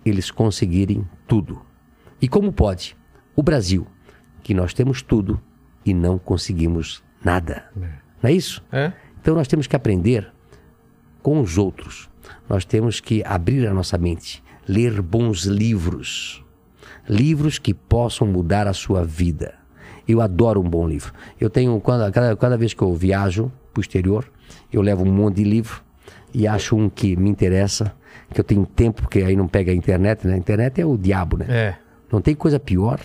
eles 0.04 0.30
conseguirem 0.30 1.06
tudo? 1.28 1.60
E 2.20 2.26
como 2.26 2.52
pode 2.52 2.96
o 3.34 3.42
Brasil, 3.42 3.86
que 4.42 4.54
nós 4.54 4.72
temos 4.72 5.02
tudo 5.02 5.40
e 5.84 5.92
não 5.92 6.18
conseguimos 6.18 7.04
nada? 7.22 7.64
Não 8.22 8.30
é 8.30 8.32
isso? 8.32 8.62
É? 8.72 8.92
Então 9.20 9.34
nós 9.34 9.48
temos 9.48 9.66
que 9.66 9.74
aprender 9.76 10.30
com 11.22 11.40
os 11.40 11.58
outros. 11.58 12.08
Nós 12.48 12.64
temos 12.64 13.00
que 13.00 13.22
abrir 13.24 13.66
a 13.66 13.74
nossa 13.74 13.98
mente, 13.98 14.42
ler 14.68 15.00
bons 15.02 15.44
livros. 15.44 16.44
Livros 17.08 17.58
que 17.58 17.72
possam 17.74 18.26
mudar 18.26 18.66
a 18.66 18.72
sua 18.72 19.04
vida. 19.04 19.54
Eu 20.08 20.20
adoro 20.20 20.60
um 20.60 20.68
bom 20.68 20.86
livro. 20.86 21.12
Eu 21.40 21.50
tenho, 21.50 21.80
quando, 21.80 22.10
cada, 22.12 22.36
cada 22.36 22.56
vez 22.56 22.72
que 22.74 22.82
eu 22.82 22.94
viajo 22.94 23.50
para 23.72 23.80
o 23.80 23.82
exterior, 23.82 24.24
eu 24.72 24.80
levo 24.80 25.04
um 25.04 25.12
monte 25.12 25.36
de 25.36 25.44
livro 25.44 25.82
e 26.32 26.46
acho 26.46 26.76
um 26.76 26.88
que 26.88 27.16
me 27.16 27.28
interessa, 27.28 27.92
que 28.32 28.40
eu 28.40 28.44
tenho 28.44 28.64
tempo, 28.66 29.02
porque 29.02 29.20
aí 29.20 29.34
não 29.36 29.48
pega 29.48 29.72
a 29.72 29.74
internet, 29.74 30.26
né? 30.26 30.34
A 30.34 30.36
internet 30.36 30.80
é 30.80 30.86
o 30.86 30.96
diabo, 30.96 31.36
né? 31.38 31.46
É. 31.48 31.76
Não 32.10 32.20
tem 32.20 32.34
coisa 32.34 32.58
pior. 32.58 33.00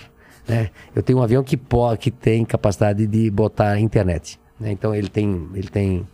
Né? 0.48 0.69
Eu 0.95 1.01
tenho 1.03 1.19
um 1.19 1.23
avião 1.23 1.43
que, 1.43 1.56
po- 1.57 1.95
que 1.98 2.09
tem 2.11 2.43
capacidade 2.45 3.06
de 3.07 3.30
botar 3.30 3.80
internet. 3.80 4.40
Né? 4.61 4.72
Então 4.72 4.93
ele 4.95 5.09
tem, 5.09 5.48
ele 5.53 5.67
tem, 5.67 6.07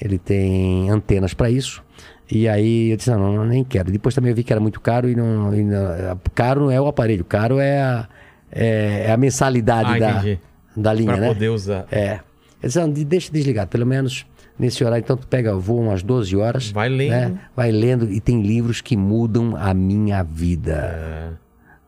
ele 0.00 0.18
tem 0.18 0.90
antenas 0.90 1.34
para 1.34 1.50
isso. 1.50 1.82
E 2.30 2.48
aí 2.48 2.90
eu 2.90 2.96
disse, 2.96 3.10
não, 3.10 3.34
não, 3.36 3.44
nem 3.44 3.62
quero. 3.62 3.92
Depois 3.92 4.14
também 4.14 4.30
eu 4.30 4.36
vi 4.36 4.42
que 4.42 4.52
era 4.52 4.60
muito 4.60 4.80
caro 4.80 5.08
e 5.08 5.14
não. 5.14 5.54
e 5.54 5.62
não- 5.62 6.18
caro 6.34 6.62
não 6.62 6.70
é 6.70 6.80
o 6.80 6.86
aparelho, 6.86 7.24
caro 7.24 7.58
é 7.58 7.80
a, 7.82 8.08
é, 8.50 9.04
é 9.08 9.12
a 9.12 9.16
mensalidade 9.16 9.94
Ah, 9.94 9.98
da, 9.98 10.10
entendi. 10.18 10.40
da 10.76 10.92
linha, 10.94 11.12
Pra 11.12 11.20
né? 11.20 11.28
poder 11.28 11.48
usar. 11.50 11.86
É. 11.92 12.20
Eu 12.62 12.68
disse, 12.68 12.78
não, 12.80 12.90
de- 12.90 13.04
deixa 13.04 13.30
desligado, 13.30 13.68
pelo 13.68 13.84
menos 13.84 14.24
nesse 14.58 14.82
horário. 14.82 15.02
Então 15.02 15.16
tu 15.16 15.26
pega, 15.26 15.54
voa 15.56 15.82
umas 15.88 16.02
12 16.02 16.34
horas. 16.36 16.70
Vai 16.70 16.88
lendo. 16.88 17.10
né? 17.10 17.38
Vai 17.54 17.70
lendo 17.70 18.10
e 18.10 18.18
tem 18.20 18.40
livros 18.40 18.80
que 18.80 18.96
mudam 18.96 19.54
a 19.56 19.74
minha 19.74 20.22
vida 20.22 20.72
É. 20.74 21.28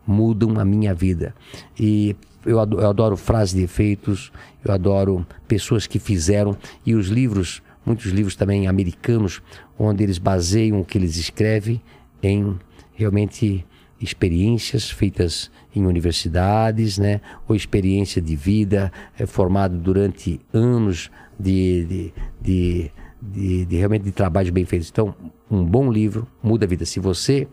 mudam 0.07 0.59
a 0.61 0.65
minha 0.65 0.93
vida. 0.95 1.35
E 1.79 2.15
eu 2.47 2.61
ado- 2.61 2.81
eu 2.81 2.89
adoro, 2.89 3.17
frases 3.17 3.55
de 3.55 3.63
efeitos, 3.63 4.31
eu 4.65 4.73
adoro 4.73 5.27
pessoas 5.49 5.87
que 5.87 5.99
fizeram, 5.99 6.57
e 6.85 6.95
os 6.95 7.09
livros, 7.09 7.63
muitos 7.85 8.07
livros 8.13 8.37
também 8.37 8.67
americanos, 8.67 9.43
onde 9.79 10.03
eles 10.03 10.19
baseiam 10.19 10.81
o 10.81 10.85
que 10.85 10.99
eles 10.99 11.17
escrevem 11.17 11.81
em 12.23 12.59
realmente 12.95 13.65
experiências 14.01 14.91
feitas 14.91 15.51
em 15.75 15.87
universidades, 15.87 16.99
né? 16.99 17.21
ou 17.49 17.57
experiência 17.57 18.21
de 18.21 18.37
vida, 18.37 18.93
é, 19.19 19.25
formado 19.27 19.77
durante 19.79 20.41
anos 20.53 21.11
de, 21.39 21.85
de, 21.85 22.13
de, 22.41 22.91
de- 23.23 23.65
de 23.65 23.77
realmente 23.77 24.03
de 24.05 24.13
trabalhos 24.13 24.51
bem 24.51 24.65
feitos. 24.65 24.91
Então, 24.91 25.15
um 25.51 25.65
bom 25.65 25.91
livro 25.91 26.27
muda 26.43 26.67
a 26.67 26.69
vida. 26.69 26.85
Se 26.85 27.01
você 27.01 27.49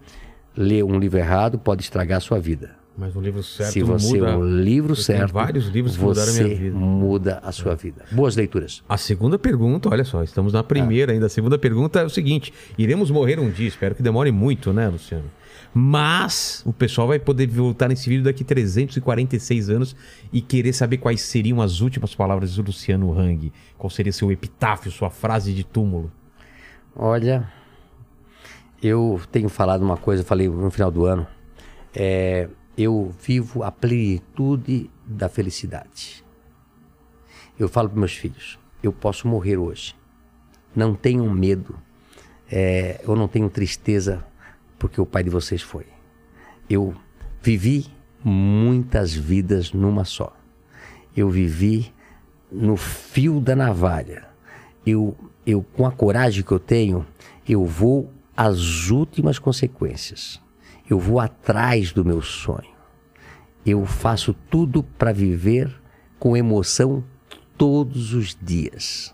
ler 0.56 0.84
um 0.84 1.00
livro 1.00 1.18
errado, 1.18 1.58
pode 1.58 1.82
estragar 1.84 2.18
a 2.18 2.22
sua 2.22 2.40
vida. 2.40 2.81
Mas 2.98 3.16
o 3.16 3.22
livro 3.22 3.42
certo 3.42 3.72
Se 3.72 3.82
você 3.82 4.18
muda. 4.20 4.38
o 4.38 4.44
livro 4.46 4.96
certo, 4.96 5.32
vários 5.32 5.68
livros 5.68 5.96
que 5.96 6.04
mudaram 6.04 6.30
a 6.30 6.34
minha 6.36 6.56
vida. 6.56 6.78
muda 6.78 7.40
a 7.42 7.52
sua 7.52 7.74
vida. 7.74 8.04
Boas 8.12 8.36
leituras. 8.36 8.84
A 8.88 8.98
segunda 8.98 9.40
pergunta, 9.40 9.90
olha 9.90 10.04
só, 10.04 10.22
estamos 10.24 10.54
na 10.54 10.62
primeira 10.62 11.14
ainda. 11.14 11.26
A 11.26 11.30
segunda 11.30 11.58
pergunta 11.58 12.02
é 12.02 12.04
o 12.04 12.10
seguinte: 12.10 12.54
iremos 12.78 13.10
morrer 13.10 13.40
um 13.40 13.50
dia, 13.50 13.68
espero 13.68 13.96
que 13.96 14.04
demore 14.04 14.32
muito, 14.32 14.74
né, 14.74 14.90
Luciano? 14.90 15.26
Mas 15.74 16.62
o 16.66 16.74
pessoal 16.74 17.08
vai 17.08 17.18
poder 17.18 17.48
voltar 17.48 17.88
nesse 17.88 18.10
vídeo 18.10 18.26
daqui 18.26 18.44
346 18.44 19.70
anos 19.70 19.96
e 20.32 20.42
querer 20.42 20.74
saber 20.74 20.98
quais 20.98 21.22
seriam 21.22 21.62
as 21.62 21.80
últimas 21.80 22.14
palavras 22.14 22.56
do 22.56 22.62
Luciano 22.64 23.18
Hang. 23.18 23.54
Qual 23.78 23.90
seria 23.90 24.12
seu 24.12 24.32
epitáfio, 24.32 24.92
sua 24.92 25.10
frase 25.10 25.54
de 25.54 25.64
túmulo? 25.64 26.12
Olha, 26.94 27.50
eu 28.84 29.22
tenho 29.32 29.48
falado 29.48 29.82
uma 29.82 29.96
coisa, 29.96 30.24
falei 30.26 30.50
no 30.50 30.70
final 30.70 30.92
do 30.92 31.06
ano. 31.06 31.26
É, 31.96 32.50
eu 32.82 33.14
vivo 33.22 33.64
a 33.64 33.72
plenitude 33.72 34.90
da 35.06 35.30
felicidade. 35.30 36.24
Eu 37.60 37.70
falo 37.70 37.90
para 37.90 38.00
meus 38.00 38.16
filhos: 38.16 38.58
eu 38.82 38.92
posso 38.92 39.28
morrer 39.28 39.58
hoje. 39.58 39.96
Não 40.76 40.96
tenham 40.96 41.30
medo. 41.30 41.78
É, 42.50 43.02
eu 43.04 43.16
não 43.16 43.28
tenho 43.28 43.50
tristeza 43.50 44.26
porque 44.80 45.00
o 45.00 45.06
pai 45.06 45.24
de 45.24 45.30
vocês 45.30 45.62
foi. 45.62 45.86
Eu 46.70 46.96
vivi 47.42 47.88
muitas 48.24 49.14
vidas 49.14 49.72
numa 49.74 50.06
só. 50.06 50.36
Eu 51.16 51.30
vivi 51.30 51.94
no 52.52 52.76
fio 52.76 53.40
da 53.40 53.56
navalha. 53.56 54.28
Eu, 54.86 55.16
eu 55.46 55.62
com 55.62 55.86
a 55.86 55.92
coragem 55.92 56.44
que 56.44 56.52
eu 56.52 56.60
tenho, 56.60 57.06
eu 57.48 57.66
vou 57.66 58.12
às 58.36 58.90
últimas 58.90 59.38
consequências. 59.38 60.42
Eu 60.90 61.00
vou 61.00 61.20
atrás 61.20 61.92
do 61.92 62.04
meu 62.04 62.22
sonho. 62.22 62.71
Eu 63.66 63.86
faço 63.86 64.34
tudo 64.34 64.84
para 64.84 65.14
viver 65.14 65.72
com 66.20 66.36
emoção 66.36 67.04
todos 67.58 68.14
os 68.14 68.36
dias. 68.42 69.14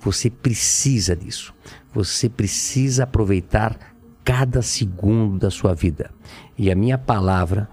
Você 0.00 0.30
precisa 0.30 1.16
disso. 1.16 1.54
Você 1.92 2.28
precisa 2.28 3.04
aproveitar 3.04 3.96
cada 4.24 4.62
segundo 4.62 5.38
da 5.38 5.50
sua 5.50 5.74
vida. 5.74 6.10
E 6.56 6.70
a 6.70 6.74
minha 6.74 6.98
palavra, 6.98 7.68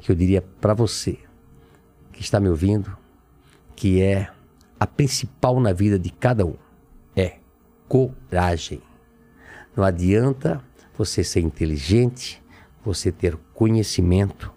que 0.00 0.10
eu 0.10 0.16
diria 0.16 0.42
para 0.42 0.74
você 0.74 1.18
que 2.12 2.20
está 2.20 2.40
me 2.40 2.48
ouvindo, 2.48 2.96
que 3.76 4.00
é 4.02 4.30
a 4.78 4.86
principal 4.86 5.60
na 5.60 5.72
vida 5.72 5.98
de 5.98 6.10
cada 6.10 6.44
um, 6.44 6.54
é 7.14 7.36
coragem. 7.88 8.80
Não 9.76 9.84
adianta 9.84 10.62
você 10.96 11.22
ser 11.22 11.40
inteligente, 11.40 12.42
você 12.84 13.12
ter 13.12 13.36
conhecimento, 13.54 14.52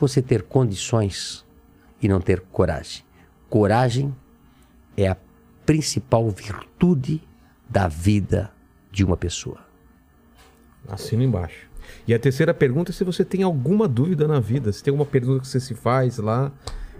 você 0.00 0.22
ter 0.22 0.42
condições 0.42 1.44
e 2.00 2.08
não 2.08 2.20
ter 2.20 2.40
coragem. 2.40 3.04
Coragem 3.48 4.14
é 4.96 5.08
a 5.08 5.16
principal 5.64 6.28
virtude 6.30 7.22
da 7.68 7.88
vida 7.88 8.50
de 8.90 9.04
uma 9.04 9.16
pessoa. 9.16 9.58
Assino 10.88 11.22
embaixo. 11.22 11.68
E 12.06 12.14
a 12.14 12.18
terceira 12.18 12.54
pergunta 12.54 12.90
é 12.90 12.94
se 12.94 13.04
você 13.04 13.24
tem 13.24 13.42
alguma 13.42 13.86
dúvida 13.86 14.26
na 14.26 14.40
vida. 14.40 14.72
Se 14.72 14.82
tem 14.82 14.90
alguma 14.90 15.08
pergunta 15.08 15.40
que 15.40 15.48
você 15.48 15.60
se 15.60 15.74
faz 15.74 16.18
lá, 16.18 16.52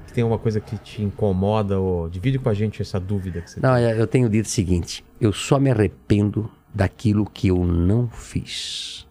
que 0.06 0.12
tem 0.12 0.22
alguma 0.22 0.38
coisa 0.38 0.60
que 0.60 0.76
te 0.78 1.02
incomoda, 1.02 1.78
ou 1.78 2.08
divide 2.08 2.38
com 2.38 2.48
a 2.48 2.54
gente 2.54 2.82
essa 2.82 3.00
dúvida 3.00 3.40
que 3.40 3.50
você 3.50 3.60
Não, 3.60 3.78
eu 3.78 4.06
tenho 4.06 4.28
dito 4.28 4.46
o 4.46 4.50
seguinte: 4.50 5.04
eu 5.20 5.32
só 5.32 5.58
me 5.58 5.70
arrependo 5.70 6.50
daquilo 6.74 7.24
que 7.24 7.48
eu 7.48 7.64
não 7.64 8.08
fiz. 8.08 9.06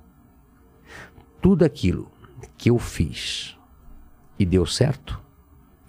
Tudo 1.42 1.66
aquilo 1.66 2.12
que 2.58 2.70
eu 2.70 2.78
fiz 2.78 3.57
e 4.40 4.46
deu 4.46 4.66
certo, 4.66 5.20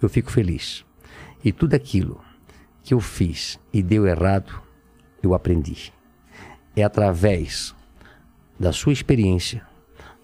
eu 0.01 0.09
fico 0.09 0.31
feliz. 0.31 0.85
E 1.43 1.51
tudo 1.51 1.73
aquilo 1.73 2.21
que 2.83 2.93
eu 2.93 2.99
fiz 2.99 3.59
e 3.71 3.81
deu 3.81 4.07
errado, 4.07 4.61
eu 5.21 5.33
aprendi. 5.33 5.93
É 6.75 6.83
através 6.83 7.75
da 8.59 8.71
sua 8.71 8.93
experiência, 8.93 9.65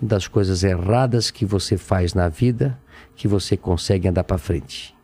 das 0.01 0.27
coisas 0.27 0.63
erradas 0.63 1.31
que 1.31 1.45
você 1.45 1.77
faz 1.77 2.13
na 2.13 2.27
vida, 2.27 2.79
que 3.15 3.27
você 3.27 3.55
consegue 3.55 4.07
andar 4.07 4.23
para 4.23 4.37
frente. 4.37 4.95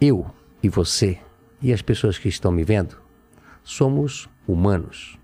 Eu 0.00 0.30
e 0.62 0.68
você 0.68 1.18
e 1.60 1.72
as 1.72 1.82
pessoas 1.82 2.18
que 2.18 2.28
estão 2.28 2.50
me 2.50 2.64
vendo 2.64 3.00
somos 3.62 4.28
humanos. 4.46 5.18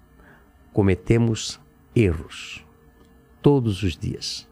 Cometemos 0.72 1.60
erros 1.94 2.64
todos 3.40 3.82
os 3.82 3.96
dias. 3.96 4.48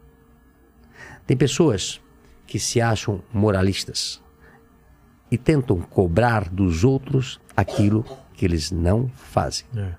Tem 1.27 1.37
pessoas 1.37 2.01
que 2.53 2.59
se 2.59 2.83
acham 2.83 3.23
moralistas 3.33 4.23
e 5.31 5.39
tentam 5.39 5.81
cobrar 5.81 6.51
dos 6.51 6.85
outros 6.85 7.41
aquilo 7.57 8.05
que 8.35 8.45
eles 8.45 8.71
não 8.71 9.09
fazem, 9.09 9.65
É, 9.75 9.95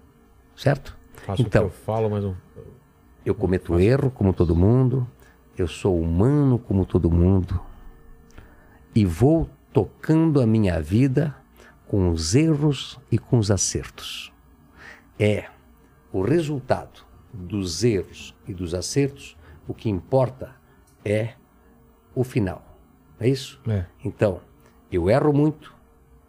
certo? 0.56 0.96
faço 1.26 1.42
então, 1.42 1.66
o 1.66 1.70
que 1.72 1.76
eu 1.76 1.80
falo, 1.84 2.12
mas 2.12 2.24
não. 2.24 2.38
eu 3.26 3.34
cometo 3.34 3.80
erro 3.80 4.12
como 4.12 4.32
todo 4.34 4.56
mundo, 4.56 5.08
eu 5.58 5.68
sou 5.68 6.00
humano 6.00 6.60
como 6.60 6.86
todo 6.86 7.10
mundo 7.10 7.60
e 8.94 9.04
vou 9.04 9.50
tocando 9.74 10.40
a 10.40 10.46
minha 10.46 10.80
vida 10.80 11.36
com 11.88 12.12
os 12.12 12.36
erros 12.36 13.00
e 13.12 13.18
com 13.18 13.40
os 13.40 13.50
acertos. 13.50 14.32
É 15.18 15.46
o 16.12 16.22
resultado 16.22 17.04
dos 17.34 17.84
erros 17.84 18.36
e 18.48 18.54
dos 18.54 18.76
acertos, 18.76 19.36
o 19.68 19.74
que 19.74 19.90
importa 19.90 20.54
é 21.04 21.34
o 22.16 22.24
final. 22.24 22.64
É 23.20 23.28
isso? 23.28 23.60
É. 23.68 23.86
Então, 24.04 24.42
eu 24.92 25.10
erro 25.10 25.34
muito, 25.34 25.74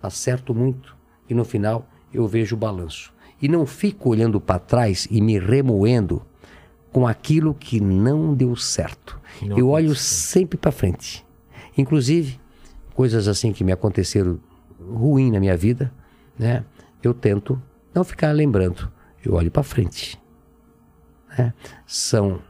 acerto 0.03 0.55
muito 0.55 0.97
e 1.29 1.35
no 1.35 1.45
final 1.45 1.87
eu 2.13 2.27
vejo 2.27 2.55
o 2.55 2.59
balanço. 2.59 3.13
E 3.41 3.49
não 3.49 3.67
fico 3.67 4.09
olhando 4.11 4.41
para 4.41 4.59
trás 4.59 5.07
e 5.11 5.21
me 5.21 5.39
remoendo 5.39 6.23
com 6.93 7.07
aquilo 7.07 7.53
que 7.55 7.81
não 7.81 8.33
deu 8.35 8.55
certo. 8.55 9.21
Não 9.43 9.59
eu 9.59 9.69
olho 9.71 9.95
sempre 9.95 10.57
para 10.57 10.71
frente. 10.71 11.27
Inclusive, 11.77 12.41
coisas 12.95 13.27
assim 13.27 13.53
que 13.53 13.65
me 13.65 13.73
aconteceram 13.73 14.39
ruim 14.81 15.31
na 15.33 15.41
minha 15.41 15.57
vida, 15.57 15.93
né? 16.39 16.65
Eu 17.03 17.13
tento 17.13 17.61
não 17.93 18.05
ficar 18.05 18.31
lembrando. 18.33 18.91
Eu 19.25 19.35
olho 19.35 19.51
para 19.51 19.63
frente. 19.63 20.21
né? 21.37 21.53
São 21.87 22.41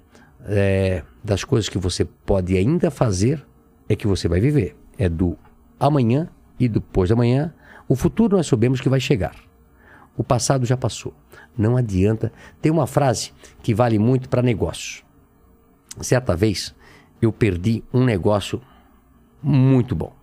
é, 0.44 1.02
das 1.22 1.44
coisas 1.44 1.68
que 1.68 1.78
você 1.78 2.04
pode 2.04 2.56
ainda 2.56 2.90
fazer 2.90 3.44
é 3.88 3.96
que 3.96 4.06
você 4.06 4.28
vai 4.28 4.40
viver. 4.40 4.76
É 4.98 5.08
do 5.08 5.36
amanhã 5.78 6.28
e 6.58 6.68
depois 6.68 7.10
da 7.10 7.16
manhã. 7.16 7.52
O 7.88 7.96
futuro 7.96 8.36
nós 8.36 8.46
sabemos 8.46 8.80
que 8.80 8.88
vai 8.88 9.00
chegar. 9.00 9.34
O 10.16 10.22
passado 10.22 10.64
já 10.64 10.76
passou. 10.76 11.14
Não 11.56 11.76
adianta. 11.76 12.32
Tem 12.60 12.70
uma 12.70 12.86
frase 12.86 13.32
que 13.62 13.74
vale 13.74 13.98
muito 13.98 14.28
para 14.28 14.42
negócios. 14.42 15.02
Certa 16.00 16.36
vez 16.36 16.74
eu 17.20 17.32
perdi 17.32 17.82
um 17.92 18.04
negócio 18.04 18.60
muito 19.42 19.94
bom. 19.94 20.14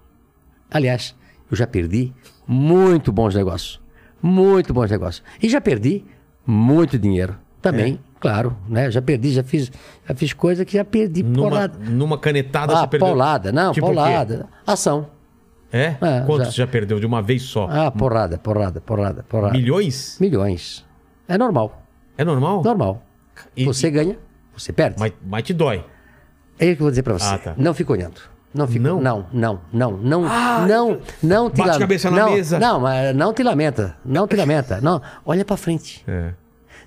Aliás, 0.69 1.16
eu 1.50 1.58
já 1.58 1.67
perdi 1.67 2.14
muito 2.48 3.11
bons 3.11 3.35
negócios. 3.35 3.82
Muito 4.22 4.74
bons 4.74 4.90
negócios. 4.90 5.24
E 5.41 5.50
já 5.50 5.59
perdi 5.59 6.06
muito 6.45 6.98
dinheiro 6.98 7.38
também, 7.62 8.00
claro. 8.20 8.56
Né? 8.68 8.90
Já 8.92 9.02
perdi, 9.02 9.32
já 9.32 9.44
fiz, 9.44 9.72
já 10.08 10.16
fiz 10.16 10.34
coisa 10.34 10.66
que 10.66 10.74
já 10.78 10.84
perdi 10.86 11.22
Numa, 11.24 11.50
porrada. 11.50 11.78
numa 11.80 12.18
canetada 12.18 12.74
Ah, 12.74 12.78
você 12.82 12.88
perdeu. 12.88 13.08
paulada. 13.08 13.52
Não, 13.52 13.72
Tipo 13.74 13.88
paulada. 13.88 14.48
Ação. 14.66 15.08
É? 15.72 15.96
É, 16.02 16.24
Quantos 16.26 16.48
já. 16.54 16.66
já 16.66 16.68
perdeu 16.68 17.00
de 17.00 17.06
uma 17.06 17.22
vez 17.22 17.44
só? 17.44 17.68
Ah, 17.72 17.90
porrada, 17.90 18.38
porrada, 18.38 18.82
porrada, 18.82 19.24
porrada. 19.24 19.54
Milhões? 19.54 20.18
Milhões. 20.20 20.86
É 21.28 21.38
normal. 21.38 21.82
É 22.18 22.26
normal? 22.26 22.62
Normal. 22.64 23.02
E- 23.56 23.64
você 23.66 23.90
ganha, 23.90 24.18
você 24.56 24.74
perde. 24.74 24.98
Mas, 25.00 25.14
mas 25.26 25.44
te 25.44 25.54
dói. 25.54 25.86
É 26.60 26.66
isso 26.66 26.76
que 26.76 26.82
eu 26.82 26.86
vou 26.86 26.90
dizer 26.92 27.04
pra 27.04 27.14
você. 27.14 27.34
Ah, 27.34 27.38
tá. 27.38 27.54
Não 27.58 27.74
fica 27.74 27.92
olhando. 27.94 28.20
Não 28.54 28.68
fica. 28.68 28.82
Não? 28.84 29.00
Não, 29.00 29.26
não, 29.32 29.62
não, 29.72 29.92
não, 29.98 30.22
não, 30.68 31.00
não 31.24 31.50
te 31.50 31.58
Bate 31.58 31.62
lamenta. 31.70 31.80
cabeça 31.80 32.12
na 32.12 32.18
não, 32.18 32.32
mesa. 32.34 32.60
Não, 32.60 32.80
mas 32.82 33.16
não 33.16 33.34
te 33.34 33.42
lamenta. 33.42 33.96
Não 34.04 34.28
te 34.28 34.36
lamenta. 34.36 34.82
Não, 34.82 35.02
olha 35.26 35.46
pra 35.46 35.56
frente. 35.56 36.04
É. 36.06 36.34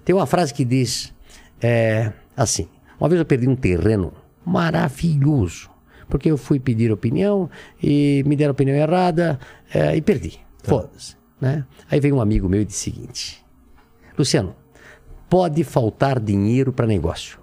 Tem 0.04 0.14
uma 0.14 0.26
frase 0.26 0.52
que 0.52 0.64
diz 0.64 1.14
é, 1.60 2.12
assim: 2.36 2.68
uma 2.98 3.08
vez 3.08 3.18
eu 3.18 3.24
perdi 3.26 3.48
um 3.48 3.56
terreno 3.56 4.12
maravilhoso, 4.44 5.70
porque 6.08 6.30
eu 6.30 6.36
fui 6.36 6.58
pedir 6.60 6.92
opinião 6.92 7.48
e 7.82 8.22
me 8.26 8.36
deram 8.36 8.52
opinião 8.52 8.76
errada 8.76 9.38
é, 9.72 9.96
e 9.96 10.00
perdi. 10.02 10.38
Foda-se. 10.62 11.16
Né? 11.40 11.64
Aí 11.90 12.00
veio 12.00 12.16
um 12.16 12.20
amigo 12.20 12.48
meu 12.48 12.62
e 12.62 12.64
disse 12.64 12.90
o 12.90 12.94
seguinte: 12.94 13.44
Luciano, 14.18 14.54
pode 15.28 15.62
faltar 15.64 16.20
dinheiro 16.20 16.72
para 16.72 16.86
negócio, 16.86 17.38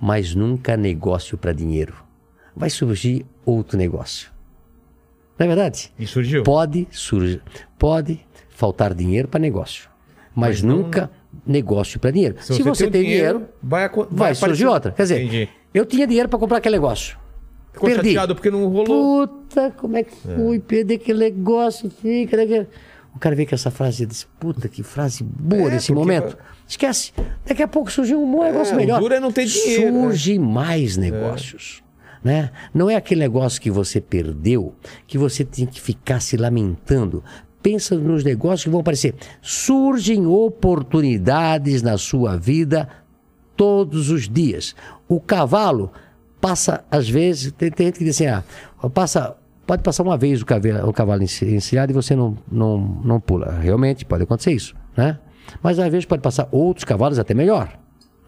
mas 0.00 0.34
nunca 0.34 0.76
negócio 0.76 1.36
para 1.38 1.52
dinheiro. 1.52 1.94
Vai 2.54 2.70
surgir 2.70 3.26
outro 3.44 3.76
negócio. 3.76 4.30
Não 5.38 5.44
é 5.44 5.48
verdade? 5.48 5.92
E 5.98 6.06
surgiu? 6.06 6.42
Pode 6.42 6.88
surgir, 6.90 7.42
pode 7.78 8.26
faltar 8.48 8.94
dinheiro 8.94 9.28
para 9.28 9.38
negócio, 9.38 9.90
mas, 10.34 10.60
Mas 10.60 10.62
não- 10.62 10.78
nunca 10.78 11.10
negócio 11.46 11.98
para 11.98 12.10
dinheiro. 12.10 12.36
Se, 12.40 12.52
você 12.52 12.62
você 12.62 12.84
tem 12.84 12.88
o 12.88 12.92
tem 12.92 13.02
dinheiro, 13.02 13.38
dinheiro, 13.38 13.54
vai 13.62 13.88
vai, 13.88 14.06
vai 14.10 14.34
surgir 14.34 14.66
outra. 14.66 14.92
Quer 14.92 15.02
dizer, 15.02 15.20
Entendi. 15.22 15.48
eu 15.74 15.84
tinha 15.84 16.06
dinheiro 16.06 16.28
para 16.28 16.38
comprar 16.38 16.58
aquele 16.58 16.76
negócio. 16.76 17.18
Ficou 17.72 17.88
Perdi. 17.90 18.08
chateado 18.08 18.34
porque 18.34 18.50
não 18.50 18.66
rolou. 18.68 19.26
Puta, 19.28 19.70
como 19.76 19.96
é 19.98 20.02
que 20.02 20.14
fui? 20.16 20.58
Perder 20.58 20.94
aquele 20.94 21.18
negócio, 21.18 21.90
fica. 21.90 22.36
né? 22.36 22.66
O 23.14 23.18
cara 23.18 23.34
vê 23.34 23.44
que 23.46 23.54
essa 23.54 23.70
frase 23.70 24.02
e 24.02 24.06
diz, 24.06 24.26
puta, 24.38 24.68
que 24.68 24.82
frase 24.82 25.22
boa 25.24 25.68
É, 25.68 25.74
nesse 25.74 25.92
momento. 25.92 26.36
Esquece. 26.66 27.12
Daqui 27.46 27.62
a 27.62 27.68
pouco 27.68 27.90
surgiu 27.90 28.22
um 28.22 28.30
bom 28.30 28.42
negócio 28.44 28.74
o 28.74 28.76
melhor. 28.76 29.00
duro 29.00 29.14
é 29.14 29.20
não 29.20 29.32
ter 29.32 29.46
dinheiro, 29.46 29.92
né? 29.92 30.02
Surge 30.02 30.38
mais 30.38 30.96
negócios. 30.96 31.82
Né? 32.24 32.50
Não 32.74 32.90
é 32.90 32.96
aquele 32.96 33.20
negócio 33.20 33.60
que 33.60 33.70
você 33.70 34.00
perdeu 34.00 34.74
que 35.06 35.16
você 35.16 35.44
tem 35.44 35.64
que 35.64 35.80
ficar 35.80 36.20
se 36.20 36.36
lamentando. 36.36 37.22
Pensa 37.66 37.96
nos 37.96 38.22
negócios 38.22 38.62
que 38.62 38.70
vão 38.70 38.78
aparecer. 38.78 39.16
Surgem 39.42 40.24
oportunidades 40.24 41.82
na 41.82 41.98
sua 41.98 42.36
vida 42.36 42.88
todos 43.56 44.08
os 44.08 44.28
dias. 44.28 44.76
O 45.08 45.18
cavalo 45.18 45.90
passa, 46.40 46.84
às 46.88 47.08
vezes, 47.08 47.50
tem, 47.50 47.68
tem 47.72 47.86
gente 47.86 47.98
que 47.98 48.04
diz 48.04 48.14
assim, 48.14 48.28
ah, 48.28 48.44
passa, 48.90 49.34
pode 49.66 49.82
passar 49.82 50.04
uma 50.04 50.16
vez 50.16 50.42
o 50.42 50.46
cavalo, 50.46 50.88
o 50.88 50.92
cavalo 50.92 51.24
enci- 51.24 51.56
encilhado 51.56 51.90
e 51.90 51.92
você 51.92 52.14
não, 52.14 52.38
não, 52.48 52.78
não 53.04 53.18
pula. 53.18 53.58
Realmente 53.58 54.04
pode 54.04 54.22
acontecer 54.22 54.52
isso, 54.52 54.72
né? 54.96 55.18
Mas 55.60 55.80
às 55.80 55.90
vezes 55.90 56.04
pode 56.04 56.22
passar 56.22 56.46
outros 56.52 56.84
cavalos 56.84 57.18
até 57.18 57.34
melhor. 57.34 57.76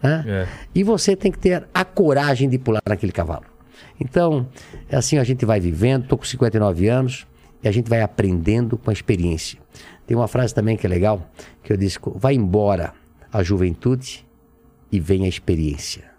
Né? 0.03 0.25
É. 0.27 0.47
E 0.75 0.83
você 0.83 1.15
tem 1.15 1.31
que 1.31 1.39
ter 1.39 1.65
a 1.73 1.85
coragem 1.85 2.49
de 2.49 2.57
pular 2.57 2.81
naquele 2.85 3.13
cavalo. 3.13 3.45
Então, 4.01 4.47
é 4.89 4.97
assim 4.97 5.17
a 5.17 5.23
gente 5.23 5.45
vai 5.45 5.61
vivendo, 5.61 6.03
estou 6.03 6.17
com 6.17 6.25
59 6.25 6.89
anos, 6.89 7.25
e 7.63 7.67
a 7.67 7.71
gente 7.71 7.89
vai 7.89 8.01
aprendendo 8.01 8.77
com 8.77 8.89
a 8.89 8.93
experiência. 8.93 9.59
Tem 10.05 10.15
uma 10.15 10.27
frase 10.27 10.53
também 10.53 10.77
que 10.77 10.85
é 10.85 10.89
legal, 10.89 11.29
que 11.63 11.71
eu 11.71 11.77
disse, 11.77 11.99
vai 12.15 12.33
embora 12.33 12.93
a 13.31 13.43
juventude 13.43 14.25
e 14.91 14.99
vem 14.99 15.25
a 15.25 15.27
experiência. 15.27 16.09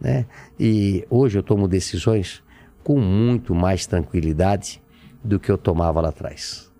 Né? 0.00 0.26
E 0.58 1.04
hoje 1.10 1.38
eu 1.38 1.42
tomo 1.42 1.68
decisões 1.68 2.42
com 2.82 2.98
muito 2.98 3.54
mais 3.54 3.86
tranquilidade 3.86 4.82
do 5.22 5.38
que 5.38 5.50
eu 5.50 5.58
tomava 5.58 6.00
lá 6.00 6.08
atrás. 6.08 6.72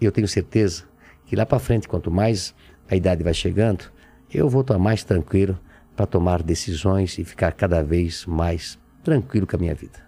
E 0.00 0.04
eu 0.04 0.12
tenho 0.12 0.26
certeza 0.26 0.84
que 1.26 1.36
lá 1.36 1.46
para 1.46 1.58
frente, 1.58 1.86
quanto 1.86 2.10
mais 2.10 2.54
a 2.90 2.96
idade 2.96 3.22
vai 3.22 3.34
chegando, 3.34 3.84
eu 4.32 4.48
vou 4.48 4.62
estar 4.62 4.78
mais 4.78 5.04
tranquilo 5.04 5.58
para 5.94 6.06
tomar 6.06 6.42
decisões 6.42 7.18
e 7.18 7.24
ficar 7.24 7.52
cada 7.52 7.82
vez 7.82 8.26
mais 8.26 8.78
tranquilo 9.02 9.46
com 9.46 9.56
a 9.56 9.58
minha 9.58 9.74
vida. 9.74 10.07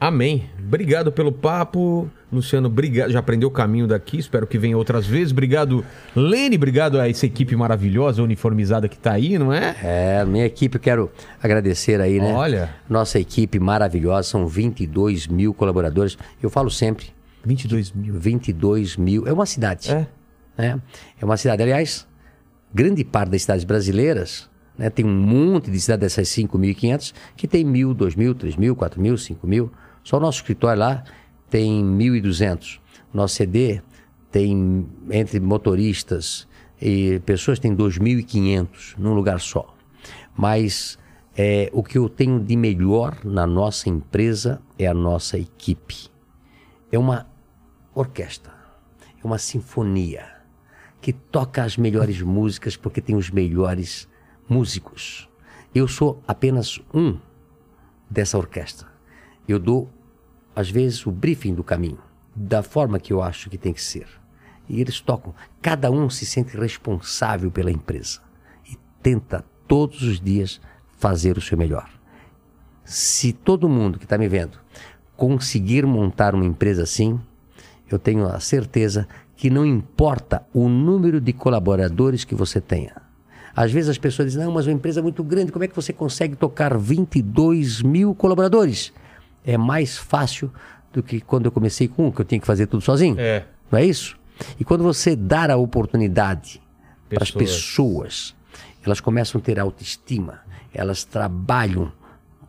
Amém. 0.00 0.48
Obrigado 0.58 1.10
pelo 1.10 1.32
papo. 1.32 2.08
Luciano, 2.30 2.68
obrigado. 2.68 3.10
Já 3.10 3.18
aprendeu 3.18 3.48
o 3.48 3.50
caminho 3.50 3.86
daqui. 3.86 4.18
Espero 4.18 4.46
que 4.46 4.58
venha 4.58 4.76
outras 4.76 5.06
vezes. 5.06 5.32
Obrigado, 5.32 5.84
Lene. 6.14 6.56
Obrigado 6.56 7.00
a 7.00 7.08
essa 7.08 7.26
equipe 7.26 7.56
maravilhosa, 7.56 8.22
uniformizada 8.22 8.86
que 8.86 8.98
tá 8.98 9.12
aí, 9.12 9.38
não 9.38 9.52
é? 9.52 9.74
É, 9.82 10.24
minha 10.24 10.44
equipe, 10.44 10.78
quero 10.78 11.10
agradecer 11.42 12.00
aí, 12.00 12.20
né? 12.20 12.32
Olha. 12.32 12.70
Nossa 12.88 13.18
equipe 13.18 13.58
maravilhosa, 13.58 14.28
são 14.28 14.46
22 14.46 15.26
mil 15.26 15.52
colaboradores. 15.54 16.16
Eu 16.40 16.50
falo 16.50 16.70
sempre, 16.70 17.06
22 17.44 17.92
mil. 17.92 18.14
22 18.14 18.96
mil. 18.96 19.26
É 19.26 19.32
uma 19.32 19.46
cidade. 19.46 19.90
É. 19.90 20.06
né? 20.56 20.80
É 21.20 21.24
uma 21.24 21.36
cidade, 21.36 21.62
aliás, 21.62 22.06
grande 22.72 23.04
parte 23.04 23.30
das 23.30 23.42
cidades 23.42 23.64
brasileiras, 23.64 24.48
né? 24.76 24.90
tem 24.90 25.04
um 25.04 25.08
monte 25.08 25.70
de 25.70 25.80
cidades 25.80 26.14
dessas 26.14 26.28
5.500 26.28 27.14
que 27.36 27.48
tem 27.48 27.64
mil, 27.64 27.94
dois 27.94 28.14
mil, 28.14 28.34
três 28.34 28.54
mil, 28.54 28.76
quatro 28.76 29.00
mil, 29.00 29.16
cinco 29.16 29.46
mil. 29.46 29.72
Só 30.08 30.16
o 30.16 30.20
nosso 30.20 30.38
escritório 30.38 30.80
lá 30.80 31.04
tem 31.50 31.84
1.200. 31.84 32.80
Nosso 33.12 33.34
CD 33.34 33.82
tem, 34.32 34.88
entre 35.10 35.38
motoristas 35.38 36.48
e 36.80 37.20
pessoas, 37.26 37.58
tem 37.58 37.76
2.500 37.76 38.94
num 38.96 39.12
lugar 39.12 39.38
só. 39.38 39.74
Mas 40.34 40.98
é, 41.36 41.68
o 41.74 41.82
que 41.82 41.98
eu 41.98 42.08
tenho 42.08 42.40
de 42.40 42.56
melhor 42.56 43.22
na 43.22 43.46
nossa 43.46 43.90
empresa 43.90 44.62
é 44.78 44.86
a 44.86 44.94
nossa 44.94 45.36
equipe. 45.36 46.08
É 46.90 46.98
uma 46.98 47.26
orquestra, 47.94 48.54
é 49.22 49.26
uma 49.26 49.36
sinfonia 49.36 50.24
que 51.02 51.12
toca 51.12 51.62
as 51.62 51.76
melhores 51.76 52.22
músicas 52.22 52.78
porque 52.78 53.02
tem 53.02 53.14
os 53.14 53.28
melhores 53.28 54.08
músicos. 54.48 55.28
Eu 55.74 55.86
sou 55.86 56.22
apenas 56.26 56.80
um 56.94 57.18
dessa 58.08 58.38
orquestra. 58.38 58.88
Eu 59.46 59.58
dou, 59.58 59.90
às 60.58 60.68
vezes, 60.68 61.06
o 61.06 61.12
briefing 61.12 61.54
do 61.54 61.62
caminho, 61.62 61.98
da 62.34 62.64
forma 62.64 62.98
que 62.98 63.12
eu 63.12 63.22
acho 63.22 63.48
que 63.48 63.56
tem 63.56 63.72
que 63.72 63.80
ser. 63.80 64.08
E 64.68 64.80
eles 64.80 65.00
tocam. 65.00 65.32
Cada 65.62 65.88
um 65.88 66.10
se 66.10 66.26
sente 66.26 66.56
responsável 66.56 67.48
pela 67.48 67.70
empresa 67.70 68.18
e 68.68 68.76
tenta 69.00 69.44
todos 69.68 70.02
os 70.02 70.18
dias 70.20 70.60
fazer 70.96 71.38
o 71.38 71.40
seu 71.40 71.56
melhor. 71.56 71.88
Se 72.84 73.32
todo 73.32 73.68
mundo 73.68 74.00
que 74.00 74.04
está 74.04 74.18
me 74.18 74.26
vendo 74.26 74.58
conseguir 75.16 75.86
montar 75.86 76.34
uma 76.34 76.44
empresa 76.44 76.82
assim, 76.82 77.20
eu 77.88 77.96
tenho 77.96 78.26
a 78.26 78.40
certeza 78.40 79.06
que 79.36 79.48
não 79.48 79.64
importa 79.64 80.44
o 80.52 80.68
número 80.68 81.20
de 81.20 81.32
colaboradores 81.32 82.24
que 82.24 82.34
você 82.34 82.60
tenha. 82.60 82.96
Às 83.54 83.70
vezes 83.70 83.90
as 83.90 83.98
pessoas 83.98 84.32
dizem, 84.32 84.44
não, 84.44 84.52
mas 84.52 84.66
uma 84.66 84.72
empresa 84.72 84.98
é 84.98 85.02
muito 85.04 85.22
grande, 85.22 85.52
como 85.52 85.64
é 85.64 85.68
que 85.68 85.76
você 85.76 85.92
consegue 85.92 86.34
tocar 86.34 86.76
22 86.76 87.80
mil 87.80 88.12
colaboradores? 88.12 88.92
É 89.44 89.56
mais 89.56 89.96
fácil 89.96 90.52
do 90.92 91.02
que 91.02 91.20
quando 91.20 91.46
eu 91.46 91.52
comecei 91.52 91.88
com 91.88 92.08
um, 92.08 92.10
que 92.12 92.20
eu 92.20 92.24
tinha 92.24 92.40
que 92.40 92.46
fazer 92.46 92.66
tudo 92.66 92.82
sozinho. 92.82 93.16
É. 93.18 93.46
Não 93.70 93.78
é 93.78 93.84
isso? 93.84 94.18
E 94.58 94.64
quando 94.64 94.82
você 94.82 95.16
dar 95.16 95.50
a 95.50 95.56
oportunidade 95.56 96.60
para 97.08 97.22
as 97.22 97.30
Pessoas. 97.30 97.56
pessoas, 97.56 98.36
elas 98.84 99.00
começam 99.00 99.40
a 99.40 99.42
ter 99.42 99.58
autoestima, 99.58 100.40
elas 100.72 101.04
trabalham 101.04 101.92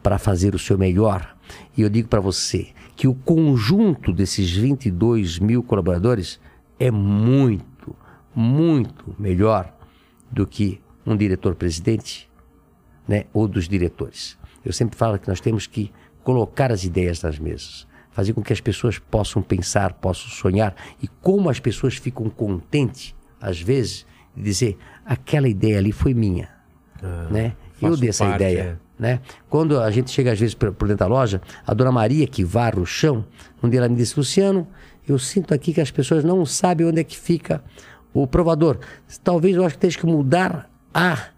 para 0.03 0.17
fazer 0.17 0.55
o 0.55 0.59
seu 0.59 0.77
melhor. 0.77 1.35
E 1.75 1.81
eu 1.81 1.89
digo 1.89 2.07
para 2.07 2.19
você 2.19 2.69
que 2.95 3.07
o 3.07 3.15
conjunto 3.15 4.13
desses 4.13 4.51
22 4.51 5.39
mil 5.39 5.63
colaboradores 5.63 6.39
é 6.79 6.91
muito, 6.91 7.95
muito 8.35 9.15
melhor 9.17 9.73
do 10.31 10.45
que 10.45 10.81
um 11.05 11.15
diretor-presidente 11.15 12.29
né, 13.07 13.25
ou 13.33 13.47
dos 13.47 13.67
diretores. 13.67 14.37
Eu 14.63 14.71
sempre 14.71 14.97
falo 14.97 15.17
que 15.17 15.27
nós 15.27 15.41
temos 15.41 15.65
que 15.65 15.91
colocar 16.30 16.72
as 16.72 16.83
ideias 16.83 17.24
nas 17.24 17.40
mesas, 17.40 17.88
fazer 18.11 18.33
com 18.33 18.43
que 18.43 18.53
as 18.53 18.61
pessoas 18.61 18.99
possam 18.99 19.41
pensar, 19.41 19.93
possam 19.93 20.30
sonhar 20.30 20.75
e 21.01 21.08
como 21.08 21.49
as 21.49 21.59
pessoas 21.59 21.95
ficam 21.95 22.30
contentes, 22.30 23.16
às 23.41 23.59
vezes, 23.59 24.06
de 24.38 24.43
dizer 24.43 24.77
aquela 25.03 25.49
ideia 25.49 25.80
ali 25.80 25.91
foi 25.91 26.14
minha, 26.14 26.48
né? 27.32 27.53
Eu 27.82 27.98
dei 27.98 28.09
essa 28.09 28.25
parte, 28.25 28.43
ideia, 28.43 28.80
é. 28.99 29.01
né? 29.01 29.19
Quando 29.49 29.80
a 29.80 29.90
gente 29.90 30.11
chega 30.11 30.32
às 30.32 30.40
vezes 30.40 30.53
por, 30.53 30.69
dentro 30.69 30.98
da 30.98 31.08
loja, 31.08 31.41
a 31.66 31.74
dona 31.74 31.91
Maria 31.91 32.27
que 32.27 32.43
varre 32.43 32.80
o 32.80 32.85
chão, 32.85 33.25
um 33.64 33.67
dia 33.67 33.80
ela 33.80 33.90
me 33.90 33.95
disse, 33.95 34.16
Luciano, 34.16 34.67
eu 35.08 35.17
sinto 35.17 35.51
aqui 35.51 35.74
que 35.74 35.82
as 35.82 35.90
pessoas 35.90 36.24
não 36.24 36.45
sabem 36.45 36.85
onde 36.85 37.01
é 37.01 37.03
que 37.03 37.17
fica 37.17 37.64
o 38.14 38.27
provador. 38.27 38.77
Talvez 39.24 39.56
eu 39.56 39.66
acho 39.66 39.74
que 39.74 39.82
tenha 39.82 39.93
que 39.93 40.06
mudar 40.06 40.69
a, 40.93 41.30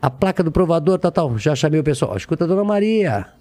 a 0.00 0.08
placa 0.08 0.42
do 0.42 0.50
provador, 0.50 0.98
tal, 0.98 1.12
tal. 1.12 1.36
Já 1.36 1.54
chamei 1.54 1.78
o 1.78 1.84
pessoal, 1.84 2.12
"Ó, 2.12 2.16
escuta 2.16 2.44
a 2.44 2.46
dona 2.46 2.64
Maria. 2.64 3.38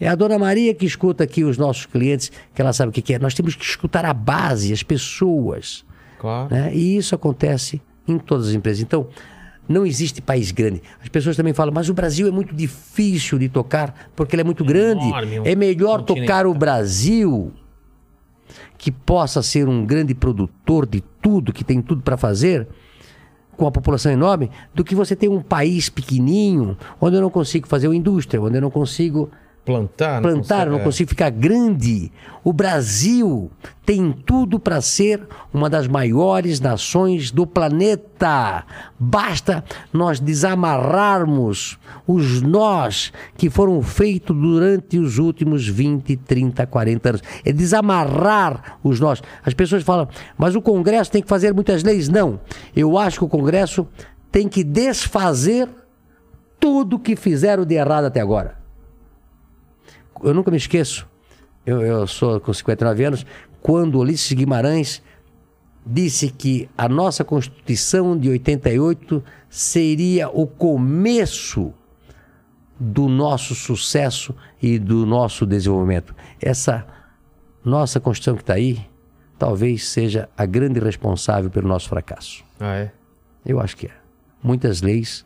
É 0.00 0.08
a 0.08 0.14
dona 0.14 0.38
Maria 0.38 0.72
que 0.74 0.86
escuta 0.86 1.24
aqui 1.24 1.44
os 1.44 1.58
nossos 1.58 1.86
clientes, 1.86 2.30
que 2.54 2.62
ela 2.62 2.72
sabe 2.72 2.90
o 2.90 2.92
que, 2.92 3.12
é. 3.12 3.18
Nós 3.18 3.34
temos 3.34 3.54
que 3.54 3.64
escutar 3.64 4.04
a 4.04 4.14
base, 4.14 4.72
as 4.72 4.82
pessoas. 4.82 5.84
Claro. 6.18 6.54
né? 6.54 6.74
E 6.74 6.96
isso 6.96 7.14
acontece 7.14 7.80
em 8.06 8.18
todas 8.18 8.48
as 8.48 8.54
empresas. 8.54 8.82
Então, 8.82 9.08
não 9.68 9.84
existe 9.84 10.22
país 10.22 10.50
grande. 10.50 10.82
As 11.02 11.08
pessoas 11.08 11.36
também 11.36 11.52
falam, 11.52 11.72
mas 11.72 11.88
o 11.88 11.94
Brasil 11.94 12.26
é 12.26 12.30
muito 12.30 12.54
difícil 12.54 13.38
de 13.38 13.48
tocar 13.48 14.10
porque 14.16 14.34
ele 14.34 14.40
é 14.40 14.44
muito 14.44 14.64
grande. 14.64 15.06
enorme, 15.06 15.40
um 15.40 15.44
é 15.44 15.54
melhor 15.54 16.00
continente. 16.00 16.26
tocar 16.26 16.46
o 16.46 16.54
Brasil, 16.54 17.52
que 18.78 18.90
possa 18.90 19.42
ser 19.42 19.68
um 19.68 19.84
grande 19.84 20.14
produtor 20.14 20.86
de 20.86 21.02
tudo, 21.20 21.52
que 21.52 21.62
tem 21.62 21.82
tudo 21.82 22.02
para 22.02 22.16
fazer, 22.16 22.66
com 23.56 23.66
a 23.66 23.70
população 23.70 24.10
enorme, 24.10 24.50
do 24.72 24.82
que 24.82 24.94
você 24.94 25.14
ter 25.14 25.28
um 25.28 25.42
país 25.42 25.90
pequenininho, 25.90 26.76
onde 27.00 27.16
eu 27.16 27.20
não 27.20 27.30
consigo 27.30 27.68
fazer 27.68 27.88
uma 27.88 27.96
indústria, 27.96 28.40
onde 28.40 28.56
eu 28.56 28.62
não 28.62 28.70
consigo 28.70 29.30
Plantar, 29.68 30.22
plantar, 30.22 30.66
eu 30.66 30.72
não 30.72 30.78
consigo 30.78 31.10
ficar 31.10 31.28
grande. 31.28 32.10
O 32.42 32.54
Brasil 32.54 33.50
tem 33.84 34.10
tudo 34.12 34.58
para 34.58 34.80
ser 34.80 35.20
uma 35.52 35.68
das 35.68 35.86
maiores 35.86 36.58
nações 36.58 37.30
do 37.30 37.46
planeta. 37.46 38.64
Basta 38.98 39.62
nós 39.92 40.20
desamarrarmos 40.20 41.78
os 42.06 42.40
nós 42.40 43.12
que 43.36 43.50
foram 43.50 43.82
feitos 43.82 44.34
durante 44.34 44.98
os 44.98 45.18
últimos 45.18 45.68
20, 45.68 46.16
30, 46.16 46.66
40 46.66 47.08
anos. 47.10 47.22
É 47.44 47.52
desamarrar 47.52 48.78
os 48.82 48.98
nós. 48.98 49.22
As 49.44 49.52
pessoas 49.52 49.82
falam, 49.82 50.08
mas 50.38 50.56
o 50.56 50.62
Congresso 50.62 51.10
tem 51.10 51.20
que 51.20 51.28
fazer 51.28 51.52
muitas 51.52 51.82
leis. 51.82 52.08
Não. 52.08 52.40
Eu 52.74 52.96
acho 52.96 53.18
que 53.18 53.24
o 53.26 53.28
Congresso 53.28 53.86
tem 54.32 54.48
que 54.48 54.64
desfazer 54.64 55.68
tudo 56.58 56.98
que 56.98 57.14
fizeram 57.14 57.66
de 57.66 57.74
errado 57.74 58.06
até 58.06 58.22
agora 58.22 58.57
eu 60.22 60.34
nunca 60.34 60.50
me 60.50 60.56
esqueço, 60.56 61.06
eu, 61.64 61.80
eu 61.82 62.06
sou 62.06 62.40
com 62.40 62.52
59 62.52 63.04
anos, 63.04 63.26
quando 63.60 63.98
Ulisses 63.98 64.32
Guimarães 64.32 65.02
disse 65.84 66.30
que 66.30 66.68
a 66.76 66.88
nossa 66.88 67.24
Constituição 67.24 68.16
de 68.16 68.28
88 68.28 69.22
seria 69.48 70.28
o 70.28 70.46
começo 70.46 71.72
do 72.78 73.08
nosso 73.08 73.54
sucesso 73.54 74.34
e 74.62 74.78
do 74.78 75.04
nosso 75.04 75.44
desenvolvimento. 75.46 76.14
Essa 76.40 76.86
nossa 77.64 77.98
Constituição 77.98 78.36
que 78.36 78.42
está 78.42 78.54
aí, 78.54 78.86
talvez 79.38 79.88
seja 79.88 80.28
a 80.36 80.46
grande 80.46 80.78
responsável 80.78 81.50
pelo 81.50 81.66
nosso 81.66 81.88
fracasso. 81.88 82.44
Ah, 82.60 82.76
é? 82.76 82.92
Eu 83.44 83.60
acho 83.60 83.76
que 83.76 83.86
é. 83.86 83.92
Muitas 84.42 84.82
leis 84.82 85.24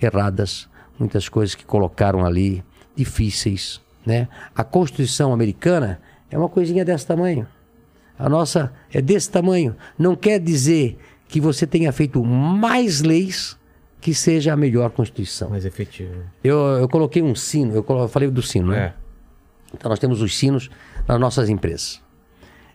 erradas, 0.00 0.68
muitas 0.98 1.28
coisas 1.28 1.54
que 1.54 1.64
colocaram 1.64 2.24
ali, 2.24 2.62
difíceis. 2.94 3.80
Né? 4.06 4.28
A 4.54 4.62
Constituição 4.62 5.32
americana 5.32 6.00
é 6.30 6.38
uma 6.38 6.48
coisinha 6.48 6.84
desse 6.84 7.04
tamanho. 7.06 7.46
A 8.18 8.28
nossa 8.28 8.72
é 8.92 9.02
desse 9.02 9.28
tamanho. 9.30 9.74
Não 9.98 10.14
quer 10.14 10.38
dizer 10.38 10.96
que 11.28 11.40
você 11.40 11.66
tenha 11.66 11.90
feito 11.92 12.24
mais 12.24 13.02
leis 13.02 13.58
que 14.00 14.14
seja 14.14 14.52
a 14.52 14.56
melhor 14.56 14.90
Constituição. 14.90 15.50
Mais 15.50 15.64
efetivo. 15.64 16.14
Eu, 16.44 16.56
eu 16.78 16.88
coloquei 16.88 17.20
um 17.20 17.34
sino, 17.34 17.74
eu, 17.74 17.82
colo- 17.82 18.02
eu 18.04 18.08
falei 18.08 18.30
do 18.30 18.40
sino, 18.42 18.68
né? 18.68 18.78
É. 18.78 18.92
Então 19.74 19.88
nós 19.88 19.98
temos 19.98 20.22
os 20.22 20.36
sinos 20.38 20.70
nas 21.08 21.18
nossas 21.18 21.48
empresas. 21.48 22.00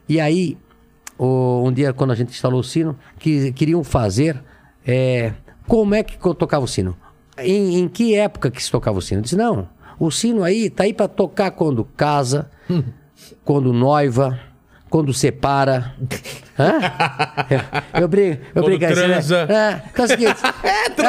E 0.09 0.19
aí, 0.19 0.57
o- 1.17 1.63
um 1.65 1.71
dia 1.71 1.93
quando 1.93 2.11
a 2.11 2.15
gente 2.15 2.29
instalou 2.31 2.59
o 2.59 2.63
sino, 2.63 2.97
que, 3.17 3.53
queriam 3.53 3.81
fazer 3.85 4.43
é, 4.85 5.31
como 5.65 5.95
é 5.95 6.03
que 6.03 6.17
tocava 6.35 6.65
o 6.65 6.67
sino? 6.67 6.97
Em, 7.37 7.79
em 7.79 7.87
que 7.87 8.13
época 8.15 8.51
que 8.51 8.61
se 8.61 8.69
tocava 8.69 8.97
o 8.99 9.01
sino? 9.01 9.19
Eu 9.19 9.23
disse, 9.23 9.37
não, 9.37 9.69
o 10.05 10.11
sino 10.11 10.43
aí 10.43 10.69
tá 10.69 10.83
aí 10.83 10.93
para 10.93 11.07
tocar 11.07 11.51
quando 11.51 11.85
casa, 11.85 12.49
quando 13.45 13.71
noiva, 13.71 14.39
quando 14.89 15.13
separa. 15.13 15.93
Hã? 16.59 16.73
Eu, 17.93 18.01
eu 18.01 18.07
brigo, 18.07 18.41
eu 18.53 18.63
brigo 18.63 18.85
assim, 18.85 18.95
né? 18.95 19.07
transa. 19.07 19.37
É, 19.49 19.81
então 19.91 20.03
é 20.03 20.05
o 20.05 20.07
seguinte. 20.07 20.35
transei! 20.95 21.05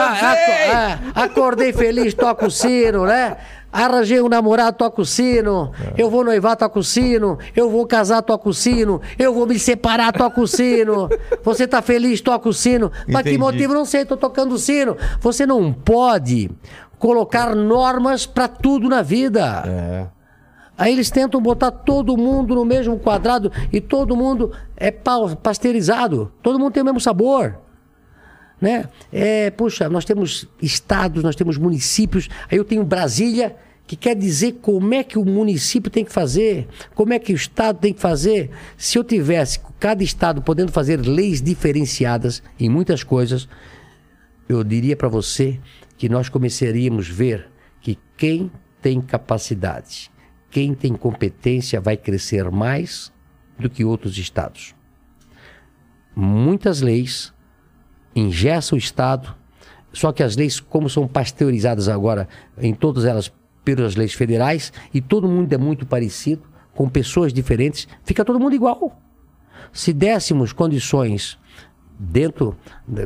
Ah, 0.72 0.92
aco- 0.94 1.12
ah, 1.14 1.22
acordei 1.24 1.72
feliz, 1.72 2.14
toco 2.14 2.46
o 2.46 2.50
sino, 2.50 3.04
né? 3.04 3.36
Arranjei 3.70 4.20
um 4.20 4.28
namorado, 4.28 4.76
toco 4.76 5.00
o 5.02 5.06
sino. 5.06 5.72
Eu 5.96 6.10
vou 6.10 6.22
noivar, 6.24 6.56
toco 6.56 6.80
o 6.80 6.84
sino. 6.84 7.38
Eu 7.56 7.70
vou 7.70 7.86
casar, 7.86 8.20
toco 8.22 8.50
o 8.50 8.54
sino. 8.54 9.00
Eu 9.18 9.32
vou 9.32 9.46
me 9.46 9.58
separar, 9.58 10.12
toco 10.12 10.42
o 10.42 10.46
sino. 10.46 11.08
Você 11.42 11.66
tá 11.66 11.80
feliz, 11.80 12.20
toca 12.20 12.48
o 12.48 12.52
sino. 12.52 12.92
Mas 13.08 13.22
que 13.22 13.38
motivo? 13.38 13.72
Não 13.72 13.86
sei, 13.86 14.04
tô 14.04 14.14
tocando 14.16 14.54
o 14.54 14.58
sino. 14.58 14.96
Você 15.20 15.46
não 15.46 15.72
pode 15.72 16.50
colocar 17.02 17.56
normas 17.56 18.26
pra 18.26 18.46
tudo 18.46 18.88
na 18.88 19.02
vida. 19.02 19.64
É. 19.66 20.06
Aí 20.78 20.92
eles 20.92 21.10
tentam 21.10 21.40
botar 21.42 21.72
todo 21.72 22.16
mundo 22.16 22.54
no 22.54 22.64
mesmo 22.64 22.96
quadrado 22.96 23.50
e 23.72 23.80
todo 23.80 24.14
mundo 24.16 24.52
é 24.76 24.92
pa- 24.92 25.34
pasteurizado. 25.34 26.32
Todo 26.40 26.60
mundo 26.60 26.72
tem 26.72 26.80
o 26.80 26.86
mesmo 26.86 27.00
sabor. 27.00 27.58
Né? 28.60 28.84
É, 29.12 29.50
puxa, 29.50 29.88
nós 29.88 30.04
temos 30.04 30.46
estados, 30.62 31.24
nós 31.24 31.34
temos 31.34 31.58
municípios. 31.58 32.28
Aí 32.48 32.56
eu 32.56 32.64
tenho 32.64 32.84
Brasília, 32.84 33.56
que 33.84 33.96
quer 33.96 34.14
dizer 34.14 34.60
como 34.62 34.94
é 34.94 35.02
que 35.02 35.18
o 35.18 35.24
município 35.24 35.90
tem 35.90 36.04
que 36.04 36.12
fazer, 36.12 36.68
como 36.94 37.12
é 37.12 37.18
que 37.18 37.32
o 37.32 37.36
estado 37.36 37.80
tem 37.80 37.92
que 37.92 38.00
fazer. 38.00 38.48
Se 38.76 38.96
eu 38.96 39.02
tivesse 39.02 39.58
cada 39.80 40.04
estado 40.04 40.40
podendo 40.40 40.70
fazer 40.70 41.00
leis 41.04 41.42
diferenciadas 41.42 42.44
em 42.60 42.68
muitas 42.68 43.02
coisas, 43.02 43.48
eu 44.48 44.62
diria 44.62 44.96
para 44.96 45.08
você 45.08 45.58
que 46.02 46.08
nós 46.08 46.28
começaríamos 46.28 47.08
a 47.08 47.12
ver 47.12 47.48
que 47.80 47.96
quem 48.16 48.50
tem 48.80 49.00
capacidade, 49.00 50.10
quem 50.50 50.74
tem 50.74 50.94
competência 50.94 51.80
vai 51.80 51.96
crescer 51.96 52.50
mais 52.50 53.12
do 53.56 53.70
que 53.70 53.84
outros 53.84 54.18
estados. 54.18 54.74
Muitas 56.12 56.80
leis 56.80 57.32
engessa 58.16 58.74
o 58.74 58.78
Estado, 58.78 59.32
só 59.92 60.10
que 60.10 60.24
as 60.24 60.34
leis, 60.34 60.58
como 60.58 60.90
são 60.90 61.06
pasteurizadas 61.06 61.88
agora, 61.88 62.28
em 62.58 62.74
todas 62.74 63.04
elas 63.04 63.32
pelas 63.64 63.94
leis 63.94 64.12
federais, 64.12 64.72
e 64.92 65.00
todo 65.00 65.28
mundo 65.28 65.52
é 65.52 65.56
muito 65.56 65.86
parecido, 65.86 66.42
com 66.74 66.88
pessoas 66.88 67.32
diferentes, 67.32 67.86
fica 68.02 68.24
todo 68.24 68.40
mundo 68.40 68.56
igual. 68.56 69.00
Se 69.72 69.92
dessemos 69.92 70.52
condições 70.52 71.38
dentro, 71.96 72.56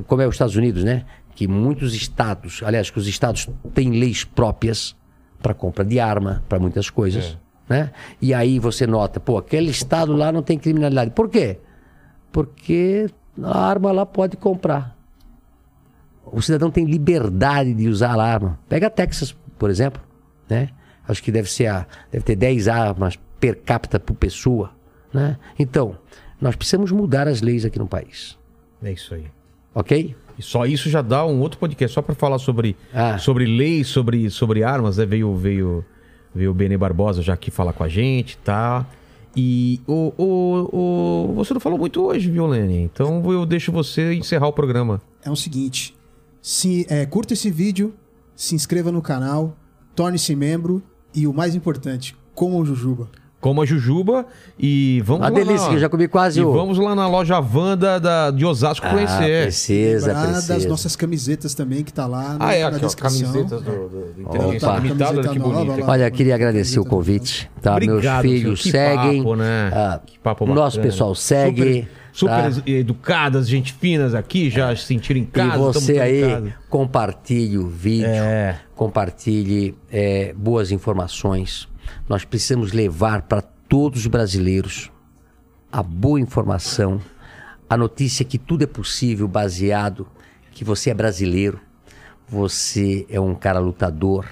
como 0.06 0.22
é 0.22 0.26
os 0.26 0.34
Estados 0.34 0.56
Unidos, 0.56 0.82
né? 0.82 1.04
Que 1.36 1.46
muitos 1.46 1.94
estados, 1.94 2.62
aliás, 2.64 2.90
que 2.90 2.98
os 2.98 3.06
estados 3.06 3.48
têm 3.74 3.90
leis 3.90 4.24
próprias 4.24 4.96
para 5.40 5.54
compra 5.54 5.84
de 5.84 6.00
arma, 6.00 6.42
para 6.48 6.58
muitas 6.58 6.90
coisas, 6.90 7.36
né? 7.68 7.92
E 8.22 8.32
aí 8.34 8.58
você 8.58 8.86
nota, 8.86 9.20
pô, 9.20 9.36
aquele 9.38 9.70
estado 9.70 10.12
lá 10.14 10.32
não 10.32 10.42
tem 10.42 10.58
criminalidade. 10.58 11.10
Por 11.12 11.28
quê? 11.28 11.60
Porque 12.32 13.08
a 13.42 13.58
arma 13.68 13.92
lá 13.92 14.04
pode 14.06 14.36
comprar. 14.36 14.96
O 16.24 16.40
cidadão 16.40 16.70
tem 16.70 16.84
liberdade 16.86 17.72
de 17.74 17.86
usar 17.86 18.18
a 18.18 18.24
arma. 18.24 18.58
Pega 18.68 18.88
Texas, 18.90 19.36
por 19.58 19.70
exemplo, 19.70 20.02
né? 20.48 20.70
Acho 21.06 21.22
que 21.22 21.30
deve 21.30 21.48
ser 21.50 21.66
a, 21.66 21.86
deve 22.10 22.24
ter 22.24 22.34
10 22.34 22.66
armas 22.66 23.18
per 23.38 23.60
capita 23.62 24.00
por 24.00 24.14
pessoa, 24.14 24.72
né? 25.12 25.36
Então, 25.58 25.96
nós 26.40 26.56
precisamos 26.56 26.90
mudar 26.90 27.28
as 27.28 27.42
leis 27.42 27.64
aqui 27.64 27.78
no 27.78 27.86
país, 27.86 28.38
É 28.82 28.90
isso 28.90 29.14
aí. 29.14 29.26
ok? 29.74 30.16
E 30.38 30.42
só 30.42 30.66
isso 30.66 30.90
já 30.90 31.00
dá 31.02 31.24
um 31.26 31.40
outro 31.40 31.58
podcast 31.58 31.94
só 31.94 32.02
pra 32.02 32.14
falar 32.14 32.38
sobre, 32.38 32.76
Ah. 32.92 33.18
sobre 33.18 33.46
leis, 33.46 33.88
sobre, 33.88 34.28
sobre 34.30 34.62
armas, 34.62 34.98
né? 34.98 35.06
Veio, 35.06 35.34
veio, 35.34 35.84
veio 36.34 36.50
o 36.50 36.54
Benê 36.54 36.76
Barbosa 36.76 37.22
já 37.22 37.32
aqui 37.34 37.50
falar 37.50 37.72
com 37.72 37.82
a 37.84 37.88
gente, 37.88 38.36
tá? 38.38 38.86
E 39.34 39.80
o, 39.86 40.12
o, 40.16 41.28
o, 41.30 41.34
você 41.34 41.52
não 41.52 41.60
falou 41.60 41.78
muito 41.78 42.02
hoje, 42.02 42.30
viu, 42.30 42.46
Lenny? 42.46 42.78
Então 42.82 43.22
eu 43.32 43.44
deixo 43.44 43.70
você 43.70 44.14
encerrar 44.14 44.48
o 44.48 44.52
programa. 44.52 45.00
É 45.22 45.30
o 45.30 45.36
seguinte: 45.36 45.94
se, 46.40 46.86
é, 46.88 47.04
curta 47.04 47.34
esse 47.34 47.50
vídeo, 47.50 47.94
se 48.34 48.54
inscreva 48.54 48.90
no 48.90 49.02
canal, 49.02 49.56
torne-se 49.94 50.34
membro 50.34 50.82
e 51.14 51.26
o 51.26 51.32
mais 51.34 51.54
importante, 51.54 52.16
coma 52.34 52.56
o 52.56 52.64
Jujuba. 52.64 53.08
Como 53.46 53.62
a 53.62 53.64
Jujuba 53.64 54.26
e 54.58 55.00
vamos 55.04 55.20
Uma 55.22 55.28
lá. 55.28 55.34
delícia, 55.38 55.62
na- 55.62 55.68
que 55.68 55.74
eu 55.76 55.78
já 55.78 55.88
comi 55.88 56.08
quase 56.08 56.40
E 56.40 56.42
o- 56.42 56.52
vamos 56.52 56.78
lá 56.78 56.96
na 56.96 57.06
loja 57.06 57.38
Wanda 57.38 58.00
da, 58.00 58.32
de 58.32 58.44
Osasco 58.44 58.84
Ah, 58.84 58.90
conhecer. 58.90 59.42
precisa, 59.44 60.06
Lembrar 60.08 60.32
das 60.32 60.46
precisa. 60.46 60.68
nossas 60.68 60.96
camisetas 60.96 61.54
também, 61.54 61.84
que 61.84 61.92
tá 61.92 62.06
lá 62.08 62.36
Ah, 62.40 62.52
é, 62.54 62.62
na 62.62 62.68
aqui, 62.70 62.80
descrição. 62.80 63.20
camisetas 63.32 63.62
do, 63.62 63.70
do, 63.88 64.12
do 64.14 64.28
Opa. 64.56 64.78
Limitada, 64.80 65.18
olha 65.20 65.28
que 65.28 65.38
bonita. 65.38 65.84
lá. 65.86 65.92
Olha, 65.92 66.10
queria 66.10 66.34
agradecer 66.34 66.80
o 66.80 66.84
convite, 66.84 67.48
tá? 67.62 67.72
Obrigado, 67.76 68.24
Meus 68.24 68.34
filhos. 68.40 68.62
Que 68.62 68.70
seguem. 68.72 69.18
papo, 69.18 69.36
né? 69.36 69.70
ah, 69.72 70.00
Que 70.04 70.18
papo 70.18 70.44
o 70.44 70.52
nosso 70.52 70.80
pessoal 70.80 71.14
segue. 71.14 71.86
Super, 72.12 72.34
tá? 72.34 72.50
super 72.50 72.68
educadas, 72.72 73.46
gente 73.46 73.74
finas 73.74 74.12
aqui, 74.14 74.48
já 74.50 74.74
se 74.74 74.84
sentiram 74.86 75.20
em 75.20 75.24
casa. 75.24 75.54
e 75.54 75.58
você 75.58 75.98
aí, 76.00 76.52
compartilhe 76.68 77.58
o 77.58 77.68
vídeo, 77.68 78.06
É. 78.08 78.56
compartilhe 78.74 79.74
é, 79.92 80.32
boas 80.36 80.72
informações. 80.72 81.68
Nós 82.08 82.24
precisamos 82.24 82.72
levar 82.72 83.22
para 83.22 83.42
todos 83.42 84.00
os 84.00 84.06
brasileiros 84.06 84.90
a 85.70 85.82
boa 85.82 86.20
informação, 86.20 87.00
a 87.68 87.76
notícia 87.76 88.24
que 88.24 88.38
tudo 88.38 88.62
é 88.62 88.66
possível 88.66 89.26
baseado 89.26 90.06
que 90.52 90.64
você 90.64 90.90
é 90.90 90.94
brasileiro, 90.94 91.60
você 92.26 93.04
é 93.10 93.20
um 93.20 93.34
cara 93.34 93.58
lutador, 93.58 94.26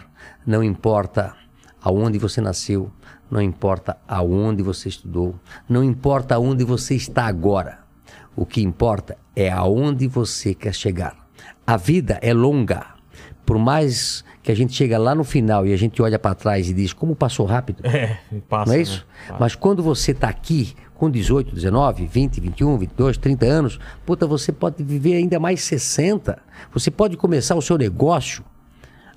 não 0.46 0.62
importa 0.62 1.34
aonde 1.82 2.18
você 2.18 2.40
nasceu, 2.40 2.90
não 3.30 3.42
importa 3.42 3.98
aonde 4.08 4.62
você 4.62 4.88
estudou, 4.88 5.34
não 5.68 5.84
importa 5.84 6.36
aonde 6.36 6.64
você 6.64 6.94
está 6.94 7.26
agora. 7.26 7.80
O 8.34 8.46
que 8.46 8.62
importa 8.62 9.16
é 9.36 9.50
aonde 9.50 10.08
você 10.08 10.54
quer 10.54 10.74
chegar. 10.74 11.28
A 11.66 11.76
vida 11.76 12.18
é 12.22 12.32
longa. 12.32 12.93
Por 13.44 13.58
mais 13.58 14.24
que 14.42 14.50
a 14.50 14.56
gente 14.56 14.74
chega 14.74 14.98
lá 14.98 15.14
no 15.14 15.24
final 15.24 15.66
e 15.66 15.72
a 15.72 15.76
gente 15.76 16.00
olha 16.02 16.18
para 16.18 16.34
trás 16.34 16.68
e 16.68 16.74
diz 16.74 16.92
como 16.92 17.14
passou 17.16 17.46
rápido. 17.46 17.82
É, 17.84 18.18
passa, 18.48 18.66
Não 18.66 18.74
é 18.74 18.76
né? 18.76 18.82
isso? 18.82 19.06
Mas 19.38 19.54
quando 19.54 19.82
você 19.82 20.12
está 20.12 20.28
aqui 20.28 20.74
com 20.94 21.10
18, 21.10 21.54
19, 21.54 22.06
20, 22.06 22.40
21, 22.40 22.78
22, 22.78 23.16
30 23.16 23.46
anos, 23.46 23.80
puta, 24.06 24.26
você 24.26 24.52
pode 24.52 24.82
viver 24.82 25.14
ainda 25.16 25.38
mais 25.40 25.62
60. 25.62 26.38
Você 26.72 26.90
pode 26.90 27.16
começar 27.16 27.54
o 27.54 27.62
seu 27.62 27.76
negócio 27.76 28.44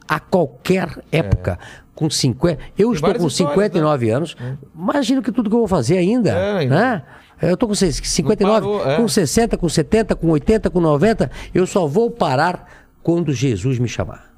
a 0.07 0.19
qualquer 0.19 1.03
época. 1.11 1.59
Com 1.93 2.09
50. 2.09 2.61
Eu 2.77 2.93
estou 2.93 3.09
com 3.09 3.27
histórias, 3.27 3.33
59 3.33 4.09
anos. 4.11 4.37
Imagina 4.75 5.19
que 5.21 5.31
tudo 5.31 5.49
que 5.49 5.55
eu 5.55 5.59
vou 5.59 5.67
fazer 5.67 5.97
ainda. 5.97 6.29
É, 6.29 6.57
ainda. 6.59 6.75
né? 6.75 7.03
Eu 7.41 7.53
estou 7.55 7.67
com 7.67 7.75
59, 7.75 8.45
parou, 8.45 8.87
é. 8.87 8.97
com 8.97 9.07
60, 9.07 9.57
com 9.57 9.69
70, 9.69 10.15
com 10.15 10.27
80, 10.29 10.69
com 10.69 10.79
90. 10.79 11.31
Eu 11.53 11.65
só 11.65 11.87
vou 11.87 12.09
parar 12.11 12.86
quando 13.07 13.31
Jesus 13.31 13.79
me 13.79 13.87
chamar. 13.87 14.33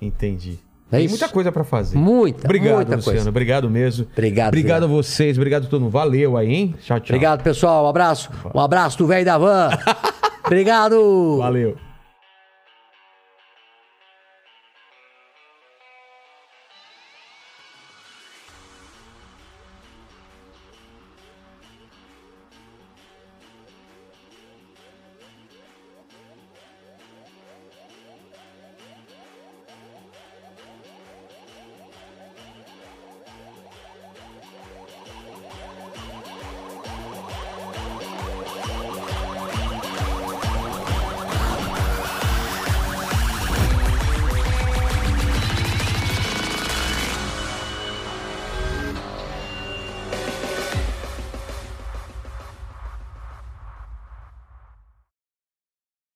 Entendi. 0.00 0.58
É 0.90 0.96
Tem 0.96 1.04
isso. 1.06 1.12
muita 1.12 1.28
coisa 1.28 1.52
pra 1.52 1.62
fazer. 1.62 1.96
Muita, 1.96 2.48
Obrigado, 2.48 2.74
muita 2.74 2.96
Luciano. 2.96 3.16
coisa. 3.16 3.30
Obrigado 3.30 3.70
mesmo. 3.70 4.08
Obrigado, 4.12 4.48
Obrigado 4.48 4.82
a 4.82 4.86
vocês. 4.88 5.38
Obrigado 5.38 5.66
a 5.66 5.68
todo 5.68 5.82
mundo. 5.82 5.92
Valeu 5.92 6.36
aí, 6.36 6.52
hein? 6.52 6.74
Tchau, 6.82 6.98
tchau. 6.98 7.14
Obrigado, 7.14 7.44
pessoal. 7.44 7.84
Um 7.84 7.88
abraço. 7.88 8.28
Um 8.52 8.58
abraço 8.58 8.98
do 8.98 9.06
velho 9.06 9.24
da 9.24 9.38
van. 9.38 9.70
Obrigado. 10.44 11.36
Valeu. 11.38 11.76